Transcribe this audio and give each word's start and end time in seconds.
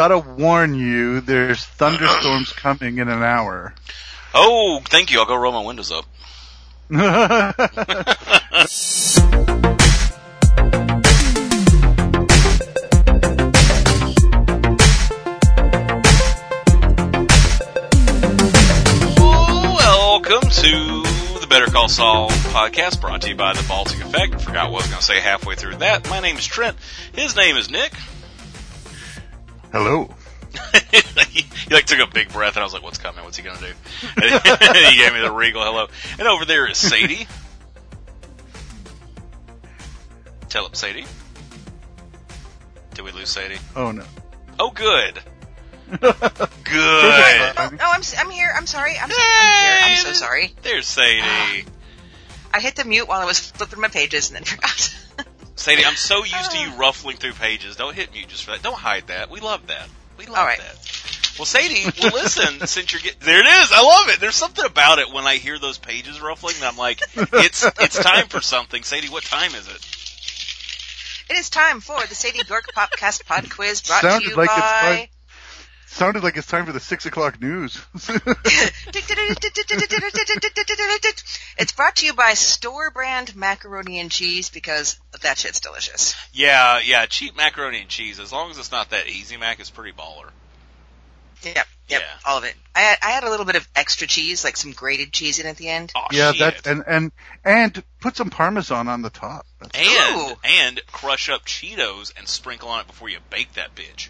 gotta 0.00 0.18
warn 0.18 0.74
you, 0.74 1.20
there's 1.20 1.62
thunderstorms 1.62 2.52
coming 2.54 2.96
in 2.96 3.10
an 3.10 3.22
hour. 3.22 3.74
Oh, 4.34 4.80
thank 4.82 5.10
you. 5.10 5.18
I'll 5.18 5.26
go 5.26 5.36
roll 5.36 5.52
my 5.52 5.60
windows 5.60 5.92
up. 5.92 6.06
Welcome 6.90 7.04
to 20.48 21.02
the 21.40 21.46
Better 21.50 21.66
Call 21.66 21.90
Saul 21.90 22.30
podcast 22.30 23.02
brought 23.02 23.20
to 23.20 23.28
you 23.28 23.34
by 23.34 23.52
the 23.52 23.62
Baltic 23.68 24.00
Effect. 24.00 24.40
Forgot 24.40 24.72
what 24.72 24.82
I 24.82 24.84
was 24.84 24.86
going 24.86 25.00
to 25.00 25.04
say 25.04 25.20
halfway 25.20 25.56
through 25.56 25.76
that. 25.76 26.08
My 26.08 26.20
name 26.20 26.38
is 26.38 26.46
Trent. 26.46 26.78
His 27.12 27.36
name 27.36 27.58
is 27.58 27.70
Nick. 27.70 27.92
Hello. 29.72 30.12
he 31.30 31.74
like 31.74 31.86
took 31.86 32.00
a 32.00 32.12
big 32.12 32.32
breath 32.32 32.56
and 32.56 32.62
I 32.62 32.64
was 32.64 32.72
like, 32.72 32.82
what's 32.82 32.98
coming? 32.98 33.24
What's 33.24 33.36
he 33.36 33.42
going 33.42 33.56
to 33.56 33.64
do? 33.64 33.72
And 34.22 34.76
he 34.76 34.96
gave 34.96 35.12
me 35.12 35.20
the 35.20 35.30
regal 35.32 35.62
hello. 35.62 35.86
And 36.18 36.26
over 36.26 36.44
there 36.44 36.68
is 36.68 36.76
Sadie. 36.76 37.26
Tell 40.48 40.66
him, 40.66 40.74
Sadie. 40.74 41.04
Did 42.94 43.04
we 43.04 43.12
lose 43.12 43.30
Sadie? 43.30 43.58
Oh 43.76 43.92
no. 43.92 44.04
Oh, 44.58 44.70
good. 44.70 45.20
Good. 45.90 46.02
Oh, 46.72 47.52
oh, 47.56 47.76
I'm 47.80 48.02
I'm 48.18 48.30
here. 48.30 48.52
I'm 48.54 48.66
sorry. 48.66 48.96
I'm, 48.96 49.10
so, 49.10 49.16
I'm 49.20 49.60
here. 49.60 49.80
I'm 49.82 49.96
so 49.96 50.12
sorry. 50.12 50.54
There's 50.62 50.86
Sadie. 50.86 51.66
I 52.52 52.60
hit 52.60 52.76
the 52.76 52.84
mute 52.84 53.08
while 53.08 53.20
I 53.20 53.24
was 53.24 53.40
flipping 53.40 53.80
my 53.80 53.88
pages 53.88 54.28
and 54.28 54.36
then 54.36 54.44
forgot. 54.44 54.94
Sadie, 55.60 55.84
I'm 55.84 55.94
so 55.94 56.24
used 56.24 56.52
to 56.52 56.58
you 56.58 56.70
uh. 56.70 56.76
ruffling 56.76 57.18
through 57.18 57.34
pages. 57.34 57.76
Don't 57.76 57.94
hit 57.94 58.12
mute 58.12 58.28
just 58.28 58.44
for 58.44 58.52
that. 58.52 58.62
Don't 58.62 58.78
hide 58.78 59.08
that. 59.08 59.30
We 59.30 59.40
love 59.40 59.66
that. 59.66 59.88
We 60.16 60.24
love 60.24 60.38
All 60.38 60.46
right. 60.46 60.58
that. 60.58 61.36
Well, 61.38 61.44
Sadie, 61.44 61.84
well, 62.02 62.12
listen, 62.12 62.66
since 62.66 62.92
you're 62.92 63.02
getting, 63.02 63.20
there 63.20 63.40
it 63.40 63.46
is. 63.46 63.70
I 63.70 63.82
love 63.82 64.08
it. 64.08 64.20
There's 64.20 64.36
something 64.36 64.64
about 64.64 64.98
it 65.00 65.12
when 65.12 65.24
I 65.24 65.36
hear 65.36 65.58
those 65.58 65.76
pages 65.76 66.20
ruffling 66.20 66.54
that 66.60 66.72
I'm 66.72 66.78
like, 66.78 67.02
it's, 67.14 67.64
it's 67.78 68.02
time 68.02 68.28
for 68.28 68.40
something. 68.40 68.82
Sadie, 68.82 69.10
what 69.10 69.22
time 69.22 69.54
is 69.54 69.68
it? 69.68 69.86
it 71.30 71.38
is 71.38 71.50
time 71.50 71.80
for 71.80 72.00
the 72.06 72.14
Sadie 72.14 72.42
Dork 72.42 72.72
Popcast 72.74 73.26
Pod 73.26 73.50
Quiz 73.50 73.82
brought 73.82 74.00
Sounded 74.00 74.24
to 74.24 74.30
you 74.30 74.36
like 74.36 74.48
it's 74.50 74.58
by. 74.58 75.08
Time- 76.00 76.06
Sounded 76.10 76.24
like 76.24 76.36
it's 76.36 76.46
time 76.46 76.66
for 76.66 76.72
the 76.72 76.80
six 76.80 77.06
o'clock 77.06 77.40
news. 77.40 77.78
it's 81.58 81.72
brought 81.72 81.96
to 81.96 82.06
you 82.06 82.14
by 82.14 82.34
store 82.34 82.90
brand 82.90 83.36
macaroni 83.36 84.00
and 84.00 84.10
cheese 84.10 84.50
because 84.50 84.98
that 85.22 85.38
shit's 85.38 85.60
delicious. 85.60 86.14
Yeah, 86.32 86.80
yeah, 86.84 87.06
cheap 87.06 87.36
macaroni 87.36 87.80
and 87.80 87.88
cheese. 87.88 88.18
As 88.18 88.32
long 88.32 88.50
as 88.50 88.58
it's 88.58 88.72
not 88.72 88.90
that 88.90 89.08
easy 89.08 89.36
mac, 89.36 89.60
it's 89.60 89.70
pretty 89.70 89.92
baller. 89.96 90.30
Yep, 91.42 91.56
yep, 91.56 91.66
Yeah. 91.88 92.00
all 92.26 92.38
of 92.38 92.44
it. 92.44 92.54
I 92.74 92.80
had, 92.80 92.98
I 93.02 93.10
had 93.10 93.24
a 93.24 93.30
little 93.30 93.46
bit 93.46 93.56
of 93.56 93.66
extra 93.74 94.06
cheese, 94.06 94.44
like 94.44 94.56
some 94.56 94.72
grated 94.72 95.12
cheese 95.12 95.38
in 95.38 95.46
at 95.46 95.56
the 95.56 95.68
end. 95.68 95.92
Oh, 95.96 96.06
yeah, 96.12 96.32
shit. 96.32 96.62
that 96.64 96.66
and 96.70 96.84
and 96.86 97.12
and 97.44 97.82
put 98.00 98.16
some 98.16 98.28
parmesan 98.30 98.88
on 98.88 99.02
the 99.02 99.10
top. 99.10 99.46
That's- 99.60 99.80
and 99.86 100.20
Ooh. 100.32 100.34
and 100.44 100.80
crush 100.92 101.28
up 101.30 101.44
Cheetos 101.46 102.12
and 102.18 102.28
sprinkle 102.28 102.68
on 102.68 102.80
it 102.80 102.86
before 102.86 103.08
you 103.08 103.18
bake 103.30 103.54
that 103.54 103.74
bitch. 103.74 104.08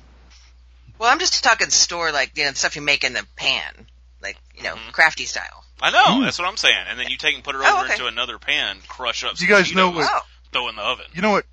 Well, 1.01 1.09
I'm 1.11 1.19
just 1.19 1.43
talking 1.43 1.71
store, 1.71 2.13
like 2.13 2.37
you 2.37 2.45
know, 2.45 2.53
stuff 2.53 2.77
you 2.77 2.83
make 2.83 3.05
in 3.05 3.15
the 3.15 3.27
pan, 3.35 3.87
like 4.23 4.37
you 4.55 4.65
know, 4.65 4.75
Mhm. 4.75 4.93
crafty 4.93 5.25
style. 5.25 5.65
I 5.81 5.91
know, 5.91 6.05
Mm. 6.21 6.25
that's 6.25 6.39
what 6.39 6.47
I'm 6.47 6.59
saying. 6.59 6.77
And 6.89 7.01
then 7.01 7.09
you 7.09 7.17
take 7.17 7.35
and 7.35 7.43
put 7.43 7.55
it 7.55 7.63
over 7.63 7.69
Oh, 7.69 7.85
okay. 7.85 7.95
into 7.95 8.07
another 8.07 8.39
pan, 8.39 8.83
crush 8.87 9.25
up. 9.25 9.41
You 9.41 9.47
guys 9.47 9.73
know 9.73 9.89
what- 9.89 10.11
Oh, 10.13 10.21
throw 10.53 10.69
in 10.69 10.77
the 10.77 10.83
oven. 10.83 11.07
You 11.15 11.23
know 11.23 11.31
what? 11.31 11.47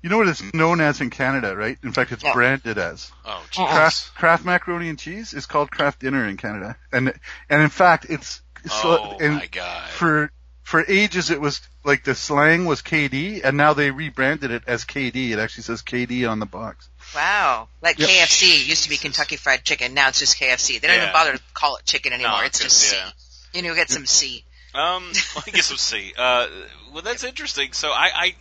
You 0.00 0.08
know 0.08 0.16
what 0.16 0.28
it's 0.28 0.42
known 0.54 0.80
as 0.80 1.02
in 1.02 1.10
Canada, 1.10 1.54
right? 1.54 1.76
In 1.84 1.92
fact, 1.92 2.10
it's 2.12 2.22
Yeah. 2.22 2.32
branded 2.32 2.78
as 2.78 3.12
Oh, 3.26 3.44
Uh-uh. 3.58 3.66
Kraft 3.66 4.14
Kraft 4.14 4.44
macaroni 4.46 4.88
and 4.88 4.98
cheese 4.98 5.34
is 5.34 5.44
called 5.44 5.70
Kraft 5.70 5.98
dinner 6.00 6.26
in 6.26 6.38
Canada, 6.38 6.76
and 6.90 7.12
and 7.50 7.62
in 7.62 7.68
fact, 7.68 8.06
it's 8.08 8.40
so 8.66 8.98
Oh 8.98 9.18
and 9.20 9.36
my 9.36 9.46
god. 9.48 9.90
for 9.90 10.32
for 10.62 10.82
ages 10.88 11.30
it 11.30 11.40
was 11.42 11.60
like 11.84 12.04
the 12.04 12.14
slang 12.14 12.64
was 12.64 12.80
KD, 12.80 13.42
and 13.42 13.56
now 13.58 13.74
they 13.74 13.90
rebranded 13.90 14.50
it 14.50 14.62
as 14.66 14.84
KD. 14.84 15.32
It 15.32 15.38
actually 15.38 15.64
says 15.64 15.82
KD 15.82 16.24
on 16.26 16.38
the 16.40 16.46
box. 16.46 16.88
Wow! 17.14 17.68
Like 17.82 17.98
Yep. 17.98 18.08
KFC 18.08 18.66
used 18.66 18.84
to 18.84 18.88
be 18.90 18.96
Kentucky 18.96 19.36
Fried 19.36 19.64
Chicken. 19.64 19.94
Now 19.94 20.08
it's 20.08 20.18
just 20.18 20.38
KFC. 20.38 20.80
They 20.80 20.86
don't 20.88 20.96
Yeah. 20.96 21.02
even 21.04 21.12
bother 21.12 21.32
to 21.36 21.42
call 21.54 21.76
it 21.76 21.84
chicken 21.84 22.12
anymore. 22.12 22.40
No, 22.40 22.44
it's 22.46 22.58
just 22.58 22.92
yeah. 22.92 23.06
C. 23.16 23.58
You 23.58 23.62
know, 23.62 23.74
get 23.74 23.90
some 23.90 24.06
C. 24.06 24.44
Um, 24.74 25.10
I 25.46 25.50
guess 25.50 25.70
we'll. 25.70 26.02
Uh, 26.16 26.46
well, 26.92 27.02
that's 27.02 27.24
interesting. 27.24 27.72
So 27.72 27.88
I, 27.90 28.10
I, 28.14 28.34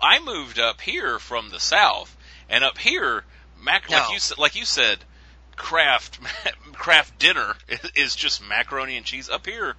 I 0.00 0.24
moved 0.24 0.58
up 0.58 0.80
here 0.80 1.18
from 1.18 1.50
the 1.50 1.60
south, 1.60 2.16
and 2.48 2.64
up 2.64 2.78
here, 2.78 3.24
mac, 3.62 3.90
like 3.90 4.10
you 4.10 4.18
said, 4.18 4.38
like 4.38 4.56
you 4.56 4.64
said, 4.64 4.98
craft, 5.56 6.18
craft 6.72 7.18
dinner 7.18 7.54
is, 7.68 7.90
is 7.94 8.16
just 8.16 8.42
macaroni 8.42 8.96
and 8.96 9.04
cheese. 9.04 9.28
Up 9.28 9.44
here, 9.46 9.76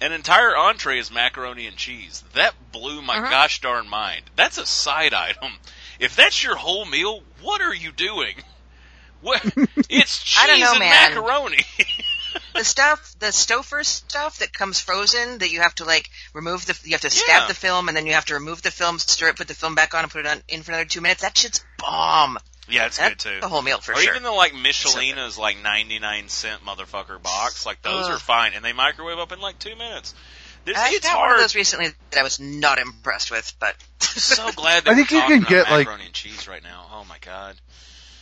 an 0.00 0.10
entire 0.12 0.56
entree 0.56 0.98
is 0.98 1.12
macaroni 1.12 1.68
and 1.68 1.76
cheese. 1.76 2.24
That 2.34 2.54
blew 2.72 3.00
my 3.00 3.18
Uh-huh. 3.18 3.30
gosh 3.30 3.60
darn 3.60 3.88
mind. 3.88 4.22
That's 4.34 4.58
a 4.58 4.66
side 4.66 5.14
item. 5.14 5.52
If 6.00 6.16
that's 6.16 6.42
your 6.42 6.56
whole 6.56 6.84
meal, 6.84 7.22
what 7.42 7.60
are 7.60 7.74
you 7.74 7.92
doing? 7.92 8.34
What? 9.20 9.42
It's 9.88 10.22
cheese 10.22 10.38
I 10.42 10.46
don't 10.46 10.60
know, 10.60 10.70
and 10.72 10.78
man. 10.80 11.14
macaroni. 11.14 11.58
The 12.54 12.64
stuff, 12.64 13.14
the 13.18 13.26
Stouffer 13.26 13.84
stuff 13.84 14.38
that 14.38 14.52
comes 14.54 14.80
frozen 14.80 15.38
that 15.38 15.50
you 15.50 15.60
have 15.60 15.74
to 15.76 15.84
like 15.84 16.08
remove 16.34 16.64
the, 16.66 16.78
you 16.84 16.92
have 16.92 17.00
to 17.02 17.10
stab 17.10 17.42
Yeah. 17.42 17.46
the 17.48 17.54
film 17.54 17.88
and 17.88 17.96
then 17.96 18.06
you 18.06 18.12
have 18.14 18.24
to 18.26 18.34
remove 18.34 18.62
the 18.62 18.70
film, 18.70 18.98
stir 18.98 19.28
it, 19.28 19.36
put 19.36 19.48
the 19.48 19.54
film 19.54 19.74
back 19.74 19.94
on, 19.94 20.02
and 20.02 20.10
put 20.12 20.20
it 20.20 20.26
on 20.26 20.42
in 20.48 20.62
for 20.62 20.72
another 20.72 20.84
two 20.86 21.00
minutes. 21.02 21.22
That 21.22 21.36
shit's 21.36 21.62
bomb. 21.78 22.38
yeah, 22.70 22.86
it's 22.86 22.98
good 22.98 23.18
too. 23.18 23.38
the 23.40 23.48
whole 23.48 23.62
meal 23.62 23.78
for 23.80 23.92
or 23.92 23.96
sure. 23.96 24.12
Or 24.12 24.16
even 24.16 24.22
the 24.22 24.30
like 24.30 24.54
Michelina's 24.54 25.36
like 25.38 25.62
99 25.62 26.28
cent 26.28 26.62
motherfucker 26.64 27.22
box, 27.22 27.64
like 27.66 27.82
those 27.82 28.06
Ugh. 28.06 28.12
are 28.12 28.18
fine 28.18 28.52
and 28.54 28.64
they 28.64 28.72
microwave 28.72 29.18
up 29.18 29.32
in 29.32 29.40
like 29.40 29.58
2 29.58 29.74
minutes. 29.76 30.14
This, 30.64 30.76
I 30.78 30.90
it's 30.92 31.08
got 31.08 31.18
one 31.18 31.32
of 31.32 31.38
those 31.38 31.54
recently 31.54 31.88
that 32.10 32.20
I 32.20 32.22
was 32.22 32.38
not 32.40 32.78
impressed 32.78 33.30
with, 33.30 33.52
but 33.58 33.74
so 34.00 34.50
glad 34.56 34.84
that 34.84 34.90
I 34.92 34.94
think 34.94 35.10
we're 35.10 35.18
you 35.18 35.22
can 35.26 35.40
get, 35.42 35.62
about 35.62 35.70
like- 35.72 35.86
macaroni 35.86 36.06
and 36.06 36.14
cheese 36.14 36.46
right 36.48 36.62
now. 36.62 36.86
Oh 36.92 37.04
my 37.08 37.18
god. 37.20 37.56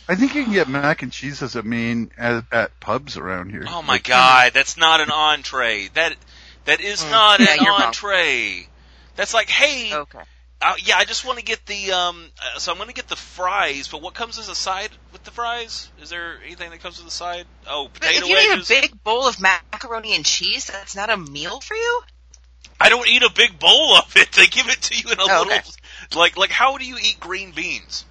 I 0.09 0.15
think 0.15 0.33
you 0.35 0.43
can 0.43 0.51
get 0.53 0.67
mac 0.67 1.03
and 1.03 1.11
cheese 1.11 1.41
as 1.41 1.55
a 1.55 1.61
main 1.63 2.11
at, 2.17 2.43
at 2.51 2.79
pubs 2.79 3.15
around 3.17 3.51
here. 3.51 3.65
Oh 3.69 3.81
my 3.81 3.93
Like, 3.93 4.03
god, 4.05 4.51
that's 4.53 4.75
not 4.75 4.99
an 4.99 5.11
entree. 5.11 5.87
That 5.93 6.15
that 6.65 6.81
is 6.81 7.01
Mm, 7.03 7.11
not 7.11 7.39
yeah, 7.39 7.53
an 7.53 7.59
you're 7.61 7.71
wrong. 7.71 7.81
entree. 7.83 8.67
That's 9.15 9.33
like, 9.33 9.49
hey, 9.49 9.93
okay. 9.95 10.19
uh, 10.61 10.73
yeah, 10.83 10.97
I 10.97 11.05
just 11.05 11.23
want 11.25 11.37
to 11.39 11.45
get 11.45 11.65
the 11.65 11.91
um 11.93 12.25
uh, 12.55 12.59
so 12.59 12.71
I'm 12.71 12.77
going 12.77 12.89
to 12.89 12.93
get 12.95 13.07
the 13.07 13.15
fries, 13.15 13.87
but 13.87 14.01
what 14.01 14.13
comes 14.13 14.37
as 14.39 14.49
a 14.49 14.55
side 14.55 14.89
with 15.13 15.23
the 15.23 15.31
fries? 15.31 15.89
Is 16.01 16.09
there 16.09 16.39
anything 16.43 16.71
that 16.71 16.81
comes 16.81 16.97
with 16.97 17.05
the 17.05 17.11
side? 17.11 17.45
Oh, 17.67 17.87
But 17.93 18.01
potato 18.01 18.25
if 18.25 18.29
you 18.29 18.35
wedges. 18.35 18.69
need 18.69 18.77
a 18.79 18.81
big 18.81 19.03
bowl 19.03 19.27
of 19.27 19.39
macaroni 19.39 20.15
and 20.15 20.25
cheese, 20.25 20.65
that's 20.65 20.95
not 20.95 21.09
a 21.09 21.15
meal 21.17 21.61
for 21.61 21.75
you. 21.75 22.01
I 22.81 22.89
don't 22.89 23.07
eat 23.07 23.21
a 23.23 23.31
big 23.31 23.59
bowl 23.59 23.95
of 23.97 24.11
it. 24.17 24.31
They 24.31 24.47
give 24.47 24.67
it 24.69 24.81
to 24.83 24.95
you 24.97 25.11
in 25.11 25.19
a 25.19 25.21
Oh, 25.23 25.25
little 25.25 25.53
okay. 25.53 25.61
like 26.15 26.37
like 26.37 26.49
how 26.51 26.77
do 26.77 26.85
you 26.85 26.97
eat 26.97 27.19
green 27.19 27.51
beans? 27.51 28.05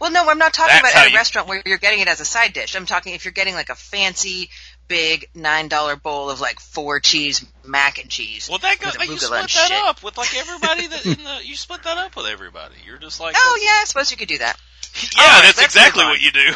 Well, 0.00 0.10
no, 0.10 0.28
I'm 0.28 0.38
not 0.38 0.52
talking 0.52 0.74
That's 0.82 0.92
about 0.92 1.02
at 1.02 1.06
a 1.08 1.10
you- 1.10 1.16
restaurant 1.16 1.48
where 1.48 1.62
you're 1.64 1.78
getting 1.78 2.00
it 2.00 2.08
as 2.08 2.20
a 2.20 2.24
side 2.24 2.52
dish. 2.52 2.74
I'm 2.74 2.86
talking 2.86 3.14
if 3.14 3.24
you're 3.24 3.32
getting 3.32 3.54
like 3.54 3.68
a 3.68 3.74
fancy, 3.74 4.50
big 4.88 5.28
nine 5.34 5.68
dollar 5.68 5.94
bowl 5.96 6.30
of 6.30 6.40
like 6.40 6.58
four 6.60 7.00
cheese 7.00 7.44
mac 7.64 7.98
and 8.00 8.10
cheese. 8.10 8.48
Well, 8.48 8.58
that 8.58 8.78
goes. 8.80 8.94
You 8.96 9.16
split 9.18 9.42
that 9.42 9.50
shit. 9.50 9.72
up 9.72 10.02
with 10.02 10.16
like 10.18 10.34
everybody 10.36 10.86
that 10.88 11.06
in 11.06 11.22
the. 11.24 11.40
You 11.44 11.54
split 11.56 11.82
that 11.84 11.96
up 11.98 12.16
with 12.16 12.26
everybody. 12.26 12.74
You're 12.84 12.98
just 12.98 13.20
like. 13.20 13.34
Oh 13.38 13.58
yeah, 13.62 13.80
I 13.80 13.84
suppose 13.86 14.10
you 14.10 14.16
could 14.16 14.28
do 14.28 14.38
that. 14.38 14.56
yeah. 15.16 15.22
Right, 15.22 15.42
that's 15.54 15.64
exactly 15.64 16.04
what 16.04 16.20
you 16.20 16.32
do. 16.32 16.52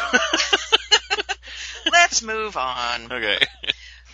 Let's 1.91 2.21
move 2.21 2.57
on. 2.57 3.11
okay. 3.11 3.39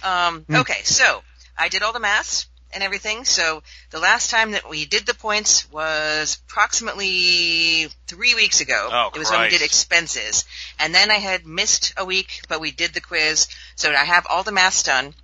Um, 0.03 0.45
okay, 0.51 0.81
so 0.83 1.23
I 1.57 1.69
did 1.69 1.81
all 1.81 1.93
the 1.93 1.99
maths 1.99 2.47
and 2.75 2.83
everything. 2.83 3.23
So 3.23 3.63
the 3.89 3.99
last 3.99 4.29
time 4.29 4.51
that 4.51 4.69
we 4.69 4.85
did 4.85 5.05
the 5.05 5.15
points 5.15 5.71
was 5.71 6.37
approximately 6.47 7.87
three 8.05 8.35
weeks 8.35 8.61
ago. 8.61 8.89
Oh, 8.91 9.09
it 9.15 9.17
was 9.17 9.31
when 9.31 9.41
we 9.41 9.49
did 9.49 9.63
expenses, 9.63 10.45
and 10.77 10.93
then 10.93 11.09
I 11.09 11.15
had 11.15 11.47
missed 11.47 11.93
a 11.97 12.05
week, 12.05 12.41
but 12.47 12.61
we 12.61 12.71
did 12.71 12.93
the 12.93 13.01
quiz. 13.01 13.47
So 13.75 13.91
I 13.91 14.03
have 14.03 14.27
all 14.29 14.43
the 14.43 14.51
math 14.51 14.83
done. 14.83 15.15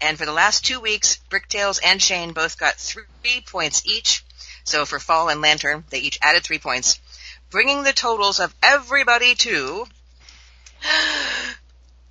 And 0.00 0.16
for 0.16 0.24
the 0.24 0.32
last 0.32 0.64
two 0.64 0.80
weeks, 0.80 1.18
Bricktails 1.28 1.78
and 1.84 2.00
Shane 2.00 2.32
both 2.32 2.58
got 2.58 2.76
three 2.76 3.42
points 3.46 3.82
each. 3.84 4.24
So 4.64 4.86
for 4.86 4.98
Fall 4.98 5.28
and 5.28 5.42
Lantern, 5.42 5.84
they 5.90 5.98
each 5.98 6.18
added 6.22 6.42
three 6.42 6.58
points, 6.58 6.98
bringing 7.50 7.82
the 7.82 7.92
totals 7.92 8.40
of 8.40 8.54
everybody 8.62 9.34
to 9.34 9.86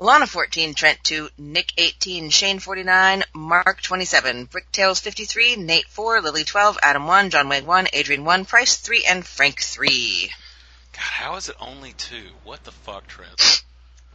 Lana 0.02 0.28
14, 0.28 0.74
Trent 0.76 1.04
2, 1.04 1.30
Nick 1.38 1.74
18, 1.78 2.30
Shane 2.30 2.60
49, 2.60 3.24
Mark 3.34 3.82
27, 3.82 4.48
Bricktails 4.48 5.02
53, 5.02 5.58
Nate 5.58 5.88
4, 5.90 6.22
Lily 6.22 6.46
12, 6.46 6.78
Adam 6.82 7.06
1, 7.06 7.30
John 7.32 7.50
Wayne 7.50 7.66
1, 7.66 7.88
Adrian 7.92 8.24
1, 8.24 8.46
Price 8.46 8.78
3, 8.78 9.06
and 9.10 9.26
Frank 9.26 9.60
3. 9.60 10.32
God, 10.94 11.02
how 11.02 11.36
is 11.36 11.50
it 11.50 11.58
only 11.60 11.92
two? 11.94 12.30
What 12.46 12.64
the 12.64 12.72
fuck, 12.72 13.08
Trent? 13.08 13.64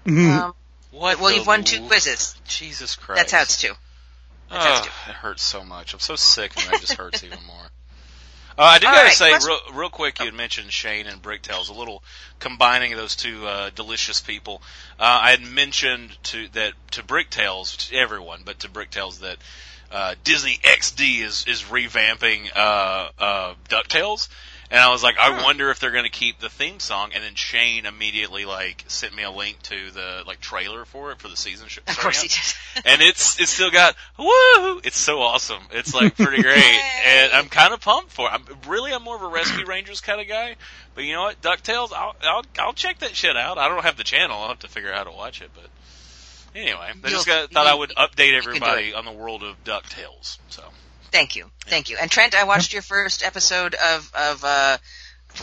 Mhm. 0.07 0.31
Um, 0.31 0.55
What? 0.91 1.19
well, 1.21 1.29
the 1.29 1.37
you've 1.37 1.47
won 1.47 1.65
two 1.65 1.83
l- 1.83 1.87
quizzes. 1.87 2.35
Jesus 2.49 2.97
Christ. 2.97 3.19
That's 3.19 3.33
how 3.33 3.43
it's 3.43 3.61
two. 3.61 3.75
That's 4.49 4.65
how 4.65 4.71
Oh, 4.71 4.77
it's 4.79 4.87
two. 4.87 5.11
it 5.11 5.17
hurts 5.17 5.43
so 5.43 5.65
much. 5.65 5.93
I'm 5.93 6.01
so 6.01 6.17
sick, 6.17 6.57
and 6.57 6.67
that 6.67 6.81
just 6.81 6.95
hurts 6.95 7.23
even 7.25 7.43
more. 7.45 7.71
Uh, 8.57 8.63
I 8.63 8.79
do 8.79 8.87
All 8.87 8.93
gotta 8.93 9.07
right, 9.07 9.13
say, 9.13 9.33
real, 9.49 9.59
real 9.73 9.91
quick, 9.91 10.21
you 10.21 10.27
had 10.27 10.35
mentioned 10.35 10.73
Shane 10.73 11.07
and 11.07 11.21
Bricktails, 11.21 11.71
a 11.71 11.73
little 11.73 12.05
combining 12.39 12.93
of 12.93 12.99
those 12.99 13.17
two 13.17 13.45
uh, 13.47 13.71
delicious 13.75 14.21
people. 14.21 14.63
Uh, 14.99 15.21
I 15.23 15.31
had 15.33 15.43
mentioned 15.43 16.17
to 16.25 16.47
that 16.49 16.75
to 16.93 17.03
Bricktails, 17.03 17.89
to 17.89 17.97
everyone, 17.97 18.43
but 18.45 18.61
to 18.61 18.69
Bricktails 18.69 19.21
that 19.21 19.39
uh, 19.91 20.15
Disney 20.23 20.59
XD 20.63 21.23
is 21.23 21.45
is 21.49 21.63
revamping 21.63 22.49
uh, 22.55 23.09
uh, 23.19 23.55
Ducktales, 23.69 24.29
and 24.75 24.83
I 24.83 24.91
was 24.91 25.05
like, 25.05 25.17
I 25.19 25.45
wonder 25.45 25.71
if 25.71 25.79
they're 25.79 25.93
going 25.93 26.03
to 26.05 26.11
keep 26.11 26.41
the 26.41 26.49
theme 26.49 26.81
song. 26.81 27.13
And 27.15 27.23
then 27.23 27.37
Shane 27.37 27.87
immediately 27.87 28.45
like 28.45 28.85
sent 28.89 29.15
me 29.15 29.23
a 29.23 29.31
link 29.31 29.63
to 29.63 29.93
the 29.93 30.25
like 30.27 30.41
trailer 30.41 30.85
for 30.85 31.13
it 31.13 31.19
for 31.21 31.29
the 31.29 31.37
season. 31.37 31.69
Sh- 31.69 31.79
Of 31.87 31.97
course 31.97 32.21
he 32.21 32.29
did. 32.29 32.85
and 32.93 33.01
it's 33.01 33.39
it's 33.41 33.53
still 33.53 33.71
got 33.71 33.95
woo. 34.19 34.81
It's 34.83 34.99
so 34.99 35.21
awesome. 35.23 35.63
It's 35.71 35.95
like 35.95 36.17
pretty 36.17 36.43
great, 36.43 36.81
and 37.07 37.33
I'm 37.33 37.47
kind 37.49 37.73
of 37.73 37.81
pumped 37.81 38.11
for. 38.11 38.27
it. 38.29 38.33
I'm 38.33 38.45
really 38.69 38.93
I'm 38.93 39.05
more 39.05 39.15
of 39.15 39.23
a 39.23 39.29
Rescue 39.29 39.65
Rangers 39.65 40.01
kind 40.01 40.21
of 40.21 40.27
guy, 40.27 40.57
but 40.97 41.05
you 41.05 41.13
know 41.13 41.23
what, 41.23 41.41
Ducktales, 41.41 41.93
I'll 41.93 42.17
I'll 42.23 42.43
I'll 42.59 42.73
check 42.73 42.99
that 42.99 43.15
shit 43.15 43.37
out. 43.37 43.59
I 43.59 43.69
don't 43.69 43.85
have 43.85 43.97
the 43.97 44.03
channel. 44.05 44.37
I'll 44.43 44.49
have 44.49 44.59
to 44.59 44.69
figure 44.69 44.91
out 44.93 44.99
how 44.99 45.05
to 45.05 45.17
watch 45.17 45.41
it, 45.41 45.51
but 45.55 45.71
anyway, 46.59 46.91
I 47.05 47.09
just 47.09 47.27
got, 47.29 47.51
thought 47.53 47.67
I 47.69 47.75
would 47.75 47.91
update 47.91 48.33
you 48.33 48.41
can 48.41 48.43
do 48.43 48.49
everybody 48.49 48.93
on 48.95 49.05
the 49.05 49.13
world 49.13 49.45
of 49.45 49.63
Ducktales. 49.65 50.39
So 50.49 50.63
Thank 51.15 51.37
you, 51.37 51.49
thank 51.67 51.91
you. 51.91 51.97
And 52.01 52.11
Trent, 52.11 52.35
I 52.35 52.43
watched 52.43 52.73
your 52.73 52.83
first 52.83 53.23
episode 53.23 53.77
of 53.77 54.11
of 54.15 54.43
uh, 54.43 54.79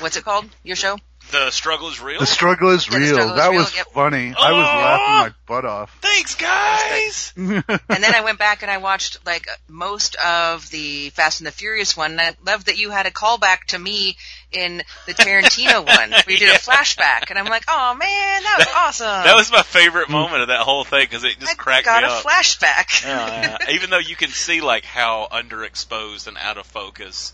what's 0.01 0.17
it 0.17 0.25
called? 0.25 0.49
Your 0.63 0.75
show? 0.75 0.97
The 1.31 1.51
struggle 1.51 1.89
is 1.89 2.01
real. 2.01 2.19
The 2.19 2.25
struggle 2.25 2.69
is 2.69 2.87
Yeah, 2.87 2.93
the 2.93 2.99
real. 2.99 3.07
struggle 3.13 3.31
is 3.31 3.41
that 3.41 3.49
real, 3.49 3.59
was 3.59 3.75
yep. 3.75 3.87
funny. 3.93 4.33
I 4.37 4.51
was 4.51 4.67
oh! 4.67 4.77
laughing 4.77 5.33
my 5.33 5.33
butt 5.47 5.65
off. 5.65 5.97
Thanks, 6.01 6.35
guys. 6.35 7.33
And 7.35 8.03
then 8.03 8.15
I 8.15 8.21
went 8.23 8.39
back 8.39 8.61
and 8.61 8.71
I 8.71 8.77
watched 8.77 9.25
like 9.25 9.47
most 9.67 10.15
of 10.15 10.69
the 10.69 11.09
Fast 11.11 11.39
and 11.39 11.47
the 11.47 11.51
Furious 11.51 11.95
one. 11.95 12.11
And 12.11 12.21
I 12.21 12.35
love 12.45 12.65
that 12.65 12.77
you 12.77 12.89
had 12.89 13.05
a 13.05 13.11
callback 13.11 13.65
to 13.69 13.79
me 13.79 14.17
in 14.51 14.83
the 15.07 15.13
Tarantino 15.13 15.85
one 15.85 16.11
where 16.11 16.23
you 16.27 16.37
did 16.37 16.49
Yeah. 16.49 16.55
a 16.55 16.59
flashback, 16.59 17.29
and 17.29 17.39
I'm 17.39 17.45
like, 17.45 17.63
oh 17.67 17.95
man, 17.95 18.43
that 18.43 18.55
was 18.59 18.67
awesome. 18.75 19.23
That 19.23 19.35
was 19.35 19.51
my 19.51 19.63
favorite 19.63 20.07
hmm. 20.07 20.13
moment 20.13 20.41
of 20.43 20.47
that 20.49 20.61
whole 20.61 20.83
thing 20.83 21.05
because 21.05 21.23
it 21.23 21.39
just 21.39 21.51
I 21.51 21.55
cracked 21.55 21.87
me 21.87 21.93
up. 21.93 22.01
got 22.01 22.23
a 22.23 22.27
flashback. 22.27 23.03
Yeah, 23.03 23.57
yeah. 23.61 23.71
Even 23.73 23.89
though 23.89 23.99
you 23.99 24.15
can 24.15 24.29
see 24.29 24.61
like 24.61 24.85
how 24.85 25.27
underexposed 25.31 26.27
and 26.27 26.37
out 26.37 26.57
of 26.57 26.65
focus 26.65 27.33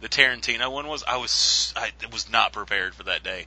the 0.00 0.08
Tarantino 0.08 0.70
one 0.70 0.86
was, 0.86 1.02
I 1.06 1.16
was 1.16 1.72
I 1.76 1.90
was 2.12 2.30
not 2.30 2.52
prepared 2.52 2.94
for 2.94 3.04
that 3.04 3.22
day. 3.22 3.46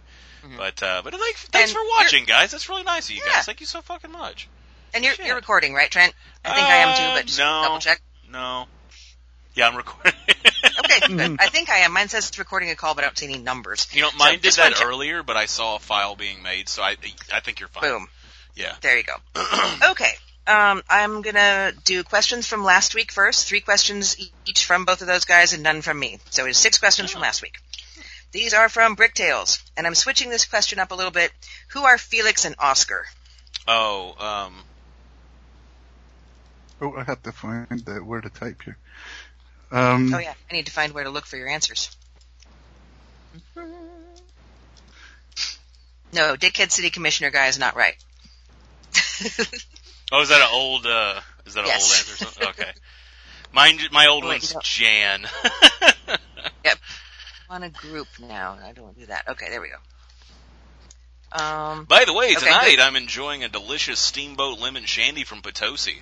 But 0.58 0.82
uh, 0.82 1.02
but 1.04 1.14
like, 1.14 1.36
thanks 1.36 1.70
And 1.70 1.78
for 1.78 1.84
watching, 2.00 2.26
guys. 2.26 2.50
That's 2.52 2.68
really 2.68 2.82
nice 2.84 3.10
of 3.10 3.16
you 3.16 3.22
Yeah. 3.24 3.34
guys. 3.34 3.46
Thank 3.46 3.60
you 3.60 3.68
so 3.68 3.82
fucking 3.82 4.12
much. 4.12 4.48
And 4.94 5.04
you're 5.04 5.14
Shit. 5.14 5.28
you're 5.28 5.36
recording, 5.36 5.74
right, 5.76 5.90
Trent? 5.90 6.14
I 6.44 6.54
think 6.56 6.68
I 6.68 6.78
am 6.78 6.96
too, 6.96 7.04
Uh, 7.04 7.14
but 7.14 7.26
just 7.28 7.38
no. 7.38 7.62
double 7.64 7.80
check. 7.80 8.02
No, 8.30 8.66
yeah, 9.54 9.68
I'm 9.68 9.76
recording. 9.76 10.14
Okay, 10.84 11.00
good. 11.16 11.38
I 11.40 11.48
think 11.50 11.70
I 11.70 11.80
am. 11.80 11.94
Mine 11.94 12.08
says 12.10 12.28
it's 12.30 12.40
recording 12.40 12.70
a 12.72 12.76
call, 12.76 12.96
but 12.96 13.04
I 13.04 13.08
don't 13.08 13.18
see 13.18 13.26
any 13.28 13.38
numbers. 13.38 13.88
you 13.94 14.02
know, 14.02 14.10
So 14.10 14.18
mine 14.18 14.40
did 14.40 14.54
that 14.54 14.74
check. 14.74 14.86
earlier, 14.86 15.22
but 15.24 15.38
I 15.38 15.46
saw 15.46 15.76
a 15.76 15.80
file 15.80 16.16
being 16.16 16.42
made, 16.44 16.68
so 16.70 16.82
I 16.82 16.96
I 17.32 17.40
think 17.40 17.60
you're 17.60 17.70
fine. 17.70 17.84
Boom. 17.84 18.08
Yeah. 18.56 18.74
There 18.82 18.98
you 18.98 19.04
go. 19.04 19.16
okay. 19.92 20.12
Um, 20.52 20.84
I'm 20.90 21.22
gonna 21.22 21.72
do 21.86 22.04
questions 22.04 22.46
from 22.46 22.66
last 22.66 22.94
week 22.94 23.14
first. 23.14 23.48
Three 23.48 23.62
questions 23.62 24.18
each 24.46 24.66
from 24.66 24.84
both 24.84 25.00
of 25.02 25.08
those 25.08 25.24
guys 25.24 25.54
and 25.54 25.64
none 25.64 25.82
from 25.82 25.98
me. 25.98 26.20
So 26.30 26.46
it's 26.46 26.60
six 26.60 26.78
questions 26.78 27.10
from 27.10 27.22
last 27.22 27.42
week. 27.42 27.58
These 28.34 28.54
are 28.54 28.68
from 28.68 28.98
Bricktails, 28.98 29.62
and 29.78 29.88
I'm 29.88 29.96
switching 29.96 30.30
this 30.30 30.46
question 30.46 30.78
up 30.80 30.92
a 30.92 30.96
little 30.96 31.12
bit. 31.12 31.32
Who 31.70 31.84
are 31.84 31.98
Felix 31.98 32.44
and 32.44 32.56
Oscar? 32.60 33.06
Oh, 33.66 34.16
um, 34.20 34.56
oh, 36.82 36.98
I 36.98 37.04
have 37.04 37.24
to 37.24 37.32
find 37.32 37.80
the 37.86 38.04
where 38.04 38.20
to 38.20 38.30
type 38.30 38.62
here. 38.64 38.78
Um, 39.72 40.14
Oh 40.14 40.20
yeah, 40.20 40.34
I 40.50 40.54
need 40.54 40.66
to 40.66 40.72
find 40.74 40.94
where 40.94 41.06
to 41.06 41.10
look 41.10 41.26
for 41.26 41.38
your 41.38 41.48
answers. 41.48 41.96
No, 46.14 46.36
Dickhead 46.36 46.72
City 46.72 46.90
Commissioner 46.90 47.30
guy 47.32 47.48
is 47.48 47.58
not 47.58 47.78
right. 47.78 47.96
oh, 50.12 50.22
is 50.22 50.30
that 50.30 50.42
an 50.42 50.48
old? 50.52 50.86
uh 50.86 51.20
Is 51.46 51.54
that 51.56 51.62
an 51.62 51.68
Yes. 51.68 51.84
old 51.84 51.92
answer? 52.00 52.14
or 52.14 52.18
something? 52.32 52.48
Okay. 52.50 52.72
Mine, 53.54 53.80
my 53.92 54.08
old 54.08 54.24
one's 54.24 54.54
no. 54.54 54.62
Jan. 54.64 55.26
on 57.50 57.64
a 57.64 57.70
group 57.70 58.08
now. 58.20 58.58
I 58.64 58.72
don't 58.72 58.86
want 58.86 58.96
to 58.96 59.02
do 59.02 59.08
that. 59.08 59.28
Okay, 59.28 59.50
there 59.50 59.62
we 59.62 59.70
go. 59.70 59.78
Um, 61.44 61.86
By 61.86 62.06
the 62.06 62.14
way, 62.14 62.32
Okay, 62.32 62.46
tonight 62.46 62.70
good. 62.72 62.80
I'm 62.80 62.96
enjoying 62.96 63.44
a 63.44 63.50
delicious 63.50 64.00
steamboat 64.00 64.60
lemon 64.60 64.86
shandy 64.86 65.24
from 65.24 65.42
Potosi. 65.42 66.02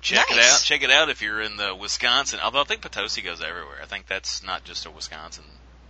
Check 0.00 0.30
it 0.30 0.38
out. 0.38 0.60
Check 0.62 0.82
it 0.82 0.90
out 0.90 1.08
if 1.10 1.22
you're 1.22 1.40
in 1.40 1.56
the 1.56 1.74
Wisconsin. 1.74 2.40
Although 2.42 2.60
I 2.60 2.64
think 2.64 2.82
Potosi 2.82 3.22
goes 3.22 3.42
everywhere. 3.42 3.78
I 3.82 3.86
think 3.86 4.06
that's 4.06 4.42
not 4.42 4.64
just 4.64 4.86
a 4.86 4.90
Wisconsin 4.90 5.44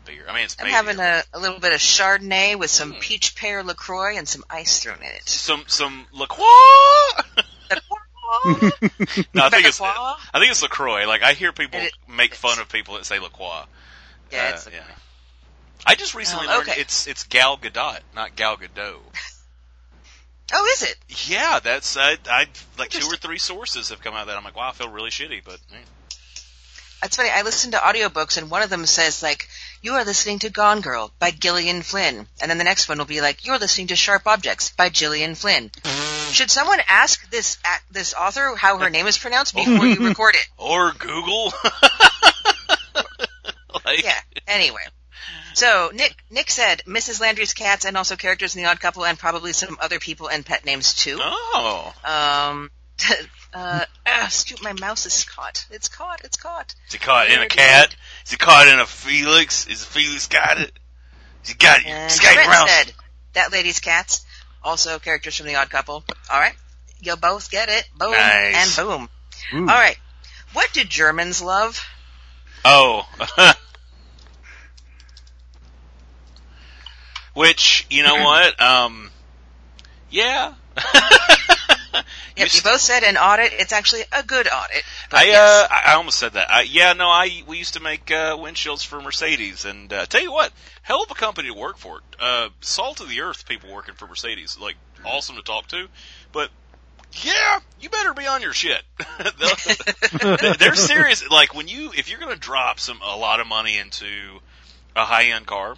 beer. 0.05 0.25
I 0.29 0.35
mean, 0.35 0.45
it's 0.45 0.57
I'm 0.61 0.67
having 0.69 0.99
a, 0.99 1.23
a 1.33 1.39
little 1.39 1.59
bit 1.61 1.73
of 1.73 1.81
Chardonnay 1.81 2.59
with 2.59 2.71
some 2.71 2.95
Mm. 2.95 3.01
peach 3.01 3.35
pear 3.37 3.63
Lacroix 3.63 4.17
and 4.17 4.29
some 4.29 4.45
ice 4.51 4.81
thrown 4.83 4.99
in 4.99 5.05
it. 5.05 5.29
some 5.29 5.65
some 5.67 6.07
LaCroix. 6.13 6.45
Lacroix? 7.71 8.71
no, 9.35 9.45
I 9.45 9.51
think 9.51 9.67
it's 9.67 9.81
Lacroix? 9.81 10.15
I 10.35 10.39
think 10.39 10.51
it's 10.51 10.63
Lacroix. 10.63 11.07
Like 11.07 11.23
I 11.23 11.33
hear 11.33 11.53
people 11.53 11.81
it- 11.81 11.93
make 12.09 12.35
fun 12.35 12.59
of 12.59 12.69
people 12.69 12.95
that 12.95 13.05
say 13.07 13.19
LaCroix. 13.19 13.65
Yeah, 14.33 14.47
Uh, 14.47 14.55
it's 14.55 14.69
yeah. 14.73 14.83
I 15.87 15.95
just 15.95 16.15
recently 16.15 16.47
Um, 16.49 16.59
learned 16.59 16.69
it's 16.77 17.07
it's 17.07 17.25
Gal 17.25 17.57
Gadot, 17.57 18.01
not 18.15 18.37
Gal 18.37 18.57
Gadot. 18.57 18.99
Oh, 20.53 20.67
is 20.73 20.83
it? 20.83 20.97
Yeah, 21.31 21.61
that's 21.63 21.97
I, 21.97 22.17
I 22.29 22.47
like 22.77 22.91
two 22.91 23.07
or 23.07 23.15
three 23.15 23.39
sources 23.39 23.91
have 23.91 24.01
come 24.01 24.15
out 24.15 24.27
that 24.27 24.37
I'm 24.37 24.43
like, 24.43 24.57
wow, 24.57 24.71
I 24.71 24.73
feel 24.73 24.89
really 24.89 25.11
shitty, 25.11 25.45
but 25.45 25.61
eh. 25.73 25.77
That's 27.03 27.17
funny. 27.17 27.31
I 27.31 27.43
listened 27.43 27.73
to 27.73 27.79
audiobooks 27.79 28.37
and 28.37 28.51
one 28.51 28.63
of 28.63 28.71
them 28.71 28.85
says 28.87 29.23
like, 29.23 29.49
you 29.83 29.95
are 29.95 30.05
listening 30.05 30.41
to 30.41 30.51
Gone 30.51 30.83
Girl 30.83 31.11
by 31.19 31.31
Gillian 31.31 31.81
Flynn. 31.83 32.27
And 32.43 32.51
then 32.51 32.59
the 32.59 32.65
next 32.65 32.89
one 32.89 32.99
will 32.99 33.07
be 33.07 33.23
like, 33.23 33.47
you're 33.47 33.59
listening 33.59 33.87
to 33.89 33.97
Sharp 33.97 34.27
Objects 34.27 34.71
by 34.73 34.91
Gillian 34.91 35.35
Flynn. 35.35 35.71
Should 36.33 36.51
someone 36.51 36.81
ask 36.89 37.29
this, 37.31 37.57
this 37.91 38.13
author 38.13 38.55
how 38.57 38.77
her 38.79 38.91
name 38.91 39.07
is 39.07 39.17
pronounced 39.17 39.55
before 39.55 39.87
you 39.87 39.97
record 40.09 40.35
it? 40.35 40.47
or 40.59 40.93
Google. 40.93 41.53
like, 43.85 44.05
Yeah. 44.05 44.19
Anyway. 44.47 44.83
So 45.55 45.91
Nick 45.93 46.15
Nick 46.31 46.51
said 46.51 46.83
Mrs. 46.87 47.21
Landry's 47.21 47.55
cats 47.55 47.85
and 47.85 47.97
also 47.97 48.15
characters 48.17 48.55
in 48.55 48.63
the 48.63 48.69
Odd 48.69 48.81
Couple 48.81 49.05
and 49.05 49.19
probably 49.19 49.53
some 49.53 49.77
other 49.81 49.99
people 49.99 50.29
and 50.29 50.47
pet 50.47 50.65
names 50.65 50.95
too. 50.95 51.19
Oh, 51.21 51.93
Um. 52.05 52.71
Uh, 53.53 53.85
ah, 54.07 54.29
shoot, 54.29 54.63
my 54.63 54.73
mouse 54.75 55.07
is 55.07 55.25
caught. 55.25 55.67
It's 55.71 55.89
caught. 55.89 56.21
It's 56.25 56.37
caught. 56.37 56.75
is 56.87 56.93
he 56.93 56.99
caught 56.99 57.29
in 57.29 57.39
a 57.41 57.43
it 57.43 57.51
cat? 57.51 57.95
Is 58.25 58.31
he 58.31 58.37
caught 58.37 58.69
in 58.69 58.79
a 58.79 58.87
Felix? 58.87 59.67
Is 59.67 59.85
Felix 59.85 60.29
got 60.29 60.61
it? 60.61 60.71
Is 61.43 61.51
he 61.51 61.55
got 61.57 61.81
it? 61.81 61.87
And 61.87 62.13
Skate 62.13 62.37
around. 62.39 62.69
said 62.69 62.93
that 63.33 63.51
lady's 63.53 63.81
cats, 63.81 64.25
also 64.63 64.99
characters 65.01 65.37
from 65.37 65.47
the 65.47 65.57
Odd 65.57 65.69
Couple. 65.71 66.05
All 66.31 66.39
right, 66.41 66.55
you'll 67.01 67.17
both 67.17 67.51
get 67.51 67.69
it. 67.69 67.89
Boom 67.99 68.13
Nice. 68.13 68.79
and 68.79 68.87
boom. 68.89 69.09
Ooh. 69.55 69.61
All 69.63 69.67
right, 69.67 69.97
what 70.53 70.73
do 70.73 70.85
Germans 70.85 71.43
love? 71.43 71.85
Oh. 72.65 73.09
Which, 77.35 77.87
you 77.91 78.03
know 78.03 78.17
what? 78.25 78.61
Um, 78.61 79.11
yeah. 80.11 80.55
Yep, 82.37 82.49
you 82.55 82.63
both 82.63 82.81
said 82.81 83.03
an 83.03 83.17
audit. 83.17 83.53
It's 83.55 83.73
actually 83.73 84.03
a 84.13 84.23
good 84.23 84.47
audit. 84.49 84.83
I 85.13 85.25
yes. 85.25 85.39
uh 85.71 85.75
I 85.91 85.95
almost 85.95 86.19
said 86.19 86.35
that. 86.35 86.51
I, 86.51 86.63
yeah, 86.63 86.93
no, 86.95 87.09
I 87.09 87.43
we 87.47 87.59
used 87.59 87.75
to 87.75 87.81
make 87.81 88.11
uh, 88.11 88.37
windshields 88.37 88.85
for 88.87 89.01
Mercedes, 89.01 89.65
and 89.65 89.93
uh, 89.93 90.07
tell 90.07 90.23
you 90.23 90.33
what, 90.33 90.53
hell 90.83 91.03
of 91.03 91.11
a 91.11 91.15
company 91.15 91.49
to 91.49 91.55
work 91.55 91.77
for. 91.79 92.01
Uh, 92.19 92.49
salt 92.61 93.01
of 93.01 93.09
the 93.09 93.21
earth 93.23 93.47
people 93.47 93.73
working 93.73 93.95
for 93.95 94.07
Mercedes, 94.07 94.57
like 94.61 94.77
awesome 95.05 95.37
to 95.37 95.43
talk 95.43 95.67
to, 95.69 95.89
but 96.33 96.51
yeah, 97.23 97.59
you 97.81 97.89
better 97.91 98.15
be 98.15 98.27
on 98.27 98.41
your 98.41 98.53
shit. 98.53 98.83
They're 100.59 100.75
serious. 100.77 101.29
Like 101.29 101.55
when 101.55 101.69
you 101.69 101.91
if 101.97 102.09
you're 102.09 102.21
gonna 102.21 102.37
drop 102.37 102.79
some 102.79 103.01
a 103.03 103.17
lot 103.17 103.41
of 103.41 103.47
money 103.47 103.77
into 103.79 104.07
a 104.95 105.05
high 105.05 105.25
end 105.31 105.47
car, 105.47 105.77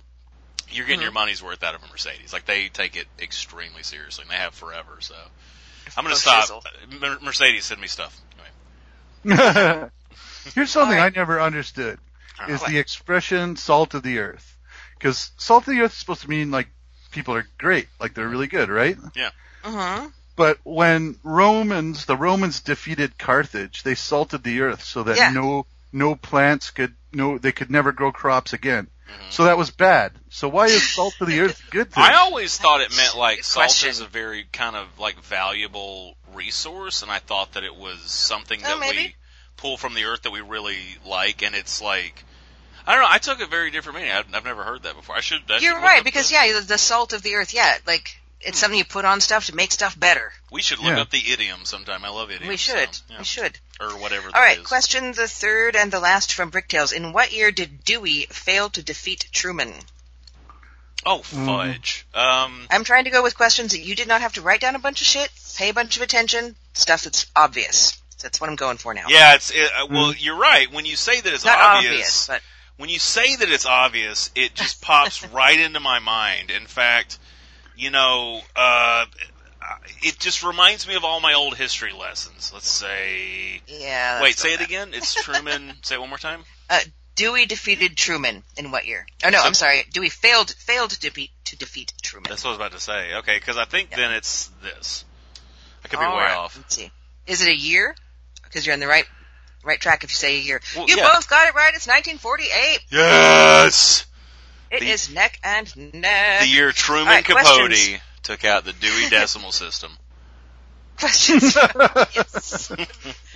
you're 0.71 0.87
getting 0.87 1.00
Mhm. 1.00 1.04
your 1.04 1.12
money's 1.12 1.42
worth 1.42 1.62
out 1.62 1.75
of 1.75 1.83
a 1.83 1.87
Mercedes. 1.88 2.33
Like 2.33 2.45
they 2.45 2.69
take 2.69 2.97
it 2.97 3.07
extremely 3.19 3.83
seriously, 3.83 4.23
and 4.23 4.31
they 4.31 4.37
have 4.37 4.54
forever. 4.54 4.99
So 5.00 5.14
I'm 5.96 6.04
gonna 6.04 6.16
stop. 6.16 6.64
Mer- 7.00 7.18
Mercedes, 7.22 7.64
send 7.66 7.80
me 7.80 7.86
stuff. 7.86 8.20
Anyway. 9.24 9.88
Here's 10.54 10.70
something 10.70 10.98
All 10.98 11.04
right. 11.04 11.12
I 11.12 11.18
never 11.18 11.40
understood: 11.40 11.98
is 12.48 12.60
What? 12.60 12.70
the 12.70 12.78
expression 12.78 13.56
"salt 13.56 13.94
of 13.94 14.02
the 14.02 14.18
earth." 14.18 14.56
Because 14.98 15.30
salt 15.36 15.66
of 15.68 15.74
the 15.74 15.80
earth 15.82 15.92
is 15.92 15.98
supposed 15.98 16.22
to 16.22 16.30
mean 16.30 16.50
like 16.50 16.68
people 17.10 17.34
are 17.34 17.46
great, 17.58 17.88
like 18.00 18.14
they're 18.14 18.28
really 18.28 18.46
good, 18.46 18.68
right? 18.68 18.96
Mm-hmm. 18.96 20.06
But 20.34 20.58
when 20.64 21.16
Romans, 21.22 22.06
the 22.06 22.16
Romans 22.16 22.60
defeated 22.60 23.18
Carthage, 23.18 23.82
they 23.82 23.94
salted 23.94 24.42
the 24.42 24.62
earth 24.62 24.82
so 24.82 25.02
that 25.04 25.16
Yeah. 25.16 25.30
no 25.30 25.66
no 25.92 26.14
plants 26.16 26.70
could 26.70 26.94
no 27.12 27.38
they 27.38 27.52
could 27.52 27.70
never 27.70 27.92
grow 27.92 28.10
crops 28.12 28.52
again. 28.52 28.88
So 29.31 29.45
that 29.45 29.57
was 29.57 29.71
bad. 29.71 30.12
So 30.31 30.49
why 30.49 30.66
is 30.66 30.95
salt 30.95 31.14
of 31.21 31.26
the 31.28 31.40
earth 31.40 31.62
good 31.71 31.90
thing? 31.90 32.02
I 32.04 32.14
always 32.14 32.57
thought 32.59 32.81
it 32.81 32.95
meant 32.97 33.16
like 33.16 33.38
Good 33.38 33.45
salt 33.45 33.64
question. 33.66 33.90
is 33.90 34.00
a 34.00 34.07
very 34.07 34.45
kind 34.52 34.76
of 34.76 34.99
like 34.99 35.21
valuable 35.23 36.16
resource, 36.35 37.02
and 37.02 37.11
I 37.11 37.19
thought 37.19 37.52
that 37.52 37.64
it 37.64 37.75
was 37.75 38.00
something 38.02 38.61
Oh, 38.64 38.69
that 38.69 38.75
we 38.81 38.81
maybe. 38.97 39.14
pull 39.57 39.76
from 39.76 39.95
the 39.95 40.04
earth 40.04 40.23
that 40.23 40.33
we 40.33 40.40
really 40.40 40.78
like, 41.07 41.42
and 41.42 41.54
it's 41.54 41.81
like 41.83 42.25
I 42.87 42.95
don't 42.95 43.02
know. 43.02 43.09
I 43.11 43.19
took 43.19 43.40
a 43.40 43.47
very 43.47 43.71
different 43.71 43.99
meaning. 43.99 44.12
I've, 44.12 44.35
I've 44.35 44.45
never 44.45 44.64
heard 44.64 44.83
that 44.83 44.97
before. 44.97 45.14
I 45.16 45.21
should. 45.21 45.42
I 45.49 45.59
You're 45.59 45.75
look 45.75 45.83
right 45.85 46.02
because 46.04 46.28
the- 46.28 46.35
yeah, 46.35 46.52
the, 46.61 46.66
the 46.66 46.78
salt 46.78 47.12
of 47.12 47.23
the 47.23 47.35
earth. 47.37 47.54
Yeah, 47.54 47.76
like 47.87 48.16
it's 48.44 48.58
something 48.58 48.78
you 48.78 48.84
put 48.84 49.04
on 49.04 49.20
stuff 49.20 49.46
to 49.46 49.54
make 49.54 49.72
stuff 49.72 49.99
better. 49.99 50.32
we 50.50 50.62
should 50.62 50.78
look 50.78 50.94
Yeah. 50.96 51.00
up 51.02 51.11
the 51.11 51.32
idiom 51.32 51.64
sometime. 51.64 52.04
I 52.04 52.08
love 52.11 52.30
idioms. 52.30 52.49
we 52.49 52.56
should. 52.56 52.94
so, 52.94 53.02
yeah. 53.11 53.18
We 53.18 53.25
should. 53.25 53.58
or 53.80 53.96
whatever. 53.96 54.26
All 54.26 54.32
that 54.32 54.38
right. 54.40 54.58
is. 54.58 54.66
Question 54.66 55.12
the 55.12 55.28
third 55.28 55.76
and 55.76 55.90
the 55.92 56.00
last 56.00 56.32
from 56.32 56.50
Bricktails. 56.50 56.92
In 56.92 57.12
what 57.12 57.32
year 57.32 57.50
did 57.50 57.84
Dewey 57.84 58.26
fail 58.30 58.68
to 58.70 58.82
defeat 58.82 59.26
Truman? 59.32 59.72
Oh 61.04 61.18
Mm. 61.20 61.46
fudge. 61.46 62.06
Um. 62.14 62.66
I'm 62.70 62.84
trying 62.84 63.04
to 63.04 63.11
go 63.11 63.22
with 63.22 63.37
questions 63.37 63.72
that 63.72 63.80
you 63.80 63.94
did 63.96 64.06
not 64.08 64.20
have 64.20 64.34
to 64.34 64.42
write 64.42 64.61
down 64.61 64.76
a 64.76 64.78
bunch 64.78 65.00
of 65.00 65.06
shit, 65.06 65.30
pay 65.56 65.68
a 65.70 65.75
bunch 65.75 65.96
of 65.96 66.02
attention, 66.02 66.54
stuff 66.75 67.02
that's 67.04 67.26
obvious. 67.34 67.99
That's 68.22 68.40
what 68.40 68.49
I'm 68.49 68.56
going 68.56 68.76
for 68.76 68.94
now. 68.94 69.06
Yeah, 69.08 69.34
it's 69.34 69.50
it, 69.50 69.68
uh, 69.76 69.87
well. 69.90 70.14
You're 70.14 70.38
right. 70.38 70.70
When 70.70 70.87
you 70.87 70.94
say 70.94 71.16
that 71.20 71.26
it's 71.26 71.37
It's 71.37 71.44
not 71.44 71.58
obvious, 71.58 71.92
obvious, 71.92 72.26
but 72.28 72.42
when 72.76 72.88
you 72.88 73.00
say 73.00 73.34
that 73.34 73.49
it's 73.50 73.66
obvious, 73.66 74.30
it 74.37 74.54
just 74.54 74.80
pops 74.80 75.25
right 75.32 75.58
into 75.58 75.80
my 75.80 75.99
mind. 75.99 76.52
In 76.52 76.66
fact, 76.68 77.18
you 77.76 77.91
know, 77.91 78.41
uh, 78.57 79.07
it 80.02 80.19
just 80.19 80.43
reminds 80.43 80.87
me 80.87 80.95
of 80.95 81.05
all 81.05 81.21
my 81.21 81.35
old 81.35 81.57
history 81.57 81.93
lessons. 81.93 82.50
Let's 82.52 82.69
say, 82.69 83.61
yeah. 83.67 84.23
wait, 84.23 84.38
say 84.38 84.55
it 84.55 84.61
again. 84.61 84.91
It's 84.93 85.14
Truman. 85.14 85.73
say 85.83 85.97
it 85.97 86.00
one 86.00 86.09
more 86.09 86.19
time. 86.19 86.45
Dewey 87.14 87.45
defeated 87.47 87.97
Truman 87.97 88.43
in 88.57 88.71
what 88.71 88.87
year? 88.87 89.07
Oh 89.25 89.29
no, 89.29 89.38
So- 89.38 89.47
I'm 89.47 89.55
sorry. 89.55 89.85
Dewey 89.93 90.09
failed 90.09 90.50
failed 90.50 90.91
to 90.91 91.00
defeat 91.00 91.31
to 91.47 91.57
defeat 91.57 91.93
Truman. 92.02 92.31
That's 92.31 92.43
what 92.45 92.50
I 92.50 92.52
was 92.52 92.59
about 92.59 92.73
to 92.73 92.81
say. 92.81 93.14
Okay, 93.17 93.37
because 93.37 93.59
I 93.59 93.64
think 93.64 93.91
Yeah. 93.91 93.99
then 93.99 94.12
it's 94.12 94.50
this. 94.62 95.05
I 95.85 95.88
could 95.88 95.99
be 95.99 96.05
All 96.05 96.17
way 96.17 96.25
right, 96.25 96.37
off. 96.37 96.57
Let's 96.57 96.75
see. 96.75 96.91
Is 97.26 97.43
it 97.43 97.49
a 97.49 97.55
year? 97.55 97.95
Because 98.45 98.67
you're 98.67 98.73
on 98.73 98.81
the 98.81 98.87
right 98.87 99.05
right 99.62 99.81
track 99.81 100.05
if 100.05 100.11
you 100.11 100.17
say 100.17 100.38
a 100.38 100.41
year. 100.41 100.61
Well, 100.75 100.88
you 100.88 100.97
yeah. 100.97 101.12
both 101.12 101.29
got 101.29 101.49
it 101.49 101.55
right. 101.55 101.75
It's 101.75 101.87
1948. 101.87 102.81
Yes. 102.91 104.07
It 104.73 104.81
The- 104.81 104.88
is 104.91 105.11
neck 105.11 105.38
and 105.45 105.93
neck. 105.95 106.41
The 106.41 106.49
year 106.49 106.73
Truman 106.73 107.09
All 107.09 107.14
right, 107.14 107.25
Capote 107.25 107.45
questions. 107.45 108.00
took 108.23 108.45
out 108.45 108.64
the 108.64 108.73
Dewey 108.73 109.09
Decimal 109.11 109.52
System. 109.52 109.97
Questions. 110.99 111.55
yes. 112.14 112.73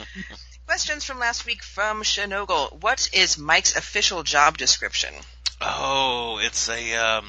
Questions 0.67 1.05
from 1.05 1.19
last 1.19 1.47
week 1.47 1.63
from 1.63 2.03
Shinogle. 2.03 2.81
What 2.83 3.09
is 3.13 3.39
Mike's 3.39 3.77
official 3.77 4.23
job 4.23 4.57
description? 4.59 5.13
Oh, 5.61 6.39
it's 6.43 6.69
a 6.69 6.95
um. 6.97 7.27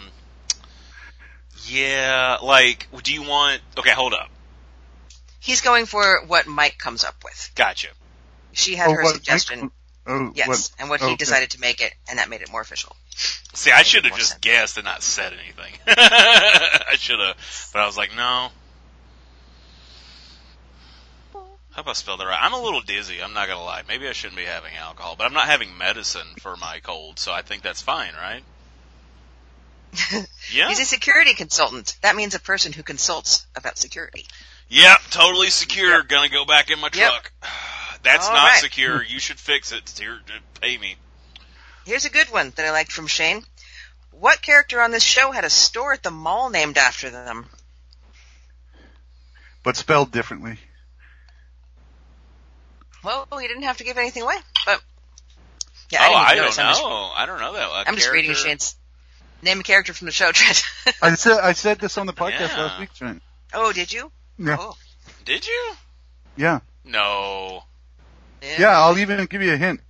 Yeah, 1.66 2.38
like, 2.44 2.88
do 3.04 3.14
you 3.14 3.24
want? 3.24 3.62
Okay, 3.78 3.92
hold 3.92 4.14
up. 4.14 4.30
He's 5.40 5.62
going 5.62 5.86
for 5.86 6.24
what 6.28 6.46
Mike 6.48 6.78
comes 6.78 7.04
up 7.04 7.16
with. 7.24 7.52
Gotcha. 7.56 7.88
She 8.54 8.76
had 8.76 8.90
Oh, 8.90 8.94
her 8.94 9.04
what- 9.04 9.16
suggestion. 9.16 9.72
Oh, 10.10 10.32
Yes, 10.34 10.48
what- 10.48 10.72
and 10.80 10.90
what 10.90 11.00
he 11.02 11.08
okay. 11.08 11.16
decided 11.18 11.52
to 11.52 11.60
make 11.60 11.82
it, 11.82 11.94
and 12.10 12.18
that 12.20 12.30
made 12.30 12.42
it 12.42 12.50
more 12.52 12.62
official. 12.62 12.96
See, 13.54 13.72
I 13.72 13.84
should 13.84 14.06
have 14.06 14.16
just 14.16 14.30
sense. 14.30 14.40
guessed 14.42 14.78
and 14.78 14.86
not 14.86 15.04
said 15.04 15.34
anything. 15.34 15.74
I 15.88 16.96
should 16.98 17.20
have, 17.20 17.36
but 17.74 17.82
I 17.82 17.86
was 17.86 17.98
like, 17.98 18.16
no. 18.16 18.50
Hope 21.72 21.88
I 21.88 21.94
spelled 21.94 22.22
it 22.22 22.26
right. 22.26 22.40
I'm 22.42 22.54
a 22.54 22.62
little 22.62 22.82
dizzy. 22.82 23.22
I'm 23.22 23.34
not 23.34 23.48
gonna 23.48 23.64
lie. 23.64 23.84
Maybe 23.88 24.08
I 24.08 24.14
shouldn't 24.14 24.38
be 24.38 24.46
having 24.46 24.76
alcohol, 24.76 25.16
but 25.18 25.26
I'm 25.26 25.34
not 25.34 25.46
having 25.48 25.78
medicine 25.78 26.28
for 26.40 26.56
my 26.58 26.80
cold, 26.80 27.20
so 27.20 27.32
I 27.32 27.42
think 27.44 27.62
that's 27.62 27.82
fine, 27.82 28.14
right? 28.16 28.44
Yeah. 30.52 30.70
He's 30.70 30.80
a 30.80 30.86
security 30.86 31.34
consultant. 31.34 31.98
That 32.04 32.16
means 32.16 32.34
a 32.34 32.40
person 32.40 32.72
who 32.72 32.82
consults 32.82 33.46
about 33.56 33.78
security. 33.78 34.26
Yep, 34.70 34.98
totally 35.12 35.50
secure. 35.50 36.02
Gonna 36.04 36.30
go 36.30 36.46
back 36.46 36.70
in 36.72 36.80
my 36.80 36.90
Yep. 36.94 37.12
Truck. 38.08 38.16
That's 38.20 38.28
All 38.28 38.34
not 38.36 38.52
right. 38.52 38.60
secure. 38.62 39.04
You 39.08 39.20
should 39.20 39.40
fix 39.40 39.72
it. 39.72 39.94
Here, 40.00 40.20
uh, 40.28 40.40
pay 40.62 40.78
me. 40.78 40.96
Here's 41.86 42.06
a 42.06 42.10
good 42.10 42.28
one 42.32 42.52
that 42.56 42.66
I 42.66 42.72
liked 42.72 42.92
from 42.92 43.08
Shane. 43.08 43.44
What 44.12 44.42
character 44.42 44.82
on 44.82 44.92
this 44.92 45.04
show 45.04 45.32
had 45.32 45.44
a 45.46 45.50
store 45.50 45.94
at 45.94 46.04
the 46.04 46.12
mall 46.12 46.50
named 46.50 46.78
after 46.78 47.10
them? 47.10 47.46
but 49.64 49.76
spelled 49.76 50.12
differently. 50.12 50.58
Well, 53.04 53.28
he 53.40 53.48
didn't 53.48 53.64
have 53.64 53.78
to 53.78 53.84
give 53.84 53.98
anything 53.98 54.24
away, 54.24 54.36
but 54.66 54.82
yeah, 55.90 56.00
oh, 56.10 56.14
I, 56.14 56.14
didn't 56.14 56.16
I 56.16 56.36
don't 56.36 56.44
notice. 56.44 56.58
I'm 56.60 56.66
just, 56.72 56.82
know. 56.82 57.12
I 57.16 57.26
don't 57.26 57.40
know 57.40 57.54
that. 57.54 57.70
A 57.70 57.90
I'm 57.90 57.96
just 57.96 58.12
reading 58.12 58.32
character- 58.32 58.48
Shane's 58.50 58.76
name 59.42 59.60
a 59.60 59.64
character 59.64 59.94
from 59.94 60.06
the 60.06 60.12
show, 60.12 60.32
Trent. 60.34 60.64
I 61.02 61.16
said 61.16 61.40
I 61.40 61.52
said 61.54 61.80
this 61.80 61.98
on 61.98 62.08
the 62.08 62.14
podcast 62.14 62.40
Yeah. 62.56 62.64
last 62.64 62.80
week, 62.80 62.94
Trent. 62.94 63.22
oh, 63.54 63.72
did 63.72 63.92
you? 63.94 64.12
Yeah. 64.40 64.58
Oh, 64.60 64.76
Did 65.26 65.46
you? 65.48 65.74
Yeah, 66.38 66.60
No. 66.86 67.64
Yeah. 68.42 68.80
I'll 68.80 68.98
even 68.98 69.26
give 69.26 69.42
you 69.42 69.54
a 69.54 69.58
hint. 69.58 69.82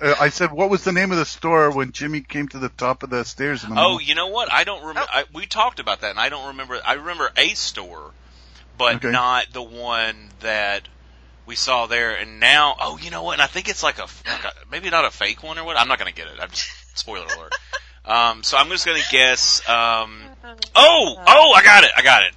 Uh, 0.00 0.14
I 0.18 0.30
said, 0.30 0.50
what 0.50 0.70
was 0.70 0.82
the 0.84 0.92
name 0.92 1.12
of 1.12 1.18
the 1.18 1.26
store 1.26 1.70
when 1.70 1.92
Jimmy 1.92 2.22
came 2.22 2.48
to 2.48 2.58
the 2.58 2.70
top 2.70 3.02
of 3.02 3.10
the 3.10 3.24
stairs 3.24 3.64
in 3.64 3.70
the 3.70 3.76
Oh, 3.76 3.90
mall? 3.90 4.00
you 4.00 4.14
know 4.14 4.28
what? 4.28 4.50
I 4.50 4.64
don't 4.64 4.80
remember. 4.80 5.08
Oh. 5.14 5.22
We 5.34 5.44
talked 5.46 5.78
about 5.78 6.00
that, 6.00 6.10
and 6.10 6.18
I 6.18 6.30
don't 6.30 6.48
remember. 6.48 6.80
I 6.84 6.94
remember 6.94 7.30
a 7.36 7.48
store, 7.50 8.12
but 8.78 8.96
Okay. 8.96 9.10
not 9.10 9.52
the 9.52 9.62
one 9.62 10.30
that 10.40 10.88
we 11.44 11.54
saw 11.54 11.84
there. 11.86 12.14
And 12.14 12.40
now, 12.40 12.76
oh, 12.80 12.98
you 12.98 13.10
know 13.10 13.22
what? 13.24 13.34
And 13.34 13.42
I 13.42 13.46
think 13.46 13.68
it's 13.68 13.82
like 13.82 13.98
a, 13.98 14.06
like 14.26 14.44
a 14.44 14.52
maybe 14.70 14.88
not 14.88 15.04
a 15.04 15.10
fake 15.10 15.42
one 15.42 15.58
or 15.58 15.64
what. 15.64 15.76
I'm 15.76 15.88
not 15.88 15.98
going 15.98 16.10
to 16.10 16.16
get 16.16 16.28
it. 16.32 16.40
I'm 16.40 16.48
just 16.48 16.70
spoiler 16.98 17.26
alert. 17.26 17.52
Um, 18.06 18.42
so 18.42 18.56
I'm 18.56 18.68
just 18.70 18.86
going 18.86 19.00
to 19.00 19.08
guess. 19.10 19.60
Um, 19.68 20.22
oh, 20.74 21.16
oh, 21.26 21.52
I 21.54 21.62
got 21.62 21.84
it. 21.84 21.90
I 21.94 22.00
got 22.02 22.22
it. 22.22 22.32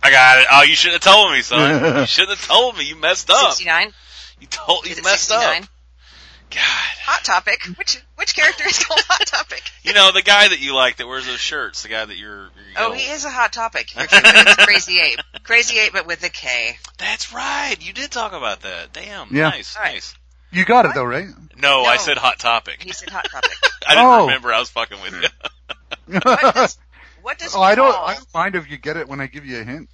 I 0.00 0.10
got 0.12 0.38
it. 0.38 0.46
Oh, 0.52 0.62
you 0.62 0.76
should 0.76 0.92
have 0.92 1.00
told 1.00 1.32
me, 1.32 1.42
son. 1.42 1.96
you 2.00 2.06
should 2.06 2.28
have 2.28 2.46
told 2.46 2.78
me. 2.78 2.84
You 2.84 2.94
messed 2.94 3.28
up. 3.28 3.50
69? 3.54 3.92
You 4.40 4.46
told. 4.46 4.86
You 4.86 4.94
messed 5.02 5.28
69? 5.28 5.62
up. 5.62 5.68
God. 6.50 6.60
Hot 6.62 7.24
Topic. 7.24 7.62
Which 7.76 8.00
which 8.16 8.34
character 8.34 8.64
is 8.66 8.82
called 8.82 9.00
Hot 9.08 9.26
Topic? 9.26 9.62
You 9.88 9.94
know 9.94 10.12
the 10.12 10.20
guy 10.22 10.48
that 10.48 10.60
you 10.60 10.74
like 10.74 10.98
that 10.98 11.06
wears 11.06 11.24
those 11.26 11.40
shirts. 11.40 11.82
The 11.82 11.88
guy 11.88 12.04
that 12.04 12.16
you're. 12.16 12.40
you're 12.40 12.50
Oh, 12.76 12.92
he 12.92 13.10
is 13.10 13.24
a 13.24 13.30
Hot 13.30 13.54
Topic. 13.54 13.90
It's 13.96 14.56
Crazy 14.64 15.00
8. 15.00 15.20
Crazy 15.44 15.78
8, 15.78 15.92
but 15.94 16.06
with 16.06 16.22
a 16.24 16.28
K. 16.28 16.76
That's 16.98 17.32
right. 17.32 17.76
You 17.80 17.94
did 17.94 18.10
talk 18.10 18.32
about 18.34 18.60
that. 18.62 18.92
Damn. 18.92 19.34
Yeah. 19.34 19.48
Nice. 19.48 19.76
All 19.76 19.82
right. 19.82 19.94
Nice. 19.94 20.14
You 20.50 20.66
got 20.66 20.84
it 20.84 20.92
though, 20.94 21.04
right? 21.04 21.26
No, 21.56 21.84
I 21.84 21.96
said 21.96 22.18
hot 22.18 22.38
topic. 22.38 22.82
He 22.82 22.92
said 22.92 23.08
Hot 23.10 23.24
Topic. 23.30 23.50
I 23.88 23.94
didn't 23.94 24.06
Oh. 24.06 24.26
remember. 24.26 24.52
I 24.52 24.58
was 24.60 24.68
fucking 24.70 24.98
with 25.02 25.12
you. 25.22 25.28
What 26.22 26.54
does, 26.54 26.78
what 27.22 27.38
does 27.38 27.54
oh, 27.56 27.60
I 27.62 27.74
don't. 27.74 27.92
Paul, 27.94 28.06
I 28.06 28.14
don't 28.14 28.34
mind 28.34 28.54
if 28.56 28.70
you 28.70 28.76
get 28.78 28.96
it 28.96 29.08
when 29.08 29.20
I 29.20 29.26
give 29.26 29.44
you 29.44 29.60
a 29.60 29.64
hint. 29.64 29.88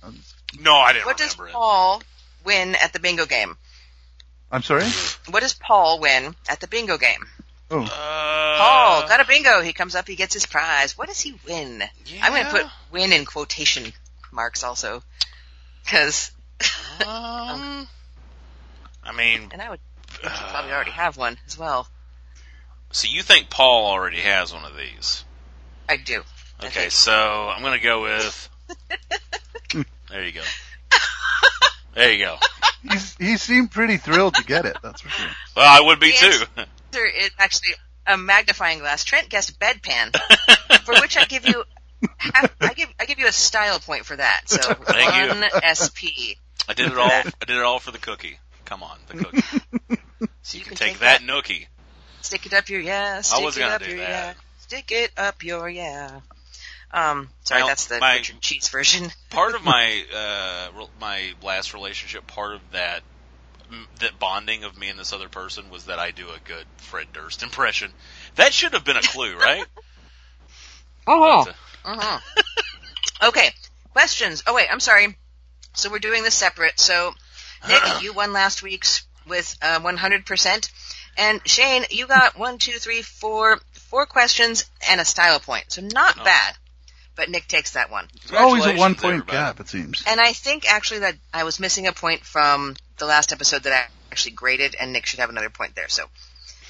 No, 0.60 0.74
I 0.74 0.92
didn't 0.92 1.06
what 1.06 1.16
does 1.16 1.36
remember 1.38 1.50
it. 1.50 1.54
Paul 1.54 2.02
win 2.44 2.74
at 2.76 2.92
the 2.92 3.00
bingo 3.00 3.26
game? 3.26 3.56
I'm 4.54 4.62
sorry. 4.62 4.84
What 5.30 5.40
does 5.40 5.52
Paul 5.52 5.98
win 5.98 6.36
at 6.48 6.60
the 6.60 6.68
bingo 6.68 6.96
game? 6.96 7.26
Oh, 7.72 7.80
Uh, 7.82 7.88
Paul 8.58 9.08
got 9.08 9.18
a 9.20 9.24
bingo. 9.24 9.60
He 9.62 9.72
comes 9.72 9.96
up. 9.96 10.06
He 10.06 10.14
gets 10.14 10.32
his 10.32 10.46
prize. 10.46 10.96
What 10.96 11.08
does 11.08 11.20
he 11.20 11.34
win? 11.44 11.82
I'm 12.22 12.32
going 12.32 12.44
to 12.44 12.50
put 12.50 12.66
win 12.92 13.12
in 13.12 13.24
quotation 13.24 13.92
marks 14.30 14.62
also, 14.62 15.02
because 15.84 16.30
Um, 17.00 17.88
I 19.02 19.12
mean, 19.16 19.48
and 19.52 19.60
I 19.60 19.70
would 19.70 19.80
think 20.08 20.22
you 20.22 20.46
probably 20.50 20.70
already 20.70 20.92
have 20.92 21.16
one 21.16 21.36
as 21.48 21.58
well. 21.58 21.88
so 22.92 23.08
you 23.10 23.22
think 23.22 23.50
Paul 23.50 23.86
already 23.86 24.20
has 24.20 24.54
one 24.54 24.64
of 24.64 24.76
these? 24.76 25.24
I 25.88 25.96
do. 25.96 26.22
Okay, 26.60 26.70
think. 26.70 26.92
so 26.92 27.12
I'm 27.12 27.60
gonna 27.62 27.80
go 27.80 28.02
with. 28.02 28.48
there 30.10 30.24
you 30.24 30.32
go. 30.32 30.42
There 31.94 32.12
you 32.12 32.24
go. 32.24 32.36
he's, 32.82 33.16
he 33.16 33.36
seemed 33.36 33.70
pretty 33.70 33.96
thrilled 33.96 34.34
to 34.34 34.44
get 34.44 34.64
it. 34.66 34.76
That's 34.82 35.00
for 35.00 35.08
sure. 35.08 35.28
Well, 35.56 35.66
I 35.66 35.86
would 35.86 36.00
be 36.00 36.10
The 36.12 36.46
too. 36.56 36.62
There 36.90 37.08
is 37.08 37.30
actually 37.38 37.74
a 38.06 38.16
magnifying 38.16 38.78
glass. 38.80 39.04
Trent 39.04 39.28
guessed 39.28 39.58
bedpan, 39.58 40.14
for 40.84 40.94
which 41.00 41.16
I 41.16 41.24
give 41.24 41.46
you. 41.46 41.64
Half, 42.18 42.54
I 42.60 42.74
give 42.74 42.88
I 43.00 43.06
give 43.06 43.18
you 43.18 43.26
a 43.26 43.32
style 43.32 43.78
point 43.78 44.04
for 44.04 44.14
that. 44.16 44.42
So 44.46 44.58
Thank 44.74 45.14
you. 45.14 45.40
one 45.40 45.50
SP. 45.64 46.36
I 46.68 46.74
did 46.74 46.92
it 46.92 46.98
all. 46.98 47.10
I 47.10 47.22
did 47.46 47.56
it 47.56 47.62
all 47.62 47.78
for 47.78 47.90
the 47.92 47.98
cookie. 47.98 48.38
Come 48.66 48.82
on, 48.82 48.96
the 49.08 49.24
cookie. 49.24 49.40
So 50.42 50.58
you, 50.58 50.60
You 50.60 50.64
can, 50.64 50.68
can 50.68 50.76
take, 50.76 50.78
take 50.92 50.98
that, 51.00 51.20
that. 51.20 51.26
nookie. 51.26 51.66
Stick 52.20 52.46
it 52.46 52.54
up 52.54 52.68
your 52.68 52.80
yeah. 52.80 53.20
Stick 53.22 53.44
was 53.44 53.56
it 53.56 53.60
gonna 53.60 53.74
up 53.74 53.82
do 53.82 53.90
your 53.90 53.98
that. 53.98 54.08
yeah. 54.08 54.34
Stick 54.60 54.92
it 54.92 55.12
up 55.16 55.42
your 55.42 55.68
yeah. 55.68 56.20
Um, 56.94 57.28
sorry, 57.42 57.62
Well, 57.62 57.68
that's 57.68 57.86
the 57.86 57.98
my- 57.98 58.14
Richard 58.16 58.40
Cheese 58.40 58.68
version. 58.68 59.10
part 59.30 59.54
of 59.54 59.64
my 59.64 60.04
uh 60.14 60.78
re- 60.78 60.86
my 61.00 61.32
last 61.42 61.74
relationship 61.74 62.26
part 62.28 62.54
of 62.54 62.60
that 62.72 63.02
m- 63.70 63.88
that 63.98 64.18
bonding 64.20 64.62
of 64.64 64.78
me 64.78 64.88
and 64.90 64.98
this 64.98 65.12
other 65.12 65.28
person 65.28 65.70
was 65.70 65.86
that 65.86 65.98
I 65.98 66.12
do 66.12 66.28
a 66.28 66.38
good 66.44 66.64
Fred 66.76 67.08
Durst 67.12 67.42
impression. 67.42 67.92
That 68.36 68.52
should 68.52 68.74
have 68.74 68.84
been 68.84 68.96
a 68.96 69.02
clue, 69.02 69.36
right? 69.38 69.64
Oh. 71.06 71.44
But, 71.44 71.54
uh, 71.90 71.94
Uh-huh. 71.94 72.20
okay. 73.28 73.50
Questions. 73.92 74.42
Oh 74.46 74.54
wait, 74.54 74.68
I'm 74.70 74.80
sorry. 74.80 75.16
So 75.74 75.90
we're 75.90 75.98
doing 75.98 76.22
this 76.22 76.34
separate. 76.34 76.78
So 76.78 77.12
Nick, 77.68 77.82
you 78.02 78.12
won 78.12 78.32
last 78.32 78.62
week's 78.62 79.04
with 79.26 79.56
uh, 79.62 79.80
100%, 79.80 80.70
and 81.16 81.40
Shane, 81.48 81.84
you 81.90 82.06
got 82.06 82.38
one, 82.38 82.58
two, 82.58 82.72
three, 82.72 83.00
four, 83.00 83.58
four 83.72 84.04
questions 84.04 84.66
and 84.88 85.00
a 85.00 85.04
style 85.06 85.40
point. 85.40 85.72
So 85.72 85.80
not 85.80 86.16
Oh. 86.20 86.24
bad. 86.24 86.54
But 87.16 87.30
Nick 87.30 87.46
takes 87.46 87.72
that 87.72 87.90
one. 87.90 88.08
Oh, 88.32 88.38
Always 88.38 88.66
a 88.66 88.76
one 88.76 88.94
point 88.94 89.14
everybody. 89.14 89.38
gap, 89.38 89.60
it 89.60 89.68
seems. 89.68 90.02
And 90.06 90.20
I 90.20 90.32
think 90.32 90.70
actually 90.70 91.00
that 91.00 91.14
I 91.32 91.44
was 91.44 91.60
missing 91.60 91.86
a 91.86 91.92
point 91.92 92.24
from 92.24 92.74
the 92.98 93.06
last 93.06 93.32
episode 93.32 93.62
that 93.64 93.72
I 93.72 93.86
actually 94.10 94.32
graded, 94.32 94.74
and 94.78 94.92
Nick 94.92 95.06
should 95.06 95.20
have 95.20 95.30
another 95.30 95.50
point 95.50 95.76
there. 95.76 95.88
So 95.88 96.06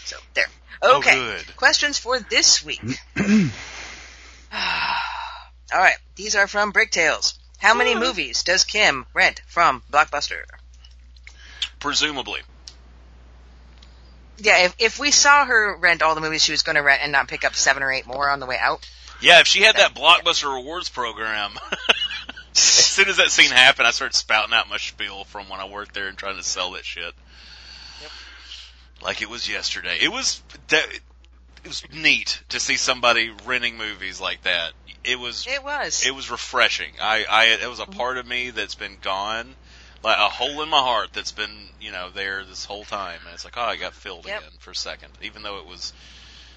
So 0.05 0.17
there. 0.35 0.47
Oh, 0.83 0.99
Okay. 0.99 1.15
good. 1.15 1.57
Questions 1.57 1.99
for 1.99 2.21
this 2.21 2.65
week. 2.65 2.81
All 3.17 3.25
right. 5.73 5.97
These 6.17 6.37
are 6.37 6.47
from 6.47 6.73
Bricktails. 6.73 7.39
How 7.59 7.75
many 7.75 7.95
hmm. 7.95 8.01
movies 8.01 8.43
does 8.43 8.65
Kim 8.65 9.07
rent 9.15 9.41
from 9.47 9.83
Blockbuster? 9.91 10.43
Presumably. 11.81 12.41
Yeah, 14.37 14.65
if, 14.65 14.75
if 14.79 14.99
we 14.99 15.11
saw 15.11 15.45
her 15.45 15.77
rent 15.77 16.03
all 16.03 16.15
the 16.15 16.21
movies 16.21 16.43
she 16.43 16.53
was 16.53 16.63
going 16.63 16.77
to 16.77 16.83
rent 16.83 17.03
and 17.03 17.13
not 17.13 17.29
pick 17.29 17.45
up 17.45 17.55
seven 17.55 17.83
or 17.83 17.93
eight 17.93 18.07
more 18.07 18.29
on 18.29 18.41
the 18.41 18.47
way 18.47 18.59
out, 18.61 18.87
Yeah, 19.21 19.41
if 19.41 19.47
she 19.47 19.63
had 19.63 19.77
that 19.77 19.95
Blockbuster 19.95 20.53
Rewards 20.55 20.89
program, 20.89 21.53
as 22.53 22.59
soon 22.59 23.09
as 23.09 23.17
that 23.17 23.31
scene 23.31 23.51
happened, 23.51 23.87
I 23.87 23.91
started 23.91 24.15
spouting 24.15 24.55
out 24.55 24.69
my 24.69 24.77
spiel 24.77 25.25
from 25.25 25.49
when 25.49 25.61
I 25.61 25.69
worked 25.69 25.95
there 25.95 26.09
and 26.09 26.19
trying 26.19 26.37
to 26.37 26.43
sell 26.43 26.73
that 26.73 26.85
shit. 26.85 27.15
Like 29.03 29.23
it 29.23 29.29
was 29.29 29.49
yesterday. 29.49 29.99
It 30.01 30.11
was 30.11 30.43
that. 30.69 30.87
It 31.63 31.69
was 31.69 31.83
neat 31.95 32.43
to 32.51 32.61
see 32.61 32.77
somebody 32.77 33.31
renting 33.47 33.79
movies 33.79 34.21
like 34.21 34.43
that. 34.43 34.73
It 35.03 35.19
was 35.19 35.47
it 35.49 35.63
was. 35.63 36.07
it 36.07 36.15
was 36.15 36.31
refreshing. 36.31 36.93
I, 37.01 37.25
I 37.29 37.45
it 37.63 37.69
was 37.69 37.81
a 37.81 37.85
mm-hmm. 37.85 37.99
part 37.99 38.19
of 38.19 38.27
me 38.27 38.51
that's 38.51 38.75
been 38.75 38.97
gone, 39.01 39.55
like 40.03 40.19
a 40.19 40.29
hole 40.29 40.63
in 40.63 40.69
my 40.69 40.79
heart 40.79 41.11
that's 41.13 41.33
been 41.33 41.69
you 41.81 41.93
know 41.93 42.11
there 42.11 42.45
this 42.45 42.65
whole 42.65 42.85
time, 42.85 43.21
and 43.25 43.35
it's 43.35 43.45
like 43.45 43.57
oh 43.57 43.63
I 43.63 43.77
got 43.77 43.95
filled 43.95 44.27
Yep. 44.27 44.41
again 44.41 44.53
for 44.59 44.71
a 44.71 44.75
second, 44.75 45.13
even 45.23 45.43
though 45.43 45.59
it 45.59 45.67
was 45.67 45.93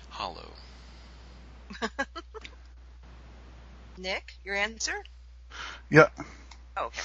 hollow. 0.10 0.52
Nick, 3.98 4.34
your 4.44 4.56
answer? 4.56 4.94
Yeah. 5.89 6.08
Oh, 6.75 6.86
okay. 6.88 7.01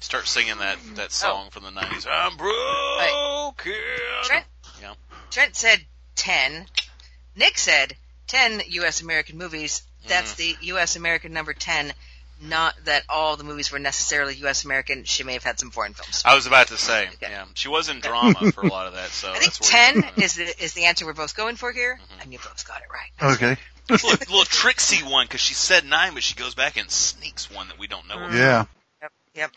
Start 0.00 0.26
singing 0.26 0.58
that 0.58 0.78
Mm-hmm. 0.78 0.94
that 0.96 1.10
song 1.12 1.50
from 1.50 1.64
the 1.64 1.70
nineties. 1.70 2.06
I'm 2.10 2.36
broken. 2.36 3.72
Trent, 4.24 4.44
Yeah. 4.80 4.94
Trent 5.30 5.56
said 5.56 5.80
10. 6.16 6.66
Nick 7.36 7.58
said 7.58 7.94
10 8.28 8.62
U.S. 8.68 9.00
American 9.02 9.38
movies. 9.38 9.82
That's 10.06 10.34
Mm-hmm. 10.34 10.60
the 10.60 10.66
U.S. 10.68 10.96
American 10.96 11.32
number 11.32 11.52
10. 11.54 11.92
Not 12.42 12.74
that 12.84 13.02
all 13.08 13.36
the 13.38 13.44
movies 13.44 13.72
were 13.72 13.78
necessarily 13.78 14.34
U.S. 14.36 14.64
American. 14.66 15.04
She 15.04 15.24
may 15.24 15.32
have 15.32 15.42
had 15.42 15.58
some 15.58 15.70
foreign 15.70 15.94
films. 15.94 16.22
I 16.24 16.34
was 16.34 16.46
about 16.46 16.66
to 16.68 16.76
say, 16.76 17.04
Okay. 17.14 17.16
yeah, 17.30 17.46
she 17.54 17.68
was 17.68 17.88
in 17.88 18.00
drama 18.00 18.52
for 18.52 18.60
a 18.62 18.68
lot 18.68 18.86
of 18.86 18.92
that. 18.94 19.08
So 19.10 19.30
I 19.32 19.38
think 19.38 19.54
that's 19.54 19.70
10 19.70 20.04
is 20.22 20.34
the, 20.34 20.62
is 20.62 20.74
the 20.74 20.84
answer 20.84 21.06
we're 21.06 21.14
both 21.14 21.34
going 21.34 21.56
for 21.56 21.72
here. 21.72 21.98
Mm-hmm. 22.00 22.20
And 22.20 22.32
you 22.34 22.38
both 22.38 22.68
got 22.68 22.82
it 22.82 22.88
right. 22.92 23.32
Okay. 23.34 23.56
little, 23.90 24.10
little 24.10 24.44
tricksy 24.44 25.02
one 25.04 25.26
because 25.26 25.40
she 25.40 25.54
said 25.54 25.84
nine, 25.84 26.14
but 26.14 26.22
she 26.22 26.34
goes 26.34 26.54
back 26.54 26.76
and 26.76 26.90
sneaks 26.90 27.50
one 27.50 27.68
that 27.68 27.78
we 27.78 27.86
don't 27.86 28.08
know. 28.08 28.16
about. 28.16 28.32
Yeah. 28.32 28.64
Yep. 29.02 29.12
Yep. 29.34 29.50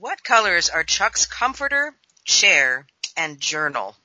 What 0.00 0.24
colors 0.24 0.70
are 0.70 0.84
Chuck's 0.84 1.26
comforter, 1.26 1.94
chair, 2.24 2.86
and 3.16 3.38
journal? 3.40 3.96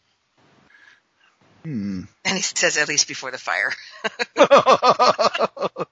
Hmm. 1.64 2.02
And 2.26 2.38
he 2.38 2.42
says 2.42 2.78
at 2.78 2.88
least 2.88 3.08
before 3.08 3.32
the 3.32 3.38
fire. 3.38 3.74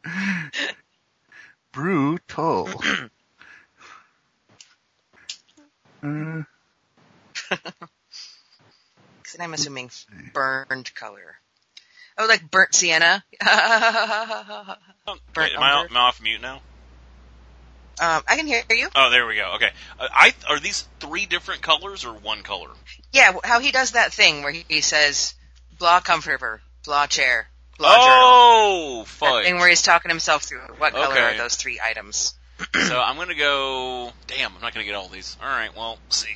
Brutal. 1.71 2.69
uh, 6.03 6.41
Because 7.49 9.39
I'm 9.39 9.53
assuming 9.53 9.91
burned 10.33 10.93
color. 10.95 11.40
Oh, 12.21 12.27
like 12.27 12.49
burnt 12.51 12.75
sienna. 12.75 13.23
Oh, 13.41 14.75
Burnt 15.33 15.51
wait, 15.51 15.55
am, 15.55 15.63
I, 15.63 15.85
am 15.89 15.97
I 15.97 15.99
off 16.01 16.21
mute 16.21 16.41
now? 16.41 16.61
Um, 17.99 18.21
I 18.27 18.35
can 18.35 18.45
hear 18.45 18.63
you. 18.69 18.89
Oh, 18.95 19.09
there 19.09 19.25
we 19.25 19.35
go. 19.35 19.53
Okay, 19.55 19.69
uh, 19.99 20.07
I 20.11 20.33
are 20.47 20.59
these 20.59 20.87
three 20.99 21.25
different 21.25 21.61
colors 21.61 22.05
or 22.05 22.13
one 22.13 22.43
color? 22.43 22.69
Yeah, 23.11 23.33
how 23.43 23.59
he 23.59 23.71
does 23.71 23.91
that 23.91 24.13
thing 24.13 24.43
where 24.43 24.51
he, 24.51 24.65
he 24.67 24.81
says, 24.81 25.33
blah 25.79 25.99
comforter, 25.99 26.61
blah 26.85 27.07
chair, 27.07 27.47
blah 27.77 27.97
Oh, 27.99 29.05
journal. 29.05 29.43
Thing 29.43 29.57
where 29.57 29.69
he's 29.69 29.81
talking 29.81 30.09
himself 30.09 30.43
through 30.43 30.61
what 30.77 30.93
color 30.93 31.11
Okay. 31.11 31.19
are 31.19 31.37
those 31.37 31.55
three 31.55 31.79
items. 31.83 32.35
so 32.87 32.99
I'm 32.99 33.17
gonna 33.17 33.33
go. 33.33 34.11
Damn, 34.27 34.53
I'm 34.55 34.61
not 34.61 34.73
gonna 34.73 34.85
get 34.85 34.93
all 34.95 35.07
these. 35.07 35.37
All 35.41 35.49
right, 35.49 35.75
well, 35.75 35.97
see. 36.09 36.29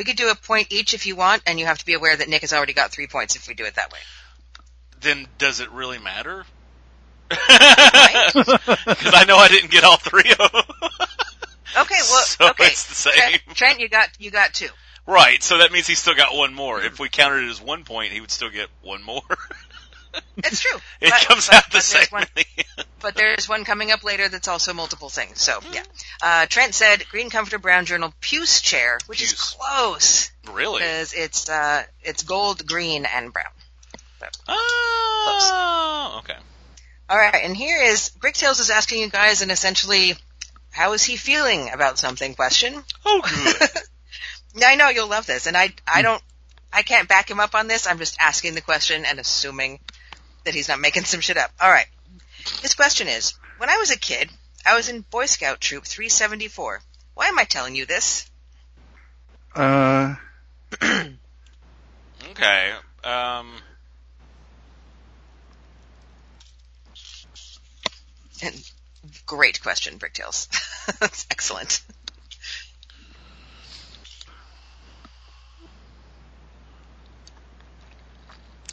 We 0.00 0.04
could 0.04 0.16
do 0.16 0.30
a 0.30 0.34
point 0.34 0.68
each 0.72 0.94
if 0.94 1.04
you 1.04 1.14
want, 1.14 1.42
and 1.44 1.60
you 1.60 1.66
have 1.66 1.76
to 1.76 1.84
be 1.84 1.92
aware 1.92 2.16
that 2.16 2.26
Nick 2.26 2.40
has 2.40 2.54
already 2.54 2.72
got 2.72 2.90
three 2.90 3.06
points 3.06 3.36
if 3.36 3.46
we 3.46 3.52
do 3.52 3.66
it 3.66 3.74
that 3.74 3.92
way. 3.92 3.98
Then 5.02 5.28
does 5.36 5.60
it 5.60 5.70
really 5.72 5.98
matter? 5.98 6.46
Because 7.28 7.44
I 9.14 9.24
know 9.28 9.36
I 9.36 9.48
didn't 9.48 9.70
get 9.70 9.84
all 9.84 9.98
three 9.98 10.30
of 10.30 10.38
them. 10.52 10.62
Okay, 11.78 11.98
well, 12.10 12.22
So 12.24 12.48
okay. 12.48 12.64
it's 12.64 12.86
the 12.88 12.94
same. 12.94 13.12
Trent, 13.12 13.42
Trent, 13.54 13.80
you 13.80 13.90
got 13.90 14.08
you 14.18 14.30
got 14.30 14.54
two. 14.54 14.70
right, 15.04 15.42
so 15.42 15.58
that 15.58 15.70
means 15.70 15.86
he's 15.86 15.98
still 15.98 16.14
got 16.14 16.34
one 16.34 16.54
more. 16.54 16.80
If 16.80 16.98
we 16.98 17.10
counted 17.10 17.44
it 17.44 17.50
as 17.50 17.60
one 17.60 17.84
point, 17.84 18.14
he 18.14 18.22
would 18.22 18.30
still 18.30 18.48
get 18.48 18.68
one 18.80 19.02
more. 19.02 19.20
It's 20.38 20.60
true. 20.60 20.78
it 21.00 21.10
But- 21.10 21.20
comes 21.28 21.46
but- 21.48 21.56
out 21.56 21.64
the 21.66 21.70
but 21.78 21.82
same. 21.82 21.98
there's 22.00 22.12
one- 22.12 22.26
But 23.00 23.14
there's 23.14 23.48
one 23.48 23.64
coming 23.64 23.90
up 23.90 24.04
later 24.04 24.28
that's 24.28 24.46
also 24.48 24.74
multiple 24.74 25.08
things. 25.08 25.40
So 25.40 25.60
yeah. 25.72 25.82
Uh, 26.22 26.44
Trent 26.46 26.74
said 26.74 27.08
green 27.08 27.30
comforter, 27.30 27.58
brown 27.58 27.86
journal, 27.86 28.12
puce 28.20 28.60
chair, 28.60 28.98
which 29.06 29.22
is 29.22 29.32
close 29.32 30.30
really? 30.52 30.80
because 30.80 31.14
it's 31.14 31.48
uh, 31.48 31.84
it's 32.02 32.22
gold, 32.24 32.66
green, 32.66 33.06
and 33.06 33.32
brown. 33.32 33.46
Oh, 34.48 36.16
okay. 36.18 36.36
All 37.08 37.16
right, 37.16 37.42
and 37.42 37.56
here 37.56 37.82
is 37.82 38.10
Bricktails 38.20 38.60
is 38.60 38.70
asking 38.70 39.00
you 39.00 39.08
guys 39.10 39.42
an 39.42 39.50
essentially, 39.50 40.14
how 40.70 40.92
is 40.92 41.02
he 41.02 41.16
feeling 41.16 41.70
about 41.72 41.98
something 41.98 42.34
question. 42.34 42.82
Oh, 43.04 43.22
good. 44.54 44.64
I 44.64 44.76
know 44.76 44.88
you'll 44.90 45.08
love 45.08 45.26
this, 45.26 45.46
and 45.46 45.56
I 45.56 45.72
I 45.86 46.02
don't 46.02 46.22
I 46.72 46.82
can't 46.82 47.08
back 47.08 47.30
him 47.30 47.40
up 47.40 47.54
on 47.54 47.66
this. 47.66 47.86
I'm 47.86 47.98
just 47.98 48.16
asking 48.20 48.54
the 48.54 48.60
question 48.60 49.04
and 49.04 49.18
assuming 49.18 49.80
that 50.44 50.54
he's 50.54 50.68
not 50.68 50.80
making 50.80 51.04
some 51.04 51.20
shit 51.20 51.36
up. 51.36 51.50
All 51.60 51.70
right. 51.70 51.86
His 52.62 52.74
question 52.74 53.08
is: 53.08 53.34
When 53.58 53.68
I 53.68 53.76
was 53.76 53.90
a 53.90 53.98
kid, 53.98 54.30
I 54.64 54.76
was 54.76 54.88
in 54.88 55.02
Boy 55.02 55.26
Scout 55.26 55.60
Troop 55.60 55.84
374. 55.84 56.80
Why 57.14 57.26
am 57.26 57.38
I 57.38 57.44
telling 57.44 57.74
you 57.76 57.86
this? 57.86 58.30
uh, 59.54 60.14
okay. 62.30 62.72
Um, 63.04 63.52
And 68.42 68.70
great 69.26 69.60
question, 69.62 69.98
Bricktails. 69.98 70.48
That's 71.00 71.26
excellent. 71.30 71.82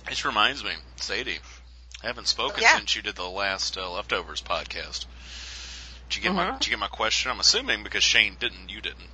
this 0.08 0.24
reminds 0.24 0.64
me, 0.64 0.72
Sadie. 0.98 1.40
I 2.04 2.08
haven't 2.08 2.28
spoken 2.28 2.62
Yeah. 2.62 2.76
since 2.78 2.96
you 2.96 3.02
did 3.02 3.16
the 3.16 3.28
last 3.28 3.78
uh, 3.78 3.90
leftovers 3.92 4.42
podcast. 4.42 5.06
Did 6.10 6.18
you 6.18 6.22
get 6.24 6.34
my 6.34 6.46
Mhm. 6.46 6.60
Did 6.60 6.68
you 6.68 6.72
get 6.72 6.80
my 6.80 6.88
question? 6.88 7.32
I'm 7.32 7.40
assuming 7.40 7.84
because 7.84 8.04
Shane 8.04 8.36
didn't, 8.40 8.70
you 8.70 8.82
didn't. 8.82 9.10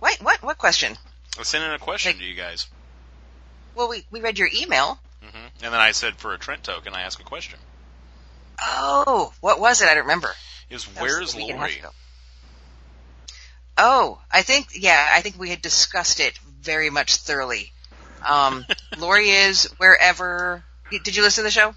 Wait, 0.00 0.20
what? 0.20 0.42
What 0.42 0.58
question? 0.58 0.96
I 1.38 1.42
sent 1.42 1.64
in 1.64 1.70
a 1.70 1.78
question 1.78 2.10
Like- 2.12 2.18
to 2.18 2.24
you 2.24 2.34
guys, 2.34 2.66
Well, 3.74 3.88
we 3.88 4.06
we 4.10 4.20
read 4.20 4.38
your 4.38 4.48
email. 4.54 5.00
hmm 5.22 5.36
and 5.62 5.72
then 5.72 5.80
I 5.80 5.92
said 5.92 6.16
for 6.18 6.32
a 6.34 6.38
Trent 6.38 6.62
token, 6.64 6.94
I 6.94 7.02
asked 7.02 7.18
a 7.20 7.24
question. 7.24 7.58
Oh, 8.60 9.32
what 9.40 9.58
was 9.58 9.80
it? 9.82 9.88
I 9.88 9.94
don't 9.94 10.02
remember. 10.04 10.34
Is 10.70 10.84
where's 10.84 11.34
a 11.34 11.36
week 11.38 11.50
and 11.50 11.58
a 11.58 11.62
half 11.62 11.82
Lori? 11.82 11.92
Oh, 13.76 14.20
I 14.30 14.42
think 14.42 14.68
yeah, 14.74 15.08
I 15.10 15.20
think 15.22 15.36
we 15.38 15.50
had 15.50 15.60
discussed 15.62 16.20
it 16.20 16.38
very 16.60 16.90
much 16.90 17.16
thoroughly. 17.16 17.72
Um, 18.28 18.64
Lori 18.98 19.28
is 19.30 19.64
wherever. 19.78 20.64
Did 20.90 21.16
you 21.16 21.22
listen 21.22 21.42
to 21.42 21.46
the 21.46 21.50
show? 21.50 21.74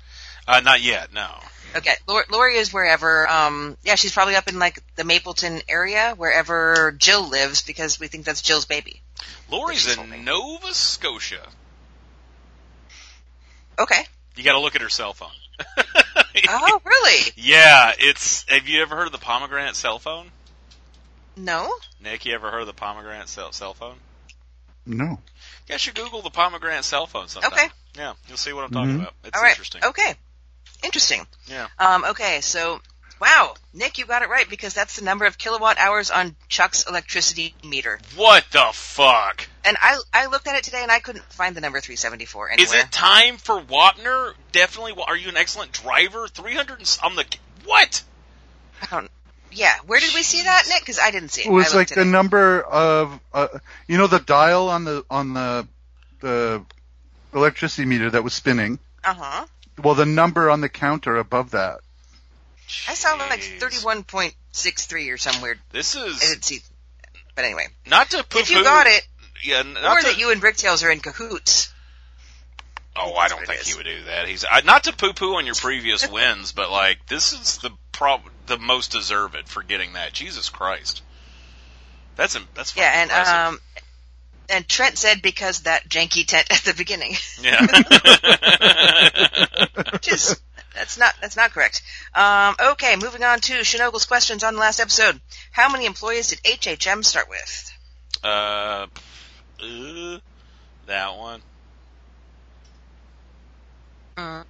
Uh, 0.47 0.59
not 0.61 0.81
yet. 0.81 1.13
No. 1.13 1.27
Okay, 1.75 1.93
Lori, 2.07 2.23
Lori 2.31 2.55
is 2.55 2.71
wherever. 2.73 3.29
Um, 3.29 3.77
yeah, 3.83 3.95
she's 3.95 4.13
probably 4.13 4.35
up 4.35 4.47
in 4.47 4.57
like 4.57 4.79
the 4.95 5.03
Mapleton 5.03 5.61
area, 5.67 6.13
wherever 6.15 6.93
Jill 6.97 7.27
lives, 7.27 7.61
because 7.61 7.99
we 7.99 8.07
think 8.07 8.25
that's 8.25 8.41
Jill's 8.41 8.65
baby. 8.65 9.01
Lori's 9.51 9.81
She's 9.81 9.95
holding. 9.95 10.13
in 10.19 10.25
Nova 10.25 10.73
Scotia. 10.73 11.45
Okay. 13.79 14.01
You 14.35 14.43
got 14.43 14.53
to 14.53 14.59
look 14.59 14.75
at 14.75 14.81
her 14.81 14.89
cell 14.89 15.13
phone. 15.13 15.29
Oh, 16.49 16.79
really? 16.85 17.31
Yeah, 17.35 17.93
it's. 17.97 18.45
Have 18.47 18.67
you 18.67 18.83
ever 18.83 18.95
heard 18.95 19.07
of 19.07 19.11
the 19.11 19.17
pomegranate 19.17 19.75
cell 19.75 19.97
phone? 19.97 20.29
No. 21.35 21.73
Nick, 21.99 22.27
you 22.27 22.35
ever 22.35 22.51
heard 22.51 22.61
of 22.61 22.67
the 22.67 22.73
pomegranate 22.73 23.27
cell, 23.27 23.51
cell 23.51 23.73
phone? 23.73 23.95
no. 24.85 25.19
You 25.67 25.73
guys 25.73 25.81
should 25.81 25.95
Google 25.95 26.21
the 26.21 26.29
pomegranate 26.29 26.83
cell 26.85 27.07
phone 27.07 27.27
sometime. 27.27 27.51
Okay. 27.53 27.67
Yeah, 27.95 28.13
you'll 28.27 28.37
see 28.37 28.53
what 28.53 28.63
I'm 28.63 28.71
talking 28.71 28.93
Mhm. 28.97 29.01
about. 29.01 29.13
It's 29.23 29.35
All 29.35 29.41
right. 29.43 29.49
interesting. 29.51 29.83
Okay. 29.83 30.15
Interesting. 30.83 31.27
Yeah. 31.47 31.67
Um, 31.79 32.05
okay, 32.05 32.39
so 32.41 32.79
wow, 33.19 33.55
Nick, 33.73 33.97
you 33.97 34.05
got 34.05 34.21
it 34.21 34.29
right 34.29 34.47
because 34.47 34.73
that's 34.73 34.95
the 34.95 35.03
number 35.03 35.25
of 35.25 35.37
kilowatt 35.37 35.77
hours 35.79 36.11
on 36.11 36.35
Chuck's 36.47 36.83
electricity 36.83 37.53
meter. 37.63 37.99
What 38.15 38.45
the 38.51 38.69
fuck? 38.73 39.47
And 39.65 39.75
I 39.81 39.99
I 40.13 40.27
looked 40.27 40.47
at 40.47 40.55
it 40.55 40.63
today 40.63 40.83
and 40.83 40.91
I 40.91 40.99
couldn't 40.99 41.25
find 41.33 41.55
the 41.55 41.61
number 41.61 41.81
374 41.81 42.51
anywhere. 42.51 42.77
Is 42.77 42.83
it 42.85 42.91
time 42.91 43.37
for 43.37 43.59
Wapner? 43.59 44.35
Definitely. 44.53 44.93
Are 45.05 45.15
you 45.17 45.27
an 45.29 45.37
excellent 45.37 45.71
driver? 45.73 46.27
300 46.27 46.73
and 46.79 46.87
s- 46.87 46.99
on 46.99 47.15
the. 47.15 47.25
What? 47.65 48.03
I 48.81 48.85
don't. 48.85 49.11
Yeah, 49.51 49.73
where 49.85 49.99
did 49.99 50.13
we 50.13 50.23
see 50.23 50.43
that, 50.43 50.63
Nick? 50.67 50.81
Because 50.81 50.99
I 50.99 51.11
didn't 51.11 51.29
see 51.29 51.41
it. 51.41 51.47
It 51.47 51.51
was 51.51 51.73
like 51.73 51.89
the 51.89 52.01
it. 52.01 52.05
number 52.05 52.61
of, 52.61 53.19
uh, 53.33 53.47
you 53.87 53.97
know, 53.97 54.07
the 54.07 54.19
dial 54.19 54.69
on 54.69 54.83
the 54.83 55.05
on 55.09 55.33
the 55.33 55.67
the 56.19 56.63
electricity 57.33 57.85
meter 57.85 58.09
that 58.09 58.23
was 58.23 58.33
spinning. 58.33 58.79
Uh 59.03 59.13
huh. 59.13 59.45
Well, 59.81 59.95
the 59.95 60.05
number 60.05 60.49
on 60.49 60.61
the 60.61 60.69
counter 60.69 61.17
above 61.17 61.51
that. 61.51 61.79
I 62.87 62.93
saw 62.93 63.13
like 63.15 63.41
thirty-one 63.41 64.03
point 64.03 64.35
six 64.51 64.85
three 64.85 65.09
or 65.09 65.17
some 65.17 65.41
weird. 65.41 65.59
This 65.71 65.95
I 65.95 66.05
is 66.05 66.19
didn't 66.19 66.43
see. 66.43 66.59
But 67.35 67.45
anyway, 67.45 67.67
not 67.85 68.09
to 68.11 68.23
poo 68.23 68.39
if 68.39 68.49
you 68.49 68.63
got 68.63 68.87
it, 68.87 69.07
Yeah, 69.43 69.61
or 69.61 69.63
not 69.63 70.01
to, 70.01 70.07
that 70.07 70.17
you 70.17 70.31
and 70.31 70.41
Bricktails 70.41 70.83
are 70.83 70.89
in 70.89 70.99
cahoots. 70.99 71.71
Oh, 72.99 73.13
I 73.15 73.27
don't 73.27 73.45
think 73.45 73.61
is. 73.61 73.67
he 73.67 73.75
would 73.75 73.85
do 73.85 74.03
that. 74.05 74.27
He's 74.27 74.43
I, 74.49 74.61
not 74.61 74.85
to 74.85 74.93
poo-poo 74.93 75.35
on 75.35 75.45
your 75.45 75.55
previous 75.55 76.07
wins, 76.09 76.51
but 76.51 76.71
like 76.71 77.05
this 77.07 77.33
is 77.33 77.57
the 77.59 77.71
prob 77.91 78.21
the 78.47 78.57
most 78.57 78.91
deserved 78.91 79.47
for 79.47 79.61
getting 79.63 79.93
that. 79.93 80.13
Jesus 80.13 80.49
Christ, 80.49 81.01
that's 82.15 82.37
that's 82.55 82.75
Yeah, 82.75 82.91
and 83.01 83.09
impressive. 83.11 83.35
um, 83.35 83.59
and 84.49 84.67
Trent 84.67 84.97
said 84.97 85.21
because 85.21 85.61
that 85.61 85.87
janky 85.89 86.25
tent 86.25 86.47
at 86.51 86.61
the 86.61 86.73
beginning, 86.73 87.15
yeah. 87.41 87.65
which 89.91 90.11
is 90.11 90.39
that's 90.73 90.97
not 90.97 91.13
that's 91.21 91.35
not 91.35 91.51
correct. 91.51 91.81
Um, 92.15 92.55
okay, 92.71 92.95
moving 92.95 93.23
on 93.23 93.39
to 93.41 93.53
Shinogle's 93.63 94.05
questions 94.05 94.43
on 94.43 94.53
the 94.53 94.59
last 94.59 94.79
episode. 94.79 95.19
How 95.51 95.71
many 95.71 95.85
employees 95.85 96.27
did 96.29 96.39
HHM 96.43 97.03
start 97.03 97.29
with? 97.29 97.71
uh, 98.23 98.87
uh, 99.61 100.19
that 100.85 101.17
one. 101.17 101.41
Mhm. 104.17 104.45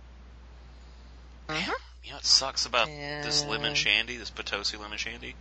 You 1.50 2.12
know 2.12 2.16
what 2.16 2.26
sucks 2.26 2.66
about 2.66 2.88
this 2.88 3.44
lemon 3.46 3.76
shandy, 3.76 4.18
this 4.18 4.30
Potosi 4.30 4.78
lemon 4.78 4.98
shandy? 4.98 5.36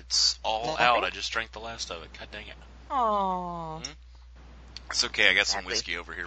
It's 0.00 0.38
all 0.42 0.76
out. 0.78 1.02
I 1.04 1.10
just 1.10 1.32
drank 1.32 1.52
the 1.52 1.60
last 1.60 1.90
of 1.90 2.02
it. 2.02 2.10
God 2.18 2.28
dang 2.30 2.46
it. 2.46 2.54
Oh. 2.90 3.82
It's 4.90 5.04
okay. 5.04 5.30
I 5.30 5.34
got 5.34 5.46
some 5.46 5.64
whiskey 5.64 5.96
over 5.96 6.12
here. 6.12 6.26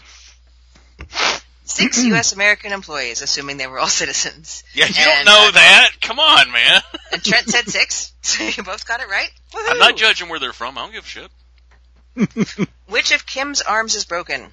Six 1.64 2.04
U.S. 2.06 2.34
American 2.34 2.72
employees, 2.74 3.22
assuming 3.22 3.58
they 3.58 3.68
were 3.68 3.78
all 3.80 3.88
citizens. 4.04 4.64
Yeah, 4.74 4.88
you 4.88 4.96
And, 4.98 5.06
don't 5.06 5.26
know 5.26 5.48
uh, 5.50 5.52
that. 5.52 5.92
Come 6.02 6.20
on, 6.20 6.52
man. 6.52 6.82
And 7.10 7.24
Trent 7.24 7.48
said 7.48 7.70
six, 7.70 8.12
so 8.22 8.44
you 8.44 8.64
both 8.64 8.86
got 8.86 9.00
it 9.00 9.08
right. 9.08 9.30
I'm 9.56 9.80
not 9.80 9.96
judging 9.96 10.28
where 10.28 10.40
they're 10.40 10.52
from. 10.52 10.78
I 10.78 10.82
don't 10.82 10.92
give 10.92 11.06
a 11.06 11.08
shit. 11.08 12.68
Which 12.88 13.14
of 13.14 13.26
Kim's 13.26 13.62
arms 13.62 13.96
is 13.96 14.04
broken? 14.04 14.48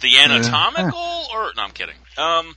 The 0.00 0.18
anatomical, 0.18 1.26
or 1.34 1.52
no? 1.56 1.62
I'm 1.62 1.70
kidding. 1.72 1.94
Um, 2.16 2.56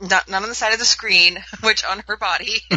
Not, 0.00 0.28
not 0.28 0.42
on 0.42 0.48
the 0.48 0.54
side 0.54 0.72
of 0.72 0.78
the 0.78 0.84
screen, 0.84 1.38
which 1.62 1.84
on 1.84 2.02
her 2.08 2.16
body. 2.16 2.60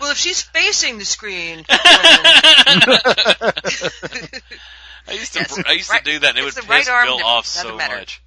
well, 0.00 0.10
if 0.10 0.16
she's 0.18 0.42
facing 0.42 0.98
the 0.98 1.04
screen, 1.04 1.64
then- 1.68 1.78
I 5.08 5.12
used 5.12 5.34
to 5.34 5.38
Yes, 5.40 5.62
I 5.66 5.72
used 5.72 5.90
right- 5.90 6.04
to 6.04 6.12
do 6.12 6.18
that, 6.20 6.30
and 6.30 6.38
it 6.38 6.42
would 6.42 6.56
it's 6.56 6.66
piss 6.66 6.88
right 6.88 7.06
Bill 7.06 7.20
off 7.24 7.46
so 7.46 7.76
matter. 7.76 7.96
much. 7.98 8.22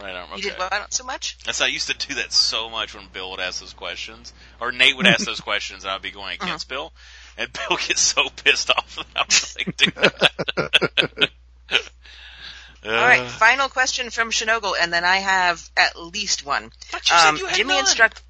Right 0.00 0.14
arm. 0.14 0.28
Okay. 0.34 0.42
you 0.42 0.50
did 0.50 0.58
what? 0.58 0.70
Not 0.70 0.92
so 0.94 1.02
much. 1.04 1.38
That's 1.44 1.60
I 1.60 1.66
used 1.66 1.88
to 1.88 1.94
do 2.06 2.14
that 2.16 2.32
so 2.32 2.70
much 2.70 2.94
when 2.94 3.06
Bill 3.12 3.32
would 3.32 3.40
ask 3.40 3.58
those 3.60 3.72
questions, 3.72 4.32
or 4.60 4.70
Nate 4.70 4.96
would 4.96 5.08
ask 5.08 5.26
those 5.26 5.40
questions, 5.40 5.82
and 5.82 5.90
I'd 5.90 6.02
be 6.02 6.12
going 6.12 6.36
Uh-huh. 6.38 6.46
against 6.46 6.68
Bill, 6.68 6.92
and 7.36 7.52
Bill 7.52 7.76
gets 7.88 8.00
so 8.00 8.28
pissed 8.44 8.70
off 8.70 8.94
that 8.96 9.06
I 9.16 9.24
was 9.24 9.56
like, 9.58 9.76
do 9.76 9.90
that. 11.70 11.80
All 12.84 12.92
right, 12.92 13.20
Uh, 13.22 13.28
final 13.28 13.68
question 13.68 14.10
from 14.10 14.30
Shinogle, 14.30 14.74
and 14.80 14.92
then 14.92 15.04
I 15.04 15.16
have 15.16 15.68
at 15.76 15.96
least 15.98 16.44
one. 16.44 16.70
but 16.92 17.08
you 17.10 17.16
said 17.16 17.28
Um, 17.28 17.36
you 17.36 17.46
had 17.46 17.56
Jimmy 17.56 17.74
none. 17.74 17.80
instruct. 17.80 18.22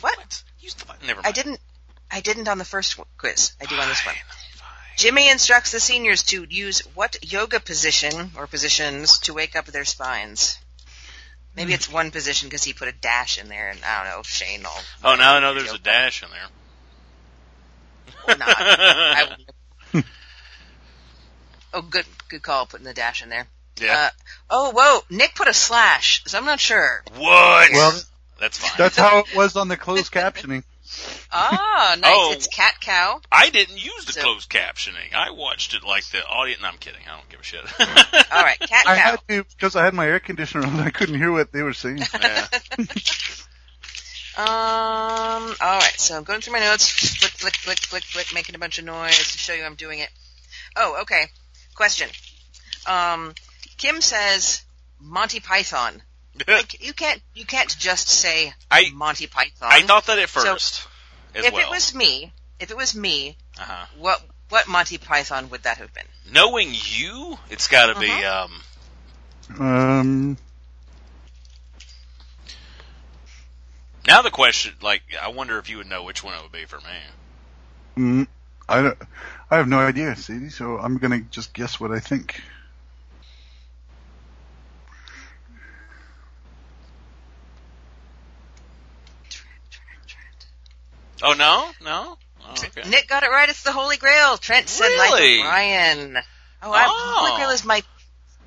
What? 0.00 0.16
What? 0.16 0.42
You 0.60 0.64
used 0.66 0.78
to- 0.78 0.86
Never 1.06 1.20
mind. 1.22 1.26
I 1.26 1.32
didn't. 1.32 1.60
I 2.10 2.20
didn't 2.20 2.48
on 2.48 2.58
the 2.58 2.64
first 2.64 2.96
quiz. 3.18 3.52
I 3.60 3.66
do 3.66 3.76
on 3.78 3.88
this 3.88 4.04
one. 4.06 4.14
Fine, 4.14 4.24
fine. 4.54 4.68
Jimmy 4.96 5.28
instructs 5.28 5.72
the 5.72 5.80
seniors 5.80 6.22
to 6.24 6.46
use 6.48 6.80
what 6.94 7.16
yoga 7.22 7.60
position 7.60 8.32
or 8.36 8.46
positions 8.46 9.18
to 9.20 9.34
wake 9.34 9.54
up 9.56 9.66
their 9.66 9.84
spines. 9.84 10.58
Maybe 11.54 11.74
it's 11.74 11.88
one 11.88 12.10
position 12.12 12.48
because 12.48 12.62
he 12.64 12.72
put 12.72 12.86
a 12.88 12.92
dash 12.92 13.36
in 13.36 13.48
there, 13.48 13.68
and 13.70 13.84
I 13.84 14.04
don't 14.04 14.12
know, 14.16 14.22
Shane. 14.22 14.64
All 14.64 14.80
Oh, 15.02 15.16
now 15.16 15.34
I 15.34 15.40
know 15.40 15.54
there's 15.54 15.72
a 15.72 15.78
dash 15.78 16.22
in 16.22 16.30
there. 16.30 16.46
or 18.28 18.36
not. 18.38 18.48
I 18.48 19.24
wouldn't- 19.28 19.50
oh, 21.78 21.82
good, 21.82 22.04
good 22.28 22.42
call 22.42 22.66
putting 22.66 22.84
the 22.86 22.94
dash 22.94 23.22
in 23.22 23.28
there. 23.28 23.46
yeah. 23.80 24.06
Uh, 24.06 24.10
oh, 24.50 24.70
whoa, 24.74 25.16
Nick 25.16 25.34
put 25.34 25.48
a 25.48 25.54
slash, 25.54 26.22
so 26.26 26.38
I'm 26.38 26.44
not 26.44 26.60
sure. 26.60 27.02
what? 27.16 27.70
Well, 27.72 28.00
that's 28.40 28.58
fine. 28.58 28.70
that's 28.78 28.96
how 28.96 29.18
it 29.20 29.34
was 29.34 29.56
on 29.56 29.68
the 29.68 29.76
closed 29.76 30.12
captioning. 30.12 30.62
Ah, 31.30 31.96
nice. 32.00 32.10
Oh. 32.14 32.32
It's 32.32 32.46
cat 32.46 32.72
cow. 32.80 33.20
I 33.30 33.50
didn't 33.50 33.76
use 33.84 34.06
the 34.06 34.12
So- 34.14 34.22
closed 34.22 34.48
captioning. 34.48 35.12
I 35.14 35.32
watched 35.32 35.74
it 35.74 35.84
like 35.84 36.02
the 36.06 36.24
audience. 36.26 36.62
No, 36.62 36.68
I'm 36.68 36.78
kidding. 36.78 37.02
I 37.06 37.14
don't 37.14 37.28
give 37.28 37.40
a 37.40 37.42
shit. 37.42 37.60
All 38.32 38.42
right, 38.42 38.58
cat 38.58 38.84
cow. 38.86 38.90
I 38.90 38.94
had 38.94 39.20
to 39.28 39.44
because 39.44 39.76
I 39.76 39.84
had 39.84 39.92
my 39.92 40.06
air 40.06 40.18
conditioner 40.18 40.64
on. 40.66 40.80
I 40.80 40.88
couldn't 40.88 41.18
hear 41.18 41.30
what 41.30 41.52
they 41.52 41.62
were 41.62 41.74
saying. 41.74 41.98
Yeah. 42.20 42.46
Um, 44.38 44.46
all 45.60 45.78
right, 45.80 45.94
so 45.98 46.16
I'm 46.16 46.22
going 46.22 46.40
through 46.40 46.52
my 46.52 46.60
notes, 46.60 46.88
flick, 46.88 47.32
flick, 47.32 47.56
flick, 47.56 47.78
flick, 47.80 48.04
flick, 48.04 48.32
making 48.32 48.54
a 48.54 48.58
bunch 48.58 48.78
of 48.78 48.84
noise 48.84 49.32
to 49.32 49.38
show 49.38 49.52
you 49.52 49.64
I'm 49.64 49.74
doing 49.74 49.98
it. 49.98 50.10
Oh, 50.76 51.00
okay. 51.02 51.24
Question. 51.78 52.08
Um, 52.88 53.34
Kim 53.76 54.00
says 54.00 54.64
Monty 55.00 55.38
Python. 55.38 56.02
Like, 56.46 56.84
you 56.84 56.92
can't, 56.92 57.20
you 57.34 57.44
can't 57.44 57.76
just 57.78 58.08
say 58.08 58.52
I- 58.70 58.90
Monty 58.94 59.26
Python. 59.28 59.68
I 59.72 59.82
thought 59.82 60.06
that 60.06 60.18
at 60.20 60.28
So, 60.28 60.40
first 60.40 60.86
as 61.36 61.44
if 61.44 61.52
well. 61.52 61.62
it 61.62 61.70
was 61.70 61.94
me, 61.94 62.32
if 62.60 62.70
it 62.72 62.76
was 62.76 62.94
me, 62.96 63.36
uh-huh. 63.60 63.86
what 63.98 64.20
what 64.48 64.68
Monty 64.68 64.98
Python 64.98 65.50
would 65.50 65.62
that 65.64 65.78
have 65.78 65.92
been? 65.94 66.04
Knowing 66.32 66.70
you, 66.72 67.38
it's 67.50 67.66
got 67.68 67.92
to 67.92 67.98
be 68.00 68.08
Uh-huh. 68.10 68.46
um, 69.60 69.66
Um, 69.66 70.36
Now 74.06 74.22
the 74.22 74.30
question, 74.30 74.74
like, 74.80 75.02
I 75.20 75.28
wonder 75.28 75.58
if 75.58 75.68
you 75.70 75.78
would 75.78 75.88
know 75.88 76.02
which 76.04 76.22
one 76.24 76.34
it 76.34 76.42
would 76.42 76.52
be 76.52 76.64
for 76.66 76.78
me. 76.78 76.96
mm, 77.96 78.26
I 78.68 78.82
don't. 78.82 78.98
I 79.50 79.56
have 79.56 79.68
no 79.68 79.78
idea, 79.78 80.14
Sadie. 80.16 80.50
So 80.50 80.78
I'm 80.78 80.98
gonna 80.98 81.20
just 81.20 81.52
guess 81.54 81.80
what 81.80 81.90
I 81.90 82.00
think. 82.00 82.40
Oh 91.22 91.32
no, 91.32 91.68
no. 91.82 92.16
Oh, 92.44 92.52
okay. 92.52 92.88
Nick 92.88 93.08
got 93.08 93.22
it 93.24 93.30
right. 93.30 93.48
It's 93.48 93.62
the 93.62 93.72
Holy 93.72 93.96
Grail. 93.96 94.36
Trent 94.36 94.68
said 94.68 94.96
Life 94.96 95.12
Really? 95.14 95.40
of 95.40 95.44
Brian. 95.46 96.16
Oh, 96.62 96.72
I, 96.72 96.84
Oh. 96.88 97.14
Holy 97.26 97.36
Grail 97.36 97.50
is 97.50 97.64
my 97.64 97.82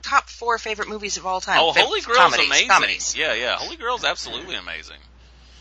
top 0.01 0.29
four 0.29 0.57
favorite 0.57 0.87
movies 0.87 1.17
of 1.17 1.25
all 1.25 1.41
time. 1.41 1.59
Oh, 1.59 1.73
Fa- 1.73 1.81
Holy 1.81 2.01
Grail's 2.01 2.17
comedies, 2.17 2.47
amazing. 2.47 2.67
Comedies. 2.69 3.15
Yeah, 3.15 3.33
yeah. 3.33 3.55
Holy 3.57 3.75
Grail's 3.75 4.05
absolutely 4.05 4.55
amazing. 4.55 4.97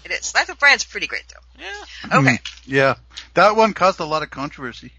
It 0.05 0.13
is. 0.13 0.35
Life 0.35 0.49
of 0.49 0.59
Brian's 0.59 0.85
pretty 0.85 1.07
great 1.09 1.25
though. 1.29 1.65
Yeah. 1.65 2.19
Okay. 2.19 2.37
Mm, 2.37 2.63
yeah, 2.67 2.95
that 3.35 3.57
one 3.57 3.75
caused 3.75 4.01
a 4.01 4.05
lot 4.05 4.23
of 4.23 4.31
controversy. 4.31 4.93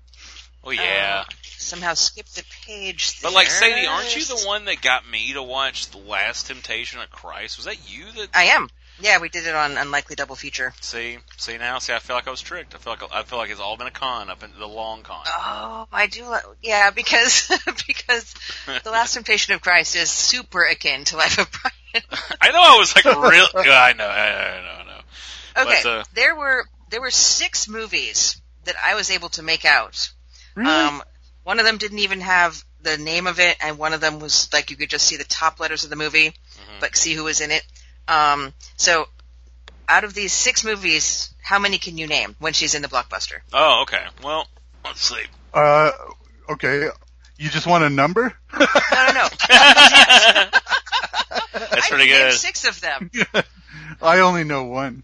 Oh 0.63 0.71
yeah. 0.71 1.23
Uh, 1.27 1.31
somehow 1.57 1.93
skipped 1.93 2.35
the 2.35 2.43
page. 2.65 3.21
but 3.21 3.33
like. 3.33 3.49
Sadie, 3.49 3.87
aren't 3.87 4.15
you 4.15 4.23
the 4.23 4.43
one 4.45 4.65
that 4.65 4.81
got 4.81 5.09
me 5.09 5.33
to 5.33 5.43
watch 5.43 5.89
The 5.89 5.97
Last 5.97 6.47
Temptation 6.47 6.99
of 6.99 7.09
Christ? 7.09 7.57
Was 7.57 7.65
that 7.65 7.89
you 7.89 8.11
that? 8.11 8.29
I 8.33 8.43
am. 8.45 8.69
Yeah, 8.99 9.19
we 9.19 9.29
did 9.29 9.47
it 9.47 9.55
on 9.55 9.77
Unlikely 9.77 10.15
Double 10.15 10.35
Feature. 10.35 10.73
See, 10.81 11.17
see 11.37 11.57
now, 11.57 11.79
see, 11.79 11.93
I 11.93 11.99
feel 11.99 12.15
like 12.15 12.27
I 12.27 12.31
was 12.31 12.41
tricked. 12.41 12.75
I 12.75 12.77
feel 12.77 12.93
like 12.93 13.03
I 13.11 13.23
feel 13.23 13.39
like 13.39 13.49
it's 13.49 13.59
all 13.59 13.75
been 13.77 13.87
a 13.87 13.91
con 13.91 14.29
up 14.29 14.43
into 14.43 14.59
the 14.59 14.67
long 14.67 15.01
con. 15.01 15.23
Oh, 15.25 15.87
I 15.91 16.05
do. 16.07 16.31
Yeah, 16.61 16.91
because 16.91 17.47
because 17.87 18.35
the 18.83 18.91
Last 18.91 19.13
Temptation 19.15 19.55
of 19.55 19.61
Christ 19.61 19.95
is 19.95 20.11
super 20.11 20.63
akin 20.63 21.05
to 21.05 21.17
Life 21.17 21.39
of 21.39 21.49
Brian. 21.51 22.05
I 22.41 22.51
know 22.51 22.61
I 22.61 22.77
was 22.77 22.95
like 22.95 23.05
real. 23.05 23.47
I 23.55 23.93
know, 23.93 24.07
I 24.07 24.29
know, 24.29 24.37
I 24.37 24.61
know, 24.61 24.71
I 24.71 24.83
know. 24.85 25.01
Okay, 25.69 25.79
But, 25.83 25.89
uh, 25.89 26.03
there 26.13 26.35
were 26.35 26.65
there 26.91 27.01
were 27.01 27.11
six 27.11 27.67
movies 27.67 28.39
that 28.65 28.75
I 28.85 28.93
was 28.95 29.09
able 29.09 29.29
to 29.29 29.41
make 29.41 29.65
out. 29.65 30.11
Really? 30.55 30.69
Um, 30.69 31.01
one 31.43 31.59
of 31.59 31.65
them 31.65 31.77
didn't 31.77 31.99
even 31.99 32.21
have 32.21 32.63
the 32.81 32.97
name 32.97 33.27
of 33.27 33.39
it, 33.39 33.57
and 33.61 33.77
one 33.77 33.93
of 33.93 34.01
them 34.01 34.19
was 34.19 34.49
like 34.53 34.69
you 34.71 34.77
could 34.77 34.89
just 34.89 35.05
see 35.07 35.17
the 35.17 35.23
top 35.23 35.59
letters 35.59 35.83
of 35.83 35.89
the 35.89 35.95
movie, 35.95 36.29
Mm-hmm. 36.29 36.79
but 36.79 36.95
see 36.95 37.13
who 37.13 37.23
was 37.23 37.41
in 37.41 37.51
it. 37.51 37.63
Um, 38.07 38.53
so, 38.77 39.07
out 39.87 40.03
of 40.03 40.13
these 40.13 40.33
six 40.33 40.63
movies, 40.63 41.33
how 41.41 41.59
many 41.59 41.77
can 41.77 41.97
you 41.97 42.07
name 42.07 42.35
when 42.39 42.53
she's 42.53 42.75
in 42.75 42.81
the 42.81 42.87
blockbuster? 42.87 43.39
Oh, 43.53 43.81
okay. 43.83 44.03
Well, 44.23 44.47
let's 44.85 45.01
see. 45.01 45.21
Uh, 45.53 45.91
okay. 46.49 46.89
You 47.37 47.49
just 47.49 47.65
want 47.67 47.83
a 47.83 47.89
number? 47.89 48.33
No, 48.57 48.59
no, 48.59 49.11
no. 49.13 49.27
That's 51.53 51.85
I 51.85 51.89
pretty 51.89 52.05
named 52.11 52.31
good. 52.31 52.33
Six 52.33 52.65
of 52.67 52.79
them. 52.81 53.11
I 54.01 54.19
only 54.19 54.43
know 54.43 54.63
one. 54.65 55.03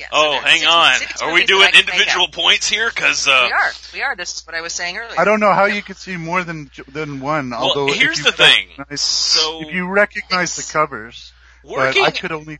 Yeah, 0.00 0.06
Oh, 0.12 0.30
there 0.30 0.40
are 0.40 0.42
hang 0.46 0.60
six- 0.98 1.20
on. 1.22 1.28
Are 1.28 1.34
we 1.34 1.44
doing 1.44 1.62
I 1.68 1.70
can 1.72 1.84
make 1.84 1.94
individual 1.94 2.28
points 2.28 2.66
here? 2.66 2.88
Because 2.88 3.28
uh, 3.28 3.42
We 3.48 3.52
are. 3.52 3.70
We 3.92 4.02
are. 4.02 4.16
This 4.16 4.34
is 4.34 4.46
what 4.46 4.54
I 4.56 4.62
was 4.62 4.72
saying 4.72 4.96
earlier. 4.96 5.20
I 5.20 5.26
don't 5.26 5.40
know 5.40 5.52
how 5.52 5.66
you 5.66 5.82
could 5.82 5.98
see 5.98 6.16
more 6.16 6.42
than 6.42 6.70
than 6.88 7.20
one. 7.20 7.52
although 7.52 7.92
here's 7.92 8.20
the 8.22 8.32
thing. 8.32 8.68
recognize- 8.78 9.02
So 9.02 9.60
if 9.60 9.74
you 9.74 9.86
recognize 9.86 10.56
the 10.56 10.60
It's- 10.60 10.72
covers, 10.72 11.32
but 11.62 11.70
working 11.72 12.04
I 12.06 12.10
could 12.12 12.32
only 12.32 12.58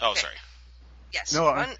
Oh, 0.00 0.10
Okay. 0.10 0.20
sorry. 0.20 0.34
Yes. 1.12 1.32
No, 1.32 1.44
one, 1.44 1.74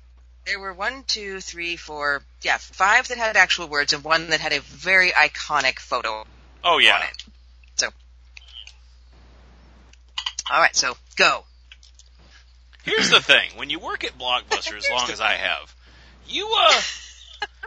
there 0.47 0.59
were 0.59 0.73
one, 0.73 1.05
two, 1.05 1.41
three, 1.43 1.77
four, 1.77 2.23
yeah, 2.41 2.57
five 2.57 3.07
that 3.09 3.19
had 3.19 3.37
actual 3.37 3.67
words 3.69 3.93
and 3.93 4.03
one 4.03 4.31
that 4.31 4.41
had 4.41 4.55
a 4.55 4.61
very 4.61 5.11
iconic 5.11 5.81
photo 5.81 6.25
Oh 6.63 6.79
yeah. 6.79 6.97
on 6.97 7.03
it. 7.03 7.25
So, 7.77 7.89
all 10.51 10.61
right, 10.61 10.75
so 10.75 10.97
go. 11.17 11.45
Here's 12.85 13.11
the 13.11 13.21
thing: 13.21 13.51
when 13.57 13.71
you 13.71 13.79
work 13.79 14.05
at 14.05 14.19
Blockbuster 14.19 14.77
as 14.77 14.89
long 14.91 15.11
as 15.11 15.21
I 15.21 15.33
have, 15.33 15.75
you 16.29 16.51
uh, 16.59 16.81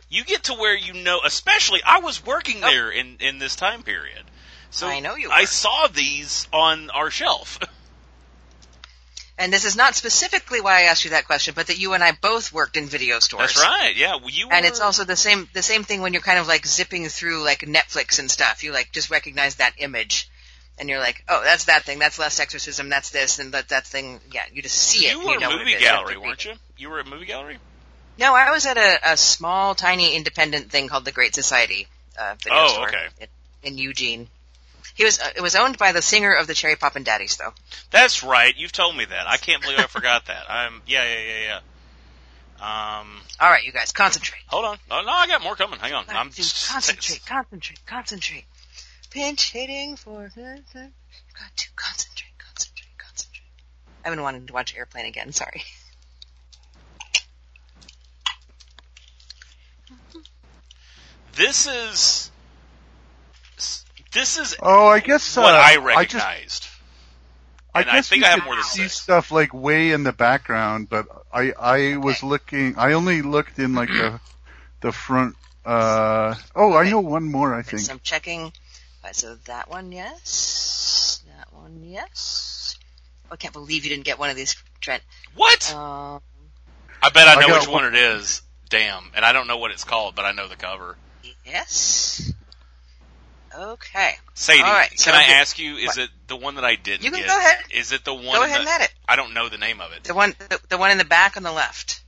you 0.09 0.23
get 0.23 0.43
to 0.45 0.53
where 0.53 0.75
you 0.75 0.93
know. 0.93 1.21
Especially, 1.25 1.81
I 1.85 1.99
was 1.99 2.25
working 2.25 2.63
Oh. 2.63 2.69
there 2.69 2.89
in 2.91 3.17
in 3.19 3.39
this 3.39 3.55
time 3.55 3.83
period, 3.83 4.23
so 4.69 4.87
I 4.87 4.99
know 4.99 5.15
you 5.15 5.29
I 5.31 5.45
saw 5.45 5.87
these 5.87 6.47
on 6.53 6.89
our 6.91 7.09
shelf. 7.09 7.59
And 9.39 9.53
this 9.53 9.65
is 9.65 9.75
not 9.75 9.93
specifically 9.93 10.61
why 10.61 10.79
I 10.79 10.81
asked 10.85 11.03
you 11.03 11.11
that 11.11 11.27
question, 11.27 11.53
but 11.55 11.67
that 11.67 11.77
you 11.77 11.93
and 11.93 12.03
I 12.03 12.11
both 12.11 12.51
worked 12.51 12.75
in 12.75 12.87
video 12.87 13.19
stores. 13.19 13.53
That's 13.53 13.61
right. 13.63 13.95
Yeah, 13.95 14.15
well, 14.15 14.31
you. 14.31 14.49
And 14.49 14.65
it's 14.65 14.79
also 14.79 15.03
the 15.03 15.15
same 15.15 15.47
the 15.53 15.61
same 15.61 15.83
thing 15.83 16.01
when 16.01 16.13
you're 16.13 16.23
kind 16.23 16.39
of 16.39 16.47
like 16.47 16.65
zipping 16.65 17.07
through 17.07 17.43
like 17.43 17.59
Netflix 17.59 18.17
and 18.17 18.31
stuff. 18.31 18.63
You 18.63 18.71
like 18.73 18.91
just 18.91 19.11
recognize 19.11 19.55
that 19.57 19.73
image, 19.77 20.27
and 20.79 20.89
you're 20.89 20.99
like, 20.99 21.23
oh, 21.27 21.41
that's 21.43 21.65
that 21.65 21.83
thing. 21.83 21.99
That's 21.99 22.19
last 22.19 22.39
exorcism. 22.39 22.89
That's 22.89 23.09
this 23.09 23.39
and 23.39 23.53
that 23.53 23.69
that 23.69 23.85
thing. 23.87 24.19
Yeah, 24.31 24.41
you 24.53 24.61
just 24.61 24.75
see 24.77 25.05
it. 25.07 25.11
you 25.13 25.19
and 25.19 25.27
were 25.27 25.33
you 25.33 25.39
know 25.39 25.49
a 25.51 25.57
movie 25.57 25.71
it 25.73 25.75
is. 25.77 25.81
You 25.81 25.87
have 25.87 25.99
to 25.99 26.13
gallery, 26.13 26.27
weren't 26.27 26.45
you? 26.45 26.53
You 26.77 26.89
were 26.89 26.99
at 26.99 27.07
a 27.07 27.09
movie 27.09 27.25
gallery. 27.25 27.57
No, 28.19 28.33
I 28.35 28.51
was 28.51 28.65
at 28.65 28.77
a, 28.77 29.11
a 29.11 29.17
small, 29.17 29.75
tiny, 29.75 30.15
independent 30.15 30.71
thing 30.71 30.87
called 30.87 31.05
the 31.05 31.11
Great 31.11 31.35
Society 31.35 31.87
uh, 32.19 32.33
video 32.43 32.59
Oh, 32.59 32.67
store 32.67 32.87
okay. 32.87 33.05
in, 33.21 33.27
in 33.73 33.77
Eugene. 33.77 34.27
He 34.95 35.03
was. 35.03 35.19
Uh, 35.19 35.29
it 35.35 35.41
was 35.41 35.55
owned 35.55 35.77
by 35.77 35.91
the 35.91 36.01
singer 36.01 36.33
of 36.33 36.47
the 36.47 36.55
Cherry 36.55 36.75
Poppin' 36.75 37.03
Daddies, 37.03 37.37
though. 37.37 37.53
That's 37.91 38.23
right. 38.23 38.55
You've 38.57 38.71
told 38.71 38.97
me 38.97 39.05
that. 39.05 39.27
I 39.27 39.37
can't 39.37 39.61
believe 39.61 39.77
I 39.77 39.85
forgot 39.85 40.25
that. 40.25 40.49
I'm. 40.49 40.81
Yeah, 40.87 41.03
yeah, 41.03 41.19
yeah, 41.19 41.39
yeah. 41.45 41.59
Um, 42.59 43.21
All 43.39 43.51
right, 43.51 43.63
you 43.63 43.71
guys, 43.71 43.91
concentrate. 43.91 44.41
hold 44.47 44.65
on. 44.65 44.77
Oh, 44.89 45.01
no, 45.05 45.11
I 45.11 45.27
got 45.27 45.43
more 45.43 45.55
coming. 45.55 45.79
Hang 45.79 45.93
on. 45.93 46.05
I'm 46.09 46.31
just 46.31 46.67
concentrate, 46.71 47.23
concentrate, 47.23 47.85
concentrate. 47.85 48.45
Pinch 49.17 49.51
hitting 49.51 49.95
for. 49.95 50.31
you 50.35 50.41
Got 50.45 51.57
to 51.57 51.67
concentrate, 51.75 52.37
concentrate, 52.37 52.97
concentrate. 52.99 53.41
I've 54.05 54.11
been 54.11 54.21
wanting 54.21 54.45
to 54.45 54.53
watch 54.53 54.75
Airplane 54.75 55.07
again. 55.07 55.31
Sorry. 55.31 55.63
This 61.35 61.65
is. 61.67 62.31
This 64.11 64.37
is 64.37 64.55
Oh, 64.61 64.85
I 64.87 64.99
guess 64.99 65.35
what 65.35 65.55
uh, 65.55 65.57
I 65.57 66.05
just 66.05 66.25
recognized. 66.25 66.67
I 67.73 67.81
And 67.81 67.89
I 67.89 67.93
guess 67.93 68.09
think 68.09 68.21
you 68.21 68.25
I 68.25 68.29
have 68.29 68.39
could 68.39 68.45
more 68.45 68.55
than 68.55 68.63
see 68.63 68.83
six. 68.83 68.93
stuff 68.93 69.31
like 69.31 69.51
way 69.53 69.91
in 69.91 70.03
the 70.03 70.13
background, 70.13 70.89
but 70.89 71.07
I 71.33 71.53
I 71.59 71.97
was 71.97 72.21
looking. 72.21 72.75
I 72.77 72.93
only 72.93 73.23
looked 73.23 73.57
in 73.57 73.73
like 73.73 73.89
the 73.89 74.19
the 74.81 74.91
front. 74.91 75.35
Uh 75.65 76.35
oh, 76.55 76.75
I 76.75 76.89
know 76.89 76.99
one 77.01 77.25
more. 77.25 77.53
I 77.53 77.63
think. 77.63 77.81
So 77.81 77.93
I'm 77.93 77.99
checking. 78.03 78.53
All 79.07 79.09
right, 79.09 79.15
so 79.15 79.35
that 79.45 79.69
one, 79.69 79.93
yes. 79.93 81.23
That 81.37 81.53
one, 81.53 81.81
yes. 81.81 82.77
Oh, 83.29 83.35
I 83.35 83.35
can't 83.37 83.53
believe 83.53 83.85
you 83.85 83.89
didn't 83.89 84.03
get 84.03 84.19
one 84.19 84.29
of 84.29 84.35
these, 84.35 84.57
Trent. 84.81 85.01
What? 85.33 85.73
Um, 85.73 86.19
I 87.01 87.09
bet 87.13 87.25
I 87.29 87.35
I 87.35 87.39
know 87.39 87.47
got 87.47 87.61
which 87.61 87.69
one 87.69 87.85
it 87.85 87.95
is. 87.95 88.41
Damn. 88.69 89.09
And 89.15 89.23
I 89.23 89.31
don't 89.31 89.47
know 89.47 89.55
what 89.59 89.71
it's 89.71 89.85
called, 89.85 90.13
but 90.15 90.25
I 90.25 90.33
know 90.33 90.49
the 90.49 90.57
cover. 90.57 90.97
yes. 91.45 92.33
Okay. 93.57 94.11
Sadie, 94.33 94.61
All 94.61 94.73
right, 94.73 94.89
can 94.89 94.97
so 94.97 95.11
I 95.13 95.25
the- 95.25 95.33
ask 95.35 95.57
you, 95.57 95.77
is 95.77 95.87
what? 95.95 95.97
it 95.99 96.09
the 96.27 96.35
one 96.35 96.55
that 96.55 96.65
I 96.65 96.75
didn't 96.75 97.05
You 97.05 97.11
can 97.11 97.21
get? 97.21 97.29
go 97.29 97.37
ahead. 97.39 97.59
Is 97.71 97.93
it 97.93 98.03
the 98.03 98.13
one 98.13 98.25
Go 98.35 98.43
in 98.43 98.49
ahead 98.49 98.59
and 98.59 98.67
the, 98.67 98.71
at 98.73 98.81
it. 98.81 98.93
I 99.07 99.15
don't 99.15 99.33
know 99.33 99.47
the 99.47 99.57
name 99.57 99.79
of 99.79 99.93
it. 99.93 100.03
The 100.03 100.15
one, 100.15 100.35
the, 100.37 100.59
the 100.67 100.77
one 100.77 100.91
in 100.91 100.97
the 100.97 101.05
back 101.05 101.37
on 101.37 101.43
the 101.43 101.53
left. 101.53 102.01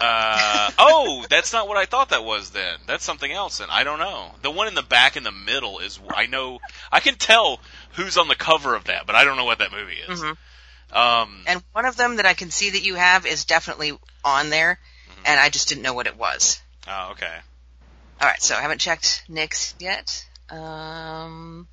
Uh, 0.00 0.70
oh, 0.78 1.26
that's 1.28 1.52
not 1.52 1.66
what 1.66 1.76
I 1.76 1.84
thought 1.86 2.10
that 2.10 2.24
was 2.24 2.50
then. 2.50 2.78
That's 2.86 3.04
something 3.04 3.30
else 3.32 3.60
and 3.60 3.70
I 3.70 3.82
don't 3.84 3.98
know. 3.98 4.30
The 4.42 4.50
one 4.50 4.68
in 4.68 4.74
the 4.74 4.82
back 4.82 5.16
in 5.16 5.24
the 5.24 5.32
middle 5.32 5.80
is, 5.80 5.98
I 6.08 6.26
know, 6.26 6.60
I 6.92 7.00
can 7.00 7.16
tell 7.16 7.58
who's 7.94 8.16
on 8.16 8.28
the 8.28 8.36
cover 8.36 8.74
of 8.76 8.84
that, 8.84 9.06
but 9.06 9.16
I 9.16 9.24
don't 9.24 9.36
know 9.36 9.44
what 9.44 9.58
that 9.58 9.72
movie 9.72 9.96
is. 10.08 10.20
Mhm. 10.20 10.36
Um, 10.92 11.42
And 11.46 11.62
one 11.72 11.84
of 11.84 11.96
them 11.96 12.16
that 12.16 12.26
I 12.26 12.34
can 12.34 12.50
see 12.50 12.70
that 12.70 12.82
you 12.82 12.94
have 12.94 13.26
is 13.26 13.44
definitely 13.44 13.98
on 14.24 14.50
there, 14.50 14.78
and 15.24 15.38
I 15.40 15.50
just 15.50 15.68
didn't 15.68 15.82
know 15.82 15.92
what 15.94 16.06
it 16.06 16.16
was. 16.16 16.60
oh, 16.86 17.10
okay. 17.10 17.36
All 18.20 18.26
right, 18.28 18.42
so 18.42 18.56
I 18.56 18.62
haven't 18.62 18.78
checked 18.80 19.24
Nick's 19.28 19.74
yet. 19.78 20.24
Um. 20.48 21.68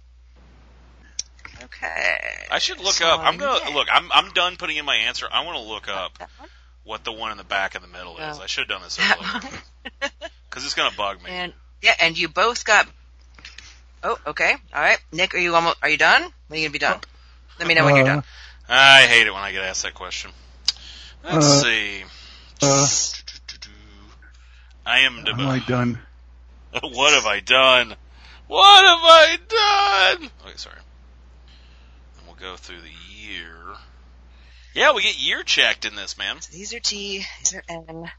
Okay. 1.64 2.46
I 2.52 2.60
should 2.60 2.80
look 2.80 2.94
So, 2.94 3.08
up. 3.08 3.22
I'm 3.22 3.38
gonna 3.38 3.60
yeah. 3.70 3.74
look. 3.74 3.88
I'm 3.92 4.12
I'm 4.12 4.32
done 4.34 4.58
putting 4.58 4.78
in 4.78 4.86
my 4.86 4.96
answer. 4.96 5.28
I 5.32 5.46
want 5.46 5.58
to 5.58 5.64
look 5.64 5.88
up 5.88 6.18
That 6.18 6.30
one? 6.38 6.50
What 6.86 7.04
the 7.04 7.12
one 7.12 7.32
in 7.32 7.38
the 7.38 7.44
back 7.44 7.76
in 7.76 7.82
the 7.82 7.88
middle 7.90 8.18
is. 8.18 8.38
Oh. 8.40 8.42
I 8.42 8.46
should 8.46 8.62
have 8.62 8.70
done 8.70 8.82
this 8.84 8.98
earlier 9.12 9.52
because 10.50 10.64
it's 10.64 10.74
gonna 10.76 10.96
bug 10.96 11.22
me. 11.22 11.30
And 11.32 11.54
yeah, 11.82 11.96
and 12.00 12.18
you 12.18 12.30
both 12.30 12.64
got. 12.64 12.88
Oh, 14.04 14.18
okay. 14.28 14.56
All 14.74 14.82
right, 14.82 15.00
Nick, 15.12 15.34
are 15.36 15.40
you 15.40 15.56
almost? 15.56 15.78
Are 15.82 15.90
you 15.90 15.98
done? 15.98 16.22
When 16.48 16.58
are 16.58 16.62
you 16.62 16.68
gonna 16.70 16.74
be 16.74 16.80
done? 16.80 17.00
Let 17.60 17.68
me 17.68 17.74
know 17.74 17.86
when 17.86 17.96
you're 17.96 18.06
Uh, 18.06 18.16
done. 18.16 18.24
I 18.70 19.02
hate 19.08 19.28
it 19.28 19.34
when 19.34 19.42
I 19.44 19.52
get 19.52 19.64
asked 19.64 19.84
that 19.84 19.94
question. 19.94 20.32
Let's 21.24 21.46
Uh, 21.46 21.62
see. 21.64 22.04
Uh, 22.62 22.88
I 24.86 25.00
am. 25.00 25.26
am 25.28 25.40
I 25.40 25.60
done? 25.60 26.00
what 26.82 27.14
have 27.14 27.26
I 27.26 27.40
done? 27.40 27.96
What 28.48 28.86
have 28.86 29.00
I 29.04 30.18
done? 30.20 30.30
Okay, 30.46 30.58
sorry. 30.58 30.76
And 32.18 32.28
we'll 32.28 32.36
go 32.36 32.56
through 32.56 32.82
the 32.82 32.92
year. 33.16 33.56
Yeah, 34.76 34.94
we 34.94 35.04
get 35.04 35.18
year 35.18 35.42
checked 35.44 35.86
in 35.86 35.96
this, 35.96 36.18
man. 36.18 36.42
So 36.42 36.52
these 36.52 36.74
are 36.74 36.80
T. 36.82 37.26
These 37.40 37.56
are 37.56 37.64
N. 37.70 38.12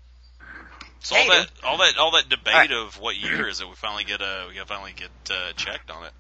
So 1.01 1.15
all 1.15 1.25
you 1.25 1.31
that, 1.31 1.51
all 1.63 1.79
that, 1.79 1.99
all 1.99 2.11
that 2.13 2.31
debate 2.31 2.55
Alright. 2.55 2.73
of 2.73 2.99
what 2.99 3.15
year 3.15 3.47
is 3.47 3.61
it, 3.61 3.69
we 3.69 3.75
finally 3.75 4.05
get 4.05 4.23
uh, 4.23 4.47
we 4.49 4.59
finally 4.67 4.95
get 4.97 5.11
uh, 5.31 5.53
checked 5.53 5.91
on 5.91 6.05
it. 6.07 6.13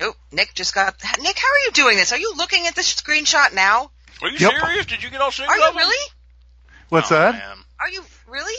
Oh, 0.00 0.14
Nick 0.32 0.54
just 0.54 0.74
got. 0.74 0.94
Nick, 1.20 1.38
how 1.38 1.48
are 1.48 1.64
you 1.66 1.70
doing 1.72 1.96
this? 1.98 2.12
Are 2.12 2.18
you 2.18 2.32
looking 2.36 2.66
at 2.66 2.74
the 2.74 2.80
screenshot 2.80 3.54
now? 3.54 3.90
Are 4.22 4.28
you 4.28 4.38
Yep. 4.38 4.52
serious? 4.52 4.86
Did 4.86 5.02
you 5.02 5.10
get 5.10 5.20
all 5.20 5.30
shaken 5.30 5.52
Are 5.52 5.58
you 5.58 5.76
really? 5.76 6.10
What's 6.88 7.12
Oh, 7.12 7.16
that? 7.16 7.34
Man. 7.34 7.56
Are 7.78 7.88
you 7.90 8.02
really? 8.26 8.56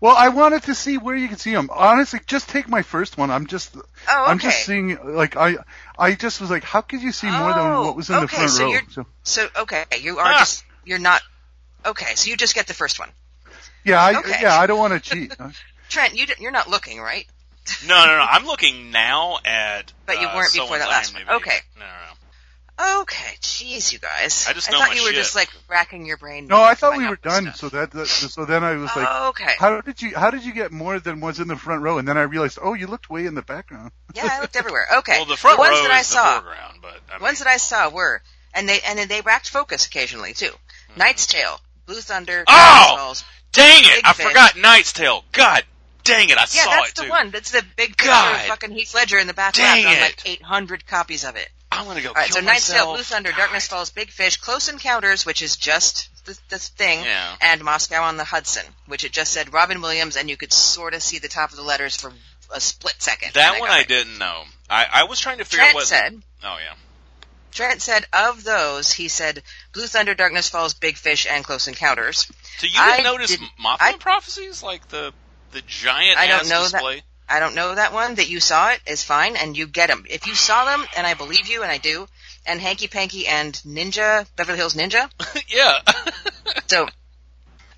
Well, 0.00 0.16
I 0.16 0.30
wanted 0.30 0.62
to 0.64 0.74
see 0.74 0.96
where 0.96 1.14
you 1.14 1.28
can 1.28 1.36
see 1.36 1.52
them. 1.52 1.68
Honestly, 1.70 2.20
just 2.26 2.48
take 2.48 2.68
my 2.68 2.80
first 2.82 3.18
one. 3.18 3.30
I'm 3.30 3.46
just, 3.46 3.76
Oh, 3.76 3.80
okay. 4.22 4.30
I'm 4.30 4.38
just 4.38 4.64
seeing, 4.64 4.98
like, 5.14 5.36
I, 5.36 5.56
I 6.00 6.14
just 6.14 6.40
was 6.40 6.48
like, 6.50 6.64
how 6.64 6.80
could 6.80 7.02
you 7.02 7.12
see 7.12 7.30
more 7.30 7.52
than 7.52 7.58
Oh, 7.66 7.82
what 7.84 7.94
was 7.96 8.08
in 8.08 8.16
the 8.16 8.22
okay, 8.22 8.36
front 8.36 8.50
so 8.50 8.64
row? 8.64 8.70
you're- 8.70 8.86
So, 8.90 9.06
So 9.22 9.48
okay, 9.62 9.84
you 10.00 10.18
are 10.18 10.32
Ah. 10.32 10.38
just 10.38 10.64
you're 10.84 10.98
not. 10.98 11.20
Okay, 11.84 12.14
so 12.14 12.28
you 12.30 12.36
just 12.36 12.54
get 12.54 12.66
the 12.66 12.74
first 12.74 12.98
one. 12.98 13.10
yeah, 13.84 14.02
I, 14.02 14.18
Okay. 14.18 14.38
yeah, 14.40 14.58
I 14.58 14.66
don't 14.66 14.78
want 14.78 14.92
to 14.94 15.10
cheat. 15.10 15.32
Trent, 15.90 16.14
you 16.16 16.26
you're 16.38 16.50
not 16.52 16.68
looking 16.68 17.00
right. 17.00 17.26
No, 17.86 18.06
no, 18.06 18.16
no. 18.16 18.26
I'm 18.28 18.46
looking 18.46 18.90
now 18.90 19.38
at. 19.44 19.92
But 20.06 20.20
you 20.20 20.26
uh, 20.26 20.34
weren't 20.36 20.52
before 20.52 20.66
someone's 20.78 20.82
that 20.84 20.88
last 20.88 21.14
one. 21.14 21.22
IMDb. 21.24 21.36
Okay. 21.36 21.58
No, 21.78 21.84
no, 21.84 21.90
no. 21.92 22.12
Okay, 23.00 23.34
jeez, 23.42 23.92
you 23.92 23.98
guys. 23.98 24.46
I 24.48 24.52
just 24.54 24.68
I 24.68 24.72
know 24.72 24.78
thought 24.78 24.88
my 24.90 24.94
you 24.94 25.02
were 25.02 25.08
shit. 25.08 25.16
just 25.16 25.34
like 25.34 25.50
racking 25.68 26.06
your 26.06 26.16
brain. 26.16 26.46
no, 26.46 26.62
I 26.62 26.74
thought 26.74 26.96
we 26.96 27.06
were 27.06 27.16
done. 27.16 27.42
stuff. 27.52 27.56
So 27.56 27.68
that, 27.70 27.90
that, 27.90 28.06
so 28.06 28.44
then 28.46 28.64
I 28.64 28.74
was 28.76 28.90
like, 28.96 29.08
okay. 29.28 29.52
how 29.58 29.80
did 29.82 30.00
you, 30.00 30.16
how 30.16 30.30
did 30.30 30.44
you 30.44 30.54
get 30.54 30.72
more 30.72 30.98
than 30.98 31.20
was 31.20 31.40
in 31.40 31.48
the 31.48 31.56
front 31.56 31.82
row? 31.82 31.98
And 31.98 32.08
then 32.08 32.16
I 32.16 32.22
realized, 32.22 32.58
oh, 32.62 32.72
you 32.74 32.86
looked 32.86 33.10
way 33.10 33.26
in 33.26 33.34
the 33.34 33.42
background. 33.42 33.90
Yeah, 34.14 34.28
I 34.30 34.40
looked 34.40 34.56
everywhere. 34.56 34.86
Okay. 34.98 35.12
Well, 35.18 35.26
the 35.26 35.36
front 35.36 35.58
ones 35.58 35.76
row 35.76 35.82
that 35.82 35.90
I 35.92 36.02
saw, 36.02 36.36
the 36.36 36.40
foreground, 36.46 36.78
but 36.80 37.00
I 37.10 37.14
mean, 37.16 37.22
ones 37.22 37.38
that 37.40 37.48
I 37.48 37.58
saw 37.58 37.90
were, 37.90 38.22
and 38.54 38.68
they 38.68 38.80
and 38.86 38.98
then 38.98 39.08
they 39.08 39.20
racked 39.20 39.48
focus 39.50 39.86
occasionally 39.86 40.32
too. 40.32 40.52
Knight's 40.96 41.26
Tale, 41.26 41.60
Blue 41.86 42.00
Thunder, 42.00 42.44
Mm-hmm. 42.48 42.92
Oh! 42.92 42.96
Falls. 42.96 43.24
Dang 43.52 43.84
it! 43.84 43.96
Big 43.96 44.04
I 44.06 44.12
Fish. 44.14 44.26
forgot 44.26 44.56
Knight's 44.58 44.92
Tale. 44.92 45.24
God 45.32 45.64
dang 46.04 46.28
it! 46.30 46.38
I 46.38 46.40
Yeah, 46.40 46.46
saw 46.64 46.70
that's 46.70 46.92
the 46.94 47.02
too. 47.02 47.08
one. 47.10 47.30
That's 47.30 47.50
the 47.50 47.62
big 47.76 47.90
picture 47.90 48.06
God. 48.06 48.34
of 48.36 48.40
fucking 48.46 48.70
Heath 48.72 48.94
Ledger 48.94 49.18
in 49.18 49.26
the 49.26 49.34
back 49.34 49.54
Dang 49.54 49.84
left 49.84 49.96
on 49.96 50.02
it. 50.02 50.06
like 50.06 50.28
800 50.28 50.86
copies 50.86 51.24
of 51.24 51.36
it. 51.36 51.48
I'm 51.80 51.86
gonna 51.86 52.02
go 52.02 52.08
All 52.08 52.14
right, 52.14 52.32
so 52.32 52.40
Knight's 52.40 52.68
Tale. 52.70 52.92
Blue 52.94 53.02
Thunder. 53.02 53.32
Darkness 53.32 53.66
Falls, 53.68 53.90
Big 53.90 54.10
Fish, 54.10 54.36
Close 54.36 54.68
Encounters, 54.68 55.24
which 55.24 55.40
is 55.42 55.56
just 55.56 56.08
the, 56.26 56.38
the 56.50 56.58
thing, 56.58 57.02
Yeah. 57.04 57.36
and 57.40 57.62
Moscow 57.64 58.02
on 58.02 58.16
the 58.16 58.24
Hudson, 58.24 58.64
which 58.86 59.04
it 59.04 59.12
just 59.12 59.32
said 59.32 59.52
Robin 59.52 59.80
Williams, 59.80 60.16
and 60.16 60.28
you 60.28 60.36
could 60.36 60.52
sort 60.52 60.94
of 60.94 61.02
see 61.02 61.18
the 61.18 61.28
top 61.28 61.50
of 61.50 61.56
the 61.56 61.62
letters 61.62 61.96
for 61.96 62.12
a 62.54 62.60
split 62.60 62.96
second. 62.98 63.32
That 63.34 63.52
and 63.54 63.60
one 63.60 63.70
I 63.70 63.82
didn't 63.84 64.18
know. 64.18 64.42
I, 64.68 64.86
I 64.92 65.04
was 65.04 65.18
trying 65.20 65.38
to 65.38 65.44
figure 65.44 65.64
out 65.64 65.74
what. 65.74 65.86
Trent 65.86 66.12
said, 66.14 66.22
oh 66.44 66.58
yeah. 66.62 66.74
Trent 67.52 67.82
said 67.82 68.04
of 68.12 68.44
those, 68.44 68.92
he 68.92 69.08
said 69.08 69.42
Blue 69.72 69.86
Thunder, 69.86 70.14
Darkness 70.14 70.48
Falls, 70.48 70.74
Big 70.74 70.96
Fish, 70.96 71.26
and 71.28 71.44
Close 71.44 71.66
Encounters. 71.66 72.30
So 72.58 72.66
you 72.66 72.72
I 72.78 72.98
didn't 72.98 73.04
notice 73.12 73.30
didn't- 73.30 73.48
Mothman 73.64 73.76
I- 73.80 73.96
prophecies 73.98 74.62
like 74.62 74.86
the 74.88 75.12
the 75.52 75.62
giant 75.62 76.16
I 76.18 76.26
don't 76.28 76.48
know 76.48 76.62
that- 76.62 76.72
display? 76.72 77.02
I 77.30 77.40
don't 77.40 77.54
know 77.54 77.74
that 77.74 77.92
one. 77.92 78.16
That 78.16 78.28
you 78.28 78.40
saw 78.40 78.70
it 78.70 78.80
is 78.86 79.04
fine, 79.04 79.36
and 79.36 79.56
you 79.56 79.66
get 79.66 79.88
them. 79.88 80.04
If 80.08 80.26
you 80.26 80.34
saw 80.34 80.64
them, 80.64 80.84
and 80.96 81.06
I 81.06 81.14
believe 81.14 81.46
you, 81.46 81.62
and 81.62 81.70
I 81.70 81.78
do, 81.78 82.08
and 82.46 82.60
Hanky 82.60 82.88
Panky 82.88 83.26
and 83.26 83.54
Ninja, 83.66 84.26
Beverly 84.36 84.58
Hills 84.58 84.74
Ninja, 84.74 85.10
yeah. 85.48 85.78
So 86.66 86.88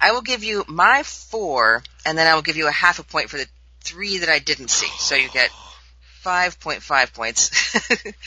I 0.01 0.13
will 0.13 0.23
give 0.23 0.43
you 0.43 0.65
my 0.67 1.03
four, 1.03 1.83
and 2.07 2.17
then 2.17 2.27
I 2.27 2.35
will 2.35 2.43
give 2.43 2.57
you 2.57 2.67
a 2.67 2.73
half 2.73 2.99
a 2.99 3.05
point 3.05 3.31
for 3.31 3.37
the 3.37 3.47
three 3.81 4.19
that 4.19 4.29
I 4.29 4.39
didn't 4.39 4.69
see. 4.69 4.91
So 4.99 5.15
you 5.15 5.29
get 5.29 5.51
5.5 6.25 7.13
points. 7.13 7.77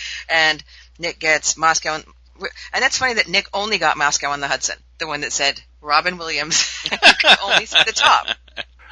and 0.30 0.64
Nick 1.00 1.20
gets 1.20 1.58
Moscow. 1.58 1.96
And, 1.96 2.06
and 2.74 2.84
that's 2.84 2.98
funny 2.98 3.16
that 3.16 3.28
Nick 3.28 3.48
only 3.54 3.78
got 3.78 3.98
Moscow 3.98 4.32
on 4.32 4.42
the 4.42 4.48
Hudson. 4.48 4.78
the 4.98 5.08
one 5.08 5.22
that 5.22 5.32
said 5.32 5.62
Robin 5.82 6.18
Williams. 6.18 6.66
you 6.92 6.98
could 7.20 7.38
only 7.44 7.66
see 7.66 7.82
the 7.86 7.94
top. 7.94 8.28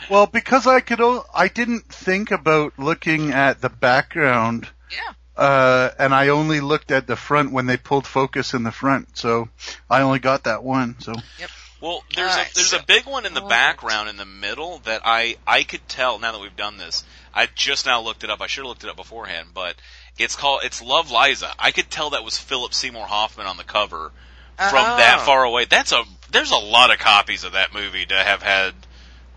Well, 0.10 0.28
because 0.28 0.68
I 0.68 0.80
could, 0.80 1.02
o- 1.02 1.26
I 1.34 1.48
didn't 1.48 1.86
think 1.88 2.32
about 2.32 2.78
looking 2.78 3.32
at 3.32 3.62
the 3.62 3.70
background, 3.70 4.68
Yeah. 4.92 5.14
uh, 5.42 5.90
and 6.00 6.14
I 6.14 6.30
only 6.30 6.60
looked 6.60 6.92
at 6.92 7.08
the 7.08 7.16
front 7.16 7.52
when 7.52 7.66
they 7.66 7.78
pulled 7.78 8.06
focus 8.08 8.54
in 8.54 8.64
the 8.64 8.72
front, 8.72 9.18
so 9.18 9.50
I 9.90 10.02
only 10.02 10.20
got 10.20 10.44
that 10.46 10.64
one. 10.64 10.96
So 11.00 11.14
Yep. 11.40 11.50
Well, 11.82 12.04
there's 12.16 12.32
Alright, 12.32 12.52
a 12.52 12.56
there's 12.56 12.70
so- 12.70 12.78
a 12.78 12.84
big 12.84 13.06
one 13.06 13.26
in 13.26 13.34
the 13.34 13.42
Alright. 13.42 13.50
background 13.50 14.08
in 14.10 14.16
the 14.18 14.24
middle 14.26 14.80
that 14.86 15.02
I 15.04 15.36
I 15.46 15.64
could 15.64 15.86
tell 15.90 16.18
now 16.18 16.32
that 16.32 16.40
we've 16.40 16.56
done 16.56 16.78
this. 16.78 17.04
I 17.34 17.48
just 17.54 17.86
now 17.86 18.00
looked 18.00 18.24
it 18.24 18.30
up. 18.30 18.42
I 18.42 18.48
should 18.48 18.62
have 18.62 18.70
looked 18.70 18.84
it 18.86 18.90
up 18.90 18.96
beforehand, 18.96 19.50
but 19.54 19.76
it's 20.18 20.38
called 20.38 20.62
it's 20.64 20.82
Love 20.82 21.12
Liza. 21.12 21.52
I 21.60 21.72
could 21.72 21.90
tell 21.90 22.12
that 22.12 22.24
was 22.24 22.38
Philip 22.38 22.74
Seymour 22.74 23.06
Hoffman 23.06 23.48
on 23.48 23.58
the 23.58 23.66
cover 23.66 24.12
from 24.58 24.86
Oh. 24.86 24.98
that 24.98 25.22
far 25.26 25.44
away. 25.44 25.66
That's 25.66 25.92
a 25.92 26.04
there's 26.32 26.52
a 26.52 26.56
lot 26.58 26.90
of 26.92 27.00
copies 27.00 27.44
of 27.44 27.52
that 27.52 27.74
movie 27.74 28.06
to 28.06 28.16
have 28.16 28.42
had. 28.42 28.74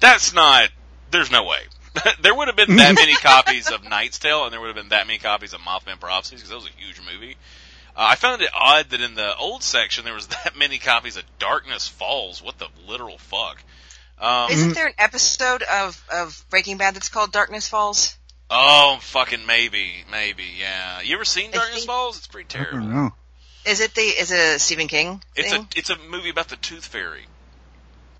That's 0.01 0.33
not. 0.35 0.69
There's 1.11 1.31
no 1.31 1.45
way. 1.45 1.61
there 2.21 2.35
would 2.35 2.49
have 2.49 2.57
been 2.57 2.77
that 2.77 2.95
many 2.95 3.15
copies 3.15 3.71
of 3.71 3.83
Knight's 3.89 4.19
Tale, 4.19 4.45
and 4.45 4.53
there 4.53 4.61
would 4.61 4.67
have 4.69 4.77
been 4.77 4.91
that 4.91 5.07
many 5.07 5.19
copies 5.19 5.53
of 5.55 5.61
Mothman 5.61 5.99
Prophecies 5.99 6.41
because 6.41 6.51
that 6.51 6.57
was 6.57 6.67
a 6.67 6.83
huge 6.85 7.01
movie. 7.01 7.37
Uh, 7.97 8.09
I 8.11 8.15
found 8.17 8.43
it 8.43 8.51
odd 8.55 8.91
that 8.91 9.01
in 9.01 9.15
the 9.15 9.35
old 9.37 9.63
section 9.63 10.05
there 10.05 10.13
was 10.15 10.27
that 10.45 10.57
many 10.57 10.79
copies 10.79 11.17
of 11.17 11.25
Darkness 11.39 11.89
Falls. 11.89 12.43
What 12.43 12.59
the 12.59 12.69
literal 12.87 13.19
fuck? 13.19 13.63
Um, 14.19 14.51
Isn't 14.51 14.75
there 14.75 14.87
an 14.89 14.95
episode 14.99 15.63
of, 15.63 16.03
of 16.13 16.45
Breaking 16.51 16.79
Bad 16.79 16.95
that's 16.95 17.09
called 17.09 17.33
Darkness 17.33 17.69
Falls? 17.69 18.17
oh, 18.51 18.99
fucking 19.01 19.45
maybe, 19.45 20.05
maybe, 20.11 20.45
yeah. 20.61 21.01
You 21.01 21.17
ever 21.17 21.25
seen 21.25 21.51
Darkness 21.51 21.79
think- 21.79 21.87
Falls? 21.87 22.19
It's 22.19 22.27
pretty 22.29 22.47
I 22.59 22.63
terrible. 22.65 22.79
don't 22.87 22.95
know. 22.95 23.13
Is 23.67 23.81
it 23.81 23.95
the 23.95 24.01
is 24.03 24.31
it 24.31 24.39
a 24.39 24.59
Stephen 24.61 24.87
King 24.87 25.21
It's 25.35 25.53
a 25.53 25.67
it's 25.75 25.91
a 25.91 25.99
movie 25.99 26.31
about 26.31 26.47
the 26.49 26.55
Tooth 26.57 26.85
Fairy. 26.87 27.25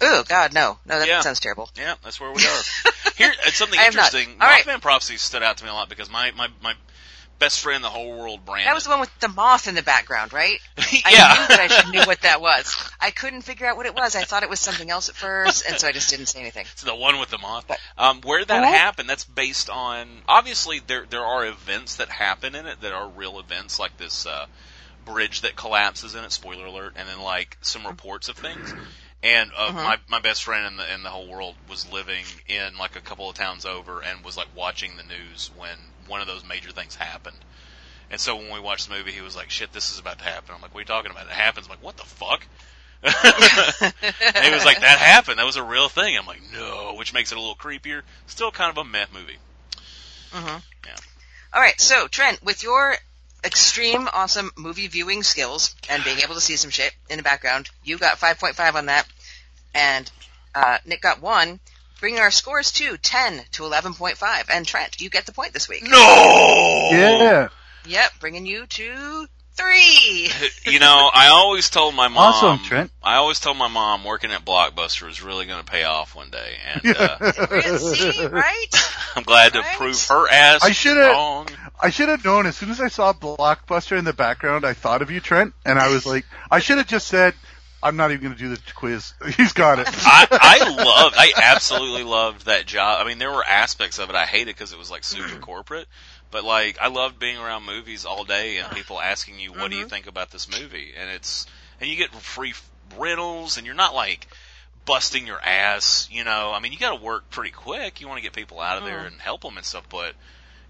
Oh 0.01 0.25
God, 0.29 0.53
no, 0.53 0.79
no, 0.85 0.99
that 0.99 1.09
Yeah. 1.09 1.21
sounds 1.21 1.41
terrible. 1.41 1.71
Yeah, 1.77 1.95
that's 2.03 2.21
where 2.21 2.31
we 2.33 2.45
are. 2.45 2.63
Here, 3.17 3.33
it's 3.47 3.57
something 3.57 3.79
I 3.79 3.87
interesting. 3.87 4.37
All 4.41 4.49
right. 4.49 4.65
Mothman 4.65 4.81
Prophecy 4.83 5.17
stood 5.17 5.43
out 5.43 5.57
to 5.59 5.65
me 5.65 5.71
a 5.71 5.75
lot 5.75 5.89
because 5.89 6.11
my 6.11 6.31
my 6.33 6.49
my 6.63 6.75
best 7.39 7.61
friend 7.61 7.77
in 7.77 7.83
the 7.83 7.91
whole 7.91 8.19
world, 8.19 8.45
Brandon. 8.47 8.67
That 8.67 8.75
was 8.75 8.85
the 8.85 8.91
one 8.91 9.01
with 9.01 9.21
the 9.21 9.29
moth 9.29 9.69
in 9.69 9.75
the 9.75 9.83
background, 9.83 10.33
right? 10.33 10.59
I 10.79 11.11
yeah. 11.11 11.35
knew 11.35 11.49
that 11.49 11.61
I 11.61 11.67
should 11.69 11.91
knew 11.93 12.01
what 12.07 12.23
that 12.23 12.41
was. 12.41 12.75
I 13.01 13.11
couldn't 13.11 13.43
figure 13.43 13.67
out 13.67 13.77
what 13.77 13.87
it 13.87 13.95
was. 13.95 14.17
I 14.17 14.23
thought 14.25 14.43
it 14.43 14.49
was 14.51 14.61
something 14.61 14.91
else 14.91 15.09
at 15.09 15.15
first, 15.17 15.65
and 15.69 15.79
so 15.79 15.87
I 15.87 15.93
just 15.93 16.09
didn't 16.11 16.27
say 16.27 16.41
anything. 16.41 16.67
It's 16.73 16.83
the 16.83 16.95
one 16.95 17.19
with 17.21 17.31
the 17.31 17.39
moth. 17.39 17.71
Um, 17.99 18.21
where 18.23 18.45
that 18.45 18.63
Uh-huh. 18.65 18.73
happened, 18.73 19.09
that's 19.09 19.25
based 19.25 19.69
on 19.71 20.09
obviously 20.29 20.81
there 20.87 21.05
there 21.09 21.25
are 21.25 21.47
events 21.47 21.97
that 21.97 22.09
happen 22.09 22.55
in 22.55 22.67
it 22.67 22.81
that 22.81 22.93
are 22.93 23.09
real 23.09 23.39
events, 23.39 23.79
like 23.79 23.97
this 23.99 24.27
uh, 24.27 24.47
bridge 25.05 25.43
that 25.43 25.57
collapses 25.57 26.15
in 26.15 26.25
it. 26.25 26.33
Spoiler 26.33 26.67
alert! 26.67 26.95
And 26.97 27.07
then 27.09 27.21
like 27.21 27.57
some 27.61 27.87
reports 27.87 28.29
of 28.29 28.37
things. 28.37 28.75
And 29.27 29.51
uh, 29.57 29.73
Mhm. 29.73 29.75
my 29.75 29.99
my 30.07 30.21
best 30.21 30.45
friend 30.45 30.67
in 30.67 30.77
the 30.77 30.95
in 30.95 31.03
the 31.03 31.11
whole 31.11 31.27
world 31.27 31.57
was 31.69 31.85
living 31.91 32.25
in 32.47 32.79
like 32.79 32.95
a 32.95 33.01
couple 33.01 33.29
of 33.29 33.35
towns 33.35 33.67
over 33.67 34.01
and 34.01 34.25
was 34.25 34.37
like 34.37 34.47
watching 34.55 34.97
the 34.97 35.03
news 35.03 35.51
when 35.57 35.77
one 36.07 36.21
of 36.21 36.29
those 36.29 36.45
major 36.45 36.71
things 36.71 36.95
happened. 36.95 37.37
And 38.09 38.21
so 38.21 38.37
when 38.37 38.53
we 38.53 38.61
watched 38.61 38.89
the 38.89 38.95
movie, 38.95 39.11
he 39.11 39.23
was 39.23 39.35
like, 39.35 39.51
"Shit, 39.51 39.73
this 39.73 39.91
is 39.91 39.99
about 39.99 40.19
to 40.19 40.25
happen." 40.25 40.55
I'm 40.55 40.61
like, 40.63 40.73
"What 40.73 40.79
are 40.79 40.83
you 40.83 40.85
talking 40.87 41.11
about?" 41.11 41.27
It 41.27 41.33
happens. 41.33 41.67
I'm 41.67 41.71
like, 41.71 41.83
"What 41.83 41.97
the 41.97 42.05
fuck?" 42.05 42.47
and 43.03 44.45
he 44.45 44.51
was 44.53 44.65
like, 44.65 44.81
"That 44.81 44.99
happened. 44.99 45.41
That 45.41 45.47
was 45.47 45.57
a 45.57 45.63
real 45.63 45.89
thing." 45.89 46.17
I'm 46.17 46.27
like, 46.27 46.43
"No," 46.53 46.95
which 46.95 47.13
makes 47.13 47.33
it 47.33 47.39
a 47.39 47.41
little 47.41 47.57
creepier. 47.57 48.03
Still 48.29 48.53
kind 48.53 48.71
of 48.71 48.79
a 48.79 48.85
meh 48.85 49.07
movie. 49.13 49.39
Mhm. 50.33 50.63
Yeah. 50.87 50.97
All 51.53 51.61
right, 51.61 51.81
so 51.81 52.07
Trent, 52.07 52.43
with 52.45 52.63
your 52.63 52.97
extreme 53.45 54.09
awesome 54.13 54.51
movie 54.57 54.89
viewing 54.89 55.23
skills 55.23 55.75
and 55.89 56.03
being 56.05 56.19
able 56.21 56.35
to 56.35 56.41
see 56.41 56.57
some 56.57 56.71
shit 56.71 56.93
in 57.09 57.17
the 57.17 57.23
background, 57.23 57.69
you 57.85 57.97
got 57.99 58.19
5.5 58.19 58.75
on 58.75 58.87
that, 58.87 59.07
and 59.77 60.11
uh, 60.55 60.79
Nick 60.87 61.03
got 61.03 61.21
one, 61.21 61.61
bringing 62.01 62.21
our 62.21 62.31
scores 62.31 62.73
to 62.73 62.97
10 62.97 63.43
to 63.53 63.63
11.5. 63.63 64.45
And 64.53 64.67
Trent, 64.67 65.01
you 65.01 65.11
get 65.11 65.27
the 65.27 65.33
point 65.33 65.53
this 65.53 65.69
week. 65.69 65.83
No. 65.85 66.89
Yeah. 66.91 67.49
Yep, 67.87 68.11
bringing 68.21 68.47
you 68.47 68.67
to 68.67 69.27
three. 69.57 70.31
You 70.67 70.81
know, 70.81 71.09
I 71.15 71.29
always 71.29 71.71
told 71.71 71.95
my 71.95 72.09
mom. 72.09 72.19
Awesome, 72.35 72.59
Trent. 72.65 72.91
I 73.05 73.17
always 73.17 73.39
told 73.39 73.57
my 73.57 73.69
mom 73.69 74.03
working 74.03 74.33
at 74.33 74.45
Blockbuster 74.45 75.07
was 75.07 75.23
really 75.23 75.47
going 75.47 75.65
to 75.65 75.71
pay 75.71 75.85
off 75.85 76.17
one 76.17 76.29
day, 76.31 76.57
and 76.67 76.97
uh, 76.97 77.79
See, 77.79 78.27
right? 78.27 78.67
I'm 79.17 79.23
glad 79.23 79.53
to 79.53 79.63
prove 79.77 80.05
her 80.09 80.29
ass 80.29 80.65
I 80.65 80.73
should've- 80.73 80.99
wrong. 81.07 81.49
I 81.81 81.91
should 81.91 82.09
have 82.09 82.25
known 82.25 82.47
as 82.47 82.57
soon 82.57 82.71
as 82.71 82.81
I 82.81 82.89
saw 82.89 83.13
Blockbuster 83.13 83.97
in 83.97 84.05
the 84.05 84.13
background, 84.13 84.65
I 84.67 84.73
thought 84.73 85.03
of 85.03 85.11
you, 85.13 85.21
Trent, 85.21 85.55
and 85.65 85.79
I 85.79 85.89
was 85.89 86.05
like, 86.05 86.25
I 86.51 86.59
should 86.59 86.79
have 86.79 86.89
just 86.89 87.07
said, 87.07 87.35
I'm 87.87 87.97
not 87.97 88.11
even 88.11 88.25
going 88.25 88.35
to 88.35 88.39
do 88.39 88.49
the 88.49 88.61
quiz. 88.75 89.15
He's 89.37 89.53
got 89.53 89.79
it. 89.79 89.87
I, 89.89 90.27
I 90.31 90.69
loved, 90.71 91.15
I 91.17 91.33
absolutely 91.37 92.03
loved 92.03 92.47
that 92.47 92.67
job. 92.67 93.01
I 93.01 93.07
mean, 93.07 93.19
there 93.19 93.31
were 93.31 93.45
aspects 93.45 94.01
of 94.01 94.11
it 94.11 94.17
I 94.17 94.27
hated 94.27 94.49
because 94.49 94.73
it 94.73 94.79
was 94.79 94.91
like 94.91 95.05
super 95.05 95.39
corporate, 95.39 95.87
but 96.33 96.45
like 96.45 96.79
I 96.81 96.89
loved 96.89 97.19
being 97.21 97.39
around 97.39 97.65
movies 97.65 98.05
all 98.05 98.25
day 98.25 98.57
and 98.57 98.69
people 98.73 99.01
asking 99.01 99.39
you, 99.39 99.53
"What 99.53 99.71
do 99.71 99.77
you 99.77 99.83
mm-hmm. 99.83 99.91
think 99.91 100.07
about 100.09 100.31
this 100.31 100.51
movie?" 100.61 100.95
And 100.99 101.11
it's 101.11 101.47
and 101.81 101.89
you 101.89 101.97
get 101.97 102.13
free 102.13 102.55
rentals, 102.99 103.57
and 103.57 103.67
you're 103.67 103.77
not 103.77 103.95
like 103.95 104.27
busting 104.85 105.27
your 105.27 105.41
ass. 105.41 106.09
You 106.11 106.25
know, 106.25 106.53
I 106.53 106.59
mean, 106.59 106.73
you 106.73 106.79
got 106.79 106.99
to 106.99 107.05
work 107.05 107.31
pretty 107.31 107.53
quick. 107.53 108.01
You 108.01 108.09
want 108.09 108.19
to 108.19 108.23
get 108.23 108.33
people 108.33 108.61
out 108.61 108.79
of 108.79 108.85
there 108.85 108.99
mm-hmm. 108.99 109.15
and 109.15 109.21
help 109.21 109.43
them 109.43 109.57
and 109.57 109.65
stuff, 109.65 109.89
but 109.89 110.15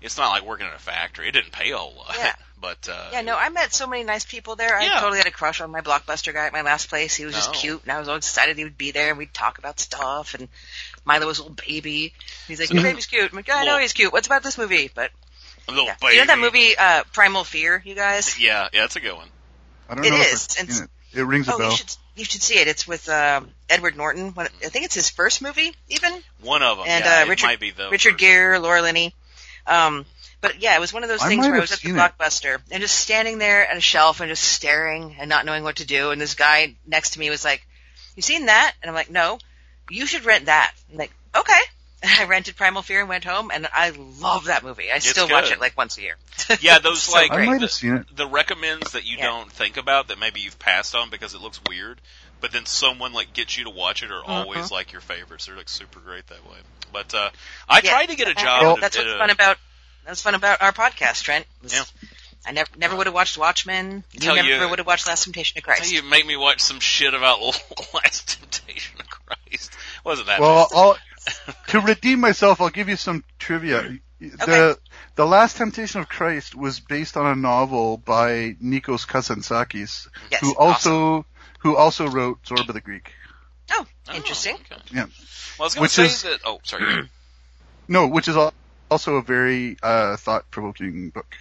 it's 0.02 0.16
not 0.18 0.30
like 0.30 0.44
working 0.44 0.66
in 0.66 0.72
a 0.72 0.78
factory. 0.78 1.28
It 1.28 1.32
didn't 1.32 1.52
pay 1.52 1.70
a 1.72 1.76
whole 1.78 1.94
lot. 1.96 2.14
Yeah. 2.16 2.35
But 2.59 2.88
uh, 2.90 3.11
Yeah, 3.12 3.20
no, 3.20 3.37
I 3.37 3.50
met 3.50 3.74
so 3.74 3.87
many 3.87 4.02
nice 4.02 4.24
people 4.24 4.56
there. 4.56 4.80
Yeah. 4.80 4.96
I 4.96 5.00
totally 5.00 5.18
had 5.18 5.26
a 5.26 5.30
crush 5.30 5.61
on 5.61 5.70
my 5.70 5.82
blockbuster 5.82 6.32
guy 6.32 6.46
at 6.46 6.54
my 6.54 6.62
last 6.62 6.88
place. 6.88 7.14
He 7.14 7.26
was 7.26 7.35
just 7.35 7.50
Oh. 7.50 7.52
cute, 7.52 7.82
and 7.82 7.92
I 7.92 7.98
was 7.98 8.09
all 8.09 8.16
excited 8.16 8.56
he 8.56 8.64
would 8.64 8.78
be 8.78 8.92
there, 8.92 9.11
and 9.11 9.18
we'd 9.18 9.35
talk 9.35 9.59
about 9.59 9.78
stuff. 9.78 10.32
And 10.32 10.48
Milo 11.04 11.26
was 11.26 11.38
a 11.38 11.42
little 11.42 11.54
baby. 11.68 12.14
He's 12.48 12.59
like, 12.59 12.72
"Your 12.72 12.82
baby's 12.82 13.04
cute." 13.04 13.30
I'm 13.30 13.37
like, 13.37 13.46
"Yeah, 13.48 13.56
I 13.56 13.64
know 13.66 13.78
he's 13.78 13.92
cute. 13.92 14.11
What's 14.11 14.26
about 14.26 14.42
this 14.42 14.56
movie?" 14.56 14.90
But 14.92 15.11
a 15.68 15.70
little 15.70 15.85
yeah. 15.85 15.96
baby. 16.00 16.14
you 16.14 16.20
know 16.22 16.26
that 16.28 16.38
movie, 16.38 16.76
uh, 16.78 17.04
Primal 17.12 17.44
Fear, 17.44 17.82
you 17.85 17.94
guys? 17.94 18.40
Yeah, 18.40 18.68
yeah, 18.72 18.85
it's 18.87 18.96
a 18.96 19.00
good 19.00 19.14
one. 19.14 19.28
I 19.90 19.94
don't 19.94 20.06
It 20.06 20.11
know 20.11 20.16
if 20.16 20.32
is, 20.32 20.48
I've 20.59 20.70
seen 20.72 20.85
it. 21.12 21.18
It 21.20 21.22
rings 21.24 21.48
a 21.48 21.54
Oh, 21.54 21.59
bell. 21.59 21.70
you 21.72 21.76
should 21.76 21.96
you 22.16 22.24
should 22.24 22.42
see 22.42 22.59
it. 22.59 22.68
It's 22.68 22.88
with 22.88 23.06
um, 23.11 23.50
Edward 23.68 23.98
Norton. 23.98 24.32
I 24.38 24.46
think 24.48 24.87
it's 24.87 24.94
his 24.94 25.11
first 25.11 25.42
movie, 25.42 25.74
even. 25.90 26.22
One 26.40 26.62
of 26.62 26.78
them. 26.78 26.87
And 26.88 27.04
yeah, 27.04 27.18
uh, 27.18 27.24
it 27.26 27.28
Richard 27.28 27.46
might 27.48 27.61
be 27.61 27.70
the 27.72 27.90
Richard 27.90 28.12
first. 28.12 28.20
Gere, 28.20 28.59
Laura 28.59 28.80
Linney. 28.80 29.14
Um, 29.66 30.05
but 30.40 30.61
yeah, 30.61 30.76
it 30.76 30.81
was 30.81 30.92
one 30.92 31.02
of 31.02 31.09
those 31.09 31.22
I 31.22 31.29
things 31.29 31.46
where 31.46 31.57
I 31.57 31.61
was 31.61 31.72
at 31.72 31.81
the 31.81 31.88
seen 31.88 31.96
it. 31.96 31.98
blockbuster 31.98 32.61
and 32.70 32.81
just 32.81 32.94
standing 32.98 33.38
there 33.38 33.66
at 33.68 33.76
a 33.76 33.81
shelf 33.81 34.20
and 34.20 34.29
just 34.29 34.42
staring 34.42 35.16
and 35.18 35.29
not 35.29 35.44
knowing 35.46 35.64
what 35.64 35.76
to 35.76 35.87
do. 35.87 36.11
And 36.11 36.20
this 36.20 36.35
guy 36.35 36.74
next 36.87 37.11
to 37.11 37.18
me 37.18 37.31
was 37.31 37.44
like, 37.44 37.66
"You 38.14 38.22
seen 38.22 38.46
that?" 38.46 38.74
And 38.83 38.88
I'm 38.88 38.94
like, 38.94 39.11
"No, 39.11 39.38
you 39.90 40.07
should 40.07 40.24
rent 40.24 40.46
that." 40.46 40.72
I'm 40.92 40.98
like, 40.98 41.12
"Okay." 41.35 41.61
I 42.05 42.24
rented 42.24 42.57
Primal 42.57 42.83
Fear 42.83 43.00
and 43.00 43.09
went 43.09 43.24
home, 43.24 43.50
and 43.52 43.66
I 43.72 43.90
love 44.20 44.44
that 44.44 44.62
movie. 44.62 44.92
I 44.92 44.98
still 44.98 45.29
watch 45.29 45.50
it 45.50 45.59
like 45.61 45.76
once 45.76 45.96
a 45.98 46.02
year. 46.02 46.16
Yeah, 46.61 46.79
those 46.79 47.02
So 47.02 47.12
like 47.12 47.33
I 47.33 47.37
great. 47.37 47.46
might 47.48 47.62
have 47.62 47.72
seen 47.72 47.94
it. 47.96 48.14
the 48.14 48.26
recommends 48.26 48.92
that 48.92 49.05
you 49.07 49.16
Yeah. 49.16 49.24
don't 49.29 49.50
think 49.50 49.79
about 49.79 50.09
that 50.09 50.18
maybe 50.18 50.40
you've 50.40 50.59
passed 50.59 50.94
on 50.94 51.09
because 51.11 51.35
it 51.35 51.40
looks 51.40 51.59
weird, 51.68 51.98
but 52.40 52.53
then 52.53 52.66
someone 52.66 53.12
like 53.12 53.33
gets 53.33 53.57
you 53.59 53.64
to 53.64 53.70
watch 53.70 54.03
it 54.03 54.11
are 54.11 54.20
Mm-hmm. 54.22 54.31
always 54.31 54.70
like 54.70 54.92
your 54.92 55.01
favorites. 55.01 55.46
They're 55.46 55.57
like 55.57 55.68
super 55.68 56.01
great 56.01 56.27
that 56.29 56.44
way. 56.51 56.59
But 56.92 57.14
uh 57.14 57.31
I 57.68 57.81
Yeah. 57.83 57.90
tried 57.90 58.07
to 58.07 58.16
get 58.16 58.29
a 58.29 58.35
job. 58.35 58.62
Well, 58.62 58.75
at 58.77 58.81
that's 58.81 58.96
at 58.96 59.05
what's 59.05 59.14
a- 59.14 59.18
fun 59.18 59.31
about 59.31 59.57
that's 60.05 60.22
fun 60.22 60.35
about 60.35 60.62
our 60.62 60.72
podcast, 60.72 61.22
Trent. 61.22 61.46
is 61.64 61.72
Yeah. 61.72 61.85
I 62.46 62.53
never 62.53 62.70
never 62.77 62.94
would 62.96 63.07
have 63.07 63.14
watched 63.14 63.37
Watchmen. 63.38 64.05
You 64.12 64.20
Tell 64.20 64.37
never 64.37 64.46
you- 64.49 64.68
would 64.68 64.79
have 64.79 64.87
watched 64.87 65.07
Last 65.09 65.25
Temptation 65.25 65.59
of 65.59 65.64
Tell 65.64 65.75
Christ. 65.77 65.92
you 65.92 66.03
make 66.03 66.25
me 66.27 66.37
watch 66.37 66.61
some 66.61 66.79
shit 66.81 67.12
about 67.14 67.40
Last 67.94 68.40
Temptation 68.40 69.01
of 69.01 69.09
Christ. 69.11 69.72
Wasn't 70.05 70.29
that 70.29 70.40
Well. 70.40 70.68
I'll, 70.72 70.96
to 71.68 71.81
redeem 71.81 72.20
myself, 72.20 72.61
I'll 72.61 72.70
give 72.70 72.88
you 72.88 72.94
some 72.96 73.25
trivia. 73.40 73.79
Okay. 73.79 73.99
The 74.20 74.79
The 75.16 75.27
Last 75.27 75.57
Temptation 75.57 76.01
of 76.01 76.09
Christ 76.09 76.55
was 76.55 76.79
based 76.79 77.16
on 77.16 77.27
a 77.27 77.35
novel 77.35 77.96
by 77.99 78.55
Nikos 78.62 79.07
Kazantzakis, 79.07 80.07
Yes, 80.31 80.40
who 80.40 80.55
also 80.57 81.27
who 81.66 81.76
also 81.76 82.07
wrote 82.09 82.42
Zorba 82.44 82.72
the 82.72 82.81
Greek. 82.81 83.12
Oh, 83.72 83.85
Oh, 84.09 84.14
interesting. 84.14 84.55
okay. 84.55 84.81
Yeah. 84.92 85.06
Well, 85.06 85.10
I 85.60 85.62
was 85.64 85.75
going 85.75 85.83
Which 85.83 85.94
to 85.96 86.08
say 86.08 86.14
is- 86.14 86.23
that. 86.23 86.40
Oh, 86.44 86.60
sorry. 86.62 87.08
No, 87.88 88.08
which 88.08 88.27
is 88.27 88.37
also 88.90 89.14
a 89.14 89.23
very 89.23 89.77
uh, 89.81 90.17
thought-provoking 90.17 91.10
book. 91.10 91.37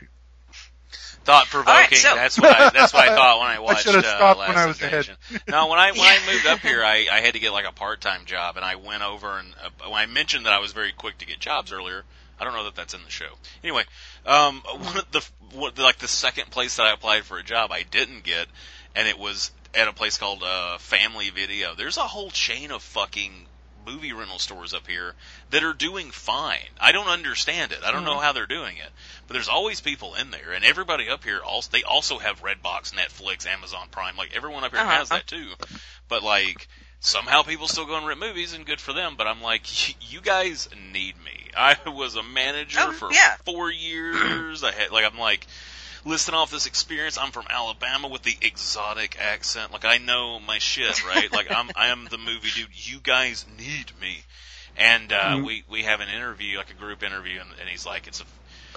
Thought 1.24 1.48
provoking. 1.48 1.74
All 1.74 1.80
right, 1.82 1.96
so- 1.96 2.14
That's 2.16 2.40
what 2.40 2.56
I, 2.56 2.70
that's 2.70 2.94
what 2.94 3.10
I 3.10 3.16
thought 3.16 3.40
when 3.40 3.48
I 3.50 3.60
watched. 3.60 3.82
should 3.84 3.96
have 3.96 4.06
uh, 4.06 4.16
stopped 4.18 4.40
Last 4.40 4.50
when 4.50 4.58
I 4.58 4.66
was 4.68 4.82
ahead. 4.82 5.10
No, 5.48 5.68
when 5.68 5.80
I 5.80 5.92
when 5.92 6.02
I 6.02 6.20
moved 6.32 6.46
up 6.46 6.60
here, 6.60 6.84
I, 6.84 7.08
I 7.12 7.22
had 7.22 7.34
to 7.34 7.40
get 7.40 7.52
like 7.52 7.66
a 7.68 7.72
part 7.72 8.00
time 8.02 8.26
job, 8.26 8.58
and 8.58 8.66
I 8.66 8.76
went 8.76 9.02
over 9.02 9.40
and 9.40 9.54
uh, 9.64 9.90
when 9.90 10.00
I 10.00 10.06
mentioned 10.06 10.46
that 10.46 10.54
I 10.54 10.60
was 10.60 10.72
very 10.72 10.92
quick 10.92 11.18
to 11.20 11.26
get 11.26 11.40
jobs 11.40 11.72
earlier. 11.72 12.04
I 12.40 12.44
don't 12.44 12.54
know 12.54 12.66
that 12.66 12.76
that's 12.76 12.94
in 12.94 13.04
the 13.04 13.10
show. 13.10 13.30
Anyway, 13.64 13.86
um, 14.28 14.62
one 14.78 14.98
of 14.98 15.12
the 15.12 15.26
one, 15.54 15.72
like 15.78 15.98
the 15.98 16.08
second 16.08 16.52
place 16.52 16.76
that 16.78 16.84
I 16.86 16.94
applied 16.94 17.24
for 17.24 17.40
a 17.40 17.44
job, 17.44 17.72
I 17.72 17.82
didn't 17.82 18.24
get, 18.24 18.46
and 18.96 19.08
it 19.08 19.18
was 19.18 19.50
at 19.76 19.88
a 19.88 19.94
place 19.94 20.18
called 20.18 20.42
uh, 20.44 20.78
Family 20.78 21.30
Video. 21.30 21.76
There's 21.76 21.98
a 21.98 22.02
whole 22.02 22.30
chain 22.32 22.72
of 22.72 22.82
fucking 22.82 23.48
movie 23.86 24.14
rental 24.14 24.40
stores 24.40 24.74
up 24.74 24.88
here 24.88 25.14
that 25.52 25.64
are 25.64 25.74
doing 25.74 26.10
fine. 26.10 26.58
I 26.80 26.92
don't 26.92 27.08
understand 27.08 27.72
it. 27.72 27.80
I 27.86 27.92
don't 27.92 28.04
know 28.04 28.20
how 28.20 28.32
they're 28.32 28.48
doing 28.48 28.78
it, 28.78 28.90
but 29.28 29.34
there's 29.36 29.48
always 29.50 29.80
people 29.82 30.16
in 30.16 30.32
there, 30.32 30.54
and 30.54 30.66
everybody 30.66 31.08
up 31.10 31.24
here 31.24 31.40
also 31.46 31.70
they 31.72 31.84
also 31.84 32.18
have 32.18 32.42
Redbox, 32.42 32.94
Netflix, 32.96 33.46
Amazon 33.46 33.88
Prime. 33.92 34.18
Like 34.18 34.36
everyone 34.36 34.64
up 34.64 34.72
here 34.72 34.80
Uh-huh. 34.80 34.90
has 34.98 35.10
that 35.10 35.28
too, 35.28 35.52
but 36.08 36.24
like 36.24 36.68
somehow 37.00 37.44
people 37.44 37.68
still 37.68 37.86
go 37.86 37.96
and 37.98 38.08
rent 38.08 38.20
movies, 38.20 38.54
and 38.54 38.66
good 38.66 38.82
for 38.82 38.92
them. 38.94 39.16
But 39.18 39.28
I'm 39.28 39.42
like, 39.42 39.68
you 40.12 40.20
guys 40.22 40.68
need 40.92 41.16
me. 41.24 41.50
I 41.56 41.78
was 41.88 42.16
a 42.16 42.24
manager 42.24 42.80
Oh, 42.82 42.92
for 42.92 43.12
yeah. 43.14 43.36
four 43.46 43.70
years. 43.72 44.64
I 44.64 44.72
had 44.72 44.90
like 44.92 45.06
I'm 45.06 45.20
like 45.20 45.46
listing 46.06 46.36
off 46.36 46.52
this 46.52 46.66
experience. 46.68 47.18
I'm 47.18 47.32
from 47.32 47.46
Alabama 47.50 48.08
with 48.08 48.22
the 48.24 48.38
exotic 48.42 49.18
accent. 49.20 49.74
Like 49.74 49.86
I 49.86 49.98
know 49.98 50.40
my 50.40 50.60
shit, 50.60 51.06
right? 51.06 51.32
like 51.32 51.48
I'm 51.52 51.70
I 51.76 51.88
am 51.88 52.08
the 52.10 52.18
movie 52.18 52.50
dude. 52.56 52.68
You 52.74 53.00
guys 53.02 53.46
need 53.58 53.92
me. 54.00 54.24
And 54.78 55.12
uh 55.12 55.38
Mhm. 55.38 55.46
we 55.46 55.64
we 55.70 55.84
have 55.84 56.00
an 56.02 56.10
interview, 56.10 56.58
like 56.58 56.70
a 56.70 56.74
group 56.74 57.04
interview, 57.04 57.40
and, 57.40 57.50
and 57.60 57.70
he's 57.70 57.86
like, 57.86 58.08
it's 58.08 58.22
a 58.22 58.26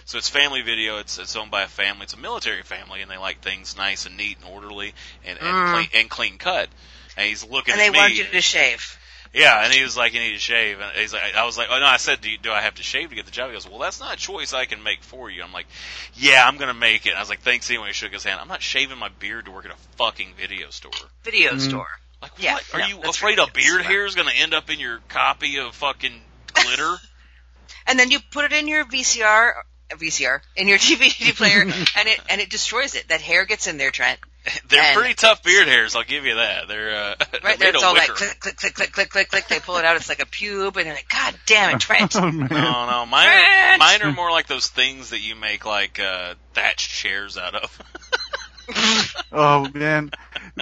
so 0.04 0.16
it's 0.16 0.28
family 0.28 0.62
video. 0.62 0.98
It's 0.98 1.18
it's 1.18 1.36
owned 1.36 1.50
by 1.50 1.62
a 1.62 1.68
family. 1.68 2.04
It's 2.04 2.14
a 2.14 2.18
military 2.18 2.62
family, 2.62 3.02
and 3.02 3.10
they 3.10 3.18
like 3.18 3.40
things 3.40 3.76
nice 3.76 4.06
and 4.06 4.16
neat 4.16 4.38
and 4.38 4.46
orderly 4.52 4.94
and 5.24 5.38
and, 5.38 5.48
Mm. 5.56 5.72
clean, 5.72 5.88
and 5.94 6.10
clean 6.10 6.38
cut. 6.38 6.68
And 7.16 7.26
he's 7.26 7.44
looking 7.44 7.74
at 7.74 7.80
And 7.80 7.80
they 7.80 7.90
me. 7.90 7.98
want 7.98 8.14
you 8.14 8.24
to 8.24 8.40
shave. 8.40 8.97
Yeah, 9.34 9.62
and 9.64 9.72
he 9.72 9.82
was 9.82 9.96
like, 9.96 10.14
"You 10.14 10.20
need 10.20 10.32
to 10.32 10.38
shave." 10.38 10.80
And 10.80 10.90
he's 10.96 11.12
like, 11.12 11.34
"I 11.34 11.44
was 11.44 11.58
like, 11.58 11.68
oh 11.70 11.78
no." 11.78 11.86
I 11.86 11.98
said, 11.98 12.20
"Do, 12.20 12.30
you, 12.30 12.38
do 12.38 12.50
I 12.50 12.60
have 12.60 12.74
to 12.76 12.82
shave 12.82 13.10
to 13.10 13.14
get 13.14 13.26
the 13.26 13.30
job?" 13.30 13.48
He 13.48 13.54
goes, 13.54 13.68
"Well, 13.68 13.78
that's 13.78 14.00
not 14.00 14.14
a 14.14 14.16
choice 14.16 14.52
I 14.54 14.64
can 14.64 14.82
make 14.82 15.02
for 15.02 15.30
you." 15.30 15.42
I'm 15.42 15.52
like, 15.52 15.66
"Yeah, 16.14 16.46
I'm 16.46 16.56
gonna 16.56 16.74
make 16.74 17.06
it." 17.06 17.10
And 17.10 17.18
I 17.18 17.20
was 17.22 17.28
like, 17.28 17.40
"Thanks." 17.42 17.68
Anyway, 17.70 17.88
he 17.88 17.92
shook 17.92 18.12
his 18.12 18.24
hand. 18.24 18.40
I'm 18.40 18.48
not 18.48 18.62
shaving 18.62 18.98
my 18.98 19.08
beard 19.08 19.44
to 19.46 19.50
work 19.50 19.64
at 19.66 19.70
a 19.70 19.76
fucking 19.96 20.34
video 20.38 20.70
store. 20.70 20.92
Video 21.24 21.52
Mm. 21.52 21.60
store. 21.60 21.88
Like, 22.22 22.32
Yeah, 22.38 22.54
what? 22.54 22.64
Are 22.74 22.80
no, 22.80 22.86
you 22.86 23.00
that's 23.02 23.16
afraid 23.16 23.38
a 23.38 23.46
beard 23.46 23.82
hair 23.82 24.04
is 24.06 24.14
gonna 24.14 24.32
end 24.34 24.54
up 24.54 24.70
in 24.70 24.80
your 24.80 24.98
copy 25.08 25.58
of 25.58 25.74
fucking 25.74 26.20
glitter? 26.54 26.96
And 27.86 27.98
then 27.98 28.10
you 28.10 28.18
put 28.20 28.44
it 28.44 28.52
in 28.52 28.68
your 28.68 28.84
VCR, 28.84 29.52
uh, 29.90 29.96
VCR, 29.96 30.42
in 30.56 30.68
your 30.68 30.76
DVD 30.78 31.34
player, 31.34 31.62
and 31.62 31.72
it 32.08 32.20
and 32.28 32.38
it 32.40 32.50
destroys 32.50 32.94
it. 32.94 33.08
That 33.08 33.22
hair 33.22 33.46
gets 33.46 33.66
in 33.66 33.78
there, 33.78 33.90
Trent. 33.90 34.18
They're 34.68 34.82
And- 34.82 34.96
pretty 34.98 35.14
tough 35.14 35.42
beard 35.42 35.68
hairs. 35.68 35.94
I'll 35.96 36.04
give 36.04 36.24
you 36.24 36.36
that. 36.36 36.68
They're 36.68 36.90
uh, 36.94 37.14
Right 37.44 37.58
there, 37.58 37.68
it's 37.70 37.78
of 37.78 37.84
all 37.84 37.94
like 37.94 38.08
click, 38.08 38.38
click, 38.40 38.56
click, 38.56 38.74
click, 38.74 38.92
click, 38.92 39.10
click, 39.10 39.28
click. 39.28 39.48
They 39.48 39.60
pull 39.60 39.76
it 39.76 39.84
out. 39.84 39.96
It's 39.96 40.08
like 40.08 40.22
a 40.22 40.26
pube, 40.26 40.76
and 40.76 40.86
you're 40.86 40.94
like, 40.94 41.08
God 41.08 41.34
damn 41.46 41.74
it, 41.74 41.80
Trent. 41.80 42.14
Oh, 42.16 42.30
man. 42.30 42.48
No, 42.50 42.86
no, 42.90 43.06
mine 43.06 43.28
are, 43.28 43.78
mine 43.78 44.02
are 44.02 44.12
more 44.12 44.30
like 44.30 44.46
those 44.46 44.68
things 44.68 45.10
that 45.10 45.20
you 45.20 45.34
make 45.36 45.66
like 45.66 45.98
uh, 46.00 46.34
thatched 46.54 46.90
chairs 46.90 47.36
out 47.36 47.54
of. 47.54 47.78
Oh 49.32 49.66
man, 49.72 50.10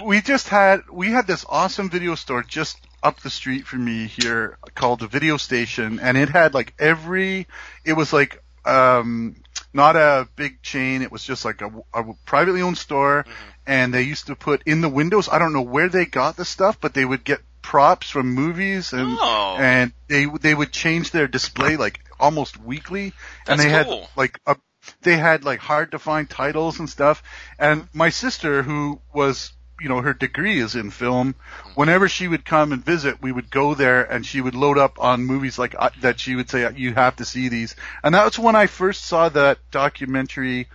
we 0.03 0.21
just 0.21 0.47
had 0.47 0.81
we 0.89 1.09
had 1.11 1.27
this 1.27 1.45
awesome 1.49 1.89
video 1.89 2.15
store 2.15 2.41
just 2.41 2.77
up 3.03 3.19
the 3.19 3.29
street 3.29 3.67
from 3.67 3.83
me 3.83 4.07
here 4.07 4.57
called 4.75 5.01
the 5.01 5.07
Video 5.07 5.35
Station, 5.37 5.99
and 5.99 6.17
it 6.17 6.29
had 6.29 6.53
like 6.53 6.73
every. 6.79 7.47
It 7.83 7.93
was 7.93 8.13
like 8.13 8.41
um 8.65 9.35
not 9.73 9.95
a 9.97 10.27
big 10.37 10.61
chain. 10.61 11.01
It 11.01 11.11
was 11.11 11.23
just 11.23 11.43
like 11.43 11.61
a, 11.61 11.69
a 11.93 12.13
privately 12.25 12.61
owned 12.61 12.77
store, 12.77 13.25
and 13.67 13.93
they 13.93 14.01
used 14.03 14.27
to 14.27 14.35
put 14.35 14.63
in 14.65 14.81
the 14.81 14.89
windows. 14.89 15.29
I 15.29 15.37
don't 15.39 15.53
know 15.53 15.61
where 15.61 15.89
they 15.89 16.05
got 16.05 16.37
the 16.37 16.45
stuff, 16.45 16.79
but 16.81 16.93
they 16.93 17.05
would 17.05 17.23
get 17.23 17.41
props 17.61 18.09
from 18.09 18.33
movies 18.33 18.93
and 18.93 19.17
Oh. 19.19 19.57
and 19.59 19.91
they 20.07 20.25
they 20.25 20.55
would 20.55 20.71
change 20.71 21.11
their 21.11 21.27
display 21.27 21.75
like 21.77 21.99
almost 22.19 22.57
weekly, 22.57 23.13
and 23.47 23.59
That's 23.59 23.63
they 23.63 23.83
cool. 23.83 24.01
had 24.01 24.09
like 24.15 24.39
a 24.47 24.55
they 25.01 25.17
had 25.17 25.43
like 25.43 25.59
hard 25.59 25.91
to 25.91 25.99
find 25.99 26.29
titles 26.29 26.79
and 26.79 26.89
stuff. 26.89 27.21
And 27.59 27.89
my 27.93 28.09
sister, 28.09 28.63
who 28.63 29.01
was, 29.13 29.51
you 29.81 29.89
know, 29.89 30.01
her 30.01 30.13
degree 30.13 30.59
is 30.59 30.75
in 30.75 30.91
film, 30.91 31.35
whenever 31.75 32.07
she 32.07 32.29
would 32.29 32.45
come 32.45 32.71
and 32.71 32.85
visit, 32.85 33.21
we 33.21 33.33
would 33.33 33.49
go 33.51 33.73
there 33.75 34.01
and 34.03 34.25
she 34.25 34.39
would 34.39 34.55
load 34.55 34.77
up 34.77 34.97
on 34.99 35.25
movies 35.25 35.59
like 35.59 35.75
uh, 35.77 35.89
that. 36.01 36.21
She 36.21 36.35
would 36.35 36.49
say, 36.49 36.71
"You 36.73 36.93
have 36.93 37.17
to 37.17 37.25
see 37.25 37.49
these." 37.49 37.75
And 38.01 38.15
that 38.15 38.23
was 38.23 38.39
when 38.39 38.55
I 38.55 38.67
first 38.67 39.03
saw 39.03 39.27
that 39.29 39.57
documentary. 39.71 40.69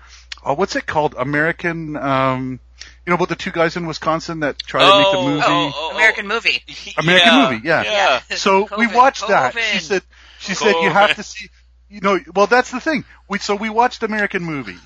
Oh, 0.44 0.54
what's 0.54 0.76
it 0.76 0.86
called? 0.86 1.14
American. 1.16 1.96
Um, 1.96 2.60
you 3.06 3.10
know 3.10 3.14
about 3.14 3.28
the 3.28 3.36
two 3.36 3.50
guys 3.52 3.76
in 3.76 3.86
Wisconsin 3.86 4.40
that 4.40 4.58
tried 4.58 4.90
to 4.90 4.98
make 4.98 5.12
the 5.12 5.18
movie. 5.22 5.42
oh, 5.46 5.72
oh, 5.74 5.94
American 5.94 6.26
movie. 6.26 6.62
American 6.98 7.28
yeah, 7.32 7.50
movie, 7.50 7.68
yeah. 7.68 7.82
yeah. 7.84 8.36
So 8.36 8.62
we 8.62 8.66
Coven, 8.86 8.92
watched 8.94 9.28
that. 9.28 9.54
She 9.56 9.78
said, 9.78 10.02
she 10.38 10.54
said 10.54 10.72
you 10.80 10.90
have 10.90 11.14
to 11.16 11.22
see, 11.22 11.48
you 11.88 12.00
know, 12.00 12.18
well 12.34 12.46
that's 12.48 12.70
the 12.70 12.80
thing. 12.80 13.04
We, 13.28 13.38
so 13.38 13.54
we 13.54 13.70
watched 13.70 14.02
American 14.02 14.42
movie 14.42 14.78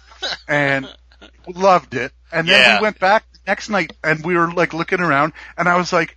and 0.47 0.87
loved 1.49 1.95
it. 1.95 2.13
And 2.33 2.47
then 2.49 2.61
Yeah. 2.61 2.79
we 2.79 2.83
went 2.83 2.99
back 2.99 3.25
the 3.33 3.39
next 3.47 3.71
night 3.71 3.93
and 4.05 4.25
we 4.25 4.37
were 4.37 4.51
like 4.53 4.75
looking 4.75 5.01
around 5.01 5.33
and 5.57 5.69
I 5.69 5.77
was 5.77 5.93
like, 5.93 6.17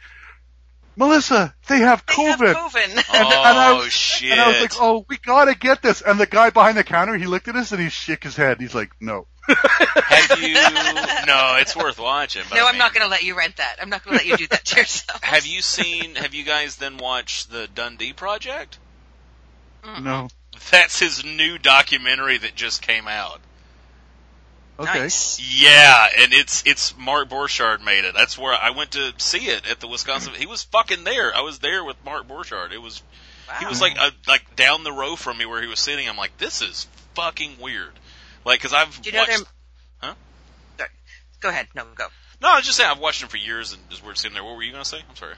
Melissa, 0.95 1.53
they 1.67 1.79
have 1.79 2.03
They 2.05 2.13
Coven. 2.15 2.47
have 2.47 2.55
Coven. 2.55 2.81
And, 2.91 2.99
and 2.99 3.07
I 3.33 3.71
Oh, 3.71 3.77
was, 3.83 3.93
shit. 3.93 4.31
and 4.31 4.41
I 4.41 4.47
was 4.49 4.61
like, 4.61 4.73
oh, 4.79 5.05
we 5.07 5.17
gotta 5.17 5.55
get 5.55 5.81
this. 5.81 6.01
And 6.01 6.19
the 6.19 6.25
guy 6.25 6.49
behind 6.49 6.77
the 6.77 6.83
counter, 6.83 7.15
he 7.17 7.25
looked 7.25 7.47
at 7.47 7.55
us 7.55 7.71
and 7.71 7.81
he 7.81 7.89
shook 7.89 8.23
his 8.23 8.35
head. 8.35 8.59
He's 8.59 8.75
like, 8.75 8.91
no. 8.99 9.27
Have 9.47 10.39
you? 10.41 10.53
No, 10.53 11.55
it's 11.59 11.75
worth 11.75 11.97
watching. 11.99 12.43
But 12.49 12.57
no, 12.57 12.65
I 12.65 12.69
I'm 12.69 12.77
not 12.77 12.93
going 12.93 13.03
to 13.05 13.09
let 13.09 13.23
you 13.23 13.35
rent 13.37 13.57
that. 13.57 13.77
I'm 13.81 13.89
not 13.89 14.03
going 14.03 14.17
to 14.19 14.23
let 14.23 14.29
you 14.29 14.37
do 14.37 14.47
that 14.47 14.65
to 14.65 14.79
yourself. 14.81 15.23
Have 15.23 15.45
you 15.47 15.61
seen? 15.61 16.15
Have 16.15 16.33
you 16.35 16.43
guys 16.43 16.75
then 16.75 16.97
watched 16.97 17.49
the 17.49 17.67
Dundee 17.73 18.13
Project? 18.13 18.77
No. 20.01 20.27
That's 20.71 20.99
his 20.99 21.23
new 21.23 21.57
documentary 21.57 22.37
that 22.39 22.53
just 22.55 22.81
came 22.81 23.07
out. 23.07 23.39
Okay. 24.79 24.99
Nice. 24.99 25.39
Yeah, 25.61 26.07
and 26.19 26.33
it's 26.33 26.63
it's 26.65 26.97
Mark 26.97 27.27
Borchardt 27.29 27.83
made 27.83 28.05
it. 28.05 28.13
That's 28.15 28.37
where 28.37 28.53
I 28.53 28.69
went 28.69 28.91
to 28.91 29.11
see 29.17 29.47
it 29.47 29.69
at 29.69 29.81
the 29.81 29.87
Wisconsin. 29.89 30.33
He 30.35 30.45
was 30.45 30.63
fucking 30.63 31.03
there. 31.03 31.35
I 31.35 31.41
was 31.41 31.59
there 31.59 31.83
with 31.83 31.97
Mark 32.05 32.27
Borchardt. 32.27 32.71
It 32.71 32.81
was 32.81 33.03
Wow. 33.49 33.55
he 33.59 33.65
was 33.65 33.81
like 33.81 33.99
uh, 33.99 34.11
like 34.27 34.55
down 34.55 34.83
the 34.83 34.91
row 34.91 35.15
from 35.15 35.37
me 35.37 35.45
where 35.45 35.61
he 35.61 35.67
was 35.67 35.79
sitting. 35.79 36.07
I'm 36.07 36.15
like, 36.17 36.37
this 36.37 36.61
is 36.61 36.87
fucking 37.15 37.57
weird. 37.59 37.91
Like, 38.45 38.61
cause 38.61 38.73
I've 38.73 39.01
Do 39.01 39.09
you 39.09 39.13
know 39.13 39.19
watched. 39.23 39.31
them? 39.37 39.45
Huh? 39.97 40.13
Sorry. 40.77 40.89
Go 41.41 41.49
ahead. 41.49 41.67
No, 41.75 41.83
go. 41.95 42.05
No, 42.41 42.47
I 42.49 42.55
was 42.57 42.65
just 42.65 42.77
saying 42.77 42.89
I've 42.89 42.99
watched 42.99 43.21
him 43.21 43.27
for 43.27 43.37
years, 43.37 43.73
and 43.73 43.81
it's 43.91 44.01
weird 44.03 44.17
seeing 44.17 44.33
there. 44.33 44.43
What 44.45 44.55
were 44.55 44.63
you 44.63 44.71
gonna 44.71 44.85
say? 44.85 44.99
I'm 45.09 45.15
sorry. 45.15 45.33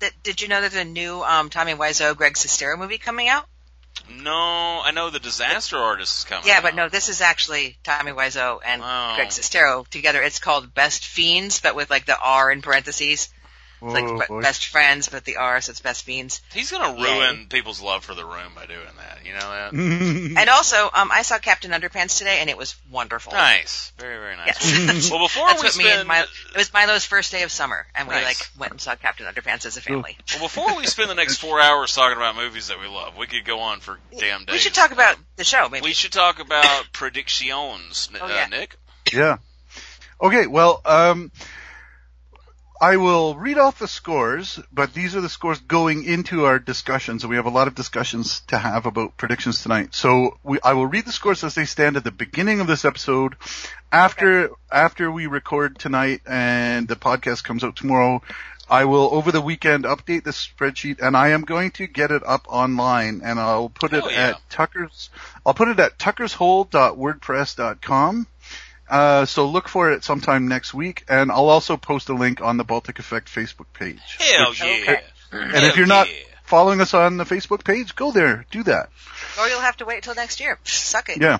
Th- 0.00 0.12
Did 0.22 0.42
you 0.42 0.48
know 0.48 0.60
there's 0.60 0.76
a 0.76 0.84
new 0.84 1.22
um, 1.24 1.48
Tommy 1.50 1.72
Wiseau, 1.72 2.14
Greg 2.14 2.34
Sestero 2.34 2.78
movie 2.78 2.98
coming 2.98 3.28
out? 3.28 3.46
No, 4.10 4.82
I 4.84 4.90
know 4.92 5.10
the 5.10 5.18
Disaster 5.18 5.76
Artist 5.76 6.18
is 6.20 6.24
coming. 6.24 6.46
Yeah, 6.46 6.60
but 6.60 6.74
no, 6.74 6.88
this 6.88 7.08
is 7.08 7.20
actually 7.20 7.76
Tommy 7.82 8.12
Wiseau 8.12 8.60
and 8.64 8.82
Oh. 8.82 9.12
Greg 9.16 9.28
Sestero 9.28 9.86
together. 9.88 10.22
It's 10.22 10.38
called 10.38 10.74
Best 10.74 11.04
Fiends, 11.06 11.60
but 11.60 11.74
with 11.74 11.90
like 11.90 12.06
the 12.06 12.18
R 12.18 12.50
in 12.50 12.62
parentheses. 12.62 13.28
It's 13.82 13.92
like 13.92 14.04
Oh, 14.30 14.38
be- 14.38 14.42
Best 14.42 14.66
Friends, 14.68 15.08
but 15.10 15.24
the 15.24 15.36
R, 15.36 15.60
so 15.60 15.70
it's 15.70 15.80
Best 15.80 16.04
Fiends. 16.04 16.40
He's 16.54 16.70
gonna 16.70 16.98
Yay. 16.98 17.04
ruin 17.18 17.46
people's 17.48 17.80
love 17.82 18.04
for 18.04 18.14
the 18.14 18.24
room 18.24 18.52
by 18.54 18.64
doing 18.66 18.80
that. 18.96 19.24
You 19.26 19.32
know 19.34 19.38
that? 19.40 19.72
And 20.38 20.48
also, 20.50 20.88
um, 20.94 21.10
I 21.12 21.22
saw 21.22 21.38
Captain 21.38 21.70
Underpants 21.72 22.16
today, 22.18 22.38
and 22.40 22.48
it 22.48 22.56
was 22.56 22.74
wonderful. 22.90 23.32
Nice, 23.34 23.92
very 23.98 24.18
very 24.18 24.36
nice. 24.36 24.64
Yes. 24.72 25.10
Well, 25.10 25.20
before 25.24 25.48
That's 25.48 25.62
we 25.62 25.66
what 25.68 25.76
me 25.76 25.84
spend 25.84 25.98
and 26.00 26.08
Milo, 26.08 26.26
it 26.54 26.56
was 26.58 26.72
Milo's 26.72 27.04
first 27.04 27.32
day 27.32 27.42
of 27.42 27.50
summer, 27.52 27.86
and 27.94 28.08
we 28.08 28.14
Nice. 28.14 28.24
like 28.24 28.48
went 28.58 28.72
and 28.72 28.80
saw 28.80 28.94
Captain 28.96 29.26
Underpants 29.26 29.66
as 29.66 29.76
a 29.76 29.80
family. 29.82 30.16
well 30.34 30.44
before 30.44 30.74
we 30.76 30.86
spend 30.86 31.10
the 31.10 31.14
next 31.14 31.36
four 31.36 31.60
hours 31.60 31.94
talking 31.94 32.16
about 32.16 32.34
movies 32.36 32.68
that 32.68 32.80
we 32.80 32.86
love, 32.86 33.16
we 33.18 33.26
could 33.26 33.44
go 33.44 33.60
on 33.60 33.80
for 33.80 33.98
damn 34.18 34.44
days. 34.46 34.52
We 34.54 34.58
should 34.58 34.74
talk 34.74 34.92
about 34.92 35.16
the 35.36 35.44
show, 35.44 35.68
maybe. 35.68 35.84
We 35.84 35.92
should 35.92 36.12
talk 36.12 36.38
about 36.40 36.86
predictions, 36.92 38.08
Oh, 38.20 38.24
uh, 38.24 38.28
yeah. 38.28 38.46
Nick. 38.46 38.76
Yeah. 39.12 39.36
Okay, 40.20 40.46
well, 40.46 40.80
um, 40.86 41.30
I 42.80 42.96
will 42.98 43.34
read 43.36 43.56
off 43.58 43.78
the 43.78 43.88
scores, 43.88 44.60
but 44.70 44.92
these 44.92 45.16
are 45.16 45.22
the 45.22 45.30
scores 45.30 45.60
going 45.60 46.04
into 46.04 46.44
our 46.44 46.58
discussions, 46.58 47.22
and 47.22 47.30
we 47.30 47.36
have 47.36 47.46
a 47.46 47.50
lot 47.50 47.68
of 47.68 47.74
discussions 47.74 48.40
to 48.48 48.58
have 48.58 48.84
about 48.84 49.16
predictions 49.16 49.62
tonight. 49.62 49.94
So 49.94 50.36
we, 50.42 50.58
I 50.62 50.74
will 50.74 50.86
read 50.86 51.06
the 51.06 51.12
scores 51.12 51.42
as 51.42 51.54
they 51.54 51.64
stand 51.64 51.96
at 51.96 52.04
the 52.04 52.10
beginning 52.10 52.60
of 52.60 52.66
this 52.66 52.84
episode. 52.84 53.36
After 53.90 54.50
after 54.70 55.10
we 55.10 55.26
record 55.26 55.78
tonight 55.78 56.20
and 56.26 56.86
the 56.86 56.96
podcast 56.96 57.44
comes 57.44 57.64
out 57.64 57.76
tomorrow, 57.76 58.20
I 58.68 58.84
will 58.84 59.08
over 59.14 59.30
the 59.32 59.40
weekend 59.40 59.84
update 59.84 60.24
the 60.24 60.32
spreadsheet, 60.32 61.00
and 61.00 61.16
I 61.16 61.28
am 61.28 61.42
going 61.42 61.70
to 61.72 61.86
get 61.86 62.10
it 62.10 62.22
up 62.26 62.44
online, 62.48 63.22
and 63.24 63.38
I'll 63.40 63.68
put 63.70 63.92
it 63.94 64.02
Oh, 64.04 64.10
yeah. 64.10 64.30
at 64.30 64.50
Tucker's. 64.50 65.08
I'll 65.46 65.54
put 65.54 65.68
it 65.68 65.78
at 65.78 65.98
tuckershole.wordpress.com. 65.98 68.26
Uh, 68.88 69.24
so 69.26 69.48
look 69.48 69.68
for 69.68 69.90
it 69.90 70.04
sometime 70.04 70.48
next 70.48 70.72
week, 70.74 71.04
and 71.08 71.30
I'll 71.32 71.48
also 71.48 71.76
post 71.76 72.08
a 72.08 72.14
link 72.14 72.40
on 72.40 72.56
the 72.56 72.64
Baltic 72.64 72.98
Effect 72.98 73.28
Facebook 73.28 73.66
page. 73.72 74.00
Hell 74.18 74.50
Which- 74.50 74.60
yeah! 74.60 74.66
Okay. 74.66 75.00
And 75.32 75.52
Hell 75.52 75.64
if 75.64 75.76
you're 75.76 75.86
not 75.86 76.08
yeah. 76.08 76.14
following 76.44 76.80
us 76.80 76.94
on 76.94 77.16
the 77.16 77.24
Facebook 77.24 77.64
page, 77.64 77.96
go 77.96 78.12
there, 78.12 78.46
do 78.50 78.62
that. 78.62 78.90
or 79.40 79.48
you'll 79.48 79.60
have 79.60 79.76
to 79.78 79.84
wait 79.84 80.04
till 80.04 80.14
next 80.14 80.38
year. 80.40 80.58
Suck 80.64 81.08
it. 81.08 81.20
Yeah. 81.20 81.38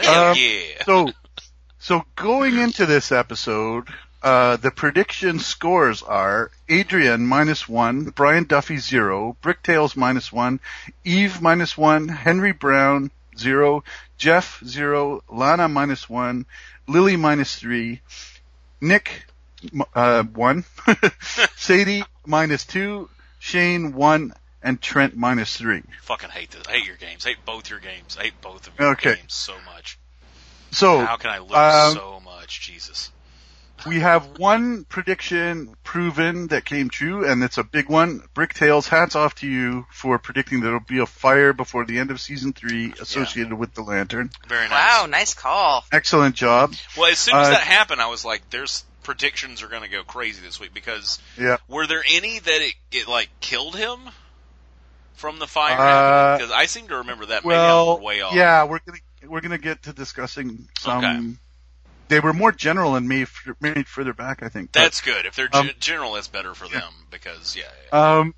hell 0.00 0.30
Um, 0.30 0.36
yeah! 0.38 0.84
So, 0.86 1.08
so 1.80 2.04
going 2.14 2.58
into 2.58 2.86
this 2.86 3.10
episode, 3.10 3.88
uh, 4.22 4.56
the 4.56 4.70
prediction 4.70 5.40
scores 5.40 6.00
are 6.02 6.52
Adrian 6.68 7.26
minus 7.26 7.68
one, 7.68 8.04
Brian 8.04 8.44
Duffy 8.44 8.76
zero, 8.76 9.36
Bricktails 9.42 9.96
minus 9.96 10.30
one, 10.32 10.60
Eve 11.04 11.42
minus 11.42 11.76
one, 11.76 12.06
Henry 12.06 12.52
Brown 12.52 13.10
zero, 13.38 13.84
Jeff 14.18 14.62
zero, 14.64 15.22
Lana 15.30 15.68
minus 15.68 16.08
one, 16.08 16.46
Lily 16.88 17.16
minus 17.16 17.56
three, 17.56 18.00
Nick 18.80 19.24
uh, 19.94 20.22
one, 20.24 20.64
Sadie 21.56 22.04
minus 22.26 22.64
two, 22.64 23.08
Shane 23.38 23.94
one, 23.94 24.32
and 24.62 24.80
Trent 24.80 25.16
minus 25.16 25.56
three. 25.56 25.82
Fucking 26.02 26.30
hate 26.30 26.50
this. 26.50 26.62
I 26.68 26.72
hate 26.72 26.86
your 26.86 26.96
games. 26.96 27.26
I 27.26 27.30
hate 27.30 27.44
both 27.44 27.70
your 27.70 27.80
games. 27.80 28.16
I 28.18 28.24
hate 28.24 28.34
both 28.42 28.66
of 28.66 28.78
your 28.78 28.92
Okay. 28.92 29.14
games 29.14 29.34
so 29.34 29.54
much. 29.66 29.98
So 30.72 31.00
How 31.00 31.16
can 31.16 31.30
I 31.30 31.38
lose 31.38 31.52
um, 31.52 31.94
so 31.94 32.20
much? 32.20 32.60
Jesus. 32.60 33.10
We 33.86 34.00
have 34.00 34.38
one 34.38 34.84
prediction 34.84 35.74
proven 35.84 36.48
that 36.48 36.64
came 36.64 36.88
true, 36.90 37.28
and 37.28 37.42
it's 37.42 37.58
a 37.58 37.64
big 37.64 37.88
one. 37.88 38.20
Bricktails, 38.34 38.88
hats 38.88 39.14
off 39.16 39.34
to 39.36 39.46
you 39.46 39.86
for 39.90 40.18
predicting 40.18 40.60
that 40.60 40.66
there'll 40.66 40.80
be 40.80 40.98
a 41.00 41.06
fire 41.06 41.52
before 41.52 41.84
the 41.84 41.98
end 41.98 42.10
of 42.10 42.20
season 42.20 42.52
three 42.52 42.92
associated 43.00 43.52
with 43.54 43.74
the 43.74 43.82
lantern. 43.82 44.30
Very 44.48 44.68
nice. 44.68 45.00
Wow, 45.02 45.06
nice 45.06 45.34
call. 45.34 45.84
Excellent 45.92 46.34
job. 46.34 46.74
Well, 46.96 47.10
as 47.10 47.18
soon 47.18 47.36
as 47.36 47.48
Uh, 47.48 47.50
that 47.50 47.62
happened, 47.62 48.00
I 48.00 48.06
was 48.08 48.24
like, 48.24 48.48
"There's 48.50 48.84
predictions 49.02 49.62
are 49.62 49.68
going 49.68 49.82
to 49.82 49.88
go 49.88 50.02
crazy 50.04 50.40
this 50.42 50.60
week." 50.60 50.72
Because 50.74 51.18
Yeah. 51.38 51.56
were 51.68 51.86
there 51.86 52.04
any 52.08 52.38
that 52.38 52.60
it, 52.62 52.74
it 52.92 53.08
like 53.08 53.28
killed 53.40 53.76
him 53.76 53.98
from 55.14 55.38
the 55.38 55.46
fire? 55.46 55.78
Uh, 55.78 56.38
Because 56.38 56.50
I 56.52 56.66
seem 56.66 56.88
to 56.88 56.96
remember 56.98 57.26
that. 57.26 57.44
Well, 57.44 57.86
maybe 57.86 57.98
I'm 57.98 58.04
way 58.04 58.20
off. 58.22 58.34
yeah, 58.34 58.64
we're 58.64 58.80
gonna 58.86 58.98
we're 59.28 59.40
gonna 59.40 59.58
get 59.58 59.82
to 59.84 59.92
discussing 59.92 60.68
some. 60.78 60.98
Okay. 61.04 61.36
They 62.12 62.20
were 62.20 62.34
more 62.34 62.52
general 62.52 62.92
than 62.92 63.08
me, 63.08 63.22
f- 63.22 63.48
made 63.58 63.88
further 63.88 64.12
back, 64.12 64.42
I 64.42 64.50
think. 64.50 64.72
But, 64.72 64.80
That's 64.80 65.00
good. 65.00 65.24
If 65.24 65.34
they're 65.34 65.48
Um, 65.50 65.68
gen- 65.68 65.76
general, 65.80 66.12
that's 66.12 66.28
better 66.28 66.54
for 66.54 66.68
them 66.68 66.92
because 67.10 67.56
yeah. 67.56 67.62
yeah. 67.90 68.18
Um, 68.18 68.34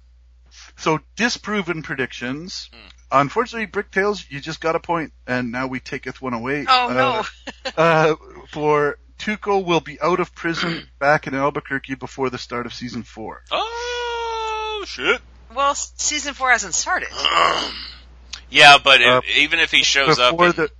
so 0.76 1.00
disproven 1.16 1.82
predictions. 1.82 2.70
Hmm. 2.72 2.88
Unfortunately, 3.20 3.66
Bricktails, 3.66 4.30
you 4.30 4.40
just 4.40 4.60
got 4.60 4.76
a 4.76 4.80
point, 4.80 5.12
and 5.26 5.50
now 5.50 5.66
we 5.66 5.80
taketh 5.80 6.22
one 6.22 6.34
away. 6.34 6.66
Oh 6.68 6.88
Uh, 6.88 6.92
no. 6.94 7.72
uh, 7.76 8.14
for 8.52 8.98
Tuco 9.18 9.64
will 9.64 9.80
be 9.80 10.00
out 10.00 10.20
of 10.20 10.32
prison 10.36 10.86
back 11.00 11.26
in 11.26 11.34
Albuquerque 11.34 11.96
before 11.96 12.30
the 12.30 12.38
start 12.38 12.66
of 12.66 12.74
season 12.74 13.02
four. 13.02 13.42
Oh 13.50 14.84
shit. 14.86 15.20
Well, 15.52 15.74
season 15.74 16.34
four 16.34 16.50
hasn't 16.52 16.74
started. 16.74 17.08
yeah, 18.50 18.78
but 18.82 19.00
if- 19.00 19.08
Uh, 19.08 19.20
even 19.36 19.58
if 19.58 19.70
he 19.72 19.82
shows 19.82 20.18
up, 20.20 20.32
before 20.32 20.52
the 20.52 20.70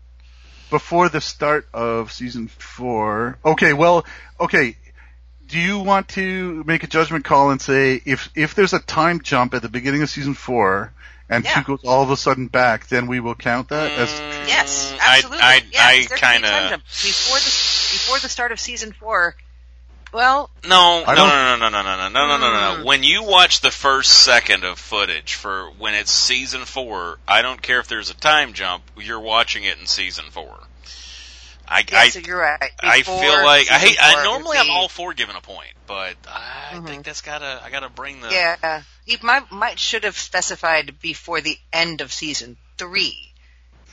before 0.71 1.09
the 1.09 1.21
start 1.21 1.69
of 1.73 2.12
season 2.12 2.49
four. 2.49 3.39
Okay, 3.45 3.73
well, 3.73 4.05
okay. 4.41 4.77
Do 5.47 5.59
you 5.59 5.79
want 5.79 6.09
to 6.11 6.65
make 6.65 6.85
a 6.85 6.87
judgment 6.87 7.25
call 7.25 7.51
and 7.51 7.61
say 7.61 8.01
if 8.05 8.31
if 8.35 8.55
there's 8.55 8.73
a 8.73 8.79
time 8.81 9.21
jump 9.21 9.55
at 9.55 9.62
the 9.62 9.69
beginning 9.69 10.03
of 10.03 10.09
season 10.11 10.35
four 10.35 10.93
and 11.29 11.45
Yeah. 11.45 11.53
Tuco's 11.62 11.85
all 11.85 12.03
of 12.03 12.11
a 12.11 12.17
sudden 12.17 12.47
back, 12.49 12.89
then 12.89 13.07
we 13.07 13.21
will 13.21 13.35
count 13.35 13.69
that 13.69 13.93
as 13.93 14.11
Mm, 14.11 14.49
Yes, 14.49 14.95
I- 15.01 15.17
absolutely. 15.17 15.43
I, 15.43 15.62
yes, 15.71 15.81
I, 15.83 16.07
there 16.09 16.19
can 16.19 16.41
be 16.41 16.47
a 16.47 16.51
time 16.51 16.61
kind 16.71 16.75
of 16.75 16.81
before 16.85 17.39
the 17.39 17.45
before 17.45 18.19
the 18.21 18.29
start 18.29 18.53
of 18.53 18.61
season 18.61 18.93
four. 18.93 19.37
Well, 20.15 20.49
No, 20.62 21.01
no, 21.01 21.05
I 21.07 21.15
no, 21.15 21.15
don't- 21.17 21.29
no, 21.29 21.57
no, 21.57 21.69
no, 21.71 21.83
no, 21.83 21.83
no, 21.83 22.09
no, 22.09 22.09
no, 22.09 22.37
no, 22.39 22.53
no, 22.53 22.77
no. 22.79 22.85
When 22.85 23.03
you 23.03 23.25
watch 23.25 23.61
the 23.61 23.73
first 23.73 24.23
second 24.23 24.62
of 24.65 24.79
footage 24.79 25.35
for 25.35 25.71
when 25.73 25.95
it's 25.95 26.12
season 26.12 26.65
four, 26.65 27.19
I 27.27 27.43
don't 27.43 27.61
care 27.61 27.81
if 27.81 27.89
there's 27.89 28.11
a 28.11 28.15
time 28.15 28.53
jump. 28.53 28.85
You're 28.97 29.19
watching 29.19 29.65
it 29.65 29.77
in 29.79 29.87
season 29.87 30.27
four. 30.31 30.57
I, 31.67 31.85
yeah, 31.91 31.99
I, 31.99 32.09
so 32.11 32.21
you're 32.21 32.39
right. 32.39 32.71
I 32.79 33.03
feel 33.03 33.43
like 33.45 33.71
I 33.73 33.79
hate. 33.79 33.97
I 34.01 34.23
normally 34.23 34.59
I'm 34.59 34.71
all 34.71 34.89
for 34.89 35.15
giving 35.15 35.35
a 35.35 35.41
point, 35.41 35.73
but 35.87 36.15
I 36.29 36.75
Mhm. 36.75 36.87
think 36.87 37.05
that's 37.07 37.23
gotta. 37.23 37.61
I 37.65 37.71
gotta 37.71 37.89
bring 37.89 38.21
the. 38.21 38.31
Yeah, 38.31 38.83
he 39.07 39.19
might 39.23 39.51
might 39.51 39.79
should 39.79 40.05
have 40.05 40.17
specified 40.19 41.01
before 41.01 41.41
the 41.41 41.59
end 41.73 42.03
of 42.03 42.12
season 42.12 42.57
three, 42.77 43.33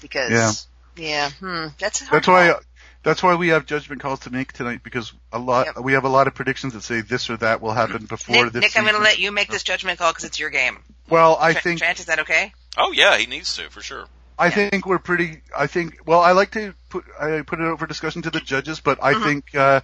because 0.01 0.67
yeah, 0.97 1.31
hmm, 1.31 1.67
that's 1.79 2.01
a 2.01 2.05
hard 2.05 2.17
That's 2.23 2.27
why. 2.27 2.51
call. 2.51 2.61
That's 3.03 3.23
why 3.23 3.35
we 3.35 3.47
have 3.49 3.65
judgment 3.65 4.01
calls 4.01 4.19
to 4.21 4.29
make 4.29 4.53
tonight 4.53 4.81
because 4.83 5.11
a 5.31 5.39
lot 5.39 5.67
Yep. 5.67 5.79
we 5.83 5.93
have 5.93 6.03
a 6.05 6.09
lot 6.09 6.27
of 6.27 6.35
predictions 6.35 6.73
that 6.73 6.83
say 6.83 7.01
this 7.01 7.29
or 7.29 7.37
that 7.37 7.59
will 7.61 7.71
happen 7.73 8.05
before 8.05 8.43
Nick, 8.45 8.53
this. 8.53 8.61
Nick 8.61 8.77
I'm 8.77 8.83
going 8.83 8.95
to 8.95 9.01
let 9.01 9.17
you 9.19 9.31
make 9.31 9.49
this 9.49 9.63
judgment 9.63 9.97
call 9.97 10.11
because 10.11 10.23
it's 10.25 10.39
your 10.39 10.49
game. 10.51 10.77
Well, 11.09 11.37
I 11.39 11.53
Tra- 11.53 11.61
think 11.61 11.79
Trent, 11.79 11.99
is 11.99 12.05
that 12.05 12.19
okay? 12.19 12.53
Oh 12.77 12.91
yeah, 12.91 13.17
he 13.17 13.25
needs 13.25 13.55
to 13.55 13.69
for 13.69 13.81
sure. 13.81 14.05
I 14.37 14.47
Yeah. 14.47 14.69
think 14.69 14.85
we're 14.85 14.99
pretty. 14.99 15.41
I 15.57 15.67
think. 15.67 15.99
Well, 16.05 16.21
I 16.21 16.31
like 16.31 16.51
to 16.51 16.73
put 16.89 17.05
I 17.19 17.41
put 17.41 17.59
it 17.59 17.65
out 17.65 17.79
for 17.79 17.87
discussion 17.87 18.21
to 18.23 18.29
the 18.29 18.39
judges, 18.39 18.79
but 18.79 18.99
I 19.03 19.13
Mhm. 19.13 19.23
think 19.23 19.55
uh, 19.55 19.81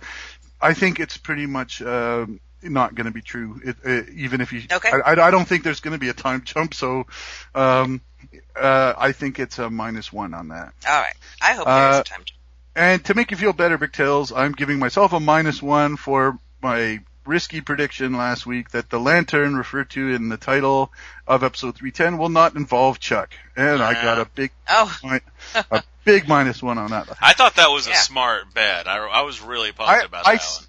I 0.61 0.73
think 0.73 0.99
it's 0.99 1.17
pretty 1.17 1.45
much 1.47 1.81
um, 1.81 2.39
not 2.61 2.95
going 2.95 3.05
to 3.05 3.11
be 3.11 3.21
true. 3.21 3.59
It, 3.63 3.77
uh, 3.85 4.09
even 4.13 4.41
if 4.41 4.53
you, 4.53 4.61
Okay. 4.71 4.89
I, 4.91 5.13
I, 5.13 5.27
I 5.27 5.31
don't 5.31 5.47
think 5.47 5.63
there's 5.63 5.79
going 5.79 5.93
to 5.93 5.99
be 5.99 6.09
a 6.09 6.13
time 6.13 6.41
jump. 6.45 6.73
So, 6.73 7.05
um, 7.55 8.01
uh, 8.55 8.93
I 8.97 9.11
think 9.11 9.39
it's 9.39 9.59
a 9.59 9.69
minus 9.69 10.11
one 10.13 10.33
on 10.33 10.47
that. 10.49 10.73
All 10.87 10.99
right. 11.01 11.13
I 11.41 11.53
hope 11.53 11.67
Uh, 11.67 11.89
there's 11.89 11.99
a 11.99 12.03
time. 12.03 12.23
jump. 12.25 12.36
And 12.77 13.03
to 13.05 13.15
make 13.15 13.31
you 13.31 13.37
feel 13.37 13.53
better, 13.53 13.75
Bricktails, 13.77 14.31
I'm 14.35 14.51
giving 14.51 14.77
myself 14.77 15.11
a 15.11 15.19
minus 15.19 15.63
one 15.63 15.97
for 15.97 16.37
my 16.61 16.99
risky 17.25 17.59
prediction 17.59 18.13
last 18.13 18.45
week 18.45 18.69
that 18.69 18.89
the 18.91 18.99
lantern 18.99 19.55
referred 19.55 19.89
to 19.89 20.13
in 20.13 20.29
the 20.29 20.37
title 20.37 20.93
of 21.27 21.43
episode 21.43 21.75
310 21.75 22.19
will 22.19 22.29
not 22.29 22.55
involve 22.55 22.99
Chuck. 22.99 23.33
And 23.55 23.81
I 23.81 23.93
got 23.93 24.19
a 24.19 24.25
big, 24.25 24.51
Oh, 24.69 24.95
a 25.71 25.83
big 26.05 26.27
minus 26.27 26.61
one 26.61 26.77
on 26.77 26.91
that. 26.91 27.09
I 27.19 27.33
thought 27.33 27.55
that 27.55 27.71
was 27.71 27.87
a 27.87 27.95
smart 27.95 28.53
bet. 28.53 28.87
I, 28.87 28.97
I 28.99 29.21
was 29.23 29.41
really 29.41 29.69
I, 29.69 29.71
pumped 29.71 30.05
about 30.05 30.27
I, 30.27 30.33
that 30.33 30.41
s- 30.41 30.59
one. 30.61 30.67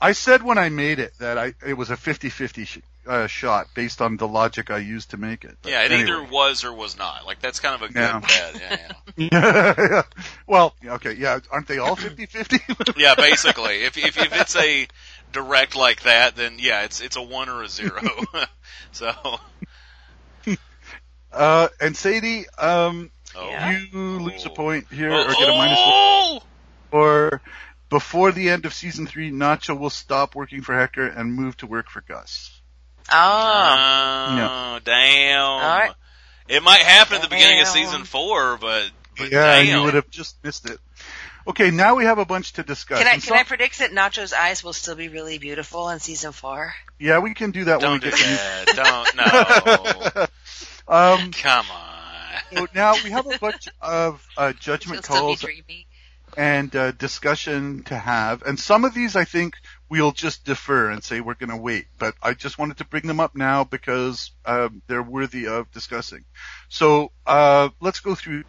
I 0.00 0.12
said 0.12 0.44
when 0.44 0.58
I 0.58 0.68
made 0.68 1.00
it 1.00 1.12
that 1.18 1.38
I, 1.38 1.54
it 1.66 1.74
was 1.74 1.90
a 1.90 1.96
50-50 1.96 2.66
sh- 2.68 2.78
uh, 3.06 3.26
shot 3.26 3.68
based 3.74 4.00
on 4.02 4.16
the 4.16 4.26
logic 4.28 4.70
I 4.70 4.78
used 4.78 5.10
to 5.10 5.16
make 5.16 5.44
it. 5.44 5.56
But 5.62 5.72
Yeah, 5.72 5.82
it 5.84 5.92
anyway. 5.92 6.10
either 6.10 6.24
was 6.24 6.64
or 6.64 6.72
was 6.72 6.96
not. 6.98 7.24
Like 7.26 7.40
that's 7.40 7.60
kind 7.60 7.74
of 7.74 7.82
a 7.82 7.92
good 7.92 8.00
Yeah. 8.00 8.20
bet. 8.20 8.92
Yeah, 9.16 9.32
yeah. 9.32 10.02
well, 10.46 10.74
okay, 10.84 11.12
yeah, 11.14 11.38
aren't 11.50 11.68
they 11.68 11.78
all 11.78 11.96
50-50? 11.96 12.96
Yeah, 12.98 13.14
basically, 13.14 13.82
if, 13.84 13.96
if 13.96 14.18
if 14.18 14.32
it's 14.32 14.56
a 14.56 14.86
direct 15.32 15.76
like 15.76 16.02
that, 16.02 16.36
then 16.36 16.56
yeah, 16.58 16.82
it's 16.84 17.00
it's 17.00 17.16
a 17.16 17.22
one 17.22 17.48
or 17.48 17.62
a 17.62 17.68
zero. 17.68 18.00
so, 18.92 19.12
uh, 21.32 21.68
and 21.80 21.96
Sadie, 21.96 22.46
um, 22.58 23.10
oh. 23.34 23.70
You 23.92 24.20
lose 24.20 24.46
a 24.46 24.50
point 24.50 24.86
here 24.90 25.12
Oh, 25.12 25.24
or 25.24 25.34
get 25.34 25.48
a 25.48 25.52
minus 25.52 25.78
one. 25.78 25.92
oh! 25.94 26.42
Or 26.92 27.42
before 27.90 28.32
the 28.32 28.48
end 28.50 28.64
of 28.64 28.72
season 28.72 29.06
three, 29.06 29.30
Nacho 29.30 29.78
will 29.78 29.90
stop 29.90 30.34
working 30.34 30.62
for 30.62 30.74
Hector 30.74 31.06
and 31.06 31.34
move 31.34 31.56
to 31.58 31.66
work 31.66 31.88
for 31.90 32.00
Gus. 32.00 32.55
Oh, 33.10 34.80
damn. 34.84 35.40
All 35.40 35.58
right. 35.60 35.92
It 36.48 36.62
might 36.62 36.80
happen 36.80 37.16
at 37.16 37.22
the 37.22 37.28
beginning 37.28 37.60
of 37.60 37.66
season 37.66 38.04
four, 38.04 38.56
but, 38.56 38.90
but 39.18 39.32
yeah, 39.32 39.62
damn. 39.62 39.66
you 39.66 39.82
would 39.84 39.94
have 39.94 40.08
just 40.10 40.36
missed 40.44 40.68
it. 40.70 40.78
Okay, 41.48 41.70
now 41.70 41.94
we 41.94 42.04
have 42.04 42.18
a 42.18 42.24
bunch 42.24 42.54
to 42.54 42.62
discuss. 42.64 42.98
can 42.98 43.06
I 43.06 43.14
And 43.14 43.22
can 43.22 43.34
I 43.34 43.44
predict 43.44 43.78
that 43.78 43.92
Nacho's 43.92 44.32
eyes 44.32 44.64
will 44.64 44.72
still 44.72 44.96
be 44.96 45.08
really 45.08 45.38
beautiful 45.38 45.88
in 45.90 46.00
season 46.00 46.32
four? 46.32 46.74
yeah, 46.98 47.20
we 47.20 47.34
can 47.34 47.52
do 47.52 47.64
that 47.64 47.80
when 47.80 47.92
we 47.92 47.98
Don't 47.98 48.10
do 48.10 48.10
get 48.10 48.18
to 48.18 48.74
that. 48.74 49.06
Don't, 49.86 50.18
no. 50.18 50.26
Um, 50.88 51.32
Come 51.32 51.66
on. 51.72 52.40
so 52.54 52.66
now 52.72 52.94
we 53.02 53.10
have 53.10 53.26
a 53.26 53.38
bunch 53.38 53.68
of 53.80 54.24
uh, 54.36 54.52
She'll 54.52 54.76
judgment 54.76 55.02
calls 55.02 55.44
and 56.36 56.76
uh, 56.76 56.92
discussion 56.92 57.82
to 57.84 57.96
have, 57.96 58.42
and 58.42 58.58
some 58.58 58.84
of 58.84 58.94
these 58.94 59.16
I 59.16 59.24
think 59.24 59.54
we'll 59.88 60.12
just 60.12 60.44
defer 60.44 60.90
and 60.90 61.02
say 61.02 61.20
we're 61.20 61.34
going 61.34 61.50
to 61.50 61.56
wait. 61.56 61.86
But 61.98 62.14
I 62.22 62.34
just 62.34 62.58
wanted 62.58 62.78
to 62.78 62.84
bring 62.84 63.06
them 63.06 63.20
up 63.20 63.34
now 63.34 63.64
because 63.64 64.32
um, 64.44 64.82
they're 64.86 65.02
worthy 65.02 65.46
of 65.46 65.70
discussing. 65.70 66.24
So 66.68 67.12
uh, 67.26 67.70
let's 67.80 68.00
go 68.00 68.14
through 68.14 68.44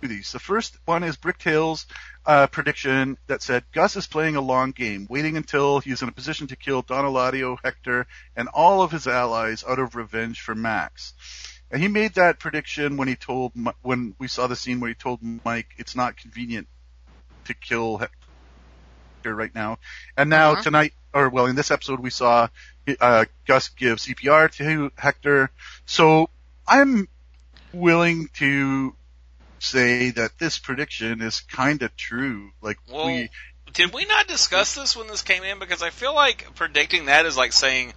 these. 0.00 0.32
The 0.32 0.38
first 0.38 0.76
one 0.84 1.04
is 1.04 1.16
Bricktail's 1.16 1.86
uh, 2.26 2.46
prediction 2.48 3.18
that 3.26 3.42
said 3.42 3.64
Gus 3.72 3.96
is 3.96 4.06
playing 4.06 4.36
a 4.36 4.40
long 4.40 4.72
game, 4.72 5.06
waiting 5.08 5.36
until 5.36 5.80
he's 5.80 6.02
in 6.02 6.08
a 6.08 6.12
position 6.12 6.48
to 6.48 6.56
kill 6.56 6.82
Don 6.82 7.04
Eladio, 7.04 7.56
Hector, 7.62 8.06
and 8.36 8.48
all 8.48 8.82
of 8.82 8.90
his 8.90 9.06
allies 9.06 9.64
out 9.66 9.78
of 9.78 9.94
revenge 9.94 10.40
for 10.40 10.54
Max. 10.54 11.14
And 11.70 11.80
he 11.80 11.88
made 11.88 12.14
that 12.14 12.38
prediction 12.38 12.98
when 12.98 13.08
he 13.08 13.16
told 13.16 13.52
when 13.80 14.14
we 14.18 14.28
saw 14.28 14.46
the 14.46 14.56
scene 14.56 14.80
where 14.80 14.88
he 14.88 14.94
told 14.94 15.20
Mike 15.22 15.68
it's 15.78 15.96
not 15.96 16.18
convenient 16.18 16.68
to 17.46 17.54
kill 17.54 17.98
Right 19.30 19.54
now. 19.54 19.78
And 20.16 20.28
now 20.30 20.52
Uh-huh. 20.52 20.62
tonight, 20.62 20.94
or 21.12 21.28
well, 21.28 21.46
in 21.46 21.54
this 21.56 21.70
episode, 21.70 22.00
we 22.00 22.10
saw 22.10 22.48
uh, 23.00 23.24
Gus 23.46 23.68
give 23.68 23.98
CPR 23.98 24.50
to 24.56 24.90
Hector. 24.96 25.50
So 25.86 26.30
I'm 26.66 27.08
willing 27.72 28.28
to 28.34 28.94
say 29.58 30.10
that 30.10 30.38
this 30.38 30.58
prediction 30.58 31.22
is 31.22 31.40
kind 31.40 31.82
of 31.82 31.94
true. 31.96 32.50
Like 32.60 32.78
Well, 32.90 33.06
we, 33.06 33.30
Did 33.72 33.94
we 33.94 34.04
not 34.04 34.26
discuss 34.26 34.74
this 34.74 34.96
when 34.96 35.06
this 35.06 35.22
came 35.22 35.44
in? 35.44 35.58
Because 35.58 35.82
I 35.82 35.90
feel 35.90 36.14
like 36.14 36.54
predicting 36.56 37.06
that 37.06 37.26
is 37.26 37.36
like 37.36 37.52
saying 37.52 37.92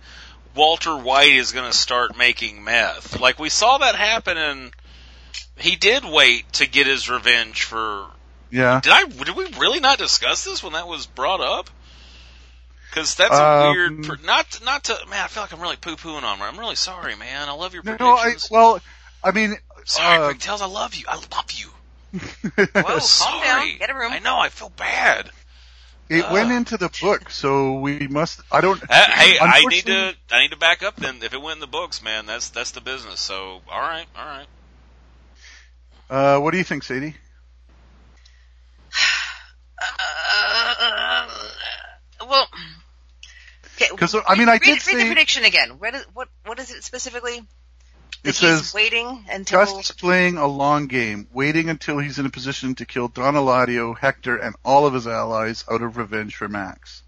Walter 0.56 0.96
White 0.96 1.34
is 1.34 1.52
going 1.52 1.70
to 1.70 1.78
start 1.78 2.16
making 2.18 2.64
meth. 2.64 3.20
Like 3.20 3.40
we 3.40 3.50
saw 3.50 3.80
that 3.80 3.96
happen, 3.96 4.38
and 4.38 4.72
he 5.58 5.76
did 5.76 6.06
wait 6.06 6.52
to 6.54 6.68
get 6.68 6.88
his 6.88 7.10
revenge 7.10 7.64
for. 7.64 8.08
Yeah. 8.52 8.80
Did 8.82 8.92
I? 8.94 9.06
Did 9.06 9.36
we 9.36 9.46
really 9.60 9.80
not 9.80 9.98
discuss 9.98 10.44
this 10.44 10.64
when 10.64 10.74
that 10.74 10.88
was 10.88 11.06
brought 11.06 11.42
up? 11.42 11.70
Because 12.90 13.16
that's 13.16 13.34
a 13.36 13.44
Um, 13.44 13.72
weird. 13.74 14.04
Pr- 14.04 14.26
not 14.26 14.60
not 14.64 14.84
to 14.86 14.98
man. 15.10 15.24
I 15.24 15.28
feel 15.28 15.44
like 15.44 15.52
I'm 15.54 15.60
really 15.62 15.76
poo 15.76 15.96
pooing 15.98 16.24
on. 16.24 16.38
her. 16.40 16.46
I'm 16.46 16.58
really 16.58 16.76
sorry, 16.76 17.16
man. 17.16 17.50
I 17.50 17.52
love 17.54 17.74
your 17.74 17.84
No, 17.84 17.96
no, 18.00 18.14
I, 18.16 18.22
predictions. 18.24 18.50
well, 18.52 18.80
I 19.24 19.32
mean, 19.32 19.58
sorry, 19.84 20.24
uh, 20.24 20.28
Rick 20.30 20.40
Tells. 20.40 20.62
I 20.62 20.68
love 20.68 20.96
you. 20.96 21.06
I 21.10 21.16
love 21.16 21.52
you. 21.54 21.68
Whoa, 22.20 23.00
calm 23.00 23.44
down. 23.44 23.78
Get 23.78 23.90
a 23.90 23.94
room. 23.96 24.14
I 24.14 24.20
know. 24.20 24.38
I 24.38 24.48
feel 24.50 24.70
bad. 24.70 25.30
it 26.08 26.24
Ugh. 26.24 26.32
went 26.32 26.52
into 26.52 26.78
the 26.78 26.90
book, 27.02 27.30
so 27.32 27.80
we 27.80 28.08
must. 28.08 28.40
I 28.52 28.62
don't. 28.62 28.82
Uh, 28.82 28.88
hey, 29.12 29.38
I 29.42 29.66
need 29.66 29.86
to 29.88 30.16
I 30.32 30.42
need 30.42 30.52
to 30.52 30.58
back 30.58 30.82
up. 30.82 30.96
Then 30.96 31.18
if 31.22 31.34
it 31.34 31.42
went 31.42 31.56
in 31.58 31.62
the 31.62 31.68
books, 31.68 32.02
man, 32.02 32.26
that's 32.28 32.50
that's 32.50 32.72
the 32.72 32.82
business. 32.82 33.20
So 33.20 33.62
all 33.70 33.82
right, 33.82 34.06
all 34.18 34.26
right. 34.26 34.48
Uh, 36.10 36.40
what 36.40 36.52
do 36.52 36.58
you 36.60 36.64
think, 36.64 36.84
Sadie? 36.84 37.16
Uh, 39.78 41.28
well, 42.28 42.48
okay. 43.76 43.88
'Cause, 43.96 44.16
I 44.28 44.36
mean, 44.36 44.50
I 44.50 44.54
read, 44.54 44.62
did 44.62 44.72
read 44.74 44.82
say- 44.82 44.98
the 44.98 45.06
prediction 45.06 45.44
again. 45.44 45.80
What 45.80 45.96
is, 45.96 46.04
what 46.14 46.30
what 46.46 46.60
is 46.60 46.72
it 46.72 46.84
specifically? 46.84 47.38
It 47.38 47.44
That 48.24 48.30
he's 48.30 48.38
says 48.38 48.74
waiting 48.74 49.26
until. 49.30 49.60
Gus 49.66 49.90
is 49.90 49.96
playing 49.96 50.38
a 50.38 50.48
long 50.48 50.88
game, 50.88 51.28
waiting 51.32 51.70
until 51.70 52.00
he's 52.00 52.18
in 52.18 52.26
a 52.26 52.30
position 52.32 52.74
to 52.76 52.86
kill 52.86 53.08
Don 53.08 53.36
Eladio, 53.36 53.98
Hector, 53.98 54.38
and 54.38 54.56
all 54.66 54.86
of 54.88 54.94
his 54.94 55.06
allies 55.08 55.64
out 55.70 55.82
of 55.84 55.98
revenge 55.98 56.36
for 56.36 56.48
Max. 56.48 57.04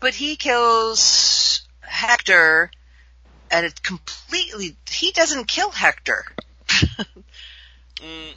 But 0.00 0.14
he 0.14 0.34
kills 0.36 1.62
Hector, 1.80 2.70
and 3.50 3.64
it 3.66 3.80
completely. 3.82 4.76
He 4.90 5.12
doesn't 5.12 5.46
kill 5.46 5.70
Hector. 5.70 6.24
Mm, 8.00 8.34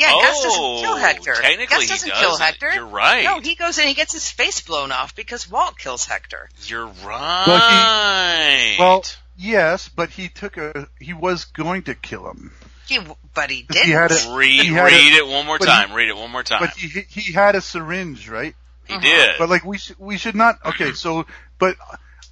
Yeah, 0.00 0.12
oh, 0.14 0.22
Gus 0.22 0.42
doesn't 0.42 0.60
kill 0.60 0.92
oh, 0.92 0.96
Hector. 0.96 1.34
Technically, 1.34 1.76
Gus 1.76 1.88
doesn't 1.88 2.08
he 2.10 2.18
kill 2.18 2.30
doesn't. 2.30 2.44
Hector. 2.46 2.72
You're 2.72 2.86
right. 2.86 3.24
No, 3.24 3.40
he 3.40 3.54
goes 3.54 3.76
in, 3.78 3.86
he 3.86 3.92
gets 3.92 4.14
his 4.14 4.30
face 4.30 4.62
blown 4.62 4.92
off 4.92 5.14
because 5.14 5.50
Walt 5.50 5.78
kills 5.78 6.06
Hector. 6.06 6.48
You're 6.64 6.86
right. 6.86 8.76
Well, 8.78 9.04
yes, 9.36 9.88
but 9.90 10.08
he 10.08 10.28
took 10.28 10.56
a. 10.56 10.88
He 10.98 11.12
was 11.12 11.44
going 11.44 11.82
to 11.82 11.94
kill 11.94 12.30
him, 12.30 12.52
He, 12.88 12.98
but 13.34 13.50
he 13.50 13.56
He 13.56 13.62
didn't. 13.64 13.90
had 13.90 14.10
a- 14.12 14.34
read 14.34 14.62
he 14.62 14.68
had 14.68 14.84
read 14.84 15.12
a- 15.12 15.16
it 15.18 15.26
one 15.26 15.44
more 15.46 15.58
but 15.58 15.68
he- 15.68 15.74
time. 15.74 15.92
read 15.92 16.08
it 16.08 16.16
one 16.16 16.30
more 16.30 16.42
time. 16.42 16.60
but 16.60 16.70
he 16.70 16.88
he 16.88 17.32
had 17.32 17.54
a 17.54 17.60
syringe, 17.60 18.28
right? 18.28 18.54
he 18.86 18.94
uh-huh. 18.94 19.02
did. 19.02 19.30
But 19.38 19.50
like 19.50 19.64
we 19.64 19.76
should 19.78 19.98
we 19.98 20.16
should 20.16 20.34
not. 20.34 20.58
Okay, 20.64 20.92
so 20.92 21.26
but 21.58 21.76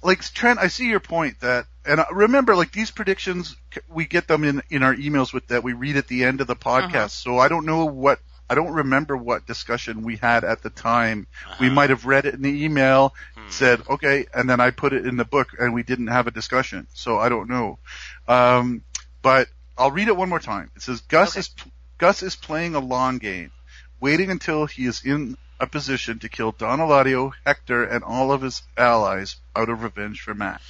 like 0.01 0.21
Trent, 0.33 0.59
I 0.59 0.67
see 0.69 0.87
your 0.87 0.99
point 0.99 1.39
that, 1.41 1.65
and 1.85 2.03
remember, 2.11 2.55
like 2.55 2.71
these 2.71 2.91
predictions, 2.91 3.55
we 3.87 4.05
get 4.05 4.27
them 4.27 4.43
in 4.43 4.61
in 4.69 4.83
our 4.83 4.95
emails 4.95 5.33
with 5.33 5.47
that 5.47 5.63
we 5.63 5.73
read 5.73 5.97
at 5.97 6.07
the 6.07 6.23
end 6.23 6.41
of 6.41 6.47
the 6.47 6.55
podcast. 6.55 7.09
Uh-huh. 7.09 7.09
So 7.11 7.37
I 7.37 7.47
don't 7.47 7.65
know 7.65 7.85
what. 7.85 8.19
I 8.49 8.55
don't 8.55 8.73
remember 8.73 9.15
what 9.15 9.45
discussion 9.45 10.03
we 10.03 10.17
had 10.17 10.43
at 10.43 10.61
the 10.61 10.69
time. 10.69 11.27
We 11.57 11.69
Uh-huh. 11.69 11.69
might 11.69 11.89
have 11.89 12.05
read 12.05 12.25
it 12.25 12.33
in 12.35 12.41
the 12.41 12.63
email, 12.65 13.13
Hmm. 13.35 13.47
said 13.47 13.81
okay, 13.89 14.25
and 14.33 14.49
then 14.49 14.59
I 14.59 14.71
put 14.71 14.93
it 14.93 15.05
in 15.05 15.17
the 15.17 15.25
book, 15.25 15.49
and 15.59 15.73
we 15.73 15.83
didn't 15.83 16.07
have 16.07 16.27
a 16.27 16.31
discussion. 16.31 16.87
So 16.93 17.17
I 17.19 17.29
don't 17.29 17.49
know. 17.49 17.79
Um, 18.27 18.83
but 19.21 19.47
I'll 19.77 19.91
read 19.91 20.07
it 20.07 20.17
one 20.17 20.29
more 20.29 20.39
time. 20.39 20.71
It 20.75 20.81
says 20.81 21.01
Gus 21.01 21.35
Okay. 21.35 21.37
is 21.37 21.49
Gus 21.97 22.21
is 22.23 22.35
playing 22.35 22.75
a 22.75 22.79
long 22.79 23.17
game, 23.17 23.51
waiting 23.99 24.31
until 24.31 24.65
he 24.65 24.85
is 24.85 25.03
in 25.03 25.37
a 25.59 25.67
position 25.67 26.19
to 26.19 26.29
kill 26.29 26.51
Don 26.51 26.79
Eladio, 26.79 27.31
Hector, 27.45 27.83
and 27.83 28.03
all 28.03 28.31
of 28.31 28.41
his 28.41 28.61
allies 28.77 29.35
out 29.55 29.69
of 29.69 29.83
revenge 29.83 30.21
for 30.21 30.33
Matt. 30.33 30.61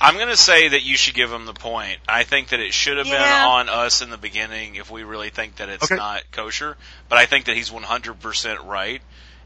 I'm 0.00 0.14
going 0.16 0.28
to 0.28 0.36
say 0.36 0.68
that 0.68 0.82
you 0.82 0.96
should 0.96 1.14
give 1.14 1.30
him 1.32 1.46
the 1.46 1.54
point. 1.54 1.98
I 2.08 2.24
think 2.24 2.48
that 2.48 2.60
it 2.60 2.74
should 2.74 2.98
have 2.98 3.06
been 3.06 3.14
on 3.22 3.68
us 3.68 4.02
in 4.02 4.10
the 4.10 4.18
beginning 4.18 4.74
if 4.74 4.90
we 4.90 5.04
really 5.04 5.30
think 5.30 5.56
that 5.56 5.68
it's 5.68 5.84
Okay. 5.84 5.94
not 5.94 6.22
kosher. 6.32 6.76
But 7.08 7.18
I 7.18 7.26
think 7.26 7.44
that 7.46 7.56
he's 7.56 7.70
100% 7.70 8.66
right. 8.66 9.00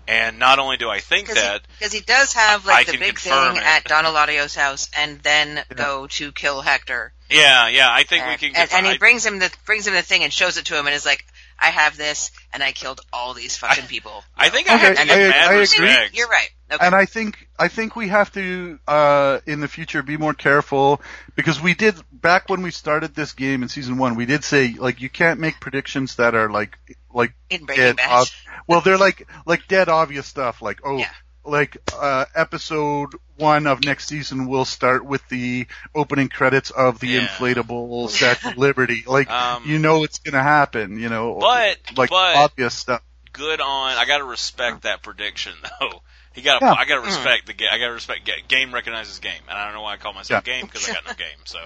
And 0.08 0.38
not 0.38 0.58
only 0.58 0.78
do 0.78 0.88
I 0.88 1.00
think 1.00 1.28
that, 1.28 1.60
Because 1.78 1.92
he 1.92 2.00
does 2.00 2.32
have 2.32 2.66
I 2.66 2.70
like 2.72 2.86
the 2.86 2.96
big 2.96 3.18
thing 3.18 3.56
it. 3.56 3.62
at 3.62 3.84
Don 3.84 4.06
Eladio's 4.06 4.54
house, 4.54 4.88
and 4.96 5.20
then 5.20 5.62
go 5.76 6.06
to 6.06 6.32
kill 6.32 6.62
Hector. 6.62 7.12
yeah, 7.28 7.68
yeah, 7.68 7.88
I 7.92 8.04
think 8.04 8.24
we 8.26 8.36
can. 8.38 8.56
and, 8.56 8.72
and 8.72 8.86
he 8.86 8.92
I- 8.92 8.96
brings 8.96 9.26
him 9.26 9.38
the 9.38 9.52
brings 9.66 9.86
him 9.86 9.92
the 9.92 10.00
thing 10.00 10.24
and 10.24 10.32
shows 10.32 10.56
it 10.56 10.64
to 10.66 10.78
him, 10.78 10.86
and 10.86 10.94
is 10.96 11.04
like, 11.04 11.26
"I 11.60 11.66
have 11.70 11.96
this, 11.96 12.30
and 12.52 12.62
I 12.62 12.72
killed 12.72 13.00
all 13.12 13.34
these 13.34 13.56
fucking 13.56 13.86
people." 13.86 14.24
I 14.36 14.48
think 14.48 14.70
I 14.70 14.74
Okay, 14.76 14.84
have 14.86 14.94
to 14.96 15.00
and 15.02 15.10
I- 15.10 15.16
mad 15.16 15.34
I 15.36 15.44
agree. 15.52 15.58
respect. 15.60 16.16
You're 16.16 16.28
right. 16.28 16.48
Okay. 16.70 16.84
And 16.86 16.94
I 16.94 17.06
think 17.06 17.48
I 17.58 17.68
think 17.68 17.96
we 17.96 18.08
have 18.08 18.30
to 18.32 18.78
uh, 18.86 19.40
in 19.46 19.60
the 19.60 19.68
future 19.68 20.02
be 20.02 20.16
more 20.18 20.34
careful 20.34 21.00
because 21.34 21.60
we 21.60 21.72
did 21.74 21.94
back 22.12 22.48
when 22.50 22.60
we 22.62 22.70
started 22.70 23.14
this 23.14 23.32
game 23.32 23.62
in 23.62 23.68
season 23.70 23.96
one. 23.96 24.16
We 24.16 24.26
did 24.26 24.44
say 24.44 24.74
like 24.78 25.00
you 25.00 25.08
can't 25.08 25.40
make 25.40 25.60
predictions 25.60 26.16
that 26.16 26.34
are 26.34 26.50
like 26.50 26.76
like 27.12 27.32
in 27.48 27.64
Breaking 27.64 27.84
dead. 27.84 27.96
Bad. 27.96 28.10
ob- 28.22 28.28
well, 28.66 28.80
they're 28.82 28.98
like 28.98 29.26
like 29.46 29.66
dead 29.66 29.88
obvious 29.88 30.26
stuff. 30.26 30.60
Like 30.60 30.80
oh, 30.84 30.98
Yeah. 30.98 31.08
Like 31.48 31.76
uh, 31.98 32.24
episode 32.34 33.10
one 33.36 33.66
of 33.66 33.84
next 33.84 34.08
season 34.08 34.48
will 34.48 34.64
start 34.64 35.04
with 35.04 35.26
the 35.28 35.66
opening 35.94 36.28
credits 36.28 36.70
of 36.70 36.98
the 37.00 37.08
Yeah. 37.08 37.26
inflatable 37.26 38.08
Statue 38.10 38.50
of 38.50 38.58
Liberty. 38.58 39.04
Like 39.06 39.30
Um, 39.30 39.64
you 39.66 39.78
know 39.78 40.04
it's 40.04 40.18
gonna 40.18 40.42
happen. 40.42 40.98
You 40.98 41.08
know, 41.08 41.38
But- 41.40 41.78
like 41.96 42.10
but- 42.10 42.36
obvious 42.36 42.74
stuff. 42.74 43.02
Good 43.32 43.60
on. 43.60 43.92
I 43.96 44.04
got 44.04 44.18
to 44.18 44.24
respect 44.24 44.82
that 44.82 45.02
prediction 45.02 45.52
though. 45.80 46.02
He 46.34 46.42
got. 46.42 46.60
Yeah. 46.62 46.72
I 46.72 46.84
got 46.86 46.96
to 46.96 47.02
respect 47.06 47.46
the 47.46 47.52
game. 47.52 47.68
I 47.70 47.78
got 47.78 47.86
to 47.86 47.92
respect 47.92 48.24
ga- 48.26 48.42
game 48.48 48.72
recognizes 48.74 49.18
game, 49.20 49.40
and 49.48 49.56
I 49.58 49.64
don't 49.66 49.74
know 49.74 49.82
why 49.82 49.92
I 49.94 49.96
call 49.96 50.12
myself 50.12 50.42
game 50.44 50.66
because 50.66 50.88
I 50.88 50.94
got 50.94 51.06
no 51.06 51.12
game. 51.14 51.38
So 51.44 51.58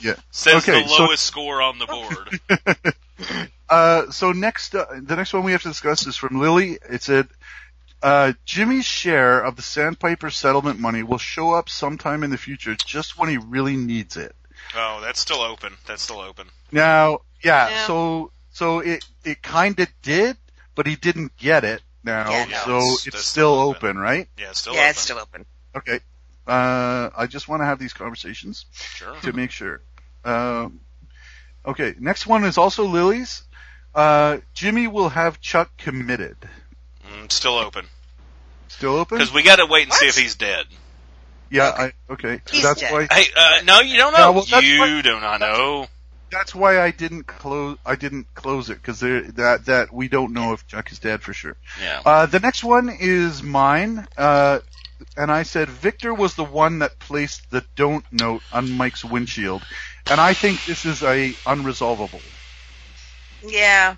Yeah. 0.00 0.14
says 0.30 0.62
Okay, 0.66 0.82
the 0.82 0.88
so- 0.88 1.04
lowest 1.04 1.24
score 1.24 1.60
on 1.62 1.78
the 1.78 1.86
board. 1.86 2.94
Uh, 3.68 4.10
so 4.10 4.32
next, 4.32 4.74
uh, 4.74 4.84
the 5.02 5.16
next 5.16 5.32
one 5.32 5.42
we 5.42 5.52
have 5.52 5.62
to 5.62 5.68
discuss 5.68 6.06
is 6.06 6.16
from 6.16 6.38
Lily. 6.38 6.78
It 6.90 7.02
said, 7.02 7.26
uh, 8.02 8.32
Jimmy's 8.44 8.84
share 8.84 9.40
of 9.40 9.56
the 9.56 9.62
Sandpiper 9.62 10.30
settlement 10.30 10.78
money 10.78 11.02
will 11.02 11.18
show 11.18 11.52
up 11.52 11.68
sometime 11.68 12.22
in 12.22 12.30
the 12.30 12.36
future, 12.38 12.74
just 12.74 13.18
when 13.18 13.28
he 13.28 13.38
really 13.38 13.76
needs 13.76 14.16
it. 14.16 14.34
oh, 14.76 15.00
that's 15.00 15.20
still 15.20 15.40
open. 15.40 15.74
That's 15.86 16.02
still 16.02 16.20
open. 16.20 16.48
Now, 16.72 17.20
yeah, 17.42 17.68
Yeah. 17.68 17.86
so 17.86 18.30
so 18.52 18.80
it 18.80 19.04
it 19.24 19.42
kind 19.42 19.78
of 19.80 19.88
did, 20.02 20.36
but 20.74 20.86
he 20.86 20.96
didn't 20.96 21.36
get 21.36 21.64
it 21.64 21.82
now, 22.02 22.30
Yeah, 22.30 22.44
no, 22.46 22.56
so 22.64 22.76
it's- 22.78 23.06
it's, 23.06 23.16
still 23.18 23.20
still 23.20 23.54
open, 23.60 23.90
open. 23.90 23.98
right? 23.98 24.28
Yeah, 24.38 24.50
it's 24.50 24.60
still 24.60 24.74
yeah, 24.74 24.80
open. 24.80 24.90
it's 24.90 25.00
still 25.00 25.18
open. 25.18 25.46
Okay. 25.76 26.00
Uh, 26.46 27.08
I 27.16 27.26
just 27.26 27.48
want 27.48 27.62
to 27.62 27.66
have 27.66 27.78
these 27.78 27.94
conversations 27.94 28.66
sure. 28.72 29.16
to 29.22 29.32
make 29.32 29.50
sure. 29.50 29.80
Um, 30.26 30.80
okay, 31.64 31.94
next 31.98 32.26
one 32.26 32.44
is 32.44 32.58
also 32.58 32.84
Lily's. 32.84 33.42
Uh, 33.94 34.38
Jimmy 34.52 34.86
will 34.86 35.08
have 35.08 35.40
Chuck 35.40 35.70
committed. 35.78 36.36
Mm, 37.14 37.32
still 37.32 37.56
open 37.58 37.86
Still 38.68 38.96
open? 38.96 39.18
because 39.18 39.32
we 39.32 39.42
got 39.42 39.56
to 39.56 39.66
wait 39.66 39.84
and 39.84 39.92
see 39.92 40.06
if 40.06 40.16
he's 40.16 40.34
dead. 40.34 40.64
Yeah, 41.50 41.68
I 41.68 41.92
okay. 42.12 42.40
He's 42.50 42.62
that's 42.62 42.80
dead. 42.80 42.92
why 42.92 43.06
Hey, 43.10 43.26
uh, 43.36 43.60
no, 43.64 43.80
you 43.80 43.96
don't 43.96 44.12
know. 44.12 44.18
Yeah, 44.18 44.28
well, 44.30 44.44
that's 44.50 44.66
you 44.66 44.78
what- 44.80 45.04
do 45.04 45.20
not 45.20 45.40
know. 45.40 45.86
that's 46.30 46.54
why 46.54 46.80
I 46.80 46.90
didn't 46.90 47.24
close 47.28 47.78
I 47.86 47.94
didn't 47.94 48.26
close 48.34 48.70
it 48.70 48.74
because 48.82 49.00
that 49.00 49.62
that 49.66 49.92
we 49.92 50.08
don't 50.08 50.32
know 50.32 50.52
if 50.52 50.66
Chuck 50.66 50.90
is 50.90 50.98
dead 50.98 51.22
for 51.22 51.32
sure. 51.32 51.56
Yeah. 51.80 52.02
Uh, 52.04 52.26
the 52.26 52.40
next 52.40 52.64
one 52.64 52.88
is 52.88 53.42
mine, 53.42 54.08
uh, 54.16 54.58
and 55.16 55.30
I 55.30 55.44
said 55.44 55.68
Victor 55.68 56.12
was 56.12 56.34
the 56.34 56.44
one 56.44 56.80
that 56.80 56.98
placed 56.98 57.50
the 57.50 57.64
don't 57.76 58.04
note 58.10 58.42
on 58.52 58.72
Mike's 58.72 59.04
windshield, 59.04 59.62
and 60.10 60.20
I 60.20 60.34
think 60.34 60.64
this 60.64 60.84
is 60.84 61.02
a 61.04 61.32
unresolvable. 61.46 62.22
Yeah. 63.46 63.94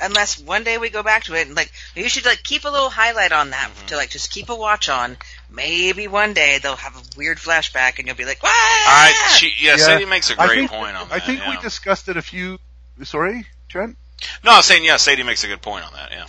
Unless 0.00 0.38
one 0.38 0.62
day 0.62 0.78
we 0.78 0.90
go 0.90 1.02
back 1.02 1.24
to 1.24 1.34
it, 1.34 1.46
and 1.48 1.56
like 1.56 1.72
you 1.96 2.08
should 2.08 2.24
like 2.24 2.42
keep 2.42 2.64
a 2.64 2.68
little 2.68 2.90
highlight 2.90 3.32
on 3.32 3.50
that 3.50 3.68
Mm-hmm. 3.68 3.86
to 3.86 3.96
like 3.96 4.10
just 4.10 4.30
keep 4.30 4.48
a 4.48 4.54
watch 4.54 4.88
on. 4.88 5.16
Maybe 5.50 6.06
one 6.08 6.34
day 6.34 6.58
they'll 6.62 6.76
have 6.76 6.96
a 6.96 7.02
weird 7.16 7.38
flashback, 7.38 7.98
and 7.98 8.06
you'll 8.06 8.16
be 8.16 8.24
like, 8.24 8.42
"What?" 8.42 8.52
I, 8.54 9.12
she, 9.36 9.52
yeah, 9.60 9.72
Yeah. 9.72 9.76
Sadie 9.78 10.04
makes 10.04 10.30
a 10.30 10.36
great 10.36 10.50
think, 10.50 10.70
point 10.70 10.94
on 10.96 11.08
that. 11.08 11.14
I 11.14 11.18
think 11.18 11.40
yeah. 11.40 11.50
we 11.50 11.56
discussed 11.60 12.08
it 12.08 12.16
a 12.16 12.22
few. 12.22 12.58
Sorry, 13.02 13.46
Trent. 13.68 13.96
No, 14.44 14.52
I'm 14.52 14.62
saying 14.62 14.84
yeah. 14.84 14.96
Sadie 14.98 15.22
makes 15.22 15.42
a 15.44 15.48
good 15.48 15.62
point 15.62 15.84
on 15.84 15.92
that. 15.94 16.10
Yeah. 16.12 16.26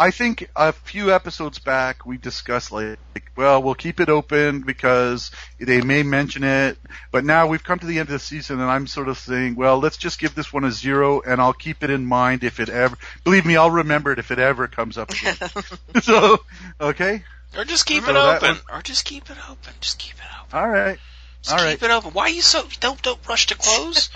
I 0.00 0.10
think 0.10 0.48
a 0.56 0.72
few 0.72 1.12
episodes 1.12 1.58
back 1.58 2.06
we 2.06 2.16
discussed 2.16 2.72
like, 2.72 2.98
well, 3.36 3.62
we'll 3.62 3.74
keep 3.74 4.00
it 4.00 4.08
open 4.08 4.62
because 4.62 5.30
they 5.58 5.82
may 5.82 6.02
mention 6.02 6.42
it, 6.42 6.78
but 7.12 7.22
now 7.22 7.46
we've 7.48 7.62
come 7.62 7.78
to 7.80 7.86
the 7.86 7.98
end 7.98 8.08
of 8.08 8.12
the 8.14 8.18
season 8.18 8.60
and 8.60 8.70
I'm 8.70 8.86
sort 8.86 9.08
of 9.08 9.18
saying, 9.18 9.56
well, 9.56 9.78
let's 9.78 9.98
just 9.98 10.18
give 10.18 10.34
this 10.34 10.52
one 10.54 10.64
a 10.64 10.72
zero 10.72 11.20
and 11.20 11.38
I'll 11.38 11.52
keep 11.52 11.82
it 11.84 11.90
in 11.90 12.06
mind 12.06 12.44
if 12.44 12.60
it 12.60 12.70
ever, 12.70 12.96
believe 13.24 13.44
me, 13.44 13.56
I'll 13.56 13.70
remember 13.70 14.10
it 14.10 14.18
if 14.18 14.30
it 14.30 14.38
ever 14.38 14.68
comes 14.68 14.96
up 14.96 15.10
again. 15.10 15.36
so, 16.02 16.38
okay, 16.80 17.22
Or 17.58 17.64
just 17.66 17.84
keep 17.84 18.04
So 18.04 18.10
it 18.10 18.16
open. 18.16 18.54
one- 18.54 18.78
Or 18.78 18.80
just 18.82 19.04
keep 19.04 19.28
it 19.28 19.36
open. 19.50 19.74
Just 19.82 19.98
keep 19.98 20.14
it 20.14 20.24
open. 20.42 20.58
alright, 20.58 20.98
Just 21.42 21.54
All 21.58 21.70
keep 21.70 21.82
it 21.82 21.90
open. 21.90 22.10
Why 22.12 22.24
are 22.24 22.28
you 22.28 22.42
so? 22.42 22.64
Don't 22.80 23.00
don't 23.02 23.18
rush 23.28 23.46
to 23.46 23.54
close. 23.54 24.10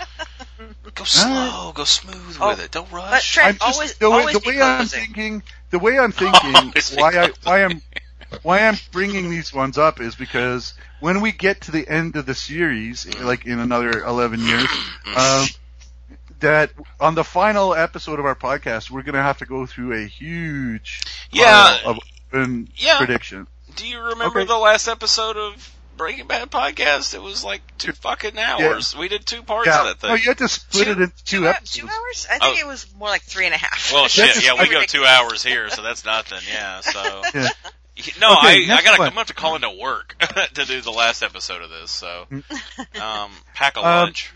go 0.93 1.03
slow. 1.03 1.71
Go 1.73 1.83
smooth 1.83 2.37
Oh, 2.39 2.49
with 2.49 2.63
it. 2.63 2.71
Don't 2.71 2.89
But 2.91 2.97
rush. 2.97 3.33
Trent, 3.33 3.47
I'm 3.47 3.53
just, 3.67 3.75
always, 3.75 3.93
the 3.97 4.09
way, 4.11 4.17
always 4.19 4.33
the 4.35 4.39
be 4.41 4.47
way 4.49 4.61
I'm 4.61 4.85
thinking, 4.85 5.43
the 5.71 5.79
way 5.79 5.97
I'm 5.97 6.11
thinking, 6.13 6.73
why 6.95 7.17
I, 7.17 7.31
why 7.43 7.63
I'm, 7.65 7.81
why 8.43 8.59
I'm 8.59 8.75
bringing 8.91 9.29
these 9.29 9.51
ones 9.53 9.77
up 9.77 9.99
is 10.01 10.15
because 10.15 10.73
when 10.99 11.21
we 11.21 11.31
get 11.31 11.61
to 11.61 11.71
the 11.71 11.87
end 11.87 12.15
of 12.15 12.25
the 12.25 12.35
series, 12.35 13.07
like 13.19 13.45
in 13.45 13.59
another 13.59 14.03
11 14.03 14.39
years, 14.41 14.67
um, 15.17 15.45
that 16.41 16.71
on 16.99 17.15
the 17.15 17.23
final 17.23 17.73
episode 17.73 18.19
of 18.19 18.25
our 18.25 18.35
podcast, 18.35 18.91
we're 18.91 19.01
going 19.03 19.15
to 19.15 19.21
have 19.23 19.39
to 19.39 19.45
go 19.45 19.65
through 19.65 19.93
a 19.93 20.05
huge 20.05 21.01
Yeah. 21.31 21.77
pile 21.81 21.91
of 21.91 21.99
open 22.31 22.69
Yeah. 22.75 22.97
prediction. 22.97 23.47
Do 23.75 23.87
you 23.87 23.99
remember 23.99 24.41
Okay. 24.41 24.47
the 24.47 24.57
last 24.57 24.87
episode 24.87 25.37
of 25.37 25.74
Breaking 25.97 26.27
Bad 26.27 26.51
podcast. 26.51 27.13
It 27.13 27.21
was 27.21 27.43
like 27.43 27.61
two 27.77 27.93
fucking 27.93 28.37
hours. 28.37 28.95
We 28.95 29.07
did 29.07 29.25
two 29.25 29.43
parts 29.43 29.67
of 29.67 29.73
Yeah. 29.73 29.83
that 29.85 29.99
thing. 29.99 30.09
No, 30.09 30.15
you 30.15 30.23
had 30.29 30.37
to 30.39 30.47
split 30.47 30.85
Two- 30.85 30.91
it 30.91 30.97
into 31.01 31.23
two 31.25 31.39
Two, 31.41 31.47
episodes. 31.47 31.71
two 31.73 31.85
hours? 31.87 32.27
I 32.29 32.39
think 32.39 32.57
Oh. 32.57 32.59
it 32.59 32.67
was 32.67 32.85
more 32.95 33.07
like 33.09 33.23
three 33.23 33.45
and 33.45 33.55
a 33.55 33.57
half. 33.57 33.91
well, 33.93 34.07
shit. 34.09 34.33
just 34.33 34.43
Yeah, 34.45 34.59
we 34.61 34.67
go 34.69 34.81
two 34.83 35.05
hours 35.05 35.43
here, 35.43 35.69
so 35.69 35.81
that's 35.81 36.03
nothing. 36.05 36.39
Yeah. 36.51 36.81
So 36.81 37.21
Yeah. 37.33 37.47
no, 38.19 38.33
Okay, 38.39 38.69
I 38.69 38.75
I 38.77 38.81
gotta. 38.81 38.97
one. 38.99 39.07
I'm 39.07 39.13
gonna 39.13 39.19
have 39.21 39.27
to 39.27 39.33
call 39.33 39.55
into 39.55 39.69
work 39.69 40.15
to 40.53 40.65
do 40.65 40.81
the 40.81 40.91
last 40.91 41.23
episode 41.23 41.61
of 41.61 41.69
this. 41.69 41.91
So 41.91 42.25
um, 43.01 43.31
pack 43.53 43.77
a 43.77 43.79
Um, 43.79 43.85
lunch. 43.85 44.31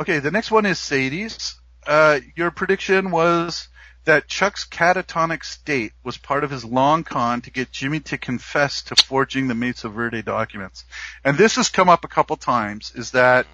Okay, 0.00 0.18
the 0.18 0.30
next 0.30 0.50
one 0.50 0.66
is 0.66 0.78
Sadie's. 0.78 1.54
Uh, 1.86 2.20
your 2.36 2.50
prediction 2.50 3.10
was 3.10 3.68
that 4.04 4.28
Chuck's 4.28 4.66
catatonic 4.66 5.44
state 5.44 5.92
was 6.02 6.18
part 6.18 6.44
of 6.44 6.50
his 6.50 6.64
long 6.64 7.04
con 7.04 7.40
to 7.42 7.50
get 7.50 7.72
Jimmy 7.72 8.00
to 8.00 8.18
confess 8.18 8.82
to 8.82 8.96
forging 8.96 9.48
the 9.48 9.54
Mesa 9.54 9.88
Verde 9.88 10.22
documents. 10.22 10.84
And 11.24 11.38
this 11.38 11.56
has 11.56 11.68
come 11.68 11.88
up 11.88 12.04
a 12.04 12.08
couple 12.08 12.36
times, 12.36 12.92
is 12.94 13.12
that, 13.12 13.46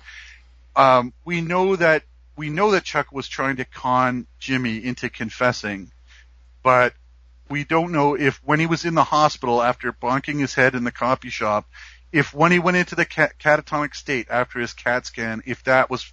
um, 0.75 1.13
we 1.25 1.41
know 1.41 1.77
that, 1.77 2.03
we 2.37 2.51
know 2.51 2.73
that 2.73 2.85
Chuck 2.85 3.13
was 3.13 3.29
trying 3.29 3.57
to 3.57 3.65
con 3.65 4.27
Jimmy 4.39 4.85
into 4.85 5.09
confessing, 5.09 5.93
but 6.63 6.95
we 7.49 7.65
don't 7.65 7.93
know 7.93 8.15
if 8.15 8.41
when 8.45 8.61
he 8.61 8.67
was 8.67 8.85
in 8.85 8.95
the 8.95 9.05
hospital 9.05 9.63
after 9.63 9.93
bonking 9.93 10.39
his 10.39 10.55
head 10.55 10.75
in 10.75 10.85
the 10.85 10.93
coffee 10.93 11.31
shop, 11.31 11.69
if 12.13 12.33
when 12.33 12.53
he 12.53 12.59
went 12.59 12.77
into 12.77 12.95
the 12.95 13.05
ca- 13.05 13.31
catatonic 13.39 13.95
state 13.95 14.29
after 14.31 14.59
his 14.61 14.73
CAT 14.73 15.07
scan, 15.07 15.43
if 15.47 15.63
that 15.65 15.91
was 15.91 16.13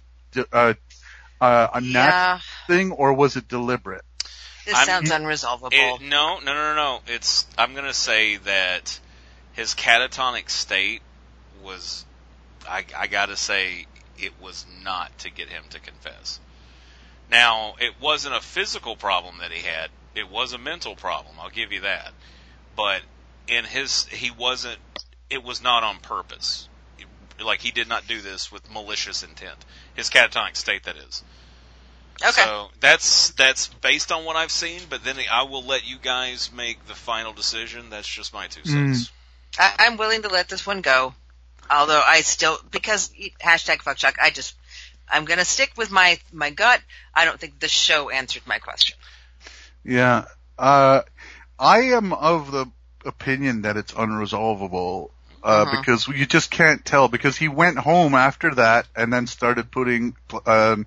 uh, 0.52 0.74
uh, 1.40 1.68
a 1.74 1.80
natural 1.80 1.92
yeah, 1.92 2.40
thing 2.66 2.92
or 2.92 3.12
was 3.14 3.36
it 3.36 3.48
deliberate? 3.48 4.02
This 4.68 4.76
I'm- 4.76 4.86
sounds 4.86 5.10
unresolvable. 5.10 5.72
It, 5.72 6.02
no, 6.02 6.40
no, 6.40 6.54
no, 6.54 6.54
no, 6.54 6.74
no. 6.74 7.00
It's. 7.06 7.46
I'm 7.56 7.74
gonna 7.74 7.94
say 7.94 8.36
that 8.36 9.00
his 9.54 9.74
catatonic 9.74 10.50
state 10.50 11.00
was. 11.62 12.04
I, 12.68 12.84
I 12.96 13.06
gotta 13.06 13.36
say 13.36 13.86
it 14.18 14.32
was 14.42 14.66
not 14.84 15.16
to 15.20 15.30
get 15.30 15.48
him 15.48 15.64
to 15.70 15.80
confess. 15.80 16.38
Now, 17.30 17.76
it 17.80 17.94
wasn't 18.00 18.34
a 18.34 18.40
physical 18.40 18.94
problem 18.94 19.38
that 19.40 19.52
he 19.52 19.66
had. 19.66 19.88
It 20.14 20.30
was 20.30 20.52
a 20.52 20.58
mental 20.58 20.96
problem. 20.96 21.36
I'll 21.40 21.50
give 21.50 21.72
you 21.72 21.80
that. 21.80 22.12
But 22.76 23.00
in 23.46 23.64
his, 23.64 24.04
he 24.06 24.30
wasn't. 24.30 24.78
It 25.30 25.42
was 25.42 25.62
not 25.62 25.82
on 25.82 25.98
purpose. 25.98 26.68
Like 27.42 27.60
he 27.60 27.70
did 27.70 27.88
not 27.88 28.06
do 28.06 28.20
this 28.20 28.52
with 28.52 28.70
malicious 28.70 29.22
intent. 29.22 29.64
His 29.94 30.10
catatonic 30.10 30.56
state, 30.56 30.84
that 30.84 30.96
is. 30.96 31.22
Okay. 32.22 32.42
So 32.42 32.68
that's 32.80 33.30
that's 33.30 33.68
based 33.68 34.12
on 34.12 34.24
what 34.24 34.36
I've 34.36 34.50
seen, 34.50 34.80
but 34.88 35.04
then 35.04 35.16
I 35.30 35.42
will 35.42 35.64
let 35.64 35.88
you 35.88 35.96
guys 36.00 36.50
make 36.52 36.84
the 36.86 36.94
final 36.94 37.32
decision. 37.32 37.90
That's 37.90 38.08
just 38.08 38.32
my 38.34 38.46
two 38.48 38.62
Mm. 38.62 38.94
cents. 38.94 39.10
I, 39.58 39.74
I'm 39.80 39.96
willing 39.96 40.22
to 40.22 40.28
let 40.28 40.48
this 40.48 40.66
one 40.66 40.80
go. 40.82 41.14
Although 41.70 42.02
I 42.04 42.22
still, 42.22 42.58
because 42.70 43.10
hashtag 43.44 43.82
fuck 43.82 43.96
Chuck, 43.96 44.16
I 44.22 44.30
just, 44.30 44.54
I'm 45.10 45.24
gonna 45.26 45.44
stick 45.44 45.72
with 45.76 45.90
my, 45.90 46.18
my 46.32 46.50
gut. 46.50 46.80
I 47.14 47.24
don't 47.24 47.38
think 47.38 47.58
the 47.60 47.68
show 47.68 48.08
answered 48.08 48.42
my 48.46 48.58
question. 48.58 48.96
Yeah. 49.84 50.24
Uh, 50.58 51.02
I 51.58 51.78
am 51.92 52.12
of 52.12 52.50
the 52.52 52.66
opinion 53.04 53.62
that 53.62 53.76
it's 53.76 53.92
unresolvable. 53.92 55.10
Uh, 55.40 55.64
Mhm. 55.66 55.70
because 55.80 56.08
you 56.08 56.26
just 56.26 56.50
can't 56.50 56.84
tell 56.84 57.06
because 57.06 57.36
he 57.36 57.46
went 57.46 57.78
home 57.78 58.16
after 58.16 58.52
that 58.56 58.86
and 58.96 59.12
then 59.12 59.26
started 59.28 59.70
putting, 59.70 60.16
um, 60.46 60.84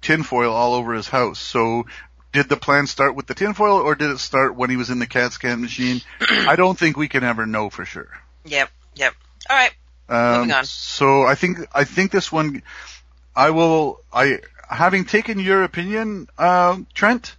tinfoil 0.00 0.52
all 0.52 0.74
over 0.74 0.94
his 0.94 1.08
house. 1.08 1.38
So 1.38 1.86
did 2.32 2.48
the 2.48 2.56
plan 2.56 2.86
start 2.86 3.14
with 3.14 3.26
the 3.26 3.34
tinfoil 3.34 3.78
or 3.78 3.94
did 3.94 4.10
it 4.10 4.18
start 4.18 4.56
when 4.56 4.68
he 4.70 4.76
was 4.76 4.90
in 4.90 4.98
the 4.98 5.06
CAT 5.06 5.32
scan 5.32 5.60
machine? 5.62 6.02
I 6.20 6.56
don't 6.56 6.78
think 6.78 6.96
we 6.96 7.08
can 7.08 7.24
ever 7.24 7.46
know 7.46 7.70
for 7.70 7.84
sure. 7.84 8.08
Yep, 8.44 8.70
yep. 8.94 9.14
Alright, 9.48 9.72
Um, 10.08 10.40
Moving 10.40 10.52
on. 10.52 10.64
So 10.64 11.22
I 11.22 11.34
think 11.34 11.58
I 11.74 11.84
think 11.84 12.10
this 12.10 12.30
one, 12.30 12.62
I 13.34 13.50
will. 13.50 14.00
I 14.12 14.40
having 14.68 15.04
taken 15.04 15.38
your 15.38 15.62
opinion, 15.62 16.28
um, 16.38 16.86
Trent, 16.94 17.36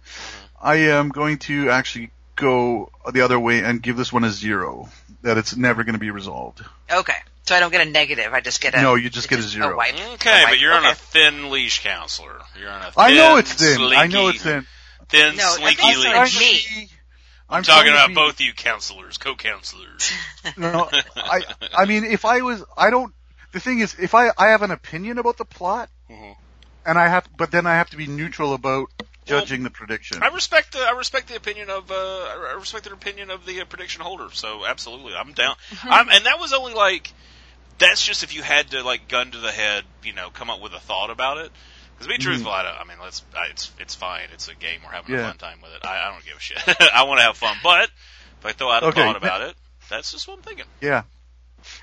I 0.60 0.76
am 0.76 1.10
going 1.10 1.38
to 1.40 1.70
actually 1.70 2.10
go 2.36 2.90
the 3.12 3.20
other 3.20 3.38
way 3.38 3.62
and 3.62 3.82
give 3.82 3.96
this 3.96 4.12
one 4.12 4.24
a 4.24 4.30
zero. 4.30 4.88
That 5.22 5.36
it's 5.36 5.56
never 5.56 5.84
going 5.84 5.94
to 5.94 5.98
be 6.00 6.10
resolved. 6.10 6.64
okay. 6.90 7.16
So 7.48 7.54
I 7.54 7.60
don't 7.60 7.70
get 7.72 7.80
a 7.86 7.90
negative, 7.90 8.34
I 8.34 8.42
just 8.42 8.60
get 8.60 8.74
a, 8.74 8.82
No, 8.82 8.94
you 8.94 9.08
just 9.08 9.24
it's 9.24 9.30
get 9.30 9.38
a 9.38 9.42
zero. 9.42 9.74
wipe. 9.74 9.94
Okay, 9.94 10.42
A 10.44 10.46
but 10.48 10.58
you're 10.60 10.74
on 10.74 10.84
a 10.84 10.94
thin 10.94 11.48
leash, 11.50 11.82
counselor. 11.82 12.38
You're 12.60 12.68
on 12.68 12.82
a 12.82 12.84
thin, 12.92 12.92
I 12.98 13.10
know 13.14 13.36
it's 13.38 13.54
thin. 13.54 13.80
I 13.80 14.06
know 14.06 14.28
it's 14.28 14.42
thin. 14.42 14.66
thin, 15.08 15.34
No, 15.36 15.52
slinky 15.56 15.80
that's 15.80 15.96
leash. 15.98 16.12
not 16.12 16.28
to 16.28 16.38
me. 16.38 16.82
be- 16.82 16.90
I'm, 17.48 17.62
talking 17.62 17.90
about 17.90 18.08
be- 18.08 18.14
both 18.14 18.38
you 18.42 18.52
counselors, 18.52 19.16
co-counselors. 19.16 20.12
No, 20.58 20.90
I 21.16 21.40
I 21.74 21.86
mean 21.86 22.04
if 22.04 22.26
I 22.26 22.42
was 22.42 22.62
I 22.76 22.90
don't. 22.90 23.14
The 23.52 23.60
thing 23.60 23.78
is, 23.78 23.96
if 23.98 24.14
I 24.14 24.28
I 24.36 24.48
have 24.48 24.60
an 24.60 24.70
opinion 24.70 25.16
about 25.16 25.38
the 25.38 25.46
plot, 25.46 25.88
Mhm. 26.10 26.36
and 26.84 26.98
I 26.98 27.08
have, 27.08 27.26
but 27.34 27.50
then 27.50 27.66
I 27.66 27.76
have 27.76 27.88
to 27.90 27.96
be 27.96 28.06
neutral 28.06 28.52
about 28.52 28.90
judging 29.24 29.62
the 29.62 29.70
prediction. 29.70 30.22
I 30.22 30.28
respect 30.28 30.72
the 30.72 30.80
I 30.80 30.90
respect 30.90 31.28
the 31.28 31.36
opinion 31.36 31.70
of 31.70 31.90
uh, 31.90 31.94
I 31.94 32.56
respect 32.58 32.84
the 32.84 32.92
opinion 32.92 33.30
of 33.30 33.46
the 33.46 33.62
uh, 33.62 33.64
prediction 33.64 34.02
holder. 34.02 34.28
So 34.32 34.66
absolutely, 34.66 35.14
I'm 35.14 35.32
down. 35.32 35.56
I'm, 35.82 36.10
and 36.10 36.26
that 36.26 36.38
was 36.38 36.52
only 36.52 36.74
like 36.74 37.10
that's 37.78 38.04
just 38.04 38.22
if 38.22 38.34
you 38.34 38.42
had 38.42 38.70
to 38.70 38.82
like 38.82 39.08
gun 39.08 39.30
to 39.30 39.38
the 39.38 39.50
head, 39.52 39.84
you 40.02 40.12
know, 40.12 40.30
come 40.30 40.50
up 40.50 40.60
with 40.60 40.72
a 40.72 40.80
thought 40.80 41.10
about 41.10 41.38
it. 41.38 41.50
Because 41.94 42.06
to 42.12 42.18
be 42.18 42.22
truthful, 42.22 42.52
I, 42.52 42.62
don't, 42.62 42.80
I 42.80 42.84
mean, 42.84 42.98
let's 43.02 43.24
I, 43.36 43.46
it's 43.50 43.72
it's 43.80 43.94
fine. 43.94 44.28
It's 44.32 44.48
a 44.48 44.54
game. 44.54 44.80
We're 44.84 44.92
having 44.92 45.14
a 45.14 45.22
fun 45.22 45.36
time 45.38 45.58
with 45.62 45.72
it. 45.72 45.84
I, 45.84 46.08
I 46.08 46.12
don't 46.12 46.24
give 46.24 46.36
a 46.36 46.40
shit. 46.40 46.58
I 46.94 47.02
want 47.04 47.18
to 47.18 47.24
have 47.24 47.36
fun, 47.36 47.56
but 47.62 47.90
if 48.40 48.46
I 48.46 48.52
throw 48.52 48.70
out 48.70 48.84
a 48.84 48.92
thought 48.92 49.16
about 49.16 49.42
it, 49.42 49.54
that's 49.90 50.12
just 50.12 50.28
what 50.28 50.36
I'm 50.38 50.42
thinking. 50.42 50.66
Yeah. 50.80 51.02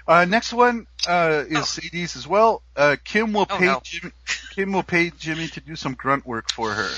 Uh, 0.07 0.23
next 0.23 0.53
one 0.53 0.87
uh, 1.07 1.43
is 1.49 1.57
Oh. 1.57 1.61
Sadie's 1.63 2.15
as 2.15 2.25
well. 2.25 2.61
Uh, 2.77 2.95
Kim 3.03 3.33
will 3.33 3.45
Oh, 3.49 3.57
pay 3.57 3.65
no. 3.65 3.81
Jimmy. 3.83 4.13
Kim 4.53 4.71
will 4.71 4.83
pay 4.83 5.09
Jimmy 5.09 5.47
to 5.49 5.59
do 5.59 5.75
some 5.75 5.93
grunt 5.95 6.25
work 6.25 6.49
for 6.51 6.71
her. 6.71 6.89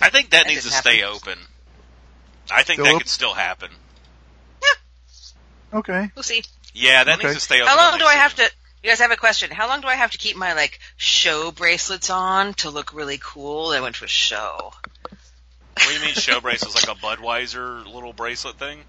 I 0.00 0.10
think 0.10 0.30
that, 0.30 0.44
That 0.44 0.46
needs 0.48 0.62
to 0.62 0.68
didn't 0.70 0.80
stay 0.80 1.02
open. 1.02 1.38
I 2.50 2.62
think 2.62 2.76
Still 2.76 2.84
that 2.84 2.90
open? 2.90 3.00
could 3.00 3.08
still 3.08 3.34
happen. 3.34 3.70
Okay. 5.72 6.10
We'll 6.14 6.22
see. 6.22 6.44
Yeah, 6.74 7.04
that 7.04 7.18
Okay. 7.18 7.28
needs 7.28 7.38
to 7.38 7.40
stay 7.40 7.60
open. 7.60 7.68
How 7.68 7.76
long 7.76 7.98
do 7.98 8.04
I 8.04 8.14
have 8.14 8.34
to? 8.34 8.50
You 8.82 8.90
guys 8.90 8.98
have 9.00 9.12
a 9.12 9.16
question. 9.16 9.50
How 9.50 9.68
long 9.68 9.80
do 9.80 9.88
I 9.88 9.94
have 9.94 10.10
to 10.10 10.18
keep 10.18 10.36
my 10.36 10.52
like 10.52 10.78
show 10.96 11.50
bracelets 11.50 12.10
on 12.10 12.52
to 12.54 12.68
look 12.70 12.92
really 12.92 13.18
cool? 13.22 13.70
I 13.70 13.80
went 13.80 13.94
to 13.96 14.04
a 14.04 14.08
show. 14.08 14.74
What 15.02 15.88
do 15.88 15.94
you 15.94 16.00
mean 16.00 16.14
show 16.14 16.40
bracelets? 16.40 16.74
Like 16.74 16.94
a 16.94 17.00
Budweiser 17.00 17.84
little 17.86 18.12
bracelet 18.12 18.58
thing? 18.58 18.80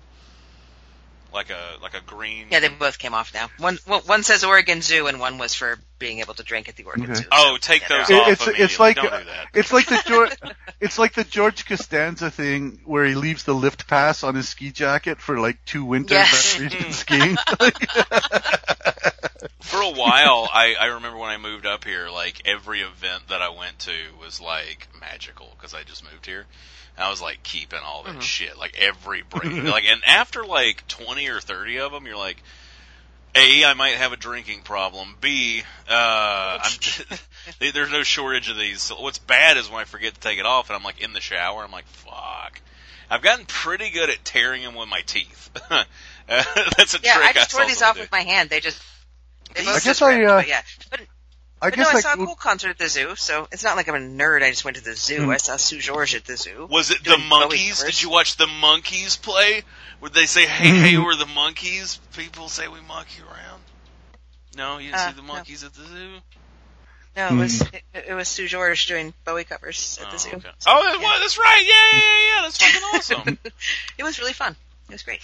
Like 1.33 1.49
a 1.49 1.81
like 1.81 1.93
a 1.93 2.01
green? 2.01 2.47
Yeah, 2.49 2.59
they 2.59 2.69
both 2.69 2.97
came 2.99 3.13
off 3.13 3.33
now. 3.33 3.49
One 3.57 3.77
one 3.85 4.01
one 4.01 4.23
says 4.23 4.43
Oregon 4.43 4.81
Zoo, 4.81 5.07
and 5.07 5.19
one 5.19 5.37
was 5.37 5.53
for 5.53 5.77
being 5.97 6.19
able 6.19 6.33
to 6.33 6.43
drink 6.43 6.67
at 6.69 6.75
the 6.75 6.83
Oregon 6.83 7.11
Okay. 7.11 7.23
Oh, 7.31 7.57
take 7.59 7.87
those 7.87 8.07
they're 8.07 8.21
off 8.21 8.27
it's 8.29 8.47
it's 8.47 8.79
like 8.79 8.97
Don't 8.97 9.05
do 9.05 9.09
that. 9.25 9.47
it's 9.53 9.71
like 9.71 9.85
the 9.87 10.01
George 10.05 10.31
it's 10.81 10.99
like 10.99 11.13
the 11.13 11.23
George 11.23 11.65
Costanza 11.65 12.29
thing 12.29 12.79
where 12.85 13.05
he 13.05 13.15
leaves 13.15 13.43
the 13.43 13.53
lift 13.53 13.87
pass 13.87 14.23
on 14.23 14.35
his 14.35 14.49
ski 14.49 14.71
jacket 14.71 15.19
for 15.21 15.39
like 15.39 15.63
two 15.65 15.85
winters 15.85 16.11
Yes. 16.11 16.53
after 16.59 16.63
he's 16.63 16.83
been 16.83 16.91
skiing. 16.93 17.37
For 19.61 19.81
a 19.81 19.89
while, 19.91 20.47
I, 20.53 20.75
I 20.79 20.85
remember 20.87 21.17
when 21.17 21.29
I 21.29 21.37
moved 21.37 21.65
up 21.65 21.83
here, 21.83 22.09
like 22.09 22.41
every 22.45 22.81
event 22.81 23.27
that 23.29 23.41
I 23.41 23.49
went 23.49 23.79
to 23.79 23.93
was 24.21 24.39
like 24.39 24.87
magical 25.01 25.51
because 25.57 25.73
I 25.73 25.83
just 25.83 26.03
moved 26.03 26.25
here. 26.25 26.45
I 26.97 27.09
was 27.09 27.21
like 27.21 27.43
keeping 27.43 27.79
all 27.83 28.03
that 28.03 28.15
Mhm. 28.17 28.21
shit, 28.21 28.57
like 28.57 28.77
every 28.79 29.23
break, 29.23 29.51
like, 29.63 29.83
and 29.85 30.01
after 30.05 30.45
like 30.45 30.87
twenty 30.87 31.27
or 31.29 31.39
thirty 31.41 31.79
of 31.79 31.91
them, 31.91 32.05
you're 32.05 32.15
like, 32.17 32.37
A, 33.35 33.65
I 33.65 33.73
might 33.73 33.95
have 33.95 34.13
a 34.13 34.17
drinking 34.17 34.61
problem. 34.61 35.15
B, 35.19 35.61
uh, 35.89 36.59
I'm, 36.61 36.79
there's 37.73 37.91
no 37.91 38.03
shortage 38.03 38.49
of 38.49 38.57
these. 38.57 38.81
So 38.81 39.01
what's 39.01 39.17
bad 39.17 39.57
is 39.57 39.69
when 39.69 39.81
I 39.81 39.83
forget 39.83 40.13
to 40.13 40.19
take 40.19 40.39
it 40.39 40.45
off 40.45 40.69
and 40.69 40.77
I'm 40.77 40.83
like 40.83 41.01
in 41.01 41.13
the 41.13 41.21
shower, 41.21 41.63
I'm 41.63 41.71
like, 41.71 41.85
fuck. 41.87 42.61
I've 43.09 43.21
gotten 43.21 43.45
pretty 43.45 43.89
good 43.91 44.09
at 44.09 44.23
tearing 44.23 44.63
them 44.63 44.75
with 44.75 44.89
my 44.89 45.01
teeth. 45.01 45.49
That's 46.27 46.95
a 46.95 46.99
yeah, 47.03 47.15
trick 47.15 47.29
I 47.29 47.33
just 47.33 47.51
saw 47.51 47.59
tore 47.59 47.67
these 47.67 47.81
off 47.81 47.95
do. 47.95 48.01
with 48.01 48.11
my 48.11 48.21
hand. 48.21 48.49
They 48.49 48.61
just. 48.61 48.81
They 49.53 49.61
I 49.61 49.79
guess 49.79 50.01
I, 50.01 50.23
uh, 50.23 50.37
but 50.37 50.47
yeah. 50.47 50.61
But, 50.89 51.01
I 51.61 51.69
but 51.69 51.75
guess 51.77 51.85
no, 51.85 51.89
I 51.89 51.93
like 51.93 52.03
saw 52.03 52.13
a 52.13 52.17
cool 52.17 52.35
concert 52.35 52.69
at 52.69 52.77
the 52.77 52.89
zoo, 52.89 53.15
so 53.15 53.47
it's 53.51 53.63
not 53.63 53.75
like 53.77 53.87
I'm 53.87 53.95
a 53.95 53.99
nerd. 53.99 54.43
I 54.43 54.49
just 54.49 54.65
went 54.65 54.77
to 54.77 54.83
the 54.83 54.95
zoo. 54.95 55.23
Hmm. 55.23 55.29
I 55.29 55.37
saw 55.37 55.55
Sue 55.57 55.79
George 55.79 56.13
at 56.13 56.25
the 56.25 56.35
zoo. 56.37 56.67
Was 56.69 56.91
it 56.91 57.03
the 57.03 57.17
monkeys? 57.17 57.81
Did 57.83 58.01
you 58.01 58.09
watch 58.09 58.35
the 58.37 58.47
monkeys 58.47 59.15
play? 59.15 59.63
Would 60.01 60.13
they 60.13 60.25
say, 60.25 60.45
"Hey, 60.45 60.69
hey, 60.69 60.97
we're 60.97 61.15
the 61.15 61.25
Monkees"? 61.25 61.97
People 62.15 62.49
say 62.49 62.67
we 62.67 62.81
monkey 62.81 63.21
around. 63.23 63.61
No, 64.57 64.77
you 64.77 64.87
didn't 64.89 64.99
Uh, 64.99 65.09
see 65.09 65.15
the 65.15 65.21
no. 65.21 65.27
monkeys 65.33 65.63
at 65.63 65.73
the 65.73 65.85
zoo. 65.85 66.17
No, 67.17 67.27
it 67.29 67.33
was 67.35 67.61
it, 67.61 67.83
it 68.09 68.13
was 68.13 68.27
Sue 68.27 68.47
George 68.49 68.87
doing 68.87 69.13
Bowie 69.23 69.45
covers 69.45 69.97
at 70.01 70.07
Oh, 70.09 70.11
the 70.11 70.19
zoo. 70.19 70.29
okay. 70.35 70.49
oh 70.67 70.83
that- 70.83 70.99
well, 70.99 71.19
that's 71.21 71.37
right. 71.37 71.63
Yeah, 71.65 71.99
yeah, 71.99 72.05
yeah, 72.05 72.35
yeah. 72.35 72.41
That's 72.43 72.57
fucking 72.57 73.23
awesome. 73.23 73.39
It 73.97 74.03
was 74.03 74.19
really 74.19 74.33
fun. 74.33 74.55
It 74.89 74.91
was 74.93 75.03
great. 75.03 75.21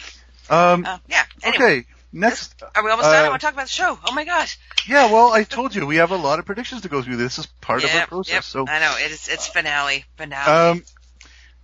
um 0.50 0.86
Uh, 0.86 0.98
yeah. 1.10 1.24
Anyway, 1.44 1.64
okay. 1.80 1.86
Next 2.14 2.62
are 2.76 2.84
we 2.84 2.90
almost 2.92 3.06
done? 3.08 3.16
I 3.16 3.28
uh, 3.28 3.30
want 3.30 3.42
to 3.42 3.46
talk 3.46 3.54
about 3.54 3.68
the 3.68 3.72
show. 3.72 3.98
Oh 4.06 4.14
my 4.14 4.26
god. 4.26 4.48
yeah, 4.88 5.12
well 5.12 5.32
I 5.32 5.44
told 5.44 5.74
you 5.74 5.86
we 5.86 5.98
have 5.98 6.12
a 6.12 6.18
lot 6.18 6.40
of 6.40 6.46
predictions 6.46 6.82
to 6.82 6.90
go 6.90 7.02
through. 7.02 7.16
This 7.18 7.40
is 7.40 7.46
part 7.46 7.84
of 7.84 7.90
our 7.96 8.08
process. 8.08 8.34
yep, 8.34 8.44
So 8.44 8.66
I 8.68 8.80
know 8.80 8.96
it's 8.98 9.30
it's 9.30 9.48
finale. 9.48 10.04
Finale. 10.18 10.72
Um, 10.72 10.84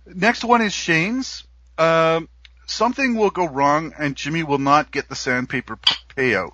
next 0.06 0.44
one 0.44 0.62
is 0.62 0.72
Shane's. 0.72 1.44
Um, 1.76 2.28
something 2.66 3.14
will 3.14 3.30
go 3.30 3.46
wrong 3.46 3.92
and 3.98 4.16
Jimmy 4.16 4.42
will 4.42 4.58
not 4.58 4.90
get 4.90 5.08
the 5.08 5.14
Sandpiper 5.14 5.76
p- 5.76 5.94
payout. 6.16 6.52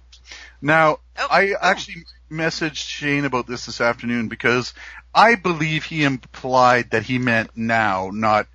Now, 0.61 0.99
Oh, 1.17 1.29
I 1.31 1.53
oh. 1.53 1.57
actually 1.61 2.05
messaged 2.31 2.77
Shane 2.89 3.25
about 3.25 3.47
this 3.47 3.67
this 3.67 3.81
afternoon 3.81 4.27
because 4.29 4.75
I 5.15 5.37
believe 5.37 5.85
he 5.85 6.03
implied 6.03 6.91
that 6.91 7.05
he 7.05 7.19
meant 7.19 7.57
now, 7.57 8.11
not 8.13 8.49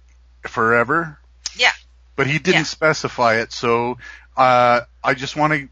forever. 0.48 1.18
Yeah. 1.56 1.72
But 2.18 2.28
he 2.28 2.40
didn't 2.40 2.60
Yeah. 2.62 2.64
specify 2.64 3.36
it, 3.36 3.54
so 3.54 3.98
uh, 4.40 4.82
I 5.04 5.14
just 5.14 5.36
want 5.36 5.54
to 5.54 5.68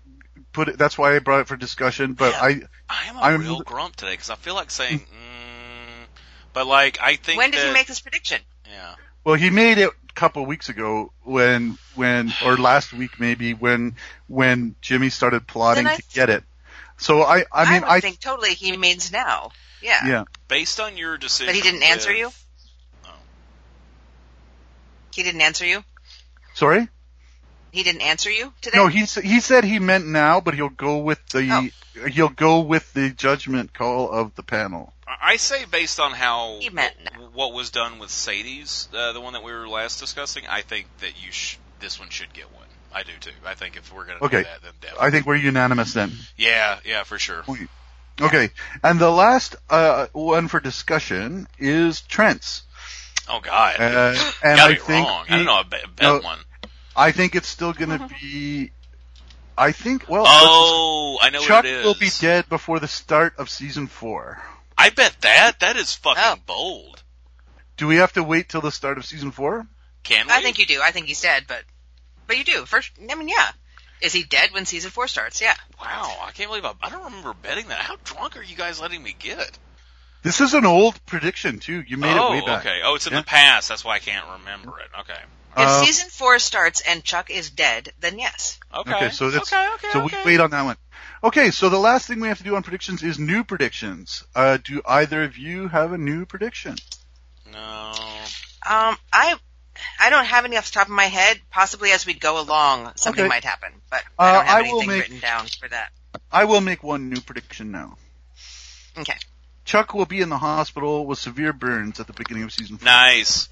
put 0.53 0.67
it. 0.67 0.77
That's 0.77 0.97
why 0.97 1.15
I 1.15 1.19
brought 1.19 1.41
it 1.41 1.47
for 1.47 1.55
discussion. 1.55 2.13
But 2.13 2.33
Yeah. 2.33 2.41
I, 2.41 2.61
I 2.89 3.05
am 3.09 3.15
a 3.17 3.19
I'm- 3.19 3.41
real 3.41 3.61
grump 3.61 3.95
today 3.95 4.11
because 4.13 4.29
I 4.29 4.35
feel 4.35 4.55
like 4.55 4.69
saying, 4.71 4.99
mm, 4.99 6.05
but 6.53 6.67
like 6.67 6.99
I 7.01 7.15
think 7.15 7.37
When 7.37 7.51
did 7.51 7.61
that, 7.61 7.67
he 7.67 7.73
make 7.73 7.87
this 7.87 7.99
prediction? 8.01 8.41
Yeah. 8.65 8.95
well, 9.23 9.35
he 9.35 9.49
made 9.49 9.77
it 9.77 9.89
a 9.89 10.13
couple 10.13 10.41
of 10.41 10.47
weeks 10.47 10.69
ago 10.69 11.11
when, 11.23 11.77
when, 11.95 12.33
or 12.45 12.57
last 12.57 12.91
week 12.93 13.19
maybe 13.19 13.53
when, 13.53 13.95
when 14.27 14.75
Jimmy 14.81 15.09
started 15.09 15.47
plotting 15.47 15.85
Then 15.85 15.93
I 15.93 15.97
to 15.97 16.03
get 16.13 16.29
it. 16.29 16.43
So 16.97 17.21
I, 17.23 17.45
I 17.51 17.71
mean, 17.71 17.81
would 17.81 17.89
I, 17.89 17.99
think 18.01 18.19
totally 18.19 18.53
he 18.53 18.75
means 18.75 19.11
now. 19.11 19.51
Yeah. 19.81 20.05
yeah. 20.07 20.23
Based 20.47 20.79
on 20.79 20.97
your 20.97 21.17
decision, 21.17 21.47
But 21.47 21.55
he 21.55 21.61
didn't 21.61 21.83
answer 21.83 22.09
with- 22.09 22.17
you? 22.17 22.29
Oh. 23.05 23.09
He 25.13 25.23
didn't 25.23 25.41
answer 25.41 25.65
you? 25.65 25.83
Sorry. 26.55 26.87
He 27.71 27.83
didn't 27.83 28.01
answer 28.01 28.29
you 28.29 28.53
today? 28.61 28.77
No, 28.77 28.87
he 28.87 28.99
he 29.05 29.39
said 29.39 29.63
he 29.63 29.79
meant 29.79 30.07
now, 30.07 30.39
but 30.41 30.53
he'll 30.53 30.69
go 30.69 30.97
with 30.99 31.25
the 31.29 31.71
Oh. 31.97 32.07
he'll 32.07 32.29
go 32.29 32.61
with 32.61 32.93
the 32.93 33.09
judgment 33.09 33.73
call 33.73 34.09
of 34.11 34.35
the 34.35 34.43
panel. 34.43 34.93
I 35.21 35.37
say 35.37 35.65
based 35.65 35.99
on 35.99 36.11
how 36.11 36.57
He 36.59 36.69
meant 36.69 36.93
what 37.33 37.53
was 37.53 37.69
done 37.69 37.97
with 37.99 38.09
Sadie's, 38.11 38.87
uh, 38.93 39.13
the 39.13 39.21
one 39.21 39.33
that 39.33 39.43
we 39.43 39.51
were 39.51 39.67
last 39.67 39.99
discussing, 39.99 40.43
I 40.47 40.61
think 40.61 40.87
that 40.99 41.21
you 41.23 41.31
sh- 41.31 41.57
this 41.79 41.99
one 41.99 42.09
should 42.09 42.33
get 42.33 42.51
one. 42.53 42.65
I 42.93 43.03
do 43.03 43.11
too. 43.19 43.31
I 43.45 43.53
think 43.55 43.75
if 43.77 43.91
we're 43.93 44.05
gonna 44.05 44.19
Okay. 44.21 44.39
do 44.39 44.43
that, 44.43 44.61
then 44.63 44.71
definitely. 44.81 45.07
I 45.07 45.11
think 45.11 45.25
we're 45.25 45.35
unanimous 45.35 45.93
then. 45.93 46.11
yeah, 46.37 46.79
yeah, 46.85 47.03
for 47.03 47.19
sure. 47.19 47.43
Okay, 48.19 48.49
and 48.83 48.99
the 48.99 49.11
last 49.11 49.55
uh, 49.69 50.07
one 50.13 50.47
for 50.47 50.59
discussion 50.59 51.47
is 51.59 52.01
Trent's, 52.01 52.63
Oh 53.29 53.39
God, 53.41 53.75
uh, 53.79 54.15
and 54.43 54.57
gotta 54.57 54.61
I 54.63 54.73
be 54.73 54.79
think 54.79 55.07
wrong. 55.07 55.25
he- 55.27 55.33
I 55.33 55.37
don't 55.37 55.45
know. 55.45 55.59
a 55.59 55.63
bet, 55.63 55.95
bet 55.95 56.03
no, 56.03 56.19
one. 56.21 56.39
I 56.97 57.11
think 57.11 57.35
it's 57.35 57.47
still 57.47 57.73
going 57.73 57.89
to 57.89 58.03
uh-huh. 58.03 58.15
be. 58.19 58.71
I 59.57 59.71
think 59.71 60.09
well, 60.09 60.25
Oh, 60.27 61.17
I 61.21 61.29
know 61.29 61.39
Chuck 61.39 61.63
what 61.63 61.65
it 61.65 61.73
is. 61.73 61.85
will 61.85 61.95
be 61.95 62.09
dead 62.19 62.49
before 62.49 62.79
the 62.79 62.87
start 62.87 63.35
of 63.37 63.49
season 63.49 63.87
four. 63.87 64.41
I 64.77 64.89
bet 64.89 65.15
that. 65.21 65.59
That 65.61 65.77
is 65.77 65.95
fucking 65.95 66.21
Oh. 66.23 66.35
bold. 66.45 67.03
Do 67.77 67.87
we 67.87 67.97
have 67.97 68.13
to 68.13 68.23
wait 68.23 68.49
till 68.49 68.61
the 68.61 68.71
start 68.71 68.97
of 68.97 69.05
season 69.05 69.31
four? 69.31 69.65
Can 70.03 70.27
we? 70.27 70.33
I 70.33 70.41
think 70.41 70.59
you 70.59 70.65
do. 70.65 70.81
I 70.83 70.91
think 70.91 71.07
he's 71.07 71.21
dead, 71.21 71.45
but 71.47 71.63
but 72.27 72.37
you 72.37 72.43
do. 72.43 72.65
First, 72.65 72.91
I 73.09 73.15
mean, 73.15 73.29
yeah. 73.29 73.51
Is 74.01 74.13
he 74.13 74.23
dead 74.23 74.51
when 74.51 74.65
season 74.65 74.91
four 74.91 75.07
starts? 75.07 75.41
Yeah. 75.41 75.55
Wow, 75.81 76.15
I 76.23 76.31
can't 76.31 76.49
believe 76.49 76.65
I, 76.65 76.73
I 76.83 76.89
don't 76.89 77.05
remember 77.05 77.33
betting 77.33 77.69
that. 77.69 77.79
How 77.79 77.95
drunk 78.03 78.37
are 78.37 78.43
you 78.43 78.55
guys 78.55 78.79
letting 78.79 79.01
me 79.01 79.15
get? 79.17 79.57
This 80.21 80.41
is 80.41 80.53
an 80.53 80.65
old 80.65 81.03
prediction 81.05 81.59
too. 81.59 81.83
You 81.87 81.97
made 81.97 82.17
oh, 82.17 82.27
it 82.27 82.31
way 82.31 82.41
oh, 82.43 82.45
back. 82.45 82.65
okay. 82.65 82.81
Oh, 82.83 82.95
it's 82.95 83.07
in 83.07 83.13
Yeah. 83.13 83.21
the 83.21 83.25
past. 83.25 83.69
That's 83.69 83.83
why 83.83 83.95
I 83.95 83.99
can't 83.99 84.25
remember 84.39 84.79
it. 84.79 84.89
Okay. 85.01 85.19
If 85.57 85.67
Uh, 85.67 85.83
season 85.85 86.09
four 86.09 86.37
starts 86.39 86.81
and 86.81 87.03
Chuck 87.03 87.29
is 87.31 87.49
dead, 87.49 87.91
then 87.99 88.19
yes. 88.19 88.59
Okay. 88.73 88.93
Okay, 88.93 89.09
so 89.09 89.31
that's 89.31 89.51
okay. 89.51 89.67
Okay. 89.75 89.87
so 89.91 90.03
okay. 90.03 90.17
we 90.23 90.33
wait 90.33 90.39
on 90.39 90.51
that 90.51 90.61
one. 90.63 90.77
Okay, 91.23 91.49
so 91.49 91.69
the 91.69 91.79
last 91.79 92.05
thing 92.07 92.19
we 92.19 92.27
have 92.27 92.37
to 92.37 92.43
do 92.43 92.55
on 92.55 92.61
predictions 92.63 93.01
is 93.01 93.17
new 93.17 93.43
predictions. 93.43 94.23
Uh, 94.35 94.57
do 94.63 94.81
either 94.85 95.23
of 95.23 95.35
you 95.37 95.67
have 95.67 95.91
a 95.93 95.97
new 95.97 96.25
prediction? 96.27 96.75
No. 97.51 97.91
Um, 98.69 98.97
I 99.11 99.35
I 99.99 100.09
don't 100.11 100.25
have 100.25 100.45
any 100.45 100.57
off 100.57 100.65
the 100.67 100.73
top 100.73 100.87
of 100.87 100.93
my 100.93 101.05
head. 101.05 101.39
Possibly 101.49 101.91
as 101.91 102.05
we 102.05 102.13
go 102.13 102.39
along, 102.39 102.91
something 102.95 103.23
Okay. 103.23 103.29
might 103.29 103.43
happen, 103.43 103.71
but 103.89 104.03
Uh, 104.19 104.23
I 104.23 104.31
don't 104.33 104.45
have 104.45 104.57
I 104.57 104.61
will 104.61 104.67
anything 104.69 104.87
make- 104.89 105.01
written 105.01 105.19
down 105.19 105.47
for 105.59 105.67
that. 105.69 105.91
I 106.31 106.45
will 106.45 106.61
make 106.61 106.83
one 106.83 107.09
new 107.09 107.21
prediction 107.21 107.71
now. 107.71 107.97
Okay. 108.97 109.17
Chuck 109.65 109.93
will 109.93 110.05
be 110.05 110.21
in 110.21 110.29
the 110.29 110.37
hospital 110.37 111.05
with 111.05 111.19
severe 111.19 111.51
burns 111.53 111.99
at 111.99 112.07
the 112.07 112.13
beginning 112.13 112.43
of 112.43 112.53
season 112.53 112.77
four. 112.77 112.85
Nice. 112.85 113.49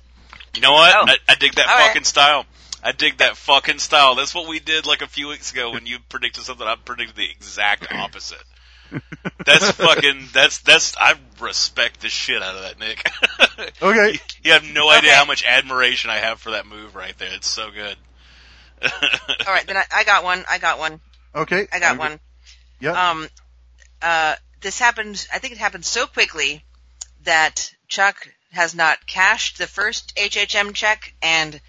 You 0.53 0.61
know 0.61 0.73
what? 0.73 0.95
Oh. 0.95 1.05
I, 1.07 1.17
I 1.29 1.35
dig 1.35 1.53
that 1.55 1.67
All 1.67 1.75
right. 1.77 1.87
fucking 1.87 2.03
style. 2.03 2.45
I 2.83 2.91
dig 2.91 3.17
that 3.17 3.35
fucking 3.37 3.79
style. 3.79 4.15
That's 4.15 4.33
what 4.35 4.47
we 4.47 4.59
did 4.59 4.85
like 4.85 5.01
a 5.01 5.07
few 5.07 5.27
weeks 5.29 5.51
ago 5.51 5.71
when 5.71 5.85
you 5.85 5.97
predicted 6.09 6.43
something. 6.43 6.65
I 6.65 6.75
predicted 6.75 7.15
the 7.17 7.29
exact 7.29 7.87
opposite. 7.93 8.43
That's 9.45 9.71
fucking. 9.71 10.27
That's 10.33 10.59
that's. 10.59 10.95
I 10.97 11.15
respect 11.41 12.01
the 12.01 12.09
shit 12.09 12.41
out 12.43 12.55
of 12.55 12.61
that, 12.61 12.79
Nick. 12.79 13.09
Okay. 13.81 14.19
You 14.43 14.51
have 14.53 14.63
no 14.63 14.89
idea 14.89 15.09
Okay. 15.11 15.17
how 15.17 15.25
much 15.25 15.43
admiration 15.45 16.09
I 16.09 16.17
have 16.17 16.39
for 16.39 16.51
that 16.51 16.65
move 16.67 16.93
right 16.95 17.17
there. 17.17 17.29
It's 17.33 17.47
so 17.47 17.71
good. 17.71 17.95
All 18.83 19.53
right, 19.53 19.65
then 19.65 19.77
I, 19.77 19.83
I 19.93 20.03
got 20.03 20.23
one. 20.23 20.43
I 20.49 20.57
got 20.59 20.77
one. 20.77 20.99
Okay. 21.33 21.67
I 21.71 21.79
got 21.79 21.89
I'm- 21.91 21.97
one. 21.97 22.19
Yeah. 22.79 23.09
Um, 23.11 23.27
uh, 24.01 24.35
this 24.61 24.77
happened. 24.77 25.25
I 25.33 25.39
think 25.39 25.53
it 25.53 25.59
happened 25.59 25.85
so 25.85 26.05
quickly 26.05 26.63
that 27.23 27.71
Chuck 27.87 28.27
has 28.55 28.73
not 28.73 29.05
cashed 29.05 29.57
the 29.57 29.67
first 29.67 30.15
HHM 30.15 30.73
check, 30.73 31.13
and 31.21 31.59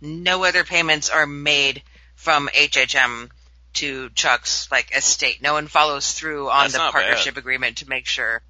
no 0.00 0.44
other 0.44 0.64
payments 0.64 1.10
are 1.10 1.26
made 1.26 1.82
from 2.14 2.48
HHM 2.48 3.30
to 3.74 4.10
Chuck's 4.10 4.70
like 4.70 4.96
estate. 4.96 5.42
No 5.42 5.54
one 5.54 5.66
follows 5.66 6.12
through 6.12 6.48
on 6.50 6.64
That's 6.64 6.74
the 6.74 6.78
not 6.78 6.92
partnership 6.92 7.36
agreement 7.36 7.78
to 7.78 7.88
make 7.88 8.06
sure 8.06 8.42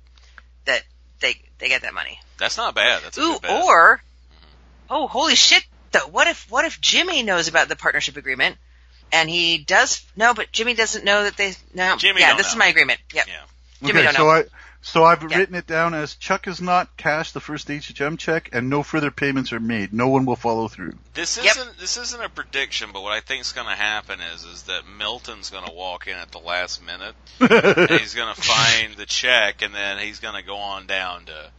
that 0.67 0.83
they 1.21 1.41
they 1.59 1.69
get 1.69 1.83
that 1.83 1.95
money. 1.95 2.21
That's 2.39 2.57
not 2.57 2.75
bad. 2.75 3.03
That's 3.03 3.17
a 3.17 3.21
Ooh, 3.21 3.33
good 3.35 3.43
bet. 3.43 3.63
or 3.63 3.97
mm-hmm. 3.97 4.95
oh, 4.95 5.07
holy 5.07 5.35
shit! 5.35 5.65
Though, 5.93 6.09
what 6.11 6.27
if 6.27 6.51
what 6.51 6.65
if 6.65 6.81
Jimmy 6.81 7.23
knows 7.23 7.49
about 7.49 7.69
the 7.69 7.77
partnership 7.77 8.17
agreement, 8.17 8.57
and 9.13 9.31
he 9.31 9.59
does 9.59 10.05
no, 10.17 10.35
but 10.35 10.53
Jimmy 10.53 10.75
doesn't 10.75 11.05
know 11.05 11.25
that 11.25 11.37
they 11.37 11.55
no. 11.73 11.97
Jimmy 11.97 12.21
yeah, 12.21 12.31
don't 12.31 12.39
this 12.39 12.49
know. 12.49 12.53
is 12.53 12.57
my 12.57 12.67
agreement. 12.67 13.01
Yep. 13.15 13.27
yeah. 13.29 13.35
Jimmy 13.81 14.01
okay, 14.01 14.03
don't 14.05 14.15
so 14.15 14.25
know. 14.25 14.31
I 14.31 14.45
so 14.87 15.03
I've 15.03 15.23
Yeah. 15.23 15.39
written 15.39 15.55
it 15.55 15.67
down 15.67 15.95
as 15.95 16.15
Chuck 16.15 16.45
has 16.45 16.61
not 16.61 16.95
cashed 16.99 17.33
the 17.33 17.41
first 17.41 17.71
HHM 17.71 18.19
check, 18.19 18.51
and 18.53 18.69
no 18.69 18.83
further 18.83 19.11
payments 19.11 19.51
are 19.55 19.59
made. 19.59 19.95
No 19.95 20.09
one 20.09 20.27
will 20.27 20.37
follow 20.37 20.69
through. 20.69 20.99
This 21.15 21.39
Yep. 21.39 21.47
isn't 21.47 21.79
this 21.79 21.97
isn't 21.97 22.23
a 22.23 22.29
prediction, 22.29 22.93
but 22.93 23.01
what 23.03 23.15
I 23.15 23.21
think 23.21 23.41
is 23.41 23.53
going 23.53 23.67
to 23.67 23.75
happen 23.75 24.21
is 24.21 24.45
is 24.45 24.65
that 24.65 24.87
Milton's 24.87 25.49
going 25.49 25.65
to 25.65 25.73
walk 25.73 26.07
in 26.07 26.17
at 26.19 26.31
the 26.33 26.39
last 26.39 26.83
minute 26.83 27.15
and 27.41 27.91
he's 27.99 28.15
going 28.15 28.35
to 28.35 28.41
find 28.41 28.95
the 28.97 29.07
check, 29.07 29.63
and 29.63 29.75
then 29.75 29.99
he's 29.99 30.19
going 30.19 30.35
to 30.35 30.43
go 30.43 30.59
on 30.59 30.87
down 30.87 31.25
to 31.25 31.51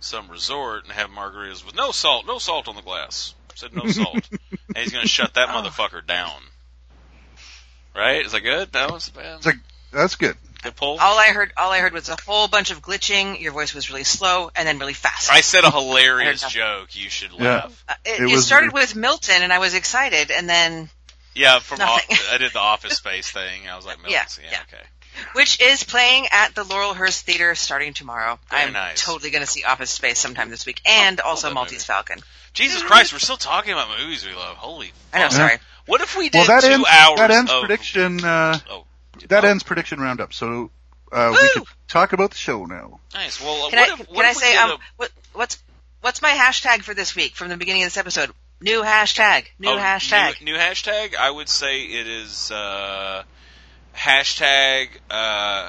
some 0.00 0.30
resort 0.30 0.84
and 0.84 0.94
have 0.94 1.10
margaritas 1.10 1.66
with 1.66 1.74
no 1.76 1.92
salt, 1.92 2.26
no 2.26 2.38
salt 2.38 2.68
on 2.68 2.74
the 2.74 2.82
glass. 2.82 3.34
Said 3.54 3.74
no 3.76 3.86
salt, 3.90 4.26
and 4.68 4.78
he's 4.78 4.92
going 4.92 5.02
to 5.02 5.08
shut 5.08 5.34
that 5.34 5.50
oh. 5.50 5.52
motherfucker 5.52 6.04
down. 6.06 6.40
Right? 7.94 8.24
Is 8.24 8.32
that 8.32 8.40
good? 8.40 8.72
No, 8.72 8.96
it's 8.96 9.10
bad. 9.10 9.36
It's 9.36 9.46
like 9.46 9.58
that's 9.92 10.14
good. 10.16 10.38
Good 10.62 10.76
pull. 10.76 10.98
All 11.00 11.18
I 11.18 11.26
heard, 11.28 11.52
all 11.56 11.70
I 11.70 11.78
heard 11.80 11.92
was 11.92 12.08
a 12.08 12.16
whole 12.26 12.48
bunch 12.48 12.70
of 12.70 12.80
glitching. 12.82 13.40
Your 13.40 13.52
voice 13.52 13.74
was 13.74 13.90
really 13.90 14.04
slow 14.04 14.50
and 14.56 14.66
then 14.66 14.78
really 14.78 14.92
fast. 14.94 15.30
I 15.30 15.40
said 15.40 15.64
a 15.64 15.70
hilarious 15.78 16.42
joke. 16.48 16.94
You 16.96 17.08
should 17.10 17.32
Yeah. 17.32 17.38
laugh. 17.54 17.84
Uh, 17.88 17.94
it, 18.04 18.20
It 18.20 18.30
it 18.30 18.32
was 18.32 18.46
started 18.46 18.72
weird. 18.72 18.88
with 18.88 18.96
Milton, 18.96 19.42
and 19.42 19.52
I 19.52 19.58
was 19.58 19.74
excited, 19.74 20.30
and 20.30 20.48
then 20.48 20.88
Yeah, 21.34 21.58
from 21.60 21.78
Nothing. 21.78 22.16
o- 22.16 22.34
I 22.34 22.38
did 22.38 22.52
the 22.52 22.60
Office 22.60 22.96
Space 22.96 23.30
thing. 23.30 23.68
I 23.68 23.76
was 23.76 23.84
like, 23.86 23.98
Yeah, 24.08 24.24
yeah, 24.42 24.48
yeah. 24.52 24.58
okay. 24.68 24.82
which 25.34 25.60
is 25.60 25.84
playing 25.84 26.26
at 26.32 26.54
the 26.54 26.62
Laurelhurst 26.64 27.20
Theater 27.22 27.54
starting 27.54 27.92
tomorrow. 27.92 28.38
Very 28.50 28.62
I'm 28.62 28.72
nice. 28.72 29.02
totally 29.04 29.30
going 29.30 29.44
to 29.44 29.50
see 29.50 29.62
Office 29.64 29.90
Space 29.90 30.18
sometime 30.18 30.48
this 30.50 30.64
week, 30.66 30.80
and 30.86 31.20
also 31.20 31.52
Maltese 31.52 31.72
movie. 31.72 31.84
Falcon. 31.84 32.18
Jesus 32.54 32.82
Christ, 32.82 33.12
we're 33.12 33.18
still 33.18 33.36
talking 33.38 33.72
about 33.72 33.88
movies 33.98 34.26
we 34.26 34.34
love. 34.34 34.56
Holy 34.56 34.92
I 35.12 35.20
know, 35.20 35.28
sorry. 35.30 35.56
What 35.86 36.00
if 36.02 36.16
we 36.16 36.30
Well, 36.32 36.44
did 36.44 36.50
that 36.50 36.62
two 36.62 36.72
ends 36.72 36.86
hours 36.88 37.18
that 37.18 37.30
ends 37.30 37.50
of 37.50 37.60
prediction. 37.60 38.24
Uh, 38.24 38.58
Oh, 38.70 38.84
that 39.28 39.44
oh, 39.44 39.48
ends 39.48 39.62
prediction 39.62 40.00
roundup. 40.00 40.32
So 40.32 40.70
uh, 41.12 41.28
we 41.32 41.42
Woo! 41.42 41.48
can 41.54 41.64
talk 41.88 42.12
about 42.12 42.30
the 42.30 42.36
show 42.38 42.64
now. 42.64 43.00
Nice. 43.14 43.40
Well, 43.40 43.66
uh, 43.66 43.70
Can 43.70 43.78
what 43.78 43.88
I 43.88 43.92
if, 43.92 44.08
can 44.08 44.24
I 44.24 44.30
if 44.30 44.36
we 44.36 44.40
say 44.42 44.52
did 44.52 44.58
um 44.58 44.70
a- 44.70 44.78
what 44.96 45.10
what's 45.34 45.62
what's 46.00 46.22
my 46.22 46.30
hashtag 46.30 46.82
for 46.82 46.94
this 46.94 47.14
week 47.14 47.34
from 47.36 47.48
the 47.48 47.56
beginning 47.56 47.82
of 47.82 47.86
this 47.86 47.96
episode? 47.96 48.30
New 48.60 48.82
hashtag. 48.82 49.46
New 49.58 49.70
oh, 49.70 49.76
hashtag. 49.76 50.40
New, 50.40 50.52
new 50.52 50.58
hashtag. 50.58 51.16
I 51.16 51.30
would 51.30 51.48
say 51.48 51.82
it 51.82 52.06
is 52.06 52.50
uh, 52.52 53.24
hashtag 53.94 54.88
uh, 55.10 55.68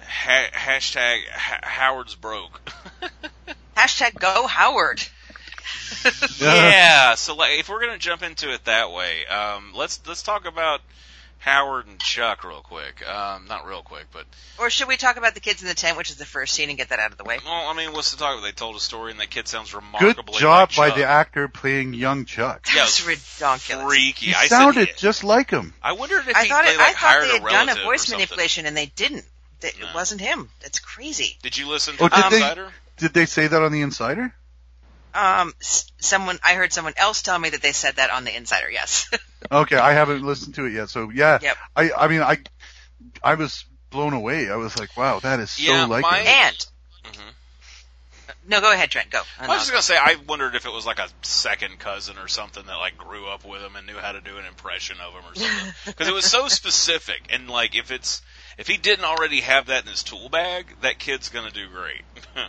ha- 0.00 0.50
hashtag 0.52 1.20
ha- 1.28 1.60
Howard's 1.62 2.14
broke. 2.14 2.60
Hashtag 3.76 4.14
go 4.14 4.46
Howard. 4.46 5.02
yeah. 6.40 7.14
So 7.16 7.34
like, 7.34 7.58
if 7.58 7.68
we're 7.68 7.80
gonna 7.80 7.98
jump 7.98 8.22
into 8.22 8.52
it 8.52 8.64
that 8.66 8.92
way, 8.92 9.26
um, 9.26 9.72
let's 9.74 10.00
let's 10.06 10.22
talk 10.22 10.46
about 10.46 10.80
Howard 11.38 11.86
and 11.86 12.00
Chuck 12.00 12.42
real 12.44 12.60
quick. 12.62 13.06
Um, 13.06 13.46
not 13.48 13.66
real 13.66 13.82
quick, 13.82 14.06
but 14.12 14.24
Or 14.58 14.70
should 14.70 14.88
we 14.88 14.96
talk 14.96 15.16
about 15.18 15.34
the 15.34 15.40
kids 15.40 15.60
in 15.62 15.68
the 15.68 15.74
tent, 15.74 15.96
which 15.98 16.10
is 16.10 16.16
the 16.16 16.24
first 16.24 16.54
scene, 16.54 16.68
and 16.70 16.78
get 16.78 16.88
that 16.88 16.98
out 16.98 17.12
of 17.12 17.18
the 17.18 17.24
way? 17.24 17.38
well, 17.44 17.68
I 17.68 17.74
mean, 17.74 17.92
what's 17.92 18.12
to 18.12 18.16
talk 18.16 18.32
about? 18.38 18.44
They 18.44 18.52
told 18.52 18.76
a 18.76 18.80
story, 18.80 19.10
and 19.10 19.20
that 19.20 19.28
kid 19.30 19.46
sounds 19.46 19.74
remarkably. 19.74 20.32
Good 20.34 20.40
job 20.40 20.70
like 20.70 20.76
by 20.76 20.88
Chuck. 20.88 20.96
the 20.98 21.04
actor 21.04 21.48
playing 21.48 21.92
young 21.94 22.24
Chuck. 22.24 22.64
That 22.66 22.74
Yeah, 22.74 22.82
was 22.84 23.00
it 23.00 23.06
ridiculous. 23.06 23.84
Freaky. 23.86 24.26
He 24.26 24.34
I 24.34 24.46
sounded 24.46 24.88
said, 24.88 24.96
just 24.98 25.22
like 25.24 25.50
him. 25.50 25.74
I 25.82 25.92
wondered 25.92 26.26
if 26.28 26.36
I 26.36 26.44
he, 26.44 26.48
thought 26.48 26.64
they, 26.64 26.72
it, 26.72 26.78
like, 26.78 26.86
I 26.88 26.92
thought 26.92 26.98
hired 26.98 27.24
they 27.24 27.36
a 27.36 27.40
had 27.40 27.66
done 27.66 27.68
a 27.78 27.84
voice 27.84 28.10
manipulation, 28.10 28.66
and 28.66 28.76
they 28.76 28.86
didn't. 28.86 29.24
That 29.60 29.78
No. 29.78 29.88
It 29.88 29.94
wasn't 29.94 30.20
him. 30.20 30.48
That's 30.62 30.78
crazy. 30.78 31.36
Did 31.42 31.56
you 31.58 31.68
listen 31.68 31.96
to 31.96 32.04
Oh, 32.04 32.08
the 32.08 32.16
did 32.30 32.40
they- 32.42 32.70
Did 32.96 33.12
they 33.14 33.26
say 33.26 33.46
that 33.48 33.62
on 33.62 33.72
the 33.72 33.82
Insider? 33.82 34.34
Um, 35.14 35.54
someone 35.60 36.38
I 36.44 36.54
heard 36.54 36.72
someone 36.72 36.94
else 36.96 37.22
tell 37.22 37.38
me 37.38 37.50
that 37.50 37.62
they 37.62 37.72
said 37.72 37.96
that 37.96 38.10
on 38.10 38.24
the 38.24 38.34
Insider. 38.36 38.70
Yes. 38.70 39.08
Okay, 39.52 39.76
I 39.76 39.92
haven't 39.92 40.22
listened 40.22 40.54
to 40.54 40.64
it 40.64 40.72
yet, 40.72 40.88
so 40.88 41.10
yeah. 41.10 41.38
Yep. 41.42 41.56
I 41.76 41.90
I 41.92 42.08
mean 42.08 42.22
I 42.22 42.38
I 43.22 43.34
was 43.34 43.66
blown 43.90 44.14
away. 44.14 44.50
I 44.50 44.56
was 44.56 44.78
like, 44.78 44.96
wow, 44.96 45.20
that 45.20 45.38
is 45.38 45.50
so 45.50 45.62
Yeah, 45.70 45.84
like 45.84 46.00
my- 46.00 46.20
it. 46.20 46.26
and 46.26 46.66
Mhm. 47.14 47.32
no, 48.48 48.62
go 48.62 48.72
ahead, 48.72 48.90
Trent. 48.90 49.10
Go. 49.10 49.20
I 49.38 49.46
was 49.48 49.58
just 49.58 49.70
gonna 49.70 49.82
say, 49.82 49.98
I 49.98 50.16
wondered 50.26 50.54
if 50.54 50.64
it 50.64 50.72
was 50.72 50.86
like 50.86 50.98
a 50.98 51.08
second 51.20 51.78
cousin 51.78 52.16
or 52.16 52.26
something 52.26 52.64
that 52.64 52.76
like 52.76 52.96
grew 52.96 53.26
up 53.28 53.44
with 53.44 53.60
him 53.60 53.76
and 53.76 53.86
knew 53.86 53.98
how 53.98 54.12
to 54.12 54.22
do 54.22 54.38
an 54.38 54.46
impression 54.46 54.96
of 54.98 55.12
him 55.12 55.22
or 55.30 55.34
something. 55.34 55.72
Because 55.84 56.08
it 56.08 56.14
was 56.14 56.24
so 56.24 56.48
specific, 56.48 57.26
and 57.28 57.50
like 57.50 57.74
if 57.76 57.90
it's 57.90 58.22
if 58.56 58.66
he 58.66 58.78
didn't 58.78 59.04
already 59.04 59.42
have 59.42 59.66
that 59.66 59.82
in 59.84 59.90
his 59.90 60.02
tool 60.02 60.30
bag, 60.30 60.74
that 60.80 60.98
kid's 60.98 61.28
gonna 61.28 61.50
do 61.50 61.68
great. 61.68 62.00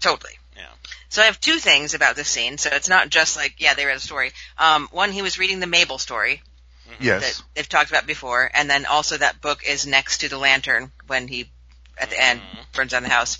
Totally. 0.00 0.32
Yeah. 0.56 0.68
So 1.08 1.22
I 1.22 1.26
have 1.26 1.40
two 1.40 1.58
things 1.58 1.94
about 1.94 2.16
this 2.16 2.28
scene. 2.28 2.58
So 2.58 2.70
it's 2.72 2.88
not 2.88 3.08
just 3.10 3.36
like, 3.36 3.56
yeah, 3.58 3.74
they 3.74 3.84
read 3.86 3.96
a 3.96 4.00
story. 4.00 4.32
Um, 4.58 4.88
one, 4.90 5.12
he 5.12 5.22
was 5.22 5.38
reading 5.38 5.60
the 5.60 5.66
Mabel 5.66 5.98
story 5.98 6.42
Yes. 7.00 7.22
that 7.38 7.42
they've 7.54 7.68
talked 7.68 7.90
about 7.90 8.06
before, 8.06 8.50
and 8.54 8.70
then 8.70 8.86
also 8.86 9.16
that 9.18 9.40
book 9.40 9.62
is 9.68 9.86
next 9.86 10.18
to 10.18 10.28
the 10.28 10.38
lantern 10.38 10.92
when 11.08 11.28
he, 11.28 11.50
at 11.98 12.10
the 12.10 12.20
end, 12.22 12.40
Mhm. 12.40 12.72
burns 12.72 12.90
down 12.92 13.02
the 13.02 13.08
house. 13.08 13.38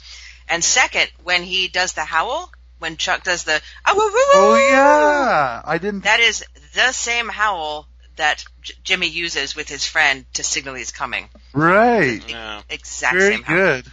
And 0.48 0.62
second, 0.64 1.10
when 1.24 1.42
he 1.42 1.68
does 1.68 1.92
the 1.94 2.04
howl, 2.04 2.52
when 2.78 2.96
Chuck 2.96 3.22
does 3.24 3.44
the, 3.44 3.60
Oh 3.86 4.56
yeah, 4.68 5.62
I 5.64 5.78
didn't. 5.78 6.02
that 6.04 6.20
is 6.20 6.44
the 6.74 6.92
same 6.92 7.28
howl 7.28 7.88
that 8.16 8.44
J- 8.62 8.74
Jimmy 8.82 9.08
uses 9.08 9.54
with 9.56 9.68
his 9.68 9.84
friend 9.86 10.24
to 10.34 10.42
signal 10.42 10.74
he's 10.74 10.90
coming. 10.90 11.28
right. 11.52 12.22
Yeah. 12.28 12.62
Exact 12.68 13.14
Very 13.16 13.34
same 13.36 13.42
howl. 13.44 13.56
good. 13.56 13.86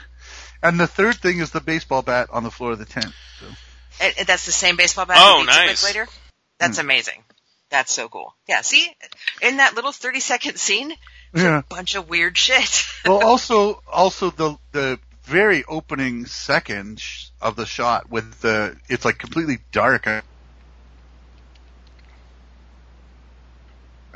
And 0.63 0.79
the 0.79 0.87
third 0.87 1.17
thing 1.17 1.39
is 1.39 1.51
the 1.51 1.59
baseball 1.59 2.01
bat 2.01 2.29
on 2.31 2.43
the 2.43 2.49
floor 2.49 2.71
of 2.71 2.79
the 2.79 2.85
tent. 2.85 3.13
So. 3.39 3.45
And- 3.99 4.15
and 4.17 4.27
that's 4.27 4.45
the 4.45 4.53
same 4.53 4.77
baseball 4.77 5.05
bat 5.05 5.17
Oh, 5.19 5.41
he 5.41 5.45
beats 5.45 5.57
him 5.57 5.61
with 5.61 5.69
nice. 5.69 5.83
later. 5.83 6.07
That's 6.57 6.77
hmm. 6.77 6.85
amazing. 6.85 7.23
That's 7.69 7.91
so 7.91 8.07
cool. 8.07 8.33
Yeah, 8.47 8.61
see, 8.61 8.95
in 9.41 9.57
that 9.57 9.75
little 9.75 9.91
thirty 9.91 10.19
second 10.19 10.57
scene, 10.57 10.95
Yeah. 11.33 11.59
A 11.59 11.63
bunch 11.63 11.95
of 11.95 12.07
weird 12.07 12.37
shit. 12.37 12.85
well, 13.05 13.25
also, 13.25 13.81
also 13.91 14.29
the 14.29 14.57
the 14.71 14.99
very 15.23 15.63
opening 15.65 16.27
second 16.27 17.03
of 17.41 17.55
the 17.55 17.65
shot 17.65 18.11
with 18.11 18.41
the 18.41 18.77
it's 18.89 19.05
like 19.05 19.17
completely 19.17 19.57
dark, 19.71 20.05
and 20.05 20.21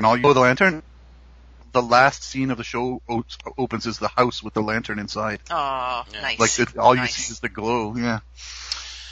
all 0.04 0.16
you 0.16 0.24
oh, 0.28 0.34
the 0.34 0.42
lantern. 0.42 0.84
The 1.78 1.84
last 1.84 2.24
scene 2.24 2.50
of 2.50 2.58
the 2.58 2.64
show 2.64 3.04
o- 3.08 3.24
opens 3.56 3.86
is 3.86 4.00
the 4.00 4.08
house 4.08 4.42
with 4.42 4.56
the 4.56 4.64
lantern 4.64 4.98
inside. 4.98 5.42
Oh, 5.52 6.04
Yeah. 6.12 6.22
nice. 6.22 6.40
Like 6.40 6.52
the, 6.74 6.82
all 6.82 6.96
you 6.96 7.06
see 7.06 7.32
is 7.32 7.40
the 7.40 7.50
glow. 7.50 7.96
Yeah. 7.96 8.22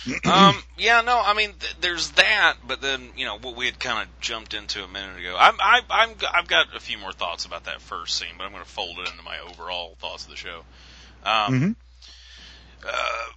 um, 0.26 0.64
yeah, 0.76 1.02
no, 1.02 1.22
I 1.24 1.36
mean, 1.36 1.54
th- 1.60 1.76
there's 1.80 2.10
that, 2.12 2.56
but 2.68 2.82
then 2.82 3.10
you 3.16 3.26
know 3.26 3.38
what 3.38 3.56
we 3.56 3.68
had 3.68 3.80
kind 3.80 4.02
of 4.02 4.20
jumped 4.20 4.56
into 4.56 4.84
a 4.84 4.88
minute 4.88 5.20
ago. 5.20 5.38
I'm, 5.40 5.54
I, 5.60 5.82
I'm, 5.92 6.16
I've 6.34 6.48
got 6.48 6.76
a 6.76 6.80
few 6.80 6.98
more 6.98 7.12
thoughts 7.12 7.46
about 7.46 7.66
that 7.66 7.82
first 7.82 8.18
scene, 8.18 8.30
but 8.36 8.46
I'm 8.46 8.52
going 8.52 8.64
to 8.64 8.70
fold 8.70 8.98
it 8.98 9.12
into 9.12 9.24
my 9.24 9.38
overall 9.42 9.96
thoughts 10.00 10.24
of 10.24 10.32
the 10.32 10.36
show. 10.36 10.64
Um, 11.24 11.60
hmm 11.60 11.72
uh, 12.84 13.32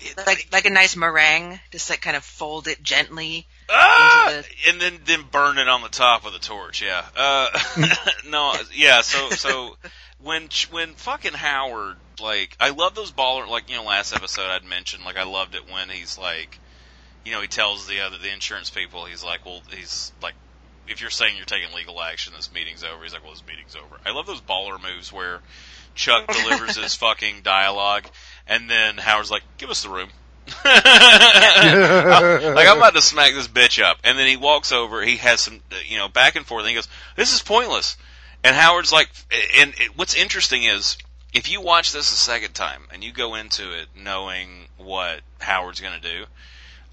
it- 0.00 0.16
like 0.26 0.48
like 0.50 0.64
a 0.64 0.70
nice 0.70 0.96
meringue, 0.96 1.60
just 1.70 1.88
like 1.88 2.00
kind 2.00 2.16
of 2.16 2.24
fold 2.24 2.66
it 2.66 2.82
gently. 2.82 3.46
Ah! 3.68 4.42
and 4.68 4.80
then 4.80 4.98
then 5.04 5.22
burn 5.30 5.58
it 5.58 5.68
on 5.68 5.82
the 5.82 5.88
top 5.88 6.26
of 6.26 6.32
the 6.32 6.38
torch. 6.38 6.82
Yeah. 6.82 7.04
Uh, 7.16 7.48
no. 8.30 8.54
Yeah. 8.74 9.02
So 9.02 9.30
so 9.30 9.76
when 10.22 10.48
when 10.70 10.94
fucking 10.94 11.32
Howard 11.32 11.96
like 12.20 12.56
I 12.60 12.70
love 12.70 12.94
those 12.94 13.12
baller 13.12 13.48
like 13.48 13.68
you 13.68 13.76
know 13.76 13.84
last 13.84 14.14
episode 14.14 14.48
I'd 14.48 14.64
mentioned 14.64 15.04
like 15.04 15.16
I 15.16 15.24
loved 15.24 15.54
it 15.54 15.70
when 15.70 15.88
he's 15.88 16.16
like 16.16 16.58
you 17.24 17.32
know 17.32 17.40
he 17.40 17.48
tells 17.48 17.86
the 17.86 18.00
other 18.00 18.18
the 18.18 18.32
insurance 18.32 18.70
people 18.70 19.04
he's 19.04 19.24
like 19.24 19.44
well 19.44 19.62
he's 19.70 20.12
like 20.22 20.34
if 20.88 21.00
you're 21.00 21.10
saying 21.10 21.36
you're 21.36 21.46
taking 21.46 21.74
legal 21.74 22.00
action 22.00 22.32
this 22.36 22.52
meeting's 22.52 22.84
over 22.84 23.02
he's 23.02 23.12
like 23.12 23.22
well 23.22 23.32
this 23.32 23.42
meeting's 23.46 23.74
over. 23.76 23.96
I 24.06 24.12
love 24.12 24.26
those 24.26 24.40
baller 24.40 24.80
moves 24.80 25.12
where 25.12 25.40
Chuck 25.94 26.26
delivers 26.28 26.76
his 26.76 26.94
fucking 27.02 27.42
dialogue 27.42 28.04
and 28.46 28.70
then 28.70 28.98
Howard's 28.98 29.30
like 29.30 29.42
give 29.58 29.70
us 29.70 29.82
the 29.82 29.90
room. 29.90 30.08
like 30.64 30.86
I'm 32.68 32.78
about 32.78 32.94
to 32.94 33.02
smack 33.02 33.34
this 33.34 33.48
bitch 33.48 33.82
up, 33.82 33.98
and 34.04 34.18
then 34.18 34.26
he 34.26 34.36
walks 34.36 34.72
over. 34.72 35.02
He 35.02 35.16
has 35.18 35.40
some, 35.40 35.60
you 35.86 35.98
know, 35.98 36.08
back 36.08 36.36
and 36.36 36.44
forth. 36.44 36.62
And 36.62 36.70
he 36.70 36.74
goes, 36.74 36.88
"This 37.16 37.32
is 37.32 37.42
pointless." 37.42 37.96
And 38.44 38.56
Howard's 38.56 38.92
like, 38.92 39.08
and 39.56 39.72
it, 39.78 39.96
what's 39.96 40.14
interesting 40.14 40.64
is 40.64 40.98
if 41.32 41.50
you 41.50 41.60
watch 41.60 41.92
this 41.92 42.10
a 42.12 42.16
second 42.16 42.54
time 42.54 42.82
and 42.92 43.04
you 43.04 43.12
go 43.12 43.34
into 43.34 43.72
it 43.78 43.86
knowing 43.96 44.66
what 44.78 45.20
Howard's 45.40 45.80
going 45.80 46.00
to 46.00 46.08
do, 46.08 46.24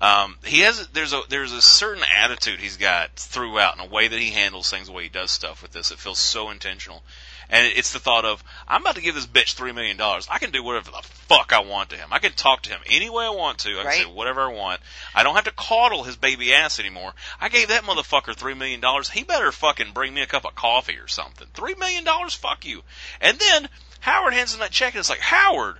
um, 0.01 0.37
he 0.45 0.59
has 0.61 0.87
there's 0.89 1.13
a 1.13 1.21
there's 1.29 1.51
a 1.51 1.61
certain 1.61 2.03
attitude 2.15 2.59
he's 2.59 2.77
got 2.77 3.11
throughout, 3.15 3.77
and 3.77 3.85
a 3.87 3.93
way 3.93 4.07
that 4.07 4.19
he 4.19 4.29
handles 4.29 4.69
things, 4.69 4.87
the 4.87 4.93
way 4.93 5.03
he 5.03 5.09
does 5.09 5.31
stuff 5.31 5.61
with 5.61 5.71
this. 5.71 5.91
It 5.91 5.99
feels 5.99 6.19
so 6.19 6.49
intentional. 6.49 7.03
And 7.51 7.65
it's 7.75 7.93
the 7.93 7.99
thought 7.99 8.25
of, 8.25 8.43
I'm 8.67 8.81
about 8.81 8.97
to 8.97 9.01
give 9.01 9.15
this 9.15 9.25
bitch 9.25 9.53
three 9.55 9.71
million 9.71 9.97
dollars. 9.97 10.27
I 10.29 10.37
can 10.37 10.51
do 10.51 10.63
whatever 10.63 10.91
the 10.91 11.01
fuck 11.01 11.51
I 11.51 11.61
want 11.61 11.89
to 11.89 11.97
him. 11.97 12.09
I 12.11 12.19
can 12.19 12.31
talk 12.33 12.61
to 12.63 12.69
him 12.69 12.79
any 12.85 13.09
way 13.09 13.25
I 13.25 13.29
want 13.31 13.57
to. 13.59 13.71
I 13.71 13.75
can 13.77 13.85
Right. 13.87 13.97
say 14.01 14.05
whatever 14.05 14.41
I 14.41 14.53
want. 14.53 14.81
I 15.15 15.23
don't 15.23 15.33
have 15.33 15.45
to 15.45 15.51
coddle 15.51 16.03
his 16.03 16.15
baby 16.15 16.53
ass 16.53 16.79
anymore. 16.79 17.11
I 17.41 17.49
gave 17.49 17.69
that 17.69 17.83
motherfucker 17.85 18.35
three 18.35 18.53
million 18.53 18.81
dollars. 18.81 19.09
He 19.09 19.23
better 19.23 19.51
fucking 19.51 19.93
bring 19.93 20.13
me 20.13 20.21
a 20.21 20.27
cup 20.27 20.45
of 20.45 20.53
coffee 20.53 20.97
or 20.97 21.07
something. 21.07 21.47
Three 21.55 21.73
million 21.73 22.03
dollars? 22.03 22.35
Fuck 22.35 22.65
you. 22.65 22.83
And 23.19 23.39
then 23.39 23.67
Howard 24.01 24.33
hands 24.33 24.53
him 24.53 24.59
that 24.59 24.69
check 24.71 24.93
and 24.93 24.99
it's 24.99 25.09
like, 25.09 25.19
Howard, 25.19 25.79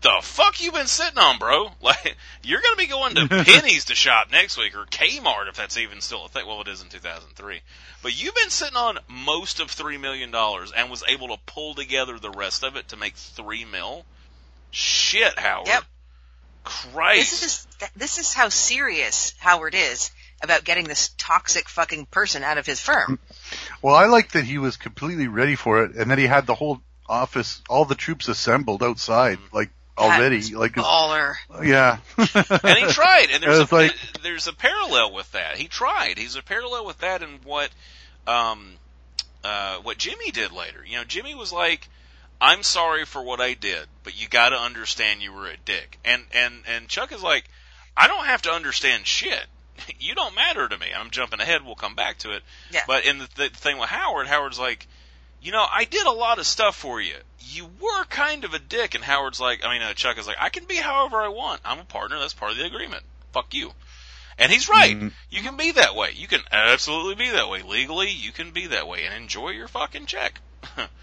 the 0.00 0.18
fuck 0.22 0.62
you 0.62 0.72
been 0.72 0.86
sitting 0.86 1.18
on, 1.18 1.38
bro? 1.38 1.70
Like, 1.80 2.16
you're 2.42 2.60
gonna 2.62 2.76
be 2.76 2.86
going 2.86 3.14
to 3.16 3.28
Penney's 3.44 3.86
to 3.86 3.94
shop 3.94 4.28
next 4.32 4.56
week, 4.56 4.74
or 4.74 4.86
Kmart 4.86 5.48
if 5.48 5.56
that's 5.56 5.76
even 5.76 6.00
still 6.00 6.24
a 6.24 6.28
thing. 6.28 6.46
Well, 6.46 6.62
it 6.62 6.68
is 6.68 6.82
in 6.82 6.88
2003. 6.88 7.60
But 8.02 8.22
you've 8.22 8.34
been 8.34 8.50
sitting 8.50 8.76
on 8.76 8.98
most 9.08 9.60
of 9.60 9.70
three 9.70 9.98
million 9.98 10.30
dollars 10.30 10.72
and 10.72 10.90
was 10.90 11.04
able 11.08 11.28
to 11.28 11.36
pull 11.46 11.74
together 11.74 12.18
the 12.18 12.30
rest 12.30 12.64
of 12.64 12.76
it 12.76 12.88
to 12.88 12.96
make 12.96 13.16
three 13.16 13.64
mil. 13.64 14.04
Shit, 14.70 15.38
Howard. 15.38 15.68
Yep. 15.68 15.84
Christ. 16.64 17.30
This 17.30 17.42
is 17.42 17.90
this 17.94 18.18
is 18.18 18.32
how 18.32 18.48
serious 18.48 19.34
Howard 19.38 19.74
is 19.74 20.10
about 20.42 20.64
getting 20.64 20.84
this 20.84 21.10
toxic 21.16 21.68
fucking 21.68 22.06
person 22.06 22.42
out 22.42 22.58
of 22.58 22.66
his 22.66 22.80
firm. 22.80 23.18
Well, 23.82 23.94
I 23.94 24.06
like 24.06 24.32
that 24.32 24.44
he 24.44 24.58
was 24.58 24.76
completely 24.76 25.28
ready 25.28 25.56
for 25.56 25.84
it, 25.84 25.94
and 25.94 26.10
that 26.10 26.18
he 26.18 26.26
had 26.26 26.46
the 26.46 26.54
whole 26.54 26.80
office, 27.08 27.62
all 27.68 27.84
the 27.84 27.94
troops 27.94 28.28
assembled 28.28 28.82
outside, 28.82 29.38
mm. 29.38 29.52
like 29.52 29.70
already. 29.98 30.36
That's 30.40 30.52
Like, 30.52 30.72
baller. 30.74 31.34
yeah. 31.62 31.98
and 32.18 32.78
he 32.78 32.86
tried, 32.92 33.26
and 33.32 33.42
there's 33.42 33.70
a, 33.70 33.74
like- 33.74 33.94
there's 34.22 34.46
a 34.48 34.52
parallel 34.52 35.12
with 35.14 35.30
that. 35.32 35.56
He 35.56 35.68
tried. 35.68 36.18
He's 36.18 36.36
a 36.36 36.42
parallel 36.42 36.86
with 36.86 36.98
that 36.98 37.22
in 37.22 37.38
what 37.44 37.70
um 38.26 38.74
uh 39.44 39.76
what 39.78 39.98
Jimmy 39.98 40.30
did 40.30 40.52
later. 40.52 40.84
You 40.86 40.96
know, 40.98 41.04
Jimmy 41.04 41.34
was 41.34 41.52
like, 41.52 41.88
"I'm 42.40 42.62
sorry 42.62 43.04
for 43.04 43.22
what 43.22 43.40
I 43.40 43.54
did, 43.54 43.86
but 44.02 44.18
you 44.20 44.28
got 44.28 44.50
to 44.50 44.56
understand 44.56 45.22
you 45.22 45.32
were 45.32 45.46
a 45.48 45.56
dick." 45.64 45.98
And 46.04 46.24
and 46.32 46.54
and 46.66 46.88
Chuck 46.88 47.12
is 47.12 47.22
like, 47.22 47.44
"I 47.96 48.06
don't 48.08 48.26
have 48.26 48.42
to 48.42 48.50
understand 48.52 49.06
shit. 49.06 49.44
You 49.98 50.14
don't 50.14 50.34
matter 50.36 50.68
to 50.68 50.78
me." 50.78 50.86
I'm 50.96 51.10
jumping 51.10 51.40
ahead. 51.40 51.64
We'll 51.64 51.74
come 51.74 51.94
back 51.94 52.18
to 52.18 52.32
it. 52.32 52.42
Yeah. 52.72 52.80
But 52.86 53.04
in 53.06 53.18
the, 53.18 53.28
the 53.36 53.48
thing 53.50 53.76
with 53.78 53.88
Howard, 53.88 54.26
Howard's 54.28 54.58
like, 54.58 54.86
you 55.44 55.52
know, 55.52 55.64
I 55.70 55.84
did 55.84 56.06
a 56.06 56.10
lot 56.10 56.38
of 56.38 56.46
stuff 56.46 56.74
for 56.74 57.00
you. 57.00 57.14
You 57.50 57.66
were 57.78 58.04
kind 58.06 58.44
of 58.44 58.54
a 58.54 58.58
dick, 58.58 58.94
and 58.94 59.04
Howard's 59.04 59.38
like, 59.38 59.62
I 59.64 59.74
mean, 59.74 59.82
uh, 59.82 59.92
Chuck 59.92 60.18
is 60.18 60.26
like, 60.26 60.38
I 60.40 60.48
can 60.48 60.64
be 60.64 60.76
however 60.76 61.18
I 61.18 61.28
want. 61.28 61.60
I'm 61.66 61.78
a 61.78 61.84
partner. 61.84 62.18
That's 62.18 62.32
part 62.32 62.52
of 62.52 62.58
the 62.58 62.64
agreement. 62.64 63.02
Fuck 63.32 63.52
you. 63.52 63.70
And 64.38 64.50
he's 64.50 64.68
right. 64.70 64.96
Mhm. 64.96 65.12
You 65.30 65.42
can 65.42 65.56
be 65.56 65.70
that 65.72 65.94
way. 65.94 66.12
You 66.16 66.26
can 66.26 66.40
absolutely 66.50 67.14
be 67.26 67.30
that 67.32 67.48
way. 67.50 67.60
Legally, 67.62 68.10
you 68.10 68.32
can 68.32 68.52
be 68.52 68.68
that 68.68 68.88
way 68.88 69.04
and 69.04 69.14
enjoy 69.14 69.50
your 69.50 69.68
fucking 69.68 70.06
check. 70.06 70.40
Yep. 70.76 70.90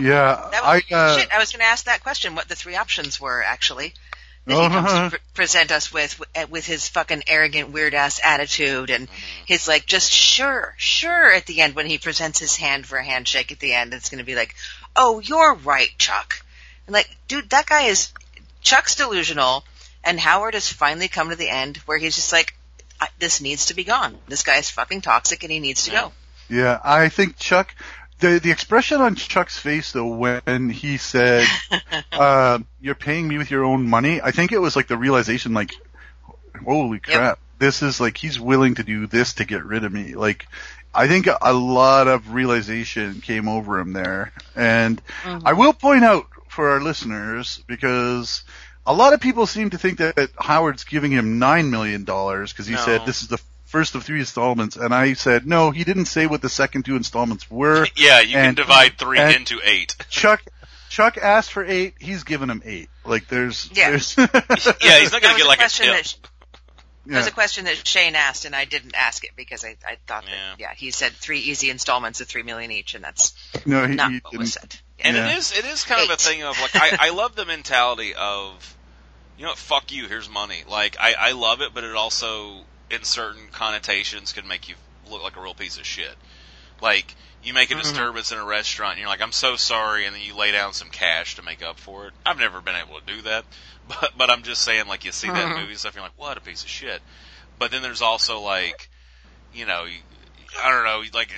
Yeah, 0.00 0.48
That 0.50 0.62
was, 0.62 0.82
I, 0.90 0.94
uh, 0.94 1.18
shit, 1.18 1.28
I 1.30 1.38
was 1.38 1.52
going 1.52 1.60
to 1.60 1.66
ask 1.66 1.84
that 1.84 2.02
question. 2.02 2.34
What 2.34 2.48
the 2.48 2.54
three 2.56 2.76
options 2.76 3.20
were 3.20 3.42
actually. 3.42 3.92
That 4.46 4.56
Oh, 4.56 4.62
he 4.62 4.68
comes 4.68 4.90
uh-huh. 4.90 5.04
to 5.04 5.10
pre- 5.10 5.18
present 5.34 5.72
us 5.72 5.92
with 5.92 6.20
with 6.50 6.66
his 6.66 6.88
fucking 6.88 7.24
arrogant 7.26 7.70
weird 7.70 7.94
ass 7.94 8.20
attitude 8.24 8.90
and 8.90 9.08
his 9.46 9.68
like 9.68 9.86
just 9.86 10.10
sure 10.10 10.74
sure 10.76 11.32
at 11.32 11.46
the 11.46 11.60
end 11.60 11.74
when 11.74 11.86
he 11.86 11.98
presents 11.98 12.38
his 12.38 12.56
hand 12.56 12.86
for 12.86 12.98
a 12.98 13.04
handshake 13.04 13.52
at 13.52 13.60
the 13.60 13.74
end 13.74 13.92
it's 13.92 14.10
going 14.10 14.18
to 14.18 14.24
be 14.24 14.34
like 14.34 14.54
oh 14.96 15.20
you're 15.20 15.54
right 15.54 15.90
Chuck. 15.98 16.42
And 16.86 16.94
like 16.94 17.08
dude 17.28 17.50
that 17.50 17.66
guy 17.66 17.82
is 17.82 18.12
Chuck's 18.62 18.96
delusional 18.96 19.64
and 20.04 20.18
Howard 20.18 20.54
has 20.54 20.70
finally 20.72 21.08
come 21.08 21.30
to 21.30 21.36
the 21.36 21.50
end 21.50 21.78
where 21.78 21.98
he's 21.98 22.14
just 22.16 22.32
like 22.32 22.54
I, 23.00 23.08
this 23.18 23.40
needs 23.40 23.66
to 23.66 23.74
be 23.74 23.84
gone. 23.84 24.18
This 24.26 24.42
guy 24.42 24.56
is 24.56 24.70
fucking 24.70 25.02
toxic 25.02 25.42
and 25.42 25.52
he 25.52 25.60
needs 25.60 25.84
to 25.84 25.90
go. 25.92 26.12
Yeah, 26.48 26.80
I 26.82 27.10
think 27.10 27.36
Chuck, 27.36 27.74
the 28.18 28.40
the 28.42 28.50
expression 28.50 29.00
on 29.00 29.14
Chuck's 29.14 29.58
face 29.58 29.92
though 29.92 30.06
when 30.08 30.70
he 30.70 30.96
said, 30.96 31.46
uh, 32.12 32.58
"You're 32.80 32.94
paying 32.94 33.28
me 33.28 33.38
with 33.38 33.50
your 33.50 33.64
own 33.64 33.88
money," 33.88 34.20
I 34.22 34.30
think 34.30 34.52
it 34.52 34.60
was 34.60 34.76
like 34.76 34.88
the 34.88 34.96
realization, 34.96 35.54
like, 35.54 35.72
"Holy 36.64 36.98
crap, 36.98 37.38
this 37.58 37.82
is 37.82 38.00
like 38.00 38.16
he's 38.16 38.38
willing 38.40 38.76
to 38.76 38.82
do 38.82 39.06
this 39.06 39.34
to 39.34 39.44
get 39.44 39.64
rid 39.64 39.84
of 39.84 39.92
me." 39.92 40.14
Like, 40.14 40.46
I 40.94 41.06
think 41.08 41.26
a 41.40 41.52
lot 41.52 42.08
of 42.08 42.32
realization 42.32 43.20
came 43.20 43.48
over 43.48 43.78
him 43.78 43.92
there, 43.92 44.32
and 44.56 45.00
I 45.24 45.52
will 45.52 45.72
point 45.72 46.04
out 46.04 46.26
for 46.48 46.70
our 46.70 46.80
listeners 46.80 47.62
because 47.66 48.42
a 48.86 48.92
lot 48.94 49.12
of 49.12 49.20
people 49.20 49.46
seem 49.46 49.70
to 49.70 49.78
think 49.78 49.98
that, 49.98 50.16
that 50.16 50.30
Howard's 50.38 50.84
giving 50.84 51.12
him 51.12 51.38
nine 51.38 51.70
million 51.70 52.04
dollars 52.04 52.52
because 52.52 52.66
he 52.66 52.74
No. 52.74 52.80
said 52.80 53.02
this 53.06 53.22
is 53.22 53.28
the 53.28 53.38
first 53.68 53.94
of 53.94 54.02
three 54.04 54.18
installments, 54.20 54.76
and 54.76 54.94
I 54.94 55.12
said 55.14 55.46
no, 55.46 55.70
he 55.70 55.84
didn't 55.84 56.06
say 56.06 56.26
what 56.26 56.42
the 56.42 56.48
second 56.48 56.84
two 56.84 56.96
installments 56.96 57.50
were. 57.50 57.86
Yeah, 57.96 58.20
you 58.20 58.32
can 58.34 58.54
divide 58.54 58.98
three 58.98 59.20
into 59.20 59.60
eight. 59.64 59.96
Chuck 60.10 60.42
Chuck 60.88 61.16
asked 61.18 61.52
for 61.52 61.64
eight, 61.64 61.94
he's 62.00 62.24
giving 62.24 62.48
him 62.48 62.62
eight. 62.64 62.88
Like 63.04 63.28
there's 63.28 63.70
Yeah. 63.72 63.90
there's 63.90 64.16
Yeah, 64.18 64.98
he's 64.98 65.12
not 65.12 65.22
gonna 65.22 65.36
get 65.36 65.44
a 65.46 65.48
like 65.48 65.58
a 65.58 65.62
question 65.62 65.86
tip. 65.86 65.94
that 66.04 66.16
That 67.06 67.16
was 67.18 67.26
a 67.26 67.30
question 67.32 67.64
that 67.66 67.86
Shane 67.86 68.14
asked, 68.16 68.44
and 68.46 68.54
I 68.56 68.64
didn't 68.64 68.94
ask 68.94 69.22
it 69.24 69.30
because 69.36 69.64
I, 69.64 69.76
I 69.86 69.96
thought 70.06 70.24
that, 70.24 70.30
Yeah. 70.32 70.54
yeah. 70.70 70.74
he 70.76 70.90
said 70.90 71.12
three 71.12 71.40
easy 71.40 71.70
installments 71.70 72.20
of 72.20 72.26
three 72.28 72.42
million 72.42 72.70
each, 72.70 72.94
and 72.94 73.04
that's 73.04 73.34
no, 73.66 73.86
he, 73.86 73.94
not 73.94 74.10
he 74.12 74.20
what 74.22 74.32
didn't. 74.32 74.46
said. 74.48 74.76
And 75.00 75.16
Yeah. 75.16 75.28
it 75.30 75.38
is 75.38 75.52
it 75.58 75.64
is 75.64 75.84
kind 75.84 76.02
of 76.02 76.10
a 76.10 76.16
thing 76.16 76.42
of 76.42 76.58
like 76.60 76.74
I, 76.74 77.08
I 77.08 77.10
love 77.10 77.36
the 77.36 77.44
mentality 77.44 78.14
of 78.14 78.76
you 79.36 79.44
know 79.44 79.50
what, 79.50 79.58
fuck 79.58 79.92
you, 79.92 80.08
here's 80.08 80.28
money. 80.28 80.64
Like 80.68 80.96
I, 80.98 81.14
I 81.18 81.32
love 81.32 81.60
it, 81.60 81.70
but 81.74 81.84
it 81.84 81.94
also 81.94 82.64
in 82.90 83.02
certain 83.04 83.48
connotations 83.52 84.32
can 84.32 84.46
make 84.48 84.68
you 84.68 84.74
look 85.08 85.22
like 85.22 85.36
a 85.36 85.40
real 85.40 85.54
piece 85.54 85.78
of 85.78 85.86
shit. 85.86 86.16
Like 86.80 87.16
you 87.42 87.52
make 87.54 87.70
a 87.70 87.74
Mhm. 87.74 87.80
disturbance 87.80 88.30
in 88.32 88.38
a 88.38 88.44
restaurant 88.44 88.92
and 88.92 89.00
you're 89.00 89.08
like, 89.08 89.20
I'm 89.20 89.32
so 89.32 89.56
sorry 89.56 90.06
and 90.06 90.14
then 90.14 90.22
you 90.22 90.36
lay 90.36 90.52
down 90.52 90.72
some 90.72 90.90
cash 90.90 91.34
to 91.36 91.42
make 91.42 91.62
up 91.62 91.78
for 91.78 92.06
it. 92.08 92.14
I've 92.24 92.38
never 92.38 92.60
been 92.60 92.76
able 92.76 93.00
to 93.00 93.06
do 93.06 93.22
that. 93.22 93.44
But 93.88 94.10
but 94.16 94.30
I'm 94.30 94.42
just 94.42 94.62
saying 94.62 94.86
like 94.86 95.04
you 95.04 95.12
see 95.12 95.28
that 95.28 95.48
Mhm. 95.48 95.56
movie 95.56 95.70
and 95.70 95.78
stuff, 95.78 95.94
you're 95.94 96.04
like, 96.04 96.12
What 96.16 96.36
a 96.36 96.40
piece 96.40 96.62
of 96.62 96.68
shit. 96.70 97.02
But 97.58 97.70
then 97.70 97.82
there's 97.82 98.02
also 98.02 98.40
like 98.40 98.88
you 99.52 99.64
know, 99.66 99.86
I 100.62 100.70
don't 100.70 100.84
know, 100.84 101.02
like 101.14 101.32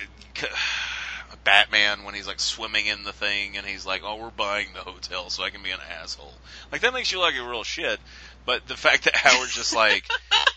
Batman 1.43 2.03
when 2.03 2.13
he's 2.13 2.27
like 2.27 2.39
swimming 2.39 2.85
in 2.85 3.03
the 3.03 3.13
thing 3.13 3.57
and 3.57 3.65
he's 3.65 3.85
like, 3.85 4.01
"Oh, 4.03 4.15
we're 4.17 4.29
buying 4.31 4.67
the 4.73 4.81
hotel 4.81 5.29
so 5.29 5.43
I 5.43 5.49
can 5.49 5.63
be 5.63 5.71
an 5.71 5.79
asshole." 6.01 6.33
Like 6.71 6.81
that 6.81 6.93
makes 6.93 7.11
you 7.11 7.19
like 7.19 7.35
a 7.35 7.43
real 7.47 7.63
shit. 7.63 7.99
But 8.45 8.67
the 8.67 8.75
fact 8.77 9.05
that 9.05 9.15
Howard's 9.23 9.53
just 9.55 9.75
like, 9.75 10.03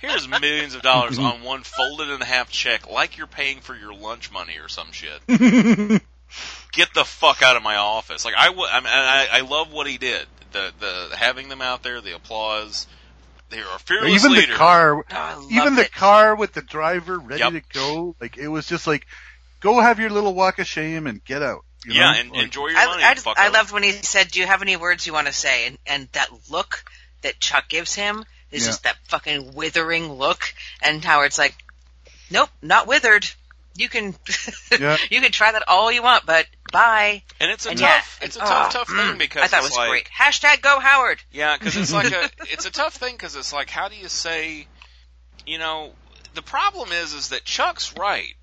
"Here's 0.00 0.28
millions 0.28 0.74
of 0.74 0.82
dollars 0.82 1.18
on 1.18 1.42
one 1.42 1.62
folded 1.62 2.10
in 2.10 2.20
half 2.20 2.50
check, 2.50 2.90
like 2.90 3.16
you're 3.16 3.26
paying 3.26 3.60
for 3.60 3.74
your 3.74 3.94
lunch 3.94 4.30
money 4.32 4.58
or 4.58 4.68
some 4.68 4.88
shit." 4.92 5.20
Get 6.72 6.92
the 6.94 7.04
fuck 7.04 7.42
out 7.42 7.56
of 7.56 7.62
my 7.62 7.76
office! 7.76 8.24
Like 8.24 8.34
I, 8.36 8.46
w- 8.46 8.66
I, 8.70 8.80
mean, 8.80 8.88
I, 8.90 9.28
I 9.32 9.40
love 9.42 9.72
what 9.72 9.86
he 9.86 9.98
did. 9.98 10.26
The 10.52 10.72
the 10.80 11.16
having 11.16 11.48
them 11.48 11.62
out 11.62 11.82
there, 11.82 12.00
the 12.00 12.14
applause. 12.16 12.86
They're 13.50 13.62
a 13.62 13.78
fearless 13.78 14.24
even 14.24 14.32
leader. 14.32 14.52
the 14.52 14.58
car, 14.58 14.96
Oh, 14.96 15.04
I 15.10 15.34
loved 15.34 15.52
even 15.52 15.74
the 15.76 15.84
car 15.84 16.34
with 16.34 16.54
the 16.54 16.62
driver 16.62 17.18
ready 17.18 17.40
Yep. 17.40 17.52
to 17.52 17.62
go, 17.72 18.16
like 18.20 18.36
it 18.36 18.48
was 18.48 18.66
just 18.66 18.86
like, 18.88 19.06
go 19.64 19.80
have 19.80 19.98
your 19.98 20.10
little 20.10 20.34
walk 20.34 20.58
of 20.60 20.66
shame 20.68 21.06
and 21.08 21.24
get 21.24 21.42
out. 21.42 21.64
you 21.84 21.94
yeah, 21.94 22.12
know? 22.12 22.18
and 22.20 22.30
Like, 22.30 22.44
enjoy 22.44 22.68
your 22.68 22.78
I, 22.78 22.86
money. 22.86 23.02
I, 23.02 23.06
and 23.08 23.16
just- 23.16 23.24
fuck 23.24 23.38
I 23.38 23.48
loved 23.48 23.72
when 23.72 23.82
he 23.82 23.90
said, 23.92 24.30
"Do 24.30 24.38
you 24.38 24.46
have 24.46 24.62
any 24.62 24.76
words 24.76 25.06
you 25.06 25.12
want 25.12 25.26
to 25.26 25.32
say?" 25.32 25.66
And 25.66 25.78
and 25.86 26.08
that 26.12 26.28
look 26.50 26.84
that 27.22 27.40
Chuck 27.40 27.68
gives 27.68 27.94
him 27.94 28.24
is 28.50 28.62
Yeah. 28.62 28.68
just 28.68 28.82
that 28.84 28.96
fucking 29.08 29.54
withering 29.54 30.12
look. 30.12 30.54
And 30.82 31.04
Howard's 31.04 31.38
like, 31.38 31.54
"Nope, 32.30 32.50
not 32.62 32.86
withered. 32.86 33.26
You 33.76 33.88
can 33.88 34.14
Yeah. 34.78 34.96
you 35.10 35.20
can 35.20 35.32
try 35.32 35.50
that 35.52 35.64
all 35.66 35.90
you 35.90 36.02
want, 36.02 36.24
but 36.26 36.46
bye." 36.72 37.22
and 37.40 37.50
it's 37.50 37.66
a 37.66 37.70
And 37.70 37.78
tough, 37.78 38.18
yeah, 38.20 38.26
it's 38.26 38.36
a 38.36 38.40
tough, 38.40 38.66
oh, 38.68 38.78
tough 38.78 38.88
mm, 38.88 39.08
thing 39.08 39.18
because 39.18 39.42
I 39.42 39.46
thought 39.48 39.60
it 39.60 39.64
was 39.64 39.76
like, 39.76 39.90
great. 39.90 40.08
Hashtag 40.16 40.60
Go 40.62 40.78
Howard. 40.80 41.20
Yeah, 41.32 41.56
because 41.56 41.76
it's 41.76 41.92
like 41.92 42.12
a 42.12 42.30
it's 42.52 42.66
a 42.66 42.70
tough 42.70 42.94
thing 42.94 43.14
because 43.14 43.34
it's 43.36 43.52
like 43.52 43.70
how 43.70 43.88
do 43.88 43.96
you 43.96 44.08
say, 44.08 44.66
you 45.46 45.58
know, 45.58 45.92
the 46.34 46.42
problem 46.42 46.92
is 46.92 47.14
is 47.14 47.28
that 47.30 47.44
Chuck's 47.44 47.96
right. 47.96 48.34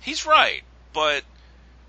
He's 0.00 0.26
right, 0.26 0.62
but 0.92 1.22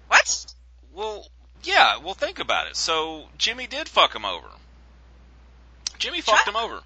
What? 0.08 0.46
well, 0.94 1.28
yeah, 1.64 1.98
well 1.98 2.14
think 2.14 2.40
about 2.40 2.68
it. 2.68 2.76
So 2.76 3.26
Jimmy 3.38 3.68
did 3.68 3.88
fuck 3.88 4.14
him 4.16 4.26
over. 4.26 4.48
Jimmy 5.98 6.22
fucked 6.22 6.48
him 6.48 6.56
over. 6.56 6.80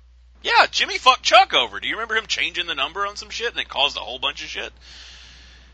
Yeah, 0.44 0.66
Jimmy 0.70 0.98
fucked 0.98 1.24
Chuck 1.24 1.54
over. 1.54 1.80
Do 1.80 1.88
you 1.88 1.96
remember 1.96 2.16
him 2.16 2.28
changing 2.28 2.68
the 2.68 2.76
number 2.76 3.08
on 3.08 3.16
some 3.16 3.30
shit 3.30 3.52
and 3.52 3.60
it 3.60 3.68
caused 3.70 3.98
a 3.98 4.02
whole 4.02 4.20
bunch 4.20 4.44
of 4.44 4.50
shit? 4.50 4.72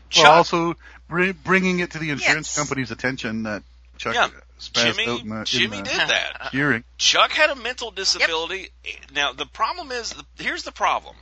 Chuck, 0.08 0.24
well, 0.24 0.32
also 0.32 0.74
br- 1.08 1.32
bringing 1.44 1.80
it 1.80 1.90
to 1.92 1.98
the 1.98 2.10
insurance 2.10 2.48
Yes. 2.48 2.56
company's 2.56 2.90
attention 2.90 3.42
that 3.42 3.62
Chuck 3.98 4.14
Yeah. 4.14 4.24
Uh, 4.26 4.30
spazzed 4.60 4.88
out 4.90 4.96
Jimmy, 4.96 5.28
the, 5.28 5.44
Jimmy 5.44 5.76
the 5.78 5.82
did 5.82 6.00
that. 6.08 6.48
hearing. 6.52 6.84
Chuck 6.96 7.32
had 7.32 7.50
a 7.50 7.56
mental 7.56 7.90
disability. 7.90 8.70
Now 9.12 9.32
the 9.32 9.46
problem 9.46 9.90
is, 9.92 10.14
here's 10.38 10.62
the 10.62 10.72
problem, 10.72 11.16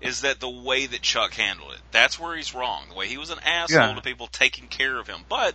is 0.00 0.22
that 0.22 0.40
the 0.40 0.48
way 0.48 0.86
that 0.86 1.02
Chuck 1.02 1.34
handled 1.34 1.72
it. 1.72 1.80
That's 1.90 2.18
where 2.18 2.36
he's 2.36 2.54
wrong. 2.54 2.84
The 2.88 2.94
way 2.94 3.06
he 3.08 3.18
was 3.18 3.30
an 3.30 3.38
asshole 3.44 3.78
Yeah. 3.88 3.94
to 3.94 4.00
people 4.00 4.26
taking 4.26 4.66
care 4.66 4.98
of 4.98 5.06
him. 5.06 5.20
But 5.28 5.54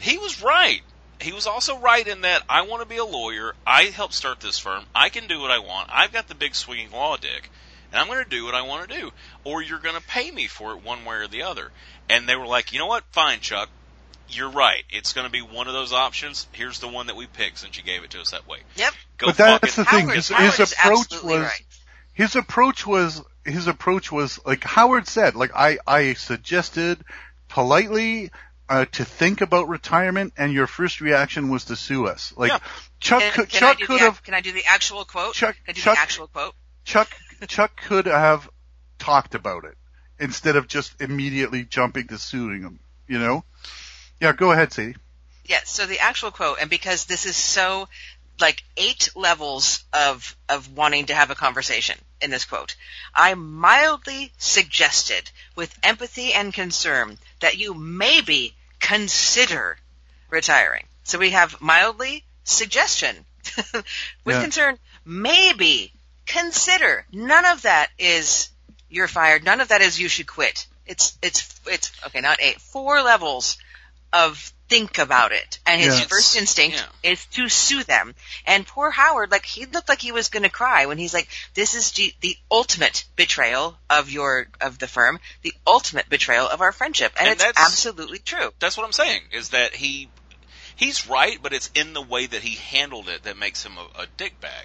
he 0.00 0.18
was 0.18 0.42
right. 0.42 0.80
He 1.20 1.32
was 1.32 1.46
also 1.46 1.78
right 1.78 2.06
in 2.06 2.22
that 2.22 2.42
I 2.48 2.62
want 2.62 2.82
to 2.82 2.88
be 2.88 2.96
a 2.96 3.04
lawyer. 3.04 3.54
I 3.66 3.84
helped 3.84 4.14
start 4.14 4.40
this 4.40 4.58
firm. 4.58 4.84
I 4.94 5.08
can 5.08 5.26
do 5.26 5.40
what 5.40 5.50
I 5.50 5.60
want. 5.60 5.88
I've 5.92 6.12
got 6.12 6.28
the 6.28 6.34
big 6.34 6.54
swinging 6.54 6.90
law 6.90 7.16
dick. 7.16 7.50
And 7.92 8.00
I'm 8.00 8.08
going 8.08 8.24
to 8.24 8.28
do 8.28 8.44
what 8.44 8.54
I 8.54 8.62
want 8.62 8.90
to 8.90 9.00
do. 9.00 9.12
Or 9.44 9.62
you're 9.62 9.78
going 9.78 9.94
to 9.94 10.02
pay 10.02 10.30
me 10.30 10.48
for 10.48 10.72
it 10.72 10.82
one 10.84 11.04
way 11.04 11.16
or 11.16 11.28
the 11.28 11.44
other. 11.44 11.70
And 12.08 12.28
they 12.28 12.34
were 12.34 12.46
like, 12.46 12.72
you 12.72 12.80
know 12.80 12.86
what? 12.86 13.04
Fine, 13.12 13.40
Chuck 13.40 13.68
you're 14.28 14.50
right. 14.50 14.82
It's 14.90 15.12
going 15.12 15.26
to 15.26 15.30
be 15.30 15.42
one 15.42 15.68
of 15.68 15.74
those 15.74 15.92
options. 15.92 16.46
Here's 16.52 16.78
the 16.78 16.88
one 16.88 17.06
that 17.06 17.16
we 17.16 17.26
picked 17.26 17.58
since 17.58 17.76
you 17.76 17.84
gave 17.84 18.02
it 18.04 18.10
to 18.10 18.20
us 18.20 18.30
that 18.30 18.48
way. 18.48 18.58
Yep. 18.76 18.92
Go 19.18 19.26
But 19.28 19.36
that's 19.36 19.74
fucking 19.74 19.84
the 19.84 19.90
thing. 19.90 20.04
Howard, 20.06 20.16
His, 20.16 20.28
Howard 20.28 20.54
his 20.54 20.72
approach 20.72 20.98
absolutely 21.02 21.38
was 21.38 21.42
right. 21.42 21.62
his 22.14 22.36
approach 22.36 22.86
was 22.86 23.22
his 23.44 23.66
approach 23.66 24.10
was 24.10 24.38
like 24.44 24.64
Howard 24.64 25.06
said. 25.06 25.34
Like 25.34 25.52
I 25.54 25.78
I 25.86 26.14
suggested 26.14 26.98
politely 27.48 28.30
uh, 28.68 28.86
to 28.86 29.04
think 29.04 29.40
about 29.40 29.68
retirement, 29.68 30.32
and 30.36 30.52
your 30.52 30.66
first 30.66 31.00
reaction 31.00 31.50
was 31.50 31.66
to 31.66 31.76
sue 31.76 32.06
us. 32.06 32.32
Like. 32.36 32.52
Chuck 33.00 33.22
could, 33.34 33.50
can 33.50 33.60
Chuck 33.60 33.78
could 33.80 33.88
the, 33.88 33.98
have 33.98 34.22
Can 34.22 34.32
I 34.32 34.40
do 34.40 34.50
the 34.52 34.64
actual 34.66 35.04
quote? 35.04 35.34
Chuck- 35.34 35.56
Can 35.56 35.64
I 35.68 35.72
do 35.72 35.82
Chuck- 35.82 35.96
the 35.96 36.00
actual 36.00 36.26
quote? 36.26 36.54
Chuck 36.84 37.08
Chuck 37.48 37.76
could 37.76 38.06
have 38.06 38.48
talked 38.98 39.34
about 39.34 39.64
it 39.64 39.76
instead 40.18 40.56
of 40.56 40.66
just 40.66 41.02
immediately 41.02 41.64
jumping 41.64 42.08
to 42.08 42.18
suing 42.18 42.62
him. 42.62 42.78
You 43.06 43.18
know? 43.18 43.44
Yeah, 44.20 44.32
go 44.32 44.52
ahead, 44.52 44.72
Sadie. 44.72 44.96
Yeah, 45.44 45.60
so 45.64 45.84
the 45.84 46.00
actual 46.00 46.30
quote, 46.30 46.58
and 46.60 46.70
because 46.70 47.04
this 47.04 47.26
is 47.26 47.36
so 47.36 47.88
like 48.40 48.64
eight 48.76 49.10
levels 49.14 49.84
of 49.92 50.34
of 50.48 50.74
wanting 50.74 51.06
to 51.06 51.14
have 51.14 51.30
a 51.30 51.34
conversation 51.34 51.98
in 52.24 52.30
this 52.30 52.44
quote, 52.44 52.74
I 53.14 53.34
mildly 53.34 54.32
suggested 54.38 55.30
with 55.54 55.78
empathy 55.82 56.32
and 56.32 56.52
concern 56.52 57.18
that 57.40 57.58
you 57.58 57.74
maybe 57.74 58.54
consider 58.80 59.76
retiring. 60.30 60.86
So 61.04 61.18
we 61.18 61.30
have 61.30 61.60
mildly 61.60 62.24
suggestion 62.44 63.14
with 63.74 64.36
Yeah. 64.36 64.40
concern, 64.42 64.78
maybe 65.04 65.92
consider. 66.26 67.06
None 67.12 67.44
of 67.44 67.62
that 67.62 67.90
is 67.98 68.48
you're 68.88 69.08
fired. 69.08 69.44
None 69.44 69.60
of 69.60 69.68
that 69.68 69.82
is 69.82 70.00
you 70.00 70.08
should 70.08 70.26
quit. 70.26 70.66
It's 70.86 71.16
it's 71.22 71.60
it's 71.66 71.92
okay, 72.06 72.20
not 72.20 72.40
eight, 72.40 72.60
four 72.60 73.02
levels 73.02 73.58
of 74.14 74.52
think 74.68 74.96
about 74.98 75.32
it. 75.32 75.58
And 75.66 75.80
his 75.80 75.98
Yeah. 76.00 76.06
first 76.06 76.36
instinct 76.36 76.76
Yeah. 76.78 77.10
is 77.10 77.24
to 77.26 77.48
sue 77.50 77.82
them. 77.84 78.14
And 78.46 78.66
poor 78.66 78.90
Howard, 78.90 79.30
like 79.30 79.44
he 79.44 79.66
looked 79.66 79.88
like 79.90 80.00
he 80.00 80.12
was 80.12 80.28
going 80.28 80.44
to 80.44 80.48
cry 80.48 80.86
when 80.86 80.96
he's 80.96 81.12
like, 81.12 81.28
"This 81.52 81.74
is 81.74 81.92
the, 81.92 82.14
the 82.20 82.36
ultimate 82.50 83.04
betrayal 83.16 83.78
of 83.90 84.08
your 84.10 84.48
of 84.62 84.78
the 84.78 84.88
firm, 84.88 85.20
the 85.42 85.52
ultimate 85.66 86.08
betrayal 86.08 86.48
of 86.48 86.62
our 86.62 86.72
friendship," 86.72 87.12
and, 87.18 87.26
And 87.28 87.34
it's 87.34 87.44
that's- 87.44 87.66
absolutely 87.66 88.20
true. 88.20 88.54
That's 88.58 88.76
what 88.78 88.86
I'm 88.86 88.92
saying. 88.92 89.22
Is 89.32 89.50
that 89.50 89.74
he 89.74 90.08
he's 90.76 91.06
right, 91.06 91.38
but 91.42 91.52
it's 91.52 91.70
in 91.74 91.92
the 91.92 92.02
way 92.02 92.24
that 92.26 92.42
he 92.42 92.54
handled 92.54 93.08
it 93.08 93.24
that 93.24 93.36
makes 93.36 93.62
him 93.64 93.76
a, 93.76 94.02
a 94.02 94.06
dickbag. 94.16 94.64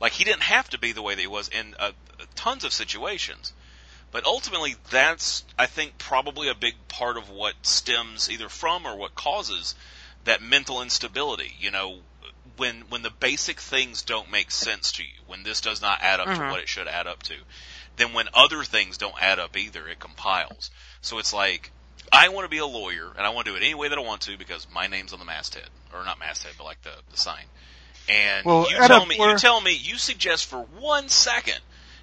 Like 0.00 0.12
he 0.12 0.24
didn't 0.24 0.42
have 0.42 0.68
to 0.70 0.78
be 0.78 0.90
the 0.92 1.02
way 1.02 1.14
that 1.14 1.20
he 1.20 1.28
was 1.28 1.48
in 1.48 1.76
uh, 1.78 1.92
tons 2.34 2.64
of 2.64 2.72
situations. 2.72 3.52
But 4.12 4.26
ultimately, 4.26 4.76
that's 4.90 5.42
I 5.58 5.66
think 5.66 5.98
probably 5.98 6.48
a 6.48 6.54
big 6.54 6.74
part 6.88 7.16
of 7.16 7.30
what 7.30 7.54
stems 7.62 8.30
either 8.30 8.48
from 8.48 8.86
or 8.86 8.96
what 8.96 9.14
causes 9.14 9.74
that 10.24 10.42
mental 10.42 10.82
instability. 10.82 11.56
You 11.58 11.70
know, 11.70 12.00
when 12.56 12.82
when 12.90 13.02
the 13.02 13.10
basic 13.10 13.58
things 13.58 14.02
don't 14.02 14.30
make 14.30 14.50
sense 14.50 14.92
to 14.92 15.02
you, 15.02 15.18
when 15.26 15.42
this 15.42 15.62
does 15.62 15.80
not 15.80 16.02
add 16.02 16.20
up 16.20 16.26
to 16.26 16.32
Mhm. 16.34 16.50
what 16.50 16.60
it 16.60 16.68
should 16.68 16.86
add 16.86 17.06
up 17.06 17.22
to, 17.24 17.36
then 17.96 18.12
when 18.12 18.28
other 18.34 18.64
things 18.64 18.98
don't 18.98 19.20
add 19.20 19.38
up 19.38 19.56
either, 19.56 19.88
it 19.88 19.98
compiles. 19.98 20.70
So 21.00 21.18
it's 21.18 21.32
like 21.32 21.72
I 22.12 22.28
want 22.28 22.44
to 22.44 22.50
be 22.50 22.58
a 22.58 22.66
lawyer 22.66 23.10
and 23.16 23.26
I 23.26 23.30
want 23.30 23.46
to 23.46 23.52
do 23.52 23.56
it 23.56 23.62
any 23.62 23.74
way 23.74 23.88
that 23.88 23.96
I 23.96 24.02
want 24.02 24.20
to 24.22 24.36
because 24.36 24.66
my 24.70 24.86
name's 24.88 25.14
on 25.14 25.18
the 25.18 25.24
masthead 25.24 25.70
or 25.94 26.04
not 26.04 26.18
masthead, 26.18 26.52
but 26.58 26.64
like 26.64 26.82
the 26.82 26.94
the 27.10 27.16
sign. 27.16 27.46
And 28.08 28.44
Well, 28.44 28.68
you 28.68 28.76
tell 28.76 29.06
me, 29.06 29.16
you 29.16 29.38
tell 29.38 29.60
me, 29.60 29.72
you 29.72 29.96
suggest 29.96 30.46
for 30.46 30.60
one 30.60 31.08
second, 31.08 31.60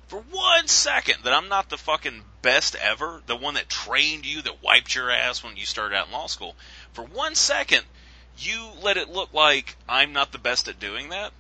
for 0.10 0.19
one 0.19 0.68
second 0.68 1.23
that 1.23 1.34
I'm 1.34 1.48
not 1.49 1.69
the 1.69 1.77
fucking 1.77 2.23
best 2.41 2.76
ever, 2.76 3.22
the 3.27 3.36
one 3.36 3.53
that 3.53 3.69
trained 3.69 4.26
you, 4.26 4.41
that 4.41 4.61
wiped 4.64 4.94
your 4.95 5.10
ass 5.10 5.44
when 5.44 5.56
you 5.56 5.65
started 5.65 5.95
out 5.95 6.07
in 6.07 6.14
law 6.14 6.27
school. 6.27 6.56
For 6.94 7.03
one 7.06 7.36
second, 7.36 7.84
you 8.38 8.69
let 8.81 8.98
it 8.98 9.10
look 9.10 9.34
like 9.34 9.77
I'm 9.88 10.11
not 10.11 10.31
the 10.31 10.38
best 10.40 10.68
at 10.68 10.80
doing 10.80 11.10
that. 11.10 11.31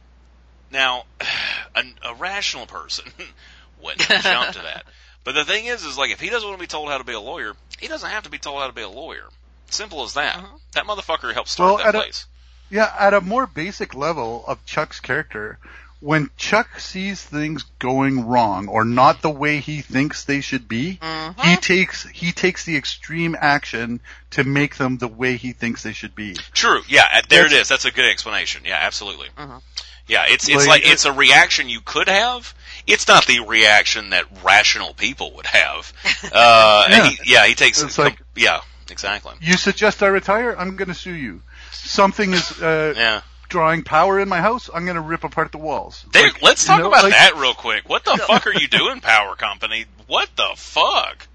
Now, 0.71 1.05
an, 1.75 1.95
a 2.05 2.13
rational 2.15 2.67
person 2.67 3.05
wouldn't 3.83 4.01
jump 4.21 4.53
to 4.53 4.61
that. 4.61 4.85
But 5.23 5.33
the 5.35 5.45
thing 5.45 5.65
is, 5.65 5.83
is 5.83 5.97
like 5.97 6.11
if 6.11 6.19
he 6.21 6.29
doesn't 6.29 6.47
want 6.47 6.59
to 6.59 6.63
be 6.63 6.67
told 6.67 6.89
how 6.89 6.97
to 6.97 7.03
be 7.03 7.13
a 7.13 7.19
lawyer, 7.19 7.53
he 7.79 7.87
doesn't 7.87 8.09
have 8.09 8.23
to 8.23 8.29
be 8.29 8.37
told 8.37 8.61
how 8.61 8.67
to 8.67 8.73
be 8.73 8.81
a 8.81 8.89
lawyer. 8.89 9.25
Simple 9.71 10.03
as 10.03 10.13
that. 10.13 10.37
Uh-huh. 10.37 10.57
That 10.73 10.85
motherfucker 10.85 11.33
helped 11.33 11.49
start 11.49 11.67
Well, 11.67 11.77
that 11.77 11.87
at 11.87 11.95
a- 11.95 11.99
place. 11.99 12.25
Yeah, 12.71 12.93
at 12.99 13.15
a 13.15 13.21
more 13.21 13.47
basic 13.47 13.95
level 13.95 14.43
of 14.47 14.63
Chuck's 14.65 14.99
character, 14.99 15.57
when 16.01 16.29
Chuck 16.37 16.79
sees 16.79 17.21
things 17.21 17.63
going 17.79 18.25
wrong 18.27 18.67
or 18.69 18.85
not 18.85 19.21
the 19.21 19.29
way 19.29 19.59
he 19.59 19.81
thinks 19.81 20.23
they 20.23 20.39
should 20.41 20.67
be, 20.67 20.97
Mhm. 21.01 21.43
he 21.45 21.55
takes 21.57 22.07
he 22.07 22.31
takes 22.31 22.63
the 22.63 22.77
extreme 22.77 23.35
action 23.39 23.99
to 24.31 24.43
make 24.43 24.77
them 24.77 24.97
the 24.97 25.07
way 25.07 25.35
he 25.37 25.51
thinks 25.53 25.83
they 25.83 25.93
should 25.93 26.15
be. 26.15 26.35
True. 26.53 26.81
Yeah, 26.87 27.07
uh, 27.13 27.21
there 27.27 27.41
it 27.45 27.49
That's- 27.49 27.61
is. 27.63 27.67
That's 27.67 27.85
a 27.85 27.91
good 27.91 28.05
explanation. 28.09 28.61
Yeah, 28.65 28.77
absolutely. 28.81 29.27
Mhm. 29.37 29.61
Yeah, 30.07 30.25
it's 30.27 30.47
it's 30.47 30.65
Like, 30.65 30.83
like 30.83 30.91
it's 30.91 31.05
a 31.05 31.11
reaction 31.11 31.69
you 31.69 31.81
could 31.81 32.07
have. 32.07 32.53
It's 32.87 33.07
not 33.07 33.25
the 33.27 33.41
reaction 33.41 34.09
that 34.11 34.25
rational 34.43 34.93
people 34.93 35.33
would 35.35 35.45
have. 35.47 35.93
Uh, 36.31 36.85
and 36.89 36.93
Yeah. 37.05 37.09
he, 37.09 37.31
yeah, 37.33 37.45
he 37.45 37.55
takes. 37.55 37.81
It's 37.81 37.97
like- 37.97 38.17
yeah, 38.35 38.61
exactly. 38.89 39.33
You 39.41 39.55
suggest 39.57 40.01
I 40.01 40.07
retire? 40.07 40.55
I'm 40.57 40.75
going 40.77 40.87
to 40.87 40.93
sue 40.95 41.13
you. 41.13 41.41
Something 41.71 42.33
is 42.33 42.61
uh, 42.61 42.93
Yeah. 42.95 43.21
Drawing 43.49 43.83
power 43.83 44.19
in 44.19 44.29
my 44.29 44.39
house. 44.41 44.69
I'm 44.73 44.85
going 44.85 44.95
to 44.95 45.01
rip 45.01 45.23
apart 45.23 45.51
the 45.51 45.57
walls. 45.57 46.05
There, 46.13 46.23
Like, 46.23 46.41
let's 46.41 46.63
you 46.63 46.67
talk 46.67 46.79
know, 46.81 46.87
about 46.87 47.03
like- 47.03 47.13
that 47.13 47.35
real 47.35 47.53
quick. 47.53 47.89
What 47.89 48.05
the 48.05 48.15
fuck 48.17 48.47
are 48.47 48.53
you 48.53 48.67
doing, 48.67 49.01
Power 49.01 49.35
Company? 49.35 49.85
What 50.07 50.29
the 50.35 50.49
fuck? 50.55 51.27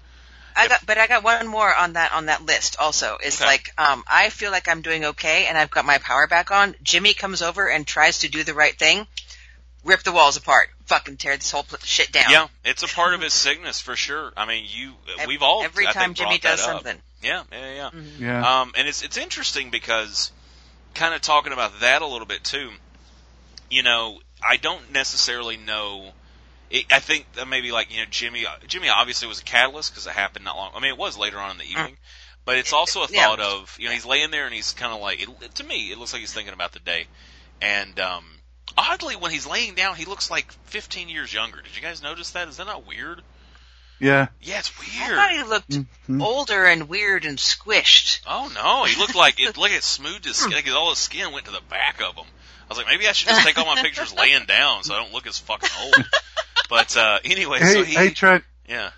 I 0.57 0.69
got, 0.69 0.85
but 0.85 0.97
I 0.97 1.07
got 1.07 1.21
one 1.23 1.47
more 1.47 1.73
on 1.75 1.93
that 1.93 2.13
on 2.13 2.27
that 2.27 2.45
list. 2.45 2.77
Also, 2.79 3.17
is 3.21 3.41
Okay. 3.41 3.45
like, 3.45 3.73
um, 3.77 4.05
I 4.07 4.29
feel 4.29 4.51
like 4.51 4.69
I'm 4.69 4.81
doing 4.81 5.03
okay, 5.05 5.47
and 5.47 5.57
I've 5.57 5.69
got 5.69 5.83
my 5.83 5.97
power 5.97 6.27
back 6.27 6.49
on. 6.49 6.75
Jimmy 6.81 7.13
comes 7.13 7.41
over 7.41 7.67
and 7.69 7.85
tries 7.85 8.19
to 8.19 8.29
do 8.29 8.43
the 8.45 8.53
right 8.53 8.77
thing, 8.79 9.05
rip 9.83 10.03
the 10.03 10.13
walls 10.13 10.37
apart, 10.37 10.69
fucking 10.85 11.17
tear 11.17 11.35
this 11.35 11.51
whole 11.51 11.63
pl- 11.63 11.79
shit 11.83 12.09
down. 12.13 12.31
Yeah, 12.31 12.47
it's 12.63 12.83
a 12.83 12.87
part 12.87 13.13
of 13.13 13.21
his 13.21 13.33
sickness 13.33 13.81
for 13.81 13.97
sure. 13.97 14.31
I 14.37 14.45
mean, 14.45 14.63
you, 14.65 14.93
we've 15.27 15.41
all 15.41 15.61
every 15.61 15.87
I 15.87 15.91
time 15.91 16.13
think, 16.13 16.17
Jimmy 16.19 16.37
does 16.37 16.61
up. 16.61 16.65
something. 16.67 16.97
Yeah, 17.21 17.43
yeah, 17.51 17.73
yeah. 17.73 17.89
Yeah. 18.17 18.61
Um, 18.61 18.71
and 18.77 18.87
it's 18.87 19.01
it's 19.03 19.17
interesting 19.17 19.71
because 19.71 20.31
kind 20.95 21.13
of 21.13 21.21
talking 21.21 21.53
about 21.53 21.79
that 21.81 22.01
a 22.01 22.07
little 22.07 22.25
bit 22.27 22.43
too. 22.43 22.71
You 23.69 23.83
know, 23.83 24.19
I 24.47 24.57
don't 24.57 24.91
necessarily 24.91 25.57
know. 25.57 26.11
It, 26.69 26.85
I 26.91 26.99
think 26.99 27.31
that 27.33 27.47
maybe 27.47 27.71
like 27.71 27.91
you 27.93 27.99
know 27.99 28.05
Jimmy. 28.09 28.45
Jimmy 28.67 28.89
obviously 28.89 29.27
was 29.27 29.39
a 29.39 29.43
catalyst 29.43 29.91
because 29.91 30.07
it 30.07 30.13
happened 30.13 30.45
not 30.45 30.55
long. 30.55 30.71
I 30.75 30.79
mean, 30.79 30.91
it 30.91 30.97
was 30.97 31.17
later 31.17 31.37
on 31.39 31.51
in 31.51 31.57
the 31.57 31.65
evening, 31.65 31.97
but 32.45 32.57
it's 32.57 32.73
also 32.73 33.03
a 33.03 33.07
Yeah. 33.09 33.27
thought 33.27 33.39
of 33.39 33.75
you 33.79 33.87
know 33.87 33.93
he's 33.93 34.05
laying 34.05 34.31
there 34.31 34.45
and 34.45 34.53
he's 34.53 34.73
kind 34.73 34.93
of 34.93 35.01
like 35.01 35.21
it, 35.21 35.55
to 35.55 35.63
me 35.63 35.91
it 35.91 35.97
looks 35.97 36.13
like 36.13 36.21
he's 36.21 36.33
thinking 36.33 36.53
about 36.53 36.71
the 36.71 36.79
day, 36.79 37.05
and 37.61 37.99
um, 37.99 38.23
oddly 38.77 39.15
when 39.15 39.31
he's 39.31 39.45
laying 39.47 39.75
down 39.75 39.95
he 39.95 40.05
looks 40.05 40.31
like 40.31 40.51
15 40.65 41.09
years 41.09 41.33
younger. 41.33 41.61
Did 41.61 41.75
you 41.75 41.81
guys 41.81 42.01
notice 42.01 42.31
that? 42.31 42.47
Is 42.47 42.57
that 42.57 42.65
not 42.65 42.87
weird? 42.87 43.21
Yeah. 43.99 44.27
Yeah, 44.41 44.59
it's 44.59 44.71
I 44.79 45.07
weird. 45.07 45.15
thought 45.17 45.31
he 45.31 45.43
looked 45.43 45.69
Mhm. 46.09 46.21
older 46.21 46.65
and 46.65 46.87
weird 46.89 47.25
and 47.25 47.37
squished. 47.37 48.21
Oh 48.27 48.51
no, 48.53 48.83
he 48.85 48.95
looked 48.99 49.15
like 49.15 49.39
it. 49.39 49.57
Look, 49.57 49.71
it 49.71 49.83
smoothed 49.83 50.25
his 50.25 50.37
skin. 50.37 50.53
Like 50.53 50.69
all 50.71 50.89
his 50.89 50.99
skin 50.99 51.31
went 51.31 51.45
to 51.45 51.51
the 51.51 51.61
back 51.69 52.01
of 52.01 52.15
him. 52.15 52.25
I 52.25 52.67
was 52.69 52.77
like, 52.77 52.87
maybe 52.87 53.07
I 53.07 53.11
should 53.11 53.27
just 53.29 53.45
take 53.45 53.57
all 53.57 53.65
my 53.65 53.81
pictures 53.81 54.13
laying 54.17 54.45
down 54.45 54.83
so 54.83 54.93
I 54.95 54.97
don't 54.97 55.13
look 55.13 55.27
as 55.27 55.37
fucking 55.39 55.69
old. 55.81 55.95
But 56.69 56.97
uh 56.97 57.19
anyway, 57.23 57.59
Hey, 57.59 57.73
so 57.73 57.83
he, 57.83 57.93
hey, 57.93 58.09
Trent. 58.09 58.43
yeah, 58.67 58.89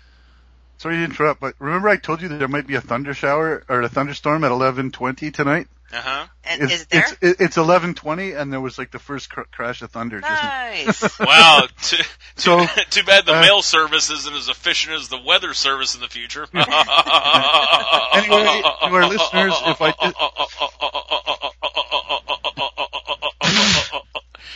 Sorry 0.78 0.96
to 0.96 1.04
interrupt, 1.04 1.40
but 1.40 1.54
remember 1.58 1.88
I 1.90 1.96
told 1.96 2.22
you 2.22 2.28
that 2.28 2.38
there 2.38 2.48
might 2.48 2.66
be 2.66 2.76
a 2.76 2.80
thunder 2.80 3.12
shower 3.12 3.62
or 3.68 3.82
a 3.82 3.88
thunderstorm 3.90 4.42
at 4.44 4.50
11:20 4.52 5.30
tonight. 5.34 5.66
Uh 5.92 6.00
huh. 6.00 6.26
And 6.44 6.62
It's 6.62 6.72
is 6.74 6.82
it 6.82 6.90
there? 6.90 7.04
it's 7.22 7.40
it's 7.40 7.56
11:20 7.56 8.38
and 8.38 8.52
there 8.52 8.60
was 8.60 8.76
like 8.78 8.90
the 8.90 8.98
first 8.98 9.30
cr- 9.30 9.42
crash 9.50 9.80
of 9.82 9.90
thunder. 9.90 10.20
Just 10.20 10.42
nice. 10.42 11.18
Wow, 11.20 11.62
too, 11.82 11.96
too, 11.96 12.02
So, 12.36 12.66
too 12.90 13.02
bad 13.04 13.24
the 13.26 13.36
uh, 13.36 13.40
mail 13.40 13.62
service 13.62 14.10
isn't 14.10 14.34
as 14.34 14.48
efficient 14.48 14.94
as 14.96 15.08
the 15.08 15.18
weather 15.26 15.54
service 15.54 15.94
in 15.94 16.00
the 16.00 16.08
future. 16.08 16.46
Anyway, 18.14 18.42
to 18.42 18.86
our 18.86 19.06
listeners, 19.08 19.54
if 19.66 19.78
I 19.80 19.92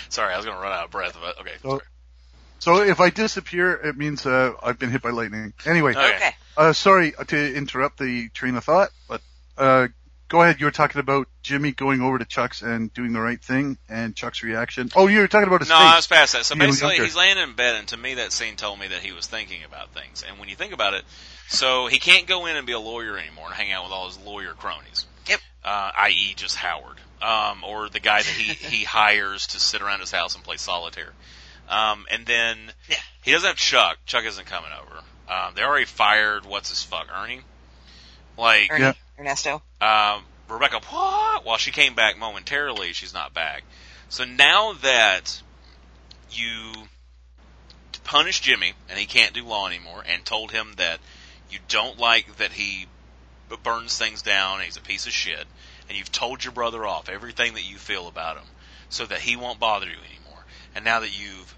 Sorry, 0.09 0.35
I 0.35 0.37
was 0.37 0.45
going 0.45 0.57
to 0.57 0.63
run 0.63 0.73
out 0.73 0.85
of 0.87 0.91
breath. 0.91 1.17
But 1.21 1.41
okay. 1.41 1.53
So- 1.63 1.81
so 2.59 2.81
if 2.83 3.01
I 3.01 3.11
disappear, 3.11 3.73
it 3.75 3.97
means 3.97 4.25
uh, 4.25 4.53
I've 4.63 4.79
been 4.79 4.91
hit 4.91 5.03
by 5.03 5.11
lightning. 5.11 5.53
Anyway, 5.67 5.91
Okay. 5.97 6.15
okay. 6.15 6.31
uh, 6.57 6.73
sorry 6.73 7.13
to 7.27 7.55
interrupt 7.57 7.99
the 7.99 8.29
train 8.29 8.55
of 8.55 8.63
thought, 8.63 8.91
but 9.09 9.21
uh, 9.59 9.89
go 10.33 10.41
ahead. 10.43 10.59
You 10.59 10.67
were 10.67 10.73
talking 10.73 10.99
about 10.99 11.29
Jimmy 11.43 11.73
going 11.73 12.01
over 12.01 12.19
to 12.19 12.25
Chuck's 12.25 12.63
and 12.63 12.93
doing 12.95 13.13
the 13.13 13.21
right 13.21 13.41
thing, 13.41 13.77
and 13.89 14.17
Chuck's 14.17 14.43
reaction. 14.43 14.89
Oh, 14.97 15.07
you 15.07 15.21
were 15.21 15.29
talking 15.29 15.47
about 15.47 15.61
his 15.61 15.69
No, 15.69 15.77
face. 15.77 15.85
I 15.93 15.97
was 15.97 16.07
past 16.07 16.33
that. 16.33 16.45
So 16.47 16.55
Being 16.57 16.71
basically, 16.71 16.97
he's 16.97 17.15
laying 17.15 17.37
in 17.37 17.53
bed, 17.53 17.77
and 17.77 17.87
to 17.89 17.97
me, 17.99 18.15
that 18.15 18.33
scene 18.33 18.57
told 18.57 18.81
me 18.81 18.89
that 18.89 19.01
he 19.01 19.13
was 19.13 19.27
thinking 19.27 19.63
about 19.63 19.91
things. 19.93 20.25
And 20.27 20.39
when 20.41 20.49
you 20.49 20.57
think 20.57 20.73
about 20.73 20.95
it, 20.95 21.05
so 21.49 21.87
he 21.87 21.99
can't 21.99 22.27
go 22.27 22.47
in 22.47 22.57
and 22.57 22.67
be 22.67 22.73
a 22.73 22.79
lawyer 22.81 23.19
anymore 23.19 23.47
and 23.47 23.55
hang 23.55 23.71
out 23.73 23.85
with 23.85 23.93
all 23.93 24.07
his 24.07 24.19
lawyer 24.19 24.55
cronies. 24.55 25.05
Yep. 25.29 25.41
Uh, 25.63 25.91
i.e., 25.99 26.33
just 26.35 26.57
Howard, 26.57 26.97
um, 27.21 27.63
or 27.63 27.91
the 27.91 28.01
guy 28.01 28.19
that 28.23 28.27
he 28.27 28.55
he 28.55 28.85
hires 28.99 29.49
to 29.49 29.61
sit 29.61 29.83
around 29.83 30.01
his 30.01 30.11
house 30.11 30.35
and 30.35 30.43
play 30.43 30.57
solitaire. 30.57 31.13
Um, 31.69 32.07
and 32.11 32.25
then 32.27 32.59
Yeah. 32.89 32.97
he 33.23 33.33
doesn't 33.33 33.47
have 33.47 33.57
Chuck. 33.57 33.99
Chuck 34.07 34.25
isn't 34.25 34.47
coming 34.47 34.71
over. 34.73 34.99
Um, 35.29 35.55
they 35.55 35.63
already 35.63 35.85
fired 35.85 36.45
what's 36.47 36.71
his 36.71 36.83
fuck 36.83 37.07
Ernie. 37.15 37.43
Like 38.37 38.71
Ernie, 38.73 38.83
Yeah. 38.85 38.93
Ernesto. 39.19 39.63
um, 39.81 40.25
Rebecca, 40.49 40.81
what? 40.89 41.45
While 41.45 41.57
she 41.59 41.71
came 41.71 41.95
back 41.95 42.19
momentarily, 42.19 42.93
she's 42.93 43.15
not 43.15 43.33
back. 43.35 43.63
So 44.09 44.25
now 44.25 44.75
that 44.75 45.43
you 46.31 46.73
punished 48.05 48.43
Jimmy 48.43 48.73
and 48.89 48.99
he 48.99 49.07
can't 49.07 49.33
do 49.33 49.45
law 49.45 49.67
anymore, 49.67 50.05
and 50.07 50.25
told 50.25 50.51
him 50.53 50.73
that 50.77 50.99
you 51.51 51.59
don't 51.69 51.99
like 51.99 52.37
that 52.37 52.53
he 52.53 52.87
b- 53.49 53.57
burns 53.63 53.97
things 53.97 54.23
down 54.23 54.57
and 54.57 54.65
he's 54.65 54.77
a 54.77 54.81
piece 54.83 55.07
of 55.07 55.13
shit, 55.13 55.47
and 55.89 55.97
you've 55.97 56.13
told 56.13 56.43
your 56.45 56.53
brother 56.53 56.85
off 56.87 57.09
everything 57.09 57.55
that 57.55 57.69
you 57.69 57.77
feel 57.77 58.09
about 58.09 58.37
him, 58.37 58.47
so 58.89 59.07
that 59.07 59.21
he 59.21 59.37
won't 59.37 59.61
bother 59.61 59.87
you 59.87 59.93
anymore. 59.93 60.45
And 60.75 60.85
now 60.85 61.01
that 61.01 61.19
you've 61.19 61.55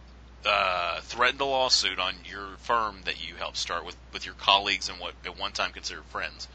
uh, 0.46 1.00
threatened 1.00 1.40
a 1.40 1.44
lawsuit 1.44 1.98
on 1.98 2.14
your 2.28 2.56
firm 2.58 3.00
that 3.04 3.26
you 3.26 3.34
helped 3.36 3.56
start 3.56 3.84
with 3.84 3.96
with 4.12 4.26
your 4.26 4.34
colleagues 4.34 4.88
and 4.88 4.98
what 4.98 5.14
at 5.24 5.38
one 5.38 5.52
time 5.52 5.72
considered 5.72 6.04
friends, 6.04 6.48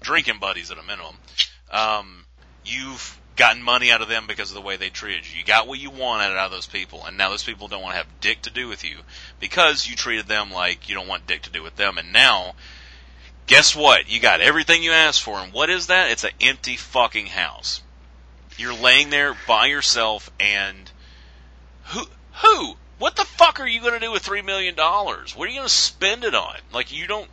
drinking 0.00 0.38
buddies 0.38 0.70
at 0.70 0.78
a 0.78 0.82
minimum. 0.82 1.16
Um, 1.70 2.24
you've 2.64 3.18
gotten 3.36 3.62
money 3.62 3.90
out 3.90 4.02
of 4.02 4.08
them 4.08 4.26
because 4.26 4.50
of 4.50 4.54
the 4.54 4.60
way 4.60 4.76
they 4.76 4.90
treated 4.90 5.30
you. 5.30 5.38
You 5.38 5.44
got 5.44 5.66
what 5.66 5.78
you 5.78 5.90
wanted 5.90 6.36
out 6.36 6.46
of 6.46 6.52
those 6.52 6.66
people, 6.66 7.04
and 7.06 7.16
now 7.16 7.30
those 7.30 7.42
people 7.42 7.68
don't 7.68 7.82
want 7.82 7.94
to 7.94 7.98
have 7.98 8.20
dick 8.20 8.42
to 8.42 8.50
do 8.50 8.68
with 8.68 8.84
you 8.84 8.98
because 9.38 9.88
you 9.88 9.96
treated 9.96 10.26
them 10.26 10.50
like 10.50 10.88
you 10.88 10.94
don't 10.94 11.08
want 11.08 11.26
dick 11.26 11.42
to 11.42 11.50
do 11.50 11.62
with 11.62 11.76
them. 11.76 11.96
And 11.96 12.12
now, 12.12 12.54
guess 13.46 13.74
what? 13.74 14.10
You 14.10 14.20
got 14.20 14.40
everything 14.40 14.82
you 14.82 14.92
asked 14.92 15.22
for, 15.22 15.38
and 15.38 15.52
what 15.52 15.70
is 15.70 15.86
that? 15.86 16.10
It's 16.10 16.24
an 16.24 16.32
empty 16.40 16.76
fucking 16.76 17.26
house. 17.26 17.82
You're 18.58 18.74
laying 18.74 19.08
there 19.08 19.34
by 19.46 19.66
yourself, 19.66 20.30
and 20.38 20.90
who 21.84 22.04
who? 22.42 22.76
What 23.00 23.16
the 23.16 23.24
fuck 23.24 23.58
are 23.58 23.66
you 23.66 23.80
going 23.80 23.94
to 23.94 23.98
do 23.98 24.12
with 24.12 24.22
three 24.22 24.42
million 24.42 24.76
dollars? 24.76 25.34
What 25.34 25.46
are 25.46 25.50
you 25.50 25.56
going 25.58 25.68
to 25.68 25.72
spend 25.74 26.22
it 26.22 26.34
on? 26.34 26.54
Like 26.72 26.92
you 26.96 27.06
don't. 27.08 27.28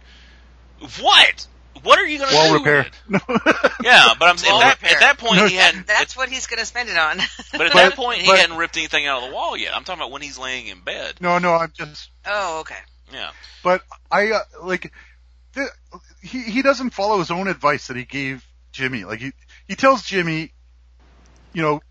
What? 0.99 1.47
What 1.83 1.99
are 1.99 2.07
you 2.07 2.17
going 2.17 2.29
to 2.31 2.35
Wall 2.35 2.47
do? 2.49 2.53
repair. 2.55 2.85
With 3.09 3.21
it? 3.27 3.71
Yeah, 3.83 4.13
but 4.17 4.27
I'm 4.29 4.37
saying 4.39 4.61
at 4.61 4.79
that, 4.79 4.91
at 4.93 4.99
that 5.01 5.17
point 5.19 5.35
No, 5.35 5.45
he 5.47 5.55
hadn't. 5.55 5.85
That's 5.85 6.17
what 6.17 6.29
he's 6.29 6.47
going 6.47 6.59
to 6.59 6.65
spend 6.65 6.89
it 6.89 6.97
on. 6.97 7.17
But 7.51 7.61
at 7.67 7.73
But- 7.73 7.89
that 7.89 7.95
point, 7.95 8.21
he 8.21 8.27
but- 8.27 8.39
hadn't 8.39 8.57
ripped 8.57 8.77
anything 8.77 9.05
out 9.05 9.21
of 9.23 9.29
the 9.29 9.35
wall 9.35 9.55
yet. 9.55 9.75
I'm 9.75 9.83
talking 9.83 10.01
about 10.01 10.11
when 10.11 10.21
he's 10.23 10.39
laying 10.39 10.67
in 10.67 10.79
bed. 10.81 11.15
no, 11.21 11.37
no, 11.37 11.53
I'm 11.53 11.71
just 11.75 12.09
oh, 12.25 12.61
okay. 12.61 12.75
Yeah. 13.13 13.29
But 13.63 13.83
I 14.11 14.31
uh, 14.31 14.39
like 14.63 14.91
the, 15.53 15.67
he 16.21 16.41
he 16.43 16.61
doesn't 16.61 16.91
follow 16.91 17.19
his 17.19 17.29
own 17.31 17.47
advice 17.47 17.87
that 17.87 17.97
he 17.97 18.05
gave 18.05 18.45
Jimmy. 18.71 19.03
Like 19.03 19.19
he 19.19 19.31
he 19.67 19.75
tells 19.75 20.03
Jimmy, 20.03 20.51
you 21.53 21.61
know, 21.61 21.81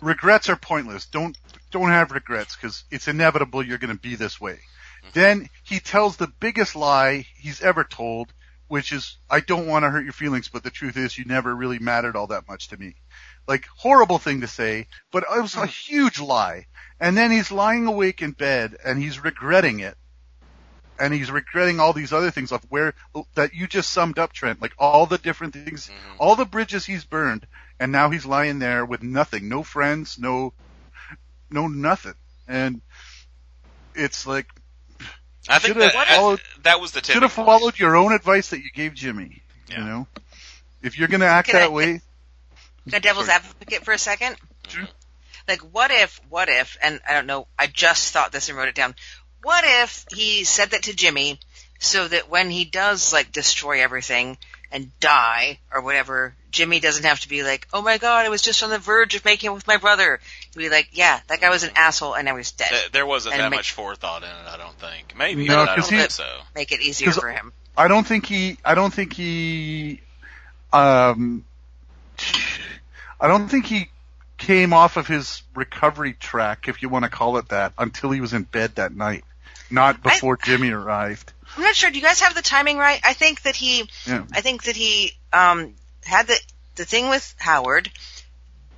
regrets 0.00 0.48
are 0.48 0.56
pointless. 0.56 1.06
Don't 1.06 1.36
don't 1.70 1.90
have 1.90 2.12
regrets 2.12 2.56
because 2.56 2.84
it's 2.90 3.08
inevitable 3.08 3.62
you're 3.64 3.78
going 3.78 3.94
to 3.94 4.00
be 4.00 4.14
this 4.16 4.40
way. 4.40 4.58
Then 5.12 5.48
he 5.64 5.80
tells 5.80 6.16
the 6.16 6.26
biggest 6.40 6.76
lie 6.76 7.26
he's 7.38 7.62
ever 7.62 7.84
told, 7.84 8.32
which 8.68 8.92
is 8.92 9.16
I 9.30 9.40
don't 9.40 9.66
want 9.66 9.84
to 9.84 9.90
hurt 9.90 10.04
your 10.04 10.12
feelings, 10.12 10.48
but 10.48 10.62
the 10.62 10.70
truth 10.70 10.96
is 10.96 11.16
you 11.16 11.24
never 11.24 11.54
really 11.54 11.78
mattered 11.78 12.16
all 12.16 12.28
that 12.28 12.46
much 12.48 12.68
to 12.68 12.76
me. 12.76 12.94
Like 13.48 13.66
horrible 13.76 14.18
thing 14.18 14.42
to 14.42 14.46
say, 14.46 14.86
but 15.10 15.24
it 15.24 15.40
was 15.40 15.56
a 15.56 15.66
huge 15.66 16.20
lie. 16.20 16.66
And 17.00 17.16
then 17.16 17.30
he's 17.30 17.50
lying 17.50 17.86
awake 17.86 18.20
in 18.22 18.32
bed 18.32 18.76
and 18.84 19.02
he's 19.02 19.24
regretting 19.24 19.80
it 19.80 19.96
and 20.98 21.14
he's 21.14 21.30
regretting 21.30 21.80
all 21.80 21.94
these 21.94 22.12
other 22.12 22.30
things 22.30 22.52
of 22.52 22.62
where 22.68 22.94
that 23.34 23.54
you 23.54 23.66
just 23.66 23.90
summed 23.90 24.18
up, 24.18 24.32
Trent. 24.32 24.60
Like 24.60 24.74
all 24.78 25.06
the 25.06 25.18
different 25.18 25.54
things, 25.54 25.88
Mhm. 25.88 26.16
all 26.18 26.36
the 26.36 26.44
bridges 26.44 26.84
he's 26.84 27.04
burned, 27.04 27.46
and 27.80 27.90
now 27.90 28.10
he's 28.10 28.26
lying 28.26 28.58
there 28.58 28.84
with 28.84 29.02
nothing, 29.02 29.48
no 29.48 29.62
friends, 29.62 30.18
no, 30.18 30.52
no 31.50 31.66
nothing, 31.68 32.14
and 32.48 32.80
it's 33.94 34.26
like 34.26 34.46
I 35.48 35.58
think 35.58 35.74
Should've 35.74 35.92
that, 35.92 36.08
followed- 36.08 36.40
that 36.62 36.80
was 36.80 36.92
the 36.92 37.00
tip. 37.00 37.14
should 37.14 37.22
have 37.22 37.32
followed 37.32 37.78
your 37.78 37.96
own 37.96 38.12
advice 38.12 38.50
that 38.50 38.58
you 38.60 38.70
gave 38.70 38.94
Jimmy. 38.94 39.42
Yeah. 39.68 39.78
You 39.78 39.84
know, 39.84 40.06
if 40.82 40.98
you're 40.98 41.08
gonna 41.08 41.24
act 41.26 41.48
Can 41.48 41.56
I- 41.56 41.60
that 41.60 41.72
way, 41.72 42.00
The 42.86 42.98
devil's 43.00 43.26
Sorry. 43.26 43.36
advocate 43.36 43.84
for 43.84 43.92
a 43.92 43.98
second. 43.98 44.36
Sure. 44.68 44.88
Like, 45.46 45.60
what 45.60 45.90
if, 45.90 46.20
what 46.28 46.48
if, 46.48 46.78
and 46.82 47.00
I 47.08 47.12
don't 47.12 47.26
know, 47.26 47.46
I 47.58 47.66
just 47.66 48.12
thought 48.12 48.32
this 48.32 48.48
and 48.48 48.56
wrote 48.56 48.68
it 48.68 48.74
down. 48.74 48.94
What 49.42 49.64
if 49.66 50.06
he 50.12 50.44
said 50.44 50.70
that 50.70 50.84
to 50.84 50.94
Jimmy 50.94 51.38
so 51.78 52.08
that 52.08 52.28
when 52.30 52.50
he 52.50 52.64
does, 52.64 53.12
like, 53.12 53.32
destroy 53.32 53.82
everything 53.82 54.38
and 54.72 54.98
die, 55.00 55.58
or 55.72 55.82
whatever 55.82 56.34
Jimmy 56.50 56.80
doesn't 56.80 57.04
have 57.04 57.20
to 57.20 57.28
be 57.28 57.42
like, 57.42 57.66
oh 57.72 57.82
my 57.82 57.98
god, 57.98 58.26
I 58.26 58.28
was 58.28 58.42
just 58.42 58.62
on 58.62 58.70
the 58.70 58.78
verge 58.78 59.14
of 59.14 59.24
making 59.24 59.50
it 59.50 59.54
with 59.54 59.66
my 59.66 59.76
brother. 59.76 60.20
He'd 60.52 60.58
be 60.58 60.68
like, 60.70 60.88
yeah, 60.92 61.20
that 61.28 61.40
guy 61.40 61.50
was 61.50 61.62
an 61.62 61.70
asshole 61.76 62.14
and 62.14 62.24
now 62.24 62.36
he's 62.36 62.52
dead. 62.52 62.68
Th- 62.70 62.92
There 62.92 63.06
wasn't 63.06 63.34
And 63.34 63.42
that 63.42 63.50
make- 63.50 63.58
much 63.58 63.72
forethought 63.72 64.22
in 64.22 64.28
it, 64.28 64.48
I 64.52 64.56
don't 64.56 64.76
think. 64.78 65.14
Maybe, 65.16 65.46
No, 65.46 65.56
but 65.56 65.68
I 65.70 65.76
'cause 65.76 65.88
don't 65.88 65.94
he- 65.94 66.00
think 66.00 66.10
so. 66.10 66.40
Make 66.54 66.72
it 66.72 66.80
easier 66.80 67.12
for 67.12 67.30
him. 67.30 67.52
I 67.76 67.88
don't 67.88 68.06
think 68.06 68.26
he. 68.26 68.58
I 68.64 68.74
don't 68.74 68.92
think 68.92 69.12
he. 69.12 70.00
Um. 70.72 71.44
I 73.20 73.28
don't 73.28 73.48
think 73.48 73.66
he 73.66 73.88
came 74.38 74.72
off 74.72 74.96
of 74.96 75.06
his 75.06 75.42
recovery 75.54 76.14
track, 76.14 76.68
if 76.68 76.82
you 76.82 76.88
want 76.88 77.04
to 77.04 77.10
call 77.10 77.36
it 77.36 77.48
that, 77.50 77.72
until 77.78 78.10
he 78.10 78.20
was 78.20 78.32
in 78.32 78.42
bed 78.44 78.74
that 78.76 78.94
night, 78.94 79.24
not 79.70 80.02
before 80.02 80.36
Jimmy 80.36 80.70
arrived. 80.70 81.32
I'm 81.56 81.62
not 81.62 81.74
sure. 81.76 81.90
Do 81.90 81.96
you 81.98 82.02
guys 82.04 82.20
have 82.20 82.34
the 82.34 82.42
timing 82.42 82.78
right? 82.78 83.00
I 83.04 83.12
think 83.12 83.42
that 83.42 83.56
he, 83.56 83.88
Yeah. 84.06 84.24
I 84.32 84.40
think 84.40 84.64
that 84.64 84.76
he 84.76 85.12
um 85.32 85.74
had 86.04 86.26
the 86.26 86.36
the 86.76 86.84
thing 86.84 87.08
with 87.08 87.34
Howard. 87.38 87.90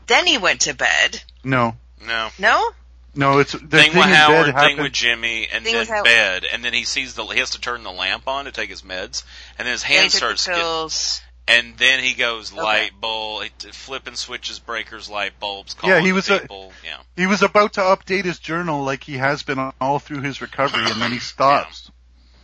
Then 0.07 0.27
he 0.27 0.39
went 0.39 0.63
to 0.63 0.75
bed. 0.75 1.23
No, 1.45 1.77
No. 2.07 2.31
No, 2.39 2.71
no, 3.15 3.39
it's 3.39 3.53
the 3.53 3.59
Thing, 3.59 3.91
thing, 3.93 3.97
with 3.99 4.07
Howard, 4.07 4.47
bed 4.47 4.47
thing 4.47 4.55
happened. 4.55 4.81
with 4.83 4.93
Jimmy, 4.93 5.47
and 5.53 5.65
Thing 5.65 5.75
then 5.75 5.87
Howard. 5.87 6.05
bed, 6.05 6.45
and 6.45 6.65
then 6.65 6.73
he 6.73 6.85
sees 6.85 7.15
the 7.15 7.25
he 7.27 7.39
has 7.39 7.51
to 7.51 7.61
turn 7.61 7.83
the 7.85 7.93
lamp 7.93 8.27
on 8.27 8.47
to 8.47 8.53
take 8.53 8.71
his 8.71 8.83
meds, 8.83 9.23
and 9.59 9.67
then 9.67 9.73
his 9.73 9.83
hand 9.83 10.11
took 10.11 10.19
starts 10.19 10.47
the 10.47 10.53
getting, 10.53 11.21
and 11.47 11.77
then 11.79 12.03
he 12.03 12.15
goes 12.15 12.53
Okay. 12.53 12.61
light 12.63 13.01
bulb, 13.01 13.45
he- 13.45 13.71
flipping 13.71 14.17
switches, 14.17 14.59
breakers, 14.59 15.09
light 15.09 15.39
bulbs. 15.39 15.77
Yeah, 15.85 16.01
he 16.01 16.13
was 16.13 16.29
a- 16.31 16.47
yeah. 16.85 16.97
he 17.17 17.27
was 17.27 17.43
about 17.43 17.75
to 17.75 17.81
update 17.81 18.25
his 18.25 18.39
journal 18.39 18.83
like 18.83 19.05
he 19.05 19.19
has 19.19 19.43
been 19.43 19.73
all 19.81 19.99
through 19.99 20.23
his 20.23 20.41
recovery, 20.41 20.91
and 20.91 21.01
then 21.01 21.13
he 21.13 21.19
stops 21.21 21.91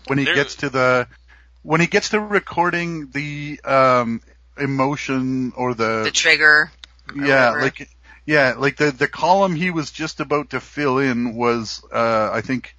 when 0.06 0.18
he 0.18 0.24
There- 0.24 0.34
gets 0.34 0.55
to 0.56 0.70
the 0.70 1.09
when 1.62 1.80
he 1.80 1.86
gets 1.88 2.10
to 2.10 2.20
recording 2.20 3.10
the 3.10 3.60
um 3.64 4.20
emotion 4.60 5.52
or 5.56 5.74
The 5.74 6.02
the 6.05 6.10
trigger. 6.10 6.70
Yeah, 7.14 7.51
whatever. 7.51 7.60
like 7.62 7.89
yeah, 8.26 8.55
like 8.59 8.76
the 8.76 8.90
the 8.90 9.09
column 9.09 9.55
he 9.55 9.70
was 9.70 9.90
just 9.90 10.20
about 10.20 10.51
to 10.51 10.60
fill 10.60 10.98
in 10.98 11.35
was 11.35 11.82
uh 11.93 12.30
I 12.32 12.40
think 12.43 12.76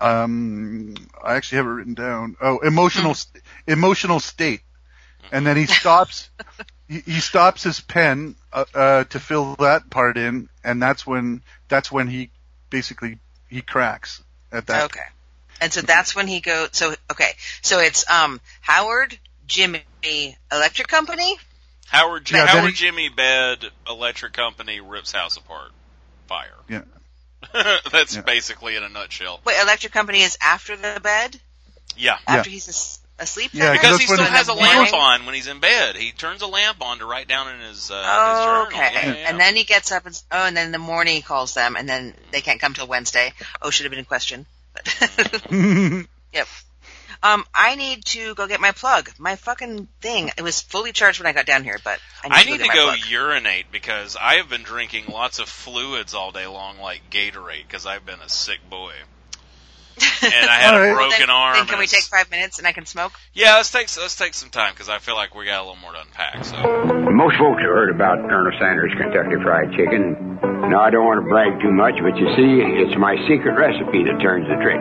um 0.00 0.94
I 1.22 1.34
actually 1.34 1.56
have 1.58 1.66
it 1.66 1.70
written 1.70 1.94
down. 1.94 2.36
Oh, 2.40 2.58
emotional 2.58 3.14
st- 3.14 3.42
emotional 3.66 4.20
state. 4.20 4.62
And 5.30 5.46
then 5.46 5.56
he 5.56 5.66
stops 5.80 6.30
he, 6.88 7.00
he 7.00 7.20
stops 7.20 7.62
his 7.62 7.80
pen 7.80 8.34
uh, 8.52 8.64
uh 8.74 9.04
to 9.04 9.20
fill 9.20 9.54
that 9.56 9.90
part 9.90 10.16
in 10.16 10.48
and 10.64 10.82
that's 10.82 11.06
when 11.06 11.42
that's 11.68 11.92
when 11.92 12.08
he 12.08 12.30
basically 12.70 13.18
he 13.48 13.62
cracks 13.62 14.22
at 14.52 14.66
that. 14.66 14.84
Okay. 14.86 15.00
And 15.60 15.72
so 15.72 15.80
that's 15.80 16.14
when 16.14 16.26
he 16.26 16.40
goes. 16.40 16.70
So 16.72 16.94
okay. 17.10 17.32
So 17.62 17.80
it's 17.80 18.08
um 18.10 18.40
Howard, 18.60 19.18
Jimmy, 19.48 19.82
Electric 20.52 20.86
Company. 20.88 21.36
Howard, 21.88 22.26
J- 22.26 22.36
Yeah, 22.36 22.46
Howard 22.46 22.70
he- 22.70 22.76
Jimmy 22.76 23.08
bed, 23.08 23.64
electric 23.88 24.34
company 24.34 24.80
rips 24.80 25.10
house 25.10 25.36
apart, 25.38 25.72
fire. 26.28 26.52
Yeah. 26.68 26.82
That's 27.90 28.14
Yeah. 28.16 28.22
basically 28.22 28.76
in 28.76 28.82
a 28.84 28.88
nutshell. 28.90 29.40
Wait, 29.44 29.56
Electric 29.60 29.92
Company 29.92 30.20
is 30.20 30.36
after 30.42 30.76
the 30.76 31.00
bed. 31.02 31.40
Yeah. 31.96 32.18
After 32.26 32.50
he's 32.50 32.68
as- 32.68 32.98
asleep. 33.18 33.50
Yeah, 33.54 33.72
Because 33.72 33.98
he 33.98 34.06
still 34.06 34.22
has 34.22 34.48
a 34.48 34.52
In 34.52 34.58
the 34.58 34.62
lamp 34.62 34.92
on 34.92 35.24
when 35.26 35.34
he's 35.34 35.46
in 35.48 35.60
bed. 35.60 35.96
He 35.96 36.12
turns 36.12 36.42
a 36.42 36.46
lamp 36.46 36.82
on 36.82 36.98
to 36.98 37.06
write 37.06 37.26
down 37.26 37.48
in 37.54 37.60
his, 37.60 37.90
uh, 37.90 37.94
Oh, 38.06 38.64
his 38.66 38.74
okay. 38.74 38.90
Yeah, 38.92 39.06
yeah, 39.06 39.28
And 39.30 39.40
then 39.40 39.56
he 39.56 39.64
gets 39.64 39.90
up 39.90 40.04
and 40.06 40.22
oh, 40.30 40.46
and 40.46 40.56
then 40.56 40.66
in 40.66 40.72
the 40.72 40.78
morning 40.78 41.16
he 41.16 41.22
calls 41.22 41.54
them, 41.54 41.74
and 41.76 41.88
then 41.88 42.14
they 42.32 42.42
can't 42.42 42.60
come 42.60 42.74
till 42.74 42.86
Wednesday. 42.86 43.32
Oh, 43.62 43.70
should 43.70 43.84
have 43.84 43.90
been 43.90 44.00
a 44.00 44.04
question. 44.04 44.44
But 44.74 44.86
yep. 46.32 46.46
Um, 47.22 47.44
I 47.54 47.74
need 47.74 48.04
to 48.06 48.34
go 48.34 48.46
get 48.46 48.60
my 48.60 48.72
plug. 48.72 49.10
My 49.18 49.36
fucking 49.36 49.88
thing. 50.00 50.30
It 50.36 50.42
was 50.42 50.60
fully 50.60 50.92
charged 50.92 51.18
when 51.20 51.26
I 51.26 51.32
got 51.32 51.46
down 51.46 51.64
here, 51.64 51.78
but 51.82 51.98
I 52.22 52.28
need 52.28 52.34
I 52.34 52.42
to 52.44 52.50
need 52.50 52.58
go 52.58 52.94
to 52.94 53.00
go 53.00 53.08
urinate 53.08 53.72
because 53.72 54.16
I 54.20 54.34
have 54.34 54.48
been 54.48 54.62
drinking 54.62 55.06
lots 55.08 55.38
of 55.38 55.48
fluids 55.48 56.14
all 56.14 56.30
day 56.32 56.46
long, 56.46 56.78
like 56.78 57.02
Gatorade, 57.10 57.66
because 57.66 57.86
I've 57.86 58.06
been 58.06 58.20
a 58.20 58.28
sick 58.28 58.58
boy. 58.70 58.92
And 60.22 60.32
I 60.48 60.62
had 60.62 60.74
All 60.74 60.80
right. 60.80 60.88
a 60.90 60.94
Well, 60.94 61.08
broken 61.08 61.26
then, 61.26 61.30
arm. 61.30 61.56
Then 61.56 61.66
can 61.66 61.78
we 61.80 61.86
take 61.88 62.04
five 62.04 62.30
minutes 62.30 62.58
and 62.58 62.68
I 62.68 62.72
can 62.72 62.86
smoke? 62.86 63.12
Yeah, 63.34 63.56
let's 63.56 63.72
take 63.72 63.90
let's 63.98 64.14
take 64.14 64.34
some 64.34 64.50
time 64.50 64.72
because 64.72 64.88
I 64.88 64.98
feel 64.98 65.16
like 65.16 65.34
we 65.34 65.44
got 65.44 65.58
a 65.58 65.64
little 65.66 65.76
more 65.82 65.92
to 65.92 66.00
unpack. 66.00 66.44
So 66.44 66.54
Most 67.10 67.36
folks 67.36 67.58
have 67.62 67.70
heard 67.70 67.90
about 67.90 68.28
Colonel 68.28 68.52
Sanders' 68.60 68.92
Kentucky 68.96 69.42
Fried 69.42 69.72
Chicken. 69.72 70.38
Now, 70.70 70.82
I 70.86 70.90
don't 70.90 71.04
want 71.04 71.24
to 71.24 71.28
brag 71.28 71.60
too 71.60 71.72
much, 71.72 71.94
but 71.98 72.14
you 72.14 72.30
see, 72.38 72.62
it's 72.86 72.94
my 72.96 73.16
secret 73.26 73.58
recipe 73.58 74.04
that 74.06 74.20
turns 74.22 74.46
the 74.46 74.54
trick. 74.62 74.78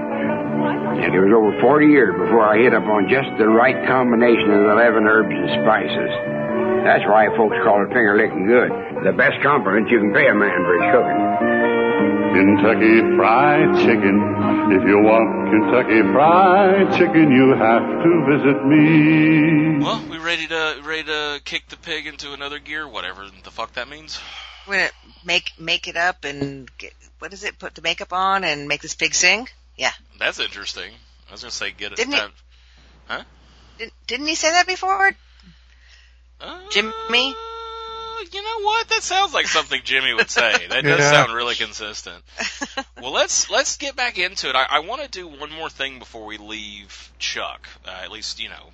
And 0.67 1.13
it 1.13 1.21
was 1.21 1.31
over 1.31 1.53
40 1.61 1.87
years 1.87 2.13
before 2.13 2.43
I 2.43 2.57
hit 2.57 2.73
up 2.73 2.83
on 2.83 3.07
just 3.07 3.29
the 3.37 3.47
right 3.47 3.77
combination 3.87 4.51
of 4.51 4.65
11 4.65 5.07
herbs 5.07 5.31
and 5.31 5.49
spices. 5.63 6.11
That's 6.83 7.03
why 7.07 7.27
folks 7.35 7.55
call 7.63 7.83
it 7.83 7.91
finger 7.91 8.15
licking 8.15 8.47
good. 8.47 8.71
The 9.03 9.13
best 9.13 9.41
compliment 9.43 9.89
you 9.89 9.99
can 9.99 10.13
pay 10.13 10.27
a 10.27 10.35
man 10.35 10.59
for 10.63 10.73
his 10.79 10.87
cooking. 10.91 11.21
Kentucky 12.37 13.01
Fried 13.17 13.75
Chicken. 13.81 14.15
If 14.71 14.83
you 14.87 14.99
want 15.01 15.49
Kentucky 15.49 16.01
Fried 16.13 16.91
Chicken, 16.97 17.31
you 17.31 17.55
have 17.55 17.81
to 17.81 18.11
visit 18.29 18.65
me. 18.65 19.83
well, 19.83 20.03
we 20.09 20.17
ready 20.17 20.47
to 20.47 20.81
ready 20.83 21.03
to 21.05 21.41
kick 21.43 21.67
the 21.69 21.77
pig 21.77 22.05
into 22.05 22.33
another 22.33 22.59
gear, 22.59 22.87
whatever 22.87 23.25
the 23.43 23.51
fuck 23.51 23.73
that 23.73 23.87
means. 23.87 24.19
We're 24.67 24.75
gonna 24.75 24.91
make 25.25 25.59
make 25.59 25.87
it 25.87 25.97
up 25.97 26.25
and 26.25 26.69
get 26.77 26.93
what 27.19 27.33
is 27.33 27.43
it? 27.43 27.57
Put 27.57 27.75
the 27.75 27.81
makeup 27.81 28.13
on 28.13 28.43
and 28.43 28.67
make 28.67 28.81
this 28.81 28.93
pig 28.93 29.15
sing. 29.15 29.47
Yeah, 29.77 29.91
That's 30.19 30.39
interesting. 30.39 30.91
I 31.29 31.31
was 31.31 31.41
gonna 31.41 31.51
say 31.51 31.71
get 31.71 31.91
it. 31.91 31.97
Didn't 31.97 32.13
he- 32.13 32.19
time- 32.19 33.25
didn't, 33.77 33.93
didn't 34.07 34.25
he 34.27 34.33
say 34.35 34.49
that 34.51 34.65
before? 34.65 35.11
Uh, 36.41 36.59
Jimmy? 36.71 37.35
You 38.31 38.43
know 38.43 38.61
what? 38.65 38.89
That 38.89 39.03
sounds 39.03 39.33
like 39.33 39.45
something 39.47 39.79
Jimmy 39.83 40.13
would 40.13 40.29
say. 40.31 40.51
That 40.69 40.83
does 40.83 40.99
Yeah. 40.99 41.11
sound 41.11 41.33
really 41.33 41.53
consistent. 41.55 42.23
Well, 43.01 43.11
let's 43.13 43.49
let's 43.51 43.77
get 43.77 43.95
back 43.95 44.17
into 44.17 44.49
it. 44.49 44.55
I, 44.55 44.65
I 44.69 44.79
want 44.79 45.03
to 45.03 45.07
do 45.09 45.27
one 45.27 45.51
more 45.51 45.69
thing 45.69 45.99
before 45.99 46.25
we 46.25 46.37
leave 46.37 47.11
Chuck. 47.19 47.67
Uh, 47.85 47.91
at 48.03 48.11
least 48.11 48.41
you 48.41 48.49
know, 48.49 48.71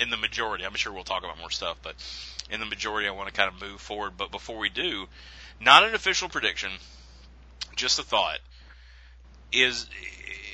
in 0.00 0.10
the 0.10 0.16
majority. 0.16 0.64
I'm 0.64 0.74
sure 0.74 0.92
we'll 0.92 1.04
talk 1.04 1.24
about 1.24 1.38
more 1.38 1.50
stuff, 1.50 1.76
but 1.82 1.94
in 2.50 2.60
the 2.60 2.66
majority, 2.66 3.08
I 3.08 3.10
want 3.10 3.28
to 3.28 3.34
kind 3.34 3.52
of 3.52 3.60
move 3.60 3.80
forward. 3.80 4.12
But 4.16 4.30
before 4.30 4.58
we 4.58 4.68
do, 4.68 5.06
not 5.60 5.82
an 5.82 5.94
official 5.94 6.28
prediction, 6.28 6.70
just 7.76 7.98
a 7.98 8.02
thought. 8.04 8.38
Is 9.52 9.86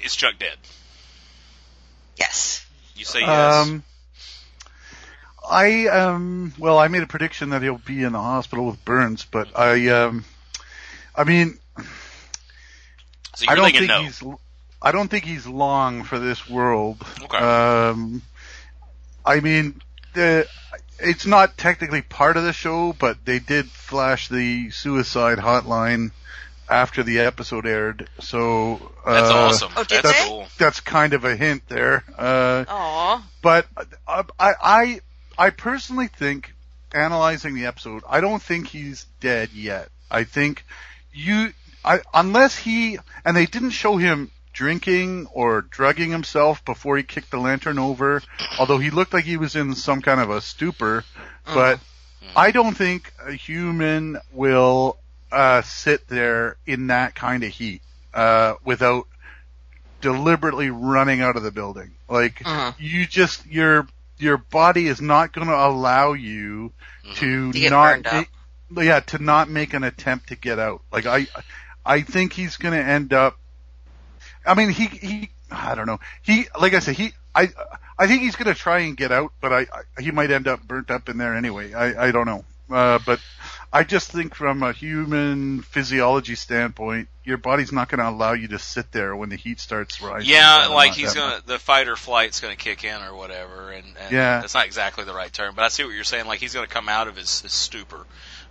is 0.04 0.14
Chuck 0.16 0.34
dead? 0.38 0.56
Yes. 2.16 2.66
You 2.96 3.04
say 3.04 3.20
yes. 3.20 3.66
Um, 3.66 3.82
I 5.50 5.86
um 5.88 6.52
well, 6.58 6.78
I 6.78 6.88
made 6.88 7.02
a 7.02 7.06
prediction 7.06 7.50
that 7.50 7.62
he'll 7.62 7.78
be 7.78 8.02
in 8.02 8.12
the 8.12 8.20
hospital 8.20 8.66
with 8.66 8.84
burns, 8.84 9.24
but 9.24 9.58
I 9.58 9.88
um, 9.88 10.24
I 11.14 11.24
mean, 11.24 11.58
so 13.34 13.44
you're 13.44 13.52
I 13.52 13.54
don't 13.56 13.72
think 13.72 13.88
no. 13.88 14.02
he's 14.02 14.22
I 14.82 14.92
don't 14.92 15.08
think 15.08 15.24
he's 15.24 15.46
long 15.46 16.04
for 16.04 16.18
this 16.18 16.48
world. 16.48 17.04
Okay. 17.22 17.36
Um, 17.36 18.22
I 19.24 19.40
mean, 19.40 19.80
the 20.14 20.46
it's 20.98 21.26
not 21.26 21.56
technically 21.56 22.02
part 22.02 22.36
of 22.36 22.44
the 22.44 22.52
show, 22.52 22.92
but 22.92 23.24
they 23.24 23.38
did 23.38 23.66
flash 23.66 24.28
the 24.28 24.70
suicide 24.70 25.38
hotline 25.38 26.12
after 26.70 27.02
the 27.02 27.18
episode 27.20 27.66
aired, 27.66 28.08
so 28.20 28.92
uh, 29.04 29.12
That's 29.12 29.30
awesome. 29.30 29.72
Oh, 29.76 29.84
did 29.84 30.02
That's 30.04 30.22
they? 30.22 30.28
cool. 30.28 30.46
That's 30.58 30.80
kind 30.80 31.12
of 31.12 31.24
a 31.24 31.36
hint 31.36 31.68
there. 31.68 32.04
Uh, 32.16 32.64
Aw. 32.68 33.28
but 33.42 33.66
uh, 34.06 34.22
I, 34.38 34.54
I, 34.62 35.00
I 35.36 35.50
personally 35.50 36.06
think, 36.06 36.54
analyzing 36.92 37.54
the 37.54 37.66
episode, 37.66 38.02
I 38.08 38.20
don't 38.20 38.42
think 38.42 38.68
he's 38.68 39.06
dead 39.20 39.50
yet. 39.52 39.88
I 40.10 40.24
think 40.24 40.64
you, 41.12 41.52
I, 41.84 42.00
unless 42.14 42.56
he, 42.56 42.98
and 43.24 43.36
they 43.36 43.46
didn't 43.46 43.70
show 43.70 43.96
him 43.96 44.30
drinking 44.52 45.26
or 45.32 45.62
drugging 45.62 46.10
himself 46.10 46.64
before 46.64 46.96
he 46.96 47.02
kicked 47.02 47.30
the 47.30 47.38
lantern 47.38 47.78
over, 47.78 48.22
although 48.58 48.78
he 48.78 48.90
looked 48.90 49.12
like 49.12 49.24
he 49.24 49.36
was 49.36 49.56
in 49.56 49.74
some 49.74 50.02
kind 50.02 50.20
of 50.20 50.30
a 50.30 50.40
stupor, 50.40 51.04
but 51.46 51.80
I 52.36 52.50
don't 52.50 52.76
think 52.76 53.12
a 53.26 53.32
human 53.32 54.18
will, 54.32 54.98
uh, 55.32 55.62
sit 55.62 56.08
there 56.08 56.56
in 56.66 56.88
that 56.88 57.14
kind 57.14 57.42
of 57.44 57.50
heat, 57.50 57.82
uh, 58.14 58.54
without 58.64 59.06
deliberately 60.00 60.70
running 60.70 61.20
out 61.20 61.36
of 61.36 61.42
the 61.42 61.50
building. 61.50 61.92
Like, 62.08 62.36
Mhm. 62.40 62.74
you 62.78 63.06
just, 63.06 63.46
your, 63.46 63.86
your 64.18 64.38
body 64.38 64.86
is 64.86 65.00
not 65.00 65.32
gonna 65.32 65.54
allow 65.54 66.12
you 66.14 66.72
to 67.14 67.52
To 67.52 67.58
get 67.58 67.70
not, 67.70 68.04
make- 68.70 68.86
yeah, 68.86 69.00
to 69.00 69.18
not 69.22 69.48
make 69.48 69.74
an 69.74 69.84
attempt 69.84 70.28
to 70.28 70.36
get 70.36 70.58
out. 70.58 70.82
Like, 70.92 71.06
I, 71.06 71.26
I 71.84 72.02
think 72.02 72.32
he's 72.32 72.56
gonna 72.56 72.76
end 72.76 73.12
up, 73.12 73.38
I 74.46 74.54
mean, 74.54 74.70
he, 74.70 74.86
he, 74.86 75.30
I 75.50 75.74
don't 75.74 75.86
know. 75.86 76.00
He, 76.22 76.46
like 76.58 76.74
I 76.74 76.78
said, 76.78 76.94
he, 76.96 77.12
I, 77.34 77.50
I 77.98 78.06
think 78.06 78.22
he's 78.22 78.36
gonna 78.36 78.54
try 78.54 78.80
and 78.80 78.96
get 78.96 79.12
out, 79.12 79.32
but 79.40 79.52
I, 79.52 79.60
I 79.96 80.00
he 80.02 80.10
might 80.10 80.30
end 80.30 80.48
up 80.48 80.62
burnt 80.62 80.90
up 80.90 81.08
in 81.08 81.18
there 81.18 81.34
anyway. 81.36 81.74
I, 81.74 82.06
I 82.08 82.10
don't 82.10 82.26
know. 82.26 82.44
Uh, 82.70 82.98
but 83.04 83.20
I 83.72 83.84
just 83.84 84.10
think 84.10 84.34
from 84.34 84.62
a 84.62 84.72
human 84.72 85.62
physiology 85.62 86.34
standpoint, 86.34 87.08
your 87.24 87.36
body's 87.36 87.72
not 87.72 87.88
going 87.88 87.98
to 88.00 88.08
allow 88.08 88.32
you 88.32 88.48
to 88.48 88.58
sit 88.58 88.90
there 88.92 89.14
when 89.14 89.28
the 89.28 89.36
heat 89.36 89.60
starts 89.60 90.00
rising. 90.02 90.28
Yeah, 90.30 90.66
like 90.72 90.92
he's 90.92 91.14
gonna 91.14 91.40
the 91.44 91.58
fight 91.58 91.86
or 91.88 91.94
flight's 91.96 92.40
gonna 92.40 92.56
kick 92.56 92.82
in 92.84 93.00
or 93.02 93.14
whatever, 93.14 93.70
and, 93.70 93.86
and 93.98 94.12
Yeah. 94.12 94.40
that's 94.40 94.54
not 94.54 94.66
exactly 94.66 95.04
the 95.04 95.14
right 95.14 95.32
term, 95.32 95.54
but 95.54 95.64
I 95.64 95.68
see 95.68 95.84
what 95.84 95.94
you're 95.94 96.02
saying. 96.04 96.26
Like 96.26 96.40
he's 96.40 96.54
gonna 96.54 96.66
come 96.66 96.88
out 96.88 97.06
of 97.06 97.16
his, 97.16 97.42
his 97.42 97.52
stupor, 97.52 98.06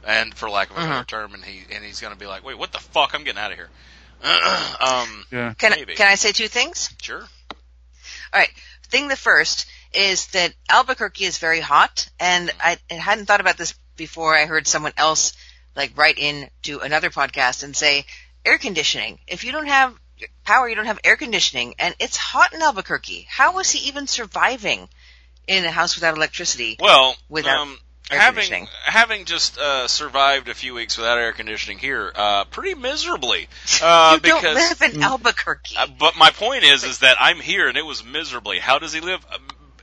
and 0.05 0.33
for 0.33 0.49
lack 0.49 0.69
of 0.69 0.77
a 0.77 0.79
better 0.81 1.03
Mhm. 1.03 1.07
term, 1.07 1.33
and 1.33 1.43
he 1.43 1.63
and 1.75 1.83
he's 1.83 1.99
gonna 1.99 2.15
be 2.15 2.25
like, 2.25 2.45
wait, 2.45 2.57
what 2.57 2.71
the 2.71 2.79
fuck? 2.79 3.13
I'm 3.13 3.23
getting 3.25 3.41
out 3.41 3.51
of 3.51 3.57
here. 3.57 3.69
um, 4.23 5.25
Yeah. 5.31 5.53
Can 5.57 5.71
Maybe. 5.71 5.95
can 5.95 6.07
I 6.07 6.15
say 6.15 6.31
two 6.31 6.47
things? 6.47 6.89
sure. 7.01 7.21
All 7.21 8.39
right. 8.39 8.51
Thing 8.89 9.07
the 9.07 9.15
first 9.15 9.65
is 9.93 10.27
that 10.27 10.53
Albuquerque 10.69 11.25
is 11.25 11.37
very 11.39 11.59
hot, 11.59 12.07
and 12.19 12.51
I, 12.59 12.77
I 12.89 12.95
hadn't 12.95 13.25
thought 13.25 13.39
about 13.41 13.57
this 13.57 13.73
before. 13.99 14.35
I 14.35 14.47
heard 14.47 14.65
someone 14.65 14.93
else 14.97 15.33
like 15.75 15.95
write 15.95 16.17
in 16.17 16.49
to 16.63 16.79
another 16.79 17.11
podcast 17.11 17.61
and 17.61 17.75
say 17.75 18.05
air 18.43 18.57
conditioning. 18.57 19.19
If 19.27 19.43
you 19.43 19.51
don't 19.51 19.67
have 19.67 19.93
power, 20.43 20.67
you 20.67 20.75
don't 20.75 20.87
have 20.87 20.99
air 21.03 21.15
conditioning, 21.15 21.75
and 21.77 21.95
it's 21.99 22.17
hot 22.17 22.53
in 22.53 22.61
Albuquerque. 22.63 23.27
How 23.29 23.59
is 23.59 23.69
he 23.69 23.87
even 23.89 24.07
surviving 24.07 24.89
in 25.47 25.63
a 25.65 25.71
house 25.71 25.95
without 25.95 26.15
electricity? 26.17 26.77
Well, 26.79 27.15
Without 27.29 27.59
um, 27.59 27.77
air 28.11 28.19
having 28.19 28.43
conditioning. 28.43 28.67
having 28.83 29.25
just 29.25 29.57
uh, 29.57 29.87
survived 29.87 30.49
a 30.49 30.53
few 30.53 30.73
weeks 30.73 30.97
without 30.97 31.17
air 31.17 31.31
conditioning 31.31 31.77
here, 31.77 32.11
uh, 32.15 32.45
pretty 32.45 32.73
miserably. 32.75 33.47
Uh, 33.81 34.19
you 34.21 34.29
don't 34.29 34.43
live 34.43 34.81
in 34.81 35.01
Albuquerque. 35.01 35.77
Uh, 35.77 35.87
but 35.97 36.17
my 36.17 36.31
point 36.31 36.65
is, 36.65 36.83
is 36.83 36.99
that 36.99 37.15
I'm 37.17 37.39
here 37.39 37.69
and 37.69 37.77
it 37.77 37.85
was 37.85 38.03
miserably. 38.03 38.59
How 38.59 38.77
does 38.77 38.91
he 38.91 38.99
live? 38.99 39.25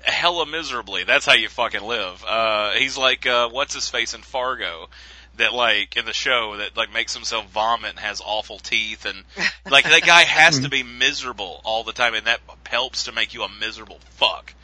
Hella 0.07 0.47
miserably. 0.47 1.05
That's 1.05 1.27
how 1.27 1.35
you 1.35 1.49
fucking 1.49 1.83
live. 1.83 2.25
Uh, 2.27 2.73
he's 2.73 2.97
like, 2.97 3.27
uh, 3.27 3.49
what's 3.49 3.75
his 3.75 3.89
face 3.89 4.15
in 4.15 4.23
Fargo? 4.23 4.89
That 5.37 5.53
like 5.53 5.97
in 5.99 6.07
the 6.07 6.15
show 6.15 6.57
that 6.57 6.77
like 6.79 6.91
makes 6.95 7.13
himself 7.15 7.47
vomit 7.51 7.91
and 7.91 7.99
has 7.99 8.23
awful 8.25 8.59
teeth 8.59 9.05
and 9.05 9.23
like 9.71 9.85
that 9.85 10.01
guy 10.07 10.23
has 10.23 10.61
to 10.61 10.71
be 10.71 10.83
miserable 10.83 11.61
all 11.63 11.85
the 11.85 11.93
time 11.93 12.15
and 12.15 12.27
that 12.27 12.41
helps 12.67 13.05
to 13.05 13.13
make 13.13 13.35
you 13.35 13.43
a 13.43 13.49
miserable 13.61 13.99
fuck. 14.13 14.55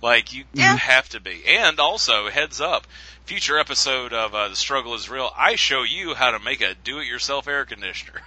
Like 0.00 0.32
you, 0.32 0.44
Yeah. 0.52 0.72
you 0.72 0.78
have 0.78 1.08
to 1.10 1.20
be. 1.20 1.42
And 1.48 1.80
also, 1.80 2.28
heads 2.28 2.60
up, 2.60 2.86
future 3.24 3.58
episode 3.58 4.12
of 4.12 4.32
uh, 4.34 4.48
the 4.48 4.54
struggle 4.56 4.94
is 4.94 5.10
real. 5.10 5.28
I 5.36 5.56
show 5.56 5.82
you 5.82 6.14
how 6.14 6.30
to 6.32 6.38
make 6.38 6.60
a 6.60 6.74
do-it-yourself 6.84 7.48
air 7.48 7.64
conditioner. 7.64 8.20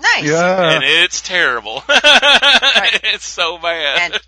nice. 0.00 0.24
Yeah. 0.24 0.72
and 0.72 0.82
it's 0.84 1.20
terrible. 1.20 1.82
It's 1.88 3.26
so 3.26 3.58
bad. 3.58 4.12
And- 4.12 4.20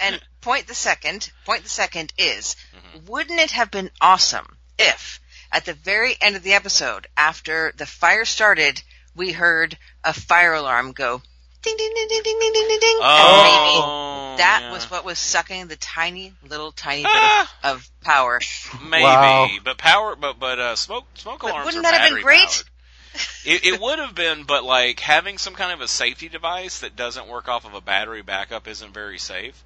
And 0.00 0.20
point 0.40 0.66
the 0.66 0.74
second, 0.74 1.30
point 1.44 1.62
the 1.62 1.68
second 1.68 2.12
is, 2.18 2.56
Mm-hmm. 2.74 3.06
wouldn't 3.12 3.38
it 3.40 3.50
have 3.52 3.70
been 3.70 3.90
awesome 4.00 4.56
if 4.78 5.20
at 5.52 5.64
the 5.64 5.74
very 5.74 6.16
end 6.20 6.36
of 6.36 6.42
the 6.42 6.54
episode, 6.54 7.06
after 7.16 7.72
the 7.76 7.86
fire 7.86 8.24
started, 8.24 8.82
we 9.14 9.32
heard 9.32 9.76
a 10.04 10.12
fire 10.12 10.54
alarm 10.54 10.92
go 10.92 11.20
ding 11.62 11.76
ding 11.76 11.92
ding 11.94 12.08
ding 12.08 12.22
ding 12.22 12.38
ding 12.40 12.52
ding 12.54 12.68
ding 12.68 12.78
ding, 12.80 12.96
and 12.96 13.02
oh, 13.04 14.32
maybe 14.32 14.38
that 14.42 14.60
yeah. 14.62 14.72
was 14.72 14.90
what 14.90 15.04
was 15.04 15.18
sucking 15.18 15.66
the 15.66 15.76
tiny 15.76 16.32
little 16.48 16.72
tiny 16.72 17.02
bit 17.02 17.10
Ah, 17.12 17.54
of, 17.64 17.76
of 17.76 17.90
power. 18.00 18.40
maybe, 18.88 19.02
Wow. 19.04 19.48
but 19.64 19.76
power, 19.76 20.16
but 20.16 20.38
but 20.38 20.58
uh, 20.58 20.76
smoke 20.76 21.04
smoke 21.14 21.40
But 21.42 21.50
alarms 21.50 21.66
wouldn't 21.66 21.84
are 21.84 21.92
that 21.92 22.00
have 22.00 22.14
been 22.14 22.22
great? 22.22 22.38
powered. 22.40 22.64
It, 23.44 23.64
it 23.74 23.80
would 23.80 23.98
have 23.98 24.14
been, 24.14 24.44
but 24.44 24.62
like 24.64 25.00
having 25.00 25.36
some 25.36 25.54
kind 25.54 25.72
of 25.72 25.80
a 25.80 25.88
safety 25.88 26.28
device 26.28 26.78
that 26.80 26.94
doesn't 26.96 27.26
work 27.28 27.48
off 27.48 27.66
of 27.66 27.74
a 27.74 27.80
battery 27.80 28.22
backup 28.22 28.68
isn't 28.68 28.94
very 28.94 29.18
safe. 29.18 29.62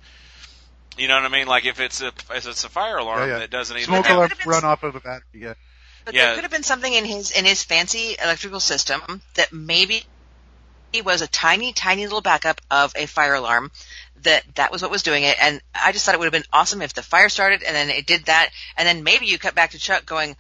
You 0.96 1.08
know 1.08 1.14
what 1.16 1.24
I 1.24 1.28
mean? 1.28 1.46
Like 1.46 1.64
if 1.66 1.80
it's 1.80 2.00
a 2.00 2.08
if 2.08 2.46
it's 2.46 2.64
a 2.64 2.68
fire 2.68 2.96
alarm 2.98 3.20
Yeah, 3.20 3.26
yeah. 3.34 3.38
that 3.40 3.50
doesn't 3.50 3.76
even 3.76 3.86
Smoke 3.86 4.08
alarm 4.08 4.28
could've 4.28 4.44
been- 4.44 4.50
run 4.50 4.64
off 4.64 4.82
of 4.82 4.94
a 4.94 5.00
battery. 5.00 5.24
Yeah. 5.34 5.54
But 6.04 6.14
Yeah. 6.14 6.26
there 6.26 6.34
could 6.36 6.44
have 6.44 6.50
been 6.50 6.62
something 6.62 6.92
in 6.92 7.04
his 7.04 7.30
in 7.30 7.44
his 7.44 7.62
fancy 7.64 8.16
electrical 8.22 8.60
system 8.60 9.22
that 9.34 9.52
maybe 9.52 10.04
it 10.92 11.04
was 11.04 11.22
a 11.22 11.26
tiny, 11.26 11.72
tiny 11.72 12.04
little 12.04 12.20
backup 12.20 12.60
of 12.70 12.92
a 12.96 13.06
fire 13.06 13.34
alarm. 13.34 13.72
That 14.22 14.42
that 14.54 14.70
was 14.72 14.80
what 14.82 14.90
was 14.90 15.02
doing 15.02 15.24
it, 15.24 15.36
and 15.40 15.60
I 15.74 15.92
just 15.92 16.06
thought 16.06 16.14
it 16.14 16.18
would 16.18 16.26
have 16.26 16.32
been 16.32 16.44
awesome 16.52 16.80
if 16.82 16.94
the 16.94 17.02
fire 17.02 17.28
started 17.28 17.62
and 17.62 17.74
then 17.74 17.90
it 17.90 18.06
did 18.06 18.26
that, 18.26 18.50
and 18.76 18.86
then 18.86 19.02
maybe 19.02 19.26
you 19.26 19.38
cut 19.38 19.54
back 19.54 19.72
to 19.72 19.78
Chuck 19.78 20.06
going, 20.06 20.36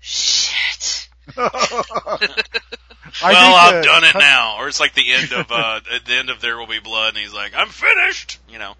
"Shit." 0.00 1.08
I 1.36 3.32
well, 3.32 3.54
I've 3.54 3.84
done 3.84 4.04
it 4.04 4.14
now. 4.18 4.56
Or 4.58 4.68
it's 4.68 4.80
like 4.80 4.94
the 4.94 5.12
end 5.12 5.32
of 5.32 5.50
uh 5.50 5.80
at 5.94 6.04
the 6.04 6.14
end 6.14 6.30
of 6.30 6.40
There 6.40 6.56
Will 6.58 6.66
Be 6.66 6.78
Blood, 6.80 7.10
and 7.10 7.18
he's 7.18 7.34
like, 7.34 7.52
I'm 7.56 7.68
finished. 7.68 8.38
You 8.48 8.58
know. 8.58 8.74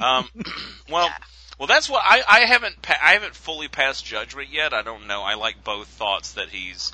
Um, 0.00 0.28
well, 0.90 1.10
well, 1.58 1.66
that's 1.66 1.88
what 1.88 2.02
I 2.04 2.22
I 2.28 2.40
haven't 2.46 2.80
pa- 2.82 2.98
I 3.02 3.12
haven't 3.12 3.34
fully 3.34 3.68
passed 3.68 4.04
judgment 4.04 4.48
yet. 4.52 4.72
I 4.72 4.82
don't 4.82 5.06
know. 5.06 5.22
I 5.22 5.34
like 5.34 5.64
both 5.64 5.88
thoughts 5.88 6.32
that 6.34 6.48
he's 6.50 6.92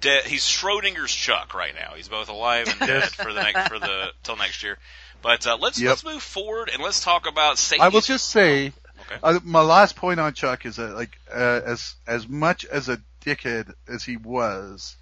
dead. 0.00 0.24
He's 0.24 0.44
Schrodinger's 0.44 1.12
Chuck 1.12 1.54
right 1.54 1.74
now. 1.74 1.94
He's 1.96 2.08
both 2.08 2.28
alive 2.28 2.68
and 2.68 2.78
dead 2.80 3.04
for 3.14 3.32
the 3.32 3.42
next 3.42 3.68
for 3.68 3.78
the 3.78 4.08
till 4.22 4.36
next 4.36 4.62
year. 4.62 4.78
But 5.22 5.46
uh, 5.46 5.56
let's 5.58 5.80
Yep. 5.80 5.88
let's 5.90 6.04
move 6.04 6.22
forward 6.22 6.70
and 6.72 6.82
let's 6.82 7.02
talk 7.02 7.26
about 7.26 7.56
safety. 7.58 7.82
I 7.82 7.88
will 7.88 8.02
just 8.02 8.28
say, 8.28 8.72
Okay. 9.00 9.16
uh, 9.22 9.40
my 9.42 9.62
last 9.62 9.96
point 9.96 10.20
on 10.20 10.34
Chuck 10.34 10.66
is 10.66 10.76
that, 10.76 10.94
like, 10.94 11.18
uh, 11.34 11.60
as 11.64 11.94
as 12.06 12.28
much 12.28 12.64
as 12.66 12.88
a 12.90 13.00
dickhead 13.24 13.72
as 13.88 14.04
he 14.04 14.18
was, 14.18 14.96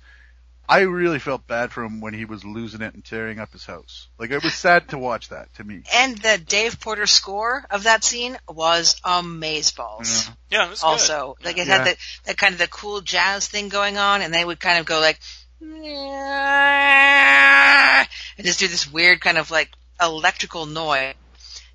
I 0.69 0.81
really 0.81 1.19
felt 1.19 1.47
bad 1.47 1.73
for 1.73 1.85
him 1.85 2.01
when 2.01 2.15
he 2.15 2.25
was 2.25 2.45
losing 2.45 2.83
it 2.83 2.95
and 2.95 3.05
tearing 3.05 3.39
up 3.39 3.53
his 3.53 3.67
house. 3.67 4.09
Like, 4.19 4.31
it 4.31 4.43
was 4.43 4.55
sad 4.55 4.89
to 4.89 4.99
watch 4.99 5.29
that 5.31 5.53
to 5.57 5.65
me. 5.65 5.83
And 5.93 6.17
the 6.17 6.39
Dave 6.39 6.81
Porter 6.81 7.07
score 7.07 7.65
of 7.71 7.83
that 7.83 8.05
scene 8.05 8.39
was 8.49 8.95
amazeballs. 9.05 10.29
Yeah. 10.51 10.61
yeah, 10.61 10.69
that's 10.69 10.83
good. 10.83 10.87
Also, 10.87 11.37
like 11.45 11.59
it 11.59 11.67
Yeah. 11.67 11.79
had 11.79 11.87
that 11.87 11.97
that 12.25 12.39
kind 12.39 12.53
of 12.53 12.59
the 12.59 12.69
cool 12.69 13.01
jazz 13.01 13.49
thing 13.49 13.69
going 13.69 13.99
on, 13.99 14.23
and 14.23 14.33
they 14.33 14.45
would 14.45 14.61
kind 14.61 14.79
of 14.79 14.87
go 14.87 15.01
like, 15.01 15.19
and 15.61 15.83
just 18.43 18.61
do 18.61 18.69
this 18.69 18.91
weird 18.91 19.21
kind 19.21 19.39
of 19.39 19.51
like 19.51 19.71
electrical 20.01 20.67
noise. 20.67 21.15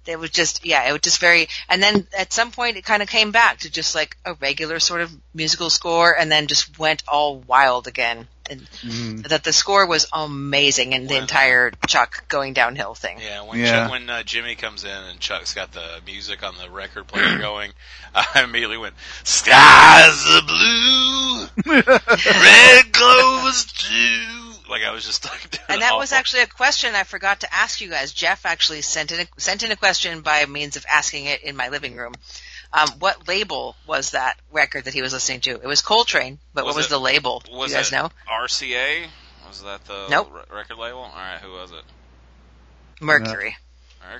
It 0.05 0.17
was 0.17 0.29
just, 0.29 0.65
yeah, 0.65 0.87
it 0.87 0.93
was 0.93 1.01
just 1.01 1.19
very, 1.19 1.49
and 1.67 1.83
then 1.83 2.07
at 2.17 2.31
some 2.31 2.51
point 2.51 2.77
it 2.77 2.85
kind 2.85 3.03
of 3.03 3.09
came 3.09 3.31
back 3.31 3.59
to 3.59 3.69
just 3.69 3.93
like 3.93 4.15
a 4.23 4.35
regular 4.35 4.79
sort 4.79 5.01
of 5.01 5.11
musical 5.33 5.69
score 5.69 6.17
and 6.17 6.31
then 6.31 6.47
just 6.47 6.79
went 6.79 7.03
all 7.09 7.39
wild 7.39 7.87
again. 7.87 8.29
And 8.49 8.61
Mm. 8.83 9.27
that 9.29 9.43
the 9.43 9.53
score 9.53 9.85
was 9.87 10.07
amazing 10.13 10.93
and 10.93 11.07
the 11.09 11.13
When, 11.15 11.21
uh, 11.21 11.23
entire 11.23 11.71
Chuck 11.87 12.27
going 12.27 12.53
downhill 12.53 12.95
thing. 12.95 13.19
Yeah, 13.19 13.41
when 13.41 13.59
Yeah. 13.59 13.71
Chuck, 13.71 13.91
when 13.91 14.09
uh, 14.09 14.23
Jimmy 14.23 14.55
comes 14.55 14.83
in 14.83 14.89
and 14.91 15.19
Chuck's 15.19 15.53
got 15.53 15.71
the 15.71 16.01
music 16.05 16.43
on 16.43 16.57
the 16.57 16.69
record 16.69 17.07
player 17.07 17.37
going, 17.39 17.73
I 18.15 18.43
immediately 18.43 18.77
went, 18.77 18.95
"Skies 19.23 20.25
are 20.27 20.41
blue, 20.43 21.47
red 21.65 22.93
clovers 22.93 23.65
too." 23.65 24.53
Like 24.69 24.83
I 24.83 24.91
was 24.91 25.05
just 25.05 25.25
like, 25.25 25.59
And 25.69 25.81
that 25.81 25.95
was 25.95 26.11
actually 26.11 26.41
a 26.43 26.47
question 26.47 26.93
I 26.93 27.03
forgot 27.03 27.41
to 27.41 27.53
ask 27.53 27.79
you 27.79 27.89
guys. 27.89 28.11
Jeff 28.11 28.45
actually 28.45 28.81
sent 28.81 29.11
in 29.11 29.21
a, 29.21 29.27
sent 29.37 29.63
in 29.63 29.71
a 29.71 29.75
question 29.77 30.21
by 30.21 30.45
means 30.45 30.75
of 30.75 30.85
asking 30.91 31.25
it 31.25 31.41
in 31.43 31.55
my 31.55 31.69
living 31.69 31.95
room. 31.95 32.13
Um, 32.73 32.89
what 32.99 33.27
label 33.27 33.75
was 33.87 34.11
that 34.11 34.37
record 34.51 34.85
that 34.85 34.93
he 34.93 35.01
was 35.01 35.13
listening 35.13 35.41
to? 35.41 35.51
It 35.51 35.67
was 35.67 35.81
Coltrane, 35.81 36.39
but 36.53 36.65
Was 36.65 36.73
what 36.73 36.77
was 36.79 36.85
it- 36.87 36.89
the 36.89 36.99
label? 36.99 37.41
Was 37.51 37.71
you 37.71 37.77
guys 37.77 37.91
it 37.91 37.95
know? 37.95 38.09
RCA. 38.29 39.07
Was 39.47 39.61
that 39.63 39.85
the 39.85 40.07
Nope. 40.09 40.29
re- 40.33 40.57
record 40.57 40.77
label? 40.77 40.99
All 40.99 41.11
right, 41.15 41.39
who 41.39 41.51
was 41.53 41.71
it? 41.71 41.83
Mercury. 42.99 43.55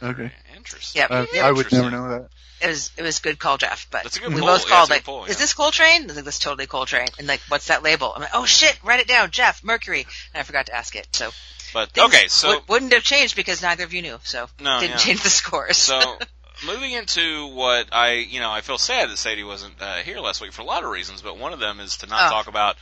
Mercury. 0.01 0.25
Okay. 0.25 0.31
Interesting. 0.55 1.01
Yep. 1.01 1.11
I, 1.11 1.27
Yeah, 1.33 1.47
I 1.47 1.51
would 1.51 1.71
never 1.71 1.91
know 1.91 2.09
that. 2.09 2.29
It 2.61 2.67
was 2.67 2.91
it 2.97 3.03
was 3.03 3.19
good 3.19 3.37
call, 3.37 3.57
Jeff. 3.57 3.87
But 3.91 4.03
That's 4.03 4.17
a 4.17 4.19
good 4.21 4.33
we 4.33 4.39
pull. 4.39 4.47
both 4.47 4.63
Yeah, 4.63 4.69
called 4.69 4.83
it's 4.85 4.89
like, 4.89 4.99
good 5.01 5.11
pull, 5.11 5.25
is 5.25 5.37
this 5.37 5.53
Coltrane? 5.53 6.03
I 6.03 6.05
was 6.07 6.15
like, 6.15 6.25
that's 6.25 6.39
totally 6.39 6.65
Coltrane. 6.65 7.07
And 7.19 7.27
like, 7.27 7.41
what's 7.49 7.67
that 7.67 7.83
label? 7.83 8.11
I'm 8.15 8.21
like, 8.21 8.31
oh 8.33 8.45
shit, 8.45 8.77
write 8.83 8.99
it 8.99 9.07
down, 9.07 9.29
Jeff. 9.31 9.63
Mercury. 9.63 10.07
And 10.33 10.39
I 10.41 10.43
forgot 10.43 10.65
to 10.67 10.75
ask 10.75 10.95
it. 10.95 11.07
So 11.15 11.29
But 11.73 11.95
okay, 11.97 12.27
so 12.29 12.49
would, 12.49 12.67
wouldn't 12.67 12.93
have 12.93 13.03
changed 13.03 13.35
because 13.35 13.61
neither 13.61 13.83
of 13.83 13.93
you 13.93 14.01
knew. 14.01 14.19
So 14.23 14.47
No, 14.59 14.79
didn't 14.79 14.91
yeah. 14.93 14.97
change 14.97 15.21
the 15.21 15.29
scores. 15.29 15.77
So, 15.77 16.17
moving 16.65 16.91
into 16.91 17.47
what 17.47 17.87
I, 17.93 18.13
you 18.13 18.39
know, 18.39 18.49
I 18.51 18.61
feel 18.61 18.77
sad 18.77 19.09
that 19.09 19.17
Sadie 19.17 19.43
wasn't 19.43 19.75
uh, 19.81 19.95
here 19.97 20.19
last 20.19 20.41
week 20.41 20.53
for 20.53 20.61
a 20.61 20.65
lot 20.65 20.83
of 20.83 20.89
reasons, 20.89 21.21
but 21.21 21.37
one 21.37 21.53
of 21.53 21.59
them 21.59 21.79
is 21.79 21.97
to 21.97 22.07
not 22.07 22.27
Oh. 22.27 22.35
talk 22.35 22.47
about 22.47 22.75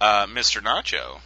uh, 0.00 0.26
Mr. 0.26 0.60
Nacho. 0.60 1.20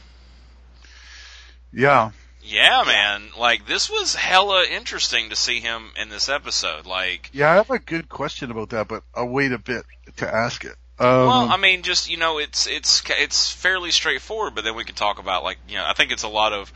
Yeah. 1.73 2.11
Yeah, 2.43 2.85
man. 2.87 3.31
Like 3.37 3.67
this 3.67 3.91
was 3.91 4.15
hella 4.15 4.65
interesting 4.65 5.31
to 5.31 5.37
see 5.37 5.61
him 5.61 5.91
in 6.01 6.09
this 6.09 6.29
episode. 6.29 6.87
Like, 6.87 7.31
Yeah, 7.33 7.51
I 7.51 7.55
have 7.57 7.71
a 7.71 7.79
good 7.79 8.09
question 8.09 8.51
about 8.51 8.71
that, 8.71 8.87
but 8.89 9.03
I'll 9.15 9.29
wait 9.29 9.53
a 9.53 9.59
bit 9.59 9.85
to 10.17 10.33
ask 10.33 10.65
it. 10.65 10.75
Um, 10.99 11.07
well, 11.27 11.49
I 11.51 11.57
mean, 11.59 11.83
just 11.83 12.09
you 12.09 12.17
know, 12.17 12.39
it's 12.39 12.67
it's 12.67 13.03
it's 13.19 13.51
fairly 13.51 13.91
straightforward, 13.91 14.55
but 14.55 14.65
then 14.65 14.75
we 14.77 14.85
can 14.85 14.95
talk 14.95 15.19
about 15.19 15.43
like, 15.45 15.59
you 15.69 15.77
know, 15.77 15.85
I 15.87 15.93
think 15.93 16.11
it's 16.13 16.23
a 16.23 16.29
lot 16.29 16.53
of 16.55 16.73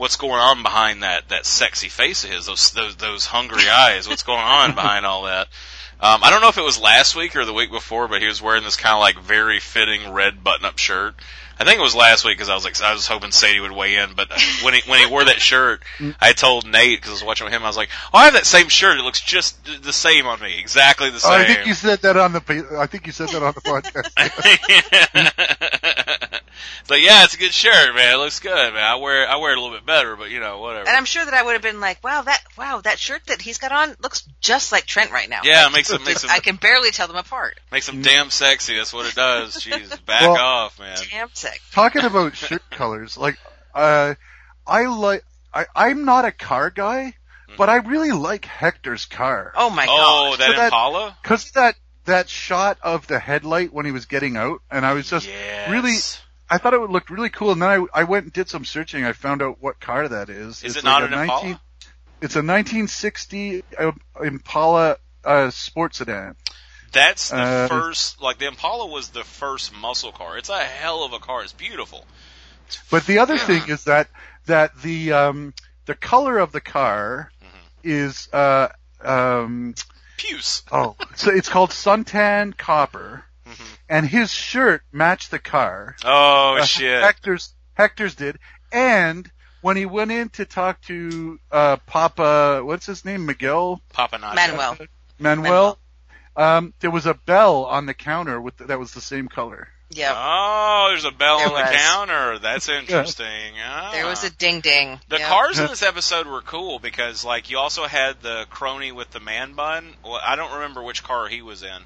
what's 0.00 0.16
going 0.16 0.40
on 0.40 0.62
behind 0.62 1.02
that 1.02 1.28
that 1.28 1.44
sexy 1.44 1.90
face 1.90 2.24
of 2.24 2.30
his, 2.30 2.46
those 2.46 2.70
those 2.70 2.96
those 2.96 3.26
hungry 3.26 3.68
eyes. 3.68 4.08
What's 4.08 4.22
going 4.22 4.40
on 4.40 4.74
behind 4.74 5.04
all 5.04 5.24
that? 5.24 5.48
Um, 6.00 6.24
I 6.24 6.30
don't 6.30 6.40
know 6.40 6.48
if 6.48 6.56
it 6.56 6.64
was 6.64 6.80
last 6.80 7.14
week 7.14 7.36
or 7.36 7.44
the 7.44 7.52
week 7.52 7.70
before, 7.70 8.08
but 8.08 8.22
he 8.22 8.26
was 8.26 8.40
wearing 8.40 8.64
this 8.64 8.76
kind 8.76 8.94
of 8.94 9.00
like 9.00 9.18
very 9.18 9.60
fitting 9.60 10.10
red 10.12 10.42
button-up 10.42 10.78
shirt. 10.78 11.14
I 11.60 11.64
think 11.64 11.78
it 11.78 11.82
was 11.82 11.94
last 11.94 12.24
week 12.24 12.38
because 12.38 12.48
I 12.48 12.54
was 12.54 12.64
like, 12.64 12.80
I 12.80 12.94
was 12.94 13.06
hoping 13.06 13.32
Sadie 13.32 13.60
would 13.60 13.70
weigh 13.70 13.96
in, 13.96 14.14
but 14.16 14.30
when 14.62 14.72
he 14.72 14.80
when 14.90 15.00
he 15.00 15.06
wore 15.06 15.26
that 15.26 15.42
shirt, 15.42 15.82
mm. 15.98 16.14
I 16.18 16.32
told 16.32 16.66
Nate 16.66 16.96
because 16.98 17.10
I 17.10 17.12
was 17.12 17.22
watching 17.24 17.44
with 17.44 17.52
him. 17.52 17.62
I 17.62 17.66
was 17.66 17.76
like, 17.76 17.90
"Oh, 18.14 18.18
I 18.18 18.24
have 18.24 18.32
that 18.32 18.46
same 18.46 18.68
shirt. 18.68 18.98
It 18.98 19.02
looks 19.02 19.20
just 19.20 19.58
the 19.82 19.92
same 19.92 20.26
on 20.26 20.40
me, 20.40 20.58
exactly 20.58 21.10
the 21.10 21.16
Oh, 21.16 21.18
same." 21.18 21.32
I 21.32 21.44
think 21.44 21.66
you 21.66 21.74
said 21.74 22.00
that 22.00 22.16
on 22.16 22.32
the. 22.32 22.76
I 22.78 22.86
think 22.86 23.06
you 23.06 23.12
said 23.12 23.28
that 23.28 23.42
on 23.42 23.52
the 23.54 23.60
podcast. 23.60 24.08
so 26.84 26.94
yeah, 26.94 27.24
it's 27.24 27.34
a 27.34 27.38
good 27.38 27.52
shirt, 27.52 27.94
man. 27.94 28.14
It 28.14 28.18
looks 28.18 28.40
good, 28.40 28.74
man. 28.74 28.82
I 28.82 28.96
wear 28.96 29.28
I 29.28 29.36
wear 29.36 29.52
it 29.52 29.58
a 29.58 29.60
little 29.60 29.76
bit 29.76 29.86
better, 29.86 30.16
but 30.16 30.30
you 30.30 30.40
know, 30.40 30.60
whatever. 30.60 30.88
And 30.88 30.96
I'm 30.96 31.04
sure 31.04 31.24
that 31.24 31.34
I 31.34 31.42
would 31.42 31.52
have 31.52 31.62
been 31.62 31.80
like, 31.80 32.02
wow, 32.02 32.22
that 32.22 32.42
wow, 32.56 32.80
that 32.84 32.98
shirt 32.98 33.22
that 33.26 33.42
he's 33.42 33.58
got 33.58 33.72
on 33.72 33.94
looks 34.02 34.26
just 34.40 34.72
like 34.72 34.86
Trent 34.86 35.10
right 35.12 35.28
now. 35.28 35.40
Yeah, 35.44 35.64
Like, 35.66 35.70
it 35.70 35.72
makes 35.74 35.90
him 35.90 36.04
makes 36.04 36.24
him 36.24 36.30
I 36.32 36.38
can 36.40 36.56
barely 36.56 36.90
tell 36.90 37.06
them 37.06 37.16
apart. 37.16 37.58
makes 37.70 37.88
him 37.88 38.02
damn 38.02 38.30
sexy. 38.30 38.76
That's 38.76 38.92
what 38.92 39.06
it 39.06 39.14
does. 39.14 39.56
Jeez, 39.56 40.04
back 40.06 40.22
Well- 40.22 40.36
off, 40.36 40.78
man. 40.78 40.96
Damn 41.10 41.28
sick. 41.52 41.60
Talking 41.72 42.04
about 42.04 42.36
shirt 42.36 42.62
colors, 42.70 43.16
like, 43.16 43.38
uh, 43.74 44.14
I 44.66 44.86
like. 44.86 45.24
I, 45.52 45.66
I'm 45.74 46.04
not 46.04 46.24
a 46.24 46.30
car 46.32 46.70
guy, 46.70 47.14
but 47.56 47.68
I 47.68 47.76
really 47.76 48.12
like 48.12 48.44
Hector's 48.44 49.06
car. 49.06 49.52
Oh 49.56 49.68
my 49.70 49.84
Oh, 49.88 50.30
god. 50.30 50.38
that 50.40 50.46
So 50.46 50.52
that- 50.52 50.64
Impala. 50.66 51.16
Cause 51.24 51.50
that, 51.52 51.74
that 52.04 52.28
shot 52.28 52.78
of 52.82 53.06
the 53.08 53.18
headlight 53.18 53.72
when 53.72 53.84
he 53.84 53.90
was 53.92 54.06
getting 54.06 54.36
out, 54.36 54.60
and 54.70 54.86
I 54.86 54.92
was 54.92 55.10
just 55.10 55.26
Yes. 55.26 55.70
really, 55.70 55.96
I 56.48 56.58
thought 56.58 56.72
it 56.74 56.80
would 56.80 56.90
look 56.90 57.10
really 57.10 57.30
cool, 57.30 57.50
and 57.50 57.60
then 57.60 57.68
I, 57.68 58.00
I 58.00 58.04
went 58.04 58.24
and 58.26 58.32
did 58.32 58.48
some 58.48 58.64
searching, 58.64 59.04
I 59.04 59.12
found 59.12 59.42
out 59.42 59.56
what 59.60 59.80
car 59.80 60.06
that 60.08 60.30
is. 60.30 60.58
Is 60.62 60.64
It's 60.64 60.76
it 60.76 60.84
not 60.84 61.02
like 61.02 61.10
an 61.12 61.18
a 61.18 61.22
Impala? 61.22 61.60
It's 62.22 62.36
a 62.36 62.42
1960 62.44 63.64
uh, 63.78 63.92
Impala, 64.22 64.96
uh, 65.24 65.50
sports 65.50 65.98
sedan. 65.98 66.36
That's 66.92 67.28
the 67.30 67.36
Uh, 67.36 67.68
first. 67.68 68.20
Like 68.20 68.38
the 68.38 68.46
Impala 68.46 68.86
was 68.86 69.10
the 69.10 69.24
first 69.24 69.72
muscle 69.74 70.12
car. 70.12 70.36
It's 70.38 70.48
a 70.48 70.58
hell 70.58 71.04
of 71.04 71.12
a 71.12 71.18
car. 71.18 71.42
It's 71.42 71.52
beautiful. 71.52 72.04
But 72.90 73.06
the 73.06 73.18
other 73.18 73.38
thing 73.38 73.62
is 73.68 73.84
that 73.84 74.08
that 74.46 74.80
the 74.82 75.12
um, 75.12 75.54
the 75.86 75.94
color 75.94 76.38
of 76.38 76.52
the 76.52 76.60
car 76.60 77.30
Mm-hmm. 77.42 77.56
is 77.84 78.28
uh, 78.32 78.68
um, 79.02 79.74
Puce. 80.16 80.62
oh 80.70 80.96
so 81.16 81.30
it's 81.30 81.48
called 81.48 81.70
suntan 81.70 82.56
copper, 82.56 83.24
Mhm. 83.48 83.66
and 83.88 84.06
his 84.06 84.30
shirt 84.32 84.82
matched 84.92 85.30
the 85.30 85.38
car. 85.38 85.96
Oh 86.04 86.58
Uh, 86.60 86.64
shit. 86.64 87.02
Hector's 87.02 87.54
Hector's 87.74 88.14
did, 88.14 88.38
and 88.72 89.30
when 89.62 89.76
he 89.76 89.86
went 89.86 90.10
in 90.12 90.28
to 90.30 90.44
talk 90.44 90.80
to 90.82 91.38
uh, 91.50 91.76
Papa, 91.86 92.62
what's 92.64 92.86
his 92.86 93.04
name, 93.04 93.26
Miguel 93.26 93.80
Papa 93.92 94.18
Nacho. 94.18 94.34
Manuel. 94.34 94.78
Manuel, 95.18 95.78
um, 96.40 96.72
there 96.80 96.90
was 96.90 97.06
a 97.06 97.14
bell 97.14 97.64
on 97.66 97.86
the 97.86 97.94
counter 97.94 98.40
with 98.40 98.56
that 98.58 98.78
was 98.78 98.92
the 98.94 99.00
same 99.00 99.28
color. 99.28 99.68
Yeah. 99.92 100.14
Oh, 100.16 100.86
there's 100.90 101.04
a 101.04 101.10
bell 101.10 101.38
There 101.38 101.48
on 101.48 101.54
the 101.54 101.60
was. 101.62 101.70
counter. 101.80 102.38
That's 102.38 102.68
interesting. 102.80 103.54
Ah. 103.64 103.90
There 103.92 104.06
was 104.06 104.22
a 104.22 104.30
ding 104.30 104.60
ding. 104.60 105.00
The 105.08 105.18
Yep. 105.18 105.28
cars 105.28 105.58
in 105.58 105.66
this 105.66 105.82
episode 105.82 106.26
were 106.28 106.42
cool 106.42 106.78
because, 106.78 107.24
like, 107.24 107.50
you 107.50 107.58
also 107.58 107.84
had 107.86 108.20
the 108.22 108.46
crony 108.50 108.92
with 108.92 109.10
the 109.10 109.18
man 109.20 109.54
bun. 109.54 109.92
Well, 110.04 110.20
I 110.24 110.36
don't 110.36 110.52
remember 110.54 110.82
which 110.84 111.02
car 111.02 111.26
he 111.26 111.42
was 111.42 111.64
in, 111.64 111.82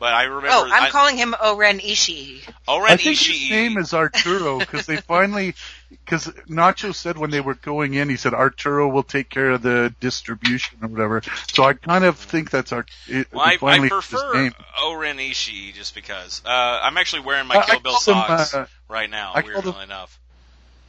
but 0.00 0.12
I 0.12 0.24
remember. 0.24 0.48
Oh, 0.50 0.64
I'm 0.64 0.82
I, 0.84 0.90
calling 0.90 1.16
him 1.16 1.32
O-Ren 1.40 1.78
Ishii. 1.78 2.42
O-Ren 2.66 2.90
I 2.92 2.96
think 2.96 3.18
Ishii. 3.18 3.40
his 3.42 3.50
name 3.50 3.78
is 3.78 3.94
Arturo 3.94 4.58
because 4.58 4.86
they 4.86 4.96
finally, 5.12 5.54
because 5.90 6.26
Nacho 6.48 6.94
said 6.94 7.16
when 7.18 7.30
they 7.30 7.40
were 7.40 7.54
going 7.54 7.94
in, 7.94 8.08
he 8.08 8.16
said 8.16 8.34
Arturo 8.34 8.88
will 8.88 9.02
take 9.02 9.28
care 9.30 9.50
of 9.50 9.62
the 9.62 9.94
distribution 10.00 10.78
or 10.82 10.88
whatever. 10.88 11.22
So 11.52 11.64
I 11.64 11.74
kind 11.74 12.04
of 12.04 12.18
think 12.18 12.50
that's 12.50 12.72
our. 12.72 12.84
It, 13.06 13.32
Well, 13.32 13.44
I, 13.44 13.58
I 13.62 13.88
prefer 13.88 14.34
name. 14.34 14.54
O-Ren 14.80 15.18
Ishii 15.18 15.74
just 15.74 15.94
because. 15.94 16.42
Uh, 16.44 16.48
I'm 16.48 16.96
actually 16.96 17.22
wearing 17.22 17.46
my 17.46 17.62
Kill 17.62 17.80
Bill 17.80 17.96
socks 17.96 18.54
uh, 18.54 18.66
right 18.88 19.08
now. 19.10 19.32
I 19.34 19.42
weirdly 19.42 19.72
him- 19.72 19.80
enough. 19.82 20.18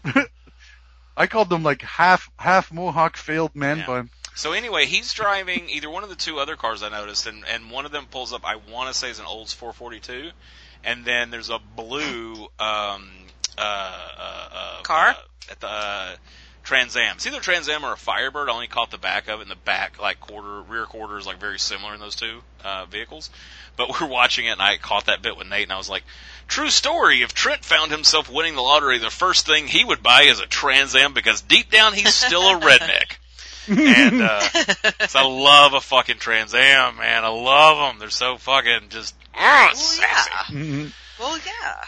I 1.18 1.28
called 1.28 1.50
them 1.50 1.64
like 1.64 1.82
half 1.82 2.30
half 2.38 2.72
Mohawk 2.72 3.18
failed 3.18 3.56
man 3.56 3.80
Yeah. 3.80 3.86
bun. 3.88 4.10
So 4.36 4.52
anyway, 4.52 4.86
he's 4.86 5.14
driving 5.14 5.70
either 5.70 5.90
one 5.90 6.04
of 6.04 6.10
the 6.10 6.16
two 6.16 6.40
other 6.40 6.58
cars 6.58 6.84
I 6.84 6.90
noticed, 6.90 7.26
and, 7.26 7.46
and 7.48 7.72
one 7.72 7.86
of 7.86 7.94
them 7.94 8.06
pulls 8.12 8.34
up. 8.34 8.42
I 8.46 8.58
want 8.58 8.92
to 8.92 8.94
say 8.94 9.10
is 9.10 9.20
an 9.20 9.26
Olds 9.26 9.54
442, 9.54 10.32
and 10.84 11.06
then 11.06 11.32
there's 11.32 11.50
a 11.50 11.58
blue 11.78 12.48
um, 12.60 13.10
uh, 13.58 13.62
uh, 13.62 14.48
uh, 14.54 14.82
Car? 14.84 15.10
uh, 15.10 15.14
at 15.52 15.60
the 15.60 15.68
uh, 15.68 16.16
Trans 16.64 16.96
Am. 16.98 17.16
It's 17.18 17.28
either 17.28 17.40
Trans 17.40 17.70
Am 17.70 17.86
or 17.86 17.94
a 17.94 17.98
Firebird. 17.98 18.50
I 18.50 18.54
only 18.54 18.68
caught 18.68 18.90
the 18.92 18.98
back 18.98 19.28
of 19.28 19.40
it, 19.40 19.44
and 19.44 19.52
the 19.52 19.56
back 19.56 20.02
like 20.02 20.20
quarter 20.20 20.62
rear 20.62 20.86
quarter 20.86 21.18
is 21.18 21.26
like 21.28 21.40
very 21.40 21.60
similar 21.60 21.94
in 21.94 22.00
those 22.00 22.16
two 22.16 22.42
uh, 22.64 22.86
vehicles. 22.86 23.30
But 23.78 23.90
we're 24.02 24.08
watching 24.08 24.46
it, 24.46 24.52
and 24.52 24.62
I 24.62 24.78
caught 24.78 25.06
that 25.06 25.22
bit 25.22 25.38
with 25.38 25.48
Nate, 25.48 25.64
and 25.64 25.72
I 25.74 25.78
was 25.78 25.90
like, 25.90 26.04
"True 26.48 26.70
story. 26.72 27.22
If 27.22 27.34
Trent 27.36 27.64
found 27.64 27.92
himself 27.92 28.30
winning 28.32 28.56
the 28.56 28.62
lottery, 28.64 28.98
the 28.98 29.10
first 29.12 29.46
thing 29.46 29.68
he 29.68 29.84
would 29.86 30.02
buy 30.02 30.24
is 30.24 30.40
a 30.40 30.48
Trans 30.48 30.96
Am 30.96 31.14
because 31.14 31.42
deep 31.42 31.70
down 31.70 31.94
he's 31.94 32.14
still 32.16 32.42
a 32.42 32.60
redneck." 32.60 33.18
and 33.68 34.22
uh, 34.22 34.40
'cause 35.00 35.16
I 35.16 35.24
love 35.26 35.74
a 35.74 35.82
fucking 35.82 36.18
Trans 36.20 36.54
Am, 36.54 36.98
man. 36.98 37.24
I 37.26 37.30
love 37.30 37.78
them. 37.94 38.00
They're 38.00 38.10
so 38.12 38.38
fucking 38.38 38.90
just 38.90 39.16
ah, 39.34 39.70
Oh, 39.72 39.76
sassy. 39.76 40.30
yeah. 40.32 40.56
Mhm. 40.56 40.94
Well, 41.20 41.38
yeah. 41.40 41.84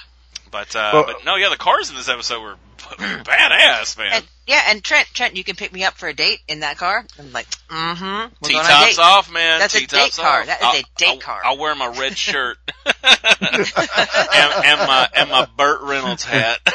But 0.58 0.76
uh, 0.76 0.90
Well- 0.94 1.04
but 1.06 1.24
no, 1.26 1.36
yeah, 1.36 1.50
the 1.50 1.56
cars 1.58 1.92
in 1.92 1.96
this 1.96 2.10
episode 2.10 2.42
were 2.42 2.56
badass, 2.80 3.96
man. 3.98 4.10
And 4.14 4.26
yeah, 4.48 4.62
and 4.70 4.84
Trent, 4.84 5.08
Trent, 5.14 5.36
you 5.36 5.44
can 5.44 5.56
pick 5.56 5.72
me 5.72 5.84
up 5.84 5.94
for 5.96 6.08
a 6.10 6.14
date 6.14 6.40
in 6.48 6.62
that 6.62 6.78
car. 6.78 7.06
I'm 7.20 7.32
like, 7.32 7.48
mm-hmm. 7.70 8.34
We're 8.42 8.48
T 8.48 8.54
going 8.54 8.66
on 8.66 8.72
a 8.72 8.74
tops 8.74 8.96
date. 8.96 9.02
off, 9.02 9.32
man. 9.32 9.60
That's 9.60 9.76
a 9.76 9.80
T-tops 9.82 10.18
date 10.18 10.22
car. 10.24 10.46
That 10.46 10.58
is 10.58 10.64
a 10.64 10.66
I'll- 10.66 10.74
date 10.98 11.08
I'll- 11.10 11.18
car. 11.20 11.42
I'll 11.46 11.58
wear 11.60 11.76
my 11.76 11.88
red 11.90 12.18
shirt 12.18 12.58
and, 12.86 12.96
and 13.04 14.80
my 14.88 15.08
and 15.16 15.30
my 15.30 15.48
Burt 15.58 15.82
Reynolds 15.84 16.24
hat. 16.24 16.60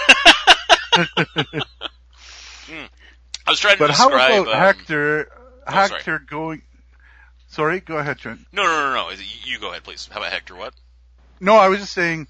Hmm. 2.67 2.85
I 3.47 3.51
was 3.51 3.59
trying 3.59 3.75
to 3.77 3.79
But 3.81 3.91
how 3.91 4.09
about 4.09 4.47
um, 4.49 4.55
Hector? 4.55 5.29
oh, 5.67 5.73
sorry. 5.73 5.89
Hector 5.89 6.19
going. 6.21 6.63
Sorry, 7.49 7.81
go 7.81 7.99
ahead, 7.99 8.19
Trent. 8.19 8.41
No, 8.53 8.63
no, 8.63 8.71
no, 8.71 8.95
no. 8.95 9.11
You 9.11 9.25
you 9.45 9.59
go 9.59 9.71
ahead, 9.71 9.83
please. 9.85 10.09
How 10.11 10.21
about 10.21 10.33
Hector? 10.33 10.55
What? 10.55 10.73
No, 11.41 11.57
I 11.57 11.69
was 11.69 11.81
just 11.81 11.93
saying. 11.93 12.29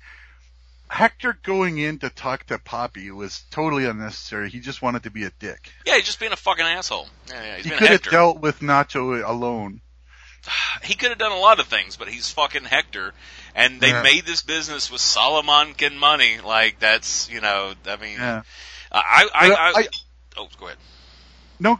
Hector 0.93 1.39
going 1.43 1.79
in 1.79 1.99
to 2.01 2.11
talk 2.11 2.45
to 2.49 2.59
Poppy 2.59 3.11
was 3.11 3.45
totally 3.51 3.87
unnecessary. 3.87 4.51
He 4.51 4.61
just 4.61 4.83
wanted 4.83 5.05
to 5.05 5.11
be 5.11 5.25
a 5.25 5.31
dick. 5.39 5.73
Yeah, 5.87 5.95
he's 5.97 6.05
just 6.05 6.21
being 6.21 6.33
a 6.33 6.37
fucking 6.37 6.67
asshole. 6.67 7.09
Yeah, 7.31 7.43
yeah. 7.43 7.57
He's 7.57 7.65
he 7.65 7.71
could 7.71 7.89
have 7.89 8.03
dealt 8.03 8.41
with 8.41 8.61
Nacho 8.61 9.27
alone. 9.27 9.81
he 10.83 10.95
could 10.95 11.09
have 11.09 11.17
done 11.19 11.33
a 11.33 11.39
lot 11.39 11.61
of 11.61 11.67
things, 11.67 11.97
but 11.97 12.09
he's 12.09 12.31
fucking 12.31 12.65
Hector, 12.65 13.15
and 13.55 13.81
they 13.81 13.89
Yeah. 13.89 14.03
made 14.03 14.27
this 14.27 14.43
business 14.43 14.91
with 14.91 15.01
Salamancan 15.01 15.97
money. 15.97 16.41
Like 16.45 16.79
that's 16.79 17.31
you 17.31 17.41
know, 17.41 17.73
I 17.87 17.97
mean, 17.97 18.19
Yeah. 18.19 18.43
I, 18.93 19.29
I, 19.35 19.51
I, 19.51 19.73
I- 19.81 19.89
oh, 20.37 20.49
go 20.61 20.67
ahead. 20.67 20.77
No, 21.59 21.79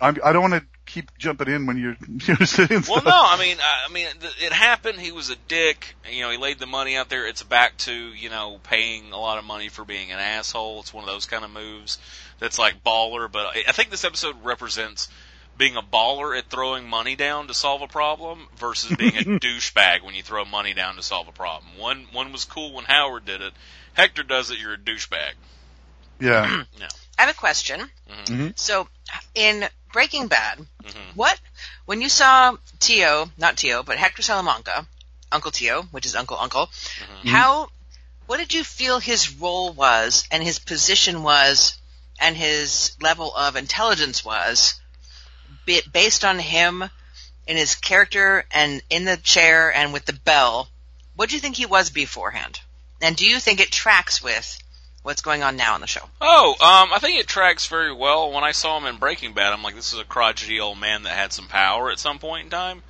I'm, 0.00 0.16
I 0.24 0.32
don't 0.32 0.50
want 0.50 0.54
to 0.54 0.83
keep 0.94 1.16
jumping 1.18 1.48
in 1.48 1.66
when 1.66 1.76
you're 1.76 1.96
you're 2.26 2.46
saying 2.46 2.68
Well, 2.70 2.82
stuff. 2.82 3.04
no, 3.04 3.12
I 3.24 3.36
mean, 3.38 3.56
I, 3.60 3.86
I 3.88 3.92
mean, 3.92 4.06
it 4.40 4.52
happened. 4.52 5.00
He 5.00 5.12
was 5.12 5.30
a 5.30 5.36
dick. 5.48 5.94
You 6.10 6.22
know, 6.22 6.30
he 6.30 6.36
laid 6.38 6.58
the 6.58 6.66
money 6.66 6.96
out 6.96 7.08
there. 7.08 7.26
It's 7.26 7.42
back 7.42 7.76
to 7.78 7.92
you 7.92 8.30
know 8.30 8.58
paying 8.62 9.12
a 9.12 9.18
lot 9.18 9.38
of 9.38 9.44
money 9.44 9.68
for 9.68 9.84
being 9.84 10.12
an 10.12 10.18
asshole. 10.18 10.80
It's 10.80 10.94
one 10.94 11.04
of 11.04 11.10
those 11.10 11.26
kind 11.26 11.44
of 11.44 11.50
moves 11.50 11.98
that's 12.38 12.58
like 12.58 12.82
baller. 12.84 13.30
But 13.30 13.46
I 13.46 13.64
I 13.68 13.72
think 13.72 13.90
this 13.90 14.04
episode 14.04 14.36
represents 14.44 15.08
being 15.56 15.76
a 15.76 15.82
baller 15.82 16.36
at 16.36 16.50
throwing 16.50 16.88
money 16.88 17.14
down 17.16 17.46
to 17.46 17.54
solve 17.54 17.80
a 17.82 17.86
problem 17.86 18.48
versus 18.56 18.96
being 18.96 19.16
a 19.16 19.20
douchebag 19.40 20.02
when 20.02 20.14
you 20.14 20.22
throw 20.22 20.44
money 20.44 20.74
down 20.74 20.96
to 20.96 21.02
solve 21.02 21.28
a 21.28 21.32
problem. 21.32 21.66
One 21.78 22.06
one 22.12 22.32
was 22.32 22.44
cool 22.44 22.72
when 22.72 22.84
Howard 22.84 23.24
did 23.24 23.40
it. 23.40 23.52
Hector 23.94 24.22
does 24.24 24.50
it. 24.50 24.58
You're 24.60 24.74
a 24.74 24.78
douchebag. 24.78 25.32
Yeah. 26.20 26.64
I 27.18 27.22
have 27.22 27.30
a 27.30 27.38
question. 27.38 27.80
Mhm. 28.26 28.58
So, 28.58 28.88
in 29.36 29.64
Breaking 29.94 30.26
Bad, 30.26 30.58
Mhm. 30.82 31.14
what 31.14 31.38
when 31.84 32.02
you 32.02 32.08
saw 32.08 32.56
Tio, 32.80 33.30
not 33.38 33.56
Tio, 33.56 33.84
but 33.84 33.96
Hector 33.96 34.22
Salamanca, 34.22 34.86
Uncle 35.30 35.52
Tio, 35.52 35.82
which 35.92 36.04
is 36.04 36.16
Uncle 36.16 36.36
Uncle, 36.38 36.66
Mm-hmm. 36.66 37.28
how 37.28 37.70
what 38.26 38.38
did 38.38 38.52
you 38.52 38.64
feel 38.64 38.98
his 38.98 39.30
role 39.30 39.72
was 39.72 40.24
and 40.32 40.42
his 40.42 40.58
position 40.58 41.22
was 41.22 41.76
and 42.18 42.36
his 42.36 42.96
level 43.00 43.32
of 43.36 43.54
intelligence 43.54 44.24
was 44.24 44.74
based 45.92 46.24
on 46.24 46.38
him 46.40 46.90
in 47.46 47.56
his 47.56 47.74
character 47.76 48.44
and 48.50 48.82
in 48.90 49.04
the 49.04 49.16
chair 49.16 49.72
and 49.72 49.92
with 49.92 50.06
the 50.06 50.12
bell? 50.12 50.68
What 51.14 51.28
do 51.28 51.36
you 51.36 51.40
think 51.40 51.54
he 51.56 51.66
was 51.66 51.90
beforehand? 51.90 52.58
And 53.00 53.14
do 53.14 53.24
you 53.24 53.38
think 53.38 53.60
it 53.60 53.70
tracks 53.70 54.20
with 54.22 54.58
what's 55.04 55.20
going 55.22 55.42
on 55.44 55.56
now 55.56 55.74
on 55.74 55.80
the 55.80 55.86
show? 55.86 56.00
Oh, 56.20 56.50
um, 56.52 56.92
I 56.92 56.98
think 56.98 57.20
it 57.20 57.28
tracks 57.28 57.68
very 57.68 57.92
well. 57.92 58.32
When 58.32 58.42
I 58.42 58.50
saw 58.50 58.76
him 58.78 58.86
in 58.86 58.96
Breaking 58.96 59.34
Bad, 59.34 59.52
I'm 59.52 59.62
like, 59.62 59.76
this 59.76 59.92
is 59.92 60.00
a 60.00 60.04
crotchety 60.04 60.58
old 60.58 60.78
man 60.80 61.04
that 61.04 61.14
had 61.16 61.32
some 61.32 61.46
power 61.46 61.90
at 61.92 61.98
some 62.00 62.18
point 62.18 62.44
in 62.44 62.50
time, 62.50 62.82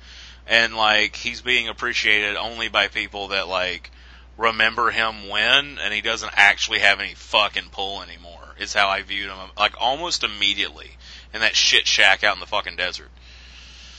and 0.47 0.75
like 0.75 1.15
he's 1.15 1.41
being 1.41 1.67
appreciated 1.67 2.35
only 2.37 2.69
by 2.69 2.87
people 2.87 3.27
that 3.27 3.47
like 3.47 3.91
remember 4.37 4.89
him 4.89 5.29
when, 5.29 5.77
and 5.77 5.93
he 5.93 6.01
doesn't 6.01 6.31
actually 6.35 6.79
have 6.79 6.99
any 6.99 7.13
fucking 7.13 7.69
pull 7.71 8.01
anymore. 8.01 8.31
Is 8.57 8.73
how 8.73 8.87
I 8.87 9.01
viewed 9.01 9.29
him, 9.29 9.37
like 9.57 9.73
almost 9.77 10.23
immediately 10.23 10.89
in 11.33 11.41
that 11.41 11.55
shit 11.57 11.85
shack 11.85 12.23
out 12.23 12.35
in 12.35 12.39
the 12.39 12.45
fucking 12.45 12.77
desert. 12.77 13.09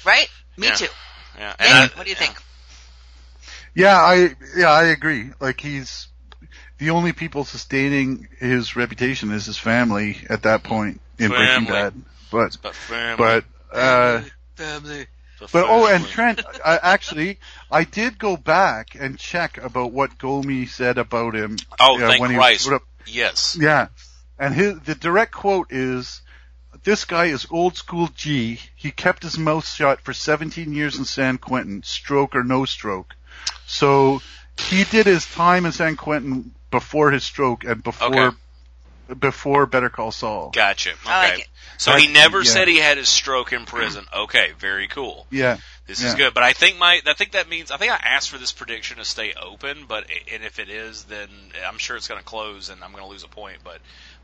Right? 0.04 0.28
Me 0.56 0.68
Yeah. 0.68 0.74
too. 0.74 0.88
Yeah. 1.38 1.54
And 1.58 1.68
Dave, 1.68 1.94
I- 1.94 1.98
what 1.98 2.04
do 2.04 2.10
you 2.10 2.16
yeah. 2.18 2.26
think? 2.26 2.42
Yeah, 3.74 3.96
I 3.98 4.34
yeah 4.56 4.70
I 4.70 4.84
agree. 4.84 5.30
Like 5.38 5.60
he's 5.60 6.08
the 6.78 6.90
only 6.90 7.12
people 7.12 7.44
sustaining 7.44 8.28
his 8.38 8.76
reputation 8.76 9.32
is 9.32 9.46
his 9.46 9.58
family 9.58 10.18
at 10.28 10.42
that 10.42 10.62
point 10.62 11.00
in 11.18 11.30
Breaking 11.30 11.66
Bad. 11.66 11.94
But 12.30 12.56
But 12.62 12.74
family. 12.74 13.16
but 13.16 13.44
uh 13.76 14.22
Family. 14.56 15.06
the 15.38 15.48
but 15.52 15.64
oh 15.68 15.86
and. 15.86 16.04
Trent 16.06 16.42
I, 16.64 16.78
actually 16.82 17.38
I 17.70 17.84
did 17.84 18.18
go 18.18 18.36
back 18.36 18.96
and 18.98 19.18
check 19.18 19.58
about 19.58 19.92
what 19.92 20.18
Gomi 20.18 20.68
said 20.68 20.98
about 20.98 21.34
him. 21.34 21.56
Oh, 21.78 21.96
uh, 21.96 22.08
thank 22.08 22.20
when 22.20 22.30
he 22.30 22.36
Christ. 22.36 22.70
up 22.70 22.82
Yes. 23.06 23.56
Yeah. 23.60 23.88
And 24.38 24.54
his, 24.54 24.80
the 24.80 24.94
direct 24.94 25.32
quote 25.32 25.72
is, 25.72 26.20
this 26.84 27.04
guy 27.04 27.26
is 27.26 27.46
old 27.50 27.76
school 27.76 28.08
G. 28.14 28.60
He 28.74 28.90
kept 28.90 29.22
his 29.22 29.38
mouth 29.38 29.66
shut 29.66 30.00
for 30.02 30.12
17 30.12 30.72
years 30.72 30.98
in 30.98 31.04
San 31.04 31.38
Quentin, 31.38 31.82
stroke 31.82 32.34
or 32.34 32.44
no 32.44 32.64
stroke. 32.64 33.14
So 33.66 34.20
he 34.58 34.84
did 34.84 35.06
his 35.06 35.26
time 35.26 35.66
in 35.66 35.72
San 35.72 35.96
Quentin 35.96 36.54
before 36.76 37.10
his 37.10 37.24
stroke 37.24 37.64
and 37.64 37.82
before, 37.82 38.14
Okay. 38.14 38.36
before 39.18 39.64
Better 39.64 39.88
Call 39.88 40.12
Saul. 40.12 40.50
Gotcha. 40.50 40.90
Okay. 40.90 41.00
I 41.06 41.30
like 41.30 41.40
it. 41.40 41.48
So 41.78 41.96
he 41.96 42.06
never 42.06 42.38
yeah. 42.42 42.50
said 42.50 42.68
he 42.68 42.76
had 42.76 42.98
his 42.98 43.08
stroke 43.08 43.54
in 43.54 43.64
prison. 43.64 44.04
Okay, 44.16 44.52
very 44.58 44.88
cool. 44.88 45.26
Yeah. 45.30 45.56
This 45.86 46.02
is 46.02 46.14
good, 46.14 46.34
but 46.34 46.42
I 46.42 46.52
think 46.52 46.78
my 46.78 47.00
I 47.06 47.12
think 47.14 47.32
that 47.32 47.48
means 47.48 47.70
I 47.70 47.76
think 47.76 47.92
I 47.92 47.96
asked 47.96 48.30
for 48.30 48.38
this 48.38 48.52
prediction 48.52 48.96
to 48.98 49.04
stay 49.04 49.32
open, 49.40 49.84
but 49.86 50.04
and 50.32 50.42
if 50.42 50.58
it 50.58 50.68
is, 50.68 51.04
then 51.04 51.28
I'm 51.66 51.78
sure 51.78 51.96
it's 51.96 52.08
going 52.08 52.18
to 52.20 52.24
close 52.24 52.70
and 52.70 52.82
I'm 52.82 52.90
going 52.90 53.04
to 53.04 53.08
lose 53.08 53.22
a 53.22 53.28
point. 53.28 53.58
But 53.62 53.78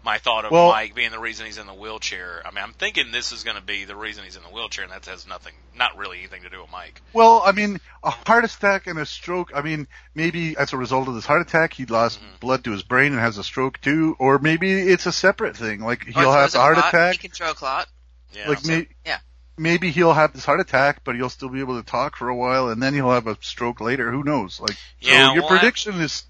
my 0.05 0.19
thought 0.19 0.45
of 0.45 0.51
Well- 0.51 0.71
Mike 0.71 0.95
being 0.95 1.11
the 1.11 1.19
reason 1.19 1.47
he's 1.47 1.59
in 1.59 1.67
the 1.67 1.75
wheelchair, 1.75 2.43
I 2.45 2.51
mean, 2.51 2.63
I'm 2.65 2.73
thinking 2.73 3.11
this 3.13 3.31
is 3.33 3.45
going 3.45 3.57
to 3.57 3.63
be 3.63 3.85
the 3.85 3.95
reason 3.97 4.25
he's 4.25 4.37
in 4.37 4.43
the 4.43 4.49
wheelchair, 4.49 4.85
and 4.85 4.93
that 4.93 5.07
has 5.07 5.27
nothing, 5.27 5.53
not 5.77 5.97
really 5.97 6.19
anything 6.19 6.43
to 6.43 6.51
do 6.51 6.61
with 6.61 6.71
Mike. 6.73 7.01
Well, 7.13 7.43
I 7.45 7.53
mean, 7.53 7.79
a 8.03 8.11
heart 8.11 8.45
attack 8.45 8.87
and 8.87 8.99
a 8.99 9.07
stroke, 9.07 9.53
I 9.55 9.63
mean, 9.63 9.87
maybe 10.15 10.57
as 10.57 10.73
a 10.73 10.77
result 10.77 11.09
of 11.09 11.15
this 11.15 11.27
heart 11.27 11.43
attack, 11.43 11.73
he 11.75 11.87
lost 11.87 12.19
Mm-hmm. 12.21 12.37
blood 12.41 12.65
to 12.65 12.73
his 12.73 12.83
brain 12.83 13.13
and 13.13 13.21
has 13.21 13.39
a 13.39 13.45
stroke 13.45 13.81
too, 13.81 14.17
or 14.19 14.39
maybe 14.39 14.73
it's 14.73 15.07
a 15.07 15.13
separate 15.13 15.57
thing. 15.57 15.81
Like 15.81 16.05
he'll 16.05 16.15
throws 16.15 16.35
have 16.35 16.55
a 16.55 16.59
heart 16.59 16.75
clot. 16.77 16.89
attack, 16.89 17.13
He 17.15 17.19
can 17.19 17.31
throw 17.31 17.51
a 17.51 17.55
clot. 17.55 17.89
Yeah. 18.33 18.49
like 18.49 18.65
may, 18.65 18.89
yeah. 19.07 19.19
maybe 19.59 19.91
he'll 19.91 20.15
have 20.15 20.33
this 20.33 20.45
heart 20.45 20.59
attack, 20.61 21.05
but 21.05 21.15
he'll 21.17 21.29
still 21.29 21.49
be 21.51 21.61
able 21.61 21.81
to 21.81 21.87
talk 21.87 22.17
for 22.17 22.29
a 22.29 22.35
while, 22.35 22.69
and 22.71 22.83
then 22.83 22.95
he'll 22.95 23.11
have 23.13 23.27
a 23.27 23.37
stroke 23.41 23.81
later. 23.81 24.11
Who 24.11 24.25
knows? 24.25 24.59
Like, 24.61 24.77
Yeah, 25.01 25.29
so 25.29 25.35
your 25.35 25.43
well, 25.45 25.53
I- 25.53 25.59
prediction 25.59 26.01
is. 26.01 26.25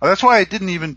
That's 0.00 0.22
why 0.22 0.38
I 0.38 0.44
didn't 0.44 0.70
even 0.70 0.96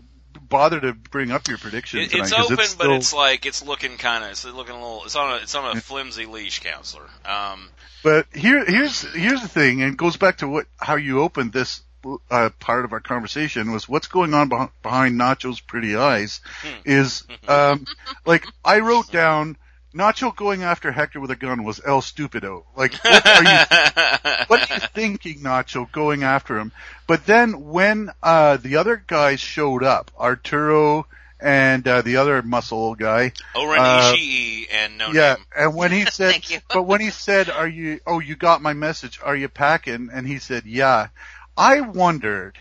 bother 0.54 0.80
to 0.80 0.92
bring 0.92 1.30
up 1.32 1.48
your 1.48 1.58
prediction 1.58 1.98
It, 2.00 2.10
tonight. 2.10 2.24
it's 2.24 2.32
open, 2.32 2.58
it's 2.60 2.74
but 2.74 2.84
still- 2.84 2.94
it's 2.94 3.12
like 3.12 3.44
it's 3.46 3.62
looking 3.64 3.96
kind 3.98 4.22
of 4.24 4.30
it's 4.30 4.44
looking 4.44 4.74
a 4.74 4.78
little. 4.80 5.04
It's 5.04 5.16
on 5.16 5.34
a 5.34 5.42
it's 5.42 5.54
on 5.54 5.76
a 5.76 5.80
flimsy 5.80 6.26
leash, 6.26 6.60
counselor. 6.60 7.08
Um, 7.24 7.68
But 8.02 8.26
here, 8.32 8.64
here's 8.64 9.02
here's 9.14 9.42
the 9.42 9.48
thing, 9.48 9.82
and 9.82 9.92
it 9.94 9.96
goes 9.96 10.16
back 10.16 10.38
to 10.38 10.48
what 10.48 10.66
how 10.78 10.94
you 10.96 11.20
opened 11.22 11.52
this 11.52 11.82
uh, 12.30 12.50
part 12.60 12.84
of 12.84 12.92
our 12.92 13.00
conversation 13.00 13.72
was 13.72 13.88
what's 13.88 14.06
going 14.08 14.34
on 14.34 14.50
beh- 14.50 14.70
behind 14.82 15.18
Nacho's 15.18 15.58
pretty 15.60 15.96
eyes. 15.96 16.40
Hmm. 16.62 16.80
Is 16.84 17.24
um, 17.48 17.86
like 18.26 18.46
I 18.64 18.78
wrote 18.80 19.10
down 19.10 19.56
Nacho 19.94 20.34
going 20.34 20.62
after 20.64 20.90
Hector 20.90 21.20
with 21.20 21.30
a 21.30 21.36
gun 21.36 21.62
was 21.64 21.80
El 21.84 22.00
Stupido. 22.00 22.64
Like 22.76 22.94
what 23.04 23.26
are 23.26 23.42
you 23.44 23.48
what 24.48 24.70
are 24.70 24.74
you 24.74 24.80
thinking, 24.94 25.38
Nacho, 25.40 25.90
going 25.92 26.24
after 26.24 26.58
him? 26.58 26.72
But 27.06 27.26
then 27.26 27.66
when 27.70 28.10
uh, 28.22 28.56
the 28.56 28.76
other 28.76 29.02
guys 29.06 29.38
showed 29.40 29.84
up, 29.84 30.10
Arturo 30.18 31.06
and 31.40 31.86
uh, 31.86 32.02
the 32.02 32.16
other 32.16 32.42
muscle 32.42 32.94
guy, 32.94 33.32
O-Ren 33.54 33.80
Uh, 33.80 34.12
Ishii 34.16 34.66
and 34.72 34.98
no 34.98 35.08
yeah, 35.12 35.34
name. 35.34 35.44
and 35.56 35.74
when 35.74 35.92
he 35.92 36.04
said, 36.10 36.32
Thank 36.32 36.50
you. 36.50 36.58
but 36.72 36.84
when 36.84 37.00
he 37.00 37.10
said, 37.10 37.48
"Are 37.50 37.68
you? 37.68 38.00
Oh, 38.06 38.18
you 38.18 38.34
got 38.34 38.62
my 38.62 38.72
message. 38.72 39.20
Are 39.22 39.36
you 39.36 39.48
packing?" 39.48 40.08
and 40.12 40.26
he 40.26 40.38
said, 40.38 40.64
"Yeah," 40.66 41.08
I 41.56 41.82
wondered, 41.82 42.58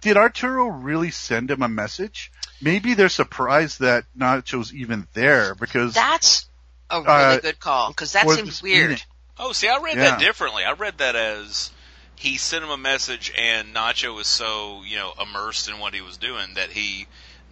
did 0.00 0.16
Arturo 0.16 0.66
really 0.66 1.10
send 1.10 1.50
him 1.50 1.62
a 1.62 1.68
message? 1.68 2.32
Maybe 2.60 2.94
they're 2.94 3.08
surprised 3.10 3.80
that 3.80 4.04
Nacho's 4.18 4.72
even 4.72 5.06
there 5.12 5.54
because 5.54 5.92
That's 5.94 6.46
a 6.90 7.00
really 7.00 7.10
Uh, 7.10 7.38
good 7.40 7.60
call 7.60 7.88
because 7.88 8.12
that 8.12 8.28
seems 8.28 8.62
weird. 8.62 9.02
Oh, 9.38 9.52
see, 9.52 9.68
I 9.68 9.78
read 9.78 9.96
Yeah. 9.96 10.10
that 10.10 10.18
differently. 10.20 10.64
I 10.64 10.72
read 10.72 10.98
that 10.98 11.14
as 11.16 11.70
he 12.14 12.38
sent 12.38 12.64
him 12.64 12.70
a 12.70 12.76
message, 12.78 13.30
and 13.36 13.74
Nacho 13.74 14.14
was 14.14 14.26
so 14.26 14.82
you 14.84 14.96
know 14.96 15.12
immersed 15.20 15.68
in 15.68 15.78
what 15.78 15.94
he 15.94 16.00
was 16.00 16.16
doing 16.16 16.54
that 16.54 16.70
he 16.70 17.06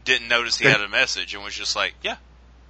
didn't 0.05 0.29
notice 0.29 0.57
he 0.59 0.67
had 0.67 0.81
a 0.81 0.89
message 0.89 1.35
and 1.35 1.43
was 1.45 1.55
just 1.55 1.77
like, 1.77 1.95
"Yeah, 2.03 2.17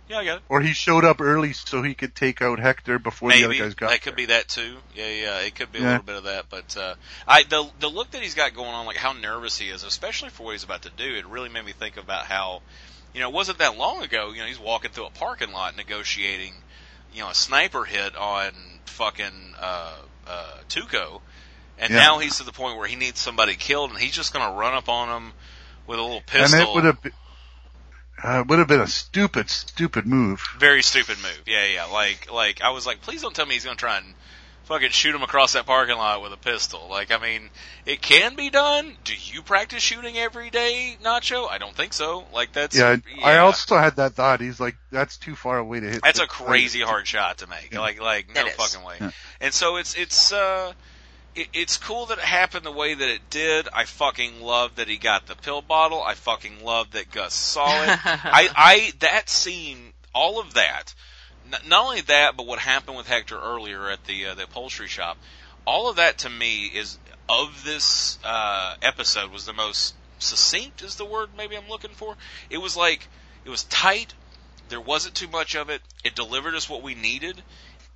yeah, 0.09 0.19
I 0.19 0.25
got 0.25 0.37
it." 0.39 0.43
or 0.49 0.61
he 0.61 0.73
showed 0.73 1.05
up 1.05 1.21
early 1.21 1.53
so 1.53 1.83
he 1.83 1.95
could 1.95 2.15
take 2.15 2.43
out 2.43 2.59
Hector 2.59 2.99
before 2.99 3.31
the 3.31 3.45
other 3.45 3.55
guys 3.55 3.75
got 3.75 3.89
there. 3.89 3.97
that 3.97 4.03
could 4.03 4.13
there. 4.13 4.17
be 4.17 4.27
that 4.27 4.49
too. 4.49 4.77
Yeah, 4.95 5.09
yeah, 5.09 5.39
it 5.41 5.55
could 5.55 5.71
be 5.71 5.79
a 5.79 5.83
little 5.83 6.03
bit 6.03 6.17
of 6.17 6.25
that. 6.25 6.47
But 6.51 6.77
uh, 6.77 6.95
I 7.29 7.45
the 7.45 7.69
the 7.79 7.89
look 7.89 8.11
that 8.13 8.23
he's 8.23 8.35
got 8.35 8.55
going 8.55 8.71
on, 8.71 8.87
like 8.87 8.97
how 8.97 9.13
nervous 9.13 9.57
he 9.59 9.69
is, 9.69 9.85
especially 9.85 10.31
for 10.31 10.43
what 10.45 10.53
he's 10.53 10.65
about 10.65 10.83
to 10.83 10.91
do, 10.91 11.15
it 11.15 11.27
really 11.27 11.49
made 11.51 11.65
me 11.65 11.73
think 11.73 11.97
about 11.97 12.25
how, 12.27 12.63
you 13.15 13.21
know, 13.21 13.29
it 13.29 13.35
wasn't 13.35 13.59
that 13.59 13.77
long 13.79 14.03
ago. 14.03 14.33
You 14.33 14.41
know, 14.41 14.47
he's 14.47 14.59
walking 14.59 14.91
through 14.91 15.07
a 15.07 15.11
parking 15.11 15.53
lot 15.53 15.77
negotiating, 15.77 16.53
you 17.13 17.21
know, 17.21 17.31
a 17.31 17.35
sniper 17.35 17.85
hit 17.85 18.17
on 18.17 18.53
fucking 18.87 19.55
uh, 19.59 19.97
uh, 20.27 20.57
Tuco, 20.69 21.21
and 21.79 21.93
Yeah. 21.93 22.01
now 22.01 22.19
he's 22.19 22.39
to 22.39 22.45
the 22.45 22.53
point 22.53 22.77
where 22.77 22.89
he 22.89 22.97
needs 22.97 23.21
somebody 23.21 23.55
killed, 23.55 23.91
and 23.91 23.99
he's 23.99 24.13
just 24.13 24.33
going 24.33 24.45
to 24.45 24.53
run 24.57 24.75
up 24.75 24.89
on 24.89 25.09
him 25.09 25.33
with 25.87 25.99
a 25.99 26.03
little 26.03 26.21
pistol. 26.23 26.61
and 26.61 26.69
it 26.69 26.75
would 26.75 26.85
have 26.85 27.03
been, 27.03 27.13
uh, 28.23 28.45
would 28.49 28.59
have 28.59 28.69
been 28.69 28.81
a 28.81 28.87
stupid, 28.87 29.49
stupid 29.49 30.07
move. 30.07 30.43
Very 30.59 30.83
stupid 30.83 31.17
move. 31.23 31.43
Yeah, 31.47 31.67
yeah. 31.67 31.85
Like, 31.87 32.33
like 32.33 32.63
I 32.63 32.71
was 32.71 32.87
like, 32.87 33.01
please 33.03 33.23
don't 33.23 33.35
tell 33.35 33.47
me 33.47 33.55
he's 33.55 33.65
gonna 33.65 33.77
try 33.77 33.99
and 33.99 34.15
fucking 34.65 34.91
shoot 34.91 35.15
him 35.15 35.23
across 35.23 35.53
that 35.53 35.67
parking 35.67 35.97
lot 35.97 36.23
with 36.23 36.33
a 36.33 36.37
pistol. 36.37 36.89
Like, 36.91 37.11
I 37.13 37.19
mean, 37.19 37.51
it 37.87 38.01
can 38.01 38.35
be 38.35 38.51
done. 38.51 38.97
Do 39.05 39.13
you 39.15 39.43
practice 39.43 39.83
shooting 39.83 40.17
every 40.17 40.51
day, 40.51 40.97
Nacho? 41.03 41.49
I 41.49 41.59
don't 41.59 41.75
think 41.75 41.93
so. 41.93 42.25
Like, 42.33 42.53
that's 42.53 42.77
Yeah, 42.77 42.97
I 43.23 43.39
also 43.39 43.77
had 43.77 43.97
that 43.97 44.15
thought. 44.15 44.41
He's 44.41 44.61
like, 44.61 44.77
that's 44.91 45.17
too 45.17 45.35
far 45.35 45.59
away 45.59 45.81
to 45.81 45.91
hit. 45.91 46.03
That's 46.03 46.21
a 46.21 46.27
crazy 46.27 46.81
hard 46.81 47.07
shot 47.07 47.39
to 47.39 47.47
make. 47.47 47.71
Yeah. 47.73 47.81
Like, 47.81 48.01
like 48.01 48.35
no 48.35 48.47
fucking 48.49 48.85
way. 48.85 48.97
Yeah. 49.01 49.11
And 49.41 49.55
so 49.55 49.77
it's 49.77 49.95
it's 49.95 50.33
uh. 50.33 50.73
It, 51.37 51.49
it's 51.53 51.79
cool 51.79 52.07
that 52.07 52.19
it 52.19 52.25
happened 52.25 52.65
the 52.65 52.71
way 52.71 52.95
that 52.95 53.09
it 53.09 53.29
did. 53.29 53.69
I 53.73 53.87
fucking 53.87 54.41
love 54.41 54.77
that 54.77 54.87
he 54.87 54.99
got 54.99 55.27
the 55.27 55.35
pill 55.35 55.63
bottle. 55.63 56.01
I 56.01 56.15
fucking 56.15 56.63
love 56.65 56.93
that 56.93 57.11
Gus 57.11 57.35
saw 57.35 57.67
it. 57.67 57.89
I, 58.05 58.49
I, 58.55 58.93
that 59.01 59.29
scene, 59.29 59.93
all 60.15 60.39
of 60.39 60.55
that, 60.55 60.95
n- 60.95 60.95
not 61.67 61.85
only 61.85 62.01
that, 62.03 62.37
but 62.37 62.47
what 62.47 62.59
happened 62.59 62.97
with 62.97 63.07
Hector 63.07 63.39
earlier 63.39 63.91
at 63.91 64.05
the 64.05 64.27
uh, 64.27 64.35
the 64.35 64.45
upholstery 64.45 64.89
shop, 64.89 65.19
all 65.67 65.89
of 65.89 65.97
that 65.97 66.19
to 66.19 66.31
me 66.31 66.67
is 66.67 66.99
of 67.29 67.65
this 67.65 68.19
uh, 68.25 68.77
episode 68.83 69.31
was 69.31 69.47
the 69.47 69.53
most 69.53 69.95
succinct 70.19 70.83
is 70.83 70.97
the 70.97 71.05
word 71.05 71.31
maybe 71.37 71.57
I'm 71.57 71.69
looking 71.69 71.91
for. 71.91 72.17
It 72.51 72.59
was 72.59 72.77
like 72.77 73.09
it 73.45 73.51
was 73.51 73.65
tight. 73.65 74.15
There 74.69 74.81
wasn't 74.81 75.15
too 75.15 75.29
much 75.29 75.55
of 75.55 75.71
it. 75.71 75.83
It 76.05 76.15
delivered 76.15 76.55
us 76.55 76.69
what 76.69 76.83
we 76.83 76.95
needed. 76.95 77.43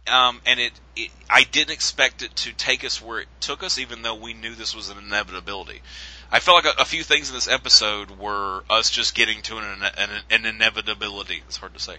Um, 0.07 0.41
and 0.47 0.59
it, 0.59 0.73
it, 0.97 1.11
I 1.29 1.45
didn't 1.45 1.73
expect 1.73 2.23
it 2.23 2.35
to 2.37 2.53
take 2.53 2.85
us 2.85 3.03
where 3.03 3.21
it 3.21 3.29
took 3.41 3.63
us, 3.63 3.79
even 3.79 4.03
though 4.03 4.15
we 4.15 4.33
knew 4.33 4.55
this 4.55 4.75
was 4.75 4.89
an 4.89 4.99
inevitability. 4.99 5.83
I 6.31 6.41
felt 6.41 6.65
like 6.65 6.77
a, 6.79 6.83
a 6.83 6.85
few 6.85 7.03
things 7.03 7.29
in 7.29 7.35
this 7.35 7.49
episode 7.49 8.11
were 8.13 8.65
us 8.71 8.91
just 8.91 9.15
getting 9.15 9.43
to 9.43 9.59
an, 9.59 9.83
an, 9.83 10.11
an 10.31 10.47
inevitability. 10.47 11.43
It's 11.47 11.59
hard 11.59 11.75
to 11.75 11.81
say, 11.81 11.97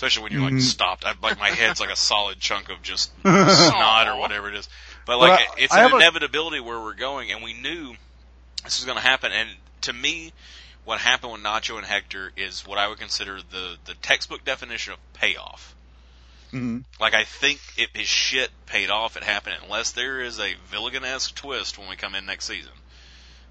especially 0.00 0.22
when 0.22 0.32
you're 0.32 0.40
like 0.40 0.54
Mhm. 0.54 0.62
stopped. 0.62 1.04
I, 1.04 1.12
like 1.22 1.38
my 1.38 1.50
head's 1.50 1.78
like 1.78 1.90
a 1.90 1.96
solid 1.96 2.40
chunk 2.40 2.70
of 2.70 2.80
just 2.80 3.10
snot 3.20 4.08
or 4.08 4.16
whatever 4.16 4.48
it 4.48 4.54
is. 4.54 4.66
But 5.04 5.18
like 5.18 5.40
I- 5.40 5.46
it's 5.58 5.74
I 5.74 5.78
an 5.80 5.82
have 5.82 5.92
a- 5.92 5.96
inevitability 5.96 6.58
where 6.60 6.80
we're 6.80 6.94
going, 6.94 7.30
and 7.32 7.42
we 7.42 7.52
knew 7.52 7.94
this 8.64 8.78
was 8.78 8.86
going 8.86 8.96
to 8.96 9.02
happen. 9.02 9.30
And 9.30 9.50
to 9.82 9.92
me, 9.92 10.32
what 10.86 11.00
happened 11.00 11.32
with 11.34 11.42
Nacho 11.42 11.76
and 11.76 11.86
Hector 11.86 12.32
is 12.34 12.66
what 12.66 12.78
I 12.78 12.88
would 12.88 12.98
consider 12.98 13.40
the 13.50 13.76
the 13.84 13.92
textbook 13.94 14.42
definition 14.42 14.94
of 14.94 14.98
payoff. 15.12 15.74
Mhm. 16.50 16.84
Like 16.98 17.12
I 17.12 17.24
think 17.24 17.60
it, 17.76 17.90
his 17.92 18.08
shit 18.08 18.50
paid 18.64 18.88
off. 18.88 19.18
It 19.18 19.22
happened 19.22 19.56
unless 19.62 19.90
there 19.92 20.22
is 20.22 20.40
a 20.40 20.54
Gilligan-esque 20.72 21.34
twist 21.34 21.76
when 21.76 21.90
we 21.90 21.96
come 21.96 22.14
in 22.14 22.24
next 22.24 22.46
season. 22.46 22.72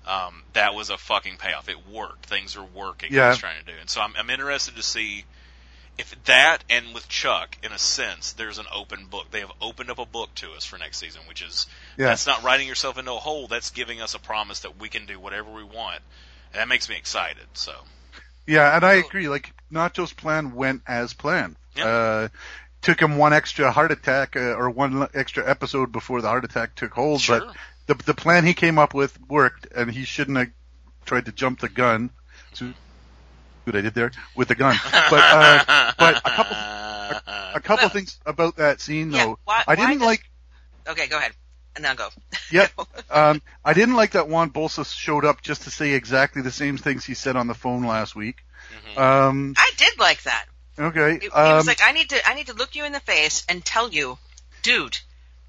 Um, 0.08 0.44
that 0.54 0.74
was 0.74 0.90
a 0.90 0.98
fucking 0.98 1.38
payoff. 1.38 1.70
It 1.70 1.88
worked. 1.88 2.26
Things 2.26 2.56
are 2.58 2.64
working. 2.64 3.14
Yeah. 3.14 3.30
He's 3.30 3.38
trying 3.40 3.60
to 3.60 3.72
do, 3.72 3.78
and 3.80 3.88
so 3.88 4.02
I'm, 4.02 4.16
I'm 4.18 4.32
interested 4.32 4.76
to 4.78 4.82
see 4.84 5.26
if 6.00 6.16
that 6.24 6.64
and 6.70 6.94
with 6.94 7.08
Chuck, 7.10 7.58
in 7.62 7.74
a 7.74 7.78
sense, 7.78 8.32
there's 8.32 8.58
an 8.58 8.66
open 8.74 9.06
book. 9.08 9.30
They 9.32 9.42
have 9.42 9.52
opened 9.62 9.92
up 9.92 10.00
a 10.00 10.06
book 10.06 10.34
to 10.36 10.52
us 10.54 10.64
for 10.64 10.78
next 10.78 10.98
season, 10.98 11.22
which 11.28 11.42
is 11.42 11.68
Yeah. 11.98 12.08
that's 12.08 12.26
not 12.26 12.42
writing 12.42 12.68
yourself 12.68 12.98
into 12.98 13.12
a 13.12 13.18
hole. 13.18 13.48
That's 13.48 13.70
giving 13.72 14.02
us 14.02 14.16
a 14.16 14.20
promise 14.20 14.62
that 14.62 14.80
we 14.80 14.88
can 14.88 15.06
do 15.06 15.20
whatever 15.20 15.52
we 15.52 15.64
want, 15.64 16.00
and 16.54 16.62
that 16.62 16.70
makes 16.70 16.88
me 16.88 16.96
excited. 16.96 17.46
So 17.54 17.74
Yeah, 18.48 18.74
and 18.76 18.86
I 18.86 18.94
agree. 18.94 19.28
Like 19.28 19.52
Nacho's 19.72 20.14
plan 20.14 20.56
went 20.56 20.82
as 20.88 21.14
planned. 21.14 21.58
Yeah. 21.76 21.86
Uh, 21.86 22.28
took 22.82 23.02
him 23.02 23.18
one 23.18 23.34
extra 23.34 23.70
heart 23.70 23.92
attack 23.92 24.38
uh, 24.38 24.54
or 24.56 24.70
one 24.70 25.06
extra 25.14 25.48
episode 25.48 25.92
before 25.92 26.22
the 26.22 26.30
heart 26.30 26.46
attack 26.46 26.76
took 26.76 26.94
hold, 26.94 27.20
sure. 27.22 27.42
but 27.42 27.56
the 27.88 28.04
the 28.06 28.14
plan 28.14 28.46
he 28.46 28.54
came 28.54 28.80
up 28.80 28.94
with 28.94 29.20
worked, 29.28 29.68
and 29.76 29.92
he 29.92 30.06
shouldn't 30.06 30.38
have 30.38 30.50
tried 31.06 31.26
to 31.26 31.34
jump 31.34 31.60
the 31.60 31.68
gun. 31.70 32.10
So, 32.54 32.74
what 33.70 33.78
I 33.78 33.82
did 33.82 33.94
there 33.94 34.12
with 34.36 34.48
the 34.48 34.56
gun, 34.56 34.76
but 35.10 35.20
uh, 35.24 35.92
but 35.98 36.18
a 36.18 36.22
couple 36.22 36.58
a 37.56 37.60
couple 37.62 37.84
Well- 37.84 37.90
things 37.90 38.20
about 38.26 38.58
that 38.58 38.82
scene 38.82 39.12
Yeah, 39.12 39.26
though. 39.26 39.40
why- 39.46 39.64
I 39.68 39.76
didn't 39.76 40.00
like. 40.00 40.24
Okay, 40.88 41.08
go 41.08 41.18
ahead. 41.18 41.32
and 41.76 41.86
then 41.86 41.92
I'll 41.92 41.98
go. 41.98 42.10
Yep. 42.52 42.72
Um, 43.12 43.42
I 43.66 43.74
didn't 43.74 43.96
like 43.96 44.12
that 44.12 44.28
Juan 44.28 44.52
Bolsa 44.52 44.86
showed 44.86 45.26
up 45.26 45.42
just 45.42 45.64
to 45.64 45.72
say 45.72 45.94
exactly 45.94 46.44
the 46.44 46.52
same 46.52 46.78
things 46.78 47.04
he 47.06 47.16
said 47.16 47.36
on 47.36 47.48
the 47.48 47.56
phone 47.56 47.84
last 47.84 48.16
week. 48.16 48.38
Mhm. 48.96 49.02
Um, 49.02 49.54
I 49.58 49.72
did 49.78 49.98
like 50.00 50.22
that. 50.24 50.46
okay. 50.78 51.14
He, 51.14 51.20
he 51.26 51.30
um, 51.32 51.56
was 51.58 51.66
like, 51.68 51.82
I 51.84 51.92
need 51.92 52.10
to, 52.10 52.30
I 52.30 52.36
need 52.36 52.48
to 52.48 52.54
look 52.54 52.76
you 52.76 52.86
in 52.86 52.92
the 52.92 53.00
face 53.00 53.46
and 53.50 53.66
tell 53.66 53.90
you, 53.90 54.18
dude, 54.62 55.00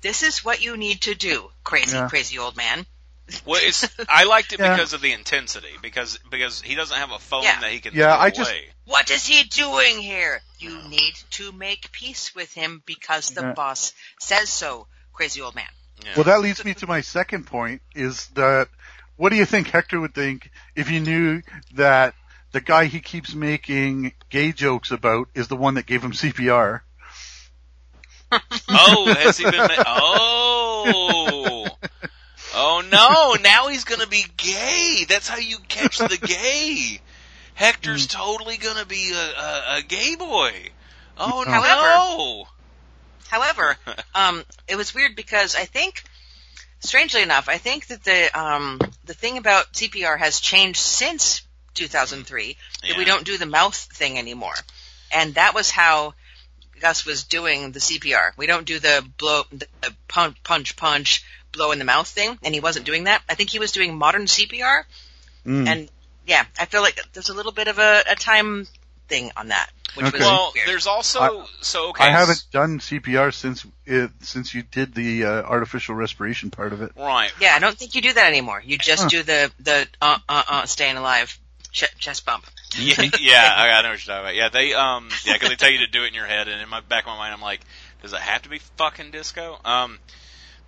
this 0.00 0.22
is 0.22 0.42
what 0.42 0.62
you 0.62 0.78
need 0.78 1.02
to 1.02 1.14
do, 1.14 1.50
crazy, 1.64 1.96
Yeah. 1.98 2.08
crazy 2.08 2.38
old 2.38 2.56
man. 2.56 2.86
Well, 3.44 3.60
it's 3.62 3.88
I 4.08 4.24
liked 4.24 4.52
it 4.52 4.60
Yeah. 4.60 4.74
because 4.74 4.92
of 4.92 5.00
the 5.00 5.12
intensity 5.12 5.68
because 5.82 6.18
because 6.30 6.60
he 6.60 6.74
doesn't 6.74 6.96
have 6.96 7.12
a 7.12 7.18
phone 7.18 7.42
Yeah. 7.44 7.60
that 7.60 7.70
he 7.70 7.80
can 7.80 7.94
Yeah, 7.94 8.14
throw 8.14 8.24
I 8.24 8.30
just- 8.30 8.50
away. 8.50 8.68
What 8.86 9.10
is 9.10 9.26
he 9.26 9.44
doing 9.44 9.98
here? 10.00 10.40
You 10.58 10.76
need 10.88 11.14
to 11.32 11.52
make 11.52 11.92
peace 11.92 12.34
with 12.34 12.52
him 12.52 12.82
because 12.86 13.28
the 13.28 13.42
Yeah. 13.42 13.52
boss 13.52 13.92
says 14.18 14.48
so, 14.50 14.88
crazy 15.12 15.40
old 15.40 15.54
man. 15.54 15.68
Yeah. 16.04 16.12
Well, 16.16 16.24
that 16.24 16.40
leads 16.40 16.64
me 16.64 16.74
to 16.74 16.86
my 16.86 17.02
second 17.02 17.46
point 17.46 17.82
is 17.94 18.26
that 18.34 18.68
what 19.16 19.28
do 19.30 19.36
you 19.36 19.44
think 19.44 19.68
Hector 19.68 20.00
would 20.00 20.14
think 20.14 20.50
if 20.74 20.88
he 20.88 20.98
knew 20.98 21.42
that 21.74 22.14
the 22.52 22.60
guy 22.60 22.86
he 22.86 23.00
keeps 23.00 23.32
making 23.34 24.12
gay 24.28 24.50
jokes 24.50 24.90
about 24.90 25.28
is 25.34 25.46
the 25.48 25.56
one 25.56 25.74
that 25.74 25.86
gave 25.86 26.02
him 26.02 26.12
CPR? 26.12 26.80
oh, 28.68 29.14
has 29.18 29.38
he 29.38 29.44
been? 29.44 29.56
Ma- 29.56 29.84
oh, 29.86 31.59
oh 32.54 32.82
no! 32.90 33.42
Now 33.42 33.68
he's 33.68 33.84
gonna 33.84 34.06
be 34.06 34.24
gay. 34.36 35.04
That's 35.08 35.28
how 35.28 35.38
you 35.38 35.58
catch 35.68 35.98
the 35.98 36.16
gay. 36.16 37.00
Hector's 37.54 38.06
Hmm. 38.10 38.20
totally 38.20 38.56
gonna 38.56 38.86
be 38.86 39.12
a, 39.12 39.16
a, 39.40 39.76
a 39.78 39.82
gay 39.82 40.16
boy. 40.16 40.52
Oh 41.18 41.44
However- 41.44 41.66
no! 41.82 42.48
However, 43.28 43.76
um, 44.14 44.44
it 44.66 44.76
was 44.76 44.94
weird 44.94 45.14
because 45.14 45.54
I 45.54 45.64
think, 45.66 46.02
strangely 46.80 47.22
enough, 47.22 47.48
I 47.48 47.58
think 47.58 47.86
that 47.88 48.02
the 48.04 48.30
um, 48.38 48.80
the 49.04 49.14
thing 49.14 49.38
about 49.38 49.72
CPR 49.72 50.18
has 50.18 50.40
changed 50.40 50.80
since 50.80 51.42
2003. 51.74 52.56
That 52.88 52.96
we 52.98 53.04
don't 53.04 53.24
do 53.24 53.38
the 53.38 53.46
mouth 53.46 53.76
thing 53.76 54.18
anymore, 54.18 54.54
and 55.12 55.34
that 55.34 55.54
was 55.54 55.70
how 55.70 56.14
Gus 56.80 57.04
was 57.04 57.24
doing 57.24 57.72
the 57.72 57.78
CPR. 57.80 58.30
We 58.38 58.46
don't 58.46 58.64
do 58.66 58.78
the 58.78 59.04
blow, 59.18 59.42
the 59.52 59.66
punch, 60.08 60.42
punch, 60.42 60.76
punch, 60.76 61.22
blow 61.52 61.72
in 61.72 61.78
the 61.78 61.84
mouth 61.84 62.08
thing, 62.08 62.38
and 62.42 62.54
he 62.54 62.60
wasn't 62.60 62.86
doing 62.86 63.04
that. 63.04 63.22
I 63.28 63.34
think 63.34 63.50
he 63.50 63.58
was 63.58 63.72
doing 63.72 63.96
modern 63.96 64.26
CPR, 64.26 64.84
Mm. 65.46 65.66
and 65.66 65.90
yeah, 66.26 66.44
I 66.58 66.66
feel 66.66 66.82
like 66.82 67.00
there's 67.12 67.28
a 67.30 67.34
little 67.34 67.52
bit 67.52 67.68
of 67.68 67.78
a, 67.78 68.02
a 68.10 68.14
time 68.14 68.66
thing 69.08 69.32
on 69.36 69.48
that, 69.48 69.70
which 69.94 70.06
Okay. 70.06 70.18
was 70.18 70.26
Well, 70.26 70.52
weird. 70.54 70.68
there's 70.68 70.86
also 70.86 71.20
I- 71.20 71.46
so 71.62 71.88
okay. 71.90 72.04
I 72.04 72.10
haven't 72.10 72.44
done 72.52 72.78
CPR 72.78 73.32
since 73.32 73.66
it, 73.86 74.10
since 74.20 74.54
you 74.54 74.62
did 74.62 74.94
the 74.94 75.24
uh, 75.24 75.28
artificial 75.42 75.94
respiration 75.94 76.50
part 76.50 76.72
of 76.72 76.82
it. 76.82 76.92
Right. 76.96 77.32
Yeah, 77.40 77.54
I 77.56 77.58
don't 77.58 77.76
think 77.76 77.94
you 77.94 78.02
do 78.02 78.12
that 78.12 78.26
anymore. 78.26 78.62
You 78.64 78.78
just 78.78 79.04
Huh. 79.04 79.08
do 79.08 79.22
the 79.22 79.50
the 79.60 79.88
uh 80.00 80.18
uh 80.28 80.42
uh 80.48 80.66
staying 80.66 80.96
alive 80.96 81.36
ch- 81.72 81.92
chest 81.98 82.24
bump. 82.26 82.44
Yeah, 82.78 83.02
yeah, 83.18 83.52
I 83.56 83.68
I 83.70 83.82
know 83.82 83.88
what 83.88 84.06
you're 84.06 84.14
talking 84.14 84.20
about. 84.26 84.34
Yeah, 84.36 84.48
they 84.50 84.74
um, 84.74 85.08
yeah, 85.24 85.32
because 85.32 85.48
they 85.48 85.56
tell 85.56 85.70
you 85.72 85.78
to 85.78 85.88
do 85.88 86.04
it 86.04 86.08
in 86.08 86.14
your 86.14 86.26
head, 86.26 86.46
and 86.46 86.60
in 86.62 86.68
my 86.68 86.78
back 86.80 87.02
of 87.02 87.08
my 87.08 87.16
mind, 87.16 87.34
I'm 87.34 87.40
like, 87.42 87.60
does 88.02 88.12
it 88.12 88.20
have 88.20 88.42
to 88.42 88.48
be 88.48 88.60
fucking 88.76 89.10
disco? 89.10 89.58
Um, 89.64 89.98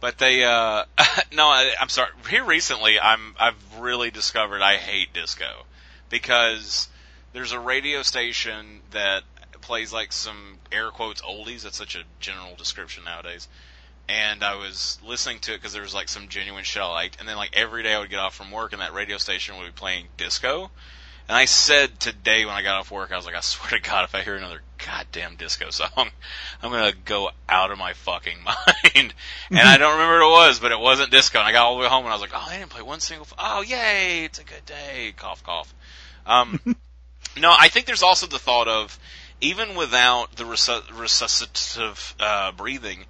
but 0.03 0.19
they 0.19 0.43
uh, 0.43 0.85
no, 1.33 1.47
I, 1.47 1.73
I'm 1.81 1.89
sorry. 1.89 2.11
Here 2.29 2.45
recently, 2.45 2.99
I'm 3.01 3.37
I've 3.39 3.79
really 3.79 4.11
discovered 4.11 4.61
I 4.61 4.77
hate 4.77 5.15
disco 5.15 5.65
because 6.11 6.89
there's 7.33 7.53
a 7.53 7.61
radio 7.61 8.03
station 8.03 8.81
that 8.91 9.23
plays 9.63 9.93
like 9.93 10.13
some 10.13 10.59
air 10.73 10.91
quotes 10.91 11.23
oldies. 11.23 11.63
That's 11.63 11.79
such 11.79 11.95
a 11.95 12.03
general 12.19 12.57
description 12.57 13.05
nowadays. 13.05 13.47
And 14.09 14.43
I 14.43 14.57
was 14.57 14.99
listening 15.07 15.39
to 15.43 15.53
it 15.55 15.59
because 15.59 15.73
there 15.73 15.83
was 15.83 15.95
like 15.95 16.09
some 16.09 16.27
genuine 16.27 16.65
shit 16.65 16.83
I 16.83 16.89
liked, 16.89 17.21
and 17.21 17.29
then 17.29 17.37
like 17.37 17.51
every 17.53 17.85
day 17.85 17.95
I 17.95 18.01
would 18.01 18.11
get 18.11 18.19
off 18.19 18.35
from 18.35 18.51
work, 18.51 18.73
and 18.73 18.83
that 18.83 18.93
radio 18.93 19.19
station 19.19 19.57
would 19.57 19.67
be 19.67 19.73
playing 19.73 20.09
disco. 20.17 20.73
And 21.29 21.37
I 21.37 21.45
said 21.45 21.99
today 22.01 22.45
when 22.45 22.55
I 22.55 22.63
got 22.63 22.79
off 22.79 22.91
work, 22.91 23.13
I 23.13 23.17
was 23.17 23.27
like, 23.27 23.35
I 23.35 23.41
swear 23.41 23.71
to 23.71 23.81
God, 23.81 24.05
if 24.05 24.15
I 24.15 24.23
hear 24.23 24.37
another 24.37 24.61
goddamn 24.85 25.37
disco 25.37 25.71
song, 25.71 25.91
I'm 26.63 26.71
gonna 26.71 26.93
go 27.05 27.31
out 27.49 27.71
of 27.71 27.79
my 27.79 27.93
fucking 27.93 28.39
mind. 28.45 29.15
and 29.51 29.61
I 29.61 29.79
don't 29.79 29.93
remember 29.93 30.21
what 30.21 30.27
it 30.27 30.49
was, 30.49 30.59
but 30.61 30.73
it 30.73 30.81
wasn't 30.81 31.11
disco. 31.11 31.39
And 31.39 31.49
I 31.49 31.53
got 31.53 31.67
all 31.67 31.77
the 31.77 31.83
way 31.83 31.89
home 31.89 32.05
and 32.05 32.11
I 32.11 32.15
was 32.15 32.23
like, 32.23 32.33
oh, 32.35 32.47
they 32.49 32.59
didn't 32.59 32.71
play 32.71 32.83
one 32.83 33.01
single. 33.01 33.27
F- 33.27 33.35
oh, 33.39 33.63
yay! 33.63 34.25
It's 34.25 34.39
a 34.39 34.45
good 34.45 34.65
day. 34.67 35.15
Cough, 35.17 35.43
cough. 35.43 35.73
Um, 36.27 36.61
no, 37.39 37.55
I 37.57 37.69
think 37.69 37.87
there's 37.87 38.03
also 38.03 38.27
the 38.27 38.39
thought 38.39 38.69
of 38.69 38.99
even 39.41 39.75
without 39.75 40.37
the 40.37 40.45
resu- 40.45 40.87
resuscitative 40.89 42.15
uh, 42.21 42.53
breathing, 42.53 43.05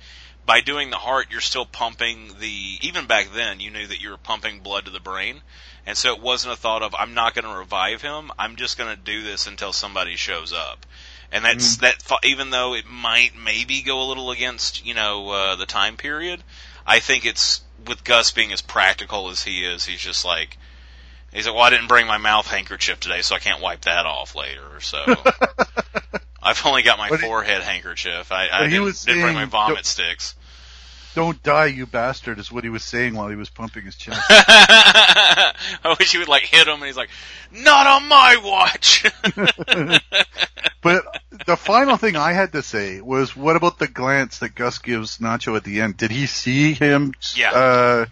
by 0.45 0.61
doing 0.61 0.91
the 0.91 0.97
heart, 0.97 1.29
you're 1.31 1.41
still 1.41 1.67
pumping 1.67 2.35
the. 2.41 2.79
Even 2.81 3.07
back 3.07 3.29
then, 3.33 3.61
you 3.61 3.71
knew 3.71 3.87
that 3.87 4.01
you 4.01 4.11
were 4.11 4.17
pumping 4.17 4.61
blood 4.61 4.87
to 4.87 4.91
the 4.91 5.01
brain, 5.01 5.43
and 5.87 5.97
so 5.97 6.15
it 6.15 6.21
wasn't 6.23 6.55
a 6.55 6.57
thought 6.57 6.83
of 6.83 6.95
I'm 6.99 7.15
not 7.15 7.35
going 7.35 7.45
to 7.45 7.55
revive 7.59 8.03
him. 8.03 8.31
I'm 8.39 8.57
just 8.57 8.79
going 8.79 8.95
to 8.95 9.01
do 9.03 9.23
this 9.23 9.47
until 9.47 9.73
somebody 9.73 10.17
shows 10.17 10.53
up. 10.53 10.87
And 11.33 11.45
that's 11.45 11.79
that. 11.79 12.01
thought- 12.03 12.25
Even 12.25 12.51
though 12.51 12.75
it 12.75 12.85
might 12.87 13.31
maybe 13.37 13.83
go 13.83 14.03
a 14.03 14.07
little 14.09 14.31
against 14.31 14.85
you 14.87 14.95
know 14.95 15.31
uh, 15.31 15.57
the 15.57 15.67
time 15.67 15.97
period, 15.97 16.43
I 16.87 16.99
think 17.01 17.25
it's 17.25 17.63
with 17.87 18.05
Gus 18.05 18.31
being 18.33 18.53
as 18.53 18.61
practical 18.63 19.31
as 19.31 19.43
he 19.43 19.65
is. 19.65 19.85
He's 19.87 20.01
just 20.01 20.25
like. 20.25 20.59
He's 21.33 21.47
like, 21.47 21.55
well, 21.55 21.65
I 21.65 21.71
didn't 21.71 21.89
bring 21.89 22.07
my 22.07 22.19
mouth 22.19 22.47
handkerchief 22.47 23.01
today, 23.01 23.23
so 23.23 23.35
I 23.35 23.39
can't 23.39 23.63
wipe 23.63 23.81
that 23.87 24.05
off 24.05 24.35
later. 24.37 24.81
So 24.81 25.03
I've 26.43 26.65
only 26.67 26.83
got 26.83 26.99
my 26.99 27.09
But 27.09 27.21
he- 27.21 27.27
forehead 27.27 27.63
handkerchief. 27.63 28.31
I, 28.33 28.49
I 28.53 28.69
didn't, 28.69 29.03
didn't 29.05 29.23
bring 29.23 29.35
my 29.35 29.45
vomit 29.47 29.77
don't- 29.77 29.87
sticks. 29.87 30.35
Don't 31.15 31.43
die, 31.43 31.67
you 31.67 31.87
bastard, 31.87 32.39
is 32.39 32.51
what 32.51 32.65
he 32.65 32.71
was 32.71 32.83
saying 32.83 33.15
while 33.15 33.29
he 33.29 33.37
was 33.37 33.51
pumping 33.51 33.85
his 33.85 33.97
chest. 33.97 34.21
I 34.31 35.95
wish 35.99 36.13
he 36.13 36.19
would 36.19 36.29
like 36.29 36.43
hit 36.45 36.67
him, 36.67 36.75
and 36.77 36.85
he's 36.85 36.97
like, 36.97 37.11
"Not 37.53 37.87
on 37.87 38.09
my 38.09 38.37
watch." 38.43 39.05
But 40.83 41.05
the 41.47 41.57
final 41.57 41.97
thing 41.97 42.17
I 42.17 42.33
had 42.33 42.53
to 42.55 42.63
say 42.63 43.01
was, 43.01 43.37
what 43.37 43.55
about 43.55 43.79
the 43.79 43.87
glance 43.87 44.39
that 44.39 44.57
Gus 44.57 44.79
gives 44.79 45.19
Nacho 45.19 45.57
at 45.57 45.63
the 45.63 45.81
end? 45.81 45.97
Did 45.97 46.11
he 46.11 46.27
see 46.27 46.73
him? 46.73 47.15
Yeah. 47.37 47.53
Uh, 47.53 48.07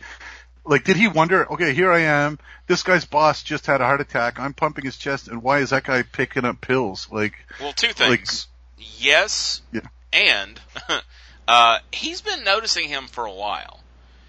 like, 0.64 0.85
did 0.85 0.97
he 0.97 1.09
wonder? 1.09 1.51
Okay, 1.52 1.74
here 1.74 1.90
I 1.90 2.02
am. 2.02 2.39
This 2.68 2.85
guy's 2.85 3.05
boss 3.05 3.43
just 3.43 3.66
had 3.66 3.81
a 3.81 3.85
heart 3.86 4.01
attack. 4.01 4.39
I'm 4.39 4.55
pumping 4.55 4.85
his 4.85 4.97
chest, 4.97 5.27
and 5.27 5.43
why 5.43 5.59
is 5.59 5.70
that 5.70 5.82
guy 5.82 6.02
picking 6.02 6.44
up 6.44 6.60
pills? 6.60 7.09
Like, 7.10 7.32
well, 7.60 7.72
two 7.72 7.89
Like- 7.89 7.97
things. 7.97 8.47
yes, 8.78 9.62
Yeah. 9.72 9.81
and 10.12 10.60
uh, 11.51 11.78
he's 11.93 12.20
been 12.20 12.44
noticing 12.44 12.89
him 12.89 13.06
for 13.09 13.24
a 13.24 13.32
while. 13.32 13.81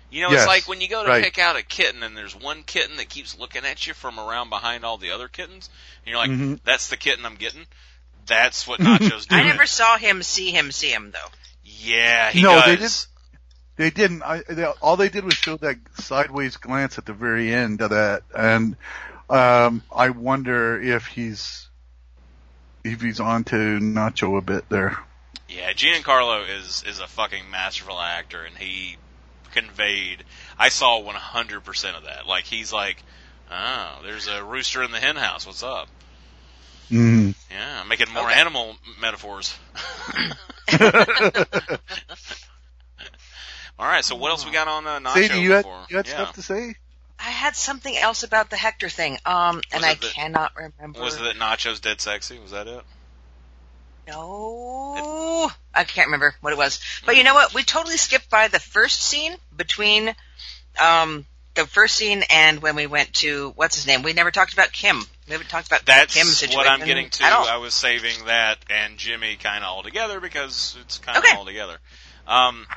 You 0.09 0.23
know, 0.23 0.31
it's 0.31 0.47
like 0.47 0.67
when 0.67 0.81
you 0.81 0.89
go 0.89 1.03
to 1.03 1.09
right. 1.09 1.23
pick 1.23 1.37
out 1.37 1.55
a 1.55 1.63
kitten, 1.63 2.03
and 2.03 2.17
there's 2.17 2.35
one 2.35 2.63
kitten 2.63 2.97
that 2.97 3.07
keeps 3.07 3.37
looking 3.37 3.63
at 3.63 3.85
you 3.87 3.93
from 3.93 4.19
around 4.19 4.49
behind 4.49 4.83
all 4.83 4.97
the 4.97 5.11
other 5.11 5.27
kittens, 5.29 5.69
and 6.03 6.11
you're 6.11 6.17
like, 6.17 6.31
Mhm. 6.31 6.59
"That's 6.65 6.89
the 6.89 6.97
kitten 6.97 7.25
I'm 7.25 7.35
getting." 7.35 7.65
That's 8.25 8.67
what 8.67 8.79
Nacho's 8.81 9.25
doing. 9.27 9.41
I 9.41 9.43
never 9.47 9.65
saw 9.65 9.97
him 9.97 10.21
see 10.23 10.51
him 10.51 10.71
see 10.71 10.89
him 10.89 11.11
though. 11.11 11.29
Yeah, 11.63 12.31
he 12.31 12.41
No, 12.41 12.55
does. 12.55 12.65
they 12.65 12.75
didn't. 12.75 13.07
They 13.77 13.89
didn't. 13.89 14.23
I, 14.23 14.43
they, 14.49 14.65
all 14.65 14.97
they 14.97 15.09
did 15.09 15.23
was 15.23 15.35
show 15.35 15.57
that 15.57 15.77
sideways 15.99 16.57
glance 16.57 16.97
at 16.97 17.05
the 17.05 17.13
very 17.13 17.53
end 17.53 17.81
of 17.81 17.91
that, 17.91 18.23
and 18.35 18.75
um, 19.29 19.81
I 19.95 20.09
wonder 20.09 20.81
if 20.81 21.05
he's 21.05 21.69
if 22.83 23.01
he's 23.01 23.19
on 23.21 23.43
to 23.45 23.55
Nacho 23.79 24.37
a 24.37 24.41
bit 24.41 24.67
there. 24.69 24.97
Yeah, 25.51 25.73
Giancarlo 25.73 26.45
is 26.47 26.83
is 26.87 26.99
a 26.99 27.07
fucking 27.07 27.49
masterful 27.51 27.99
actor, 27.99 28.43
and 28.43 28.57
he 28.57 28.97
conveyed. 29.51 30.23
I 30.57 30.69
saw 30.69 31.01
100% 31.01 31.97
of 31.97 32.03
that. 32.05 32.25
Like 32.25 32.45
he's 32.45 32.71
like, 32.71 33.03
oh, 33.51 33.99
there's 34.03 34.27
a 34.27 34.43
rooster 34.43 34.81
in 34.81 34.91
the 34.91 34.99
hen 34.99 35.17
house. 35.17 35.45
What's 35.45 35.61
up? 35.63 35.89
Mm. 36.89 37.35
Yeah, 37.49 37.83
making 37.87 38.11
more 38.13 38.29
Okay. 38.29 38.39
animal 38.39 38.75
metaphors. 38.99 39.57
All 43.79 43.87
right, 43.87 44.05
so 44.05 44.15
what 44.15 44.29
else 44.29 44.45
we 44.45 44.51
got 44.51 44.67
on 44.67 44.85
uh, 44.85 44.99
Nacho? 44.99 45.27
Sadie, 45.27 45.39
you 45.41 45.51
had 45.53 45.65
you 45.89 45.97
had 45.97 46.07
yeah. 46.07 46.13
stuff 46.13 46.33
to 46.35 46.41
say? 46.41 46.75
I 47.19 47.29
had 47.29 47.55
something 47.55 47.95
else 47.95 48.23
about 48.23 48.49
the 48.49 48.55
Hector 48.55 48.89
thing, 48.89 49.17
um, 49.25 49.61
and 49.73 49.83
I 49.85 49.95
the- 49.95 50.07
cannot 50.07 50.53
remember. 50.55 51.01
Was 51.01 51.15
it 51.15 51.23
that 51.23 51.35
Nacho's 51.35 51.79
dead 51.79 51.99
sexy? 52.01 52.39
Was 52.39 52.51
that 52.51 52.67
it? 52.67 52.81
No, 54.07 55.51
I 55.73 55.83
can't 55.83 56.07
remember 56.07 56.35
what 56.41 56.53
it 56.53 56.57
was. 56.57 56.79
But 57.05 57.15
you 57.15 57.23
know 57.23 57.33
what? 57.33 57.53
We 57.53 57.63
totally 57.63 57.97
skipped 57.97 58.29
by 58.29 58.47
the 58.47 58.59
first 58.59 59.01
scene 59.01 59.35
between 59.55 60.13
um, 60.79 61.25
the 61.55 61.65
first 61.65 61.95
scene 61.95 62.23
and 62.29 62.61
when 62.61 62.75
we 62.75 62.87
went 62.87 63.13
to 63.15 63.53
what's 63.55 63.75
his 63.75 63.87
name. 63.87 64.03
We 64.03 64.13
never 64.13 64.31
talked 64.31 64.53
about 64.53 64.71
Kim. 64.71 65.01
We 65.27 65.33
haven't 65.33 65.49
talked 65.49 65.67
about 65.67 65.85
That's 65.85 66.13
Kim's 66.13 66.37
situation 66.37 66.57
what 66.57 66.67
I'm 66.67 66.85
getting 66.85 67.09
to. 67.09 67.23
I 67.23 67.57
was 67.57 67.73
saving 67.73 68.25
that 68.25 68.57
and 68.69 68.97
Jimmy 68.97 69.35
kind 69.35 69.63
of 69.63 69.69
all 69.69 69.83
together 69.83 70.19
because 70.19 70.77
it's 70.81 70.97
kind 70.97 71.17
of 71.17 71.23
Okay. 71.23 71.35
all 71.35 71.45
together. 71.45 71.77
Um, 72.27 72.67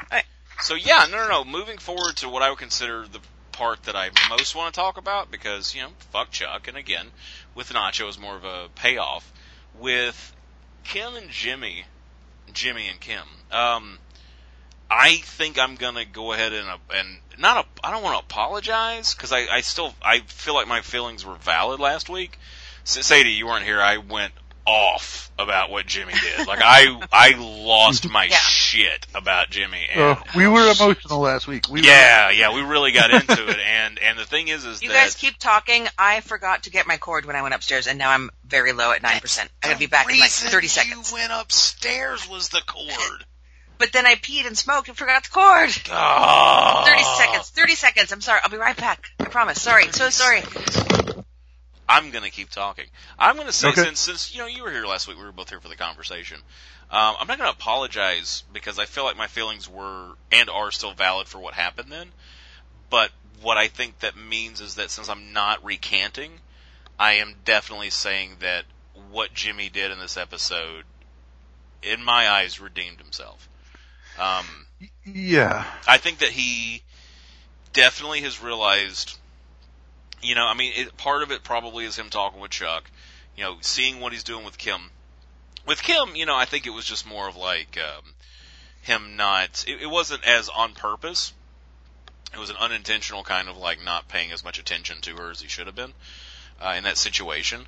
so 0.60 0.74
yeah, 0.74 1.06
no, 1.10 1.16
no, 1.16 1.28
no. 1.28 1.44
Moving 1.44 1.78
forward 1.78 2.16
to 2.16 2.28
what 2.28 2.42
I 2.42 2.50
would 2.50 2.58
consider 2.58 3.06
the 3.10 3.20
part 3.52 3.82
that 3.84 3.94
I 3.94 4.10
most 4.28 4.54
want 4.54 4.74
to 4.74 4.80
talk 4.80 4.98
about 4.98 5.30
because 5.30 5.74
you 5.74 5.82
know, 5.82 5.88
fuck 6.10 6.30
Chuck, 6.30 6.68
and 6.68 6.76
again, 6.76 7.06
with 7.54 7.70
Nacho 7.70 8.08
is 8.08 8.18
more 8.18 8.36
of 8.36 8.44
a 8.44 8.68
payoff 8.74 9.32
with 9.78 10.33
Kim 10.84 11.14
and 11.16 11.30
Jimmy, 11.30 11.84
Jimmy 12.52 12.88
and 12.88 13.00
Kim. 13.00 13.24
Um, 13.50 13.98
I 14.90 15.16
think 15.16 15.58
I'm 15.58 15.74
gonna 15.76 16.04
go 16.04 16.32
ahead 16.32 16.52
and 16.52 16.68
uh, 16.68 16.76
and 16.94 17.18
not 17.38 17.66
I 17.82 17.90
don't 17.90 18.02
want 18.02 18.16
to 18.18 18.24
apologize 18.24 19.14
because 19.14 19.32
I 19.32 19.46
I 19.50 19.60
still 19.62 19.94
I 20.02 20.20
feel 20.20 20.54
like 20.54 20.68
my 20.68 20.82
feelings 20.82 21.24
were 21.24 21.34
valid 21.34 21.80
last 21.80 22.08
week. 22.08 22.38
S- 22.86 23.06
Sadie, 23.06 23.32
you 23.32 23.46
weren't 23.46 23.64
here. 23.64 23.80
I 23.80 23.96
went 23.96 24.32
off 24.66 25.30
about 25.38 25.70
what 25.70 25.86
Jimmy 25.86 26.12
did. 26.14 26.46
Like 26.46 26.60
I 26.62 27.00
I 27.12 27.34
lost 27.38 28.08
my 28.08 28.24
Yeah. 28.24 28.36
shit 28.36 29.06
about 29.14 29.50
Jimmy. 29.50 29.86
And 29.92 30.00
Uh, 30.00 30.16
we 30.36 30.46
were 30.46 30.70
emotional 30.70 31.20
last 31.20 31.46
week. 31.46 31.66
We 31.68 31.82
yeah, 31.82 32.30
yeah, 32.30 32.54
we 32.54 32.62
really 32.62 32.92
got 32.92 33.10
into 33.10 33.48
it. 33.48 33.58
And 33.58 33.98
and 33.98 34.18
the 34.18 34.24
thing 34.24 34.48
is, 34.48 34.64
is 34.64 34.82
You 34.82 34.88
that 34.90 34.94
guys 35.04 35.14
keep 35.14 35.38
talking. 35.38 35.86
I 35.98 36.20
forgot 36.20 36.64
to 36.64 36.70
get 36.70 36.86
my 36.86 36.96
cord 36.96 37.24
when 37.24 37.36
I 37.36 37.42
went 37.42 37.54
upstairs, 37.54 37.86
and 37.86 37.98
now 37.98 38.10
I'm 38.10 38.30
very 38.46 38.72
low 38.72 38.92
at 38.92 39.02
nine 39.02 39.20
percent. 39.20 39.50
I 39.62 39.68
gotta 39.68 39.78
be 39.78 39.86
back 39.86 40.10
in 40.10 40.18
like 40.18 40.30
thirty 40.30 40.68
seconds. 40.68 41.10
You 41.10 41.16
went 41.16 41.32
upstairs 41.32 42.28
was 42.28 42.48
the 42.48 42.62
cord. 42.66 42.88
But 43.76 43.92
then 43.92 44.06
I 44.06 44.14
peed 44.14 44.46
and 44.46 44.56
smoked 44.56 44.86
and 44.86 44.96
forgot 44.96 45.24
the 45.24 45.30
cord. 45.30 45.68
Oh. 45.90 46.84
Thirty 46.86 47.02
seconds. 47.02 47.50
Thirty 47.50 47.74
seconds. 47.74 48.12
I'm 48.12 48.20
sorry. 48.20 48.38
I'll 48.44 48.50
be 48.50 48.56
right 48.56 48.76
back. 48.76 49.04
I 49.18 49.24
promise. 49.24 49.60
Sorry. 49.60 49.90
So 49.90 50.10
sorry. 50.10 50.42
I'm 51.88 52.10
gonna 52.10 52.30
keep 52.30 52.50
talking. 52.50 52.86
I'm 53.18 53.36
gonna 53.36 53.52
say 53.52 53.68
Okay. 53.68 53.82
since 53.84 54.00
since 54.00 54.34
you 54.34 54.40
know 54.40 54.46
you 54.46 54.62
were 54.62 54.70
here 54.70 54.86
last 54.86 55.06
week, 55.06 55.18
we 55.18 55.24
were 55.24 55.32
both 55.32 55.50
here 55.50 55.60
for 55.60 55.68
the 55.68 55.76
conversation. 55.76 56.38
Um, 56.90 57.16
I'm 57.20 57.26
not 57.26 57.38
gonna 57.38 57.50
apologize 57.50 58.44
because 58.52 58.78
I 58.78 58.84
feel 58.86 59.04
like 59.04 59.16
my 59.16 59.26
feelings 59.26 59.68
were 59.68 60.12
and 60.32 60.48
are 60.48 60.70
still 60.70 60.92
valid 60.94 61.26
for 61.28 61.38
what 61.38 61.54
happened 61.54 61.90
then. 61.90 62.08
But 62.90 63.10
what 63.42 63.58
I 63.58 63.68
think 63.68 63.98
that 64.00 64.16
means 64.16 64.60
is 64.60 64.76
that 64.76 64.90
since 64.90 65.08
I'm 65.08 65.32
not 65.32 65.64
recanting, 65.64 66.32
I 66.98 67.14
am 67.14 67.34
definitely 67.44 67.90
saying 67.90 68.36
that 68.40 68.64
what 69.10 69.34
Jimmy 69.34 69.68
did 69.68 69.90
in 69.90 69.98
this 69.98 70.16
episode, 70.16 70.84
in 71.82 72.02
my 72.02 72.28
eyes, 72.28 72.60
redeemed 72.60 72.98
himself. 73.00 73.48
Um, 74.18 74.66
Yeah. 75.04 75.64
I 75.86 75.98
think 75.98 76.18
that 76.18 76.30
he 76.30 76.82
definitely 77.72 78.20
has 78.22 78.40
realized, 78.40 79.18
you 80.24 80.34
know, 80.34 80.46
I 80.46 80.54
mean, 80.54 80.72
it, 80.74 80.96
part 80.96 81.22
of 81.22 81.30
it 81.30 81.44
probably 81.44 81.84
is 81.84 81.96
him 81.96 82.10
talking 82.10 82.40
with 82.40 82.50
Chuck, 82.50 82.90
you 83.36 83.44
know, 83.44 83.56
seeing 83.60 84.00
what 84.00 84.12
he's 84.12 84.24
doing 84.24 84.44
with 84.44 84.58
Kim. 84.58 84.90
With 85.66 85.82
Kim, 85.82 86.16
you 86.16 86.26
know, 86.26 86.34
I 86.34 86.44
think 86.44 86.66
it 86.66 86.70
was 86.70 86.84
just 86.84 87.06
more 87.06 87.28
of 87.28 87.36
like 87.36 87.78
um, 87.78 88.04
him 88.82 89.16
not. 89.16 89.64
It, 89.66 89.82
it 89.82 89.86
wasn't 89.86 90.24
as 90.24 90.48
on 90.48 90.74
purpose. 90.74 91.32
It 92.32 92.38
was 92.38 92.50
an 92.50 92.56
unintentional 92.56 93.22
kind 93.22 93.48
of 93.48 93.56
like 93.56 93.82
not 93.82 94.08
paying 94.08 94.32
as 94.32 94.42
much 94.42 94.58
attention 94.58 95.00
to 95.02 95.16
her 95.16 95.30
as 95.30 95.40
he 95.40 95.48
should 95.48 95.66
have 95.66 95.76
been 95.76 95.92
uh, 96.60 96.74
in 96.76 96.84
that 96.84 96.98
situation. 96.98 97.66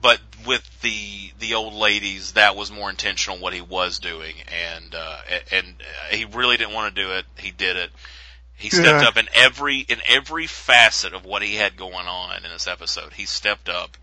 But 0.00 0.20
with 0.46 0.62
the 0.82 1.32
the 1.38 1.54
old 1.54 1.74
ladies, 1.74 2.32
that 2.32 2.54
was 2.54 2.70
more 2.70 2.90
intentional 2.90 3.38
what 3.38 3.54
he 3.54 3.62
was 3.62 3.98
doing, 3.98 4.34
and 4.48 4.94
uh, 4.94 5.18
and 5.50 5.76
uh, 5.80 6.14
he 6.14 6.26
really 6.26 6.56
didn't 6.56 6.74
want 6.74 6.94
to 6.94 7.02
do 7.02 7.12
it. 7.12 7.24
He 7.38 7.50
did 7.50 7.76
it. 7.76 7.90
He 8.56 8.70
stepped 8.70 9.02
Yeah. 9.02 9.08
up 9.08 9.16
in 9.16 9.28
every 9.34 9.78
in 9.80 10.00
every 10.06 10.46
facet 10.46 11.12
of 11.12 11.24
what 11.24 11.42
he 11.42 11.56
had 11.56 11.76
going 11.76 12.06
on 12.06 12.36
in 12.36 12.50
this 12.50 12.66
episode. 12.66 13.12
He 13.12 13.26
stepped 13.26 13.68
up 13.68 13.96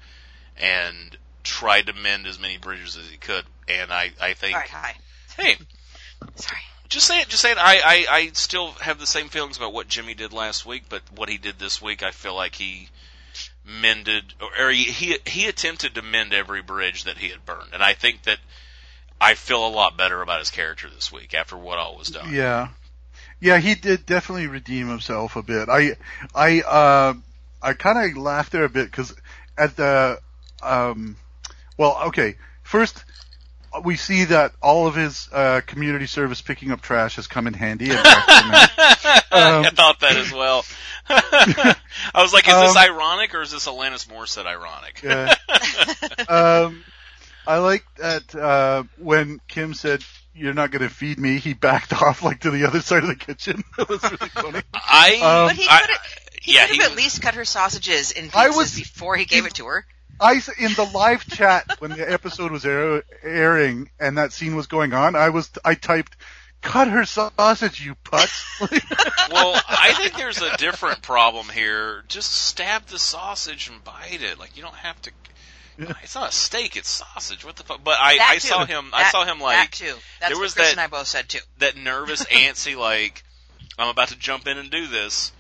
and 0.57 1.17
tried 1.43 1.87
to 1.87 1.93
mend 1.93 2.27
as 2.27 2.39
many 2.39 2.57
bridges 2.57 2.95
as 2.95 3.09
he 3.09 3.17
could. 3.17 3.45
And 3.67 3.91
I 3.91 4.11
I 4.21 4.33
think 4.33 4.53
All 4.55 4.59
right. 4.61 4.69
Hi. 4.69 4.95
hey, 5.37 5.57
Sorry. 6.35 6.61
just 6.87 7.07
say 7.07 7.21
it. 7.21 7.29
Just 7.29 7.41
say 7.41 7.51
it. 7.51 7.57
I, 7.57 7.79
I 7.83 8.05
I 8.09 8.29
still 8.33 8.71
have 8.73 8.99
the 8.99 9.07
same 9.07 9.29
feelings 9.29 9.57
about 9.57 9.73
what 9.73 9.87
Jimmy 9.87 10.13
did 10.13 10.33
last 10.33 10.65
week, 10.65 10.83
but 10.87 11.01
what 11.15 11.29
he 11.29 11.37
did 11.37 11.57
this 11.57 11.81
week, 11.81 12.03
I 12.03 12.11
feel 12.11 12.35
like 12.35 12.55
he 12.55 12.89
mended 13.65 14.33
or, 14.39 14.67
or 14.67 14.69
he, 14.69 14.83
he 14.83 15.17
he 15.25 15.47
attempted 15.47 15.95
to 15.95 16.01
mend 16.01 16.33
every 16.33 16.61
bridge 16.61 17.05
that 17.05 17.17
he 17.17 17.29
had 17.29 17.43
burned, 17.45 17.69
and 17.73 17.81
I 17.81 17.93
think 17.93 18.23
that 18.23 18.37
I 19.19 19.33
feel 19.33 19.65
a 19.65 19.69
lot 19.69 19.97
better 19.97 20.21
about 20.21 20.39
his 20.39 20.51
character 20.51 20.89
this 20.89 21.11
week 21.11 21.33
after 21.33 21.57
what 21.57 21.79
all 21.79 21.97
was 21.97 22.09
done. 22.09 22.31
Yeah. 22.33 22.67
Yeah, 23.43 23.57
he 23.57 23.75
did 23.75 24.05
definitely 24.05 24.47
redeem 24.47 24.87
himself 24.87 25.35
a 25.35 25.43
bit. 25.43 25.67
I, 25.67 25.97
I, 26.33 26.61
uh, 26.61 27.13
I 27.61 27.73
kind 27.73 28.09
of 28.09 28.17
laughed 28.17 28.53
there 28.53 28.63
a 28.63 28.69
bit 28.69 28.85
because 28.85 29.13
at 29.57 29.75
the, 29.75 30.17
um, 30.61 31.17
well, 31.77 32.03
okay, 32.07 32.35
first 32.63 33.03
we 33.83 33.97
see 33.97 34.23
that 34.25 34.53
all 34.61 34.87
of 34.87 34.95
his 34.95 35.27
uh, 35.33 35.59
community 35.65 36.05
service 36.05 36.41
picking 36.41 36.71
up 36.71 36.79
trash 36.79 37.17
has 37.17 37.27
come 37.27 37.47
in 37.47 37.53
handy. 37.53 37.89
And 37.89 37.99
I 38.01 39.71
thought 39.73 39.99
that 39.99 40.15
as 40.15 40.31
well. 40.31 40.63
I 41.09 41.75
was 42.15 42.31
like, 42.31 42.47
is 42.47 42.53
this 42.53 42.77
Um, 42.77 42.77
ironic 42.77 43.35
or 43.35 43.41
is 43.41 43.51
this 43.51 43.67
Alanis 43.67 44.07
Morissette 44.07 44.45
ironic? 44.45 45.01
Yeah. 45.03 45.35
um, 46.29 46.85
I 47.45 47.57
like 47.57 47.83
that 47.97 48.33
uh, 48.33 48.83
when 48.97 49.41
Kim 49.49 49.73
said, 49.73 50.01
"You're 50.35 50.53
not 50.53 50.71
going 50.71 50.81
to 50.81 50.89
feed 50.93 51.19
me," 51.19 51.37
he 51.37 51.53
backed 51.53 51.93
off 52.01 52.23
like 52.23 52.41
to 52.41 52.51
the 52.51 52.65
other 52.65 52.81
side 52.81 53.03
of 53.03 53.09
the 53.09 53.15
kitchen. 53.15 53.63
that 53.77 53.89
was 53.89 54.03
really 54.03 54.29
funny. 54.29 54.61
I, 54.73 55.15
Um, 55.15 55.47
But 55.47 55.55
he 55.55 55.63
could 55.63 55.89
have. 55.89 55.99
He 56.41 56.55
yeah, 56.55 56.67
could 56.67 56.75
he 56.75 56.81
have 56.81 56.91
at 56.91 56.97
least 56.97 57.21
cut 57.21 57.35
her 57.35 57.45
sausages 57.45 58.11
in 58.11 58.25
pieces 58.25 58.35
I 58.35 58.49
was- 58.49 58.75
before 58.77 59.15
he 59.15 59.25
gave 59.25 59.45
it 59.45 59.53
to 59.55 59.65
her. 59.67 59.85
I 60.19 60.33
in 60.59 60.73
the 60.73 60.89
live 60.93 61.25
chat 61.27 61.65
when 61.79 61.91
the 61.91 62.09
episode 62.09 62.51
was 62.51 62.65
air, 62.65 63.03
airing 63.23 63.89
and 63.99 64.17
that 64.17 64.31
scene 64.31 64.55
was 64.55 64.67
going 64.67 64.93
on, 64.93 65.15
I 65.15 65.29
was 65.29 65.49
I 65.65 65.73
typed, 65.73 66.15
"Cut 66.61 66.87
her 66.87 67.03
sausage, 67.05 67.83
you 67.83 67.95
putz!" 68.05 68.31
well, 69.31 69.59
I 69.67 69.93
think 69.93 70.15
there's 70.15 70.41
a 70.41 70.55
different 70.57 71.01
problem 71.01 71.49
here. 71.49 72.03
Just 72.07 72.31
stab 72.31 72.85
the 72.85 72.99
sausage 72.99 73.69
and 73.69 73.83
bite 73.83 74.21
it. 74.21 74.37
Like 74.37 74.55
you 74.55 74.61
don't 74.63 74.75
have 74.75 75.01
to. 75.01 75.11
It's 76.03 76.15
not 76.15 76.29
a 76.29 76.31
steak; 76.31 76.75
it's 76.75 76.89
sausage. 76.89 77.43
What 77.45 77.55
the 77.55 77.63
fuck? 77.63 77.83
But 77.83 77.97
I, 77.99 78.17
I 78.21 78.37
saw 78.37 78.65
him. 78.65 78.89
I 78.93 79.09
saw 79.09 79.25
him 79.25 79.39
like 79.39 79.55
that 79.55 79.61
like 79.61 79.71
too. 79.71 79.95
That's 80.19 80.29
there 80.29 80.37
what 80.37 80.41
was 80.43 80.53
Chris 80.53 80.67
that- 80.67 80.71
and 80.73 80.81
I 80.81 80.87
both 80.87 81.07
said 81.07 81.29
too. 81.29 81.39
that 81.59 81.75
nervous, 81.77 82.23
antsy, 82.31 82.77
like 82.77 83.23
I'm 83.77 83.87
about 83.89 84.09
to 84.09 84.17
jump 84.17 84.47
in 84.47 84.57
and 84.57 84.69
do 84.69 84.87
this, 84.87 85.31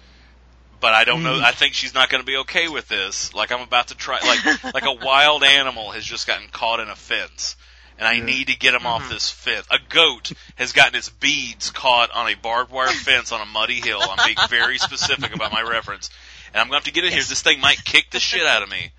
but 0.79 0.93
I 0.93 1.03
don't 1.03 1.23
know. 1.23 1.35
Mm. 1.39 1.43
I 1.43 1.51
think 1.51 1.73
she's 1.75 1.93
not 1.93 2.09
going 2.09 2.21
to 2.21 2.25
be 2.25 2.37
okay 2.37 2.67
with 2.67 2.87
this. 2.87 3.33
Like 3.33 3.51
I'm 3.51 3.61
about 3.61 3.89
to 3.89 3.95
try. 3.95 4.19
Like 4.25 4.63
like 4.73 4.85
a 4.85 5.05
wild 5.05 5.43
animal 5.43 5.91
has 5.91 6.03
just 6.05 6.25
gotten 6.27 6.47
caught 6.49 6.79
in 6.79 6.89
a 6.89 6.95
fence. 6.95 7.55
And 7.99 8.07
I 8.07 8.13
Yeah. 8.13 8.25
need 8.25 8.47
to 8.47 8.57
get 8.57 8.73
him 8.73 8.87
off 8.87 9.03
Mm-hmm. 9.03 9.13
this 9.13 9.29
fence. 9.29 9.67
A 9.69 9.77
goat 9.89 10.31
has 10.55 10.73
gotten 10.73 10.95
its 10.95 11.09
beads 11.09 11.69
caught 11.69 12.09
on 12.11 12.27
a 12.27 12.33
barbed 12.33 12.71
wire 12.71 12.87
fence 12.87 13.31
on 13.31 13.39
a 13.39 13.45
muddy 13.45 13.79
hill. 13.81 13.99
I'm 14.01 14.25
being 14.25 14.47
very 14.49 14.79
specific 14.79 15.35
about 15.35 15.51
my 15.51 15.61
reference. 15.61 16.09
And 16.53 16.59
I'm 16.59 16.67
going 16.69 16.71
to 16.71 16.77
have 16.77 16.83
to 16.85 16.91
get 16.91 17.03
in 17.05 17.11
here. 17.11 17.19
This 17.21 17.43
thing 17.43 17.61
might 17.61 17.83
kick 17.85 18.09
the 18.09 18.19
shit 18.19 18.45
out 18.47 18.63
of 18.63 18.69
me. 18.69 18.91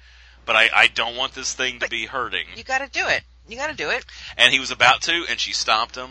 But 0.47 0.57
I, 0.57 0.69
I 0.75 0.87
don't 0.89 1.17
want 1.17 1.35
this 1.35 1.53
thing 1.55 1.81
to 1.81 1.89
be 1.89 2.07
hurting 2.07 2.47
You 2.57 2.65
got 2.65 2.79
to 2.79 2.89
do 2.91 3.07
it. 3.09 3.23
You 3.49 3.57
got 3.57 3.69
to 3.71 3.77
do 3.77 3.91
it. 3.91 4.05
and 4.37 4.53
he 4.53 4.61
was 4.61 4.71
about 4.71 5.03
to, 5.03 5.25
and 5.29 5.39
she 5.39 5.53
stopped 5.53 5.97
him. 5.97 6.11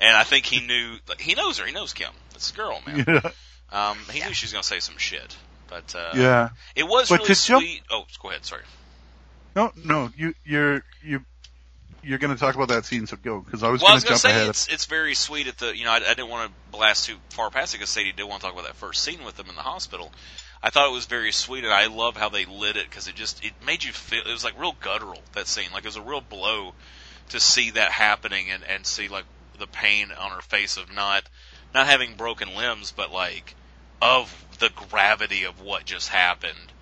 And 0.00 0.16
I 0.16 0.24
think 0.24 0.46
he 0.46 0.60
knew, 0.66 0.96
he 1.18 1.34
knows 1.34 1.58
her. 1.58 1.66
He 1.66 1.72
knows 1.72 1.92
Kim. 1.92 2.10
It's 2.34 2.50
a 2.50 2.54
girl, 2.54 2.80
man. 2.86 3.04
yeah, 3.06 3.30
Um, 3.70 3.98
he 4.10 4.18
Yeah. 4.20 4.28
knew 4.28 4.34
she 4.34 4.44
was 4.46 4.52
going 4.52 4.62
to 4.62 4.68
say 4.68 4.80
some 4.80 4.96
shit. 4.96 5.36
But 5.68 5.94
uh, 5.94 6.12
yeah. 6.14 6.48
it 6.74 6.84
was 6.84 7.08
But 7.10 7.20
really 7.20 7.34
to 7.34 7.46
jump- 7.46 7.62
sweet. 7.64 7.82
Oh, 7.90 8.04
go 8.22 8.30
ahead. 8.30 8.44
Sorry. 8.46 8.62
No, 9.54 9.72
no, 9.84 10.10
you 10.16 10.34
you're 10.44 10.82
you 11.02 11.24
you're 12.02 12.18
going 12.18 12.32
to 12.34 12.38
talk 12.40 12.54
about 12.54 12.68
that 12.68 12.84
scene, 12.86 13.06
so 13.06 13.16
go 13.16 13.40
because 13.40 13.62
I 13.62 13.68
was 13.68 13.82
Well, 13.82 13.90
I 13.90 13.92
going 13.94 14.00
to 14.02 14.06
jump 14.08 14.20
say 14.20 14.30
ahead. 14.30 14.48
it's 14.48 14.68
it's 14.68 14.86
very 14.86 15.14
sweet 15.14 15.48
at 15.48 15.58
the 15.58 15.76
you 15.76 15.84
know 15.84 15.90
I, 15.90 15.96
I 15.96 16.14
didn't 16.14 16.28
want 16.28 16.48
to 16.50 16.56
blast 16.72 17.06
too 17.06 17.16
far 17.30 17.50
past 17.50 17.74
it 17.74 17.78
because 17.78 17.90
Sadie 17.90 18.12
did 18.12 18.24
want 18.24 18.40
to 18.40 18.46
talk 18.46 18.54
about 18.54 18.66
that 18.66 18.76
first 18.76 19.02
scene 19.02 19.24
with 19.24 19.36
them 19.36 19.48
in 19.48 19.54
the 19.56 19.60
hospital. 19.62 20.10
I 20.62 20.70
thought 20.70 20.88
it 20.88 20.92
was 20.92 21.06
very 21.06 21.32
sweet, 21.32 21.64
and 21.64 21.72
I 21.72 21.86
love 21.86 22.16
how 22.16 22.28
they 22.28 22.44
lit 22.44 22.76
it 22.76 22.88
because 22.88 23.08
it 23.08 23.14
just 23.14 23.44
it 23.44 23.52
made 23.64 23.82
you 23.82 23.92
feel 23.92 24.22
it 24.26 24.32
was 24.32 24.44
like 24.44 24.58
real 24.58 24.76
guttural 24.80 25.22
that 25.32 25.46
scene, 25.46 25.70
like 25.72 25.84
it 25.84 25.88
was 25.88 25.96
a 25.96 26.02
real 26.02 26.20
blow 26.20 26.74
to 27.30 27.40
see 27.40 27.70
that 27.70 27.90
happening 27.92 28.50
and 28.50 28.62
and 28.64 28.86
see 28.86 29.08
like 29.08 29.24
the 29.58 29.66
pain 29.66 30.12
on 30.12 30.32
her 30.32 30.42
face 30.42 30.76
of 30.76 30.92
not 30.92 31.24
not 31.72 31.86
having 31.86 32.14
broken 32.14 32.54
limbs, 32.54 32.92
but 32.92 33.10
like 33.10 33.54
of 34.02 34.34
the 34.58 34.70
gravity 34.90 35.44
of 35.44 35.60
what 35.60 35.84
just 35.86 36.08
happened, 36.08 36.72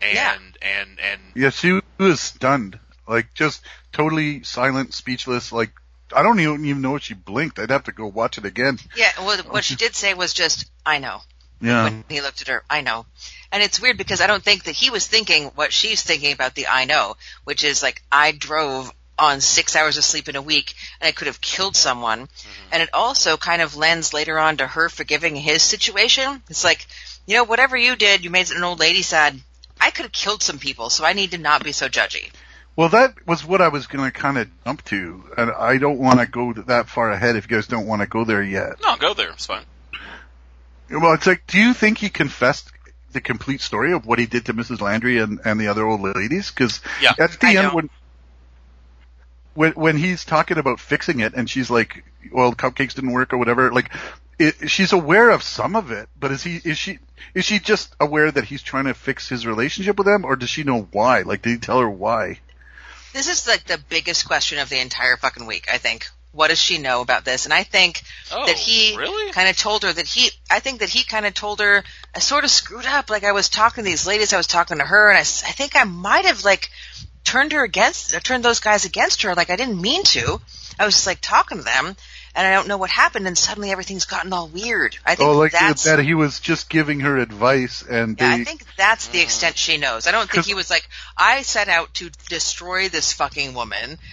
and 0.00 0.14
Yeah. 0.14 0.38
and 0.62 1.00
and 1.00 1.20
Yeah, 1.34 1.50
she 1.50 1.80
was 1.98 2.20
stunned, 2.20 2.78
like 3.08 3.34
just 3.34 3.62
totally 3.92 4.44
silent, 4.44 4.94
speechless. 4.94 5.50
Like 5.50 5.72
I 6.14 6.22
don't 6.22 6.38
even 6.38 6.64
even 6.64 6.82
know 6.82 6.94
if 6.94 7.02
she 7.02 7.14
blinked. 7.14 7.58
I'd 7.58 7.70
have 7.70 7.84
to 7.84 7.92
go 7.92 8.06
watch 8.06 8.38
it 8.38 8.44
again. 8.44 8.78
Yeah. 8.94 9.10
Well, 9.18 9.38
what 9.38 9.58
oh, 9.58 9.60
she 9.62 9.74
did 9.74 9.96
say 9.96 10.14
was 10.14 10.32
just, 10.32 10.70
"I 10.84 10.98
know." 11.00 11.22
Yeah, 11.60 11.84
when 11.84 12.04
he 12.08 12.20
looked 12.20 12.42
at 12.42 12.48
her, 12.48 12.62
I 12.68 12.80
know. 12.82 13.06
And 13.52 13.62
it's 13.62 13.80
weird 13.80 13.96
because 13.96 14.20
I 14.20 14.26
don't 14.26 14.42
think 14.42 14.64
that 14.64 14.74
he 14.74 14.90
was 14.90 15.06
thinking 15.06 15.46
what 15.54 15.72
she's 15.72 16.02
thinking 16.02 16.32
about 16.32 16.54
the 16.54 16.66
I 16.68 16.84
know, 16.84 17.16
which 17.44 17.64
is 17.64 17.82
like, 17.82 18.02
I 18.10 18.32
drove 18.32 18.92
on 19.18 19.40
six 19.40 19.74
hours 19.76 19.96
of 19.96 20.04
sleep 20.04 20.28
in 20.28 20.36
a 20.36 20.42
week 20.42 20.74
and 21.00 21.08
I 21.08 21.12
could 21.12 21.26
have 21.26 21.40
killed 21.40 21.76
someone. 21.76 22.26
Mm-hmm. 22.26 22.68
And 22.72 22.82
it 22.82 22.90
also 22.92 23.36
kind 23.36 23.62
of 23.62 23.76
lends 23.76 24.12
later 24.12 24.38
on 24.38 24.58
to 24.58 24.66
her 24.66 24.88
forgiving 24.88 25.36
his 25.36 25.62
situation. 25.62 26.42
It's 26.50 26.64
like, 26.64 26.86
you 27.26 27.36
know, 27.36 27.44
whatever 27.44 27.76
you 27.76 27.96
did, 27.96 28.24
you 28.24 28.30
made 28.30 28.50
an 28.50 28.62
old 28.62 28.80
lady 28.80 29.02
sad. 29.02 29.40
I 29.80 29.90
could 29.90 30.04
have 30.04 30.12
killed 30.12 30.42
some 30.42 30.58
people, 30.58 30.90
so 30.90 31.04
I 31.04 31.12
need 31.12 31.32
to 31.32 31.38
not 31.38 31.64
be 31.64 31.72
so 31.72 31.88
judgy. 31.88 32.30
Well, 32.76 32.90
that 32.90 33.26
was 33.26 33.44
what 33.44 33.62
I 33.62 33.68
was 33.68 33.86
going 33.86 34.04
to 34.04 34.10
kind 34.10 34.36
of 34.36 34.48
jump 34.64 34.84
to, 34.86 35.24
and 35.36 35.50
I 35.50 35.78
don't 35.78 35.98
want 35.98 36.20
to 36.20 36.26
go 36.26 36.52
that 36.52 36.88
far 36.88 37.10
ahead 37.10 37.36
if 37.36 37.50
you 37.50 37.56
guys 37.56 37.66
don't 37.66 37.86
want 37.86 38.02
to 38.02 38.06
go 38.06 38.24
there 38.24 38.42
yet. 38.42 38.82
no, 38.82 38.96
go 38.96 39.14
there. 39.14 39.30
It's 39.30 39.46
fine. 39.46 39.64
Well, 40.90 41.12
it's 41.14 41.26
like, 41.26 41.46
do 41.46 41.58
you 41.58 41.74
think 41.74 41.98
he 41.98 42.08
confessed 42.08 42.70
the 43.12 43.20
complete 43.20 43.60
story 43.60 43.92
of 43.92 44.06
what 44.06 44.18
he 44.18 44.26
did 44.26 44.46
to 44.46 44.54
Mrs. 44.54 44.80
Landry 44.80 45.18
and, 45.18 45.40
and 45.44 45.60
the 45.60 45.68
other 45.68 45.84
old 45.84 46.00
ladies? 46.00 46.50
Because 46.50 46.80
Yeah. 47.00 47.14
at 47.18 47.40
the 47.40 47.46
I 47.46 47.54
end, 47.54 47.72
when 47.72 47.90
when 49.54 49.72
when 49.72 49.96
he's 49.96 50.24
talking 50.24 50.58
about 50.58 50.80
fixing 50.80 51.20
it, 51.20 51.34
and 51.34 51.48
she's 51.48 51.70
like, 51.70 52.04
"Well, 52.30 52.54
cupcakes 52.54 52.94
didn't 52.94 53.12
work 53.12 53.32
or 53.32 53.38
whatever," 53.38 53.72
like. 53.72 53.90
It, 54.38 54.68
she's 54.68 54.92
aware 54.92 55.30
of 55.30 55.42
some 55.42 55.74
of 55.74 55.90
it, 55.90 56.10
but 56.20 56.30
is 56.30 56.42
he 56.42 56.60
is 56.62 56.76
she 56.76 56.98
is 57.32 57.46
she 57.46 57.58
just 57.58 57.96
aware 57.98 58.30
that 58.30 58.44
he's 58.44 58.60
trying 58.62 58.84
to 58.84 58.92
fix 58.92 59.30
his 59.30 59.46
relationship 59.46 59.96
with 59.96 60.06
them, 60.06 60.26
or 60.26 60.36
does 60.36 60.50
she 60.50 60.62
know 60.62 60.86
why? 60.92 61.22
Like, 61.22 61.40
did 61.40 61.52
he 61.52 61.56
tell 61.56 61.80
her 61.80 61.88
why? 61.88 62.40
This 63.14 63.28
is 63.28 63.46
like 63.46 63.64
the 63.64 63.78
biggest 63.88 64.26
question 64.26 64.58
of 64.58 64.68
the 64.68 64.78
entire 64.78 65.16
fucking 65.16 65.46
week, 65.46 65.68
I 65.72 65.78
think. 65.78 66.10
What 66.36 66.48
does 66.48 66.58
she 66.60 66.78
know 66.78 67.00
about 67.00 67.24
this? 67.24 67.44
And 67.46 67.52
I 67.54 67.62
think 67.64 68.02
Oh, 68.30 68.46
that 68.46 68.56
he 68.56 68.96
really? 68.96 69.32
kind 69.32 69.48
of 69.48 69.56
told 69.56 69.82
her 69.84 69.92
that 69.92 70.06
he, 70.06 70.30
I 70.50 70.60
think 70.60 70.80
that 70.80 70.90
he 70.90 71.02
kind 71.04 71.24
of 71.26 71.34
told 71.34 71.60
her, 71.60 71.82
I 72.14 72.18
sort 72.20 72.44
of 72.44 72.50
screwed 72.50 72.86
up. 72.86 73.10
Like 73.10 73.24
I 73.24 73.32
was 73.32 73.48
talking 73.48 73.82
to 73.84 73.90
these 73.90 74.06
ladies, 74.06 74.32
I 74.32 74.36
was 74.36 74.46
talking 74.46 74.78
to 74.78 74.84
her, 74.84 75.08
and 75.08 75.16
I, 75.16 75.22
s- 75.22 75.42
I 75.44 75.50
think 75.50 75.74
I 75.76 75.84
might 75.84 76.26
have 76.26 76.44
like 76.44 76.70
turned 77.24 77.52
her 77.52 77.64
against, 77.64 78.14
or 78.14 78.20
turned 78.20 78.44
those 78.44 78.60
guys 78.60 78.84
against 78.84 79.22
her. 79.22 79.34
Like 79.34 79.50
I 79.50 79.56
didn't 79.56 79.80
mean 79.80 80.04
to. 80.04 80.40
I 80.78 80.84
was 80.84 80.94
just 80.94 81.06
like 81.06 81.18
talking 81.22 81.56
to 81.58 81.64
them, 81.64 81.96
and 82.34 82.46
I 82.46 82.52
don't 82.52 82.68
know 82.68 82.76
what 82.76 82.90
happened, 82.90 83.26
and 83.26 83.36
suddenly 83.38 83.70
everything's 83.70 84.04
gotten 84.04 84.30
all 84.34 84.46
weird. 84.46 84.96
I 85.06 85.14
think 85.14 85.30
Oh, 85.30 85.38
like 85.38 85.52
that's. 85.52 85.84
that 85.84 86.00
he 86.00 86.12
was 86.12 86.38
just 86.38 86.68
giving 86.68 87.00
her 87.00 87.16
advice, 87.16 87.82
and 87.82 88.20
yeah, 88.20 88.36
they, 88.36 88.42
I 88.42 88.44
think 88.44 88.62
that's 88.76 89.08
the 89.08 89.20
mm. 89.20 89.22
extent 89.22 89.56
she 89.56 89.78
knows. 89.78 90.06
I 90.06 90.10
don't 90.12 90.30
think 90.30 90.44
he 90.44 90.52
was 90.54 90.68
like, 90.68 90.86
I 91.16 91.40
set 91.42 91.68
out 91.68 91.94
to 91.94 92.10
destroy 92.28 92.90
this 92.90 93.12
fucking 93.14 93.54
woman. 93.54 93.98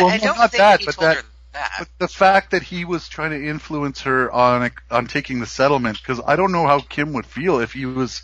Well, 0.00 0.08
I 0.08 0.18
don't 0.18 0.36
not 0.36 0.50
think 0.50 0.58
that, 0.58 0.80
he 0.80 0.86
but 0.86 0.94
told 0.96 1.06
that- 1.06 1.16
her 1.18 1.22
that. 1.58 1.74
But 1.78 1.88
the 1.98 2.08
fact 2.08 2.52
that 2.52 2.62
he 2.62 2.84
was 2.84 3.08
trying 3.08 3.30
to 3.30 3.48
influence 3.48 4.02
her 4.02 4.30
on 4.30 4.70
on 4.90 5.06
taking 5.06 5.40
the 5.40 5.46
settlement, 5.46 5.98
because 5.98 6.20
I 6.24 6.36
don't 6.36 6.52
know 6.52 6.66
how 6.66 6.80
Kim 6.80 7.12
would 7.14 7.26
feel 7.26 7.60
if 7.60 7.72
he 7.72 7.86
was 7.86 8.22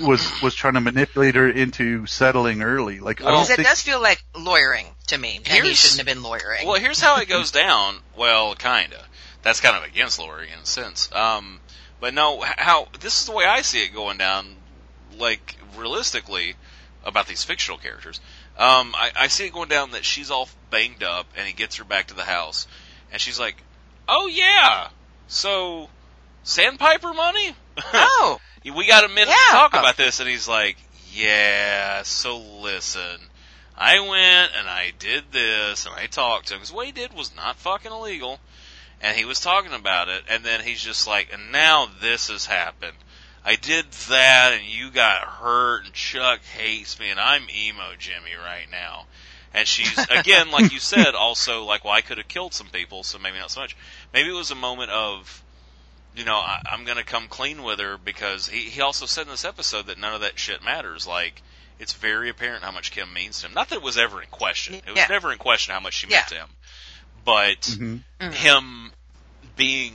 was 0.00 0.42
was 0.42 0.54
trying 0.54 0.74
to 0.74 0.80
manipulate 0.80 1.34
her 1.34 1.48
into 1.48 2.06
settling 2.06 2.62
early. 2.62 3.00
Like 3.00 3.20
I 3.20 3.30
don't 3.30 3.42
Because 3.42 3.50
it 3.58 3.62
does 3.62 3.82
feel 3.82 4.00
like 4.00 4.22
lawyering 4.36 4.86
to 5.08 5.18
me, 5.18 5.40
and 5.48 5.64
he 5.64 5.74
shouldn't 5.74 5.98
have 5.98 6.06
been 6.06 6.22
lawyering. 6.22 6.66
Well, 6.66 6.80
here's 6.80 7.00
how 7.00 7.18
it 7.20 7.28
goes 7.28 7.50
down. 7.50 7.96
Well, 8.16 8.54
kinda. 8.54 9.02
That's 9.42 9.60
kind 9.60 9.76
of 9.76 9.84
against 9.84 10.18
lawyering 10.18 10.50
in 10.50 10.60
a 10.60 10.66
sense. 10.66 11.10
Um, 11.12 11.60
but 12.00 12.14
no, 12.14 12.40
how 12.40 12.88
this 13.00 13.20
is 13.20 13.26
the 13.26 13.32
way 13.32 13.44
I 13.44 13.62
see 13.62 13.82
it 13.82 13.92
going 13.92 14.18
down. 14.18 14.56
Like 15.18 15.56
realistically, 15.76 16.54
about 17.04 17.26
these 17.26 17.44
fictional 17.44 17.78
characters, 17.78 18.20
um, 18.58 18.94
I, 18.94 19.10
I 19.16 19.26
see 19.28 19.46
it 19.46 19.52
going 19.52 19.68
down 19.68 19.92
that 19.92 20.04
she's 20.04 20.30
all 20.30 20.48
banged 20.70 21.02
up, 21.02 21.26
and 21.36 21.46
he 21.46 21.52
gets 21.52 21.76
her 21.76 21.84
back 21.84 22.08
to 22.08 22.14
the 22.14 22.22
house, 22.24 22.66
and 23.10 23.20
she's 23.20 23.38
like, 23.40 23.56
"Oh 24.08 24.26
yeah, 24.26 24.88
so 25.26 25.88
sandpiper 26.42 27.12
money." 27.14 27.54
oh, 27.94 28.40
we 28.64 28.86
got 28.86 29.04
a 29.04 29.08
minute 29.08 29.28
Yeah. 29.28 29.34
to 29.34 29.52
talk 29.52 29.72
about 29.72 29.96
this. 29.96 30.20
And 30.20 30.28
he's 30.28 30.48
like, 30.48 30.76
yeah, 31.12 32.02
so 32.02 32.38
listen. 32.38 33.18
I 33.76 34.00
went 34.00 34.52
and 34.56 34.68
I 34.68 34.92
did 34.98 35.24
this 35.32 35.86
and 35.86 35.94
I 35.94 36.06
talked 36.06 36.48
to 36.48 36.54
him 36.54 36.60
because 36.60 36.72
what 36.72 36.86
he 36.86 36.92
did 36.92 37.14
was 37.14 37.34
not 37.34 37.56
fucking 37.56 37.90
illegal. 37.90 38.38
And 39.00 39.16
he 39.16 39.24
was 39.24 39.40
talking 39.40 39.72
about 39.72 40.08
it 40.08 40.22
and 40.28 40.44
then 40.44 40.60
he's 40.60 40.82
just 40.82 41.06
like, 41.08 41.32
and 41.32 41.50
now 41.50 41.88
this 42.00 42.28
has 42.28 42.46
happened. 42.46 42.96
I 43.44 43.56
did 43.56 43.90
that 44.08 44.52
and 44.54 44.64
you 44.66 44.90
got 44.90 45.22
hurt 45.22 45.84
and 45.86 45.92
Chuck 45.92 46.40
hates 46.56 46.98
me 47.00 47.10
and 47.10 47.18
I'm 47.18 47.42
emo 47.50 47.94
Jimmy 47.98 48.34
right 48.42 48.66
now. 48.70 49.06
And 49.54 49.66
she's, 49.68 49.98
again, 50.10 50.50
like 50.50 50.72
you 50.72 50.78
said, 50.78 51.14
also 51.14 51.64
like, 51.64 51.84
well, 51.84 51.92
I 51.92 52.00
could 52.02 52.18
have 52.18 52.28
killed 52.28 52.54
some 52.54 52.68
people, 52.68 53.02
so 53.02 53.18
maybe 53.18 53.38
not 53.38 53.50
so 53.50 53.60
much. 53.60 53.76
Maybe 54.14 54.30
it 54.30 54.34
was 54.34 54.50
a 54.50 54.54
moment 54.54 54.90
of, 54.90 55.42
you 56.16 56.24
know, 56.24 56.36
I, 56.36 56.60
I'm 56.70 56.84
going 56.84 56.98
to 56.98 57.04
come 57.04 57.26
clean 57.28 57.62
with 57.62 57.80
her 57.80 57.98
because 57.98 58.46
he, 58.48 58.60
he 58.70 58.80
also 58.80 59.06
said 59.06 59.22
in 59.22 59.28
this 59.30 59.44
episode 59.44 59.86
that 59.86 59.98
none 59.98 60.14
of 60.14 60.20
that 60.22 60.38
shit 60.38 60.62
matters. 60.64 61.06
Like, 61.06 61.42
it's 61.78 61.92
very 61.94 62.28
apparent 62.30 62.62
how 62.62 62.70
much 62.70 62.92
Kim 62.92 63.12
means 63.12 63.40
to 63.40 63.48
him. 63.48 63.54
Not 63.54 63.70
that 63.70 63.76
it 63.76 63.82
was 63.82 63.98
ever 63.98 64.22
in 64.22 64.28
question. 64.28 64.74
It 64.74 64.86
was 64.86 64.96
Yeah. 64.96 65.06
never 65.08 65.32
in 65.32 65.38
question 65.38 65.74
how 65.74 65.80
much 65.80 65.94
she 65.94 66.06
Yeah. 66.06 66.16
meant 66.18 66.28
to 66.28 66.34
him. 66.36 66.48
But 67.24 67.60
Mhm. 67.62 68.00
Mhm. 68.20 68.32
him 68.34 68.92
being 69.56 69.92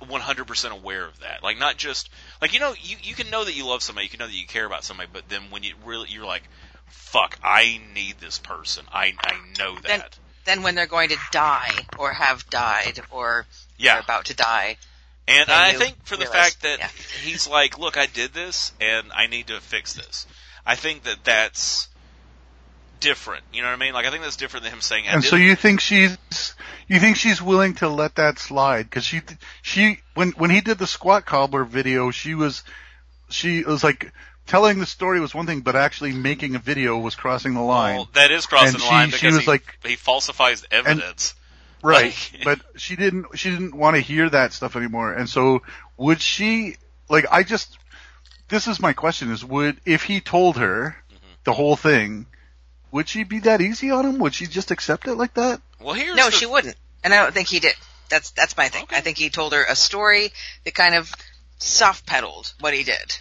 100% 0.00 0.70
aware 0.70 1.04
of 1.04 1.18
that. 1.20 1.42
Like, 1.42 1.58
not 1.58 1.76
just, 1.76 2.08
like, 2.40 2.52
you 2.54 2.60
know, 2.60 2.74
you, 2.80 2.96
you 3.02 3.14
can 3.14 3.30
know 3.30 3.44
that 3.44 3.56
you 3.56 3.66
love 3.66 3.82
somebody, 3.82 4.06
you 4.06 4.10
can 4.10 4.18
know 4.20 4.26
that 4.26 4.32
you 4.34 4.46
care 4.46 4.64
about 4.66 4.84
somebody, 4.84 5.08
but 5.12 5.28
then 5.28 5.42
when 5.50 5.62
you 5.62 5.74
really, 5.84 6.08
you're 6.10 6.26
like, 6.26 6.42
fuck, 6.86 7.38
I 7.42 7.80
need 7.94 8.16
this 8.20 8.38
person. 8.38 8.84
I, 8.92 9.14
I 9.22 9.34
know 9.58 9.74
that. 9.76 9.82
Then- 9.84 10.02
then 10.44 10.62
when 10.62 10.74
they're 10.74 10.86
going 10.86 11.10
to 11.10 11.18
die 11.30 11.70
or 11.98 12.10
have 12.10 12.48
died 12.48 13.00
or 13.10 13.44
yeah. 13.76 13.96
are 13.96 14.00
about 14.00 14.24
to 14.26 14.34
die, 14.34 14.78
And 15.26 15.46
Then 15.46 15.54
I 15.54 15.74
think 15.74 15.96
for 16.06 16.16
the 16.16 16.24
realize- 16.24 16.54
fact 16.54 16.62
that 16.62 16.78
yeah. 16.78 16.88
he's 17.22 17.46
like, 17.46 17.78
look, 17.78 17.98
I 17.98 18.06
did 18.06 18.32
this 18.32 18.72
and 18.80 19.08
I 19.14 19.26
need 19.26 19.48
to 19.48 19.60
fix 19.60 19.92
this. 19.92 20.26
I 20.64 20.74
think 20.74 21.02
that 21.02 21.18
that's 21.22 21.88
different. 23.00 23.44
You 23.52 23.60
know 23.60 23.68
what 23.68 23.74
I 23.74 23.78
mean? 23.78 23.92
Like, 23.92 24.06
I 24.06 24.10
think 24.10 24.22
that's 24.22 24.36
different 24.36 24.64
than 24.64 24.72
him 24.72 24.80
saying, 24.80 25.04
I 25.06 25.12
And 25.12 25.22
did 25.22 25.28
so 25.28 25.36
you 25.36 25.54
think 25.54 25.80
she's 25.80 26.16
you 26.88 26.98
think 27.00 27.16
she's 27.16 27.40
willing 27.42 27.74
to 27.74 27.88
let 27.88 28.14
that 28.16 28.38
slide 28.38 28.84
because 28.84 29.04
she 29.04 29.20
she 29.62 30.00
when 30.14 30.30
when 30.32 30.50
he 30.50 30.60
did 30.60 30.78
the 30.78 30.86
squat 30.86 31.24
cobbler 31.26 31.64
video 31.64 32.10
she 32.10 32.34
was 32.34 32.62
she 33.30 33.62
was 33.62 33.84
like 33.84 34.12
telling 34.46 34.78
the 34.78 34.86
story 34.86 35.20
was 35.20 35.34
one 35.34 35.46
thing 35.46 35.60
but 35.60 35.76
actually 35.76 36.12
making 36.12 36.54
a 36.54 36.58
video 36.58 36.98
was 36.98 37.14
crossing 37.14 37.54
the 37.54 37.60
line 37.60 37.96
Well, 37.96 38.08
that 38.14 38.30
is 38.30 38.46
crossing 38.46 38.68
And 38.68 38.74
the 38.76 38.80
she- 38.80 38.88
line 38.90 39.08
she 39.10 39.16
because 39.16 39.34
was 39.34 39.44
he, 39.44 39.50
like- 39.50 39.78
he 39.86 39.96
falsifies 39.96 40.64
evidence. 40.70 41.34
right 41.82 42.14
like- 42.34 42.44
but 42.44 42.80
she 42.80 42.96
didn't 42.96 43.26
she 43.38 43.50
didn't 43.50 43.74
want 43.74 43.96
to 43.96 44.00
hear 44.00 44.28
that 44.30 44.52
stuff 44.52 44.74
anymore 44.76 45.12
and 45.12 45.28
so 45.28 45.62
would 45.96 46.20
she 46.20 46.76
like 47.10 47.26
I 47.30 47.42
just 47.42 47.76
this 48.48 48.66
is 48.66 48.80
my 48.80 48.94
question 48.94 49.30
is 49.30 49.44
would 49.44 49.78
if 49.84 50.02
he 50.04 50.20
told 50.20 50.56
her 50.56 50.96
Mm-hmm. 51.10 51.32
the 51.44 51.52
whole 51.52 51.76
thing 51.76 52.26
would 52.90 53.08
she 53.08 53.24
be 53.24 53.40
that 53.40 53.60
easy 53.60 53.90
on 53.90 54.04
him 54.06 54.18
would 54.18 54.34
she 54.34 54.46
just 54.46 54.70
accept 54.70 55.06
it 55.06 55.14
like 55.14 55.34
that 55.34 55.60
well, 55.80 55.94
here's 55.94 56.16
no, 56.16 56.26
the, 56.26 56.32
she 56.32 56.46
wouldn't, 56.46 56.74
and 57.04 57.14
I 57.14 57.22
don't 57.22 57.32
think 57.32 57.48
he 57.48 57.60
did. 57.60 57.74
That's 58.10 58.30
that's 58.32 58.56
my 58.56 58.68
thing. 58.68 58.82
Okay. 58.84 58.96
I 58.96 59.00
think 59.00 59.16
he 59.18 59.30
told 59.30 59.52
her 59.52 59.62
a 59.64 59.76
story 59.76 60.30
that 60.64 60.74
kind 60.74 60.94
of 60.96 61.12
soft 61.58 62.04
pedaled 62.06 62.52
what 62.60 62.74
he 62.74 62.82
did. 62.82 63.16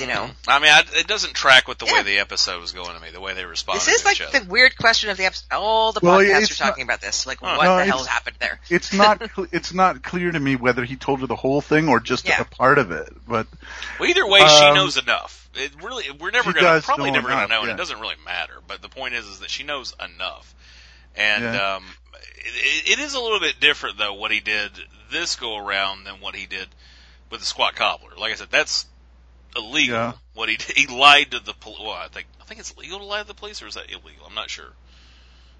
you 0.00 0.06
know. 0.08 0.24
Mm. 0.26 0.34
I 0.48 0.58
mean, 0.58 0.70
I, 0.72 0.82
it 0.98 1.06
doesn't 1.06 1.34
track 1.34 1.68
with 1.68 1.78
the 1.78 1.84
way 1.84 2.02
the 2.02 2.18
episode 2.18 2.60
was 2.60 2.72
going 2.72 2.92
to 2.96 3.00
me, 3.00 3.10
the 3.12 3.20
way 3.20 3.34
they 3.34 3.44
responded 3.44 3.82
This 3.82 3.88
is 3.94 4.00
to 4.00 4.06
like 4.08 4.16
each 4.16 4.22
other. 4.26 4.40
the 4.40 4.50
weird 4.50 4.76
question 4.76 5.10
of 5.10 5.16
the 5.16 5.26
episode. 5.26 5.46
All 5.52 5.92
the 5.92 6.00
Well, 6.02 6.18
podcasts 6.18 6.50
are 6.50 6.64
talking 6.64 6.82
about 6.82 7.00
this. 7.00 7.24
Like, 7.24 7.38
Huh. 7.40 7.54
what 7.56 7.64
No, 7.66 7.76
the 7.76 7.84
hell 7.84 8.02
happened 8.02 8.36
there? 8.40 8.58
it's 8.68 8.92
not 8.92 9.20
cl- 9.36 9.46
it's 9.52 9.72
not 9.72 10.02
clear 10.02 10.32
to 10.32 10.40
me 10.40 10.56
whether 10.56 10.84
he 10.84 10.96
told 10.96 11.20
her 11.20 11.28
the 11.28 11.36
whole 11.36 11.60
thing 11.60 11.88
or 11.88 12.00
just 12.00 12.26
Yeah. 12.26 12.40
a 12.40 12.44
part 12.44 12.78
of 12.78 12.90
it. 12.90 13.12
But 13.28 13.46
Well, 14.00 14.08
either 14.10 14.26
way, 14.26 14.40
she 14.40 14.64
Um, 14.64 14.74
knows 14.74 14.96
enough. 14.96 15.45
It 15.56 15.82
really, 15.82 16.04
we're 16.10 16.30
never 16.30 16.52
She 16.52 16.60
going 16.60 16.80
to, 16.80 16.86
probably 16.86 17.10
never 17.10 17.28
gonna 17.28 17.48
know, 17.48 17.62
and 17.62 17.70
it 17.70 17.76
doesn't 17.76 18.00
really 18.00 18.16
matter. 18.24 18.54
But 18.66 18.82
the 18.82 18.88
point 18.88 19.14
is, 19.14 19.26
is 19.26 19.40
that 19.40 19.50
she 19.50 19.62
knows 19.62 19.94
enough. 20.02 20.54
And, 21.14 21.42
Yeah. 21.44 21.76
um, 21.76 21.84
it, 22.38 22.90
it 22.90 22.98
is 22.98 23.14
a 23.14 23.20
little 23.20 23.40
bit 23.40 23.58
different 23.60 23.98
though, 23.98 24.14
what 24.14 24.30
he 24.30 24.40
did 24.40 24.70
this 25.10 25.36
go 25.36 25.56
around 25.56 26.04
than 26.04 26.20
what 26.20 26.34
he 26.34 26.46
did 26.46 26.68
with 27.30 27.40
the 27.40 27.46
squat 27.46 27.74
cobbler. 27.74 28.10
Like 28.16 28.32
I 28.32 28.36
said, 28.36 28.48
that's 28.50 28.86
illegal. 29.56 29.96
Yeah. 29.96 30.12
What 30.34 30.48
he 30.48 30.56
did, 30.56 30.76
he 30.76 30.86
lied 30.86 31.32
to 31.32 31.40
the 31.40 31.54
police. 31.54 31.80
Well, 31.80 31.90
I 31.92 32.08
think, 32.08 32.26
I 32.40 32.44
think 32.44 32.60
it's 32.60 32.76
legal 32.76 32.98
to 32.98 33.04
lie 33.04 33.22
to 33.22 33.26
the 33.26 33.34
police 33.34 33.62
or 33.62 33.66
is 33.66 33.74
that 33.74 33.90
illegal? 33.90 34.26
I'm 34.26 34.34
not 34.34 34.50
sure. 34.50 34.72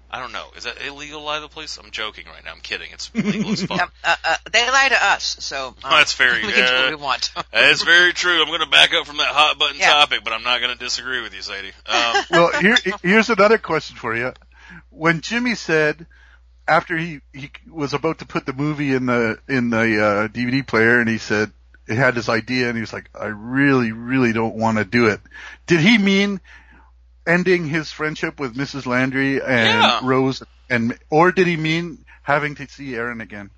I 0.09 0.19
don't 0.21 0.31
know. 0.31 0.45
Is 0.55 0.63
that 0.63 0.81
illegal 0.81 1.19
to 1.19 1.25
lie 1.25 1.35
to 1.35 1.41
the 1.41 1.47
police? 1.49 1.77
I'm 1.77 1.91
joking 1.91 2.25
right 2.27 2.43
now. 2.45 2.53
I'm 2.53 2.61
kidding. 2.61 2.87
It's 2.93 3.13
legal 3.15 3.51
as 3.51 3.63
fuck. 3.63 3.81
Um, 3.81 3.89
uh, 4.03 4.15
uh, 4.23 4.35
they 4.51 4.65
lie 4.69 4.87
to 4.89 5.05
us, 5.05 5.35
so 5.41 5.67
um, 5.69 5.75
That's 5.83 6.13
very- 6.13 6.41
we 6.45 6.53
can 6.53 6.65
do 6.67 6.73
what 6.81 6.89
we 6.89 6.95
want. 6.95 7.31
That's 7.51 7.83
very 7.83 8.13
true. 8.13 8.41
I'm 8.41 8.47
going 8.47 8.61
to 8.61 8.67
back 8.69 8.93
up 8.93 9.05
from 9.05 9.17
that 9.17 9.27
hot 9.27 9.59
button 9.59 9.77
Yeah. 9.79 9.91
topic, 9.93 10.19
but 10.23 10.31
I'm 10.33 10.43
not 10.43 10.61
going 10.61 10.71
to 10.71 10.79
disagree 10.79 11.21
with 11.21 11.33
you, 11.33 11.41
Sadie. 11.41 11.71
Um, 11.85 12.23
well, 12.31 12.51
here 12.61 12.77
here's 13.03 13.29
another 13.29 13.57
question 13.57 13.97
for 13.97 14.15
you. 14.15 14.31
When 14.89 15.21
Jimmy 15.21 15.55
said 15.55 16.05
after 16.67 16.97
he 16.97 17.19
he 17.33 17.49
was 17.69 17.93
about 17.93 18.19
to 18.19 18.25
put 18.25 18.45
the 18.45 18.53
movie 18.53 18.93
in 18.93 19.05
the 19.07 19.39
in 19.47 19.69
the 19.69 19.77
uh, 19.77 20.27
DVD 20.29 20.65
player, 20.65 20.99
and 20.99 21.09
he 21.09 21.17
said 21.17 21.51
he 21.87 21.95
had 21.95 22.15
this 22.15 22.27
idea, 22.29 22.67
and 22.67 22.75
he 22.77 22.81
was 22.81 22.91
like, 22.93 23.09
"I 23.17 23.27
really, 23.27 23.91
really 23.91 24.33
don't 24.33 24.55
want 24.55 24.77
to 24.77 24.83
do 24.85 25.07
it." 25.07 25.19
Did 25.67 25.79
he 25.81 25.97
mean 25.97 26.41
ending 27.27 27.67
his 27.67 27.91
friendship 27.91 28.39
with 28.39 28.55
Mrs. 28.55 28.85
Landry 28.85 29.41
and 29.41 29.67
Yeah. 29.67 29.99
Rose, 30.03 30.41
and 30.69 30.97
or 31.09 31.31
did 31.31 31.47
he 31.47 31.57
mean 31.57 32.05
having 32.23 32.55
to 32.55 32.67
see 32.67 32.95
Erin 32.95 33.21
again? 33.21 33.49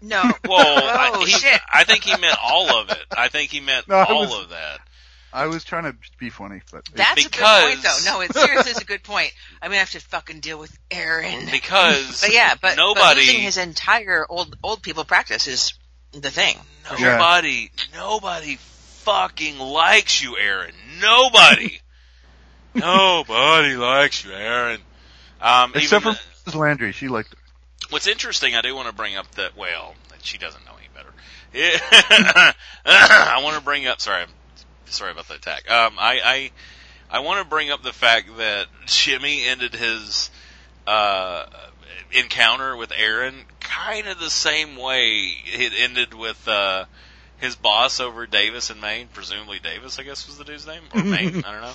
No. 0.00 0.22
well, 0.48 0.60
I, 0.84 1.10
oh 1.14 1.24
he, 1.24 1.32
shit. 1.32 1.60
I 1.72 1.84
think 1.84 2.04
he 2.04 2.16
meant 2.18 2.36
all 2.42 2.68
of 2.78 2.90
it. 2.90 3.02
I 3.16 3.28
think 3.28 3.50
he 3.50 3.60
meant 3.60 3.88
No, 3.88 3.96
all 3.96 4.20
was- 4.22 4.44
of 4.44 4.50
that. 4.50 4.80
I 5.32 5.48
was 5.48 5.64
trying 5.64 5.82
to 5.84 5.94
be 6.18 6.30
funny, 6.30 6.62
but 6.72 6.86
That's 6.94 7.26
a 7.26 7.28
because- 7.28 7.74
good 7.74 7.82
point, 7.82 7.82
though. 7.82 8.10
No, 8.12 8.20
it 8.22 8.32
seriously 8.32 8.70
is 8.70 8.78
a 8.78 8.84
good 8.86 9.02
point. 9.02 9.32
I'm 9.60 9.68
gonna 9.68 9.80
have 9.80 9.90
to 9.90 10.00
fucking 10.00 10.40
deal 10.40 10.58
with 10.58 10.74
Erin. 10.90 11.46
Because 11.50 12.22
But 12.22 12.32
yeah, 12.32 12.54
but, 12.58 12.76
nobody, 12.78 13.00
but 13.02 13.16
losing 13.18 13.40
his 13.42 13.58
entire 13.58 14.24
old 14.26 14.56
old 14.62 14.82
people 14.82 15.04
practice 15.04 15.46
is 15.46 15.74
the 16.12 16.30
thing. 16.30 16.56
Yeah. 16.98 17.18
nobody, 17.18 17.70
nobody 17.94 18.56
fucking 18.58 19.58
likes 19.58 20.22
you, 20.22 20.38
Erin. 20.38 20.72
Nobody. 21.02 21.80
Nobody 22.80 23.76
likes 23.76 24.24
you, 24.24 24.32
Erin. 24.32 24.80
Um, 25.40 25.72
except 25.74 26.04
for 26.04 26.10
Mrs. 26.10 26.54
Landry, 26.54 26.92
she 26.92 27.08
liked 27.08 27.32
it. 27.32 27.38
What's 27.90 28.06
interesting, 28.06 28.54
I 28.54 28.62
do 28.62 28.74
want 28.74 28.88
to 28.88 28.94
bring 28.94 29.16
up 29.16 29.30
that, 29.32 29.56
well, 29.56 29.94
she 30.22 30.38
doesn't 30.38 30.64
know 30.64 30.72
any 30.76 30.88
better. 30.94 31.12
I 32.84 33.40
want 33.42 33.56
to 33.56 33.62
bring 33.62 33.86
up, 33.86 34.00
sorry, 34.00 34.24
sorry 34.86 35.12
about 35.12 35.28
the 35.28 35.34
attack. 35.34 35.70
Um, 35.70 35.94
I, 35.98 36.20
I, 37.10 37.18
I 37.18 37.20
want 37.20 37.42
to 37.42 37.48
bring 37.48 37.70
up 37.70 37.82
the 37.82 37.92
fact 37.92 38.28
that 38.38 38.66
Jimmy 38.86 39.46
ended 39.46 39.74
his 39.74 40.30
uh, 40.86 41.46
encounter 42.12 42.76
with 42.76 42.92
Erin 42.96 43.34
kind 43.60 44.08
of 44.08 44.18
the 44.18 44.30
same 44.30 44.76
way 44.76 45.34
it 45.44 45.72
ended 45.78 46.14
with 46.14 46.48
uh, 46.48 46.84
his 47.38 47.56
boss 47.56 48.00
over 48.00 48.26
Davis 48.26 48.72
& 48.76 48.82
Main. 48.82 49.08
Presumably 49.12 49.58
Davis, 49.58 49.98
I 49.98 50.02
guess 50.02 50.26
was 50.26 50.38
the 50.38 50.44
dude's 50.44 50.66
name, 50.66 50.82
or 50.94 51.02
Main. 51.02 51.28
I 51.46 51.52
don't 51.52 51.62
know. 51.62 51.72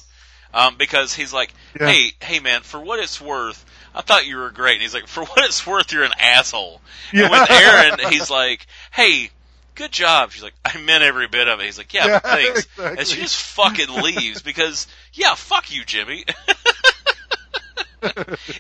Um, 0.54 0.76
because 0.78 1.14
he's 1.14 1.32
like, 1.34 1.54
Yeah. 1.80 1.88
hey, 1.88 2.12
hey 2.22 2.40
man, 2.40 2.62
for 2.62 2.80
what 2.80 3.00
it's 3.00 3.22
worth, 3.22 3.64
I 3.96 4.02
thought 4.02 4.26
you 4.28 4.38
were 4.38 4.50
great. 4.52 4.74
And 4.74 4.82
he's 4.82 4.94
like, 4.94 5.08
for 5.08 5.24
what 5.26 5.46
it's 5.46 5.66
worth, 5.66 5.92
you're 5.94 6.04
an 6.04 6.12
asshole. 6.20 6.82
Yeah. 7.14 7.24
And 7.24 7.32
with 7.32 7.52
Erin, 7.52 8.12
he's 8.12 8.30
like, 8.30 8.66
hey, 8.92 9.30
good 9.76 9.92
job. 9.92 10.32
She's 10.32 10.44
like, 10.44 10.54
I 10.66 10.78
meant 10.82 11.04
every 11.04 11.28
bit 11.28 11.48
of 11.48 11.60
it. 11.60 11.66
He's 11.66 11.78
like, 11.78 11.94
yeah, 11.94 12.08
Yeah, 12.08 12.20
thanks. 12.20 12.60
exactly. 12.66 12.98
And 13.00 13.08
she 13.08 13.22
just 13.22 13.36
fucking 13.38 13.90
leaves 14.02 14.42
because, 14.42 14.88
yeah, 15.14 15.36
fuck 15.36 15.72
you, 15.74 15.84
Jimmy. 15.86 16.26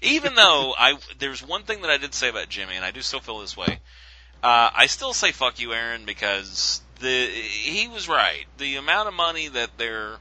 Even 0.03 0.35
though 0.35 0.73
I, 0.77 0.97
there's 1.19 1.45
one 1.45 1.63
thing 1.63 1.81
that 1.81 1.89
I 1.89 1.97
did 1.97 2.13
say 2.13 2.30
about 2.30 2.47
Jimmy, 2.49 2.76
and 2.76 2.85
I 2.85 2.91
do 2.91 3.01
still 3.01 3.19
feel 3.19 3.39
this 3.39 3.57
way. 3.57 3.80
Uh, 4.43 4.69
I 4.73 4.85
still 4.85 5.13
say 5.13 5.31
fuck 5.31 5.59
you, 5.59 5.73
Erin, 5.73 6.05
because 6.05 6.81
the 6.99 7.26
he 7.27 7.88
was 7.88 8.07
right. 8.07 8.45
The 8.59 8.76
amount 8.76 9.07
of 9.07 9.13
money 9.15 9.47
that 9.47 9.72
they're 9.77 10.18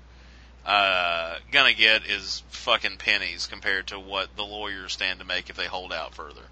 uh, 0.65 1.37
gonna 1.51 1.75
get 1.75 2.05
is 2.07 2.43
fucking 2.49 2.97
pennies 2.99 3.47
compared 3.47 3.89
to 3.89 3.99
what 3.99 4.35
the 4.37 4.45
lawyers 4.45 4.93
stand 4.93 5.21
to 5.21 5.25
make 5.25 5.51
if 5.51 5.57
they 5.57 5.67
hold 5.67 5.93
out 5.93 6.15
further, 6.15 6.43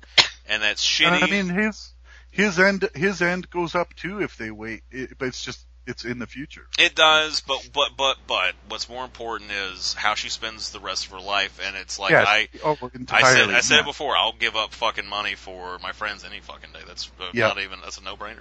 and 0.49 0.63
that's 0.63 0.85
shitty. 0.85 1.23
I 1.23 1.27
mean, 1.27 1.49
his 1.49 1.93
his 2.31 2.59
end 2.59 2.89
his 2.95 3.23
end 3.23 3.51
goes 3.51 3.75
up 3.75 3.95
too 3.95 4.21
if 4.23 4.37
they 4.37 4.51
wait, 4.51 4.83
it, 4.91 5.19
but 5.19 5.29
it's 5.29 5.45
just 5.45 5.65
it's 5.87 6.05
in 6.05 6.19
the 6.19 6.27
future. 6.27 6.67
It 6.79 6.95
does, 6.95 7.41
but 7.41 7.69
but 7.73 7.91
but 7.97 8.17
but 8.27 8.55
what's 8.69 8.89
more 8.89 9.05
important 9.05 9.51
is 9.51 9.95
how 9.95 10.15
she 10.15 10.29
spends 10.29 10.71
the 10.71 10.81
rest 10.81 11.07
of 11.07 11.13
her 11.13 11.21
life, 11.21 11.59
and 11.65 11.77
it's 11.77 11.99
like 11.99 12.11
Yes. 12.11 12.27
I. 12.29 12.49
oh, 12.63 12.77
I 13.11 13.23
said 13.33 13.51
I 13.51 13.61
said 13.61 13.75
yeah. 13.77 13.81
it 13.81 13.87
before. 13.87 14.17
I'll 14.17 14.33
give 14.35 14.55
up 14.55 14.75
fucking 14.75 15.07
money 15.07 15.35
for 15.35 15.79
my 15.79 15.93
friends 15.93 16.25
any 16.25 16.41
fucking 16.41 16.73
day. 16.73 16.81
That's 16.87 17.11
uh, 17.19 17.31
Yeah. 17.33 17.49
not 17.49 17.61
even 17.61 17.81
that's 17.83 17.99
a 17.99 18.03
no 18.05 18.17
brainer. 18.17 18.41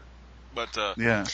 But 0.54 0.78
uh, 0.78 0.96
Yeah. 0.98 1.26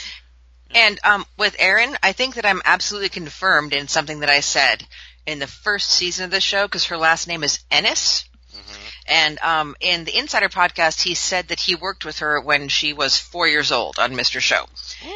And 0.76 1.00
um, 1.04 1.26
with 1.38 1.56
Erin, 1.60 1.96
I 2.02 2.12
think 2.14 2.36
that 2.36 2.46
I'm 2.46 2.62
absolutely 2.66 3.10
confirmed 3.10 3.74
in 3.74 3.88
something 3.88 4.20
that 4.22 4.30
I 4.30 4.40
said 4.42 4.86
in 5.26 5.40
the 5.40 5.48
first 5.48 5.90
season 5.90 6.26
of 6.26 6.32
the 6.32 6.42
show 6.42 6.66
because 6.68 6.86
her 6.86 6.98
last 6.98 7.28
name 7.28 7.44
is 7.44 7.60
Ennis. 7.72 8.26
mhm. 8.54 8.78
And 9.08 9.40
um, 9.40 9.76
in 9.80 10.04
the 10.06 10.18
Insider 10.18 10.50
podcast, 10.50 11.02
he 11.02 11.14
said 11.14 11.50
that 11.50 11.60
he 11.60 11.76
worked 11.76 12.06
with 12.06 12.20
her 12.20 12.40
when 12.42 12.68
she 12.70 12.94
was 12.94 13.18
four 13.18 13.48
years 13.48 13.72
old 13.72 14.00
on 14.00 14.14
Mr. 14.14 14.40
Show, 14.40 14.66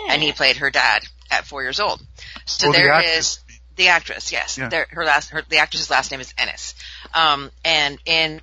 and 0.09 0.21
he 0.21 0.31
played 0.31 0.57
her 0.57 0.69
dad 0.69 1.03
at 1.31 1.45
four 1.45 1.61
years 1.63 1.79
old. 1.79 2.01
So 2.45 2.69
Oh, 2.69 2.71
the 2.71 2.77
there 2.77 2.91
actress. 2.91 3.17
is 3.17 3.39
the 3.77 3.88
actress. 3.89 4.31
Yes, 4.31 4.57
Yeah. 4.57 4.69
there, 4.69 4.88
her 4.91 5.05
last 5.05 5.29
her, 5.31 5.41
the 5.49 5.57
actress's 5.57 5.89
last 5.89 6.11
name 6.11 6.19
is 6.19 6.34
Ennis. 6.38 6.75
Um, 7.13 7.51
and 7.63 7.97
in 8.05 8.41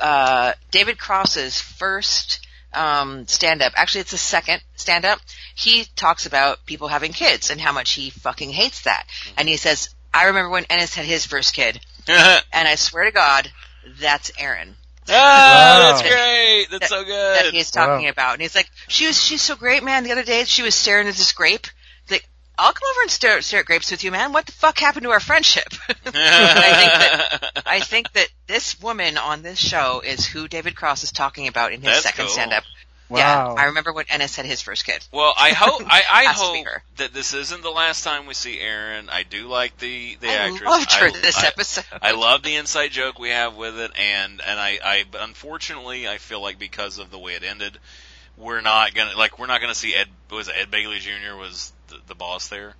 uh, 0.00 0.52
David 0.70 0.98
Cross's 0.98 1.60
first 1.60 2.46
um, 2.72 3.26
stand 3.26 3.62
up, 3.62 3.72
actually 3.76 4.02
it's 4.02 4.10
the 4.10 4.18
second 4.18 4.62
stand 4.76 5.04
up, 5.04 5.20
he 5.54 5.84
talks 5.96 6.26
about 6.26 6.64
people 6.66 6.88
having 6.88 7.12
kids 7.12 7.50
and 7.50 7.60
how 7.60 7.72
much 7.72 7.92
he 7.92 8.10
fucking 8.10 8.50
hates 8.50 8.82
that. 8.82 9.04
And 9.36 9.48
he 9.48 9.56
says, 9.56 9.90
I 10.12 10.26
remember 10.26 10.50
when 10.50 10.64
Ennis 10.70 10.94
had 10.94 11.04
his 11.04 11.26
first 11.26 11.54
kid, 11.54 11.80
and 12.08 12.68
I 12.68 12.74
swear 12.76 13.04
to 13.04 13.10
God, 13.10 13.50
that's 14.00 14.30
Erin 14.38 14.74
ah, 15.08 15.44
Wow. 15.50 15.88
that's 15.88 16.02
great. 16.02 16.66
That's 16.70 16.88
so 16.88 17.04
good. 17.04 17.36
that 17.36 17.52
he's 17.52 17.70
talking 17.70 18.04
Wow. 18.04 18.10
about. 18.10 18.32
And 18.34 18.42
he's 18.42 18.54
like, 18.54 18.70
she 18.88 19.06
was, 19.06 19.20
she's 19.20 19.42
so 19.42 19.56
great, 19.56 19.82
man. 19.82 20.04
The 20.04 20.12
other 20.12 20.24
day 20.24 20.44
she 20.44 20.62
was 20.62 20.74
staring 20.74 21.08
at 21.08 21.14
this 21.14 21.32
grape. 21.32 21.66
He's 22.58 22.64
like, 22.64 22.66
I'll 22.66 22.72
come 22.72 22.88
over 22.90 23.02
and 23.02 23.10
stare, 23.10 23.40
stare 23.42 23.60
at 23.60 23.66
grapes 23.66 23.90
with 23.90 24.04
you, 24.04 24.10
man. 24.10 24.32
What 24.32 24.46
the 24.46 24.52
fuck 24.52 24.78
happened 24.78 25.04
to 25.04 25.10
our 25.10 25.20
friendship? 25.20 25.68
I 26.06 27.30
think 27.40 27.62
I 27.66 27.80
think 27.80 28.12
that 28.12 28.28
this 28.46 28.80
woman 28.80 29.16
on 29.18 29.42
this 29.42 29.58
show 29.58 30.00
is 30.04 30.26
who 30.26 30.48
David 30.48 30.76
Cross 30.76 31.04
is 31.04 31.12
talking 31.12 31.48
about 31.48 31.72
in 31.72 31.80
his 31.80 31.90
That's 31.90 32.02
second 32.02 32.24
cool. 32.26 32.32
stand-up. 32.34 32.64
Wow. 33.10 33.18
Yeah, 33.56 33.62
I 33.62 33.64
remember 33.66 33.90
when 33.94 34.04
Ennis 34.10 34.36
had 34.36 34.44
his 34.44 34.60
first 34.60 34.84
kid. 34.84 35.02
Well, 35.12 35.32
I 35.38 35.50
hope 35.52 35.80
I, 35.86 36.02
I 36.12 36.22
Has 36.24 36.42
to 36.42 36.52
be 36.52 36.58
hope 36.62 36.82
that 36.98 37.14
this 37.14 37.32
isn't 37.32 37.62
the 37.62 37.70
last 37.70 38.04
time 38.04 38.26
we 38.26 38.34
see 38.34 38.60
Erin. 38.60 39.08
I 39.08 39.22
do 39.22 39.46
like 39.48 39.78
the 39.78 40.16
the 40.20 40.28
I 40.28 40.34
actress. 40.34 40.62
loved 40.68 40.92
her 40.92 41.06
I, 41.06 41.10
this 41.12 41.42
I- 41.42 41.46
episode. 41.46 41.84
I 42.02 42.10
love 42.12 42.42
the 42.42 42.56
inside 42.56 42.90
joke 42.90 43.18
we 43.18 43.30
have 43.30 43.56
with 43.56 43.78
it, 43.78 43.92
and 43.98 44.42
and 44.46 44.60
I, 44.60 44.78
I 44.84 45.04
unfortunately 45.20 46.06
I 46.06 46.18
feel 46.18 46.42
like 46.42 46.58
because 46.58 46.98
of 46.98 47.10
the 47.10 47.18
way 47.18 47.32
it 47.32 47.44
ended, 47.44 47.78
we're 48.36 48.60
not 48.60 48.92
gonna 48.94 49.16
like 49.16 49.38
we're 49.38 49.46
not 49.46 49.62
gonna 49.62 49.74
see 49.74 49.94
Ed 49.94 50.08
was 50.30 50.48
it 50.48 50.54
Ed 50.58 50.70
Begley 50.70 50.98
Jr. 50.98 51.34
was 51.34 51.72
the, 52.00 52.08
the 52.08 52.14
boss 52.14 52.48
there. 52.48 52.74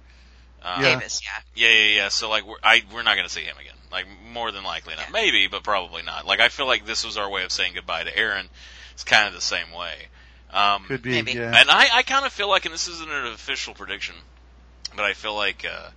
Uh, 0.63 0.79
Yeah. 0.83 0.95
Davis, 0.99 1.21
yeah. 1.23 1.69
yeah, 1.69 1.75
yeah, 1.75 1.97
yeah. 1.97 2.09
So 2.09 2.29
like 2.29 2.47
we're 2.47 2.57
I 2.63 2.83
we're 2.93 3.03
not 3.03 3.17
gonna 3.17 3.29
see 3.29 3.43
him 3.43 3.57
again. 3.59 3.75
Like 3.93 4.07
more 4.33 4.51
than 4.51 4.65
likely 4.65 4.95
not. 4.97 5.07
Yeah. 5.07 5.13
Maybe, 5.13 5.47
but 5.47 5.63
probably 5.63 6.03
not. 6.03 6.27
Like 6.27 6.41
I 6.41 6.49
feel 6.49 6.67
like 6.67 6.85
this 6.85 7.05
was 7.05 7.17
our 7.17 7.29
way 7.31 7.45
of 7.45 7.53
saying 7.53 7.73
goodbye 7.75 8.05
to 8.05 8.17
Erin. 8.17 8.47
It's 8.93 9.05
kind 9.05 9.29
of 9.29 9.35
the 9.35 9.41
same 9.41 9.71
way. 9.73 9.95
Um, 10.53 10.85
Could 10.85 11.03
be. 11.03 11.11
Maybe. 11.11 11.33
Yeah. 11.33 11.53
and 11.61 11.71
I, 11.71 11.89
I 11.99 12.03
kind 12.03 12.25
of 12.27 12.33
feel 12.33 12.49
like, 12.49 12.65
and 12.65 12.73
this 12.75 12.89
isn't 12.89 13.09
an 13.11 13.27
official 13.27 13.75
prediction, 13.75 14.15
but 14.97 15.05
I 15.05 15.13
feel 15.13 15.35
like, 15.35 15.65
uh, 15.65 15.91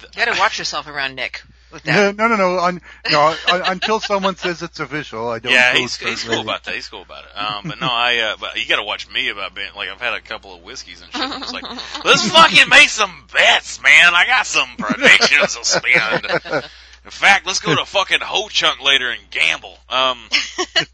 th- 0.00 0.16
You 0.16 0.24
gotta 0.24 0.40
watch 0.40 0.58
yourself 0.58 0.88
around 0.88 1.14
Nick 1.14 1.42
with 1.72 1.84
No, 1.86 1.92
that. 2.12 2.16
no, 2.16 2.28
no, 2.28 2.36
no. 2.36 2.58
Un, 2.58 2.80
no 3.10 3.34
un, 3.48 3.62
until 3.66 4.00
someone 4.00 4.36
says 4.36 4.62
it's 4.62 4.80
official, 4.80 5.28
I 5.28 5.38
don't. 5.38 5.52
yeah, 5.52 5.74
he's, 5.74 5.96
he's 5.96 6.24
cool 6.24 6.40
about 6.40 6.64
that. 6.64 6.74
He's 6.74 6.88
cool 6.88 7.02
about 7.02 7.24
it. 7.24 7.30
Um, 7.36 7.64
but 7.68 7.80
no, 7.80 7.88
I, 7.90 8.18
uh, 8.18 8.36
but 8.40 8.56
you 8.60 8.66
gotta 8.68 8.82
watch 8.84 9.10
me 9.10 9.28
about 9.28 9.54
being, 9.54 9.68
like, 9.76 9.88
I've 9.88 10.00
had 10.00 10.14
a 10.14 10.20
couple 10.20 10.54
of 10.54 10.62
whiskeys 10.62 11.02
and 11.02 11.12
shit. 11.12 11.20
and 11.22 11.42
It's 11.42 11.52
like, 11.52 11.64
let's 12.04 12.28
fucking 12.30 12.68
make 12.68 12.88
some 12.88 13.24
bets, 13.32 13.82
man. 13.82 14.14
I 14.14 14.24
got 14.26 14.46
some 14.46 14.68
predictions 14.78 15.56
to 15.56 15.64
spend. 15.64 16.64
In 17.04 17.12
fact, 17.12 17.46
let's 17.46 17.60
go 17.60 17.74
to 17.74 17.86
fucking 17.86 18.18
Ho 18.20 18.48
Chunk 18.48 18.82
later 18.82 19.08
and 19.10 19.20
gamble. 19.30 19.78
Um, 19.88 20.18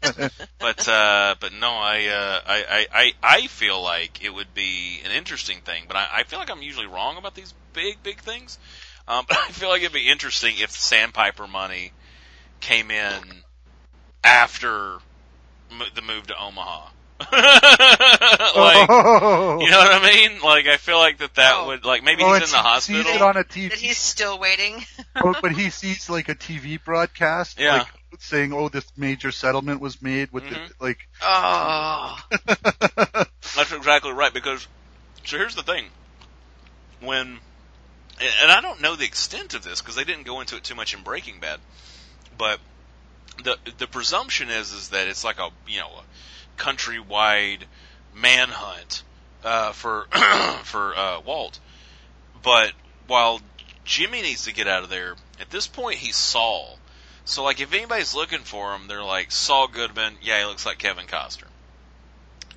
but 0.59 0.87
uh, 0.87 1.35
but 1.39 1.51
no, 1.59 1.69
I, 1.71 2.05
uh, 2.05 2.39
I 2.47 2.65
I 2.69 2.87
I 2.93 3.13
I 3.23 3.47
feel 3.47 3.81
like 3.81 4.23
it 4.23 4.33
would 4.33 4.53
be 4.53 5.01
an 5.03 5.11
interesting 5.11 5.59
thing, 5.59 5.83
but 5.87 5.97
I, 5.97 6.07
I 6.13 6.23
feel 6.23 6.39
like 6.39 6.49
I'm 6.49 6.61
usually 6.61 6.85
wrong 6.87 7.17
about 7.17 7.35
these 7.35 7.53
big 7.73 8.01
big 8.01 8.19
things. 8.19 8.57
Um, 9.07 9.25
but 9.29 9.37
I 9.37 9.49
feel 9.51 9.69
like 9.69 9.81
it'd 9.81 9.93
be 9.93 10.09
interesting 10.09 10.55
if 10.57 10.71
the 10.71 10.77
Sandpiper 10.79 11.47
money 11.47 11.91
came 12.59 12.89
in 12.91 13.21
after 14.23 14.97
mo- 15.71 15.85
the 15.93 16.01
move 16.01 16.27
to 16.27 16.35
Omaha. 16.39 16.89
like, 17.19 17.29
oh, 18.89 19.59
you 19.61 19.71
know 19.71 19.77
what 19.77 20.03
I 20.03 20.11
mean? 20.13 20.41
Like, 20.41 20.67
I 20.67 20.75
feel 20.75 20.97
like 20.97 21.19
that 21.19 21.35
that 21.35 21.53
Oh. 21.55 21.67
would 21.67 21.85
like 21.85 22.03
maybe 22.03 22.23
Oh, 22.23 22.33
he's 22.33 22.43
in 22.43 22.49
the 22.51 22.57
he 22.57 22.61
hospital. 22.63 23.03
Sees 23.05 23.15
it 23.15 23.21
on 23.21 23.37
a 23.37 23.43
TV, 23.45 23.69
That 23.69 23.79
he's 23.79 23.97
still 23.97 24.37
waiting. 24.37 24.83
oh, 25.23 25.33
but 25.41 25.53
he 25.53 25.69
sees 25.69 26.09
like 26.09 26.27
a 26.27 26.35
TV 26.35 26.83
broadcast, 26.83 27.57
Yeah. 27.57 27.77
like 27.79 27.87
saying, 28.19 28.51
"Oh, 28.51 28.67
this 28.67 28.85
major 28.97 29.31
settlement 29.31 29.79
was 29.79 30.01
made 30.01 30.31
with 30.31 30.43
Mhm. 30.43 30.49
the 30.67 30.83
like." 30.83 30.99
Oh. 31.21 32.17
That's 33.55 33.71
exactly 33.71 34.11
right 34.11 34.33
because 34.33 34.67
so 35.23 35.37
here's 35.37 35.55
the 35.55 35.63
thing. 35.63 35.85
When 36.99 37.39
and 38.19 38.51
I 38.51 38.61
don't 38.61 38.81
know 38.81 38.95
the 38.95 39.05
extent 39.05 39.53
of 39.53 39.63
this 39.63 39.81
because 39.81 39.95
they 39.95 40.03
didn't 40.03 40.25
go 40.25 40.41
into 40.41 40.55
it 40.55 40.63
too 40.63 40.75
much 40.75 40.93
in 40.93 41.03
Breaking 41.03 41.39
Bad, 41.39 41.59
but 42.37 42.59
the 43.43 43.57
the 43.77 43.87
presumption 43.87 44.49
is 44.49 44.71
is 44.71 44.89
that 44.89 45.07
it's 45.07 45.23
like 45.23 45.39
a 45.39 45.49
you 45.67 45.79
know 45.79 45.89
a 45.89 46.61
countrywide 46.61 47.63
manhunt 48.13 49.03
uh, 49.43 49.71
for 49.71 50.07
for 50.63 50.95
uh, 50.95 51.19
Walt. 51.21 51.59
But 52.41 52.71
while 53.07 53.41
Jimmy 53.83 54.21
needs 54.21 54.45
to 54.45 54.53
get 54.53 54.67
out 54.67 54.83
of 54.83 54.89
there, 54.89 55.15
at 55.39 55.49
this 55.49 55.67
point 55.67 55.97
he's 55.97 56.15
Saul. 56.15 56.79
So 57.25 57.43
like 57.43 57.59
if 57.59 57.73
anybody's 57.73 58.15
looking 58.15 58.39
for 58.39 58.73
him, 58.73 58.87
they're 58.87 59.03
like 59.03 59.31
Saul 59.31 59.67
Goodman. 59.67 60.15
Yeah, 60.21 60.39
he 60.39 60.45
looks 60.45 60.65
like 60.65 60.77
Kevin 60.77 61.05
Costner. 61.07 61.47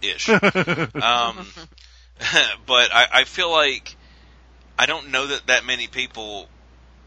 Ish. 0.02 0.28
Um, 0.94 1.46
but 2.66 2.92
I, 2.92 3.06
I 3.12 3.24
feel 3.24 3.50
like 3.50 3.96
I 4.78 4.86
don't 4.86 5.10
know 5.10 5.26
that 5.26 5.46
that 5.48 5.64
many 5.64 5.88
people 5.88 6.48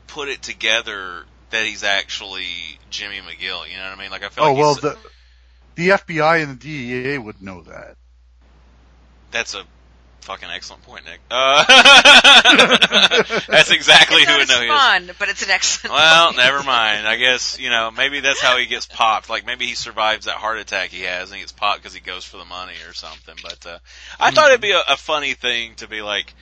put 0.07 0.27
it 0.27 0.41
together 0.41 1.23
that 1.51 1.65
he's 1.65 1.83
actually 1.83 2.45
Jimmy 2.89 3.17
McGill. 3.19 3.69
You 3.69 3.77
know 3.77 3.83
what 3.83 3.97
I 3.97 4.01
mean? 4.01 4.11
Like 4.11 4.23
I 4.23 4.29
feel 4.29 4.43
oh 4.43 4.53
like 4.53 4.57
well, 4.57 4.75
the 4.75 4.97
the 5.75 5.89
FBI 5.89 6.43
and 6.43 6.59
the 6.59 6.63
DEA 6.63 7.17
would 7.17 7.41
know 7.41 7.61
that. 7.61 7.95
that's 9.31 9.55
a 9.55 9.63
fucking 10.21 10.49
excellent 10.49 10.83
point, 10.83 11.05
Nick. 11.05 11.19
Uh, 11.31 11.63
that's 13.47 13.71
exactly 13.71 14.21
it's 14.21 14.29
who 14.29 14.37
would 14.37 14.49
know 14.49 14.55
as 14.55 14.61
he 14.61 14.67
is. 14.67 14.71
fun, 14.71 15.11
but 15.17 15.29
it's 15.29 15.43
an 15.43 15.49
excellent. 15.49 15.93
Well, 15.93 16.25
point. 16.27 16.37
never 16.37 16.63
mind. 16.63 17.07
I 17.07 17.15
guess 17.15 17.59
you 17.59 17.69
know 17.69 17.91
maybe 17.91 18.19
that's 18.19 18.41
how 18.41 18.57
he 18.57 18.65
gets 18.65 18.85
popped. 18.85 19.29
Like 19.29 19.45
maybe 19.45 19.65
he 19.65 19.75
survives 19.75 20.25
that 20.25 20.35
heart 20.35 20.59
attack 20.59 20.89
he 20.89 21.03
has 21.03 21.29
and 21.29 21.35
he 21.35 21.41
gets 21.41 21.51
popped 21.51 21.81
because 21.81 21.93
he 21.93 22.01
goes 22.01 22.25
for 22.25 22.37
the 22.37 22.45
money 22.45 22.75
or 22.87 22.93
something. 22.93 23.35
But 23.41 23.65
uh, 23.65 23.79
I 24.19 24.31
thought 24.31 24.49
it'd 24.49 24.61
be 24.61 24.71
a, 24.71 24.81
a 24.89 24.97
funny 24.97 25.33
thing 25.33 25.75
to 25.75 25.87
be 25.87 26.01
like, 26.01 26.33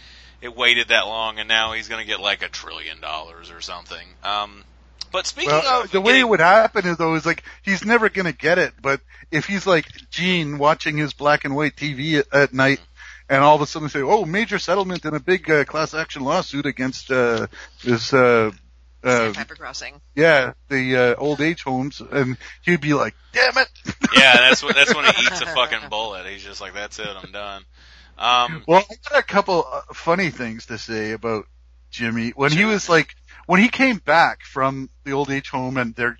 it 0.41 0.55
waited 0.55 0.87
that 0.89 1.05
long 1.05 1.39
and 1.39 1.47
now 1.47 1.73
he's 1.73 1.87
going 1.87 2.01
to 2.01 2.07
get 2.07 2.19
like 2.19 2.41
a 2.43 2.47
trillion 2.49 3.01
dollars 3.01 3.51
or 3.51 3.61
something. 3.61 4.07
Um, 4.23 4.63
but 5.11 5.25
speaking 5.25 5.49
Well, 5.51 5.83
of 5.83 5.91
the 5.91 5.99
way 6.01 6.13
getting- 6.13 6.21
it 6.21 6.29
would 6.29 6.39
happen 6.39 6.85
is 6.87 6.97
though 6.97 7.15
is 7.15 7.25
like 7.25 7.43
he's 7.63 7.83
never 7.83 8.09
gonna 8.09 8.31
get 8.31 8.59
it, 8.59 8.73
but 8.81 9.01
if 9.31 9.45
he's 9.45 9.65
like 9.65 9.85
Gene 10.11 10.57
watching 10.59 10.97
his 10.97 11.13
black 11.13 11.45
and 11.45 11.55
white 11.55 11.75
TV 11.75 12.19
at, 12.19 12.31
at 12.31 12.53
night, 12.53 12.79
and 13.27 13.43
all 13.43 13.55
of 13.55 13.61
a 13.61 13.65
sudden 13.67 13.89
say, 13.89 14.01
"Oh, 14.01 14.25
major 14.25 14.59
settlement 14.59 15.05
in 15.05 15.15
a 15.15 15.19
big 15.19 15.49
uh, 15.49 15.65
class 15.65 15.93
action 15.95 16.23
lawsuit 16.23 16.65
against 16.67 17.09
uh, 17.11 17.47
this 17.83 18.13
uh, 18.13 18.51
uh, 19.03 19.33
Sandpiper 19.33 19.55
Crossing. 19.55 19.99
yeah, 20.15 20.53
the 20.67 20.95
uh, 20.97 21.15
old 21.15 21.41
age 21.41 21.63
homes, 21.63 22.01
and 22.01 22.37
he'd 22.63 22.81
be 22.81 22.93
like, 22.93 23.15
"Damn 23.33 23.57
it!" 23.57 23.67
Yeah, 24.15 24.33
that's 24.33 24.61
what 24.61 24.75
that's 24.75 24.93
when 24.93 25.05
he 25.05 25.23
eats 25.23 25.41
a 25.41 25.45
fucking 25.55 25.89
bullet. 25.89 26.25
He's 26.27 26.43
just 26.43 26.59
like, 26.61 26.73
that's 26.73 26.99
it, 26.99 27.07
I'm 27.07 27.31
done. 27.31 27.63
Um, 28.19 28.63
Well, 28.67 28.83
I 28.89 28.95
got 29.09 29.19
a 29.19 29.23
couple 29.23 29.65
uh, 29.71 29.93
funny 29.93 30.29
things 30.29 30.65
to 30.67 30.77
say 30.77 31.13
about 31.13 31.45
Jimmy. 31.89 32.31
When 32.35 32.51
he 32.51 32.65
was 32.65 32.89
like 32.89 33.15
when 33.45 33.61
he 33.61 33.69
came 33.69 33.97
back 33.97 34.43
from 34.43 34.89
the 35.05 35.13
old 35.13 35.31
age 35.31 35.49
home 35.49 35.77
and 35.77 35.95
they're 35.95 36.17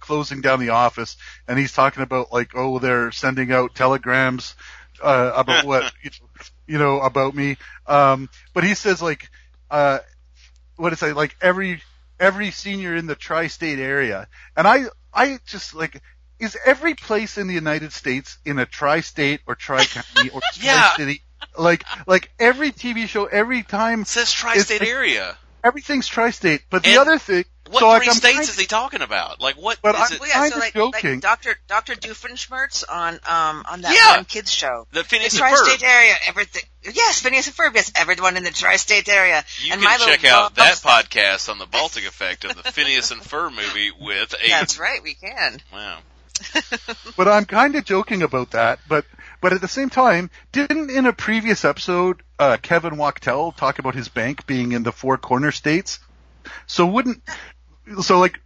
closing 0.00 0.40
down 0.40 0.58
the 0.58 0.70
office 0.70 1.16
and 1.46 1.58
he's 1.58 1.72
talking 1.72 2.02
about 2.02 2.32
like 2.32 2.52
oh 2.56 2.80
they're 2.80 3.12
sending 3.12 3.52
out 3.52 3.74
telegrams 3.74 4.56
uh, 5.00 5.32
about 5.36 5.64
what 5.66 5.92
you 6.02 6.10
know, 6.10 6.28
you 6.66 6.78
know 6.78 7.00
about 7.00 7.34
me. 7.34 7.56
Um 7.86 8.28
but 8.54 8.64
he 8.64 8.74
says 8.74 9.00
like 9.00 9.30
uh 9.70 9.98
what 10.76 10.92
is 10.92 11.02
it 11.02 11.14
like 11.14 11.36
every 11.40 11.82
every 12.18 12.50
senior 12.50 12.96
in 12.96 13.06
the 13.06 13.14
tri-state 13.14 13.78
area. 13.78 14.26
And 14.56 14.66
I 14.66 14.86
I 15.12 15.38
just 15.46 15.74
like 15.74 16.00
is 16.40 16.56
every 16.64 16.94
place 16.94 17.38
in 17.38 17.46
the 17.46 17.54
United 17.54 17.92
States 17.92 18.38
in 18.44 18.58
a 18.58 18.66
tri-state 18.66 19.42
or 19.46 19.54
tri-county 19.54 20.30
or 20.30 20.40
tri-city 20.54 21.12
Yeah. 21.12 21.18
Tri-city 21.54 21.62
like 21.62 21.84
like 22.06 22.30
every 22.38 22.72
TV 22.72 23.06
show 23.08 23.26
every 23.26 23.62
time 23.62 24.02
it 24.02 24.08
says 24.08 24.32
tri-state 24.32 24.82
area. 24.82 25.36
everything's 25.64 26.06
tri-state 26.08 26.62
but 26.70 26.82
the 26.84 26.98
other 26.98 27.18
thing 27.18 27.44
What 27.70 27.80
so 27.80 27.88
like 27.88 28.02
three 28.02 28.08
I'm 28.10 28.14
states 28.16 28.34
kind- 28.36 28.48
is 28.48 28.58
he 28.58 28.66
talking 28.66 29.00
about? 29.02 29.40
Like 29.40 29.56
what 29.56 29.78
But 29.82 29.94
is 29.94 30.00
I- 30.00 30.14
it? 30.14 30.20
Well, 30.20 30.28
yeah, 30.28 30.34
so 30.34 30.40
Kinda 30.50 30.58
like, 30.58 30.74
joking. 30.74 31.10
like 31.12 31.20
Doctor 31.20 31.56
Doctor 31.68 31.94
Doofenshmirtz 31.94 32.84
on 32.90 33.14
um 33.14 33.64
on 33.70 33.80
that 33.82 33.94
Yeah. 33.94 34.16
one 34.16 34.24
kids 34.26 34.50
show. 34.52 34.86
The 34.92 35.04
Phineas 35.04 35.32
the 35.38 35.44
and 35.44 35.54
Ferb. 35.54 35.58
tri-state 35.58 35.82
area, 35.88 36.14
everything. 36.26 36.62
Yes, 36.92 37.20
Phineas 37.20 37.46
and 37.46 37.56
Ferb. 37.56 37.74
Yes, 37.74 37.90
everyone 37.94 38.36
in 38.36 38.42
the 38.44 38.50
tri-state 38.50 39.08
area. 39.08 39.44
You 39.62 39.72
and 39.72 39.80
can 39.80 39.90
Milo 39.90 40.04
check 40.06 40.24
out 40.24 40.54
that 40.56 40.74
podcast 40.76 41.48
on 41.48 41.58
the 41.58 41.66
Baltic 41.66 42.04
Effect 42.06 42.44
of 42.44 42.56
the 42.62 42.70
Phineas 42.72 43.10
and 43.10 43.22
Ferb 43.22 43.54
movie 43.54 43.90
with 43.98 44.34
a. 44.44 44.48
That's 44.48 44.78
right, 44.78 45.02
we 45.02 45.14
can. 45.14 45.60
Wow. 45.72 45.98
But 47.16 47.28
I'm 47.28 47.44
kind 47.44 47.76
of 47.76 47.84
joking 47.84 48.22
about 48.22 48.50
that. 48.52 48.80
But 48.88 49.04
but 49.42 49.52
at 49.52 49.60
the 49.60 49.68
same 49.68 49.90
time, 49.90 50.30
didn't 50.52 50.88
in 50.90 51.04
a 51.04 51.12
previous 51.12 51.66
episode 51.66 52.22
uh, 52.38 52.56
Kevin 52.62 52.96
Wachtel 52.96 53.52
talk 53.52 53.78
about 53.78 53.94
his 53.94 54.08
bank 54.08 54.46
being 54.46 54.72
in 54.72 54.82
the 54.84 54.92
four 54.92 55.18
corner 55.18 55.52
states? 55.52 55.98
So 56.66 56.86
wouldn't 56.86 57.20
so 58.00 58.18
like 58.20 58.40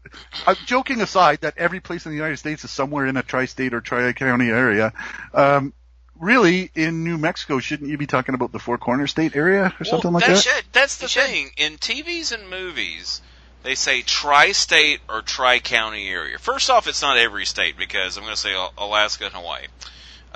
uh, 0.47 0.55
joking 0.65 1.01
aside 1.03 1.43
that 1.43 1.55
every 1.59 1.79
place 1.81 2.05
in 2.07 2.11
the 2.11 2.17
United 2.17 2.39
States 2.39 2.65
is 2.65 2.71
somewhere 2.71 3.07
in 3.07 3.17
a 3.17 3.23
tri-state 3.23 3.75
or 3.75 3.81
tri-county 3.81 4.49
area. 4.49 4.93
Um, 5.35 5.73
really, 6.19 6.71
in 6.75 7.05
New 7.05 7.19
Mexico, 7.19 7.59
shouldn't 7.59 7.91
you 7.91 7.99
be 7.99 8.07
talking 8.07 8.35
about 8.35 8.51
the 8.53 8.59
four 8.59 8.79
corner 8.79 9.07
state 9.07 9.37
area 9.37 9.75
or 9.79 9.85
something 9.85 10.13
like 10.13 10.25
that 10.25 10.35
that? 10.37 10.43
should- 10.43 10.65
that's 10.73 10.97
the 10.97 11.05
You 11.05 11.09
should. 11.09 11.25
thing. 11.25 11.51
In 11.59 11.77
TVs 11.77 12.33
and 12.33 12.49
movies, 12.49 13.21
they 13.63 13.75
say 13.75 14.01
tri-state 14.03 15.01
or 15.09 15.21
tri-county 15.23 16.09
area. 16.09 16.39
First 16.39 16.71
off, 16.71 16.87
it's 16.89 17.03
not 17.03 17.19
every 17.19 17.45
state 17.45 17.77
because 17.77 18.17
I'm 18.17 18.23
going 18.25 18.35
to 18.35 18.41
say 18.41 18.55
Alaska 18.79 19.27
and 19.27 19.35
Hawaii. 19.35 19.67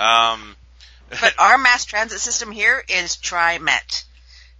Um, 0.00 0.56
But 1.10 1.34
our 1.38 1.58
mass 1.58 1.84
transit 1.84 2.20
system 2.20 2.50
here 2.52 2.82
is 2.88 3.16
Tri-Met. 3.16 4.04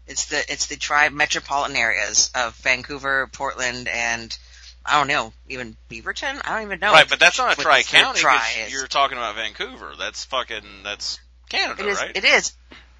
It's 0.07 0.27
the 0.27 0.39
it's 0.53 0.67
the 0.67 0.77
tri 0.77 1.09
metropolitan 1.09 1.77
areas 1.77 2.31
of 2.35 2.57
Vancouver, 2.57 3.29
Portland, 3.33 3.87
and 3.87 4.37
I 4.85 4.99
don't 4.99 5.07
know, 5.07 5.33
even 5.49 5.77
Beaverton. 5.89 6.41
I 6.45 6.55
don't 6.55 6.63
even 6.67 6.81
know. 6.81 6.91
right, 6.93 7.09
but 7.09 7.21
that's 7.21 7.39
not 7.39 7.57
a 7.57 7.61
tri-county. 7.63 8.15
the 8.15 8.19
tri 8.19 8.37
'cause 8.39 8.67
is. 8.67 8.73
You're 8.73 8.89
talking 8.89 9.19
about 9.19 9.37
Vancouver. 9.37 9.93
That's 9.97 10.25
fucking. 10.25 10.65
That's 10.83 11.21
Canada, 11.49 11.83
It 11.85 11.89
is. 11.91 11.99
right? 11.99 12.17
It 12.17 12.25
is. 12.25 12.53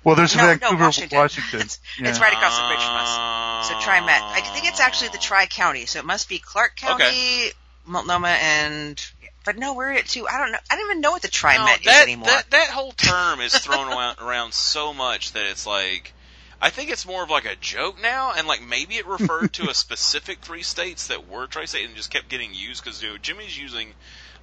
Well, 0.05 0.15
there's 0.15 0.35
No, 0.37 0.43
no, 0.43 0.49
Vancouver, 0.57 0.85
Washington. 0.85 1.19
Washington. 1.19 1.61
It's, 1.63 1.79
Yeah. 1.99 2.09
it's 2.11 2.21
right 2.21 2.33
across 2.33 2.57
the 2.57 2.67
bridge 2.69 2.79
from 2.81 2.97
us. 2.97 3.69
So 3.69 3.81
Tri-Met. 3.81 4.23
I 4.23 4.41
think 4.55 4.67
it's 4.69 4.81
actually 4.81 5.09
the 5.09 5.19
Tri-County. 5.19 5.87
So 5.87 5.99
it 5.99 6.05
must 6.05 6.29
be 6.29 6.39
Clark 6.39 6.77
County, 6.77 7.51
Multnomah, 7.87 8.29
and 8.41 9.05
but 9.45 9.57
no, 9.57 9.75
we're 9.75 9.93
at 9.93 10.07
two. 10.07 10.27
I 10.29 10.39
don't 10.39 10.53
know. 10.53 10.59
I 10.71 10.77
don't 10.77 10.87
even 10.91 11.01
know 11.01 11.13
what 11.13 11.23
the 11.23 11.29
No, 11.29 11.33
Tri-Met 11.33 11.81
that, 11.85 11.97
is 11.97 12.03
anymore. 12.03 12.27
That, 12.29 12.51
that 12.51 12.69
whole 12.71 12.93
term 12.93 13.41
is 13.41 13.57
thrown 13.57 13.89
around, 13.93 14.19
around 14.21 14.53
so 14.55 14.93
much 14.95 15.33
that 15.33 15.47
it's 15.47 15.67
like, 15.67 16.13
I 16.61 16.71
think 16.71 16.91
it's 16.91 17.07
more 17.07 17.23
of 17.23 17.31
like 17.31 17.47
a 17.47 17.57
joke 17.57 18.01
now, 18.03 18.33
and 18.37 18.47
like 18.47 18.63
maybe 18.63 18.97
it 18.97 19.07
referred 19.07 19.53
to 19.55 19.71
a 19.71 19.75
specific 19.75 20.41
three 20.41 20.63
states 20.63 21.07
that 21.09 21.29
were 21.29 21.47
tri-state 21.47 21.87
and 21.87 21.97
just 21.97 22.11
kept 22.11 22.29
getting 22.29 22.55
used 22.55 22.85
because 22.85 23.03
you 23.03 23.11
know, 23.11 23.17
Jimmy's 23.19 23.59
using 23.59 23.95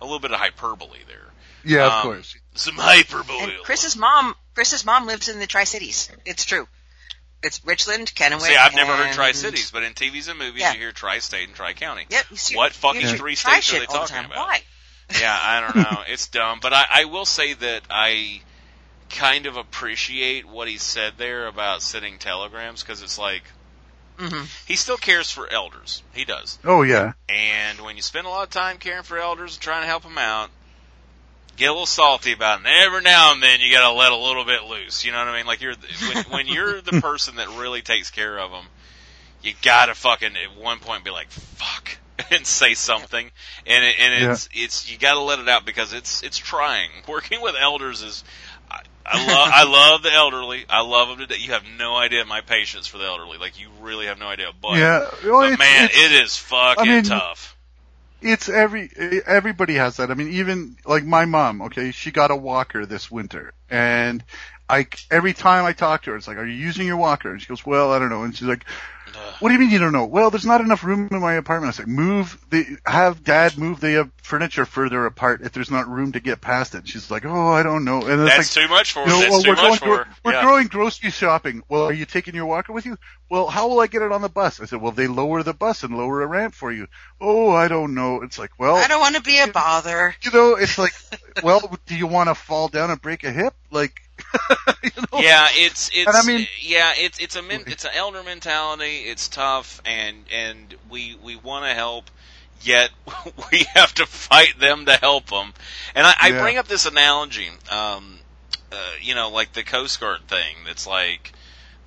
a 0.01 0.05
little 0.05 0.19
bit 0.19 0.31
of 0.31 0.39
hyperbole 0.39 0.99
there. 1.07 1.27
Yeah, 1.63 1.85
of 1.87 1.91
Um, 1.93 2.01
course. 2.03 2.35
Some 2.55 2.75
hyperbole. 2.75 3.39
and 3.43 3.63
Chris's 3.63 3.95
mom, 3.95 4.33
Chris's 4.55 4.85
mom 4.85 5.05
lives 5.05 5.27
in 5.29 5.39
the 5.39 5.47
Tri 5.47 5.63
Cities. 5.65 6.09
It's 6.25 6.45
true. 6.45 6.67
It's 7.43 7.63
Richland, 7.65 8.11
Kennewick. 8.15 8.41
See, 8.41 8.55
I've 8.55 8.73
never 8.73 8.95
heard 8.95 9.13
tri-cities, 9.13 9.69
but 9.69 9.83
in 9.83 9.93
TVs 9.93 10.27
and 10.27 10.39
movies 10.39 10.61
Yeah. 10.61 10.73
you 10.73 10.79
hear 10.79 10.91
tri-state 10.91 11.47
and 11.47 11.55
tri-county. 11.55 12.07
Yep. 12.09 12.25
You 12.31 12.37
see, 12.37 12.55
What 12.55 12.73
fucking 12.73 13.01
you 13.01 13.07
hear 13.09 13.17
three 13.17 13.35
tri 13.35 13.59
states 13.59 13.73
are 13.73 13.79
they 13.79 13.85
all 13.85 14.05
the 14.05 14.07
talking 14.11 14.25
about? 14.25 14.37
Why? 14.47 14.61
Yeah, 15.09 15.37
I 15.39 15.61
don't 15.61 15.75
know. 15.75 16.03
It's 16.13 16.27
dumb, 16.27 16.59
but 16.61 16.73
I, 16.73 16.85
I 16.91 17.05
will 17.05 17.25
say 17.25 17.53
that 17.53 17.83
I 17.89 18.41
kind 19.09 19.45
of 19.45 19.57
appreciate 19.57 20.45
what 20.47 20.67
he 20.67 20.77
said 20.77 21.13
there 21.17 21.47
about 21.47 21.81
sending 21.81 22.17
telegrams 22.19 22.83
because 22.83 23.01
it's 23.01 23.17
like 23.17 23.43
hmm 24.17 24.43
he 24.65 24.75
still 24.75 24.97
cares 24.97 25.31
for 25.31 25.47
elders. 25.51 26.03
He 26.13 26.25
does. 26.25 26.59
Oh 26.63 26.81
yeah. 26.83 27.13
And 27.29 27.81
when 27.81 27.95
you 27.95 28.01
spend 28.01 28.25
a 28.27 28.29
lot 28.29 28.43
of 28.43 28.49
time 28.49 28.77
caring 28.77 29.03
for 29.03 29.17
elders 29.17 29.55
and 29.55 29.61
trying 29.61 29.81
to 29.83 29.87
help 29.87 30.03
them 30.03 30.17
out, 30.17 30.49
get 31.57 31.69
a 31.69 31.71
little 31.71 31.85
salty 31.85 32.33
about 32.33 32.61
it. 32.61 32.67
And 32.67 32.85
every 32.85 33.01
now 33.01 33.33
and 33.33 33.41
then 33.43 33.59
you 33.61 33.71
got 33.71 33.89
to 33.89 33.97
let 33.97 34.11
a 34.11 34.17
little 34.17 34.45
bit 34.45 34.63
loose. 34.63 35.03
You 35.05 35.11
know 35.11 35.19
what 35.19 35.27
I 35.29 35.37
mean? 35.37 35.45
Like 35.47 35.61
you're 35.61 35.75
when, 36.05 36.17
when 36.29 36.47
you're 36.47 36.81
the 36.81 36.93
person 37.01 37.37
that 37.37 37.49
really 37.49 37.81
takes 37.81 38.11
care 38.11 38.37
of 38.39 38.51
them, 38.51 38.65
you 39.41 39.53
got 39.61 39.87
to 39.87 39.95
fucking 39.95 40.35
at 40.35 40.55
one 40.61 40.79
point 40.79 41.03
be 41.03 41.11
like 41.11 41.29
fuck 41.31 41.97
and 42.31 42.45
say 42.45 42.73
something. 42.73 43.29
And 43.65 43.85
it, 43.85 43.95
and 43.99 44.31
it's 44.31 44.49
it's 44.53 44.91
you 44.91 44.97
got 44.97 45.15
to 45.15 45.21
let 45.21 45.39
it 45.39 45.49
out 45.49 45.65
because 45.65 45.93
it's 45.93 46.23
it's 46.23 46.37
trying. 46.37 46.89
Working 47.07 47.41
with 47.41 47.55
elders 47.59 48.01
is. 48.01 48.23
I, 48.69 48.81
I 49.05 49.25
love 49.25 49.49
I 49.53 49.63
love 49.91 50.03
the 50.03 50.11
elderly. 50.11 50.65
I 50.69 50.81
love 50.81 51.09
them 51.09 51.19
today. 51.19 51.37
You 51.39 51.51
have 51.51 51.63
no 51.77 51.95
idea 51.95 52.25
my 52.25 52.41
patience 52.41 52.87
for 52.87 52.97
the 52.97 53.05
elderly. 53.05 53.37
Like 53.37 53.59
you 53.59 53.69
really 53.81 54.07
have 54.07 54.19
no 54.19 54.27
idea. 54.27 54.47
But 54.61 54.77
yeah. 54.77 55.07
Well, 55.23 55.41
but 55.41 55.51
it's, 55.51 55.59
man, 55.59 55.85
it's, 55.85 55.97
it 55.97 56.11
is 56.23 56.37
fucking 56.37 56.83
I 56.83 56.95
mean, 56.95 57.03
tough. 57.03 57.57
it's 58.21 58.49
every 58.49 58.89
everybody 59.25 59.75
has 59.75 59.97
that. 59.97 60.11
I 60.11 60.13
mean, 60.13 60.29
even 60.33 60.75
like 60.85 61.05
my 61.05 61.25
mom. 61.25 61.61
Okay, 61.63 61.91
she 61.91 62.11
got 62.11 62.31
a 62.31 62.35
walker 62.35 62.85
this 62.85 63.09
winter, 63.09 63.53
and 63.69 64.21
I 64.69 64.87
every 65.09 65.33
time 65.33 65.63
I 65.63 65.71
talk 65.71 66.03
to 66.03 66.11
her, 66.11 66.17
it's 66.17 66.27
like, 66.27 66.37
"Are 66.37 66.45
you 66.45 66.55
using 66.55 66.85
your 66.85 66.97
walker?" 66.97 67.31
And 67.31 67.41
she 67.41 67.47
goes, 67.47 67.65
"Well, 67.65 67.93
I 67.93 67.99
don't 67.99 68.09
know." 68.09 68.23
And 68.23 68.35
she's 68.35 68.47
like. 68.47 68.65
"What 69.39 69.49
do 69.49 69.53
you 69.53 69.59
mean 69.59 69.69
you 69.69 69.79
don't 69.79 69.93
know?" 69.93 70.05
Well, 70.05 70.29
there's 70.29 70.45
not 70.45 70.61
enough 70.61 70.83
room 70.83 71.07
in 71.11 71.19
my 71.19 71.33
apartment. 71.33 71.67
I 71.67 71.69
was 71.69 71.79
like, 71.79 71.87
"Move 71.87 72.37
the 72.49 72.65
have 72.85 73.23
Dad 73.23 73.57
move 73.57 73.79
the 73.79 74.01
uh, 74.01 74.05
furniture 74.23 74.65
further 74.65 75.05
apart 75.05 75.41
if 75.41 75.51
there's 75.51 75.71
not 75.71 75.87
room 75.87 76.11
to 76.13 76.19
get 76.19 76.41
past 76.41 76.75
it." 76.75 76.87
She's 76.87 77.11
like, 77.11 77.25
"Oh, 77.25 77.47
I 77.49 77.63
don't 77.63 77.85
know." 77.85 78.01
And 78.01 78.21
it's 78.21 78.35
That's 78.35 78.55
like, 78.55 78.65
too 78.65 78.73
much 78.73 78.93
for 78.93 78.99
her. 79.01 79.05
you 79.05 79.11
know, 79.11 79.19
That's 79.19 79.31
well, 79.31 79.41
too 79.43 79.49
we're 79.49 79.55
going, 79.55 79.69
much 79.69 79.79
for 79.79 79.89
we're, 79.89 80.03
her. 80.03 80.07
we're 80.25 80.33
yeah. 80.33 80.41
going 80.43 80.67
grocery 80.67 81.11
shopping. 81.11 81.63
Well, 81.69 81.83
are 81.83 81.93
you 81.93 82.05
taking 82.05 82.35
your 82.35 82.45
walker 82.45 82.73
with 82.73 82.85
you? 82.85 82.97
Well, 83.29 83.47
how 83.47 83.67
will 83.67 83.79
I 83.79 83.87
get 83.87 84.01
it 84.01 84.11
on 84.11 84.21
the 84.21 84.29
bus? 84.29 84.61
I 84.61 84.65
said, 84.65 84.81
well, 84.81 84.93
they 84.93 85.07
lower 85.07 85.43
the 85.43 85.53
bus 85.53 85.83
and 85.83 85.97
lower 85.97 86.21
a 86.21 86.27
ramp 86.27 86.53
for 86.53 86.71
you. 86.71 86.87
Oh, 87.19 87.51
I 87.51 87.67
don't 87.67 87.93
know. 87.93 88.21
It's 88.21 88.39
like, 88.39 88.51
well, 88.57 88.75
I 88.77 88.87
don't 88.87 89.01
want 89.01 89.15
to 89.15 89.21
be 89.21 89.39
a 89.39 89.47
bother. 89.47 90.15
you 90.21 90.31
know, 90.31 90.55
it's 90.55 90.77
like, 90.77 90.93
well, 91.43 91.77
do 91.85 91.95
you 91.97 92.07
want 92.07 92.29
to 92.29 92.35
fall 92.35 92.69
down 92.69 92.89
and 92.89 93.01
break 93.01 93.23
a 93.25 93.31
hip? 93.31 93.53
Like, 93.69 94.01
you 94.83 94.89
know? 95.13 95.23
Yeah, 95.23 95.47
it's 95.53 95.89
it's 95.93 96.07
I 96.07 96.21
mean- 96.21 96.47
yeah, 96.61 96.93
it's 96.97 97.19
it's 97.19 97.35
a 97.35 97.41
men, 97.41 97.65
it's 97.67 97.85
an 97.85 97.91
elder 97.95 98.23
mentality. 98.23 98.99
It's 99.01 99.27
tough, 99.29 99.79
and 99.85 100.25
and 100.31 100.75
we 100.89 101.15
we 101.15 101.35
want 101.35 101.65
to 101.65 101.73
help, 101.73 102.09
yet 102.61 102.91
we 103.51 103.65
have 103.73 103.93
to 103.95 104.05
fight 104.05 104.59
them 104.59 104.85
to 104.85 104.97
help 104.97 105.27
them. 105.27 105.53
And 105.95 106.05
I, 106.05 106.15
I 106.19 106.31
Yeah. 106.31 106.39
bring 106.39 106.57
up 106.57 106.67
this 106.67 106.85
analogy, 106.85 107.49
um, 107.69 108.19
uh, 108.71 108.91
you 109.01 109.15
know, 109.15 109.29
like 109.29 109.53
the 109.53 109.63
Coast 109.63 109.99
Guard 109.99 110.27
thing. 110.27 110.57
That's 110.65 110.87
like 110.87 111.33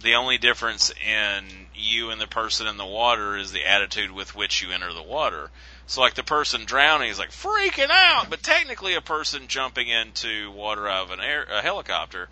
the 0.01 0.15
only 0.15 0.39
difference 0.39 0.91
in 1.07 1.69
you 1.75 2.11
and 2.11 2.21
the 2.21 2.27
person 2.27 2.67
in 2.67 2.77
the 2.77 2.87
water 2.87 3.37
is 3.37 3.53
the 3.53 3.67
attitude 3.69 4.11
with 4.11 4.35
which 4.35 4.63
you 4.63 4.71
enter 4.73 4.93
the 4.93 5.03
water. 5.03 5.51
So 5.91 6.03
like 6.03 6.15
the 6.15 6.23
person 6.23 6.67
drowning 6.67 7.11
is 7.11 7.19
like 7.19 7.33
freaking 7.33 7.91
out, 7.91 8.31
but 8.31 8.45
technically 8.45 8.95
a 8.95 9.01
person 9.01 9.49
jumping 9.49 9.89
into 9.89 10.53
water 10.53 10.87
out 10.87 11.07
of 11.07 11.11
an 11.11 11.19
air, 11.19 11.45
a 11.51 11.61
helicopter, 11.61 12.29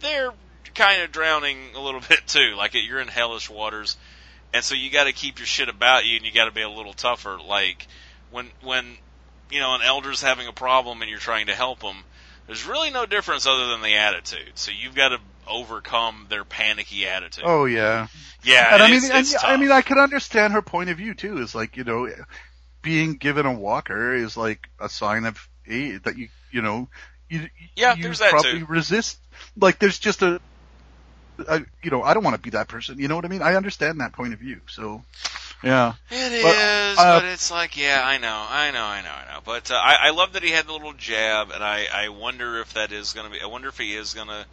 they're 0.00 0.32
kind 0.74 1.02
of 1.02 1.12
drowning 1.12 1.58
a 1.74 1.80
little 1.80 2.00
bit 2.08 2.26
too. 2.26 2.54
Like 2.56 2.72
you're 2.72 2.98
in 2.98 3.08
hellish 3.08 3.50
waters, 3.50 3.98
and 4.54 4.64
so 4.64 4.74
you 4.74 4.90
got 4.90 5.04
to 5.04 5.12
keep 5.12 5.38
your 5.38 5.44
shit 5.44 5.68
about 5.68 6.06
you, 6.06 6.16
and 6.16 6.24
you 6.24 6.32
got 6.32 6.46
to 6.46 6.52
be 6.52 6.62
a 6.62 6.70
little 6.70 6.94
tougher. 6.94 7.36
Like 7.46 7.86
when 8.30 8.48
when 8.62 8.86
you 9.50 9.60
know 9.60 9.74
an 9.74 9.82
elder's 9.82 10.22
having 10.22 10.48
a 10.48 10.52
problem 10.54 11.02
and 11.02 11.10
you're 11.10 11.18
trying 11.18 11.48
to 11.48 11.54
help 11.54 11.80
them, 11.80 11.96
there's 12.46 12.64
really 12.64 12.90
no 12.90 13.04
difference 13.04 13.46
other 13.46 13.66
than 13.68 13.82
the 13.82 13.96
attitude. 13.96 14.52
So 14.54 14.70
you've 14.70 14.94
got 14.94 15.10
to 15.10 15.18
overcome 15.46 16.28
their 16.30 16.44
panicky 16.44 17.06
attitude. 17.06 17.44
Oh 17.46 17.66
yeah. 17.66 18.06
yeah, 18.42 18.72
And 18.72 18.82
I 18.82 18.90
mean, 18.90 19.02
and, 19.12 19.26
I 19.42 19.56
mean, 19.58 19.70
I 19.70 19.82
can 19.82 19.98
understand 19.98 20.54
her 20.54 20.62
point 20.62 20.88
of 20.88 20.96
view 20.96 21.12
too. 21.12 21.38
Is 21.38 21.54
like, 21.54 21.76
you 21.76 21.84
know, 21.84 22.08
being 22.86 23.14
given 23.16 23.44
a 23.46 23.52
walker 23.52 24.14
is 24.14 24.36
like 24.36 24.68
a 24.80 24.88
sign 24.88 25.24
of 25.26 25.48
aid 25.66 26.04
that 26.04 26.16
you, 26.16 26.28
you 26.52 26.62
know, 26.62 26.88
you, 27.28 27.48
Yeah, 27.74 27.96
you 27.96 28.04
there's 28.04 28.20
that 28.20 28.30
probably 28.30 28.60
too. 28.60 28.66
resist. 28.66 29.18
Like, 29.60 29.78
there's 29.80 29.98
just 29.98 30.22
a, 30.22 30.40
a, 31.48 31.60
you 31.82 31.90
know, 31.90 32.02
I 32.02 32.14
don't 32.14 32.22
want 32.24 32.36
to 32.36 32.40
be 32.42 32.50
that 32.50 32.68
person. 32.68 32.98
You 32.98 33.08
know 33.08 33.16
what 33.16 33.24
I 33.24 33.28
mean? 33.28 33.42
I 33.42 33.56
understand 33.56 34.00
that 34.00 34.12
point 34.12 34.32
of 34.32 34.38
view. 34.38 34.60
So, 34.68 35.02
Yeah. 35.62 35.94
It 36.10 36.32
is, 36.32 36.42
But, 36.44 36.56
uh, 36.56 37.20
but 37.20 37.24
it's 37.28 37.50
like, 37.50 37.76
yeah, 37.76 38.00
I 38.04 38.18
know, 38.18 38.46
I 38.48 38.70
know, 38.70 38.84
I 38.84 39.02
know, 39.02 39.10
I 39.10 39.34
know. 39.34 39.40
But 39.44 39.70
uh, 39.70 39.74
I, 39.74 39.96
I 40.02 40.10
love 40.10 40.34
that 40.34 40.42
he 40.44 40.50
had 40.50 40.66
the 40.66 40.72
little 40.72 40.92
jab, 40.94 41.50
and 41.50 41.62
I, 41.64 41.86
I 41.92 42.08
wonder 42.10 42.60
if 42.60 42.74
that 42.74 42.92
is 42.92 43.12
going 43.12 43.26
to 43.26 43.32
be. 43.32 43.42
I 43.42 43.46
wonder 43.46 43.68
if 43.68 43.78
he 43.78 43.94
is 43.94 44.14
going 44.14 44.28
to 44.28 44.46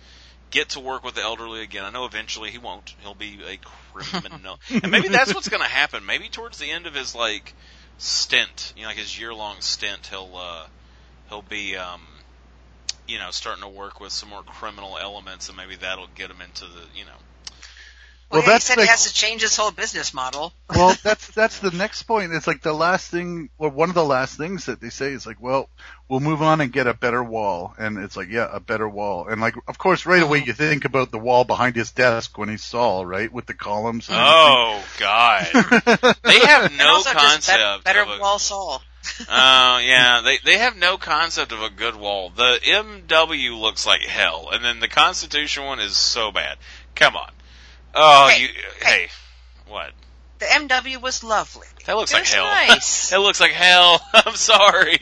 get 0.51 0.69
to 0.69 0.79
work 0.79 1.03
with 1.03 1.15
the 1.15 1.21
elderly 1.21 1.61
again. 1.61 1.83
I 1.85 1.89
know 1.91 2.05
eventually 2.05 2.49
he 2.51 2.57
won't. 2.57 2.93
He'll 3.01 3.13
be 3.15 3.39
a 3.47 3.57
criminal, 3.93 4.59
and 4.69 4.91
maybe 4.91 5.07
that's 5.07 5.33
what's 5.33 5.49
going 5.49 5.63
to 5.63 5.69
happen. 5.69 6.05
Maybe 6.05 6.29
towards 6.29 6.57
the 6.59 6.69
end 6.69 6.85
of 6.87 6.93
his 6.95 7.15
like 7.15 7.53
stint, 7.97 8.73
you 8.75 8.83
know, 8.83 8.89
like 8.89 8.97
his 8.97 9.17
year 9.19 9.33
long 9.33 9.61
stint, 9.61 10.07
he'll 10.07 10.35
uh, 10.35 10.65
he'll 11.29 11.41
be, 11.41 11.75
um, 11.75 12.01
you 13.07 13.17
know, 13.19 13.31
starting 13.31 13.63
to 13.63 13.69
work 13.69 13.99
with 13.99 14.11
some 14.11 14.29
more 14.29 14.43
criminal 14.43 14.97
elements, 14.97 15.49
and 15.49 15.57
maybe 15.57 15.75
that'll 15.75 16.07
get 16.15 16.29
him 16.29 16.41
into 16.41 16.65
the, 16.65 16.81
you 16.95 17.05
know. 17.05 17.11
Well, 18.33 18.41
Well, 18.41 18.47
yeah, 18.49 18.53
he 18.53 18.55
that's 18.55 18.65
said 18.65 18.77
like- 18.77 18.85
he 18.85 18.89
has 18.89 19.03
to 19.05 19.13
change 19.13 19.41
his 19.41 19.55
whole 19.55 19.71
business 19.71 20.13
model. 20.13 20.53
Well, 20.69 20.95
that's 21.03 21.27
that's 21.27 21.59
the 21.59 21.69
next 21.71 22.03
point. 22.03 22.33
It's 22.33 22.47
like 22.47 22.61
the 22.61 22.73
last 22.73 23.09
thing, 23.11 23.49
or 23.59 23.69
one 23.69 23.89
of 23.89 23.95
the 23.95 24.03
last 24.03 24.37
things 24.37 24.65
that 24.65 24.81
they 24.81 24.89
say 24.89 25.11
is 25.11 25.25
like, 25.27 25.39
well, 25.39 25.69
we'll 26.09 26.19
move 26.19 26.41
on 26.41 26.59
and 26.59 26.71
get 26.73 26.87
a 26.87 26.93
better 26.95 27.23
wall, 27.23 27.75
and 27.77 27.97
it's 27.99 28.17
like, 28.17 28.29
yeah, 28.29 28.47
a 28.51 28.59
better 28.59 28.89
wall, 28.89 29.27
and 29.27 29.39
like, 29.39 29.55
of 29.67 29.77
course, 29.77 30.05
right 30.07 30.23
away 30.23 30.39
mm-hmm. 30.39 30.47
you 30.47 30.53
think 30.53 30.85
about 30.85 31.11
the 31.11 31.19
wall 31.19 31.43
behind 31.43 31.75
his 31.75 31.91
desk 31.91 32.35
when 32.37 32.49
he 32.49 32.57
saw 32.57 33.03
right, 33.03 33.31
with 33.31 33.45
the 33.45 33.53
columns. 33.53 34.09
And 34.09 34.17
Oh 34.19 34.83
God, 34.97 35.45
they 36.23 36.39
have 36.39 36.71
no 36.75 36.87
also 36.87 37.13
just 37.13 37.25
concept. 37.25 37.45
better, 37.45 37.81
better 37.83 38.01
of 38.01 38.17
a, 38.17 38.19
wall 38.19 38.39
Saul. 38.39 38.81
Oh 39.29 39.77
yeah, 39.83 40.21
they 40.23 40.39
they 40.45 40.57
have 40.57 40.77
no 40.77 40.97
concept 40.97 41.51
of 41.51 41.61
a 41.61 41.69
good 41.69 41.95
wall. 41.95 42.29
The 42.29 42.59
MW 42.63 43.59
looks 43.59 43.85
like 43.85 44.01
hell, 44.01 44.49
and 44.51 44.63
then 44.63 44.79
the 44.79 44.87
Constitution 44.87 45.65
one 45.65 45.79
is 45.79 45.95
so 45.97 46.31
bad. 46.31 46.57
Come 46.95 47.15
on. 47.17 47.29
Oh, 47.93 48.27
Hey, 48.29 48.41
you 48.43 48.47
hey, 48.81 49.07
what? 49.67 49.91
The 50.39 50.45
MW 50.45 51.01
was 51.01 51.23
lovely. 51.23 51.67
That 51.85 51.95
looks 51.95 52.11
It 52.11 52.15
like 52.15 52.25
hell. 52.27 52.43
nice. 52.45 53.09
That 53.11 53.19
looks 53.21 53.39
like 53.39 53.51
hell. 53.51 54.01
I'm 54.13 54.35
sorry. 54.35 54.97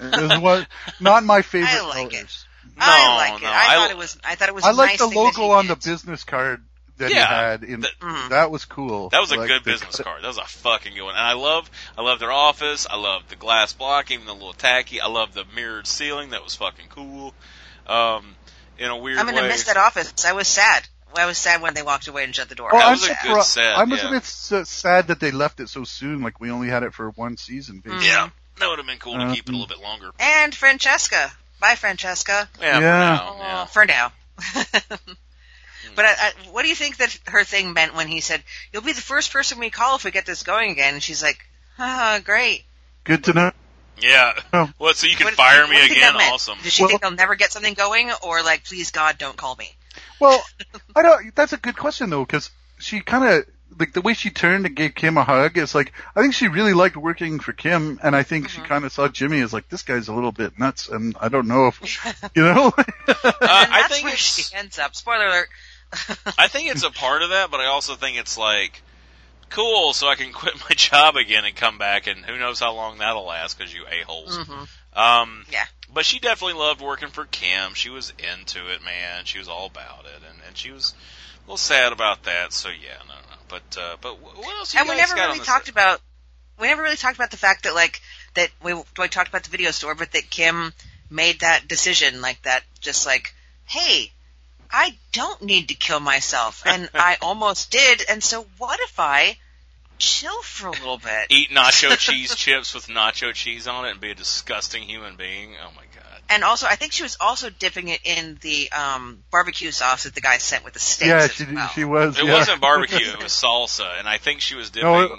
was 0.00 0.40
what, 0.40 0.66
not 1.00 1.24
my 1.24 1.42
favorite 1.42 1.70
I 1.70 1.86
like 1.86 2.06
it. 2.12 2.16
colors. 2.16 2.46
I 2.78 3.16
like 3.16 3.40
it. 3.40 3.44
no, 3.44 3.48
I, 3.50 3.66
I- 3.68 3.74
thought 3.76 3.90
it 3.90 3.96
was. 3.96 4.18
I 4.24 4.34
thought 4.36 4.48
it 4.48 4.54
was. 4.54 4.64
I 4.64 4.70
a 4.70 4.72
like 4.72 4.90
nice 4.90 4.98
the 5.00 5.06
logo 5.08 5.42
he 5.42 5.50
on 5.50 5.66
the 5.66 5.76
business 5.76 6.24
card 6.24 6.62
that 6.98 7.10
Yeah, 7.10 7.16
he 7.16 7.20
had. 7.24 7.64
In, 7.64 7.80
the- 7.80 7.88
Mhm. 8.00 8.28
that 8.30 8.50
was 8.50 8.64
cool. 8.64 9.08
That 9.10 9.20
was 9.20 9.32
a 9.32 9.36
Like 9.36 9.48
good 9.48 9.64
the- 9.64 9.70
business 9.72 9.96
card. 9.96 10.22
That 10.22 10.28
was 10.28 10.38
a 10.38 10.44
fucking 10.44 10.94
good 10.94 11.02
one. 11.02 11.14
And 11.14 11.22
I 11.24 11.32
love, 11.34 11.70
I 11.98 12.02
love 12.02 12.18
their 12.20 12.32
office. 12.32 12.86
I 12.88 12.96
love 12.96 13.22
the 13.28 13.36
glass 13.36 13.72
block, 13.74 14.10
even 14.10 14.26
the 14.26 14.32
little 14.34 14.52
tacky. 14.54 15.00
I 15.00 15.08
love 15.08 15.34
the 15.34 15.44
mirrored 15.54 15.86
ceiling. 15.86 16.30
That 16.30 16.42
was 16.44 16.54
fucking 16.54 16.86
cool. 16.90 17.34
Um, 17.86 18.34
in 18.78 18.88
a 18.90 18.96
weird 18.96 19.18
I'm 19.18 19.26
gonna 19.26 19.42
way. 19.42 19.48
miss 19.48 19.64
that 19.64 19.76
office. 19.76 20.24
I 20.24 20.32
was 20.32 20.48
sad. 20.48 20.86
I 21.16 21.26
was 21.26 21.38
sad 21.38 21.60
when 21.62 21.74
they 21.74 21.82
walked 21.82 22.06
away 22.08 22.24
and 22.24 22.34
shut 22.34 22.48
the 22.48 22.54
door. 22.54 22.70
Well, 22.72 22.80
That 22.80 22.86
I'm 22.86 22.92
was 22.92 23.04
a 23.04 23.08
good 23.08 23.16
surpri- 23.36 23.42
set, 23.44 23.78
I'm 23.78 23.90
yeah. 23.90 24.08
a 24.08 24.10
bit 24.10 24.22
s- 24.22 24.68
sad 24.68 25.08
that 25.08 25.20
they 25.20 25.30
left 25.30 25.60
it 25.60 25.68
so 25.68 25.84
soon. 25.84 26.22
Like 26.22 26.40
we 26.40 26.50
only 26.50 26.68
had 26.68 26.82
it 26.82 26.94
for 26.94 27.10
one 27.10 27.36
season. 27.36 27.80
Basically. 27.80 28.06
Yeah, 28.06 28.30
that 28.58 28.68
would 28.68 28.78
have 28.78 28.86
been 28.86 28.98
cool 28.98 29.14
to 29.18 29.24
Uh, 29.26 29.34
keep 29.34 29.44
it 29.48 29.50
a 29.50 29.52
little 29.52 29.66
bit 29.66 29.80
longer. 29.80 30.10
And 30.18 30.54
Francesca. 30.54 31.32
Bye, 31.60 31.74
Francesca. 31.74 32.48
Yeah, 32.60 32.78
Yeah. 32.80 33.18
for 33.18 33.24
now. 33.26 33.36
Yeah. 33.38 33.64
For 33.66 33.86
now. 33.86 34.12
but 35.96 36.04
I, 36.04 36.12
I, 36.18 36.32
what 36.50 36.62
do 36.62 36.68
you 36.68 36.74
think 36.74 36.96
that 36.98 37.18
her 37.26 37.44
thing 37.44 37.72
meant 37.72 37.94
when 37.94 38.08
he 38.08 38.20
said, 38.20 38.42
"You'll 38.72 38.82
be 38.82 38.92
the 38.92 39.00
first 39.00 39.32
person 39.32 39.58
we 39.58 39.70
call 39.70 39.96
if 39.96 40.04
we 40.04 40.10
get 40.10 40.26
this 40.26 40.42
going 40.42 40.70
again"? 40.70 40.94
And 40.94 41.02
she's 41.02 41.22
like, 41.22 41.38
"Ah, 41.78 42.20
great." 42.24 42.64
Good 43.04 43.24
to 43.24 43.32
know. 43.32 43.52
Yeah. 43.98 44.32
Oh. 44.52 44.70
Well, 44.78 44.94
so 44.94 45.06
you 45.06 45.16
can 45.16 45.26
What- 45.26 45.34
fire 45.34 45.62
what 45.62 45.70
me 45.70 45.86
do 45.88 45.92
again? 45.92 46.14
Awesome. 46.16 46.58
Does 46.62 46.72
she 46.72 46.82
Well- 46.82 46.88
think 46.90 47.02
they'll 47.02 47.10
never 47.10 47.34
get 47.34 47.52
something 47.52 47.74
going, 47.74 48.10
or 48.22 48.42
like, 48.42 48.64
please 48.64 48.90
God, 48.90 49.18
don't 49.18 49.36
call 49.36 49.56
me? 49.56 49.74
Well, 50.20 50.40
I 50.94 51.02
don't. 51.02 51.34
That's 51.34 51.52
a 51.52 51.56
good 51.56 51.76
question 51.76 52.10
though, 52.10 52.24
because 52.24 52.50
she 52.78 53.00
kind 53.00 53.24
of 53.24 53.46
like 53.78 53.92
the 53.92 54.00
way 54.00 54.14
she 54.14 54.30
turned 54.30 54.66
and 54.66 54.74
gave 54.76 54.94
Kim 54.94 55.16
a 55.16 55.24
hug. 55.24 55.56
Is 55.56 55.74
like 55.74 55.92
I 56.14 56.20
think 56.20 56.34
she 56.34 56.48
really 56.48 56.74
liked 56.74 56.96
working 56.96 57.40
for 57.40 57.52
Kim, 57.52 57.98
and 58.02 58.14
I 58.14 58.22
think 58.22 58.46
Mm-hmm. 58.48 58.62
she 58.62 58.68
kind 58.68 58.84
of 58.84 58.92
saw 58.92 59.08
Jimmy 59.08 59.40
as 59.40 59.52
like 59.52 59.68
this 59.68 59.82
guy's 59.82 60.08
a 60.08 60.12
little 60.12 60.32
bit 60.32 60.58
nuts, 60.58 60.88
and 60.88 61.16
I 61.20 61.28
don't 61.28 61.48
know 61.48 61.68
if 61.68 61.80
you 62.36 62.42
know. 62.42 62.72
Uh, 62.76 62.82
and 63.24 63.38
I 63.40 63.86
think 63.88 64.04
where 64.04 64.12
it's, 64.12 64.20
she 64.22 64.56
ends 64.56 64.78
up. 64.78 64.94
Spoiler 64.94 65.26
alert. 65.26 65.48
I 66.38 66.48
think 66.48 66.70
it's 66.70 66.84
a 66.84 66.90
part 66.90 67.22
of 67.22 67.30
that, 67.30 67.50
but 67.50 67.60
I 67.60 67.66
also 67.66 67.94
think 67.96 68.16
it's 68.18 68.36
like 68.38 68.82
cool, 69.48 69.92
so 69.92 70.06
I 70.06 70.14
can 70.14 70.32
quit 70.32 70.54
my 70.68 70.74
job 70.76 71.16
again 71.16 71.44
and 71.44 71.56
come 71.56 71.78
back, 71.78 72.06
and 72.06 72.24
who 72.24 72.38
knows 72.38 72.60
how 72.60 72.74
long 72.74 72.98
that'll 72.98 73.24
last 73.26 73.58
because 73.58 73.72
you 73.74 73.84
a 73.90 74.04
holes. 74.04 74.36
Mhm. 74.38 74.68
Um, 74.92 75.44
Yeah. 75.50 75.64
But 75.92 76.04
she 76.04 76.18
definitely 76.20 76.60
loved 76.60 76.80
working 76.80 77.08
for 77.08 77.24
Kim. 77.24 77.74
She 77.74 77.90
was 77.90 78.12
into 78.18 78.72
it, 78.72 78.82
man. 78.84 79.24
She 79.24 79.38
was 79.38 79.48
all 79.48 79.66
about 79.66 80.04
it, 80.04 80.22
and 80.28 80.40
and 80.46 80.56
she 80.56 80.70
was 80.70 80.94
a 81.38 81.40
little 81.42 81.56
sad 81.56 81.92
about 81.92 82.24
that. 82.24 82.52
So 82.52 82.68
yeah, 82.68 82.98
no, 83.08 83.14
no. 83.14 83.36
But 83.48 83.78
uh, 83.80 83.96
but 84.00 84.14
wh- 84.14 84.38
what 84.38 84.56
else? 84.56 84.72
You 84.72 84.80
and 84.80 84.88
we 84.88 84.96
never 84.96 85.14
really 85.14 85.40
talked 85.40 85.66
list? 85.66 85.70
about 85.70 86.00
we 86.60 86.68
never 86.68 86.82
really 86.82 86.96
talked 86.96 87.16
about 87.16 87.30
the 87.30 87.36
fact 87.36 87.64
that 87.64 87.74
like 87.74 88.00
that 88.34 88.50
we 88.62 88.74
we 88.74 89.08
talked 89.08 89.28
about 89.28 89.42
the 89.42 89.50
video 89.50 89.72
store, 89.72 89.94
but 89.94 90.12
that 90.12 90.30
Kim 90.30 90.72
made 91.10 91.40
that 91.40 91.66
decision 91.66 92.20
like 92.20 92.40
that, 92.42 92.62
just 92.80 93.04
like, 93.04 93.34
hey, 93.64 94.12
I 94.70 94.96
don't 95.12 95.42
need 95.42 95.68
to 95.68 95.74
kill 95.74 95.98
myself, 96.00 96.62
and 96.64 96.88
I 96.94 97.16
almost 97.20 97.72
did, 97.72 98.04
and 98.08 98.22
so 98.22 98.46
what 98.58 98.78
if 98.80 99.00
I 99.00 99.36
chill 100.00 100.42
for 100.42 100.68
a 100.68 100.72
little 100.72 100.98
bit? 100.98 101.26
Eat 101.30 101.50
nacho 101.50 101.96
cheese 101.98 102.34
chips 102.34 102.74
with 102.74 102.86
nacho 102.88 103.32
cheese 103.32 103.66
on 103.68 103.86
it 103.86 103.92
and 103.92 104.00
be 104.00 104.10
a 104.10 104.14
disgusting 104.14 104.82
human 104.82 105.16
being. 105.16 105.54
Oh 105.62 105.70
my 105.76 105.82
god. 105.94 106.20
And 106.28 106.44
also, 106.44 106.66
I 106.66 106.76
think 106.76 106.92
she 106.92 107.02
was 107.02 107.16
also 107.20 107.50
dipping 107.50 107.88
it 107.88 108.00
in 108.04 108.38
the 108.40 108.70
um, 108.72 109.22
barbecue 109.32 109.70
sauce 109.72 110.04
that 110.04 110.14
the 110.14 110.20
guy 110.20 110.38
sent 110.38 110.64
with 110.64 110.74
the 110.74 110.78
steaks. 110.78 111.08
yeah, 111.08 111.16
as 111.24 111.32
she 111.32 111.44
well. 111.54 111.68
she 111.68 111.84
was. 111.84 112.18
It 112.18 112.24
yeah. 112.24 112.32
wasn't 112.32 112.60
barbecue. 112.70 112.98
It 112.98 113.22
was 113.22 113.32
salsa, 113.32 113.98
and 113.98 114.08
I 114.08 114.18
think 114.18 114.40
she 114.40 114.54
was 114.54 114.70
dipping. 114.70 114.88
No, 114.90 115.00
it- 115.02 115.10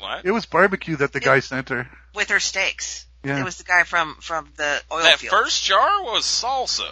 what? 0.00 0.24
It 0.24 0.30
was 0.30 0.46
barbecue 0.46 0.96
that 0.96 1.12
the 1.12 1.18
guy 1.20 1.40
sent 1.40 1.70
her. 1.70 1.88
with 2.14 2.30
her 2.30 2.38
steaks. 2.40 3.06
Yeah. 3.24 3.40
It 3.40 3.44
was 3.44 3.56
the 3.58 3.64
guy 3.64 3.82
from 3.82 4.16
from 4.20 4.48
the 4.56 4.80
oil 4.92 5.02
that 5.02 5.18
field. 5.18 5.32
first 5.32 5.64
jar 5.64 6.04
was 6.04 6.22
salsa. 6.24 6.88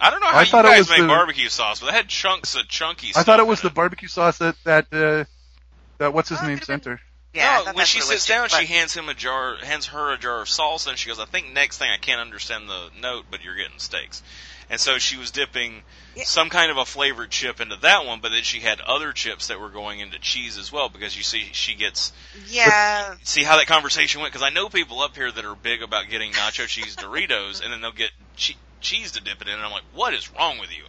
I 0.00 0.10
don't 0.10 0.20
know 0.20 0.28
how 0.28 0.38
I 0.38 0.42
you 0.42 0.48
thought 0.48 0.64
it 0.64 0.68
guys 0.68 0.78
was 0.80 0.90
make 0.90 1.00
the- 1.00 1.06
barbecue 1.08 1.48
sauce, 1.48 1.80
but 1.80 1.86
that 1.86 1.94
had 1.94 2.08
chunks 2.08 2.54
of 2.56 2.68
chunky. 2.68 3.12
I 3.16 3.22
thought 3.22 3.40
it 3.40 3.42
in 3.42 3.48
was 3.48 3.60
the 3.62 3.70
barbecue 3.70 4.08
sauce 4.08 4.38
that 4.38 4.54
that 4.64 4.86
uh, 4.92 5.24
that 6.00 6.12
what's 6.12 6.28
his 6.28 6.40
it 6.40 6.46
name 6.46 6.58
could've 6.58 6.66
been- 6.68 6.82
sent 6.82 6.84
her. 6.86 7.00
yeah, 7.32 7.62
no, 7.66 7.72
when 7.74 7.86
she 7.86 8.00
what 8.00 8.08
sits 8.08 8.26
down, 8.26 8.48
but- 8.50 8.58
she 8.60 8.66
hands 8.66 8.92
him 8.94 9.08
a 9.08 9.14
jar, 9.14 9.56
hands 9.56 9.86
her 9.86 10.12
a 10.12 10.18
jar 10.18 10.40
of 10.42 10.48
salsa, 10.48 10.88
and 10.88 10.98
she 10.98 11.08
goes, 11.08 11.20
"I 11.20 11.24
think 11.26 11.52
next 11.52 11.78
thing 11.78 11.90
I 11.90 11.96
can't 11.98 12.20
understand 12.20 12.68
the 12.68 12.90
note, 13.00 13.26
but 13.30 13.42
you're 13.44 13.54
getting 13.56 13.78
steaks." 13.78 14.22
And 14.68 14.80
so 14.80 14.98
she 14.98 15.16
was 15.16 15.32
dipping 15.32 15.82
Yeah. 16.14 16.22
some 16.24 16.48
kind 16.48 16.70
of 16.70 16.76
a 16.76 16.84
flavored 16.84 17.30
chip 17.32 17.60
into 17.60 17.74
that 17.76 18.04
one, 18.06 18.20
but 18.20 18.30
then 18.30 18.44
she 18.44 18.60
had 18.60 18.80
other 18.80 19.12
chips 19.12 19.48
that 19.48 19.58
were 19.58 19.68
going 19.68 19.98
into 19.98 20.18
cheese 20.20 20.56
as 20.58 20.70
well 20.70 20.88
because 20.88 21.16
you 21.16 21.24
see 21.24 21.50
she 21.52 21.74
gets 21.74 22.12
Yeah, 22.46 23.16
see 23.24 23.42
how 23.42 23.56
that 23.56 23.66
conversation 23.66 24.20
went 24.20 24.32
because 24.32 24.46
I 24.46 24.50
know 24.50 24.68
people 24.68 25.00
up 25.00 25.16
here 25.16 25.30
that 25.30 25.44
are 25.44 25.56
big 25.56 25.82
about 25.82 26.08
getting 26.08 26.32
nacho 26.32 26.68
cheese 26.68 26.94
Doritos 26.94 27.60
and 27.62 27.72
then 27.72 27.80
they'll 27.80 27.90
get 27.90 28.12
che- 28.36 28.56
cheese 28.80 29.10
to 29.12 29.20
dip 29.20 29.42
it 29.42 29.48
in 29.48 29.54
and 29.54 29.62
I'm 29.64 29.72
like, 29.72 29.82
what 29.92 30.14
is 30.14 30.30
wrong 30.34 30.58
with 30.60 30.70
you? 30.70 30.84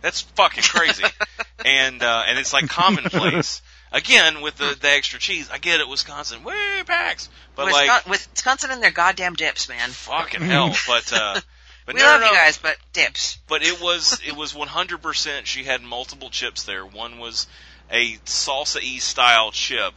That's 0.00 0.22
fucking 0.22 0.62
crazy. 0.64 1.04
and 1.64 2.02
uh, 2.02 2.24
and 2.26 2.38
it's 2.38 2.54
like 2.54 2.68
commonplace. 2.70 3.60
Again, 3.96 4.42
with 4.42 4.56
the, 4.56 4.76
the 4.78 4.90
extra 4.90 5.18
cheese, 5.18 5.48
I 5.50 5.56
get 5.56 5.80
it, 5.80 5.88
Wisconsin, 5.88 6.44
way 6.44 6.82
packs, 6.84 7.30
but 7.54 7.66
Wisconsin, 7.66 7.88
like 7.94 8.06
Wisconsin 8.06 8.70
and 8.70 8.82
their 8.82 8.90
goddamn 8.90 9.34
dips, 9.34 9.70
man. 9.70 9.88
fucking 9.88 10.42
hell. 10.42 10.74
But 10.86 11.12
uh, 11.12 11.40
but 11.86 11.94
we 11.94 12.00
no, 12.00 12.06
love 12.06 12.20
no, 12.20 12.26
no. 12.26 12.32
you 12.32 12.38
guys, 12.38 12.58
but 12.58 12.76
dips. 12.92 13.38
But 13.46 13.62
it 13.62 13.80
was 13.80 14.20
it 14.26 14.36
was 14.36 14.52
100%. 14.52 15.46
She 15.46 15.64
had 15.64 15.82
multiple 15.82 16.28
chips 16.28 16.64
there. 16.64 16.84
One 16.84 17.18
was 17.18 17.46
a 17.90 18.16
salsa 18.26 18.82
y 18.82 18.98
style 18.98 19.50
chip 19.52 19.94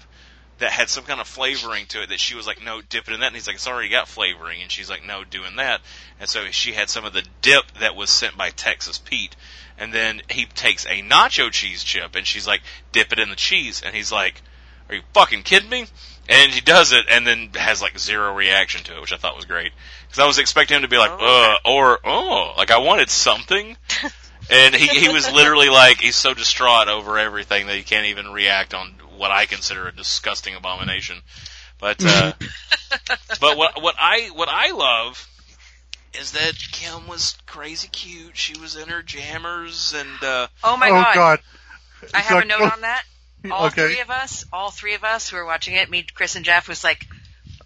that 0.59 0.71
had 0.71 0.89
some 0.89 1.03
kind 1.03 1.19
of 1.19 1.27
flavoring 1.27 1.85
to 1.87 2.03
it 2.03 2.09
that 2.09 2.19
she 2.19 2.35
was 2.35 2.45
like, 2.45 2.63
no, 2.63 2.81
dip 2.81 3.07
it 3.07 3.13
in 3.13 3.21
that. 3.21 3.27
And 3.27 3.35
he's 3.35 3.47
like, 3.47 3.55
it's 3.55 3.67
already 3.67 3.89
got 3.89 4.07
flavoring. 4.07 4.61
And 4.61 4.71
she's 4.71 4.89
like, 4.89 5.05
no, 5.05 5.23
doing 5.23 5.55
that. 5.55 5.81
And 6.19 6.29
so 6.29 6.45
she 6.51 6.73
had 6.73 6.89
some 6.89 7.05
of 7.05 7.13
the 7.13 7.25
dip 7.41 7.65
that 7.79 7.95
was 7.95 8.09
sent 8.09 8.37
by 8.37 8.49
Texas 8.49 8.97
Pete. 8.97 9.35
And 9.79 9.93
then 9.93 10.21
he 10.29 10.45
takes 10.45 10.85
a 10.85 11.01
nacho 11.01 11.49
cheese 11.49 11.83
chip 11.83 12.15
and 12.15 12.27
she's 12.27 12.45
like, 12.45 12.61
dip 12.91 13.13
it 13.13 13.19
in 13.19 13.29
the 13.29 13.35
cheese. 13.35 13.81
And 13.83 13.95
he's 13.95 14.11
like, 14.11 14.41
are 14.89 14.95
you 14.95 15.01
fucking 15.13 15.43
kidding 15.43 15.69
me? 15.69 15.85
And 16.27 16.51
he 16.51 16.61
does 16.61 16.91
it 16.91 17.05
and 17.09 17.25
then 17.25 17.49
has 17.55 17.81
like 17.81 17.97
zero 17.97 18.35
reaction 18.35 18.83
to 18.83 18.97
it, 18.97 19.01
which 19.01 19.13
I 19.13 19.17
thought 19.17 19.35
was 19.35 19.45
great. 19.45 19.71
Because 20.07 20.19
I 20.19 20.27
was 20.27 20.37
expecting 20.37 20.75
him 20.75 20.81
to 20.83 20.89
be 20.89 20.97
like, 20.97 21.11
Oh, 21.11 21.57
uh, 21.65 21.69
or, 21.69 21.99
oh, 22.03 22.53
like 22.57 22.71
I 22.71 22.79
wanted 22.79 23.09
something. 23.09 23.75
And 24.51 24.73
he, 24.73 24.87
he 24.87 25.09
was 25.09 25.31
literally 25.31 25.69
like, 25.69 26.01
he's 26.01 26.15
so 26.15 26.33
distraught 26.33 26.87
over 26.87 27.19
everything 27.19 27.67
that 27.67 27.75
he 27.75 27.83
can't 27.83 28.07
even 28.07 28.31
react 28.31 28.73
on 28.73 28.95
what 29.15 29.29
I 29.29 29.45
consider 29.45 29.87
a 29.87 29.95
disgusting 29.95 30.55
abomination. 30.55 31.17
But, 31.77 32.03
uh, 32.03 32.33
but 33.39 33.57
what, 33.57 33.79
what 33.81 33.95
I, 33.99 34.31
what 34.33 34.49
I 34.49 34.71
love 34.71 35.28
is 36.13 36.31
that 36.31 36.53
Kim 36.71 37.07
was 37.07 37.37
crazy 37.45 37.87
cute. 37.87 38.35
She 38.37 38.57
was 38.59 38.75
in 38.75 38.89
her 38.89 39.01
jammers 39.01 39.93
and, 39.95 40.23
uh, 40.23 40.47
Oh 40.63 40.77
my 40.77 40.89
oh 40.89 40.93
god. 40.93 41.15
God. 41.15 41.39
I 42.13 42.19
It's 42.19 42.27
have 42.27 42.31
a 42.31 42.35
like- 42.39 42.47
note 42.47 42.73
on 42.73 42.81
that. 42.81 43.03
All 43.51 43.67
okay. 43.67 43.87
three 43.93 44.01
of 44.01 44.09
us, 44.09 44.43
all 44.51 44.69
three 44.69 44.95
of 44.95 45.05
us 45.05 45.29
who 45.29 45.37
were 45.37 45.45
watching 45.45 45.73
it, 45.75 45.89
me, 45.89 46.05
Chris, 46.13 46.35
and 46.35 46.43
Jeff, 46.43 46.67
was 46.67 46.83
like, 46.83 47.07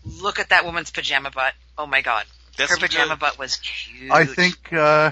look 0.05 0.37
at 0.37 0.49
that 0.49 0.65
woman's 0.65 0.91
pajama 0.91 1.31
butt. 1.31 1.53
Oh 1.79 1.87
my 1.87 2.01
god. 2.01 2.25
that's 2.57 2.69
Her 2.69 2.77
pajama 2.77 3.09
good- 3.15 3.19
butt 3.19 3.39
was 3.39 3.55
cute. 3.55 4.11
I 4.11 4.25
think 4.25 4.71
uh, 4.71 5.09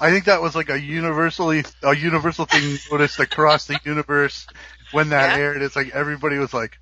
I 0.00 0.10
think 0.10 0.24
that 0.24 0.42
was 0.42 0.56
like 0.56 0.68
a 0.68 0.80
universally 0.80 1.62
a 1.84 1.94
universal 1.94 2.44
thing 2.44 2.76
noticed 2.90 3.20
across 3.20 3.66
the 3.66 3.78
universe 3.84 4.48
when 4.90 5.10
that 5.10 5.36
Yeah. 5.36 5.44
aired. 5.44 5.62
It's 5.62 5.76
like 5.76 5.90
everybody 5.94 6.38
was 6.38 6.52
like, 6.52 6.76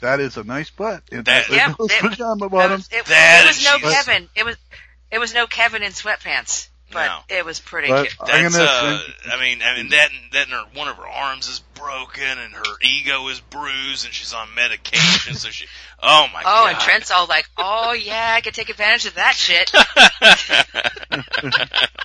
"That 0.00 0.18
is 0.18 0.36
a 0.36 0.42
nice 0.42 0.70
butt." 0.70 1.04
in 1.12 1.22
That- 1.22 1.46
those 1.46 1.56
Yeah, 1.56 1.74
it- 1.78 2.00
pajama 2.00 2.46
It 2.46 2.50
bottoms. 2.50 2.88
was, 2.90 2.98
it, 3.00 3.06
That 3.06 3.42
it 3.44 3.46
was 3.46 3.64
no 3.64 3.78
Kevin. 3.88 4.28
It 4.34 4.44
was 4.44 4.56
it 5.10 5.18
was 5.18 5.34
no 5.34 5.46
Kevin 5.46 5.82
in 5.82 5.92
sweatpants, 5.92 6.68
but 6.92 7.06
No. 7.06 7.20
it 7.36 7.44
was 7.44 7.60
pretty 7.60 7.88
But 7.88 8.08
cute. 8.08 8.16
I'm 8.20 8.42
That's 8.44 8.56
gonna. 8.56 8.68
uh, 8.68 9.00
I 9.32 9.40
mean, 9.40 9.60
I 9.62 9.76
mean 9.76 9.88
that 9.90 10.10
that 10.32 10.48
her, 10.48 10.64
one 10.74 10.88
of 10.88 10.96
her 10.96 11.06
arms 11.06 11.48
is 11.48 11.60
broken 11.74 12.22
and 12.24 12.52
her 12.54 12.62
ego 12.82 13.28
is 13.28 13.40
bruised 13.40 14.04
and 14.04 14.14
she's 14.14 14.32
on 14.34 14.54
medication. 14.54 15.34
so 15.34 15.48
she, 15.50 15.66
oh 16.02 16.26
my 16.32 16.40
Oh, 16.40 16.44
god. 16.44 16.64
Oh, 16.64 16.68
and 16.70 16.78
Trent's 16.80 17.10
all 17.10 17.26
like, 17.26 17.48
"Oh 17.56 17.92
yeah, 17.92 18.34
I 18.36 18.40
could 18.40 18.54
take 18.54 18.68
advantage 18.70 19.06
of 19.06 19.14
that 19.14 19.34
shit." 19.34 19.70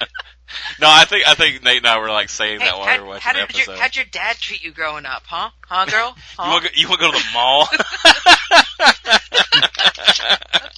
no, 0.80 0.88
I 0.90 1.06
think 1.06 1.28
I 1.28 1.34
think 1.36 1.64
Nate 1.64 1.78
and 1.78 1.88
I 1.88 2.00
were 2.00 2.10
like 2.10 2.30
saying 2.30 2.60
Hey, 2.60 2.66
that 2.68 2.78
while 2.78 2.96
we 2.96 3.00
were 3.02 3.08
watching 3.08 3.22
how 3.22 3.34
did 3.34 3.44
episode. 3.44 3.72
your 3.72 3.80
how'd 3.82 3.96
your 3.96 4.06
dad 4.06 4.38
treat 4.38 4.64
you 4.64 4.72
growing 4.72 5.06
up, 5.06 5.24
huh? 5.26 5.50
Huh, 5.62 5.86
girl? 5.86 6.16
Huh? 6.38 6.44
You 6.46 6.52
want 6.52 6.66
to 6.66 6.80
you 6.80 6.88
want 6.90 7.02
to 7.02 7.08
go 7.08 7.12
to 7.12 7.18
the 7.18 7.34
mall? 7.34 7.68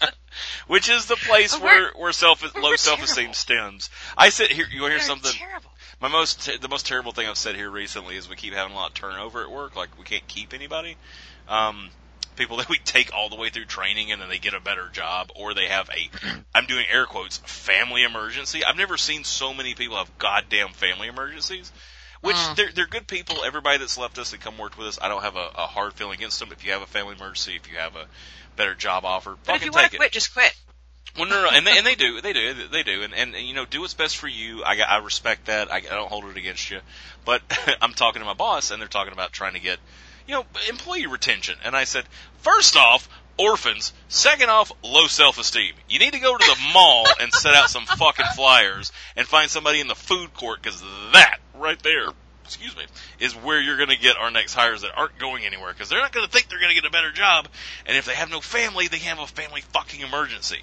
Which 0.68 0.90
is 0.90 1.06
the 1.06 1.16
place 1.16 1.60
where 1.60 1.92
where 1.96 2.12
self 2.12 2.44
we're 2.56 2.62
low 2.62 2.76
self 2.76 3.04
esteem 3.04 3.34
stems. 3.34 3.90
I 4.18 4.30
sit 4.30 4.52
here. 4.52 4.66
You 4.72 4.82
want 4.82 4.94
to 4.94 4.98
hear 4.98 5.06
something? 5.08 5.32
terrible. 5.32 5.70
My 6.02 6.08
most 6.08 6.50
the 6.62 6.68
most 6.68 6.88
terrible 6.88 7.12
thing 7.12 7.28
I've 7.28 7.38
said 7.38 7.56
here 7.56 7.70
recently 7.70 8.18
is 8.18 8.28
we 8.28 8.36
keep 8.36 8.54
having 8.54 8.74
a 8.74 8.76
lot 8.76 8.90
of 8.90 8.94
turnover 8.96 9.44
at 9.44 9.52
work. 9.52 9.76
Like 9.76 9.98
we 9.98 10.04
can't 10.04 10.28
keep 10.28 10.54
anybody. 10.54 10.98
Um, 11.48 11.90
people 12.36 12.58
that 12.58 12.70
we 12.70 12.78
take 12.80 13.14
all 13.14 13.30
the 13.30 13.36
way 13.36 13.50
through 13.50 13.66
training 13.66 14.12
and 14.12 14.22
then 14.22 14.30
they 14.30 14.40
get 14.40 14.54
a 14.54 14.60
better 14.60 14.90
job, 14.92 15.32
or 15.36 15.54
they 15.54 15.68
have 15.68 15.90
a 15.90 16.10
I'm 16.56 16.66
doing 16.66 16.86
air 16.90 17.06
quotes 17.06 17.38
family 17.38 18.04
emergency. 18.04 18.64
I've 18.64 18.78
never 18.78 18.98
seen 18.98 19.24
so 19.24 19.54
many 19.54 19.74
people 19.74 19.98
have 19.98 20.18
goddamn 20.18 20.70
family 20.70 21.08
emergencies. 21.08 21.72
Which 22.22 22.38
Mm. 22.38 22.56
they're 22.56 22.72
they're 22.72 22.88
good 22.88 23.08
people. 23.08 23.44
Everybody 23.44 23.78
that's 23.78 23.98
left 24.00 24.18
us 24.18 24.34
and 24.34 24.42
come 24.42 24.58
worked 24.58 24.78
with 24.80 24.88
us, 24.88 25.00
I 25.00 25.10
don't 25.10 25.22
have 25.22 25.36
a, 25.36 25.50
a 25.56 25.68
hard 25.68 25.94
feeling 25.94 26.16
against 26.16 26.40
them. 26.40 26.52
If 26.52 26.66
you 26.66 26.72
have 26.72 26.82
a 26.82 26.88
family 26.88 27.14
emergency, 27.16 27.56
if 27.56 27.70
you 27.72 27.78
have 27.78 27.96
a 27.96 28.08
better 28.56 28.74
job 28.74 29.06
offer, 29.06 29.36
But 29.46 29.58
if 29.58 29.66
you 29.66 29.72
want 29.72 29.84
take 29.84 29.92
to 29.92 29.96
it. 29.98 30.00
quit, 30.00 30.12
just 30.12 30.34
quit. 30.34 30.56
Well, 31.18 31.28
no, 31.30 31.44
no, 31.44 31.50
and 31.50 31.66
they, 31.66 31.78
and 31.78 31.86
they 31.86 31.96
do, 31.96 32.20
they 32.24 32.34
do, 32.34 32.68
they 32.72 32.84
do, 32.84 33.04
and, 33.04 33.14
and 33.14 33.36
you 33.36 33.54
know, 33.54 33.66
do 33.66 33.82
what's 33.82 33.94
best 33.94 34.18
for 34.18 34.28
you. 34.28 34.64
I, 34.64 34.78
I 34.80 34.98
respect 34.98 35.46
that. 35.46 35.72
I, 35.72 35.78
I 35.78 35.82
don't 35.82 36.10
hold 36.10 36.26
it 36.26 36.36
against 36.36 36.70
you, 36.72 36.80
but 37.26 37.42
I'm 37.82 37.94
talking 37.94 38.22
to 38.22 38.26
my 38.26 38.34
boss, 38.34 38.72
and 38.72 38.82
they're 38.82 38.88
talking 38.90 39.14
about 39.14 39.32
trying 39.32 39.54
to 39.54 39.60
get, 39.60 39.78
you 40.28 40.36
know, 40.36 40.46
employee 40.70 41.08
retention. 41.08 41.56
And 41.64 41.76
I 41.76 41.84
said, 41.84 42.06
first 42.40 42.76
off, 42.76 43.10
orphans. 43.38 43.94
Second 44.08 44.50
off, 44.50 44.72
low 44.84 45.08
self-esteem. 45.08 45.74
You 45.90 46.00
need 46.00 46.14
to 46.14 46.20
go 46.20 46.38
to 46.38 46.46
the 46.46 46.70
mall 46.74 47.06
and 47.20 47.34
set 47.34 47.54
out 47.54 47.70
some 47.70 47.86
fucking 47.86 48.26
flyers 48.36 48.92
and 49.16 49.28
find 49.28 49.50
somebody 49.50 49.80
in 49.80 49.88
the 49.88 49.96
food 49.96 50.34
court 50.34 50.62
because 50.62 50.82
that 51.14 51.38
right 51.56 51.82
there. 51.84 52.08
Excuse 52.44 52.78
me, 52.78 52.84
is 53.20 53.34
where 53.34 53.60
you're 53.60 53.78
going 53.78 53.90
to 53.90 53.98
get 53.98 54.18
our 54.18 54.30
next 54.30 54.54
hires 54.54 54.82
that 54.82 54.92
aren't 54.96 55.18
going 55.18 55.46
anywhere 55.46 55.74
because 55.74 55.90
they're 55.90 56.00
not 56.00 56.12
going 56.12 56.28
to 56.28 56.32
think 56.32 56.48
they're 56.48 56.60
going 56.60 56.76
to 56.76 56.80
get 56.80 56.88
a 56.88 56.92
better 56.92 57.12
job, 57.12 57.48
and 57.88 57.98
if 57.98 58.06
they 58.06 58.14
have 58.14 58.30
no 58.30 58.40
family, 58.40 58.88
they 58.88 59.00
have 59.00 59.18
a 59.18 59.26
family 59.26 59.62
fucking 59.62 60.02
emergency 60.02 60.62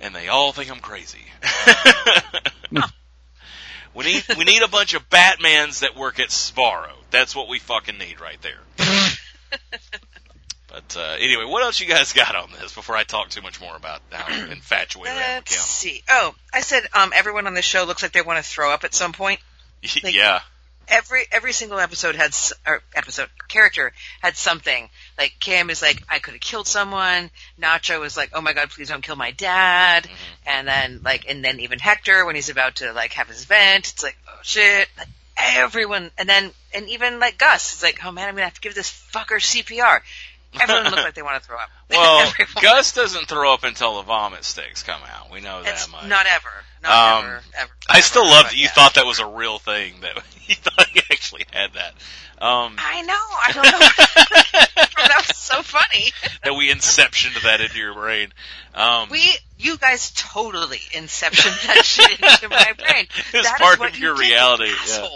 and 0.00 0.14
they 0.14 0.28
all 0.28 0.52
think 0.52 0.70
I'm 0.70 0.80
crazy. 0.80 1.26
we 3.94 4.04
need 4.04 4.24
we 4.38 4.44
need 4.44 4.62
a 4.62 4.68
bunch 4.68 4.94
of 4.94 5.08
Batmans 5.10 5.80
that 5.80 5.96
work 5.96 6.18
at 6.20 6.30
Sparrow. 6.30 6.94
That's 7.10 7.34
what 7.34 7.48
we 7.48 7.58
fucking 7.58 7.98
need 7.98 8.20
right 8.20 8.38
there. 8.42 8.60
but 10.68 10.96
uh, 10.96 11.16
anyway, 11.18 11.44
what 11.44 11.62
else 11.62 11.80
you 11.80 11.86
guys 11.86 12.12
got 12.12 12.36
on 12.36 12.50
this 12.60 12.74
before 12.74 12.96
I 12.96 13.04
talk 13.04 13.30
too 13.30 13.42
much 13.42 13.60
more 13.60 13.76
about 13.76 14.00
how 14.10 14.32
infatuated 14.50 15.16
I 15.16 15.22
am 15.22 15.40
with 15.42 15.50
Let's 15.50 15.60
see. 15.60 16.02
Oh, 16.08 16.34
I 16.52 16.60
said 16.60 16.84
um, 16.92 17.12
everyone 17.14 17.46
on 17.46 17.54
the 17.54 17.62
show 17.62 17.84
looks 17.84 18.02
like 18.02 18.12
they 18.12 18.22
want 18.22 18.38
to 18.38 18.48
throw 18.48 18.72
up 18.72 18.84
at 18.84 18.94
some 18.94 19.12
point. 19.12 19.40
Like- 20.04 20.14
yeah, 20.14 20.40
Every 20.90 21.24
every 21.30 21.52
single 21.52 21.78
episode 21.78 22.16
had 22.16 22.34
or 22.66 22.82
episode 22.94 23.28
character 23.48 23.92
had 24.20 24.36
something. 24.36 24.88
Like 25.16 25.34
Cam 25.40 25.70
is 25.70 25.82
like, 25.82 26.02
I 26.08 26.18
could 26.18 26.34
have 26.34 26.40
killed 26.40 26.66
someone. 26.66 27.30
Nacho 27.60 28.04
is 28.04 28.16
like, 28.16 28.30
Oh 28.34 28.40
my 28.40 28.52
god, 28.52 28.70
please 28.70 28.88
don't 28.88 29.02
kill 29.02 29.16
my 29.16 29.30
dad. 29.30 30.04
Mm-hmm. 30.04 30.48
And 30.48 30.68
then 30.68 31.00
like, 31.04 31.24
and 31.28 31.44
then 31.44 31.60
even 31.60 31.78
Hector 31.78 32.26
when 32.26 32.34
he's 32.34 32.50
about 32.50 32.76
to 32.76 32.92
like 32.92 33.12
have 33.12 33.28
his 33.28 33.44
vent, 33.44 33.90
it's 33.90 34.02
like, 34.02 34.16
oh 34.28 34.38
shit. 34.42 34.88
Like, 34.98 35.08
everyone, 35.40 36.10
and 36.18 36.28
then 36.28 36.50
and 36.74 36.88
even 36.88 37.18
like 37.20 37.38
Gus, 37.38 37.72
it's 37.72 37.82
like, 37.82 38.04
oh 38.04 38.12
man, 38.12 38.28
I'm 38.28 38.34
gonna 38.34 38.44
have 38.44 38.54
to 38.54 38.60
give 38.60 38.74
this 38.74 38.90
fucker 38.90 39.38
CPR. 39.38 40.00
Everyone 40.60 40.84
looked 40.84 40.96
like 40.96 41.14
they 41.14 41.22
want 41.22 41.40
to 41.40 41.46
throw 41.46 41.56
up. 41.56 41.70
well. 41.98 42.32
Gus 42.62 42.92
doesn't 42.92 43.26
throw 43.26 43.52
up 43.52 43.64
until 43.64 43.96
the 43.96 44.02
vomit 44.02 44.44
sticks 44.44 44.82
come 44.82 45.00
out. 45.16 45.30
We 45.30 45.40
know 45.40 45.62
that 45.62 45.72
It's 45.74 45.90
much. 45.90 46.06
not 46.06 46.26
ever. 46.26 46.50
Not 46.82 46.92
Um, 47.18 47.24
ever, 47.26 47.42
ever. 47.58 47.70
I 47.88 48.00
still 48.00 48.24
love 48.24 48.46
that 48.46 48.56
you 48.56 48.64
yeah. 48.64 48.68
thought 48.70 48.94
that 48.94 49.04
was 49.06 49.18
a 49.20 49.26
real 49.26 49.58
thing. 49.58 49.94
That 50.00 50.16
you 50.46 50.54
thought 50.54 50.94
you 50.94 51.02
actually 51.10 51.44
had 51.52 51.72
that. 51.74 51.92
Um, 52.42 52.76
I 52.78 53.02
know. 53.02 53.14
I 53.14 53.52
don't 53.52 53.64
know. 53.64 53.78
that 55.08 55.24
was 55.28 55.36
so 55.36 55.62
funny. 55.62 56.10
that 56.42 56.54
we 56.54 56.72
inceptioned 56.72 57.42
that 57.42 57.60
into 57.60 57.76
your 57.78 57.92
brain. 57.92 58.32
Um, 58.74 59.08
We, 59.10 59.20
you 59.58 59.76
guys, 59.76 60.10
totally 60.12 60.78
inceptioned 60.92 61.66
that 61.66 61.84
shit 61.84 62.18
into 62.18 62.48
my 62.48 62.72
brain. 62.78 63.06
It's 63.10 63.32
That 63.32 63.44
is 63.44 63.50
part 63.60 63.78
what 63.78 63.90
of 63.90 63.98
your 63.98 64.14
you 64.14 64.20
reality, 64.20 64.70
yeah. 64.88 65.08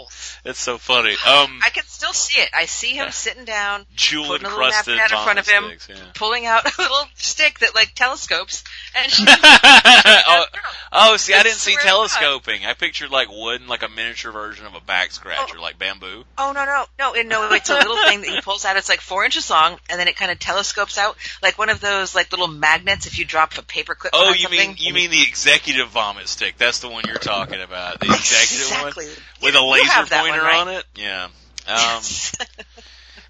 it's 0.43 0.59
so 0.59 0.77
funny. 0.77 1.13
Um, 1.25 1.59
I 1.63 1.69
can 1.73 1.85
still 1.85 2.13
see 2.13 2.39
it. 2.41 2.49
I 2.53 2.65
see 2.65 2.93
him 2.95 3.09
sitting 3.11 3.45
down, 3.45 3.85
jewel 3.95 4.27
putting 4.27 4.45
a 4.45 4.49
little 4.49 4.69
napkin 4.69 4.99
out 4.99 5.11
in 5.11 5.17
front 5.23 5.39
of 5.39 5.47
him, 5.47 5.63
sticks, 5.79 5.87
yeah. 5.89 5.95
pulling 6.13 6.45
out 6.45 6.64
a 6.77 6.81
little 6.81 7.05
stick 7.15 7.59
that 7.59 7.75
like 7.75 7.93
telescopes, 7.95 8.63
and 8.95 9.11
oh, 9.27 10.45
oh, 10.91 11.17
see, 11.17 11.33
I 11.33 11.43
didn't 11.43 11.57
see 11.57 11.75
God. 11.75 11.83
telescoping. 11.83 12.65
I 12.65 12.73
pictured 12.73 13.11
like 13.11 13.29
wooden, 13.29 13.67
like 13.67 13.83
a 13.83 13.89
miniature 13.89 14.31
version 14.31 14.65
of 14.65 14.75
a 14.75 14.81
back 14.81 15.11
scratcher, 15.11 15.55
Oh. 15.57 15.61
like 15.61 15.77
bamboo. 15.77 16.23
oh 16.37 16.51
no 16.53 16.65
no 16.65 16.85
no 16.99 17.13
it- 17.13 17.27
no 17.27 17.51
it's 17.53 17.69
a 17.69 17.75
little 17.75 17.97
thing 18.05 18.21
that 18.21 18.29
he 18.29 18.41
pulls 18.41 18.65
out. 18.65 18.77
It's 18.77 18.89
like 18.89 19.01
four 19.01 19.23
inches 19.25 19.49
long, 19.49 19.77
and 19.89 19.99
then 19.99 20.07
it 20.07 20.15
kind 20.15 20.31
of 20.31 20.39
telescopes 20.39 20.97
out 20.97 21.17
like 21.41 21.57
one 21.57 21.69
of 21.69 21.79
those 21.79 22.15
like 22.15 22.31
little 22.31 22.47
magnets. 22.47 23.05
If 23.05 23.19
you 23.19 23.25
drop 23.25 23.57
a 23.57 23.61
paper 23.61 23.95
clip, 23.95 24.13
Oh, 24.15 24.33
you 24.33 24.49
mean 24.49 24.75
you 24.77 24.93
mean 24.93 25.11
the 25.11 25.21
executive 25.23 25.89
vomit 25.89 26.27
stick? 26.27 26.57
That's 26.57 26.79
the 26.79 26.89
one 26.89 27.03
you're 27.07 27.17
talking 27.17 27.61
about. 27.61 27.99
The 27.99 28.07
executive 28.07 28.67
exactly 28.67 29.05
one 29.05 29.15
with 29.43 29.55
a 29.55 29.61
laser 29.61 30.05
pointer 30.09 30.41
right? 30.41 30.59
on 30.61 30.67
it. 30.69 30.83
Yeah. 30.95 31.27
Um, 31.67 32.01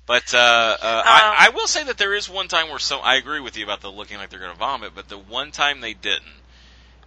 But 0.06 0.34
uh, 0.34 0.38
uh, 0.38 1.04
I, 1.06 1.48
I 1.48 1.50
will 1.50 1.68
say 1.68 1.84
that 1.86 1.98
there 1.98 2.14
is 2.14 2.30
one 2.30 2.48
time 2.48 2.70
where 2.70 2.80
some 2.80 3.00
I 3.04 3.16
agree 3.16 3.40
with 3.40 3.58
you 3.58 3.64
about 3.64 3.82
the 3.82 3.92
looking 3.92 4.18
like 4.18 4.30
they're 4.30 4.40
going 4.40 4.52
to 4.52 4.58
vomit, 4.58 4.94
but 4.94 5.10
the 5.10 5.18
one 5.18 5.52
time 5.52 5.82
they 5.82 5.94
didn't, 5.94 6.26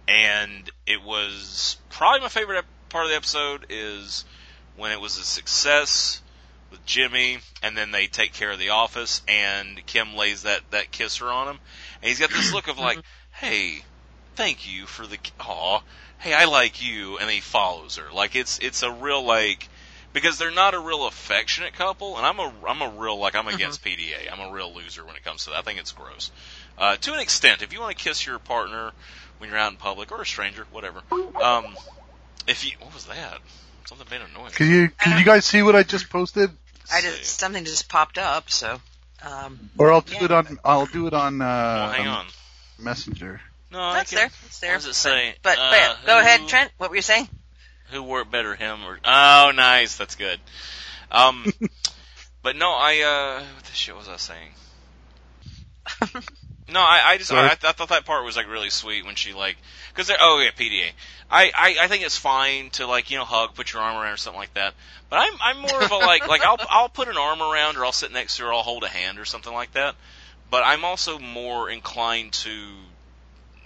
and 0.07 0.69
it 0.85 1.01
was 1.01 1.77
probably 1.89 2.21
my 2.21 2.27
favorite 2.27 2.65
part 2.89 3.05
of 3.05 3.11
the 3.11 3.15
episode 3.15 3.67
is 3.69 4.25
when 4.75 4.91
it 4.91 4.99
was 4.99 5.17
a 5.17 5.23
success 5.23 6.21
with 6.71 6.85
Jimmy, 6.85 7.39
and 7.63 7.75
then 7.75 7.91
they 7.91 8.07
take 8.07 8.33
care 8.33 8.51
of 8.51 8.59
the 8.59 8.69
office, 8.69 9.21
and 9.27 9.85
Kim 9.85 10.15
lays 10.15 10.43
that 10.43 10.61
that 10.71 10.91
kisser 10.91 11.27
on 11.27 11.47
him, 11.47 11.59
and 12.01 12.09
he's 12.09 12.19
got 12.19 12.31
this 12.31 12.53
look 12.53 12.67
of 12.67 12.77
like, 12.77 12.99
hey, 13.31 13.81
thank 14.35 14.71
you 14.71 14.85
for 14.85 15.07
the 15.07 15.17
aw, 15.39 15.79
hey, 16.17 16.33
I 16.33 16.45
like 16.45 16.85
you, 16.85 17.17
and 17.17 17.29
he 17.29 17.39
follows 17.39 17.95
her. 17.95 18.11
Like 18.13 18.35
it's 18.35 18.59
it's 18.59 18.83
a 18.83 18.91
real 18.91 19.23
like 19.23 19.69
because 20.13 20.37
they're 20.37 20.51
not 20.51 20.73
a 20.73 20.79
real 20.79 21.05
affectionate 21.07 21.73
couple, 21.73 22.17
and 22.17 22.25
I'm 22.25 22.39
a 22.39 22.51
I'm 22.67 22.81
a 22.81 22.89
real 22.99 23.17
like 23.19 23.35
I'm 23.35 23.47
against 23.47 23.83
PDA. 23.83 24.31
I'm 24.31 24.39
a 24.39 24.51
real 24.51 24.73
loser 24.73 25.05
when 25.05 25.15
it 25.15 25.23
comes 25.23 25.43
to 25.45 25.51
that. 25.51 25.59
I 25.59 25.61
think 25.61 25.79
it's 25.79 25.91
gross. 25.91 26.31
Uh, 26.77 26.95
to 26.97 27.13
an 27.13 27.19
extent, 27.19 27.61
if 27.61 27.73
you 27.73 27.79
want 27.79 27.97
to 27.97 28.03
kiss 28.03 28.25
your 28.25 28.39
partner 28.39 28.91
when 29.37 29.49
you're 29.49 29.59
out 29.59 29.71
in 29.71 29.77
public 29.77 30.11
or 30.11 30.21
a 30.21 30.25
stranger, 30.25 30.65
whatever. 30.71 31.01
Um, 31.41 31.75
if 32.47 32.65
you 32.65 32.71
what 32.79 32.93
was 32.93 33.05
that? 33.05 33.39
Something 33.85 34.07
made 34.11 34.21
a 34.21 34.39
noise. 34.39 34.53
Can 34.55 34.69
you 34.69 34.89
can 34.89 35.17
you 35.19 35.25
guys 35.25 35.45
see 35.45 35.61
what 35.61 35.75
I 35.75 35.83
just 35.83 36.09
posted? 36.09 36.49
I 36.91 37.01
just 37.01 37.39
something 37.39 37.63
just 37.65 37.89
popped 37.89 38.17
up, 38.17 38.49
so 38.49 38.79
um, 39.23 39.59
Or 39.77 39.91
I'll 39.91 40.01
do 40.01 40.13
Yeah. 40.13 40.23
it 40.25 40.31
on 40.31 40.59
I'll 40.65 40.85
do 40.85 41.07
it 41.07 41.13
on 41.13 41.41
uh 41.41 41.45
Well, 41.45 41.91
hang 41.91 42.07
um, 42.07 42.13
on. 42.15 42.25
Messenger. 42.79 43.41
No, 43.71 43.93
that's 43.93 44.09
there. 44.11 44.29
That's 44.43 44.59
there. 44.59 44.71
What 44.71 44.77
does 44.81 44.87
it 44.87 44.93
say? 44.95 45.35
But, 45.43 45.57
but 45.57 45.59
Uh, 45.59 45.71
yeah, 45.75 45.95
go 46.05 46.13
who- 46.15 46.19
ahead, 46.21 46.47
Trent. 46.47 46.71
What 46.77 46.89
were 46.89 46.95
you 46.95 47.01
saying? 47.03 47.27
Who 47.91 48.03
wore 48.03 48.21
it 48.21 48.31
better, 48.31 48.55
him 48.55 48.83
or? 48.85 48.99
Oh, 49.03 49.51
nice. 49.55 49.97
That's 49.97 50.15
good. 50.15 50.39
Um, 51.11 51.45
but 52.43 52.55
no, 52.55 52.69
I 52.71 53.01
uh, 53.01 53.43
what 53.55 53.63
the 53.63 53.73
shit 53.73 53.95
was 53.95 54.07
I 54.07 54.17
saying? 54.17 54.51
No, 56.71 56.81
I, 56.81 57.01
I 57.03 57.17
just 57.17 57.31
I, 57.31 57.47
I 57.47 57.55
thought 57.55 57.89
that 57.89 58.05
part 58.05 58.25
was 58.25 58.35
like 58.35 58.47
really 58.49 58.69
sweet 58.69 59.05
when 59.05 59.15
she 59.15 59.33
like 59.33 59.57
because 59.89 60.07
they're 60.07 60.17
oh 60.19 60.39
yeah 60.39 60.51
PDA. 60.51 60.91
I, 61.29 61.51
I 61.55 61.75
I 61.81 61.87
think 61.87 62.03
it's 62.05 62.17
fine 62.17 62.69
to 62.71 62.85
like 62.85 63.09
you 63.09 63.17
know 63.17 63.25
hug, 63.25 63.55
put 63.55 63.73
your 63.73 63.81
arm 63.81 63.97
around 63.97 64.13
or 64.13 64.17
something 64.17 64.39
like 64.39 64.53
that. 64.53 64.73
But 65.09 65.19
I'm 65.19 65.33
I'm 65.41 65.61
more 65.61 65.81
of 65.81 65.91
a 65.91 65.97
like 65.97 66.27
like 66.27 66.43
I'll 66.43 66.57
I'll 66.69 66.89
put 66.89 67.07
an 67.07 67.17
arm 67.17 67.41
around 67.41 67.77
or 67.77 67.85
I'll 67.85 67.91
sit 67.91 68.11
next 68.11 68.37
to 68.37 68.43
her, 68.43 68.53
I'll 68.53 68.61
hold 68.61 68.83
a 68.83 68.87
hand 68.87 69.19
or 69.19 69.25
something 69.25 69.53
like 69.53 69.71
that. 69.73 69.95
But 70.51 70.63
I'm 70.63 70.85
also 70.85 71.19
more 71.19 71.69
inclined 71.69 72.33
to 72.33 72.73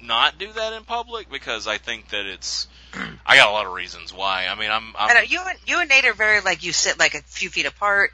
not 0.04 0.38
do 0.38 0.52
that 0.52 0.74
in 0.74 0.84
public 0.84 1.30
because 1.30 1.68
I 1.68 1.78
think 1.78 2.10
that 2.10 2.26
it's 2.26 2.68
I 3.26 3.36
got 3.36 3.50
a 3.50 3.52
lot 3.52 3.66
of 3.66 3.74
reasons 3.74 4.14
why. 4.14 4.48
I 4.48 4.56
mean 4.56 4.72
I'm, 4.72 4.94
I'm 4.98 5.10
I 5.10 5.14
know 5.14 5.22
you 5.22 5.42
and 5.48 5.60
you 5.66 5.80
and 5.80 5.90
Nate 5.90 6.06
are 6.06 6.14
very 6.14 6.42
like 6.42 6.64
you 6.64 6.72
sit 6.74 7.00
like 7.00 7.16
a 7.16 7.22
few 7.22 7.50
feet 7.50 7.66
apart, 7.66 8.12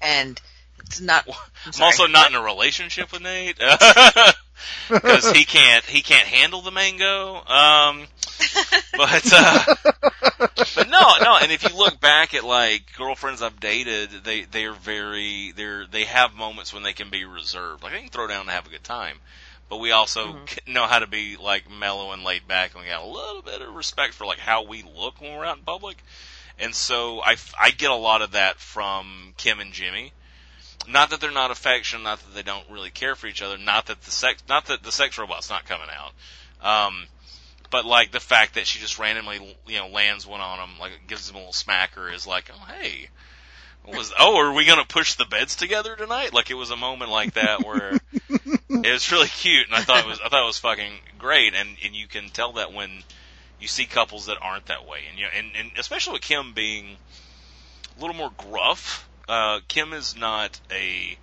and 0.00 0.40
it's 0.80 1.00
not. 1.00 1.24
I'm 1.28 1.34
I'm 1.76 1.82
also 1.82 2.06
not 2.06 2.30
in 2.30 2.36
a 2.36 2.42
relationship 2.42 3.12
with 3.12 3.22
Nate. 3.22 3.58
because 4.88 5.30
he 5.32 5.44
can't 5.44 5.84
he 5.84 6.02
can't 6.02 6.26
handle 6.26 6.62
the 6.62 6.70
mango. 6.70 7.36
Um, 7.36 8.06
but 8.96 9.30
uh, 9.32 9.74
but 10.74 10.88
no, 10.88 11.12
no. 11.22 11.38
And 11.40 11.52
if 11.52 11.68
you 11.68 11.76
look 11.76 12.00
back 12.00 12.34
at 12.34 12.44
like 12.44 12.82
girlfriends 12.96 13.42
I've 13.42 13.60
dated, 13.60 14.10
they 14.24 14.42
they 14.42 14.64
are 14.64 14.72
very 14.72 15.52
they're 15.54 15.86
they 15.86 16.04
have 16.04 16.34
moments 16.34 16.72
when 16.72 16.82
they 16.82 16.92
can 16.92 17.10
be 17.10 17.24
reserved. 17.24 17.82
Like 17.82 17.92
they 17.92 18.00
can 18.00 18.08
throw 18.08 18.26
down 18.26 18.42
and 18.42 18.50
have 18.50 18.66
a 18.66 18.70
good 18.70 18.84
time, 18.84 19.16
but 19.70 19.78
we 19.78 19.92
also 19.92 20.34
Mhm. 20.34 20.58
know 20.66 20.86
how 20.86 20.98
to 20.98 21.06
be 21.06 21.36
like 21.38 21.70
mellow 21.70 22.12
and 22.12 22.22
laid 22.24 22.46
back, 22.46 22.74
and 22.74 22.82
we 22.82 22.90
got 22.90 23.02
a 23.02 23.06
little 23.06 23.40
bit 23.40 23.62
of 23.62 23.72
respect 23.72 24.12
for 24.12 24.26
like 24.26 24.40
how 24.40 24.62
we 24.62 24.82
look 24.82 25.20
when 25.20 25.32
we're 25.32 25.46
out 25.46 25.56
in 25.56 25.64
public. 25.64 25.96
And 26.58 26.74
so 26.74 27.22
I 27.22 27.36
I 27.58 27.70
get 27.70 27.90
a 27.90 27.94
lot 27.94 28.20
of 28.20 28.32
that 28.32 28.60
from 28.60 29.32
Kim 29.38 29.60
and 29.60 29.72
Jimmy. 29.72 30.12
Not 30.86 31.10
that 31.10 31.20
they're 31.20 31.30
not 31.30 31.50
affectionate, 31.50 32.02
not 32.02 32.18
that 32.18 32.34
they 32.34 32.42
don't 32.42 32.68
really 32.68 32.90
care 32.90 33.14
for 33.14 33.28
each 33.28 33.42
other, 33.42 33.56
not 33.56 33.86
that 33.86 34.02
the 34.02 34.10
sex, 34.10 34.42
not 34.48 34.66
that 34.66 34.82
the 34.82 34.92
sex 34.92 35.16
robot's 35.16 35.48
not 35.48 35.66
coming 35.66 35.88
out. 35.88 36.12
Um, 36.62 37.06
but 37.70 37.84
like 37.84 38.10
the 38.10 38.20
fact 38.20 38.54
that 38.54 38.66
she 38.66 38.80
just 38.80 38.98
randomly, 38.98 39.56
you 39.66 39.78
know, 39.78 39.88
lands 39.88 40.26
one 40.26 40.40
on 40.40 40.58
him, 40.58 40.78
like 40.80 40.92
gives 41.06 41.30
him 41.30 41.36
a 41.36 41.38
little 41.38 41.52
smacker, 41.52 42.12
is 42.12 42.26
like, 42.26 42.50
oh 42.52 42.72
hey, 42.74 43.08
was 43.86 44.12
oh, 44.18 44.36
are 44.38 44.52
we 44.52 44.64
gonna 44.64 44.84
push 44.84 45.14
the 45.14 45.26
beds 45.26 45.54
together 45.54 45.94
tonight? 45.94 46.34
Like 46.34 46.50
it 46.50 46.54
was 46.54 46.70
a 46.70 46.76
moment 46.76 47.10
like 47.10 47.34
that 47.34 47.64
where 47.64 48.00
it 48.68 48.92
was 48.92 49.12
really 49.12 49.28
cute, 49.28 49.66
and 49.66 49.74
I 49.74 49.82
thought 49.82 50.04
it 50.04 50.06
was, 50.06 50.20
I 50.24 50.28
thought 50.28 50.42
it 50.42 50.46
was 50.46 50.58
fucking 50.58 50.92
great, 51.18 51.54
and 51.54 51.76
and 51.84 51.94
you 51.94 52.06
can 52.06 52.28
tell 52.28 52.54
that 52.54 52.72
when 52.72 53.02
you 53.58 53.68
see 53.68 53.86
couples 53.86 54.26
that 54.26 54.38
aren't 54.40 54.66
that 54.66 54.86
way, 54.86 55.00
and 55.08 55.18
you 55.18 55.24
know, 55.24 55.30
and 55.36 55.48
and 55.58 55.70
especially 55.78 56.14
with 56.14 56.22
Kim 56.22 56.52
being 56.52 56.96
a 57.96 58.00
little 58.00 58.16
more 58.16 58.32
gruff. 58.36 59.08
Uh, 59.28 59.60
Kim 59.68 59.92
is 59.92 60.16
not 60.16 60.58
a 60.72 61.16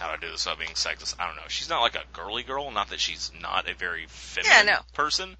how 0.00 0.06
do 0.06 0.12
I 0.12 0.16
do 0.16 0.30
this 0.30 0.46
without 0.46 0.58
being 0.58 0.70
sexist? 0.70 1.14
I 1.18 1.26
don't 1.26 1.36
know. 1.36 1.42
She's 1.48 1.68
not 1.68 1.82
like 1.82 1.94
a 1.94 2.02
girly 2.14 2.42
girl. 2.42 2.70
Not 2.70 2.88
that 2.88 3.00
she's 3.00 3.30
not 3.38 3.68
a 3.68 3.74
very 3.74 4.06
feminine 4.08 4.66
no. 4.66 4.78
person. 4.94 5.36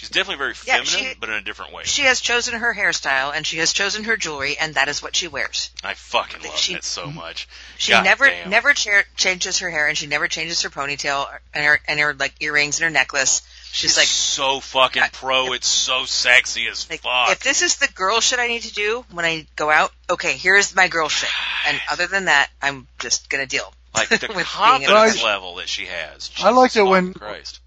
She's 0.00 0.08
definitely 0.08 0.38
very 0.38 0.54
Yeah, 0.64 0.82
feminine, 0.82 1.10
she- 1.12 1.16
but 1.20 1.28
in 1.28 1.34
a 1.34 1.40
different 1.42 1.74
way. 1.74 1.82
She 1.84 2.02
has 2.04 2.22
chosen 2.22 2.54
her 2.54 2.74
hairstyle 2.74 3.34
and 3.36 3.46
she 3.46 3.58
has 3.58 3.74
chosen 3.74 4.04
her 4.04 4.16
jewelry, 4.16 4.56
and 4.56 4.76
that 4.76 4.88
is 4.88 5.02
what 5.02 5.14
she 5.14 5.28
wears. 5.28 5.68
I 5.84 5.92
fucking 5.92 6.42
love 6.42 6.56
she- 6.58 6.72
it 6.72 6.84
so 6.84 7.02
mm-hmm. 7.04 7.16
much. 7.16 7.46
She 7.76 7.92
God 7.92 8.04
never 8.04 8.26
damn. 8.26 8.48
never 8.48 8.72
cha- 8.72 9.02
changes 9.16 9.58
her 9.58 9.68
hair, 9.68 9.88
and 9.88 9.98
she 9.98 10.06
never 10.06 10.26
changes 10.26 10.62
her 10.62 10.70
ponytail 10.70 11.28
and 11.52 11.62
her 11.66 11.80
and 11.86 12.00
her 12.00 12.14
like 12.14 12.32
earrings 12.40 12.78
and 12.78 12.84
her 12.84 12.90
necklace. 12.90 13.42
She's 13.72 13.90
She's 13.90 13.96
like, 13.98 14.06
so 14.06 14.60
fucking 14.60 15.02
I- 15.02 15.08
pro. 15.10 15.52
It's 15.52 15.68
so 15.68 16.06
sexy 16.06 16.66
as 16.68 16.88
like 16.88 17.02
fuck. 17.02 17.32
if 17.32 17.40
this 17.40 17.60
is 17.60 17.76
the 17.76 17.88
girl 17.88 18.20
shit 18.20 18.38
I 18.38 18.48
need 18.48 18.62
to 18.62 18.72
do 18.72 19.04
when 19.10 19.26
I 19.26 19.46
go 19.54 19.70
out, 19.70 19.92
okay, 20.08 20.32
here's 20.32 20.74
my 20.74 20.88
girl 20.88 21.10
shit. 21.10 21.28
And 21.68 21.78
other 21.90 22.06
than 22.06 22.24
that, 22.24 22.48
I'm 22.62 22.88
just 22.98 23.28
gonna 23.28 23.44
deal. 23.44 23.70
like 23.94 24.08
the 24.08 24.28
with 24.34 24.46
confidence 24.46 25.22
level 25.22 25.56
that 25.56 25.68
she 25.68 25.84
has. 25.84 26.30
I 26.38 26.50
like 26.52 26.70
Jesus 26.72 26.86
it 26.86 26.90
when- 26.90 27.12
Christ. 27.12 27.60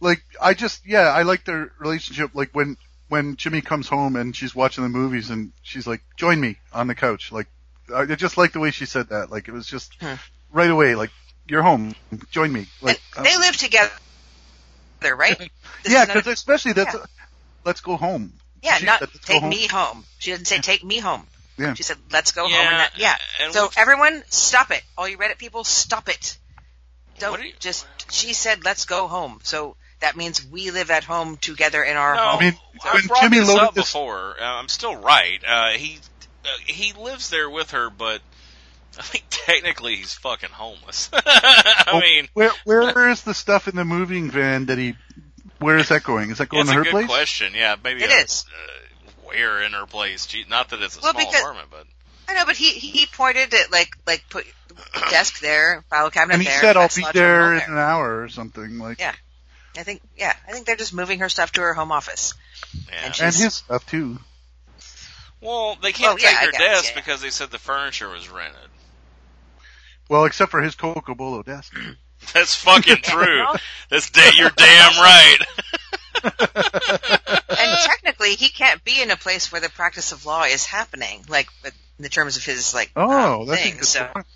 Like 0.00 0.22
I 0.40 0.54
just 0.54 0.86
yeah, 0.86 1.08
I 1.08 1.22
like 1.22 1.44
their 1.44 1.72
relationship. 1.78 2.30
Like 2.34 2.50
when 2.52 2.76
when 3.08 3.36
Jimmy 3.36 3.60
comes 3.60 3.88
home 3.88 4.16
and 4.16 4.34
she's 4.34 4.54
watching 4.54 4.82
the 4.84 4.90
movies 4.90 5.30
and 5.30 5.52
she's 5.62 5.86
like, 5.86 6.02
"Join 6.16 6.40
me 6.40 6.56
on 6.72 6.86
the 6.86 6.94
couch." 6.94 7.32
Like 7.32 7.46
I 7.94 8.04
just 8.06 8.36
like 8.36 8.52
the 8.52 8.60
way 8.60 8.70
she 8.70 8.86
said 8.86 9.08
that. 9.10 9.30
Like 9.30 9.48
it 9.48 9.52
was 9.52 9.66
just 9.66 9.94
Hmm. 10.00 10.14
right 10.52 10.70
away. 10.70 10.94
Like 10.94 11.10
you're 11.48 11.62
home, 11.62 11.94
join 12.30 12.52
me. 12.52 12.66
Like 12.80 13.00
and 13.16 13.26
they 13.26 13.34
uh, 13.34 13.40
live 13.40 13.56
together, 13.56 13.90
right? 15.02 15.38
This 15.38 15.48
yeah, 15.92 16.04
because 16.06 16.26
especially 16.26 16.72
that's 16.72 16.94
yeah. 16.94 17.04
let's 17.64 17.80
go 17.80 17.96
home. 17.96 18.32
yeah, 18.62 18.76
she 18.76 18.86
not 18.86 19.00
said, 19.00 19.08
take 19.22 19.40
home." 19.40 19.50
me 19.50 19.66
home. 19.66 20.04
She 20.18 20.30
didn't 20.30 20.46
say 20.46 20.58
take 20.58 20.84
me 20.84 20.98
home. 20.98 21.26
Yeah. 21.58 21.74
She 21.74 21.82
said 21.82 21.96
let's 22.10 22.32
go 22.32 22.42
home. 22.42 22.52
Yeah, 22.52 22.60
And 22.70 22.78
that, 22.80 22.92
yeah. 22.96 23.16
and 23.42 23.52
so 23.52 23.68
everyone, 23.76 24.22
stop 24.28 24.70
it. 24.70 24.82
All 24.96 25.06
you 25.06 25.18
Reddit 25.18 25.36
people, 25.38 25.62
stop 25.64 26.08
it. 26.08 26.38
Don't 27.18 27.42
you- 27.42 27.52
just. 27.58 27.86
She 28.10 28.32
said 28.32 28.64
let's 28.64 28.86
go 28.86 29.08
home. 29.08 29.40
So 29.42 29.76
that 30.00 30.16
means 30.16 30.44
we 30.46 30.70
live 30.70 30.90
at 30.90 31.04
home 31.04 31.36
together 31.36 31.82
in 31.82 31.96
our 31.96 32.14
No, 32.14 32.20
home. 32.22 32.38
I 32.38 32.42
mean, 32.44 32.54
I've 32.84 32.94
when 32.94 33.06
brought 33.06 33.22
Jimmy 33.22 33.38
this 33.38 33.48
loaded 33.48 33.62
up 33.64 33.74
this- 33.74 33.84
before. 33.92 34.36
Uh, 34.40 34.44
I'm 34.44 34.68
still 34.68 34.96
right. 34.96 35.40
Uh, 35.46 35.70
he 35.70 35.98
uh, 36.44 36.48
he 36.66 36.92
lives 36.94 37.28
there 37.30 37.48
with 37.50 37.72
her, 37.72 37.90
but 37.90 38.20
I 38.98 39.02
think 39.02 39.24
technically 39.30 39.96
he's 39.96 40.14
fucking 40.14 40.50
homeless. 40.50 41.10
I 41.14 41.84
Oh, 41.92 42.00
mean, 42.00 42.28
where 42.34 42.50
where 42.64 43.08
is 43.10 43.22
the 43.22 43.34
stuff 43.34 43.68
in 43.68 43.76
the 43.76 43.84
moving 43.84 44.30
van 44.30 44.66
that 44.66 44.78
he? 44.78 44.94
Where 45.58 45.76
is 45.76 45.88
that 45.90 46.02
going? 46.04 46.30
Is 46.30 46.38
that 46.38 46.48
going 46.48 46.62
it's 46.62 46.70
to 46.70 46.76
a 46.76 46.78
her 46.78 46.84
good 46.84 46.92
place? 46.92 47.06
question. 47.06 47.52
Yeah, 47.54 47.76
maybe 47.84 48.02
It 48.02 48.10
a- 48.10 48.22
is. 48.24 48.46
Uh, 48.48 49.10
where 49.24 49.62
in 49.62 49.72
her 49.72 49.84
place? 49.86 50.24
Gee, 50.26 50.44
not 50.48 50.70
that 50.70 50.80
it's 50.82 50.96
a 50.96 51.00
Well, 51.02 51.12
small 51.12 51.24
because- 51.26 51.40
apartment, 51.40 51.68
but 51.70 51.86
I 52.28 52.34
know, 52.34 52.46
but 52.46 52.56
he 52.56 52.70
he 52.70 52.88
he 52.90 53.06
pointed 53.06 53.52
at 53.52 53.70
like 53.70 53.90
like 54.06 54.24
put 54.30 54.46
desk 55.10 55.40
there, 55.40 55.84
file 55.90 56.10
cabinet 56.10 56.34
And 56.34 56.42
he 56.42 56.48
there. 56.48 56.60
said, 56.60 56.76
"I'll 56.78 56.88
be 56.88 57.02
slot 57.02 57.12
there 57.14 57.54
in 57.54 57.60
an 57.70 57.76
hour 57.78 58.22
or 58.22 58.28
something." 58.28 58.78
Like, 58.78 58.98
Yeah. 59.00 59.14
I 59.76 59.82
think 59.82 60.02
yeah, 60.16 60.34
I 60.48 60.52
think 60.52 60.66
they're 60.66 60.76
just 60.76 60.92
moving 60.94 61.20
her 61.20 61.28
stuff 61.28 61.52
to 61.52 61.60
her 61.60 61.74
home 61.74 61.92
office. 61.92 62.34
yeah. 62.88 62.94
And 63.04 63.14
she- 63.14 63.22
and 63.24 63.34
his 63.34 63.54
stuff 63.54 63.86
too. 63.86 64.18
well, 65.40 65.76
they 65.82 65.92
can't 65.92 66.10
Well, 66.10 66.16
take 66.18 66.36
I 66.36 66.42
their 66.42 66.52
guess, 66.52 66.60
desk 66.82 66.84
yeah. 66.94 67.00
because 67.00 67.20
they 67.22 67.30
said 67.30 67.50
the 67.50 67.58
furniture 67.58 68.08
was 68.08 68.28
rented. 68.28 68.56
Well, 70.08 70.24
except 70.24 70.50
for 70.50 70.60
his 70.60 70.74
cocobolo 70.74 71.44
desk. 71.44 71.72
That's 72.34 72.54
fucking 72.54 72.98
true. 73.02 73.46
That's 73.90 74.10
da- 74.10 74.32
you're 74.34 74.50
damn 74.50 74.92
right. 75.00 75.38
And 77.60 77.78
technically, 77.84 78.34
he 78.36 78.48
can't 78.48 78.82
be 78.84 79.00
in 79.02 79.10
a 79.10 79.16
place 79.16 79.50
where 79.52 79.60
the 79.60 79.68
practice 79.68 80.12
of 80.12 80.24
law 80.26 80.44
is 80.44 80.64
happening, 80.66 81.24
like 81.28 81.48
in 81.64 81.72
the 81.98 82.08
terms 82.08 82.36
of 82.36 82.44
his 82.44 82.74
like 82.74 82.90
Oh, 82.96 83.42
um, 83.42 83.46
that's 83.46 83.60
a 83.60 83.64
thing. 83.64 83.74
good 83.76 83.84
So 83.86 84.04
point. 84.06 84.26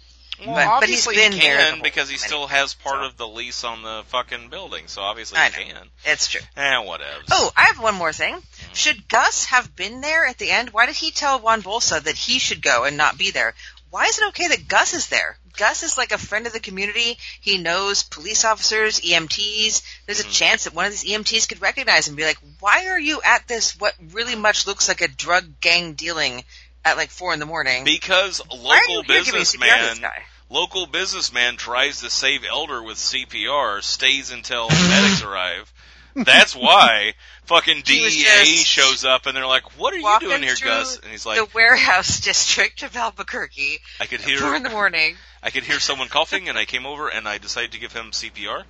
Well, 0.40 0.54
But- 0.54 0.80
but 0.80 0.88
he's 0.88 1.06
been 1.06 1.32
he 1.32 1.40
there 1.40 1.58
can 1.58 1.78
the 1.78 1.82
because 1.84 2.08
he 2.08 2.16
still 2.16 2.46
has 2.48 2.74
part 2.74 2.96
so. 3.02 3.04
of 3.06 3.16
the 3.16 3.26
lease 3.28 3.62
on 3.64 3.82
the 3.82 4.04
fucking 4.08 4.48
building, 4.48 4.88
so 4.88 5.02
obviously 5.02 5.38
I 5.38 5.50
he 5.50 5.68
know. 5.72 5.74
can. 5.80 5.90
it's 6.04 6.26
true. 6.26 6.40
Eh, 6.56 6.78
whatever. 6.78 7.22
Oh, 7.30 7.52
I 7.56 7.66
have 7.66 7.78
one 7.78 7.94
more 7.94 8.12
thing. 8.12 8.42
Should 8.72 9.08
Gus 9.08 9.46
have 9.46 9.74
been 9.76 10.00
there 10.00 10.26
at 10.26 10.38
the 10.38 10.50
end? 10.50 10.70
Why 10.70 10.86
did 10.86 10.96
he 10.96 11.10
tell 11.12 11.38
Juan 11.38 11.62
Bolsa 11.62 12.02
that 12.02 12.16
he 12.16 12.38
should 12.38 12.62
go 12.62 12.84
and 12.84 12.96
not 12.96 13.16
be 13.16 13.30
there? 13.30 13.54
Why 13.90 14.06
is 14.06 14.18
it 14.18 14.26
okay 14.28 14.48
that 14.48 14.66
Gus 14.66 14.92
is 14.92 15.06
there? 15.06 15.38
Gus 15.56 15.84
is 15.84 15.96
like 15.96 16.10
a 16.10 16.18
friend 16.18 16.48
of 16.48 16.52
the 16.52 16.58
community. 16.58 17.16
He 17.40 17.58
knows 17.58 18.02
police 18.02 18.44
officers, 18.44 18.98
EMTs. 19.02 19.82
There's 20.06 20.18
a 20.18 20.24
Mhm. 20.24 20.32
chance 20.32 20.64
that 20.64 20.74
one 20.74 20.86
of 20.86 20.90
these 20.90 21.04
EMTs 21.04 21.46
could 21.46 21.62
recognize 21.62 22.08
him 22.08 22.12
and 22.12 22.16
be 22.16 22.24
like, 22.24 22.38
why 22.58 22.88
are 22.88 22.98
you 22.98 23.22
at 23.22 23.46
this, 23.46 23.76
what 23.76 23.94
really 24.10 24.34
much 24.34 24.66
looks 24.66 24.88
like 24.88 25.00
a 25.00 25.06
drug 25.06 25.60
gang 25.60 25.92
dealing 25.94 26.44
at 26.84 26.96
like 26.96 27.10
four 27.10 27.32
in 27.32 27.40
the 27.40 27.46
morning? 27.46 27.84
because 27.84 28.40
a 28.40 28.56
why 28.56 28.76
are 28.76 28.90
you 28.90 28.96
local 28.98 29.14
here 29.14 29.24
giving 29.24 29.40
CPR 29.42 29.52
to 29.52 29.56
this 29.56 29.56
businessman, 29.56 30.10
local 30.50 30.86
businessman 30.86 31.56
tries 31.56 32.00
to 32.00 32.10
save 32.10 32.44
Elder 32.44 32.82
with 32.82 32.96
CPR, 32.96 33.82
stays 33.82 34.30
until 34.30 34.68
medics 34.68 35.22
arrive. 35.24 35.72
That's 36.16 36.54
why 36.54 37.14
fucking 37.46 37.82
DEA 37.84 38.44
shows 38.44 39.04
up 39.04 39.26
and 39.26 39.36
they're 39.36 39.46
like, 39.46 39.78
"What 39.78 39.92
are 39.94 39.98
you 39.98 40.20
doing 40.20 40.42
here, 40.42 40.54
Gus?" 40.62 40.98
And 40.98 41.10
he's 41.10 41.26
like, 41.26 41.38
the 41.38 41.48
warehouse 41.54 42.20
district 42.20 42.82
of 42.84 42.94
Albuquerque 42.96 43.80
"I 44.00 44.06
could 44.06 44.20
hear 44.20 44.38
four 44.38 44.54
in 44.54 44.62
the 44.62 44.70
morning. 44.70 45.16
I 45.42 45.50
could 45.50 45.64
hear 45.64 45.80
someone 45.80 46.08
coughing, 46.08 46.48
and 46.48 46.56
I 46.56 46.66
came 46.66 46.86
over 46.86 47.08
and 47.08 47.28
I 47.28 47.38
decided 47.38 47.72
to 47.72 47.80
give 47.80 47.92
him 47.92 48.12
CPR." 48.12 48.62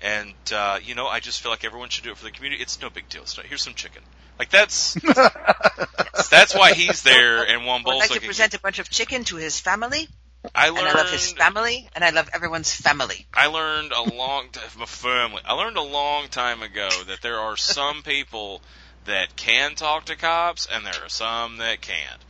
And 0.00 0.34
uh, 0.52 0.78
you 0.82 0.94
know, 0.94 1.08
I 1.08 1.20
just 1.20 1.42
feel 1.42 1.50
like 1.50 1.64
everyone 1.64 1.88
should 1.88 2.04
do 2.04 2.10
it 2.10 2.16
for 2.16 2.24
the 2.24 2.30
community. 2.30 2.62
It's 2.62 2.80
no 2.80 2.88
big 2.88 3.08
deal. 3.08 3.26
So 3.26 3.42
here's 3.42 3.62
some 3.62 3.74
chicken. 3.74 4.02
Like 4.42 4.50
that's 4.50 4.94
that's 6.30 6.52
why 6.52 6.72
he's 6.72 7.02
there. 7.02 7.44
And 7.46 7.64
Juan 7.64 7.82
I 7.86 7.88
would 7.90 7.98
like 7.98 8.10
to 8.10 8.20
present 8.20 8.54
a 8.54 8.60
bunch 8.60 8.80
of 8.80 8.90
chicken 8.90 9.22
to 9.26 9.36
his 9.36 9.60
family, 9.60 10.08
I 10.52 10.70
learned, 10.70 10.78
and 10.80 10.88
I 10.88 11.00
love 11.00 11.10
his 11.10 11.30
family, 11.30 11.88
and 11.94 12.02
I 12.04 12.10
love 12.10 12.28
everyone's 12.34 12.74
family. 12.74 13.24
I 13.32 13.46
learned 13.46 13.92
a 13.92 14.02
long 14.02 14.48
time, 14.50 14.86
family. 14.88 15.42
I 15.44 15.52
learned 15.52 15.76
a 15.76 15.82
long 15.82 16.26
time 16.26 16.60
ago 16.60 16.88
that 17.06 17.22
there 17.22 17.38
are 17.38 17.56
some 17.56 18.02
people 18.04 18.62
that 19.04 19.36
can 19.36 19.76
talk 19.76 20.06
to 20.06 20.16
cops, 20.16 20.66
and 20.66 20.84
there 20.84 21.04
are 21.04 21.08
some 21.08 21.58
that 21.58 21.80
can't. 21.80 22.24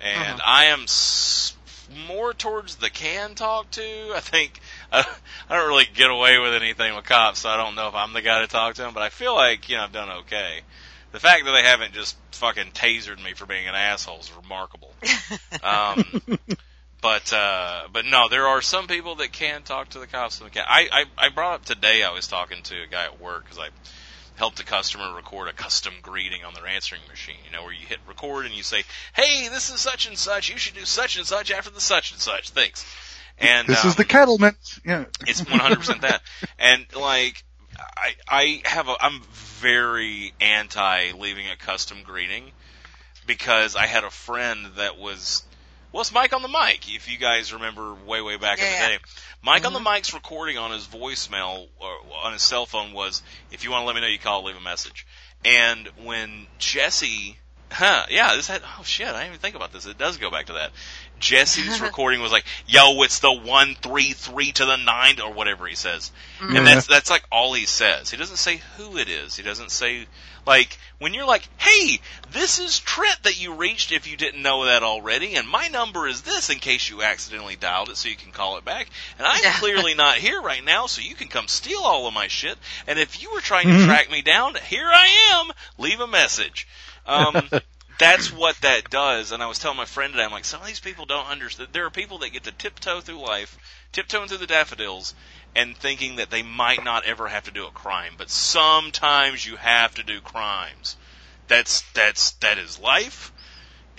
And 0.00 0.40
Uh-huh. 0.40 0.40
I 0.46 0.64
am 0.66 0.82
s- 0.84 1.56
more 2.06 2.32
towards 2.32 2.76
the 2.76 2.90
can 2.90 3.34
talk 3.34 3.70
to. 3.72 4.12
I 4.14 4.20
think 4.20 4.60
I, 4.92 5.00
I 5.48 5.56
don't 5.56 5.68
really 5.68 5.88
get 5.92 6.10
away 6.10 6.38
with 6.38 6.54
anything 6.54 6.94
with 6.94 7.04
cops, 7.04 7.40
so 7.40 7.48
I 7.50 7.56
don't 7.56 7.74
know 7.74 7.88
if 7.88 7.94
I'm 7.96 8.12
the 8.12 8.22
guy 8.22 8.40
to 8.40 8.46
talk 8.46 8.74
to 8.76 8.82
them. 8.82 8.94
But 8.94 9.02
I 9.02 9.08
feel 9.08 9.34
like 9.34 9.68
you 9.68 9.76
know 9.76 9.82
I've 9.82 9.92
done 9.92 10.10
okay. 10.20 10.60
The 11.12 11.20
fact 11.20 11.44
that 11.44 11.52
they 11.52 11.62
haven't 11.62 11.92
just 11.92 12.16
fucking 12.32 12.72
tasered 12.72 13.22
me 13.22 13.34
for 13.34 13.46
being 13.46 13.66
an 13.66 13.74
asshole 13.74 14.20
is 14.20 14.32
remarkable. 14.32 14.92
Um, 15.62 16.22
but 17.02 17.32
uh, 17.32 17.82
but 17.92 18.04
no, 18.06 18.28
there 18.28 18.46
are 18.46 18.62
some 18.62 18.86
people 18.86 19.16
that 19.16 19.32
can 19.32 19.62
talk 19.62 19.90
to 19.90 19.98
the 19.98 20.06
cops 20.06 20.40
and 20.40 20.48
the 20.48 20.54
can. 20.54 20.64
I, 20.66 20.88
I 20.90 21.26
I 21.26 21.28
brought 21.30 21.54
up 21.54 21.64
today. 21.64 22.02
I 22.02 22.12
was 22.12 22.26
talking 22.26 22.62
to 22.64 22.82
a 22.82 22.86
guy 22.86 23.04
at 23.04 23.20
work 23.20 23.44
because 23.44 23.58
I 23.58 23.68
helped 24.36 24.60
a 24.60 24.64
customer 24.64 25.14
record 25.14 25.48
a 25.48 25.52
custom 25.52 25.94
greeting 26.02 26.44
on 26.44 26.54
their 26.54 26.66
answering 26.66 27.02
machine. 27.08 27.36
You 27.44 27.52
know, 27.52 27.62
where 27.62 27.72
you 27.72 27.86
hit 27.86 27.98
record 28.08 28.46
and 28.46 28.54
you 28.54 28.62
say, 28.62 28.84
"Hey, 29.14 29.48
this 29.48 29.70
is 29.70 29.80
such 29.80 30.06
and 30.06 30.16
such. 30.16 30.48
You 30.48 30.58
should 30.58 30.74
do 30.74 30.84
such 30.84 31.16
and 31.16 31.26
such 31.26 31.50
after 31.50 31.70
the 31.70 31.80
such 31.80 32.12
and 32.12 32.20
such." 32.20 32.50
Thanks. 32.50 32.84
And 33.38 33.66
this 33.66 33.84
um, 33.84 33.88
is 33.88 33.96
the 33.96 34.04
Kettleman. 34.04 34.54
Yeah. 34.84 35.06
it's 35.26 35.40
100% 35.40 36.02
that. 36.02 36.22
And 36.58 36.84
like, 36.94 37.42
I, 37.96 38.14
I 38.28 38.62
have 38.64 38.88
a, 38.88 38.96
I'm 39.00 39.20
very 39.60 40.32
anti 40.40 41.12
leaving 41.12 41.48
a 41.48 41.56
custom 41.56 41.98
greeting 42.04 42.50
because 43.26 43.76
I 43.76 43.86
had 43.86 44.04
a 44.04 44.10
friend 44.10 44.66
that 44.76 44.98
was 44.98 45.42
Well, 45.92 46.00
it's 46.00 46.12
Mike 46.12 46.32
on 46.32 46.42
the 46.42 46.48
mic. 46.48 46.94
If 46.94 47.10
you 47.10 47.18
guys 47.18 47.52
remember 47.52 47.94
way, 48.06 48.20
way 48.20 48.36
back 48.36 48.58
in 48.58 48.64
the 48.64 48.70
yeah. 48.70 48.88
day, 48.88 48.98
Mike 49.42 49.66
on 49.66 49.72
the 49.72 49.78
mm-hmm. 49.78 49.94
mic's 49.94 50.14
recording 50.14 50.58
on 50.58 50.72
his 50.72 50.86
voicemail 50.86 51.68
or 51.78 51.90
on 52.24 52.32
his 52.32 52.42
cell 52.42 52.66
phone 52.66 52.92
was, 52.92 53.22
"If 53.50 53.64
you 53.64 53.70
want 53.70 53.82
to 53.82 53.86
let 53.86 53.94
me 53.94 54.00
know, 54.00 54.08
you 54.08 54.18
call, 54.18 54.44
leave 54.44 54.56
a 54.56 54.60
message." 54.60 55.06
And 55.44 55.88
when 56.04 56.46
Jesse, 56.58 57.38
huh, 57.70 58.06
yeah, 58.10 58.34
this 58.36 58.48
had, 58.48 58.62
oh 58.78 58.82
shit, 58.82 59.06
I 59.06 59.12
didn't 59.12 59.26
even 59.28 59.38
think 59.38 59.56
about 59.56 59.72
this. 59.72 59.86
It 59.86 59.98
does 59.98 60.16
go 60.16 60.30
back 60.30 60.46
to 60.46 60.54
that. 60.54 60.72
Jesse's 61.18 61.80
recording 61.82 62.20
was 62.20 62.32
like, 62.32 62.44
"Yo, 62.66 63.02
it's 63.02 63.20
the 63.20 63.32
one 63.32 63.76
three 63.80 64.12
three 64.12 64.52
to 64.52 64.64
the 64.64 64.76
nine 64.76 65.20
or 65.20 65.32
whatever 65.32 65.66
he 65.66 65.76
says," 65.76 66.10
and 66.40 66.50
mm-hmm. 66.50 66.64
that's 66.64 66.86
that's 66.86 67.10
like 67.10 67.24
all 67.30 67.52
he 67.52 67.66
says. 67.66 68.10
He 68.10 68.16
doesn't 68.16 68.38
say 68.38 68.60
who 68.76 68.96
it 68.96 69.08
is. 69.08 69.36
He 69.36 69.42
doesn't 69.42 69.70
say 69.70 70.06
like 70.46 70.78
when 70.98 71.12
you're 71.14 71.26
like, 71.26 71.46
"Hey, 71.58 72.00
this 72.32 72.58
is 72.58 72.78
Trent 72.80 73.22
that 73.24 73.40
you 73.40 73.54
reached 73.54 73.92
if 73.92 74.10
you 74.10 74.16
didn't 74.16 74.42
know 74.42 74.64
that 74.64 74.82
already, 74.82 75.36
and 75.36 75.46
my 75.46 75.68
number 75.68 76.08
is 76.08 76.22
this 76.22 76.50
in 76.50 76.58
case 76.58 76.88
you 76.88 77.02
accidentally 77.02 77.56
dialed 77.56 77.90
it, 77.90 77.96
so 77.96 78.08
you 78.08 78.16
can 78.16 78.32
call 78.32 78.56
it 78.56 78.64
back. 78.64 78.88
And 79.18 79.26
I'm 79.26 79.42
Yeah. 79.42 79.58
clearly 79.58 79.94
not 79.94 80.16
here 80.16 80.40
right 80.40 80.64
now, 80.64 80.86
so 80.86 81.02
you 81.02 81.14
can 81.14 81.28
come 81.28 81.48
steal 81.48 81.80
all 81.80 82.06
of 82.06 82.14
my 82.14 82.28
shit. 82.28 82.58
And 82.86 82.98
if 82.98 83.22
you 83.22 83.30
were 83.32 83.40
trying 83.40 83.68
to 83.68 83.74
mm-hmm. 83.74 83.86
track 83.86 84.10
me 84.10 84.22
down, 84.22 84.54
here 84.54 84.88
I 84.88 85.06
am. 85.34 85.52
Leave 85.78 86.00
a 86.00 86.06
message." 86.06 86.66
Um, 87.06 87.48
that's 87.98 88.32
what 88.32 88.56
that 88.62 88.90
does. 88.90 89.32
And 89.32 89.42
I 89.42 89.46
was 89.46 89.58
telling 89.58 89.76
my 89.76 89.84
friend 89.84 90.12
today, 90.12 90.24
I'm 90.24 90.30
like, 90.30 90.44
some 90.44 90.60
of 90.60 90.66
these 90.66 90.80
people 90.80 91.06
don't 91.06 91.26
understand. 91.26 91.70
There 91.72 91.84
are 91.86 91.90
people 91.90 92.18
that 92.18 92.32
get 92.32 92.44
to 92.44 92.52
tiptoe 92.52 93.00
through 93.00 93.20
life, 93.20 93.58
tiptoeing 93.92 94.28
through 94.28 94.38
the 94.38 94.46
daffodils, 94.46 95.14
and 95.54 95.76
thinking 95.76 96.16
that 96.16 96.30
they 96.30 96.42
might 96.42 96.82
not 96.82 97.04
ever 97.04 97.28
have 97.28 97.44
to 97.44 97.50
do 97.50 97.66
a 97.66 97.70
crime. 97.70 98.14
But 98.16 98.30
sometimes 98.30 99.46
you 99.46 99.56
have 99.56 99.94
to 99.96 100.02
do 100.02 100.20
crimes. 100.20 100.96
That's 101.48 101.82
that's 101.92 102.32
that 102.32 102.58
is 102.58 102.78
life. 102.78 103.32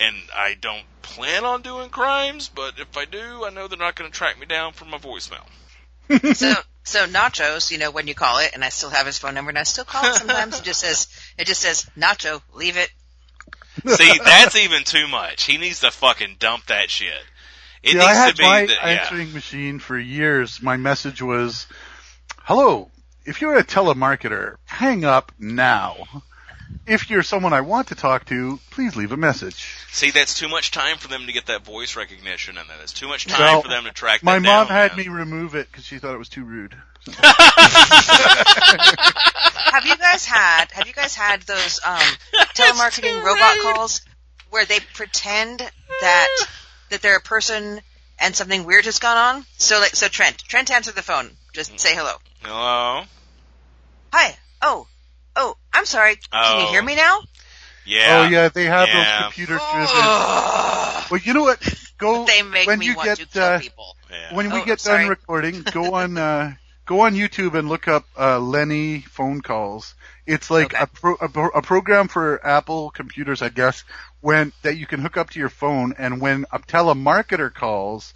And 0.00 0.16
I 0.34 0.54
don't 0.54 0.84
plan 1.02 1.44
on 1.44 1.62
doing 1.62 1.90
crimes, 1.90 2.48
but 2.48 2.78
if 2.78 2.96
I 2.96 3.04
do, 3.04 3.44
I 3.44 3.50
know 3.50 3.68
they're 3.68 3.78
not 3.78 3.94
going 3.94 4.10
to 4.10 4.16
track 4.16 4.38
me 4.40 4.46
down 4.46 4.72
from 4.72 4.90
my 4.90 4.98
voicemail. 4.98 5.44
So, 6.34 6.54
so 6.84 7.06
Nachos, 7.06 7.70
you 7.70 7.78
know, 7.78 7.90
when 7.90 8.08
you 8.08 8.14
call 8.14 8.38
it, 8.38 8.50
and 8.54 8.64
I 8.64 8.70
still 8.70 8.90
have 8.90 9.06
his 9.06 9.18
phone 9.18 9.34
number, 9.34 9.50
and 9.50 9.58
I 9.58 9.62
still 9.62 9.84
call 9.84 10.04
it 10.04 10.14
sometimes. 10.14 10.58
He 10.58 10.64
just 10.64 10.80
says, 10.80 11.06
it 11.42 11.46
just 11.48 11.60
says, 11.60 11.90
Nacho, 11.98 12.40
leave 12.54 12.76
it. 12.76 12.88
See, 13.96 14.12
that's 14.24 14.54
even 14.54 14.84
too 14.84 15.08
much. 15.08 15.42
He 15.42 15.58
needs 15.58 15.80
to 15.80 15.90
fucking 15.90 16.36
dump 16.38 16.66
that 16.66 16.88
shit. 16.88 17.12
It 17.82 17.96
yeah, 17.96 18.04
I 18.04 18.06
needs 18.06 18.18
had 18.18 18.30
to 18.30 18.36
be 18.36 18.42
my 18.44 18.66
the, 18.66 18.72
yeah. 18.74 18.86
answering 18.86 19.32
machine 19.32 19.80
for 19.80 19.98
years. 19.98 20.62
My 20.62 20.76
message 20.76 21.20
was, 21.20 21.66
"Hello, 22.44 22.92
if 23.24 23.40
you're 23.40 23.56
a 23.56 23.64
telemarketer, 23.64 24.54
hang 24.66 25.04
up 25.04 25.32
now. 25.36 25.96
If 26.86 27.10
you're 27.10 27.24
someone 27.24 27.52
I 27.52 27.62
want 27.62 27.88
to 27.88 27.96
talk 27.96 28.24
to, 28.26 28.60
please 28.70 28.94
leave 28.94 29.10
a 29.10 29.16
message." 29.16 29.78
See, 29.90 30.12
that's 30.12 30.34
too 30.38 30.48
much 30.48 30.70
time 30.70 30.98
for 30.98 31.08
them 31.08 31.26
to 31.26 31.32
get 31.32 31.46
that 31.46 31.64
voice 31.64 31.96
recognition, 31.96 32.56
and 32.56 32.70
then 32.70 32.76
it's 32.84 32.92
too 32.92 33.08
much 33.08 33.26
time 33.26 33.40
Well, 33.40 33.62
for 33.62 33.68
them 33.68 33.82
to 33.84 33.90
track. 33.90 34.22
My 34.22 34.34
that 34.38 34.42
mom 34.42 34.66
down, 34.68 34.76
had 34.76 34.96
man. 34.96 35.06
me 35.06 35.08
remove 35.12 35.56
it 35.56 35.66
because 35.72 35.84
she 35.86 35.98
thought 35.98 36.14
it 36.14 36.18
was 36.18 36.28
too 36.28 36.44
rude. 36.44 36.76
Have 39.72 39.86
you 39.86 39.96
guys 39.96 40.24
had, 40.26 40.66
have 40.72 40.86
you 40.86 40.92
guys 40.92 41.14
had 41.14 41.42
those, 41.42 41.80
um, 41.84 41.98
telemarketing 42.54 43.22
robot 43.24 43.54
rude. 43.56 43.62
calls 43.74 44.02
where 44.50 44.64
they 44.66 44.78
pretend 44.94 45.58
that, 46.00 46.28
that 46.90 47.00
they're 47.02 47.16
a 47.16 47.20
person 47.20 47.80
and 48.18 48.36
something 48.36 48.64
weird 48.64 48.84
has 48.84 48.98
gone 48.98 49.16
on? 49.16 49.44
So 49.58 49.78
like, 49.80 49.96
so 49.96 50.08
Trent, 50.08 50.38
Trent 50.38 50.70
answered 50.70 50.94
the 50.94 51.02
phone. 51.02 51.30
Just 51.54 51.78
say 51.80 51.94
hello. 51.94 52.12
Hello. 52.42 53.04
Hi. 54.12 54.36
Oh. 54.60 54.86
Oh, 55.34 55.56
I'm 55.72 55.86
sorry. 55.86 56.16
Can 56.30 56.60
you 56.60 56.66
Oh. 56.66 56.70
hear 56.70 56.82
me 56.82 56.94
now? 56.94 57.20
Yeah. 57.86 58.24
Oh 58.26 58.30
yeah, 58.30 58.48
they 58.48 58.64
have 58.66 58.88
Yeah. 58.88 58.94
those 59.16 59.22
computer 59.24 59.58
driven. 59.72 59.88
Well, 61.10 61.20
you 61.24 61.32
know 61.34 61.42
what? 61.42 61.60
Go 61.98 62.24
they 62.26 62.42
make 62.42 62.66
when 62.66 62.78
me 62.78 62.86
you 62.86 62.94
want 62.94 63.06
get 63.08 63.18
to 63.18 63.26
kill 63.26 63.42
uh, 63.42 63.58
people. 63.58 63.96
Yeah. 64.10 64.34
when 64.34 64.52
we 64.52 64.60
Oh, 64.60 64.64
get 64.64 64.80
sorry. 64.80 65.00
done 65.02 65.08
recording, 65.08 65.62
go 65.62 65.94
on 65.94 66.16
uh, 66.18 66.54
go 66.86 67.00
on 67.00 67.14
YouTube 67.14 67.54
and 67.58 67.68
look 67.68 67.88
up 67.88 68.04
uh, 68.18 68.38
Lenny 68.40 69.00
phone 69.00 69.40
calls. 69.40 69.94
It's 70.26 70.50
like 70.50 70.74
Okay. 70.74 70.82
a, 70.82 70.86
pro, 70.86 71.14
a 71.14 71.28
pro- 71.28 71.48
a 71.50 71.62
program 71.62 72.08
for 72.08 72.44
Apple 72.46 72.90
computers, 72.90 73.42
I 73.42 73.48
guess, 73.48 73.84
when 74.20 74.52
that 74.62 74.76
you 74.76 74.86
can 74.86 75.00
hook 75.00 75.16
up 75.16 75.30
to 75.30 75.38
your 75.40 75.48
phone, 75.48 75.94
and 75.98 76.20
when 76.20 76.46
a 76.52 76.58
telemarketer 76.58 77.52
calls, 77.52 78.12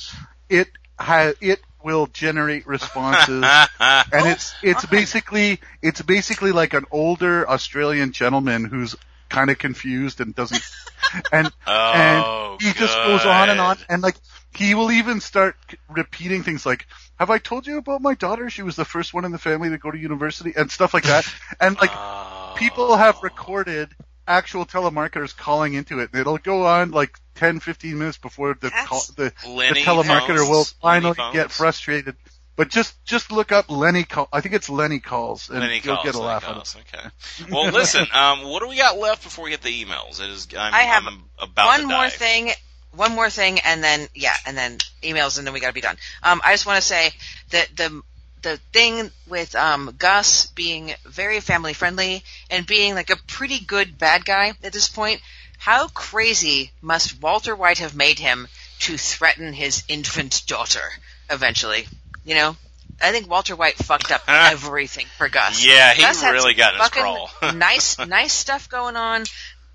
it 0.48 0.68
ha- 0.98 1.32
it 1.40 1.60
will 1.82 2.06
generate 2.06 2.66
responses. 2.66 3.44
and 3.80 4.26
it's 4.28 4.54
it's 4.62 4.86
basically 4.86 5.60
it's 5.82 6.02
basically 6.02 6.52
like 6.52 6.74
an 6.74 6.84
older 6.90 7.48
Australian 7.48 8.12
gentleman 8.12 8.64
who's 8.64 8.94
kind 9.28 9.50
of 9.50 9.58
confused 9.58 10.20
and 10.20 10.34
doesn't 10.34 10.62
and 11.32 11.50
Oh, 11.66 11.92
and 11.94 12.62
he 12.62 12.72
just 12.72 12.96
goes 12.96 13.24
on 13.24 13.50
and 13.50 13.60
on 13.60 13.76
and 13.88 14.00
like 14.02 14.14
he 14.54 14.74
will 14.74 14.90
even 14.92 15.20
start 15.20 15.56
repeating 15.88 16.42
things 16.44 16.64
like 16.64 16.86
have 17.18 17.30
I 17.30 17.38
told 17.38 17.66
you 17.66 17.78
about 17.78 18.02
my 18.02 18.14
daughter 18.14 18.50
she 18.50 18.62
was 18.62 18.76
the 18.76 18.84
first 18.84 19.14
one 19.14 19.24
in 19.24 19.32
the 19.32 19.38
family 19.38 19.68
to 19.70 19.78
go 19.78 19.90
to 19.90 19.98
university 19.98 20.52
and 20.56 20.70
stuff 20.70 20.94
like 20.94 21.04
that 21.04 21.26
and 21.60 21.76
like 21.80 21.90
Oh. 21.94 22.54
people 22.56 22.96
have 22.96 23.22
recorded 23.22 23.88
actual 24.28 24.66
telemarketers 24.66 25.36
calling 25.36 25.74
into 25.74 26.00
it 26.00 26.10
and 26.12 26.20
it'll 26.20 26.38
go 26.38 26.66
on 26.66 26.90
like 26.90 27.18
10 27.36 27.60
15 27.60 27.98
minutes 27.98 28.18
before 28.18 28.56
the 28.60 28.70
call, 28.70 29.02
the, 29.16 29.24
the 29.44 29.80
telemarketer 29.84 30.38
phones? 30.38 30.48
will 30.50 30.64
finally 30.82 31.16
get 31.32 31.50
frustrated 31.50 32.16
but 32.56 32.70
just 32.70 33.02
just 33.04 33.30
look 33.30 33.52
up 33.52 33.70
Lenny 33.70 34.04
call 34.04 34.28
I 34.32 34.40
think 34.40 34.54
it's 34.54 34.68
Lenny 34.70 34.98
calls 34.98 35.50
and 35.50 35.60
Lenny 35.60 35.80
you'll 35.84 35.96
calls. 35.96 36.06
get 36.06 36.14
a 36.14 36.18
Lenny 36.18 36.28
laugh 36.28 36.48
out 36.48 36.56
of 36.56 36.62
it. 36.62 36.76
Okay. 36.94 37.52
Well, 37.52 37.70
listen. 37.70 38.06
Um, 38.14 38.44
what 38.44 38.62
do 38.62 38.68
we 38.68 38.76
got 38.78 38.96
left 38.98 39.22
before 39.24 39.44
we 39.44 39.50
get 39.50 39.60
the 39.60 39.84
emails? 39.84 40.20
It 40.22 40.30
is. 40.30 40.48
I'm, 40.58 40.72
I 40.72 40.78
have 40.84 41.04
I'm 41.06 41.22
about 41.38 41.66
one 41.66 41.80
to 41.82 41.86
more 41.86 41.96
dive. 42.04 42.14
thing, 42.14 42.50
one 42.96 43.14
more 43.14 43.30
thing, 43.30 43.60
and 43.60 43.82
then 43.82 44.08
yeah, 44.14 44.34
and 44.46 44.56
then 44.56 44.78
emails, 45.02 45.38
and 45.38 45.46
then 45.46 45.54
we 45.54 45.60
got 45.60 45.68
to 45.68 45.74
be 45.74 45.80
done. 45.80 45.96
Um, 46.22 46.40
I 46.44 46.52
just 46.52 46.66
want 46.66 46.80
to 46.80 46.86
say 46.86 47.10
that 47.50 47.68
the 47.76 48.02
the 48.42 48.58
thing 48.72 49.10
with 49.26 49.54
um, 49.56 49.94
Gus 49.98 50.46
being 50.46 50.94
very 51.04 51.40
family 51.40 51.72
friendly 51.72 52.22
and 52.50 52.66
being 52.66 52.94
like 52.94 53.10
a 53.10 53.16
pretty 53.26 53.58
good 53.58 53.98
bad 53.98 54.24
guy 54.24 54.52
at 54.62 54.72
this 54.72 54.88
point, 54.88 55.20
how 55.58 55.88
crazy 55.88 56.70
must 56.80 57.20
Walter 57.20 57.56
White 57.56 57.78
have 57.78 57.96
made 57.96 58.18
him 58.18 58.46
to 58.80 58.96
threaten 58.96 59.52
his 59.52 59.82
infant 59.88 60.44
daughter 60.46 60.88
eventually? 61.30 61.88
You 62.24 62.34
know. 62.34 62.56
I 62.98 63.12
think 63.12 63.28
Walter 63.28 63.54
White 63.54 63.76
fucked 63.76 64.10
up 64.10 64.22
everything 64.28 65.04
for 65.18 65.28
Gus. 65.28 65.62
Yeah, 65.62 65.92
he 65.92 66.00
Gus 66.00 66.22
really 66.22 66.54
got 66.54 66.74
in 66.74 66.80
his 66.80 66.88
crawl. 66.88 67.30
nice, 67.54 67.98
nice 67.98 68.32
stuff 68.32 68.70
going 68.70 68.96
on. 68.96 69.24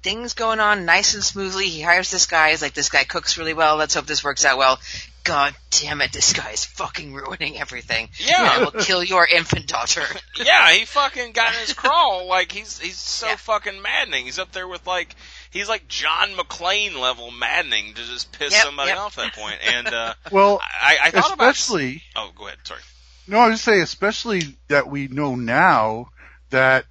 Things 0.03 0.33
going 0.33 0.59
on 0.59 0.85
nice 0.85 1.13
and 1.13 1.23
smoothly. 1.23 1.67
He 1.67 1.81
hires 1.81 2.09
this 2.09 2.25
guy. 2.25 2.49
He's 2.49 2.61
like, 2.61 2.73
this 2.73 2.89
guy 2.89 3.03
cooks 3.03 3.37
really 3.37 3.53
well. 3.53 3.75
Let's 3.75 3.93
hope 3.93 4.05
this 4.07 4.23
works 4.23 4.45
out 4.45 4.57
well. 4.57 4.79
God 5.23 5.53
damn 5.69 6.01
it, 6.01 6.11
this 6.11 6.33
guy 6.33 6.49
is 6.49 6.65
fucking 6.65 7.13
ruining 7.13 7.59
everything. 7.59 8.09
Yeah. 8.17 8.55
And 8.55 8.65
will 8.65 8.81
kill 8.81 9.03
your 9.03 9.27
infant 9.27 9.67
daughter. 9.67 10.01
yeah, 10.43 10.71
he 10.71 10.85
fucking 10.85 11.33
got 11.33 11.53
in 11.53 11.59
his 11.59 11.73
crawl. 11.73 12.27
Like 12.31 12.51
he's 12.51 12.79
he's 12.79 12.97
so 12.97 13.27
Yeah. 13.27 13.35
fucking 13.35 13.79
maddening. 13.83 14.25
He's 14.25 14.39
up 14.39 14.51
there 14.51 14.67
with 14.67 14.87
like 14.87 15.15
he's 15.51 15.69
like 15.69 15.87
John 15.87 16.29
McClane 16.31 16.99
level 16.99 17.29
maddening 17.29 17.93
to 17.93 18.01
just 18.01 18.31
piss 18.31 18.53
Yep, 18.53 18.63
somebody 18.63 18.89
yep. 18.89 18.97
off 18.97 19.19
at 19.19 19.25
that 19.25 19.33
point. 19.35 19.57
And 19.73 19.87
uh, 19.87 20.13
well 20.31 20.59
I, 20.63 20.97
I 21.03 21.11
thought 21.11 21.33
about. 21.33 21.51
especially 21.51 22.01
Oh, 22.15 22.31
go 22.35 22.47
ahead. 22.47 22.57
Sorry. 22.63 22.81
No, 23.27 23.37
I 23.37 23.49
was 23.49 23.61
say 23.61 23.79
especially 23.81 24.41
that 24.69 24.87
we 24.87 25.07
know 25.07 25.35
now 25.35 26.09
that 26.49 26.85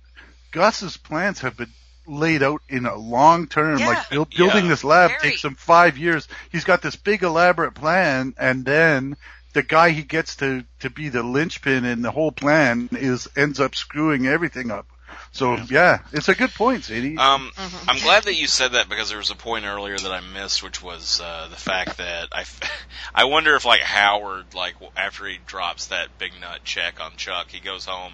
Gus's 0.53 0.97
plans 0.97 1.41
have 1.41 1.57
been 1.57 1.73
laid 2.11 2.43
out 2.43 2.63
in 2.69 2.87
a 2.87 2.97
long 2.97 3.47
term. 3.47 3.79
Yeah. 3.79 3.89
like 3.89 4.11
build, 4.11 4.31
building 4.35 4.65
Yeah. 4.65 4.71
this 4.71 4.85
lab 4.85 5.11
Very. 5.11 5.23
takes 5.23 5.45
him 5.45 5.55
five 5.55 5.97
years. 5.99 6.29
He's 6.51 6.65
got 6.65 6.83
this 6.83 6.97
big 6.97 7.23
elaborate 7.23 7.75
plan, 7.75 8.35
and 8.39 8.65
then 8.65 9.17
the 9.53 9.63
guy 9.63 9.91
he 9.91 10.03
gets 10.03 10.37
to 10.37 10.65
to 10.81 10.91
be 10.91 11.09
the 11.09 11.23
linchpin 11.23 11.85
in 11.85 12.03
the 12.03 12.11
whole 12.11 12.33
plan 12.33 12.89
is 12.93 13.29
ends 13.37 13.61
up 13.61 13.75
screwing 13.75 14.27
everything 14.27 14.71
up. 14.71 14.87
So 15.33 15.57
yeah, 15.71 16.01
it's 16.13 16.29
a 16.29 16.35
good 16.35 16.53
point, 16.55 16.85
Sadie. 16.85 17.17
Um, 17.17 17.51
Mm-hmm. 17.55 17.91
I'm 17.91 17.99
glad 17.99 18.25
that 18.25 18.35
you 18.35 18.47
said 18.47 18.73
that 18.73 18.89
because 18.89 19.09
there 19.11 19.19
was 19.19 19.31
a 19.31 19.35
point 19.37 19.65
earlier 19.65 19.97
that 19.97 20.11
I 20.11 20.21
missed, 20.21 20.63
which 20.63 20.83
was 20.83 21.21
uh, 21.21 21.47
the 21.51 21.57
fact 21.57 21.99
that 21.99 22.29
I, 22.33 22.41
f- 22.43 22.61
I 23.15 23.25
wonder 23.25 23.55
if 23.57 23.65
like 23.65 23.81
Howard, 23.81 24.55
like 24.55 24.75
after 24.97 25.27
he 25.27 25.39
drops 25.47 25.87
that 25.89 26.17
big 26.19 26.33
nut 26.41 26.61
check 26.65 27.01
on 27.01 27.13
Chuck, 27.17 27.49
he 27.51 27.61
goes 27.61 27.85
home 27.85 28.13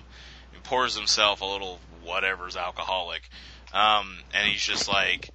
and 0.54 0.62
pours 0.62 0.94
himself 0.96 1.40
a 1.40 1.44
little 1.46 1.78
whatever's 2.04 2.56
alcoholic, 2.56 3.22
um, 3.76 4.18
and 4.34 4.48
he's 4.48 4.62
just 4.62 4.88
like, 4.88 5.30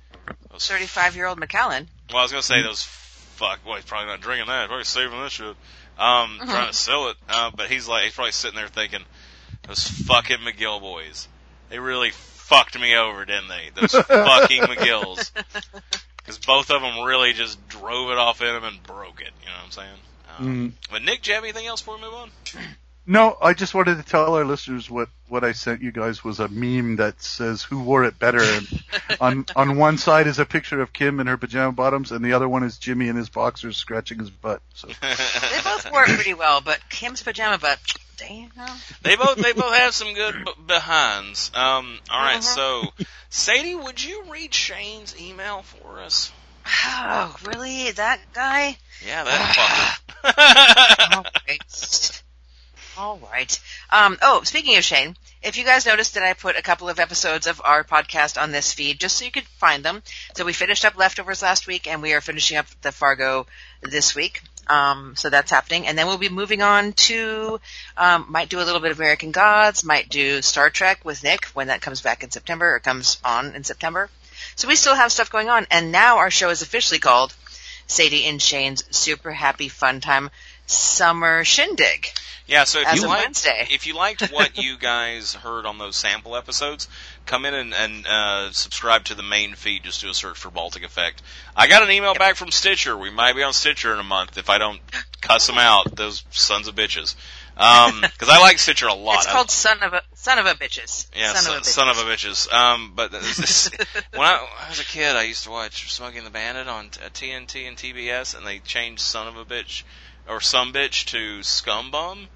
Thirty-five-year-old 0.58 1.40
Macallan. 1.40 1.88
well, 2.10 2.20
I 2.20 2.24
was 2.24 2.32
gonna 2.32 2.42
say 2.44 2.62
those 2.62 2.84
fuck. 2.84 3.60
Well, 3.66 3.76
he's 3.76 3.86
probably 3.86 4.08
not 4.08 4.22
drinking 4.22 4.48
that. 4.48 4.62
He's 4.62 4.68
probably 4.68 4.84
saving 4.84 5.22
this 5.24 5.32
shit. 5.34 5.56
Um, 5.98 6.40
trying 6.44 6.68
to 6.68 6.74
sell 6.74 7.10
it. 7.10 7.16
Uh, 7.30 7.52
but 7.56 7.70
he's 7.70 7.88
like, 7.88 8.04
he's 8.06 8.14
probably 8.14 8.32
sitting 8.32 8.58
there 8.58 8.68
thinking, 8.68 9.02
those 9.68 9.88
fucking 9.88 10.38
McGill 10.40 10.82
boys. 10.82 11.28
They 11.70 11.80
really 11.80 12.12
fucked 12.12 12.80
me 12.80 12.96
over, 12.96 13.24
didn't 13.26 13.48
they? 13.50 13.70
Those 13.80 13.92
fucking 14.06 14.64
McGills. 14.64 15.32
Because 16.18 16.38
both 16.40 16.70
of 16.72 16.82
them 16.82 17.04
really 17.06 17.34
just 17.34 17.66
drove 17.70 18.12
it 18.12 18.18
off 18.18 18.42
in 18.42 18.48
him 18.56 18.64
and 18.64 18.82
broke 18.84 19.22
it. 19.22 19.32
You 19.42 19.48
know 19.48 19.56
what 19.58 19.66
I'm 19.66 19.72
saying? 19.72 19.90
Um, 19.90 19.98
Mm. 20.42 20.72
But 20.92 21.04
Nick, 21.04 21.22
do 21.24 21.32
you 21.32 21.36
have 21.36 21.44
anything 21.44 21.68
else 21.68 21.82
before 21.82 21.98
we 21.98 22.02
move 22.04 22.14
on? 22.14 22.32
No, 23.12 23.38
I 23.42 23.54
just 23.54 23.74
wanted 23.74 23.98
to 23.98 24.04
tell 24.04 24.36
our 24.36 24.46
listeners 24.46 24.90
what, 24.90 25.10
what 25.28 25.44
I 25.44 25.52
sent 25.52 25.82
you 25.82 25.92
guys 25.92 26.24
was 26.24 26.40
a 26.40 26.48
meme 26.48 26.96
that 26.96 27.22
says 27.22 27.62
who 27.62 27.82
wore 27.84 28.06
it 28.06 28.18
better. 28.18 28.42
And 28.42 28.84
on 29.20 29.46
on 29.54 29.76
one 29.78 29.98
side 29.98 30.28
is 30.28 30.40
a 30.40 30.46
picture 30.46 30.80
of 30.82 30.94
Kim 30.94 31.20
in 31.20 31.28
her 31.28 31.36
pajama 31.36 31.74
bottoms, 31.74 32.14
and 32.14 32.24
the 32.24 32.32
other 32.32 32.48
one 32.48 32.64
is 32.64 32.78
Jimmy 32.78 33.10
in 33.10 33.18
his 33.18 33.28
boxers 33.28 33.76
scratching 33.76 34.20
his 34.20 34.30
butt. 34.30 34.62
So 34.76 34.88
They 35.02 35.62
both 35.62 35.92
wore 35.92 36.06
it 36.06 36.12
pretty 36.12 36.34
well, 36.36 36.62
but 36.62 36.80
Kim's 36.90 37.22
pajama 37.22 37.58
butt, 37.58 37.80
damn. 38.16 38.50
They 39.02 39.18
both 39.18 39.36
they 39.36 39.52
both 39.52 39.74
have 39.76 39.94
some 39.94 40.14
good 40.14 40.46
b- 40.46 40.54
behinds. 40.68 41.52
Um, 41.54 42.00
all 42.10 42.18
right, 42.22 42.38
Uh-huh. 42.38 42.42
so 42.42 42.94
Sadie, 43.30 43.76
would 43.76 44.02
you 44.02 44.24
read 44.30 44.54
Shane's 44.54 45.20
email 45.20 45.64
for 45.64 46.00
us? 46.00 46.32
Oh, 46.86 47.36
really? 47.46 47.92
That 47.92 48.22
guy? 48.34 48.78
Yeah, 49.06 49.26
that 49.26 50.00
fucker. 50.24 51.18
All 51.18 51.26
right. 51.50 52.22
All 52.98 53.20
right. 53.32 53.60
Um, 53.90 54.18
oh, 54.22 54.44
speaking 54.44 54.76
of 54.78 54.84
Shane, 54.84 55.16
if 55.42 55.58
you 55.58 55.64
guys 55.64 55.86
noticed 55.86 56.16
that 56.16 56.24
I 56.24 56.34
put 56.34 56.58
a 56.58 56.62
couple 56.62 56.90
of 56.90 57.00
episodes 57.00 57.48
of 57.48 57.62
our 57.64 57.84
podcast 57.84 58.42
on 58.42 58.52
this 58.52 58.74
feed 58.74 59.00
just 59.00 59.18
so 59.18 59.26
you 59.26 59.32
could 59.32 59.48
find 59.48 59.84
them. 59.84 60.04
So 60.36 60.44
we 60.44 60.54
finished 60.54 60.84
up 60.84 60.98
Leftovers 60.98 61.42
last 61.42 61.68
week 61.68 61.88
and 61.88 62.02
we 62.02 62.14
are 62.14 62.22
finishing 62.22 62.58
up 62.58 62.68
the 62.82 62.92
Fargo 62.92 63.48
this 63.82 64.14
week. 64.14 64.42
Um, 64.68 65.16
so 65.16 65.30
that's 65.30 65.52
happening. 65.52 65.88
And 65.88 65.98
then 65.98 66.06
we'll 66.06 66.18
be 66.18 66.30
moving 66.30 66.62
on 66.62 66.94
to, 66.94 67.60
um, 67.98 68.26
might 68.30 68.50
do 68.50 68.60
a 68.60 68.64
little 68.66 68.82
bit 68.82 68.92
of 68.92 69.00
American 69.00 69.32
Gods, 69.32 69.84
might 69.84 70.10
do 70.10 70.42
Star 70.42 70.70
Trek 70.70 71.04
with 71.06 71.24
Nick 71.24 71.46
when 71.48 71.68
that 71.68 71.82
comes 71.82 72.02
back 72.02 72.24
in 72.24 72.32
September 72.32 72.76
or 72.76 72.80
comes 72.80 73.20
on 73.24 73.56
in 73.56 73.64
September. 73.64 74.10
So 74.56 74.68
we 74.68 74.76
still 74.76 74.96
have 74.96 75.12
stuff 75.12 75.32
going 75.32 75.50
on. 75.50 75.66
And 75.72 75.92
now 75.92 76.18
our 76.18 76.30
show 76.32 76.50
is 76.50 76.62
officially 76.62 77.00
called 77.00 77.34
Sadie 77.88 78.26
and 78.26 78.42
Shane's 78.42 78.84
Super 78.96 79.32
Happy 79.32 79.70
Fun 79.70 80.02
Time 80.02 80.30
Summer 80.72 81.44
Shindig. 81.44 82.08
Yeah, 82.48 82.66
so 82.66 82.82
if 82.82 82.96
you 82.96 83.08
liked 83.08 83.24
Wednesday. 83.26 83.68
if 83.72 83.88
you 83.88 83.96
liked 83.96 84.30
what 84.30 84.58
you 84.62 84.78
guys 84.78 85.34
heard 85.36 85.66
on 85.66 85.78
those 85.78 85.96
sample 85.96 86.36
episodes, 86.36 86.90
come 87.26 87.46
in 87.46 87.54
and, 87.54 87.74
and 87.74 88.06
uh, 88.06 88.52
subscribe 88.52 89.06
to 89.06 89.16
the 89.16 89.24
main 89.24 89.56
feed. 89.56 89.84
Just 89.84 90.02
do 90.02 90.10
a 90.10 90.14
search 90.14 90.38
for 90.38 90.50
Baltic 90.52 90.84
Effect. 90.84 91.22
I 91.56 91.68
got 91.68 91.82
an 91.84 91.92
email 91.92 92.14
back 92.14 92.36
from 92.36 92.52
Stitcher. 92.52 92.98
We 92.98 93.10
might 93.10 93.36
be 93.36 93.44
on 93.44 93.54
Stitcher 93.54 93.94
in 93.94 94.00
a 94.00 94.04
month 94.04 94.38
if 94.38 94.50
I 94.50 94.58
don't 94.58 94.82
cuss 95.22 95.48
them 95.48 95.58
out. 95.58 95.96
Those 95.96 96.26
sons 96.32 96.68
of 96.68 96.76
bitches. 96.76 97.16
Because 97.54 98.30
I 98.30 98.40
like 98.40 98.58
Stitcher 98.58 98.88
a 98.88 98.94
lot. 98.94 99.18
It's 99.18 99.28
I- 99.28 99.32
called 99.34 99.52
Son 99.52 99.84
of 99.84 99.94
a 99.94 100.02
Son 100.16 100.40
of 100.40 100.46
a 100.46 100.54
Bitches. 100.56 101.08
yeah, 101.16 101.34
son, 101.34 101.44
son, 101.44 101.54
of 101.54 101.58
a 101.58 101.62
bitches. 101.62 101.66
son 101.66 101.90
of 101.90 101.98
a 101.98 102.02
bitches. 102.02 102.52
Um, 102.54 102.94
but 102.96 103.12
this, 103.12 103.70
when 104.14 104.22
I, 104.22 104.48
I 104.66 104.70
was 104.70 104.80
a 104.80 104.86
kid, 104.86 105.16
I 105.16 105.24
used 105.24 105.44
to 105.44 105.52
watch 105.52 105.92
Smokey 105.94 106.18
and 106.18 106.26
the 106.26 106.32
Bandit 106.32 106.68
on 106.68 106.90
t- 106.90 107.02
TNT 107.02 107.68
and 107.68 107.78
TBS, 107.78 108.36
and 108.36 108.48
they 108.48 108.60
changed 108.60 109.02
"son 109.02 109.28
of 109.28 109.38
a 109.38 109.46
bitch" 109.46 109.84
or 110.32 110.42
"some 110.42 110.74
bitch" 110.74 111.06
to 111.08 111.44
"scumbum," 111.44 112.28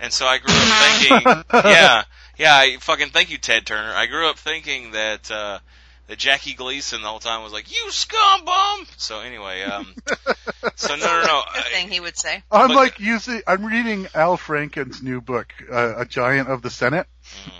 and 0.00 0.12
so 0.12 0.26
I 0.26 0.38
grew 0.38 0.54
up 0.54 1.44
thinking, 1.44 1.44
yeah, 1.72 2.02
yeah, 2.36 2.54
I 2.56 2.76
fucking 2.80 3.08
thank 3.10 3.30
you, 3.30 3.38
Ted 3.38 3.66
Turner. 3.66 3.92
I 3.94 4.06
grew 4.06 4.28
up 4.28 4.38
thinking 4.38 4.92
that 4.92 5.30
uh, 5.30 5.58
that 6.06 6.18
Jackie 6.18 6.54
Gleason 6.54 7.02
the 7.02 7.08
whole 7.08 7.18
time 7.18 7.42
was 7.42 7.52
like, 7.52 7.70
"You 7.70 7.90
scumbum." 7.90 8.86
So 8.96 9.20
anyway, 9.20 9.62
um, 9.62 9.94
so 10.76 10.94
no, 10.96 11.04
no, 11.04 11.22
no. 11.22 11.42
Good 11.54 11.64
I- 11.64 11.68
thing 11.72 11.88
he 11.90 12.00
would 12.00 12.16
say. 12.16 12.42
I'm 12.50 12.68
But- 12.68 12.76
like 12.76 13.00
using. 13.00 13.42
I'm 13.46 13.64
reading 13.64 14.06
Al 14.14 14.36
Franken's 14.36 15.02
new 15.02 15.20
book, 15.20 15.52
uh, 15.72 15.94
A 15.98 16.04
Giant 16.04 16.48
of 16.48 16.62
the 16.62 16.70
Senate, 16.70 17.06
Mhm. 17.44 17.52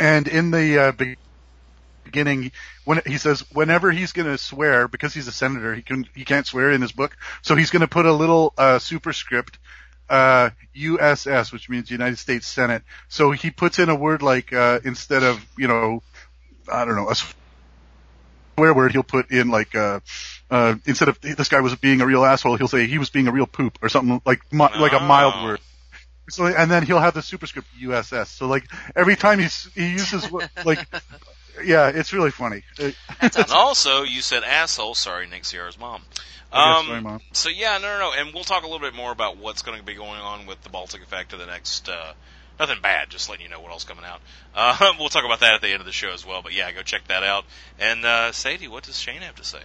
and 0.00 0.28
in 0.28 0.50
the 0.50 0.78
uh, 0.78 0.92
beginning, 2.04 2.52
when 2.88 3.02
he 3.04 3.18
says 3.18 3.44
whenever 3.52 3.90
he's 3.90 4.12
going 4.12 4.28
to 4.28 4.38
swear 4.38 4.88
because 4.88 5.12
he's 5.12 5.28
a 5.28 5.32
senator, 5.32 5.74
he 5.74 5.82
can 5.82 6.06
he 6.14 6.24
can't 6.24 6.46
swear 6.46 6.70
in 6.70 6.80
his 6.80 6.90
book, 6.90 7.14
so 7.42 7.54
he's 7.54 7.68
going 7.68 7.82
to 7.82 7.86
put 7.86 8.06
a 8.06 8.12
little 8.12 8.54
uh, 8.56 8.78
superscript. 8.78 9.58
Uh, 10.08 10.48
USS, 10.74 11.52
which 11.52 11.68
means 11.68 11.90
United 11.90 12.16
States 12.16 12.46
Senate. 12.46 12.82
So 13.08 13.30
he 13.30 13.50
puts 13.50 13.78
in 13.78 13.90
a 13.90 13.94
word 13.94 14.22
like, 14.22 14.54
uh, 14.54 14.80
instead 14.82 15.22
of, 15.22 15.44
you 15.58 15.68
know, 15.68 16.02
I 16.72 16.86
don't 16.86 16.96
know, 16.96 17.10
a 17.10 17.14
swear 18.56 18.72
word, 18.72 18.92
he'll 18.92 19.02
put 19.02 19.30
in 19.30 19.50
like, 19.50 19.74
uh, 19.74 20.00
uh, 20.50 20.76
instead 20.86 21.08
of 21.08 21.20
this 21.20 21.50
guy 21.50 21.60
was 21.60 21.74
being 21.76 22.00
a 22.00 22.06
real 22.06 22.24
asshole, 22.24 22.56
he'll 22.56 22.68
say 22.68 22.86
he 22.86 22.96
was 22.96 23.10
being 23.10 23.28
a 23.28 23.32
real 23.32 23.46
poop 23.46 23.76
or 23.82 23.90
something 23.90 24.22
like, 24.24 24.40
mi- 24.50 24.80
like 24.80 24.94
a 24.94 25.00
mild 25.00 25.34
Oh. 25.36 25.44
word. 25.44 25.60
So, 26.30 26.46
and 26.46 26.70
then 26.70 26.86
he'll 26.86 27.00
have 27.00 27.12
the 27.12 27.20
superscript 27.20 27.68
USS. 27.78 28.28
So 28.28 28.46
like 28.46 28.64
every 28.96 29.16
time 29.16 29.40
he's, 29.40 29.68
he 29.74 29.92
uses 29.92 30.26
like, 30.64 30.86
yeah, 31.64 31.88
it's 31.88 32.12
really 32.12 32.30
funny. 32.30 32.62
Uh, 32.78 32.90
And 33.20 33.50
also, 33.50 34.02
you 34.02 34.20
said 34.20 34.42
asshole. 34.44 34.94
Sorry, 34.94 35.26
Nick 35.26 35.44
Sierra's 35.44 35.78
mom. 35.78 36.02
Um, 36.52 36.88
my 36.88 37.00
mom. 37.00 37.20
So 37.32 37.50
yeah, 37.50 37.78
no, 37.78 37.98
no, 37.98 38.10
no, 38.10 38.12
and 38.16 38.32
we'll 38.32 38.44
talk 38.44 38.62
a 38.62 38.66
little 38.66 38.80
bit 38.80 38.94
more 38.94 39.12
about 39.12 39.36
what's 39.36 39.62
going 39.62 39.78
to 39.78 39.84
be 39.84 39.94
going 39.94 40.20
on 40.20 40.46
with 40.46 40.62
the 40.62 40.70
Baltic 40.70 41.02
Effect 41.02 41.32
of 41.32 41.38
the 41.38 41.46
next. 41.46 41.88
Uh, 41.88 42.14
nothing 42.58 42.78
bad, 42.80 43.10
just 43.10 43.28
letting 43.28 43.44
you 43.44 43.50
know 43.50 43.60
what 43.60 43.70
else 43.70 43.84
coming 43.84 44.04
out. 44.04 44.20
Uh, 44.54 44.94
we'll 44.98 45.10
talk 45.10 45.24
about 45.24 45.40
that 45.40 45.54
at 45.54 45.60
the 45.60 45.68
end 45.68 45.80
of 45.80 45.86
the 45.86 45.92
show 45.92 46.10
as 46.10 46.24
well. 46.24 46.42
But 46.42 46.54
yeah, 46.54 46.72
go 46.72 46.82
check 46.82 47.06
that 47.08 47.22
out. 47.22 47.44
And 47.78 48.04
uh, 48.04 48.32
Sadie, 48.32 48.68
what 48.68 48.84
does 48.84 48.98
Shane 48.98 49.20
have 49.20 49.36
to 49.36 49.44
say? 49.44 49.60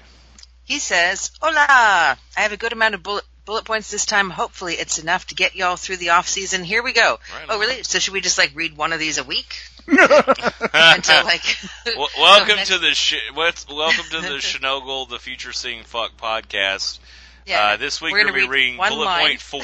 He 0.65 0.79
says, 0.79 1.31
"Hola! 1.41 2.17
I 2.37 2.39
have 2.41 2.51
a 2.51 2.57
good 2.57 2.73
amount 2.73 2.95
of 2.95 3.03
bullet 3.03 3.25
bullet 3.45 3.65
points 3.65 3.91
this 3.91 4.05
time. 4.05 4.29
Hopefully, 4.29 4.75
it's 4.75 4.99
enough 4.99 5.27
to 5.27 5.35
get 5.35 5.55
y'all 5.55 5.75
through 5.75 5.97
the 5.97 6.11
off 6.11 6.27
season. 6.27 6.63
Here 6.63 6.83
we 6.83 6.93
go. 6.93 7.19
Right 7.33 7.45
oh, 7.49 7.59
really? 7.59 7.83
So 7.83 7.99
should 7.99 8.13
we 8.13 8.21
just 8.21 8.37
like 8.37 8.51
read 8.55 8.77
one 8.77 8.93
of 8.93 8.99
these 8.99 9.17
a 9.17 9.23
week 9.23 9.55
until 10.73 11.23
like? 11.25 11.43
Well, 11.97 12.07
welcome 12.17 12.55
next- 12.57 12.69
to 12.69 12.79
the 12.79 12.93
sh- 12.93 13.15
what's, 13.33 13.67
welcome 13.67 14.05
to 14.11 14.21
the 14.21 14.27
Shinogle, 14.39 15.09
the 15.09 15.19
Future 15.19 15.51
Seeing 15.51 15.83
Fuck 15.83 16.15
podcast. 16.17 16.99
Yeah, 17.45 17.61
uh, 17.73 17.77
this 17.77 18.01
week 18.01 18.13
we're 18.13 18.19
we're 18.19 18.31
gonna 18.31 18.37
be 18.45 18.47
reading 18.47 18.77
one 18.77 18.91
bullet 18.93 19.05
line. 19.05 19.27
point 19.27 19.41
four. 19.41 19.61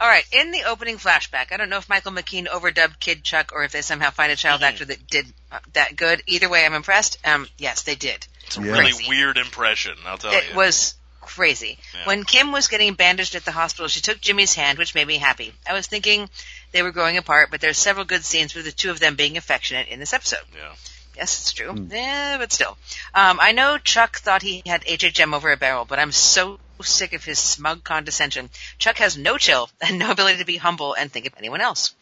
All 0.00 0.08
right, 0.08 0.24
in 0.32 0.50
the 0.50 0.64
opening 0.64 0.96
flashback, 0.96 1.52
I 1.52 1.56
don't 1.58 1.68
know 1.68 1.76
if 1.76 1.88
Michael 1.88 2.12
McKean 2.12 2.46
overdubbed 2.46 2.98
Kid 3.00 3.22
Chuck 3.22 3.52
or 3.54 3.64
if 3.64 3.72
they 3.72 3.82
somehow 3.82 4.10
find 4.10 4.32
a 4.32 4.36
child 4.36 4.60
Mhm. 4.62 4.68
actor 4.68 4.84
that 4.86 5.06
did 5.06 5.26
uh, 5.52 5.58
that 5.74 5.94
good. 5.96 6.22
Either 6.26 6.48
way, 6.48 6.64
I'm 6.64 6.74
impressed. 6.74 7.18
Um, 7.24 7.46
yes, 7.58 7.82
they 7.82 7.94
did. 7.96 8.26
It's 8.46 8.56
a 8.56 8.62
Yeah. 8.62 8.72
really 8.72 8.92
Crazy. 8.92 9.08
weird 9.08 9.36
impression, 9.38 9.94
I'll 10.06 10.16
tell 10.18 10.32
It 10.32 10.44
you. 10.44 10.50
It 10.50 10.56
was 10.56 10.94
crazy. 11.34 11.78
Yeah. 11.94 12.06
When 12.06 12.24
Kim 12.24 12.52
was 12.52 12.68
getting 12.68 12.94
bandaged 12.94 13.34
at 13.34 13.44
the 13.44 13.52
hospital, 13.52 13.88
she 13.88 14.00
took 14.00 14.20
Jimmy's 14.20 14.54
hand, 14.54 14.78
which 14.78 14.94
made 14.94 15.06
me 15.06 15.18
happy. 15.18 15.52
I 15.68 15.72
was 15.72 15.86
thinking 15.86 16.28
they 16.72 16.82
were 16.82 16.92
growing 16.92 17.16
apart, 17.16 17.50
but 17.50 17.60
there's 17.60 17.78
several 17.78 18.04
good 18.04 18.24
scenes 18.24 18.54
with 18.54 18.64
the 18.64 18.72
two 18.72 18.90
of 18.90 19.00
them 19.00 19.16
being 19.16 19.36
affectionate 19.36 19.88
in 19.88 20.00
this 20.00 20.12
episode. 20.12 20.44
yeah. 20.54 20.72
Yes, 21.16 21.40
it's 21.40 21.52
true. 21.52 21.74
Yeah, 21.90 22.38
but 22.38 22.52
still. 22.52 22.78
Um, 23.14 23.38
I 23.42 23.52
know 23.52 23.78
Chuck 23.78 24.16
thought 24.18 24.42
he 24.42 24.62
had 24.64 24.82
HHM 24.84 25.34
over 25.34 25.50
a 25.50 25.56
barrel, 25.56 25.84
but 25.84 25.98
I'm 25.98 26.12
so 26.12 26.58
sick 26.82 27.12
of 27.12 27.24
his 27.24 27.38
smug 27.38 27.84
condescension. 27.84 28.48
Chuck 28.78 28.96
has 28.98 29.18
no 29.18 29.36
chill 29.36 29.68
and 29.80 29.98
no 29.98 30.10
ability 30.10 30.38
to 30.38 30.46
be 30.46 30.56
humble 30.56 30.94
and 30.94 31.12
think 31.12 31.26
of 31.26 31.34
anyone 31.36 31.60
else. 31.60 31.94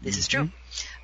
This 0.00 0.16
is 0.16 0.28
true. 0.28 0.50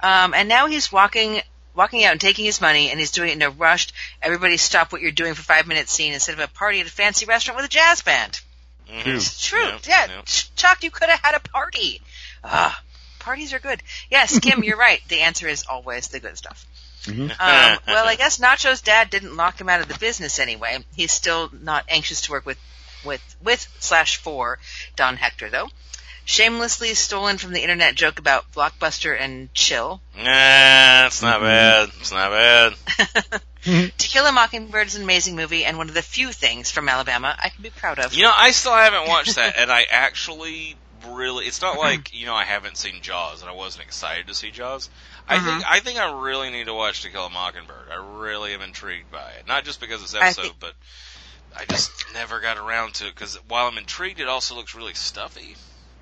Um, 0.01 0.35
and 0.35 0.49
now 0.49 0.69
he's 0.69 0.93
walking, 0.93 1.43
walking 1.75 2.05
out 2.05 2.13
and 2.13 2.21
taking 2.21 2.45
his 2.45 2.61
money, 2.61 2.91
and 2.91 2.99
he's 3.01 3.11
doing 3.11 3.31
it 3.31 3.35
in 3.35 3.43
a 3.43 3.51
rushed, 3.51 3.93
everybody 4.23 4.57
stop 4.57 4.93
what 4.93 5.01
you're 5.01 5.11
doing 5.11 5.35
for 5.35 5.43
five 5.43 5.67
minutes 5.67 5.93
scene 5.93 6.13
instead 6.13 6.33
of 6.33 6.41
a 6.41 6.49
party 6.49 6.81
at 6.81 6.87
a 6.87 6.91
fancy 6.91 7.27
restaurant 7.27 7.57
with 7.57 7.67
a 7.67 7.69
jazz 7.69 8.03
band. 8.03 8.41
Mhm. 8.89 9.07
It's 9.17 9.45
true. 9.47 9.61
Yeah, 9.61 9.79
Yeah, 9.87 10.07
yeah. 10.09 10.23
Chuck, 10.57 10.85
you 10.85 10.91
could 10.91 11.09
have 11.09 11.21
had 11.21 11.35
a 11.35 11.41
party. 11.41 12.01
Ah, 12.43 12.81
parties 13.19 13.53
are 13.53 13.59
good. 13.59 13.83
Yes, 14.11 14.39
Kim, 14.39 14.63
you're 14.65 14.77
right. 14.77 15.01
The 15.09 15.21
answer 15.21 15.49
is 15.49 15.65
always 15.69 16.09
the 16.09 16.21
good 16.21 16.37
stuff. 16.37 16.65
Um, 17.07 17.29
well, 17.39 18.07
I 18.07 18.17
guess 18.17 18.39
Nacho's 18.39 18.81
dad 18.81 19.11
didn't 19.11 19.37
lock 19.37 19.61
him 19.61 19.69
out 19.69 19.81
of 19.81 19.89
the 19.89 19.99
business 19.99 20.39
anyway. 20.39 20.85
He's 20.95 21.13
still 21.13 21.51
not 21.53 21.85
anxious 21.89 22.23
to 22.23 22.33
work 22.33 22.47
with, 22.47 22.59
with, 23.05 23.37
with 23.43 23.67
slash 23.81 24.17
for 24.17 24.59
Don 24.97 25.17
Hector 25.17 25.51
though. 25.51 25.69
Shamelessly 26.27 26.95
stolen 26.95 27.37
from 27.39 27.53
the 27.53 27.61
internet 27.63 27.95
joke 27.95 28.19
about 28.19 28.51
Blockbuster 28.53 29.15
and 29.19 29.53
Chill. 29.53 30.01
Nah, 30.17 31.07
it's 31.07 31.21
not 31.23 31.41
bad. 31.41 31.91
It's 32.01 32.13
not 32.13 32.31
bad. 32.31 33.41
To 33.65 33.91
Kill 33.97 34.27
a 34.27 34.33
Mockingbird 34.33 34.89
is 34.89 34.95
an 34.97 35.05
amazing 35.05 35.37
movie 35.37 35.65
and 35.65 35.79
one 35.79 35.89
of 35.89 35.95
the 35.95 36.03
few 36.03 36.33
things 36.33 36.71
from 36.71 36.87
Alabama 36.87 37.35
I 37.43 37.49
can 37.49 37.63
be 37.63 37.71
proud 37.71 37.99
of. 37.99 38.13
You 38.13 38.25
know, 38.25 38.33
I 38.37 38.51
still 38.51 38.75
haven't 38.75 39.09
watched 39.09 39.37
that, 39.37 39.55
and 39.57 39.73
I 39.73 39.87
actually 39.91 40.77
really. 41.09 41.47
It's 41.47 41.63
not 41.63 41.79
like 41.79 42.13
you 42.13 42.27
know 42.27 42.35
I 42.35 42.45
haven't 42.45 42.77
seen 42.77 43.01
Jaws, 43.01 43.41
and 43.41 43.49
I 43.51 43.55
wasn't 43.55 43.87
excited 43.87 44.27
to 44.27 44.35
see 44.35 44.51
Jaws. 44.51 44.91
I 45.27 45.37
Mm-hmm. 45.39 45.47
think 45.47 45.65
I 45.71 45.81
think 45.81 45.99
I 45.99 46.21
really 46.23 46.51
need 46.51 46.67
to 46.67 46.75
watch 46.75 47.03
To 47.05 47.11
Kill 47.11 47.25
a 47.25 47.31
Mockingbird. 47.31 47.89
I 47.91 48.19
really 48.21 48.53
am 48.53 48.61
intrigued 48.61 49.11
by 49.11 49.31
it, 49.39 49.49
not 49.49 49.65
just 49.65 49.81
because 49.81 50.03
it's 50.03 50.15
episode, 50.15 50.43
think- 50.43 50.61
but 50.61 50.75
I 51.57 51.65
just 51.65 51.91
never 52.13 52.41
got 52.41 52.59
around 52.59 52.93
to 52.97 53.07
it. 53.07 53.15
Because 53.15 53.37
while 53.49 53.67
I'm 53.67 53.79
intrigued, 53.79 54.21
it 54.21 54.29
also 54.29 54.57
looks 54.57 54.75
really 54.75 54.93
stuffy. 54.95 55.57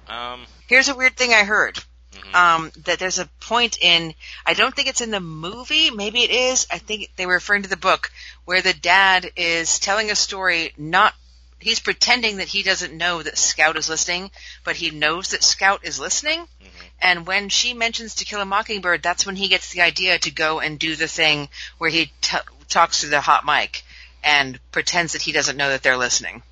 Um, 0.08 0.44
Here's 0.66 0.88
a 0.88 0.94
weird 0.94 1.16
thing 1.16 1.32
I 1.32 1.44
heard. 1.44 1.78
Mhm. 2.12 2.34
Um, 2.34 2.72
that 2.84 2.98
there's 2.98 3.18
a 3.18 3.26
point 3.40 3.78
in, 3.80 4.14
I 4.44 4.52
don't 4.54 4.74
think 4.76 4.88
it's 4.88 5.00
in 5.00 5.10
the 5.10 5.20
movie, 5.20 5.90
maybe 5.90 6.22
it 6.22 6.30
is, 6.30 6.66
I 6.70 6.76
think 6.78 7.10
they 7.16 7.24
were 7.26 7.34
referring 7.34 7.62
to 7.62 7.68
the 7.70 7.76
book, 7.76 8.12
where 8.44 8.60
the 8.60 8.74
dad 8.74 9.32
is 9.36 9.78
telling 9.78 10.10
a 10.10 10.14
story, 10.14 10.74
not, 10.76 11.14
he's 11.58 11.80
pretending 11.80 12.36
that 12.36 12.48
he 12.48 12.62
doesn't 12.62 12.92
know 12.96 13.22
that 13.22 13.38
Scout 13.38 13.78
is 13.78 13.88
listening, 13.88 14.30
but 14.62 14.76
he 14.76 14.90
knows 14.90 15.28
that 15.30 15.42
Scout 15.42 15.84
is 15.84 15.98
listening, 15.98 16.40
Mm-hmm. 16.40 16.86
and 17.00 17.26
when 17.26 17.48
she 17.48 17.72
mentions 17.72 18.14
To 18.16 18.26
Kill 18.26 18.42
a 18.42 18.44
Mockingbird, 18.44 19.02
that's 19.02 19.24
when 19.24 19.36
he 19.36 19.48
gets 19.48 19.70
the 19.70 19.80
idea 19.80 20.18
to 20.18 20.30
go 20.30 20.60
and 20.60 20.78
do 20.78 20.96
the 20.96 21.08
thing 21.08 21.48
where 21.78 21.90
he 21.90 22.12
t- 22.20 22.36
talks 22.68 23.00
to 23.00 23.06
the 23.06 23.20
hot 23.22 23.46
mic 23.46 23.84
and 24.22 24.60
pretends 24.70 25.14
that 25.14 25.22
he 25.22 25.32
doesn't 25.32 25.56
know 25.56 25.70
that 25.70 25.82
they're 25.82 25.96
listening. 25.96 26.42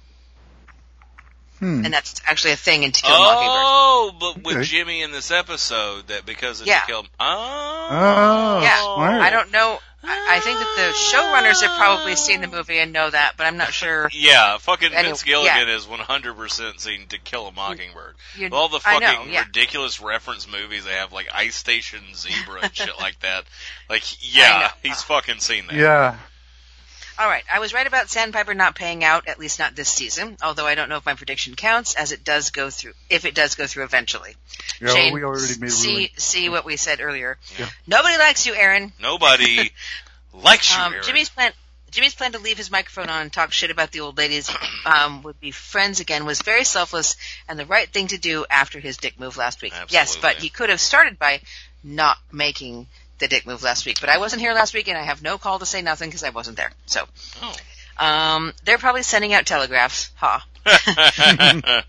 Hmm. 1.60 1.84
and 1.84 1.92
that's 1.94 2.20
actually 2.26 2.52
a 2.52 2.56
thing 2.56 2.82
in 2.82 2.90
To 2.92 3.02
Kill 3.02 3.14
a 3.14 3.18
Mockingbird. 3.18 3.64
Oh, 3.64 4.12
but 4.18 4.44
with 4.44 4.56
Okay. 4.56 4.64
Jimmy 4.64 5.02
in 5.02 5.12
this 5.12 5.30
episode, 5.30 6.08
that 6.08 6.26
because 6.26 6.60
of 6.62 6.66
Yeah. 6.66 6.80
To 6.80 6.86
Kill. 6.86 7.06
Oh, 7.20 7.88
Oh, 7.92 8.60
Yeah, 8.62 8.80
smart. 8.82 9.20
I 9.22 9.30
don't 9.30 9.52
know. 9.52 9.78
I, 10.02 10.36
I 10.36 10.40
think 10.40 10.58
that 10.58 10.74
the 10.76 10.92
showrunners 11.16 11.60
have 11.68 11.76
probably 11.76 12.16
seen 12.16 12.40
the 12.40 12.46
movie 12.46 12.78
and 12.78 12.90
know 12.94 13.10
that, 13.10 13.34
but 13.36 13.46
I'm 13.46 13.58
not 13.58 13.74
sure. 13.74 14.08
Yeah, 14.14 14.56
fucking 14.56 14.88
Anyway, 14.94 15.08
Vince 15.08 15.22
Gilligan 15.24 15.68
is 15.68 15.84
100% 15.86 16.80
seen 16.80 17.06
To 17.08 17.18
Kill 17.18 17.48
a 17.48 17.52
Mockingbird. 17.52 18.14
You- 18.36 18.48
All 18.52 18.68
the 18.70 18.80
fucking 18.80 19.00
know, 19.00 19.24
yeah. 19.30 19.44
ridiculous 19.44 20.00
reference 20.00 20.50
movies 20.50 20.84
they 20.86 20.92
have, 20.92 21.12
like 21.12 21.28
Ice 21.34 21.56
Station 21.56 22.00
Zebra 22.14 22.60
and 22.62 22.74
shit 22.76 22.98
like 22.98 23.20
that. 23.20 23.44
Like, 23.90 24.04
yeah, 24.34 24.70
he's 24.82 25.02
fucking 25.02 25.40
seen 25.40 25.66
that. 25.66 25.76
Yeah. 25.76 26.16
All 27.18 27.26
right, 27.28 27.44
I 27.52 27.58
was 27.58 27.74
right 27.74 27.86
about 27.86 28.08
Sandpiper 28.08 28.54
not 28.54 28.74
paying 28.74 29.04
out, 29.04 29.28
at 29.28 29.38
least 29.38 29.58
not 29.58 29.76
this 29.76 29.88
season. 29.88 30.36
Although 30.42 30.66
I 30.66 30.74
don't 30.74 30.88
know 30.88 30.96
if 30.96 31.04
my 31.06 31.14
prediction 31.14 31.54
counts, 31.54 31.94
as 31.94 32.12
it 32.12 32.24
does 32.24 32.50
go 32.50 32.70
through. 32.70 32.92
If 33.10 33.24
it 33.24 33.34
does 33.34 33.54
go 33.54 33.66
through 33.66 33.84
eventually. 33.84 34.34
Yeah, 34.80 34.88
Shane, 34.88 35.12
we 35.14 35.22
already 35.24 35.58
made 35.60 35.70
see 35.72 35.88
ruling. 35.90 36.08
see 36.16 36.48
what 36.48 36.64
we 36.64 36.76
said 36.76 37.00
earlier. 37.00 37.36
Yeah. 37.58 37.68
Nobody 37.86 38.16
likes 38.18 38.46
you, 38.46 38.54
Erin. 38.54 38.92
Nobody 39.00 39.70
likes 40.32 40.74
you, 40.74 40.80
Um, 40.82 40.92
Erin. 40.94 41.04
Jimmy's 41.04 41.28
plan. 41.28 41.52
Jimmy's 41.90 42.14
plan 42.14 42.30
to 42.32 42.38
leave 42.38 42.56
his 42.56 42.70
microphone 42.70 43.08
on 43.08 43.22
and 43.22 43.32
talk 43.32 43.50
shit 43.50 43.72
about 43.72 43.90
the 43.90 43.98
old 43.98 44.16
ladies, 44.16 44.48
um, 44.86 45.22
would 45.22 45.40
be 45.40 45.50
friends 45.50 45.98
again, 45.98 46.24
was 46.24 46.40
very 46.40 46.62
selfless 46.62 47.16
and 47.48 47.58
the 47.58 47.66
right 47.66 47.88
thing 47.92 48.06
to 48.06 48.16
do 48.16 48.46
after 48.48 48.78
his 48.78 48.96
dick 48.96 49.18
move 49.18 49.36
last 49.36 49.60
week. 49.60 49.74
Yes, 49.88 50.16
but 50.16 50.36
he 50.36 50.50
could 50.50 50.70
have 50.70 50.80
started 50.80 51.18
by 51.18 51.40
not 51.82 52.16
making 52.30 52.86
the 53.20 53.28
dick 53.28 53.46
move 53.46 53.62
last 53.62 53.86
week. 53.86 54.00
But 54.00 54.08
I 54.10 54.18
wasn't 54.18 54.42
here 54.42 54.52
last 54.52 54.74
week 54.74 54.88
and 54.88 54.98
I 54.98 55.02
have 55.02 55.22
no 55.22 55.38
call 55.38 55.58
to 55.60 55.66
say 55.66 55.80
nothing 55.82 56.08
because 56.08 56.24
I 56.24 56.30
wasn't 56.30 56.56
there. 56.56 56.72
So, 56.86 57.06
Oh. 57.42 57.56
um, 58.04 58.52
they're 58.64 58.78
probably 58.78 59.02
sending 59.02 59.32
out 59.32 59.46
telegraphs. 59.46 60.10
Ha. 60.16 60.44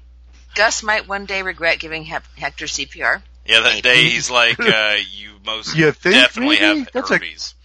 Gus 0.56 0.84
might 0.84 1.08
one 1.08 1.26
day 1.26 1.42
regret 1.42 1.80
giving 1.80 2.04
Hep- 2.04 2.26
Hector 2.38 2.66
CPR. 2.66 3.22
yeah, 3.46 3.62
that 3.62 3.82
day 3.84 4.04
he's 4.10 4.30
like, 4.30 4.60
uh, 4.60 4.98
you 5.12 5.32
most 5.46 5.76
You 5.76 5.92
think, 5.92 6.16
definitely 6.16 6.60
maybe? 6.60 6.80
have 6.80 6.92
That's 6.92 7.10
a- 7.10 7.14
herpes. 7.16 7.56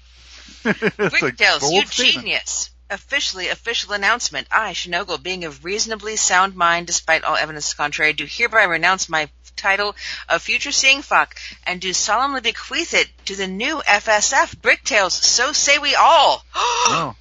It's 0.65 0.83
a 0.99 1.11
Bricktails, 1.11 1.63
you 1.73 1.85
statement. 1.87 1.91
genius. 2.25 2.71
Officially, 2.89 3.49
official 3.49 3.93
announcement. 3.93 4.47
I, 4.51 4.73
Shinogle, 4.73 5.21
being 5.21 5.45
of 5.45 5.65
reasonably 5.65 6.15
sound 6.17 6.55
mind 6.55 6.87
despite 6.87 7.25
all 7.25 7.35
evidence 7.37 7.75
contrary, 7.75 8.13
do 8.13 8.25
hereby 8.29 8.63
renounce 8.65 9.09
my 9.09 9.29
title 9.57 9.97
of 10.29 10.43
future 10.43 10.73
seeing 10.73 11.03
fuck 11.03 11.37
and 11.67 11.81
do 11.81 11.93
solemnly 11.93 12.41
bequeath 12.41 12.95
it 12.95 13.09
to 13.27 13.37
the 13.37 13.47
new 13.47 13.79
FSF 13.87 14.57
Bricktails. 14.57 15.13
So 15.13 15.53
say 15.53 15.79
we 15.79 15.95
all. 15.95 16.45
Oh. 16.89 17.17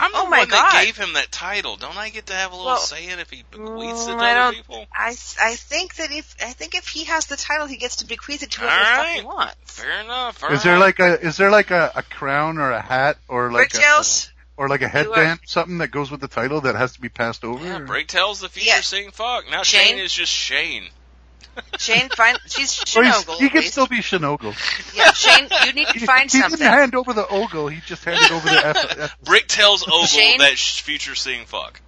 I'm 0.00 0.12
the 0.12 0.18
Oh 0.18 0.26
my 0.28 0.38
one 0.40 0.48
God. 0.48 0.56
that 0.74 0.84
gave 0.84 0.96
him 0.96 1.14
that 1.14 1.32
title. 1.32 1.76
Don't 1.76 1.96
I 1.96 2.10
get 2.10 2.26
to 2.26 2.32
have 2.32 2.52
a 2.52 2.54
little 2.54 2.66
Well, 2.70 2.76
say 2.78 3.08
in 3.08 3.18
if 3.18 3.30
he 3.30 3.42
bequeaths 3.50 4.06
it 4.06 4.10
to 4.12 4.16
Mm, 4.16 4.20
I 4.20 4.30
other 4.30 4.40
don't- 4.40 4.54
people? 4.54 4.86
I, 4.94 5.08
I 5.42 5.54
think 5.56 5.96
that 5.96 6.12
if 6.12 6.36
I 6.40 6.50
think 6.52 6.76
if 6.76 6.86
he 6.86 7.04
has 7.06 7.26
the 7.26 7.36
title, 7.36 7.66
he 7.66 7.78
gets 7.78 7.96
to 7.96 8.06
bequeath 8.06 8.44
it 8.44 8.52
to 8.52 8.62
All 8.62 8.68
whoever 8.68 8.78
the 8.84 8.86
fuck 8.90 8.98
right. 9.06 9.20
he 9.20 9.26
wants. 9.26 9.80
Fair 9.80 10.00
enough. 10.02 10.44
all 10.44 10.50
Is 10.52 10.62
there 10.62 10.78
like 10.78 11.00
a 11.00 11.20
is 11.20 11.36
there 11.36 11.50
like 11.50 11.72
a, 11.72 11.90
a 11.96 12.02
crown 12.04 12.58
or 12.58 12.70
a 12.70 12.80
hat 12.80 13.16
or 13.26 13.50
like 13.50 13.74
a, 13.74 13.78
Bricktails. 13.78 14.30
or 14.56 14.68
like 14.68 14.82
a 14.82 14.84
are- 14.84 14.88
headband 14.88 15.40
something 15.46 15.78
that 15.78 15.88
goes 15.88 16.12
with 16.12 16.20
the 16.20 16.28
title 16.28 16.60
that 16.60 16.76
has 16.76 16.92
to 16.92 17.00
be 17.00 17.08
passed 17.08 17.42
over? 17.44 17.64
Yeah, 17.64 17.78
or- 17.78 17.86
Bricktail's 17.86 18.38
the 18.40 18.48
future 18.48 18.68
Yeah. 18.68 18.80
seeing 18.82 19.10
fuck. 19.10 19.50
Now 19.50 19.64
Shane? 19.64 19.88
Shane 19.88 19.98
is 19.98 20.12
just 20.12 20.30
Shane. 20.30 20.90
Shane, 21.78 22.08
find 22.10 22.38
she's 22.46 22.80
oh, 22.96 23.00
Or 23.00 23.04
Shinogle. 23.04 23.38
he 23.38 23.46
at 23.46 23.52
can 23.52 23.62
still 23.62 23.86
be 23.86 23.96
Shinogle. 23.98 24.54
Yeah, 24.96 25.12
Shane, 25.12 25.48
you 25.66 25.72
need 25.72 25.86
to 25.88 25.98
He, 25.98 26.06
find 26.06 26.30
he 26.30 26.38
something. 26.40 26.58
didn't 26.58 26.72
hand 26.72 26.94
over 26.94 27.12
the 27.12 27.26
ogle. 27.28 27.68
He 27.68 27.80
just 27.86 28.04
handed 28.04 28.30
over 28.32 28.48
the 28.48 28.66
F. 28.66 28.76
F 28.98 29.16
Bricktail's 29.24 29.84
ogle 29.86 30.06
Shane? 30.06 30.38
that 30.38 30.58
sh- 30.58 30.80
future 30.82 31.14
seeing 31.14 31.44
fuck. 31.46 31.80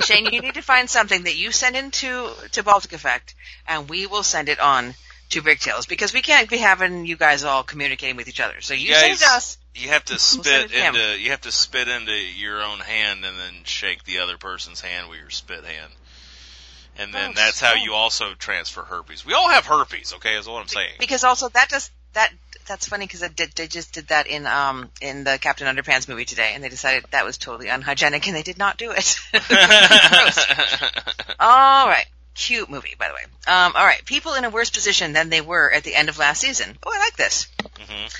Shane, 0.00 0.26
you 0.26 0.40
need 0.40 0.54
to 0.54 0.62
find 0.62 0.88
something 0.88 1.24
that 1.24 1.36
you 1.36 1.50
send 1.52 1.76
into 1.76 2.30
to 2.52 2.62
Baltic 2.62 2.92
Effect, 2.92 3.34
and 3.66 3.88
we 3.88 4.06
will 4.06 4.22
send 4.22 4.48
it 4.48 4.60
on 4.60 4.94
to 5.30 5.42
Bricktails 5.42 5.88
because 5.88 6.12
we 6.12 6.22
can't 6.22 6.48
be 6.48 6.58
having 6.58 7.04
you 7.06 7.16
guys 7.16 7.42
all 7.44 7.62
communicating 7.64 8.16
with 8.16 8.28
each 8.28 8.40
other. 8.40 8.60
So 8.60 8.74
you 8.74 8.88
You 8.90 8.94
send 8.94 9.12
it 9.12 9.16
to 9.18 9.24
guys- 9.24 9.32
us. 9.36 9.58
You 9.74 9.88
have 9.90 10.04
to 10.06 10.18
send 10.18 10.44
spit 10.46 10.64
it 10.64 10.68
to 10.70 10.74
him. 10.74 10.94
into 10.94 11.20
you 11.20 11.30
have 11.32 11.42
to 11.42 11.52
spit 11.52 11.86
into 11.88 12.12
your 12.14 12.62
own 12.62 12.78
hand 12.78 13.26
and 13.26 13.38
then 13.38 13.52
shake 13.64 14.04
the 14.04 14.20
other 14.20 14.38
person's 14.38 14.80
hand 14.80 15.10
with 15.10 15.18
your 15.18 15.28
spit 15.28 15.64
hand. 15.64 15.92
And 16.98 17.12
then 17.12 17.30
Oh, 17.30 17.32
that's 17.34 17.60
how 17.60 17.74
you 17.74 17.94
also 17.94 18.34
transfer 18.34 18.82
herpes. 18.82 19.24
We 19.26 19.34
all 19.34 19.50
have 19.50 19.66
herpes, 19.66 20.14
okay? 20.14 20.36
Is 20.36 20.46
what 20.48 20.62
I'm 20.62 20.68
saying. 20.68 20.92
Because 20.98 21.24
also 21.24 21.48
that 21.50 21.68
does 21.68 21.90
that 22.14 22.32
that's 22.66 22.88
funny 22.88 23.06
because 23.06 23.20
did, 23.30 23.52
they 23.52 23.68
just 23.68 23.92
did 23.92 24.08
that 24.08 24.26
in 24.26 24.46
um 24.46 24.90
in 25.00 25.24
the 25.24 25.38
Captain 25.38 25.66
Underpants 25.74 26.08
movie 26.08 26.24
today, 26.24 26.52
and 26.54 26.64
they 26.64 26.68
decided 26.68 27.04
that 27.10 27.24
was 27.24 27.38
totally 27.38 27.68
unhygienic, 27.68 28.26
and 28.26 28.34
they 28.36 28.42
did 28.42 28.58
not 28.58 28.76
do 28.78 28.92
it. 28.96 29.18
All 31.40 31.86
right. 31.86 32.06
Cute 32.34 32.68
movie, 32.68 32.94
by 32.98 33.08
the 33.08 33.14
way. 33.14 33.22
Um, 33.46 33.72
all 33.74 33.84
right. 33.84 34.04
People 34.04 34.34
in 34.34 34.44
a 34.44 34.50
worse 34.50 34.68
position 34.68 35.14
than 35.14 35.30
they 35.30 35.40
were 35.40 35.72
at 35.72 35.84
the 35.84 35.94
end 35.94 36.10
of 36.10 36.18
last 36.18 36.40
season. 36.40 36.76
Oh, 36.84 36.92
I 36.94 36.98
like 36.98 37.16
this. 37.16 37.46
Mhm. 37.62 38.14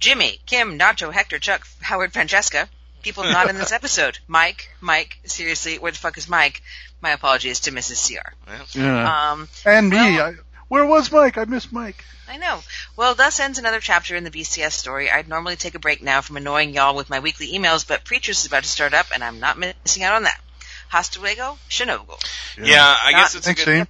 Jimmy, 0.00 0.40
Kim, 0.46 0.76
Nacho, 0.78 1.12
Hector, 1.12 1.38
Chuck, 1.38 1.66
Howard, 1.80 2.12
Francesca. 2.12 2.68
People 3.02 3.24
not 3.24 3.48
in 3.48 3.56
this 3.56 3.70
episode. 3.80 4.18
Mike, 4.26 4.70
Mike, 4.80 5.18
seriously, 5.24 5.78
where 5.78 5.92
the 5.92 5.98
fuck 5.98 6.18
is 6.18 6.28
Mike? 6.28 6.62
My 7.00 7.10
apologies 7.10 7.60
to 7.60 7.72
Mrs. 7.72 8.06
CR. 8.08 8.78
yeah. 8.78 9.32
Um, 9.32 9.48
and 9.64 9.88
me. 9.88 9.96
well- 9.96 10.26
I, 10.26 10.34
where 10.68 10.86
was 10.86 11.10
Mike? 11.10 11.36
I 11.36 11.44
missed 11.46 11.72
Mike. 11.72 12.04
I 12.28 12.36
know. 12.36 12.60
Well, 12.96 13.16
thus 13.16 13.40
ends 13.40 13.58
another 13.58 13.80
chapter 13.80 14.14
in 14.14 14.22
the 14.22 14.30
BCS 14.30 14.70
story. 14.70 15.10
I'd 15.10 15.26
normally 15.26 15.56
take 15.56 15.74
a 15.74 15.80
break 15.80 16.00
now 16.00 16.20
from 16.20 16.36
annoying 16.36 16.72
y'all 16.74 16.94
with 16.94 17.10
my 17.10 17.18
weekly 17.18 17.48
emails, 17.52 17.86
but 17.86 18.04
Preachers 18.04 18.38
is 18.40 18.46
about 18.46 18.62
to 18.62 18.68
start 18.68 18.94
up, 18.94 19.06
and 19.12 19.24
I'm 19.24 19.40
not 19.40 19.58
missing 19.58 20.04
out 20.04 20.14
on 20.14 20.22
that. 20.22 20.40
Hasta 20.88 21.20
luego, 21.20 21.58
Shinogle. 21.68 22.22
Yeah, 22.56 22.84
I 22.84 23.12
guess 23.12 23.34
it's 23.34 23.48
a 23.48 23.54
good 23.54 23.64
Shane. 23.64 23.86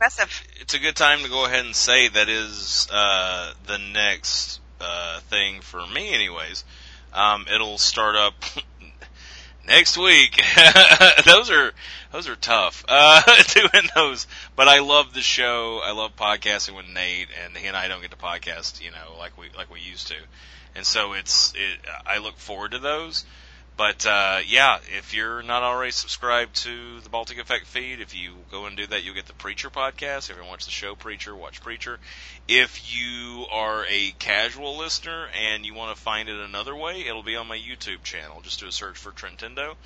It's 0.60 0.72
a 0.74 0.78
good 0.78 0.96
time 0.96 1.22
to 1.22 1.28
go 1.28 1.44
ahead 1.44 1.66
and 1.66 1.76
say 1.76 2.08
that 2.08 2.28
is 2.30 2.88
uh, 2.90 3.52
the 3.66 3.76
next 3.78 4.60
uh, 4.80 5.20
thing 5.20 5.60
for 5.60 5.86
me, 5.86 6.14
anyways. 6.14 6.64
Um, 7.12 7.44
it'll 7.52 7.78
start 7.78 8.16
up 8.16 8.34
next 9.66 9.96
week. 9.96 10.42
those 11.24 11.50
are 11.50 11.72
those 12.12 12.28
are 12.28 12.36
tough 12.36 12.84
uh, 12.88 13.42
doing 13.54 13.88
those, 13.94 14.26
but 14.56 14.68
I 14.68 14.80
love 14.80 15.14
the 15.14 15.20
show. 15.20 15.80
I 15.82 15.92
love 15.92 16.16
podcasting 16.16 16.76
with 16.76 16.88
Nate, 16.88 17.28
and 17.44 17.56
he 17.56 17.66
and 17.66 17.76
I 17.76 17.88
don't 17.88 18.00
get 18.00 18.10
to 18.10 18.16
podcast, 18.16 18.82
you 18.82 18.90
know, 18.90 19.18
like 19.18 19.36
we 19.38 19.48
like 19.56 19.70
we 19.70 19.80
used 19.80 20.08
to, 20.08 20.16
and 20.74 20.84
so 20.84 21.12
it's 21.12 21.52
it. 21.54 21.78
I 22.06 22.18
look 22.18 22.36
forward 22.36 22.72
to 22.72 22.78
those. 22.78 23.24
But 23.80 24.04
uh, 24.04 24.40
yeah, 24.46 24.76
if 24.98 25.14
you're 25.14 25.42
not 25.42 25.62
already 25.62 25.92
subscribed 25.92 26.56
to 26.64 27.00
the 27.00 27.08
Baltic 27.08 27.38
Effect 27.38 27.64
feed, 27.64 28.02
if 28.02 28.14
you 28.14 28.34
go 28.50 28.66
and 28.66 28.76
do 28.76 28.86
that, 28.86 29.04
you'll 29.04 29.14
get 29.14 29.24
the 29.24 29.32
Preacher 29.32 29.70
podcast. 29.70 30.28
If 30.28 30.36
you 30.36 30.44
watch 30.44 30.66
the 30.66 30.70
show 30.70 30.94
Preacher, 30.94 31.34
watch 31.34 31.62
Preacher. 31.62 31.98
If 32.46 32.94
you 32.94 33.46
are 33.50 33.86
a 33.88 34.10
casual 34.18 34.76
listener 34.76 35.28
and 35.34 35.64
you 35.64 35.72
want 35.72 35.96
to 35.96 36.02
find 36.02 36.28
it 36.28 36.38
another 36.38 36.76
way, 36.76 37.06
it'll 37.06 37.22
be 37.22 37.36
on 37.36 37.46
my 37.46 37.56
YouTube 37.56 38.02
channel. 38.02 38.42
Just 38.42 38.60
do 38.60 38.66
a 38.66 38.72
search 38.72 38.98
for 38.98 39.12
Trentendo. 39.12 39.76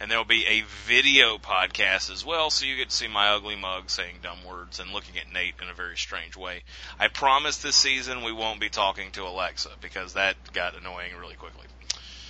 And 0.00 0.10
there'll 0.10 0.24
be 0.24 0.46
a 0.46 0.62
video 0.86 1.36
podcast 1.36 2.10
as 2.10 2.24
well, 2.24 2.48
so 2.48 2.64
you 2.64 2.76
get 2.76 2.88
to 2.88 2.96
see 2.96 3.08
my 3.08 3.28
ugly 3.28 3.56
mug 3.56 3.90
saying 3.90 4.20
dumb 4.22 4.42
words 4.48 4.80
and 4.80 4.90
looking 4.90 5.18
at 5.18 5.30
Nate 5.30 5.56
in 5.60 5.68
a 5.68 5.74
very 5.74 5.98
strange 5.98 6.34
way. 6.34 6.62
I 6.98 7.08
promise 7.08 7.58
this 7.58 7.76
season 7.76 8.24
we 8.24 8.32
won't 8.32 8.58
be 8.58 8.70
talking 8.70 9.10
to 9.12 9.24
Alexa 9.24 9.68
because 9.82 10.14
that 10.14 10.36
got 10.54 10.78
annoying 10.78 11.14
really 11.20 11.36
quickly. 11.36 11.66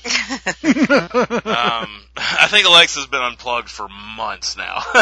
Um, 0.05 2.03
I 2.17 2.49
think 2.49 2.67
Alexa's 2.67 3.07
been 3.07 3.23
unplugged 3.23 3.69
for 3.69 3.89
months 3.89 4.57
now. 4.57 4.83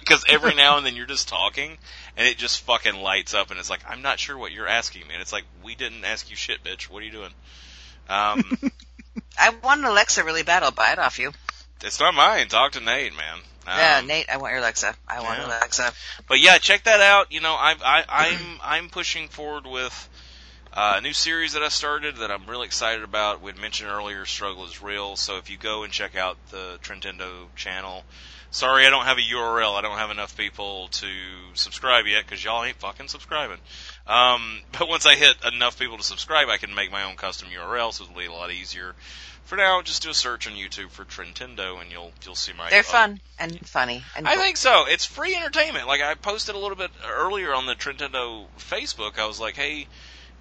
Because 0.00 0.24
every 0.28 0.54
now 0.54 0.76
and 0.76 0.86
then 0.86 0.94
you're 0.94 1.06
just 1.06 1.28
talking, 1.28 1.76
and 2.16 2.28
it 2.28 2.38
just 2.38 2.62
fucking 2.62 2.94
lights 2.94 3.34
up, 3.34 3.50
and 3.50 3.58
it's 3.58 3.68
like, 3.68 3.80
I'm 3.88 4.02
not 4.02 4.18
sure 4.18 4.38
what 4.38 4.52
you're 4.52 4.68
asking 4.68 5.06
me. 5.06 5.14
And 5.14 5.20
it's 5.20 5.32
like, 5.32 5.44
we 5.64 5.74
didn't 5.74 6.04
ask 6.04 6.30
you 6.30 6.36
shit, 6.36 6.62
bitch. 6.62 6.88
What 6.88 7.02
are 7.02 7.06
you 7.06 7.12
doing? 7.12 7.30
Um, 8.08 8.58
I 9.38 9.50
want 9.62 9.80
an 9.80 9.86
Alexa 9.86 10.24
really 10.24 10.42
bad. 10.42 10.62
I'll 10.62 10.70
buy 10.70 10.92
it 10.92 10.98
off 10.98 11.18
you. 11.18 11.32
it's 11.82 12.00
not 12.00 12.14
mine. 12.14 12.48
Talk 12.48 12.72
to 12.72 12.80
Nate, 12.80 13.16
man. 13.16 13.38
Um, 13.66 13.78
yeah, 13.78 14.00
Nate, 14.06 14.26
I 14.30 14.36
want 14.36 14.52
your 14.52 14.60
Alexa. 14.60 14.94
I 15.08 15.20
want 15.20 15.40
yeah. 15.40 15.46
Alexa. 15.46 15.92
But 16.28 16.40
yeah, 16.40 16.58
check 16.58 16.84
that 16.84 17.00
out. 17.00 17.32
You 17.32 17.40
know, 17.40 17.54
I've, 17.54 17.82
I, 17.82 18.04
I'm 18.08 18.60
I'm 18.62 18.88
pushing 18.90 19.28
forward 19.28 19.66
with 19.66 20.08
uh, 20.76 20.96
a 20.98 21.00
new 21.00 21.14
series 21.14 21.54
that 21.54 21.62
I 21.62 21.68
started 21.68 22.18
that 22.18 22.30
I'm 22.30 22.44
really 22.46 22.66
excited 22.66 23.02
about. 23.02 23.40
We'd 23.40 23.58
mentioned 23.58 23.90
earlier, 23.90 24.26
Struggle 24.26 24.66
is 24.66 24.82
Real. 24.82 25.16
So 25.16 25.38
if 25.38 25.48
you 25.48 25.56
go 25.56 25.84
and 25.84 25.92
check 25.92 26.16
out 26.16 26.36
the 26.50 26.78
Trentendo 26.82 27.46
channel, 27.56 28.04
sorry 28.50 28.86
I 28.86 28.90
don't 28.90 29.06
have 29.06 29.16
a 29.16 29.22
URL. 29.22 29.74
I 29.74 29.80
don't 29.80 29.96
have 29.96 30.10
enough 30.10 30.36
people 30.36 30.88
to 30.88 31.08
subscribe 31.54 32.06
yet 32.06 32.24
because 32.26 32.44
y'all 32.44 32.62
ain't 32.62 32.76
fucking 32.76 33.08
subscribing. 33.08 33.56
Um, 34.06 34.60
but 34.78 34.86
once 34.86 35.06
I 35.06 35.14
hit 35.14 35.36
enough 35.50 35.78
people 35.78 35.96
to 35.96 36.02
subscribe, 36.02 36.48
I 36.48 36.58
can 36.58 36.74
make 36.74 36.92
my 36.92 37.04
own 37.04 37.16
custom 37.16 37.48
URL, 37.48 37.90
so 37.94 38.04
it'll 38.04 38.14
be 38.14 38.26
a 38.26 38.32
lot 38.32 38.50
easier. 38.50 38.94
For 39.46 39.56
now, 39.56 39.80
just 39.80 40.02
do 40.02 40.10
a 40.10 40.14
search 40.14 40.48
on 40.48 40.54
YouTube 40.54 40.90
for 40.90 41.04
Trentendo, 41.04 41.80
and 41.80 41.90
you'll 41.90 42.10
you'll 42.24 42.34
see 42.34 42.52
my. 42.52 42.68
They're 42.68 42.82
fun 42.82 43.20
and 43.38 43.64
funny. 43.66 44.02
And 44.16 44.26
I 44.26 44.34
cool. 44.34 44.42
think 44.42 44.56
so. 44.56 44.86
It's 44.88 45.04
free 45.04 45.36
entertainment. 45.36 45.86
Like 45.86 46.02
I 46.02 46.14
posted 46.14 46.56
a 46.56 46.58
little 46.58 46.76
bit 46.76 46.90
earlier 47.08 47.54
on 47.54 47.64
the 47.64 47.76
Trentendo 47.76 48.46
Facebook. 48.58 49.20
I 49.20 49.26
was 49.26 49.38
like, 49.38 49.54
hey, 49.54 49.86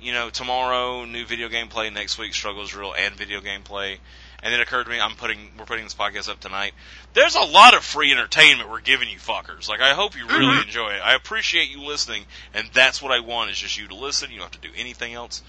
you 0.05 0.13
know, 0.13 0.29
tomorrow 0.29 1.03
new 1.05 1.25
video 1.25 1.49
gameplay, 1.49 1.91
next 1.91 2.17
week 2.17 2.33
struggles 2.33 2.73
real 2.75 2.93
and 2.93 3.15
video 3.15 3.41
gameplay. 3.41 3.97
and 4.43 4.53
then 4.53 4.59
it 4.59 4.63
occurred 4.63 4.83
to 4.85 4.89
me 4.91 4.99
I'm 4.99 5.15
putting 5.15 5.39
we're 5.57 5.65
putting 5.65 5.83
this 5.85 5.95
podcast 5.95 6.29
up 6.29 6.39
tonight. 6.39 6.73
There's 7.13 7.35
a 7.35 7.41
lot 7.41 7.73
of 7.73 7.83
free 7.83 8.11
entertainment 8.11 8.69
we're 8.69 8.81
giving 8.81 9.09
you 9.09 9.17
fuckers. 9.17 9.67
Like 9.67 9.81
I 9.81 9.93
hope 9.93 10.15
you 10.17 10.27
really 10.27 10.45
Mm-hmm. 10.45 10.67
enjoy 10.67 10.89
it. 10.91 11.01
I 11.03 11.15
appreciate 11.15 11.69
you 11.69 11.81
listening, 11.83 12.25
and 12.53 12.69
that's 12.73 13.01
what 13.01 13.11
I 13.11 13.19
want 13.21 13.49
is 13.51 13.57
just 13.57 13.77
you 13.77 13.87
to 13.87 13.95
listen. 13.95 14.29
You 14.31 14.37
don't 14.37 14.53
have 14.53 14.61
to 14.61 14.67
do 14.67 14.73
anything 14.77 15.13
else. 15.13 15.41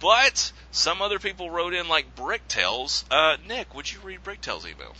But 0.00 0.52
some 0.70 1.02
other 1.02 1.18
people 1.18 1.50
wrote 1.50 1.74
in 1.74 1.88
like 1.88 2.14
Bricktails. 2.14 3.04
Uh, 3.10 3.36
Nick, 3.48 3.74
would 3.74 3.92
you 3.92 3.98
read 4.04 4.22
Bricktails' 4.22 4.64
email? 4.64 4.94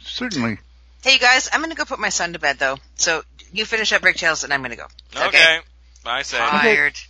Certainly. 0.00 0.58
Hey, 1.02 1.14
you 1.14 1.18
guys, 1.18 1.48
I'm 1.50 1.60
going 1.60 1.70
to 1.70 1.76
go 1.76 1.86
put 1.86 1.98
my 1.98 2.10
son 2.10 2.34
to 2.34 2.38
bed, 2.38 2.58
though. 2.58 2.76
So 2.96 3.22
you 3.52 3.64
finish 3.64 3.92
up 3.94 4.02
Bricktails, 4.02 4.44
and 4.44 4.52
I'm 4.52 4.60
going 4.60 4.72
to 4.72 4.76
go. 4.76 4.86
Okay. 5.28 5.58
I 6.04 6.20
say. 6.22 6.36
Tired. 6.36 7.00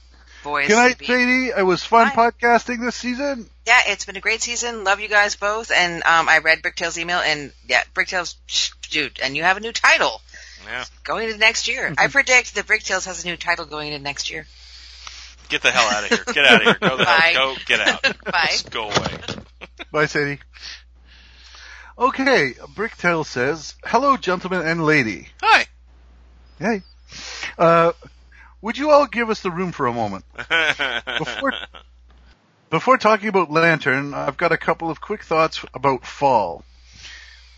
Boys. 0.43 0.69
Good 0.69 0.77
night, 0.77 0.97
sleepy. 0.99 1.07
Sadie. 1.07 1.47
It 1.59 1.65
was 1.67 1.83
fun 1.85 2.11
Bye. 2.15 2.31
podcasting 2.31 2.81
this 2.81 2.95
season. 2.97 3.49
Yeah, 3.67 3.81
it's 3.89 4.07
been 4.07 4.17
a 4.17 4.21
great 4.21 4.41
season. 4.41 4.85
Love 4.85 5.01
you 5.01 5.09
guys 5.09 5.37
both. 5.37 5.71
And 5.71 5.97
um, 6.05 6.29
I 6.29 6.39
read 6.39 6.63
Bricktails' 6.63 6.97
email, 6.99 7.19
and 7.19 7.53
yeah, 7.69 7.83
Bricktails, 7.95 8.37
dude, 8.91 9.21
and 9.23 9.37
you 9.37 9.43
have 9.43 9.57
a 9.57 9.61
new 9.61 9.73
title 9.73 10.21
Yeah. 10.67 10.85
going 11.05 11.27
into 11.29 11.39
next 11.39 11.69
year. 11.69 11.95
I 11.99 12.07
predict 12.09 12.55
that 12.55 12.67
Bricktails 12.67 13.05
has 13.07 13.23
a 13.25 13.27
new 13.27 13.37
title 13.37 13.67
going 13.67 13.93
into 13.93 14.03
next 14.03 14.31
year. 14.31 14.47
Get 15.51 15.63
the 15.63 15.71
hell 15.73 15.89
out 15.89 16.05
of 16.05 16.09
here. 16.11 16.35
Get 16.35 16.45
out 16.47 16.57
of 16.61 16.63
here. 16.63 16.77
Go 16.81 16.97
the 16.97 17.05
Bye. 17.05 17.33
hell. 17.35 17.55
Go. 17.55 17.61
Get 17.67 17.81
out. 17.81 18.03
Bye. 18.25 18.47
Just 18.51 18.71
go 18.71 18.85
away. 18.85 19.19
Bye, 19.93 20.07
Sadie. 20.07 20.39
Okay, 21.99 22.53
Bricktail 22.75 23.27
says, 23.27 23.75
Hello, 23.85 24.17
gentlemen 24.17 24.63
and 24.67 24.85
lady. 24.85 25.29
Hi. 25.43 25.67
Hey. 26.59 26.83
Uh, 27.59 27.93
would 28.63 28.79
you 28.79 28.91
all 28.91 29.07
give 29.07 29.31
us 29.31 29.41
the 29.41 29.51
room 29.51 29.73
for 29.73 29.87
a 29.87 29.93
moment? 29.93 30.25
Before, 31.19 31.53
before 32.71 32.99
talking 32.99 33.29
about 33.29 33.51
Lantern, 33.51 34.15
I've 34.15 34.37
got 34.37 34.53
a 34.53 34.59
couple 34.59 34.91
of 34.91 35.01
quick 35.01 35.25
thoughts 35.25 35.65
about 35.75 36.07
fall. 36.07 36.65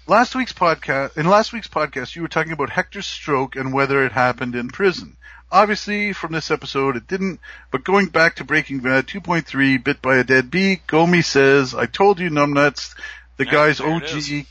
Last 0.06 0.34
week's 0.34 0.52
podcast, 0.52 1.16
in 1.16 1.26
last 1.26 1.52
week's 1.52 1.68
podcast, 1.68 2.16
you 2.16 2.22
were 2.22 2.28
talking 2.28 2.52
about 2.52 2.70
Hector's 2.70 3.06
stroke 3.06 3.54
and 3.56 3.72
whether 3.72 4.04
it 4.04 4.12
happened 4.12 4.54
in 4.54 4.68
prison. 4.68 5.16
Obviously, 5.50 6.12
from 6.12 6.32
this 6.32 6.50
episode, 6.50 6.96
it 6.96 7.06
didn't, 7.06 7.38
but 7.70 7.84
going 7.84 8.06
back 8.06 8.36
to 8.36 8.44
Breaking 8.44 8.80
Bad 8.80 9.06
2.3, 9.06 9.84
Bit 9.84 10.00
by 10.00 10.16
a 10.16 10.24
Dead 10.24 10.50
Bee, 10.50 10.80
Gomie 10.88 11.22
says, 11.22 11.74
I 11.74 11.86
told 11.86 12.18
you, 12.20 12.30
numbnuts, 12.30 12.94
the 13.36 13.44
Yeah, 13.44 13.52
guy's 13.52 13.80
OG 13.80 14.46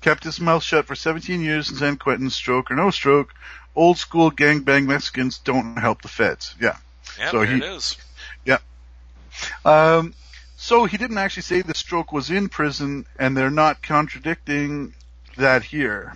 kept 0.00 0.24
his 0.24 0.40
mouth 0.40 0.62
shut 0.62 0.86
for 0.86 0.94
17 0.94 1.40
years 1.40 1.70
in 1.70 1.76
San 1.76 1.96
Quentin, 1.96 2.30
stroke 2.30 2.70
or 2.70 2.74
no 2.74 2.90
stroke. 2.90 3.32
Old 3.76 3.98
school 3.98 4.30
gangbang 4.30 4.86
Mexicans 4.86 5.38
don't 5.38 5.76
help 5.76 6.02
the 6.02 6.08
feds. 6.08 6.54
Yeah. 6.60 6.76
Yeah, 7.18 7.30
So 7.30 7.38
there 7.38 7.46
he- 7.46 7.56
it 7.58 7.64
is. 7.64 7.96
Yeah. 8.44 8.58
Um, 9.64 10.14
so 10.56 10.84
he 10.84 10.96
didn't 10.96 11.18
actually 11.18 11.42
say 11.44 11.62
the 11.62 11.74
stroke 11.74 12.12
was 12.12 12.30
in 12.30 12.48
prison, 12.48 13.06
and 13.18 13.36
they're 13.36 13.50
not 13.50 13.82
contradicting 13.82 14.94
that 15.36 15.62
here. 15.62 16.14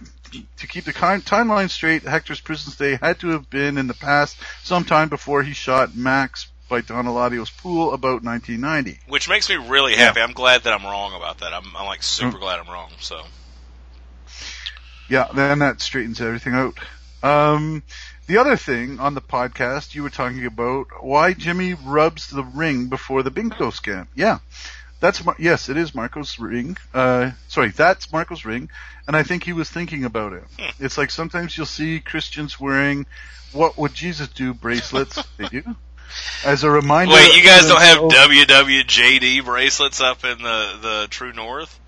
To 0.59 0.67
keep 0.67 0.85
the 0.85 0.93
timeline 0.93 1.71
straight, 1.71 2.03
Hector's 2.03 2.41
prison 2.41 2.73
stay 2.73 2.99
had 3.01 3.21
to 3.21 3.29
have 3.29 3.49
been 3.49 3.79
in 3.79 3.87
the 3.87 3.95
past, 3.95 4.37
sometime 4.65 5.09
before 5.09 5.43
he 5.45 5.53
shot 5.53 5.95
Max 5.97 6.49
by 6.69 6.81
Don 6.81 7.07
Eladio's 7.07 7.51
pool 7.51 7.93
about 7.95 8.25
1990. 8.25 8.99
Which 9.07 9.29
makes 9.29 9.49
me 9.49 9.57
really 9.57 9.95
happy. 9.95 10.21
I'm 10.21 10.33
glad 10.33 10.63
that 10.65 10.73
I'm 10.73 10.85
wrong 10.85 11.15
about 11.15 11.39
that. 11.39 11.53
I'm, 11.55 11.77
I'm 11.77 11.87
like 11.87 12.03
super 12.03 12.39
glad 12.39 12.59
I'm 12.59 12.67
wrong. 12.69 12.91
So 13.01 13.23
Yeah, 15.09 15.29
then 15.33 15.61
that 15.61 15.81
straightens 15.81 16.21
everything 16.21 16.55
out. 16.55 16.79
Um, 17.25 17.83
the 18.27 18.37
other 18.37 18.57
thing 18.57 19.01
on 19.01 19.15
the 19.15 19.23
podcast, 19.23 19.95
you 19.95 20.03
were 20.03 20.11
talking 20.11 20.45
about 20.45 21.03
why 21.03 21.33
Jimmy 21.33 21.73
rubs 21.73 22.29
the 22.29 22.45
ring 22.45 22.89
before 22.89 23.23
the 23.23 23.31
bingo 23.31 23.71
scam. 23.71 24.07
Yeah, 24.15 24.39
that's 25.01 25.25
Mar- 25.25 25.37
yes, 25.39 25.71
it 25.71 25.79
is 25.79 25.95
Marco's 25.95 26.39
ring. 26.39 26.77
Uh, 26.93 27.31
sorry, 27.49 27.71
that's 27.71 28.13
Marco's 28.13 28.45
ring, 28.45 28.69
and 29.07 29.17
I 29.17 29.23
think 29.23 29.43
he 29.43 29.55
was 29.55 29.71
thinking 29.71 30.05
about 30.05 30.35
it. 30.35 30.45
It's 30.79 30.99
like 30.99 31.11
sometimes 31.11 31.57
you'll 31.57 31.67
see 31.67 32.01
Christians 32.01 32.61
wearing 32.61 33.07
"What 33.53 33.79
would 33.79 33.95
Jesus 33.95 34.29
do" 34.29 34.53
bracelets. 34.53 35.23
they 35.39 35.49
do 35.49 35.63
as 36.45 36.63
a 36.63 36.71
reminder. 36.71 37.15
wait, 37.15 37.35
you 37.35 37.43
guys 37.43 37.67
don't 37.67 37.81
have 37.81 37.99
WWJD 37.99 39.45
bracelets 39.45 40.01
up 40.01 40.25
in 40.25 40.43
the 40.43 40.79
the 40.81 41.07
True 41.09 41.33
North? 41.33 41.81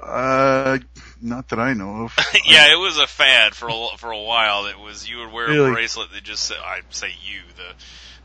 Uh, 0.00 0.78
not 1.20 1.48
that 1.48 1.58
I 1.58 1.74
know 1.74 2.04
of. 2.04 2.16
yeah, 2.46 2.72
it 2.72 2.78
was 2.78 2.98
a 2.98 3.06
fad 3.06 3.54
for 3.54 3.68
a, 3.68 3.96
for 3.98 4.10
a 4.10 4.20
while. 4.20 4.66
It 4.66 4.78
was 4.78 5.08
you 5.08 5.18
would 5.18 5.32
wear 5.32 5.48
Really? 5.48 5.70
a 5.70 5.72
bracelet 5.72 6.12
that 6.12 6.22
just 6.24 6.44
said, 6.44 6.58
I 6.64 6.80
say 6.90 7.08
you 7.24 7.40
the. 7.56 7.74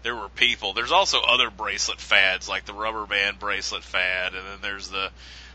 There 0.04 0.16
were 0.16 0.28
people. 0.28 0.74
There's 0.74 0.92
also 0.92 1.22
other 1.22 1.50
bracelet 1.50 2.00
fads 2.02 2.50
like 2.50 2.66
the 2.66 2.74
rubber 2.74 3.06
band 3.06 3.40
bracelet 3.40 3.84
fad, 3.84 4.34
and 4.36 4.46
then 4.46 4.58
there's 4.62 4.90
the 4.90 5.10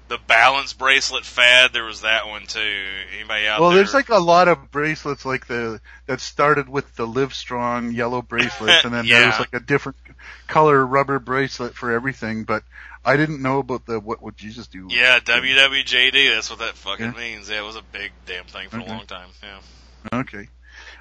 the 0.08 0.16
balance 0.26 0.72
bracelet 0.72 1.26
fad. 1.26 1.74
There 1.74 1.84
was 1.84 2.00
that 2.00 2.26
one 2.26 2.46
too. 2.46 2.84
Anybody 3.14 3.46
out 3.46 3.60
Well, 3.60 3.68
there? 3.70 3.80
there's 3.80 3.92
like 3.92 4.08
a 4.08 4.16
lot 4.16 4.48
of 4.48 4.70
bracelets 4.70 5.26
like 5.26 5.46
the 5.48 5.82
that 6.06 6.20
started 6.20 6.66
with 6.66 6.96
the 6.96 7.06
Live 7.06 7.34
Strong 7.34 7.92
yellow 7.92 8.22
bracelets, 8.22 8.84
and 8.86 8.94
then 8.94 9.04
Yeah. 9.04 9.20
there's 9.20 9.38
like 9.38 9.52
a 9.52 9.60
different 9.60 9.98
color 10.46 10.84
rubber 10.86 11.18
bracelet 11.18 11.74
for 11.74 11.92
everything. 11.92 12.44
But 12.44 12.62
I 13.04 13.16
didn't 13.16 13.40
know 13.42 13.58
about 13.58 13.86
the 13.86 13.98
what 14.00 14.20
would 14.22 14.36
Jesus 14.36 14.66
do? 14.66 14.88
yeah, 14.90 15.18
WWJD. 15.20 16.34
That's 16.34 16.50
what 16.50 16.58
that 16.60 16.74
fucking 16.76 17.06
Yeah. 17.06 17.12
means. 17.12 17.48
Yeah, 17.48 17.58
it 17.58 17.64
was 17.64 17.76
a 17.76 17.82
big 17.82 18.12
damn 18.26 18.44
thing 18.44 18.68
for 18.68 18.78
Okay. 18.78 18.86
a 18.86 18.88
long 18.88 19.06
time. 19.06 19.28
Yeah. 19.42 20.18
Okay. 20.20 20.48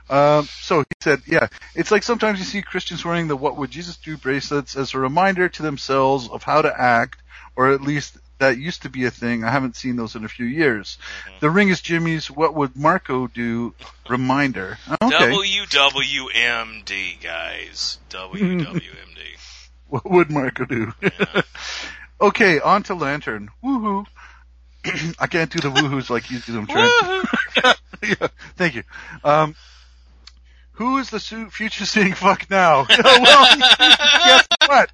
Um, 0.10 0.46
so 0.46 0.80
he 0.80 0.86
said, 1.02 1.22
yeah, 1.26 1.48
it's 1.76 1.92
like 1.92 2.02
sometimes 2.04 2.40
you 2.40 2.46
see 2.46 2.62
Christians 2.62 3.04
wearing 3.04 3.28
the 3.28 3.36
"What 3.36 3.58
would 3.58 3.70
Jesus 3.72 3.98
do" 3.98 4.16
bracelets 4.18 4.76
as 4.78 4.94
a 4.94 5.00
reminder 5.00 5.50
to 5.50 5.64
themselves 5.64 6.30
of 6.30 6.44
how 6.44 6.62
to 6.62 6.74
act, 6.82 7.20
or 7.56 7.72
at 7.72 7.82
least 7.82 8.18
that 8.40 8.58
used 8.58 8.84
to 8.84 8.90
be 8.90 9.04
a 9.06 9.12
thing. 9.12 9.44
I 9.44 9.52
haven't 9.52 9.76
seen 9.76 9.96
those 9.98 10.16
in 10.16 10.24
a 10.24 10.30
few 10.30 10.46
years. 10.46 10.98
Mm-hmm. 11.26 11.38
The 11.42 11.50
ring 11.50 11.70
is 11.70 11.82
Jimmy's 11.82 12.32
"What 12.32 12.54
would 12.56 12.76
Marco 12.78 13.28
do" 13.28 13.74
reminder. 14.08 14.78
Okay. 15.02 15.32
WWMD, 15.32 17.20
guys. 17.22 17.98
WWMD. 18.10 19.38
What 19.90 20.10
would 20.10 20.30
Marco 20.30 20.66
do? 20.66 20.94
okay, 22.22 22.60
on 22.60 22.84
to 22.84 22.96
Lantern. 22.96 23.50
Woohoo. 23.64 24.06
I 25.20 25.28
can't 25.28 25.52
do 25.52 25.60
the 25.60 25.70
woohoos 25.70 26.10
like 26.10 26.30
you 26.30 26.40
do. 26.40 26.60
I'm 26.60 26.68
trying. 26.68 26.92
yeah, 28.04 28.28
thank 28.56 28.76
you. 28.76 28.84
Um, 29.24 29.56
who 30.74 30.98
is 30.98 31.10
the 31.10 31.20
su- 31.20 31.50
future 31.50 31.86
seeing 31.86 32.14
fuck 32.14 32.50
now? 32.50 32.86
well, 33.04 33.58
guess 33.58 34.48
what? 34.68 34.92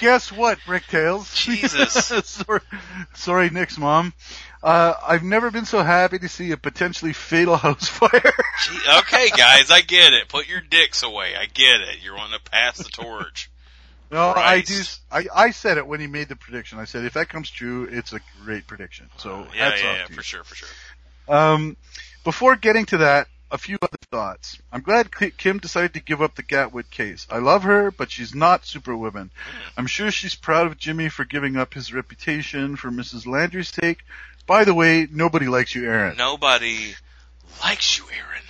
Guess 0.00 0.32
what, 0.32 0.58
Bricktails? 0.60 1.34
Jesus. 1.34 1.92
sorry, 2.26 2.60
sorry, 3.14 3.50
Nick's 3.50 3.78
mom. 3.78 4.12
Uh, 4.62 4.94
I've 5.06 5.22
never 5.22 5.50
been 5.50 5.66
so 5.66 5.82
happy 5.82 6.18
to 6.18 6.28
see 6.28 6.50
a 6.50 6.56
potentially 6.56 7.12
fatal 7.12 7.56
house 7.56 7.88
fire. 7.88 8.10
Gee, 8.10 8.98
okay, 8.98 9.28
guys, 9.30 9.70
I 9.70 9.82
get 9.82 10.12
it. 10.12 10.28
Put 10.28 10.48
your 10.48 10.60
dicks 10.60 11.02
away. 11.02 11.34
I 11.36 11.46
get 11.46 11.80
it. 11.80 12.02
You're 12.02 12.16
wanting 12.16 12.38
to 12.38 12.50
pass 12.50 12.78
the 12.78 12.84
torch. 12.84 13.50
No, 14.10 14.32
I 14.34 14.62
do. 14.62 14.80
I, 15.10 15.26
I 15.34 15.50
said 15.50 15.76
it 15.76 15.86
when 15.86 16.00
he 16.00 16.06
made 16.06 16.28
the 16.28 16.36
prediction. 16.36 16.78
I 16.78 16.84
said 16.84 17.04
if 17.04 17.14
that 17.14 17.28
comes 17.28 17.50
true, 17.50 17.88
it's 17.90 18.12
a 18.12 18.20
great 18.44 18.66
prediction. 18.66 19.10
So 19.18 19.46
Yeah, 19.54 19.70
hats 19.70 19.82
yeah, 19.82 19.92
yeah, 19.92 20.06
you. 20.08 20.14
for 20.14 20.22
sure, 20.22 20.44
for 20.44 20.54
sure. 20.54 20.68
Um, 21.28 21.76
before 22.24 22.56
getting 22.56 22.86
to 22.86 22.98
that, 22.98 23.28
a 23.50 23.58
few 23.58 23.78
other 23.80 23.98
thoughts. 24.10 24.58
I'm 24.72 24.82
glad 24.82 25.10
Kim 25.36 25.58
decided 25.58 25.94
to 25.94 26.00
give 26.00 26.20
up 26.20 26.34
the 26.34 26.42
Gatwood 26.42 26.90
case. 26.90 27.26
I 27.30 27.38
love 27.38 27.62
her, 27.62 27.90
but 27.90 28.10
she's 28.10 28.34
not 28.34 28.66
Superwoman. 28.66 29.30
I'm 29.76 29.86
sure 29.86 30.10
she's 30.10 30.34
proud 30.34 30.66
of 30.66 30.76
Jimmy 30.78 31.08
for 31.08 31.24
giving 31.24 31.56
up 31.56 31.72
his 31.74 31.92
reputation 31.92 32.76
for 32.76 32.90
Mrs. 32.90 33.26
Landry's 33.26 33.68
sake. 33.68 34.00
By 34.46 34.64
the 34.64 34.74
way, 34.74 35.06
nobody 35.10 35.46
likes 35.46 35.74
you, 35.74 35.84
Erin. 35.86 36.16
Nobody 36.16 36.94
likes 37.62 37.98
you, 37.98 38.04
Erin. 38.04 38.42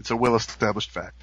It's 0.00 0.10
a 0.10 0.16
well-established 0.16 0.90
fact. 0.90 1.22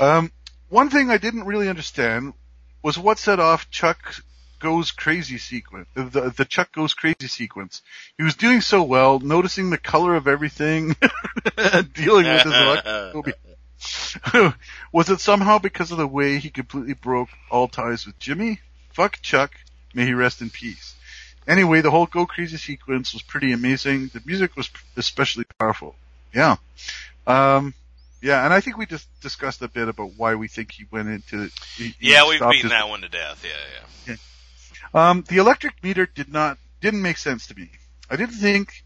Um, 0.00 0.32
one 0.68 0.90
thing 0.90 1.10
I 1.10 1.18
didn't 1.18 1.44
really 1.44 1.68
understand 1.68 2.34
was 2.82 2.98
what 2.98 3.18
set 3.18 3.40
off 3.40 3.70
Chuck 3.70 4.14
goes 4.58 4.90
crazy 4.90 5.38
sequence, 5.38 5.88
the, 5.94 6.32
the 6.36 6.44
Chuck 6.44 6.72
goes 6.72 6.94
crazy 6.94 7.28
sequence. 7.28 7.82
He 8.16 8.24
was 8.24 8.36
doing 8.36 8.60
so 8.60 8.82
well, 8.82 9.18
noticing 9.20 9.70
the 9.70 9.78
color 9.78 10.14
of 10.14 10.26
everything, 10.26 10.96
dealing 11.94 12.26
with 12.26 12.42
his 12.42 12.52
electrophobia. 12.52 13.34
was 14.92 15.10
it 15.10 15.20
somehow 15.20 15.58
because 15.58 15.92
of 15.92 15.98
the 15.98 16.06
way 16.06 16.38
he 16.38 16.50
completely 16.50 16.94
broke 16.94 17.28
all 17.50 17.68
ties 17.68 18.06
with 18.06 18.18
Jimmy? 18.18 18.60
Fuck 18.92 19.20
Chuck. 19.20 19.52
May 19.94 20.06
he 20.06 20.14
rest 20.14 20.40
in 20.42 20.50
peace. 20.50 20.94
Anyway, 21.46 21.80
the 21.80 21.90
whole 21.90 22.06
go 22.06 22.26
crazy 22.26 22.56
sequence 22.56 23.12
was 23.12 23.22
pretty 23.22 23.52
amazing. 23.52 24.08
The 24.08 24.22
music 24.24 24.56
was 24.56 24.70
especially 24.96 25.44
powerful. 25.58 25.94
Yeah. 26.34 26.56
Um, 27.26 27.74
yeah, 28.26 28.44
and 28.44 28.52
I 28.52 28.60
think 28.60 28.76
we 28.76 28.86
just 28.86 29.08
discussed 29.20 29.62
a 29.62 29.68
bit 29.68 29.86
about 29.86 30.10
why 30.16 30.34
we 30.34 30.48
think 30.48 30.72
he 30.72 30.84
went 30.90 31.08
into. 31.08 31.48
He, 31.76 31.94
he 32.00 32.10
Yeah, 32.10 32.28
we've 32.28 32.40
beaten 32.40 32.62
his- 32.62 32.70
that 32.70 32.88
one 32.88 33.02
to 33.02 33.08
death. 33.08 33.44
Yeah, 33.44 33.84
yeah. 34.08 34.16
Um, 34.94 35.24
the 35.28 35.38
electric 35.38 35.82
meter 35.84 36.06
did 36.06 36.28
not 36.28 36.58
didn't 36.80 37.02
make 37.02 37.18
sense 37.18 37.46
to 37.46 37.54
me. 37.54 37.70
I 38.10 38.16
didn't 38.16 38.34
think 38.34 38.82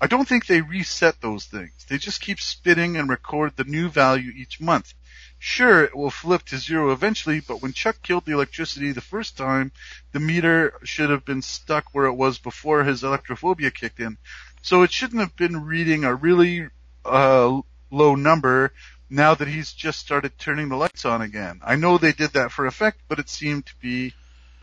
I 0.00 0.08
don't 0.08 0.26
think 0.26 0.46
they 0.46 0.62
reset 0.62 1.20
those 1.20 1.44
things. 1.44 1.86
They 1.88 1.98
just 1.98 2.20
keep 2.20 2.40
spinning 2.40 2.96
and 2.96 3.08
record 3.08 3.52
the 3.54 3.64
new 3.64 3.88
value 3.88 4.32
each 4.34 4.60
month. 4.60 4.94
Sure, 5.38 5.84
it 5.84 5.96
will 5.96 6.10
flip 6.10 6.42
to 6.46 6.58
zero 6.58 6.90
eventually, 6.90 7.40
but 7.40 7.62
when 7.62 7.72
Chuck 7.72 7.98
killed 8.02 8.24
the 8.26 8.32
electricity 8.32 8.90
the 8.90 9.00
first 9.00 9.36
time, 9.36 9.70
the 10.12 10.20
meter 10.20 10.74
should 10.82 11.10
have 11.10 11.24
been 11.24 11.42
stuck 11.42 11.86
where 11.92 12.06
it 12.06 12.14
was 12.14 12.38
before 12.38 12.82
his 12.82 13.02
electrophobia 13.02 13.72
kicked 13.72 14.00
in. 14.00 14.18
So 14.62 14.82
it 14.82 14.92
shouldn't 14.92 15.20
have 15.20 15.36
been 15.36 15.64
reading 15.64 16.04
a 16.04 16.14
really 16.14 16.68
uh, 17.04 17.60
low 17.90 18.14
number 18.14 18.72
now 19.08 19.34
that 19.34 19.48
he's 19.48 19.72
just 19.72 19.98
started 19.98 20.38
turning 20.38 20.68
the 20.68 20.76
lights 20.76 21.04
on 21.04 21.20
again. 21.22 21.60
I 21.64 21.76
know 21.76 21.98
they 21.98 22.12
did 22.12 22.32
that 22.34 22.52
for 22.52 22.66
effect, 22.66 23.00
but 23.08 23.18
it 23.18 23.28
seemed 23.28 23.66
to 23.66 23.72
be 23.80 24.14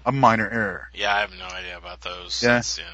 a 0.05 0.11
minor 0.11 0.49
error. 0.49 0.87
Yeah, 0.93 1.13
I 1.13 1.19
have 1.19 1.33
no 1.37 1.45
idea 1.45 1.77
about 1.77 2.01
those. 2.01 2.41
Yeah. 2.41 2.49
That's- 2.49 2.79
yeah. 2.79 2.85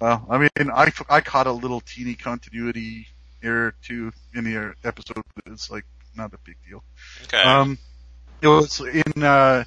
Well, 0.00 0.26
I 0.28 0.38
mean, 0.38 0.70
I, 0.74 0.90
I 1.08 1.20
caught 1.20 1.46
a 1.46 1.52
little 1.52 1.80
teeny 1.80 2.14
continuity 2.14 3.06
error 3.40 3.74
too 3.84 4.10
in 4.34 4.42
the 4.42 4.74
episode, 4.82 5.22
but 5.36 5.44
it's 5.46 5.70
like 5.70 5.84
not 6.16 6.34
a 6.34 6.38
big 6.44 6.56
deal. 6.68 6.82
Okay. 7.24 7.40
Um, 7.40 7.78
it 8.40 8.48
was 8.48 8.80
in 8.80 9.22
uh, 9.22 9.62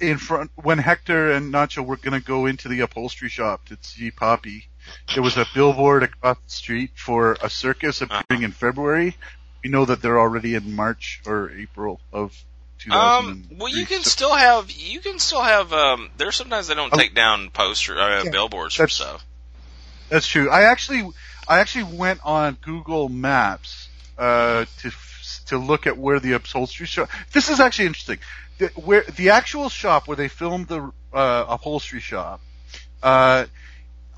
in 0.00 0.18
front 0.18 0.50
when 0.56 0.78
Hector 0.78 1.30
and 1.30 1.52
Nacho 1.54 1.86
were 1.86 1.96
going 1.96 2.20
to 2.20 2.26
go 2.26 2.46
into 2.46 2.68
the 2.68 2.80
upholstery 2.80 3.28
shop 3.28 3.66
to 3.66 3.78
see 3.82 4.10
Poppy. 4.10 4.66
There 5.14 5.22
was 5.22 5.36
a 5.36 5.46
billboard 5.54 6.02
across 6.02 6.36
the 6.44 6.50
street 6.50 6.90
for 6.94 7.36
a 7.42 7.48
circus 7.50 8.02
appearing 8.02 8.42
in 8.42 8.52
February. 8.52 9.16
We 9.64 9.70
know 9.70 9.84
that 9.84 10.02
they're 10.02 10.18
already 10.20 10.54
in 10.54 10.74
March 10.76 11.20
or 11.26 11.50
April 11.50 12.00
of 12.12 12.32
2003. 12.78 12.92
Um, 13.52 13.58
well, 13.58 13.68
you 13.74 13.86
can 13.86 14.02
so- 14.02 14.10
still 14.10 14.34
have 14.34 14.70
you 14.70 15.00
can 15.00 15.18
still 15.18 15.42
have. 15.42 15.72
Um, 15.72 16.10
there's 16.18 16.36
sometimes 16.36 16.68
they 16.68 16.74
don't 16.74 16.92
Oh. 16.92 16.96
take 16.98 17.14
down 17.14 17.50
posters, 17.50 17.98
uh, 17.98 18.22
Yeah, 18.24 18.30
billboards 18.30 18.74
for 18.74 18.82
that's- 18.82 18.96
stuff. 18.96 19.24
That's 20.08 20.26
true. 20.28 20.50
I 20.50 20.62
actually, 20.70 21.10
I 21.48 21.58
actually 21.58 21.96
went 21.96 22.20
on 22.24 22.58
Google 22.62 23.08
Maps 23.08 23.88
uh, 24.18 24.66
to 24.78 24.92
to 25.46 25.58
look 25.58 25.86
at 25.86 25.96
where 25.98 26.20
the 26.20 26.32
upholstery 26.34 26.86
shop. 26.86 27.08
This 27.32 27.48
is 27.48 27.58
actually 27.60 27.86
interesting. 27.86 28.18
The, 28.58 28.68
where 28.76 29.02
the 29.02 29.30
actual 29.30 29.68
shop 29.68 30.06
where 30.06 30.16
they 30.16 30.28
filmed 30.28 30.68
the 30.68 30.92
uh, 31.12 31.44
upholstery 31.48 32.00
shop. 32.00 32.40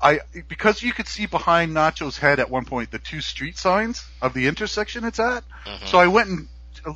Uh, 0.01 0.05
I 0.35 0.41
because 0.47 0.81
you 0.81 0.93
could 0.93 1.07
see 1.07 1.25
behind 1.25 1.73
Nacho's 1.73 2.17
head 2.17 2.39
at 2.39 2.49
one 2.49 2.65
point 2.65 2.91
the 2.91 2.99
two 2.99 3.21
street 3.21 3.57
signs 3.57 4.05
of 4.21 4.33
the 4.33 4.47
intersection 4.47 5.03
it's 5.03 5.19
at. 5.19 5.43
Mhm. 5.65 5.87
So 5.87 5.97
I 5.99 6.07
went 6.07 6.29
and 6.29 6.47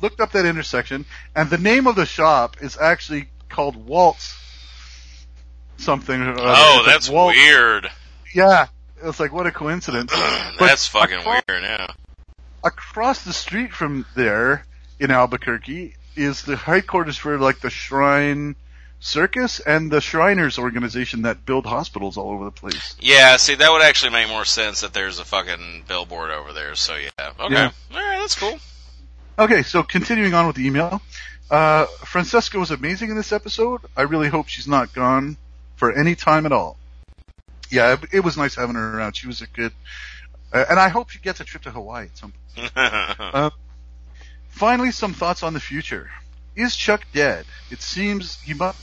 looked 0.02 0.20
up 0.20 0.32
that 0.32 0.46
intersection, 0.46 1.04
and 1.36 1.50
the 1.50 1.58
name 1.58 1.86
of 1.86 1.96
the 1.96 2.06
shop 2.06 2.56
is 2.62 2.76
actually 2.80 3.28
called 3.48 3.76
Waltz. 3.76 4.34
Something. 5.76 6.22
or 6.22 6.34
oh, 6.38 6.82
that's 6.86 7.08
Walt- 7.08 7.34
weird. 7.34 7.90
Yeah, 8.32 8.66
it's 9.02 9.20
like 9.20 9.32
what 9.32 9.46
a 9.46 9.50
coincidence. 9.52 10.12
That's 10.58 10.86
fucking 10.88 11.18
across- 11.18 11.42
weird. 11.48 11.62
Yeah. 11.62 11.86
Across 12.62 13.24
the 13.24 13.32
street 13.32 13.72
from 13.72 14.06
there 14.14 14.64
in 14.98 15.10
Albuquerque 15.10 15.94
is 16.16 16.42
the 16.42 16.56
headquarters 16.56 17.16
for 17.18 17.38
like 17.38 17.60
the 17.60 17.70
Shrine 17.70 18.56
Circus 19.04 19.60
and 19.60 19.90
the 19.90 20.00
Shriners 20.00 20.58
organization 20.58 21.22
that 21.22 21.44
build 21.44 21.66
hospitals 21.66 22.16
all 22.16 22.30
over 22.30 22.46
the 22.46 22.50
place. 22.50 22.96
Yeah. 22.98 23.36
See, 23.36 23.54
that 23.54 23.70
would 23.70 23.82
actually 23.82 24.12
make 24.12 24.28
more 24.28 24.46
sense 24.46 24.80
that 24.80 24.94
there's 24.94 25.18
a 25.18 25.26
fucking 25.26 25.84
billboard 25.86 26.30
over 26.30 26.54
there. 26.54 26.74
So 26.74 26.96
yeah. 26.96 27.10
Okay. 27.38 27.54
Yeah. 27.54 27.70
All 27.92 27.96
right. 27.98 28.18
That's 28.20 28.34
cool. 28.34 28.58
Okay, 29.38 29.62
so 29.62 29.82
continuing 29.82 30.32
on 30.32 30.46
with 30.46 30.56
the 30.56 30.66
email. 30.66 31.02
Uh, 31.50 31.84
Francesca 32.06 32.58
was 32.58 32.70
amazing 32.70 33.10
in 33.10 33.16
this 33.16 33.30
episode. 33.30 33.82
I 33.94 34.02
really 34.02 34.28
hope 34.28 34.48
she's 34.48 34.68
not 34.68 34.94
gone 34.94 35.36
for 35.76 35.92
any 35.92 36.14
time 36.14 36.46
at 36.46 36.52
all. 36.52 36.78
Yeah, 37.70 37.92
it, 37.94 38.00
it 38.12 38.20
was 38.20 38.38
nice 38.38 38.54
having 38.54 38.76
her 38.76 38.96
around. 38.96 39.16
She 39.16 39.26
was 39.26 39.42
a 39.42 39.46
good, 39.48 39.72
uh, 40.52 40.64
and 40.70 40.80
I 40.80 40.88
hope 40.88 41.10
she 41.10 41.18
gets 41.18 41.40
a 41.40 41.44
trip 41.44 41.64
to 41.64 41.70
Hawaii 41.70 42.06
at 42.06 42.16
some 42.16 42.32
point. 42.32 42.70
Uh, 42.76 43.50
finally, 44.48 44.92
some 44.92 45.12
thoughts 45.12 45.42
on 45.42 45.52
the 45.52 45.60
future. 45.60 46.08
Is 46.56 46.76
Chuck 46.76 47.04
dead? 47.12 47.44
It 47.70 47.82
seems 47.82 48.40
he 48.40 48.54
must, 48.54 48.78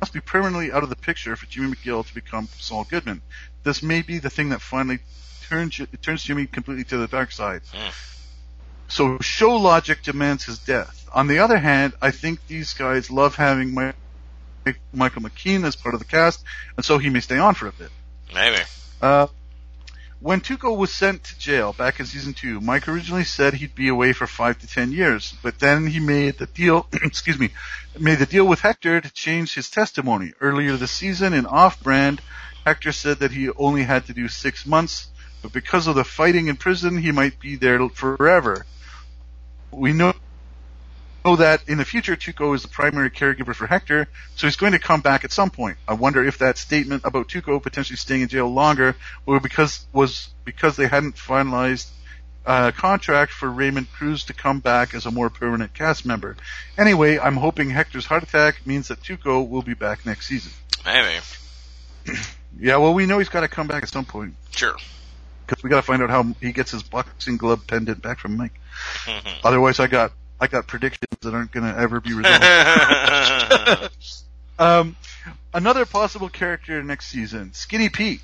must 0.00 0.12
be 0.12 0.20
permanently 0.20 0.72
out 0.72 0.82
of 0.82 0.88
the 0.88 0.96
picture 0.96 1.36
for 1.36 1.46
Jimmy 1.46 1.74
McGill 1.74 2.06
to 2.06 2.14
become 2.14 2.48
Saul 2.58 2.84
Goodman. 2.84 3.22
This 3.62 3.82
may 3.82 4.02
be 4.02 4.18
the 4.18 4.30
thing 4.30 4.50
that 4.50 4.60
finally 4.60 5.00
turns 5.48 5.80
it 5.80 6.02
turns 6.02 6.22
Jimmy 6.22 6.46
completely 6.46 6.84
to 6.84 6.98
the 6.98 7.08
dark 7.08 7.32
side. 7.32 7.62
Hmm. 7.72 7.90
So 8.88 9.18
show 9.20 9.56
logic 9.56 10.02
demands 10.02 10.44
his 10.44 10.58
death. 10.58 11.08
On 11.12 11.26
the 11.26 11.40
other 11.40 11.58
hand, 11.58 11.94
I 12.00 12.10
think 12.10 12.46
these 12.46 12.72
guys 12.74 13.10
love 13.10 13.34
having 13.34 13.74
my, 13.74 13.92
Michael 14.92 15.22
McKean 15.22 15.64
as 15.64 15.76
part 15.76 15.94
of 15.94 16.00
the 16.00 16.06
cast, 16.06 16.42
and 16.76 16.84
so 16.84 16.98
he 16.98 17.10
may 17.10 17.20
stay 17.20 17.38
on 17.38 17.54
for 17.54 17.66
a 17.66 17.72
bit. 17.72 17.90
Maybe. 18.34 18.62
Uh, 19.00 19.26
when 20.20 20.40
Tuco 20.40 20.76
was 20.76 20.92
sent 20.92 21.24
to 21.24 21.38
jail 21.38 21.72
back 21.72 22.00
in 22.00 22.06
season 22.06 22.34
two, 22.34 22.60
Mike 22.60 22.88
originally 22.88 23.24
said 23.24 23.54
he'd 23.54 23.74
be 23.74 23.88
away 23.88 24.12
for 24.12 24.26
five 24.26 24.58
to 24.58 24.66
ten 24.66 24.90
years, 24.90 25.34
but 25.42 25.60
then 25.60 25.86
he 25.86 26.00
made 26.00 26.38
the 26.38 26.46
deal, 26.46 26.88
excuse 26.92 27.38
me, 27.38 27.50
made 27.98 28.18
the 28.18 28.26
deal 28.26 28.46
with 28.46 28.60
Hector 28.60 29.00
to 29.00 29.12
change 29.12 29.54
his 29.54 29.70
testimony. 29.70 30.32
Earlier 30.40 30.76
this 30.76 30.90
season 30.90 31.32
in 31.32 31.46
Off-Brand, 31.46 32.20
Hector 32.66 32.92
said 32.92 33.20
that 33.20 33.30
he 33.30 33.50
only 33.50 33.84
had 33.84 34.06
to 34.06 34.12
do 34.12 34.26
six 34.28 34.66
months, 34.66 35.08
but 35.40 35.52
because 35.52 35.86
of 35.86 35.94
the 35.94 36.04
fighting 36.04 36.48
in 36.48 36.56
prison, 36.56 36.98
he 36.98 37.12
might 37.12 37.38
be 37.38 37.54
there 37.54 37.88
forever. 37.88 38.66
We 39.70 39.92
know 39.92 40.14
know 41.28 41.36
that 41.36 41.68
in 41.68 41.78
the 41.78 41.84
future 41.84 42.16
Tuco 42.16 42.54
is 42.54 42.62
the 42.62 42.68
primary 42.68 43.10
caregiver 43.10 43.54
for 43.54 43.66
Hector, 43.66 44.08
so 44.36 44.46
he's 44.46 44.56
going 44.56 44.72
to 44.72 44.78
come 44.78 45.00
back 45.00 45.24
at 45.24 45.32
some 45.32 45.50
point. 45.50 45.76
I 45.86 45.94
wonder 45.94 46.24
if 46.24 46.38
that 46.38 46.58
statement 46.58 47.02
about 47.04 47.28
Tuco 47.28 47.62
potentially 47.62 47.96
staying 47.96 48.22
in 48.22 48.28
jail 48.28 48.48
longer 48.48 48.96
were 49.26 49.40
because 49.40 49.86
was 49.92 50.28
because 50.44 50.76
they 50.76 50.86
hadn't 50.86 51.16
finalized 51.16 51.88
a 52.46 52.72
contract 52.72 53.32
for 53.32 53.50
Raymond 53.50 53.88
Cruz 53.92 54.24
to 54.24 54.32
come 54.32 54.60
back 54.60 54.94
as 54.94 55.04
a 55.04 55.10
more 55.10 55.28
permanent 55.28 55.74
cast 55.74 56.06
member. 56.06 56.36
Anyway, 56.78 57.18
I'm 57.18 57.36
hoping 57.36 57.68
Hector's 57.68 58.06
heart 58.06 58.22
attack 58.22 58.66
means 58.66 58.88
that 58.88 59.02
Tuco 59.02 59.46
will 59.46 59.62
be 59.62 59.74
back 59.74 60.06
next 60.06 60.26
season. 60.26 60.52
Maybe. 60.84 61.18
Yeah, 62.60 62.78
well, 62.78 62.94
we 62.94 63.06
know 63.06 63.18
he's 63.18 63.28
got 63.28 63.42
to 63.42 63.48
come 63.48 63.68
back 63.68 63.82
at 63.84 63.88
some 63.90 64.06
point 64.06 64.34
Sure. 64.50 64.74
because 65.46 65.62
we 65.62 65.68
got 65.70 65.76
to 65.76 65.82
find 65.82 66.02
out 66.02 66.10
how 66.10 66.22
he 66.40 66.50
gets 66.50 66.72
his 66.72 66.82
boxing 66.82 67.36
glove 67.36 67.66
pendant 67.68 68.02
back 68.02 68.18
from 68.18 68.36
Mike. 68.36 68.58
Otherwise, 69.44 69.78
I 69.78 69.86
got 69.86 70.12
I 70.40 70.46
got 70.46 70.66
predictions 70.66 71.18
that 71.20 71.34
aren't 71.34 71.52
going 71.52 71.72
to 71.72 71.78
ever 71.78 72.00
be 72.00 72.12
resolved. 72.14 73.90
Um, 74.60 74.96
another 75.54 75.86
possible 75.86 76.28
character 76.28 76.82
next 76.82 77.06
season, 77.06 77.52
Skinny 77.52 77.88
Pete. 77.88 78.20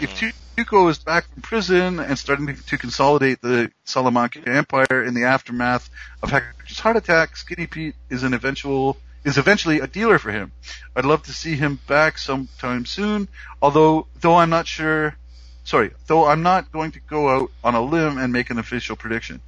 If 0.00 0.16
Tu- 0.16 0.30
Tuco 0.56 0.88
is 0.90 0.98
back 0.98 1.28
from 1.32 1.42
prison 1.42 1.98
and 1.98 2.16
starting 2.18 2.46
to, 2.46 2.66
to 2.66 2.78
consolidate 2.78 3.40
the 3.42 3.70
Salamanca 3.84 4.48
Empire 4.48 5.02
in 5.04 5.14
the 5.14 5.24
aftermath 5.24 5.90
of 6.22 6.30
Hector's 6.30 6.78
heart 6.78 6.96
attack, 6.96 7.36
Skinny 7.36 7.66
Pete 7.66 7.96
is 8.10 8.22
an 8.22 8.32
eventual 8.32 8.96
is 9.24 9.38
eventually 9.38 9.80
a 9.80 9.88
dealer 9.88 10.20
for 10.20 10.30
him. 10.30 10.52
I'd 10.94 11.04
love 11.04 11.24
to 11.24 11.32
see 11.32 11.56
him 11.56 11.80
back 11.88 12.16
sometime 12.16 12.86
soon. 12.86 13.26
Although, 13.60 14.06
though 14.20 14.36
I'm 14.36 14.50
not 14.50 14.68
sure. 14.68 15.16
Sorry, 15.64 15.90
though 16.06 16.26
I'm 16.26 16.42
not 16.44 16.70
going 16.70 16.92
to 16.92 17.00
go 17.00 17.28
out 17.28 17.50
on 17.64 17.74
a 17.74 17.82
limb 17.82 18.18
and 18.18 18.32
make 18.32 18.50
an 18.50 18.58
official 18.60 18.94
prediction. 18.94 19.40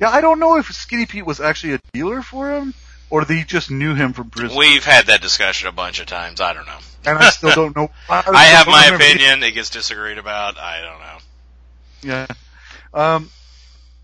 Yeah, 0.00 0.08
I 0.10 0.20
don't 0.20 0.38
know 0.40 0.56
if 0.56 0.66
Skinny 0.72 1.06
Pete 1.06 1.26
was 1.26 1.40
actually 1.40 1.74
a 1.74 1.80
dealer 1.92 2.22
for 2.22 2.50
him, 2.50 2.72
or 3.10 3.24
they 3.24 3.42
just 3.42 3.70
knew 3.70 3.94
him 3.94 4.12
from 4.12 4.30
prison. 4.30 4.56
We've 4.56 4.84
had 4.84 5.06
that 5.06 5.20
discussion 5.20 5.68
a 5.68 5.72
bunch 5.72 6.00
of 6.00 6.06
times. 6.06 6.40
I 6.40 6.54
don't 6.54 6.66
know. 6.66 6.78
and 7.04 7.18
I 7.18 7.30
still 7.30 7.54
don't 7.54 7.76
know. 7.76 7.90
I 8.08 8.44
have 8.44 8.66
my 8.66 8.86
opinion. 8.86 9.42
It 9.42 9.52
gets 9.52 9.70
disagreed 9.70 10.18
about. 10.18 10.56
I 10.58 10.80
don't 10.80 11.00
know. 11.00 11.18
Yeah. 12.02 12.26
Um, 12.94 13.30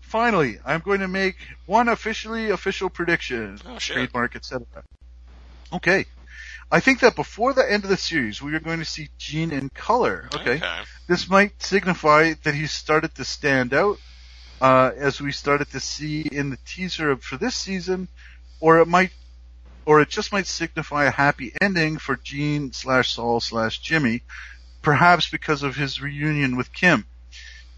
finally, 0.01 0.59
I'm 0.63 0.81
going 0.81 0.99
to 0.99 1.07
make 1.07 1.35
one 1.65 1.87
officially 1.87 2.51
official 2.51 2.89
prediction. 2.89 3.59
Oh, 3.67 3.79
shit. 3.79 3.95
Trademark, 3.95 4.35
etc. 4.35 4.65
Okay. 5.73 6.05
I 6.71 6.79
think 6.81 6.99
that 6.99 7.15
before 7.15 7.53
the 7.53 7.69
end 7.69 7.85
of 7.85 7.89
the 7.89 7.97
series, 7.97 8.41
we 8.41 8.53
are 8.53 8.59
going 8.59 8.79
to 8.79 8.85
see 8.85 9.09
Gene 9.17 9.51
in 9.51 9.69
color. 9.69 10.29
Okay. 10.35 10.61
This 11.07 11.29
might 11.29 11.61
signify 11.63 12.33
that 12.43 12.53
he 12.53 12.67
started 12.67 13.15
to 13.15 13.23
stand 13.23 13.73
out, 13.73 13.97
uh, 14.61 14.91
as 14.97 15.21
we 15.21 15.31
started 15.31 15.69
to 15.71 15.79
see 15.79 16.21
in 16.21 16.49
the 16.49 16.57
teaser 16.65 17.15
for 17.17 17.37
this 17.37 17.55
season, 17.55 18.07
or 18.59 18.79
it 18.79 18.87
might, 18.87 19.11
or 19.85 20.01
it 20.01 20.09
just 20.09 20.31
might 20.31 20.47
signify 20.47 21.05
a 21.05 21.11
happy 21.11 21.53
ending 21.61 21.97
for 21.97 22.15
Gene 22.15 22.71
slash 22.73 23.13
Saul 23.13 23.39
slash 23.39 23.79
Jimmy, 23.79 24.23
perhaps 24.81 25.29
because 25.29 25.63
of 25.63 25.75
his 25.75 26.01
reunion 26.01 26.55
with 26.57 26.73
Kim. 26.73 27.05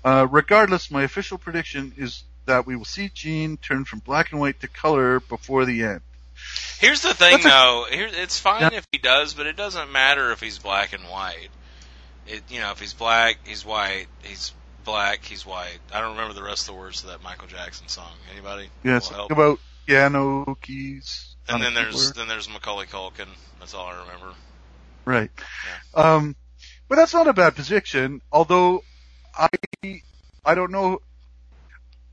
Uh, 0.03 0.25
regardless, 0.29 0.89
my 0.89 1.03
official 1.03 1.37
prediction 1.37 1.93
is 1.97 2.23
that 2.45 2.65
we 2.65 2.75
will 2.75 2.85
see 2.85 3.09
Gene 3.13 3.57
turn 3.57 3.83
from 3.85 3.99
black 3.99 4.31
and 4.31 4.39
white 4.39 4.59
to 4.61 4.67
color 4.67 5.19
before 5.19 5.65
the 5.65 5.83
end. 5.83 6.01
Here's 6.79 7.01
the 7.01 7.13
thing, 7.13 7.41
a- 7.41 7.43
though. 7.43 7.85
Here, 7.91 8.09
it's 8.09 8.39
fine 8.39 8.61
Yeah. 8.61 8.69
if 8.73 8.87
he 8.91 8.97
does, 8.97 9.33
but 9.33 9.45
it 9.45 9.57
doesn't 9.57 9.91
matter 9.91 10.31
if 10.31 10.39
he's 10.39 10.57
black 10.57 10.93
and 10.93 11.03
white. 11.03 11.49
It, 12.25 12.43
you 12.49 12.59
know, 12.61 12.71
if 12.71 12.79
he's 12.79 12.93
black, 12.93 13.37
he's 13.45 13.65
white. 13.65 14.07
He's 14.23 14.53
black, 14.89 15.23
he's 15.23 15.45
white. 15.45 15.79
I 15.93 16.01
don't 16.01 16.11
remember 16.11 16.33
the 16.33 16.43
rest 16.43 16.67
of 16.67 16.73
the 16.75 16.79
words 16.79 17.01
to 17.01 17.07
that 17.07 17.23
Michael 17.23 17.47
Jackson 17.47 17.87
song. 17.87 18.11
Anybody? 18.31 18.69
Yeah, 18.83 18.97
it's 18.97 19.09
help? 19.09 19.31
about 19.31 19.59
piano 19.85 20.57
keys. 20.61 21.35
and 21.47 21.61
then 21.61 21.73
there's 21.73 21.95
keyboard. 21.95 22.15
then 22.15 22.27
there's 22.27 22.49
Macaulay 22.49 22.87
Culkin. 22.87 23.27
That's 23.59 23.73
all 23.73 23.85
I 23.85 23.99
remember. 24.01 24.33
Right. 25.05 25.31
Um, 25.93 26.35
but 26.87 26.95
that's 26.95 27.13
not 27.13 27.27
a 27.27 27.33
bad 27.33 27.55
position. 27.55 28.21
although 28.31 28.83
I 29.37 29.49
I 30.43 30.55
don't 30.55 30.71
know. 30.71 31.01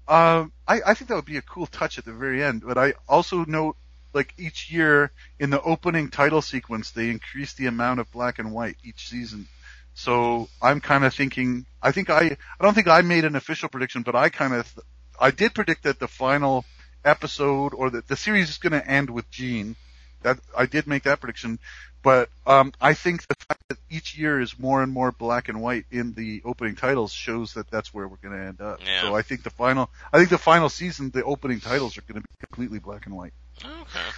Um, 0.08 0.52
I 0.68 0.80
I 0.86 0.94
think 0.94 1.08
that 1.08 1.16
would 1.16 1.24
be 1.24 1.38
a 1.38 1.42
cool 1.42 1.66
touch 1.66 1.98
at 1.98 2.04
the 2.04 2.12
very 2.12 2.42
end. 2.42 2.62
But 2.64 2.78
I 2.78 2.94
also 3.08 3.44
note 3.44 3.76
like 4.12 4.34
each 4.38 4.70
year 4.70 5.12
in 5.38 5.50
the 5.50 5.60
opening 5.60 6.10
title 6.10 6.42
sequence, 6.42 6.90
they 6.90 7.10
increase 7.10 7.54
the 7.54 7.66
amount 7.66 8.00
of 8.00 8.10
black 8.12 8.38
and 8.38 8.52
white 8.52 8.76
each 8.84 9.08
season. 9.08 9.48
So 9.96 10.48
I'm 10.60 10.80
kind 10.80 11.04
of 11.04 11.14
thinking. 11.14 11.64
I 11.82 11.90
think 11.90 12.10
I 12.10 12.36
I 12.60 12.62
don't 12.64 12.74
think 12.74 12.86
I 12.86 13.00
made 13.00 13.24
an 13.24 13.34
official 13.34 13.68
prediction, 13.70 14.02
but 14.02 14.14
I 14.14 14.28
kind 14.28 14.54
of 14.54 14.72
I 15.18 15.30
did 15.30 15.54
predict 15.54 15.84
that 15.84 15.98
the 15.98 16.06
final 16.06 16.64
episode 17.04 17.72
or 17.72 17.90
that 17.90 18.06
the 18.06 18.16
series 18.16 18.50
is 18.50 18.58
going 18.58 18.72
to 18.74 18.86
end 18.86 19.08
with 19.08 19.28
Gene. 19.30 19.74
That 20.22 20.38
I 20.56 20.66
did 20.66 20.86
make 20.86 21.04
that 21.04 21.20
prediction, 21.20 21.58
but 22.02 22.28
um, 22.46 22.72
I 22.80 22.94
think 22.94 23.26
the 23.26 23.34
fact 23.48 23.62
that 23.68 23.78
each 23.90 24.16
year 24.18 24.40
is 24.40 24.58
more 24.58 24.82
and 24.82 24.92
more 24.92 25.12
black 25.12 25.48
and 25.48 25.60
white 25.60 25.86
in 25.90 26.12
the 26.12 26.42
opening 26.44 26.76
titles 26.76 27.12
shows 27.12 27.54
that 27.54 27.70
that's 27.70 27.94
where 27.94 28.06
we're 28.06 28.16
going 28.16 28.36
to 28.36 28.44
end 28.44 28.60
up. 28.60 28.80
Yeah. 28.84 29.02
So 29.02 29.14
I 29.14 29.22
think 29.22 29.44
the 29.44 29.50
final, 29.50 29.90
I 30.12 30.18
think 30.18 30.30
the 30.30 30.38
final 30.38 30.68
season, 30.68 31.10
the 31.10 31.24
opening 31.24 31.60
titles 31.60 31.96
are 31.96 32.02
going 32.02 32.20
to 32.20 32.28
be 32.28 32.46
completely 32.46 32.80
black 32.80 33.06
and 33.06 33.16
white. 33.16 33.32
Okay. 33.64 34.08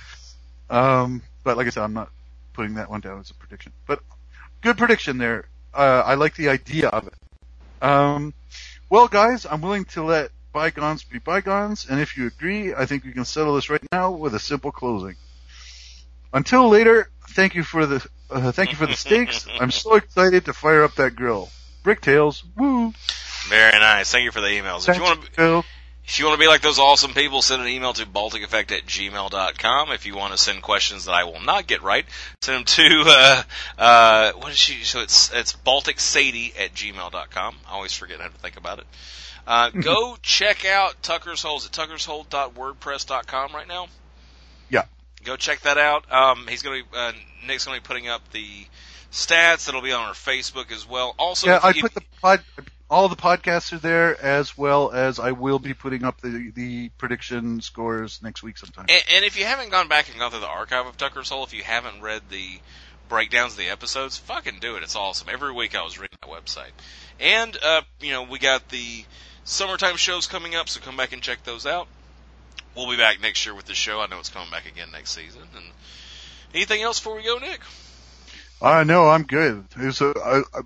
Um, 0.71 1.23
but 1.45 1.57
like 1.57 1.67
I 1.67 1.71
said, 1.71 1.83
I'm 1.83 1.95
not 1.95 2.11
putting 2.53 2.75
that 2.75 2.91
one 2.91 3.01
down 3.01 3.21
as 3.21 3.31
a 3.31 3.35
prediction. 3.35 3.73
But 3.87 4.01
good 4.61 4.77
prediction 4.77 5.19
there. 5.19 5.47
Uh, 5.75 6.03
I 6.05 6.15
like 6.15 6.35
the 6.35 6.49
idea 6.49 6.89
of 6.89 7.07
it. 7.07 7.15
Um, 7.81 8.35
well, 8.91 9.09
guys, 9.09 9.47
I'm 9.47 9.61
willing 9.61 9.85
to 9.87 10.03
let 10.03 10.31
bygones 10.53 11.05
be 11.05 11.19
bygones, 11.19 11.87
and 11.89 12.01
if 12.01 12.17
you 12.17 12.27
agree, 12.27 12.75
I 12.75 12.87
think 12.87 13.05
we 13.05 13.13
can 13.13 13.25
settle 13.25 13.55
this 13.55 13.71
right 13.71 13.83
now 13.93 14.11
with 14.11 14.35
a 14.35 14.39
simple 14.39 14.73
closing. 14.73 15.17
Until 16.33 16.69
later, 16.69 17.11
thank 17.31 17.55
you 17.55 17.63
for 17.63 17.87
the 17.87 18.07
uh, 18.31 18.53
thank 18.53 18.71
you 18.71 18.77
for 18.77 18.87
the 18.87 18.97
steaks. 19.07 19.47
I'm 19.61 19.71
so 19.71 19.95
excited 19.95 20.47
to 20.47 20.53
fire 20.53 20.85
up 20.85 20.95
that 20.97 21.17
grill. 21.17 21.49
Bricktails, 21.85 22.43
woo! 22.57 22.93
Very 23.49 23.79
nice. 23.79 24.11
Thank 24.11 24.25
you 24.25 24.33
for 24.33 24.41
the 24.41 24.49
emails. 24.49 24.89
If 24.89 24.97
you 24.97 25.03
want 25.03 25.33
to. 25.35 25.65
If 26.09 26.19
you 26.19 26.25
want 26.25 26.41
to 26.41 26.43
be 26.43 26.49
like 26.49 26.63
those 26.63 26.79
awesome 26.79 27.13
people, 27.13 27.43
send 27.43 27.61
an 27.61 27.69
email 27.69 27.93
to 27.93 28.07
balticeffect 28.07 28.73
at 28.73 28.87
gmail.com. 28.87 29.93
If 29.93 30.07
you 30.07 30.17
want 30.17 30.33
to 30.33 30.39
send 30.39 30.63
questions 30.63 31.05
that 31.05 31.13
I 31.13 31.25
will 31.25 31.41
not 31.41 31.67
get 31.67 31.83
right, 31.83 32.07
send 32.41 32.57
them 32.57 32.65
to, 32.65 33.03
uh, 33.07 33.43
uh, 33.77 34.33
what 34.33 34.51
is 34.51 34.57
she? 34.57 34.85
So 34.85 35.01
it's, 35.01 35.31
it's 35.35 35.53
Baltic 35.53 36.01
Sadie 36.01 36.55
at 36.59 36.73
gmail.com. 36.73 37.57
I 37.69 37.73
always 37.73 37.93
forget 37.93 38.21
how 38.21 38.29
to 38.29 38.39
think 38.39 38.57
about 38.57 38.79
it. 38.79 38.87
Uh, 39.47 39.69
go 39.83 40.17
check 40.23 40.65
out 40.65 41.03
Tucker's 41.03 41.43
Holes 41.43 41.67
at 41.67 41.73
tuckershold.wordpress.com 41.73 43.53
right 43.53 43.69
now. 43.69 43.89
Yeah. 44.71 44.85
Go 45.25 45.37
check 45.37 45.61
that 45.61 45.77
out. 45.77 46.11
Um, 46.11 46.47
he's 46.49 46.63
going 46.63 46.85
to, 46.91 46.99
uh, 46.99 47.13
Nick's 47.47 47.67
going 47.67 47.77
to 47.77 47.83
be 47.83 47.87
putting 47.87 48.09
up 48.09 48.23
the 48.33 48.49
stats. 49.13 49.67
That'll 49.67 49.83
be 49.83 49.93
on 49.93 50.09
our 50.09 50.15
Facebook 50.15 50.73
as 50.73 50.89
well. 50.89 51.15
Also, 51.19 51.49
Yeah, 51.49 51.61
I 51.63 51.75
put 51.75 51.93
the 51.93 52.03
pod, 52.23 52.43
all 52.91 53.09
the 53.09 53.17
podcasts 53.17 53.73
are 53.73 53.79
there, 53.79 54.21
as 54.21 54.57
well 54.57 54.91
as 54.91 55.19
I 55.19 55.33
will 55.33 55.59
be 55.59 55.75
putting 55.75 56.05
up 56.05 56.21
the 56.21 56.51
the 56.55 56.89
prediction 56.91 57.61
scores 57.61 58.21
next 58.23 58.43
week 58.43 58.59
sometime. 58.59 58.87
And, 58.89 59.03
and 59.15 59.25
if 59.25 59.39
you 59.39 59.45
haven't 59.45 59.71
gone 59.71 59.89
back 59.89 60.09
and 60.09 60.19
gone 60.19 60.31
through 60.31 60.41
the 60.41 60.47
archive 60.47 60.87
of 60.87 60.97
Tucker's 60.97 61.29
Hole, 61.29 61.45
if 61.45 61.53
you 61.53 61.63
haven't 61.63 62.01
read 62.01 62.23
the 62.31 62.61
breakdowns 63.09 63.53
of 63.53 63.59
the 63.59 63.69
episodes, 63.69 64.17
fucking 64.17 64.59
do 64.61 64.77
it. 64.77 64.83
It's 64.83 64.97
awesome. 64.97 65.29
Every 65.31 65.53
week 65.53 65.75
I 65.75 65.83
was 65.83 65.99
reading 65.99 66.19
that 66.21 66.31
website. 66.31 66.71
And, 67.21 67.57
uh, 67.63 67.83
you 68.01 68.13
know, 68.13 68.25
we 68.25 68.39
got 68.39 68.69
the 68.69 69.05
summertime 69.45 69.97
shows 69.97 70.27
coming 70.27 70.55
up, 70.55 70.69
so 70.69 70.81
come 70.81 70.97
back 70.97 71.13
and 71.13 71.23
check 71.23 71.43
those 71.45 71.67
out. 71.67 71.89
We'll 72.77 72.91
be 72.91 72.97
back 72.97 73.21
next 73.21 73.45
year 73.45 73.55
with 73.55 73.65
the 73.65 73.75
show. 73.75 74.01
I 74.01 74.07
know 74.07 74.19
it's 74.19 74.29
coming 74.29 74.51
back 74.51 74.67
again 74.67 74.89
next 74.93 75.11
season. 75.13 75.43
And 75.57 75.65
anything 76.55 76.83
else 76.83 77.01
before 77.01 77.17
we 77.17 77.25
go, 77.25 77.39
Nick? 77.39 77.61
Uh, 78.61 78.85
know 78.85 79.09
I'm 79.09 79.25
good. 79.25 79.65
It 79.77 79.87
was 79.87 80.01
a, 80.01 80.09
a, 80.09 80.41
a 80.61 80.65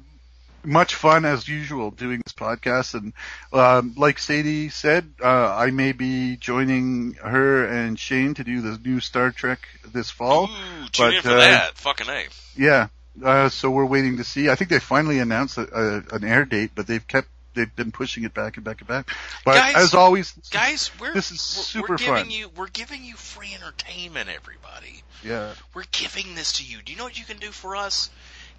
much 0.65 0.95
fun 0.95 1.25
as 1.25 1.49
usual 1.49 1.91
doing 1.91 2.21
this 2.25 2.33
podcast, 2.33 2.95
and 2.95 3.13
um, 3.53 3.95
like 3.97 4.19
Sadie 4.19 4.69
said, 4.69 5.11
uh, 5.23 5.55
I 5.57 5.71
may 5.71 5.93
be 5.93 6.37
joining 6.37 7.15
her 7.15 7.67
and 7.67 7.99
Shane 7.99 8.35
to 8.35 8.45
do 8.45 8.61
the 8.61 8.79
new 8.79 9.01
Star 9.01 9.31
Trek 9.31 9.61
this 9.93 10.11
fall. 10.11 10.45
Ooh, 10.45 10.89
tune 10.91 11.07
but, 11.07 11.15
in 11.15 11.23
for 11.23 11.31
uh, 11.31 11.37
that. 11.37 11.77
Fucking 11.79 12.09
A. 12.09 12.25
Yeah, 12.57 12.89
uh, 13.23 13.49
so 13.49 13.71
we're 13.71 13.87
waiting 13.87 14.19
to 14.19 14.25
see. 14.25 14.49
I 14.51 14.55
think 14.55 14.71
they 14.71 14.79
finally 14.79 15.19
announced 15.19 15.59
a, 15.59 15.63
a, 16.11 16.17
an 16.17 16.25
air 16.25 16.45
date, 16.45 16.73
but 16.75 16.87
they've 16.87 17.07
kept 17.07 17.29
they've 17.55 17.75
been 17.77 17.93
pushing 17.93 18.25
it 18.25 18.35
back 18.35 18.57
and 18.57 18.65
back 18.65 18.81
and 18.81 18.89
back. 18.89 19.09
But 19.45 19.55
Guys- 19.57 19.77
as 19.77 19.95
always, 19.95 20.33
Guys, 20.51 20.91
we're, 21.01 21.13
This 21.13 21.31
is 21.31 21.41
super 21.41 21.93
we're 21.93 21.97
giving 21.97 22.15
fun. 22.15 22.31
you, 22.31 22.49
we're 22.57 22.69
giving 22.69 23.05
you 23.05 23.15
free 23.15 23.55
entertainment, 23.55 24.31
everybody. 24.35 25.03
yeah, 25.23 25.53
We're 25.75 25.85
giving 25.93 26.35
this 26.35 26.53
to 26.55 26.65
you. 26.65 26.81
Do 26.83 26.93
you 26.93 26.99
know 26.99 27.05
what 27.05 27.19
you 27.19 27.25
can 27.25 27.37
do 27.39 27.51
for 27.51 27.77
us? 27.77 28.11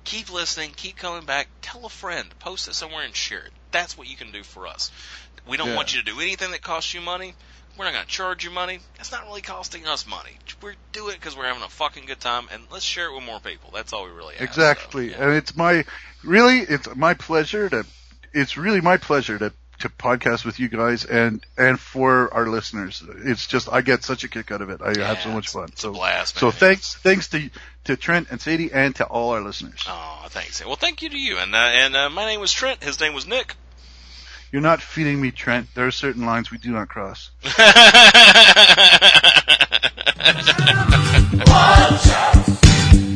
Keep 0.06 0.32
listening, 0.32 0.72
keep 0.76 0.98
coming 0.98 1.26
back, 1.26 1.48
tell 1.62 1.86
a 1.86 1.90
friend, 1.90 2.28
post 2.40 2.68
it 2.68 2.74
somewhere 2.76 3.04
and 3.06 3.16
share 3.16 3.40
it. 3.40 3.52
That's 3.72 3.98
what 3.98 4.08
you 4.08 4.16
can 4.18 4.32
do 4.32 4.44
for 4.44 4.68
us. 4.68 4.92
We 5.48 5.58
don't 5.58 5.70
Yeah. 5.70 5.76
want 5.76 5.94
you 5.94 6.02
to 6.02 6.06
do 6.06 6.20
anything 6.20 6.52
that 6.52 6.62
costs 6.62 6.94
you 6.94 7.02
money. 7.02 7.34
We're 7.78 7.86
not 7.86 7.94
going 7.94 8.06
to 8.06 8.12
charge 8.12 8.44
you 8.44 8.52
money. 8.52 8.80
It's 9.00 9.12
not 9.12 9.26
really 9.26 9.42
costing 9.42 9.88
us 9.88 10.06
money. 10.06 10.38
We 10.62 10.74
do 10.92 11.10
it 11.10 11.14
because 11.14 11.36
we're 11.36 11.46
having 11.48 11.64
a 11.64 11.70
fucking 11.70 12.06
good 12.06 12.20
time, 12.20 12.48
and 12.52 12.64
let's 12.72 12.86
share 12.86 13.08
it 13.08 13.16
with 13.16 13.24
more 13.24 13.40
people. 13.40 13.72
That's 13.74 13.94
all 13.94 14.04
we 14.06 14.12
really 14.12 14.36
ask. 14.36 14.44
exactly. 14.44 15.10
So, 15.10 15.18
yeah. 15.18 15.24
And 15.26 15.34
it's 15.34 15.56
my 15.56 15.84
really, 16.24 16.60
it's 16.60 16.94
my 16.96 17.14
pleasure 17.16 17.70
to. 17.70 17.86
It's 18.34 18.58
really 18.58 18.82
my 18.82 18.98
pleasure 18.98 19.38
to 19.40 19.54
to 19.84 19.90
podcast 19.90 20.46
with 20.46 20.60
you 20.60 20.70
guys 20.70 21.04
and 21.04 21.46
and 21.58 21.78
for 21.80 22.34
our 22.34 22.48
listeners. 22.48 23.04
It's 23.26 23.48
just 23.48 23.68
I 23.72 23.82
get 23.82 24.04
such 24.04 24.24
a 24.24 24.30
kick 24.30 24.50
out 24.50 24.62
of 24.62 24.70
it. 24.70 24.82
I 24.82 24.98
have 25.06 25.22
so 25.22 25.30
much 25.30 25.50
fun. 25.50 25.66
it's 25.66 25.82
a 25.82 25.88
so 25.88 25.94
blast, 25.94 26.38
so 26.38 26.52
thanks 26.52 26.96
thanks 26.96 27.28
to 27.30 27.50
to 27.84 27.98
Trent 27.98 28.30
and 28.32 28.40
Sadie 28.40 28.72
and 28.72 28.96
to 28.96 29.06
all 29.06 29.32
our 29.32 29.42
listeners. 29.42 29.84
Oh, 29.88 30.26
thanks. 30.30 30.66
Well, 30.66 30.78
thank 30.78 31.02
you 31.02 31.10
to 31.10 31.18
you. 31.18 31.38
And 31.38 31.54
uh, 31.54 31.58
and 31.58 31.96
uh, 31.96 32.10
my 32.10 32.26
name 32.26 32.40
was 32.40 32.54
Trent. 32.54 32.82
His 32.82 33.00
name 33.02 33.14
was 33.14 33.28
Nick. 33.28 33.56
You're 34.54 34.62
not 34.62 34.82
feeding 34.82 35.20
me, 35.20 35.32
Trent. 35.32 35.68
There 35.76 35.88
are 35.88 35.92
certain 35.92 36.26
lines 36.26 36.50
we 36.50 36.60
do 36.60 36.72
not 36.72 36.88
cross. 36.88 37.32
You 42.94 43.13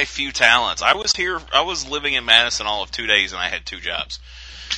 my 0.00 0.04
few 0.06 0.32
talents. 0.32 0.80
I 0.82 0.94
was 0.94 1.12
here, 1.12 1.38
I 1.52 1.62
was 1.62 1.88
living 1.88 2.14
in 2.14 2.24
Madison 2.24 2.66
all 2.66 2.82
of 2.82 2.90
two 2.90 3.06
days, 3.06 3.32
and 3.32 3.40
I 3.40 3.48
had 3.48 3.66
two 3.66 3.80
jobs. 3.80 4.18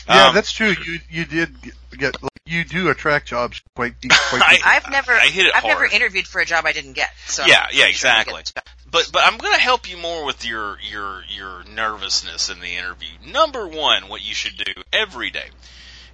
Yeah, 0.09 0.29
Um, 0.29 0.35
that's 0.35 0.51
true. 0.53 0.75
You 0.85 0.99
you 1.11 1.25
did 1.25 1.55
get 1.97 2.21
like, 2.21 2.31
you 2.45 2.65
do 2.65 2.89
attract 2.89 3.29
jobs 3.29 3.63
quite 3.77 3.95
quite. 4.01 4.43
I, 4.45 4.59
I've 4.65 4.91
never, 4.91 5.13
I 5.13 5.27
hit 5.27 5.47
it 5.47 5.55
I've 5.55 5.65
never 5.65 5.85
interviewed 5.85 6.27
for 6.27 6.41
a 6.41 6.45
job 6.45 6.67
I 6.67 6.73
didn't 6.73 6.95
get. 6.95 7.11
So 7.27 7.45
Yeah, 7.47 7.67
yeah, 7.73 7.87
exactly. 7.87 8.43
get. 8.43 8.69
But 8.91 9.11
but 9.13 9.23
I'm 9.25 9.39
going 9.39 9.55
to 9.55 9.61
help 9.61 9.89
you 9.89 9.97
more 9.97 10.25
with 10.25 10.45
your 10.45 10.77
your 10.81 11.23
your 11.29 11.63
nervousness 11.65 12.51
in 12.51 12.59
the 12.61 12.75
interview. 12.77 13.11
Number 13.25 13.69
one, 13.69 14.09
what 14.09 14.23
you 14.27 14.35
should 14.35 14.57
do 14.57 14.83
every 14.93 15.31
day 15.31 15.47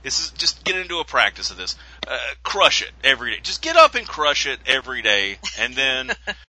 is 0.04 0.30
just 0.32 0.64
get 0.64 0.76
into 0.76 0.98
a 0.98 1.04
practice 1.04 1.50
of 1.50 1.56
this. 1.56 1.76
Uh, 2.06 2.18
crush 2.42 2.82
it 2.82 2.90
every 3.02 3.32
day. 3.32 3.40
Just 3.42 3.62
get 3.62 3.76
up 3.76 3.94
and 3.94 4.06
crush 4.06 4.46
it 4.46 4.58
every 4.66 5.02
day, 5.02 5.38
and 5.58 5.74
then 5.74 6.12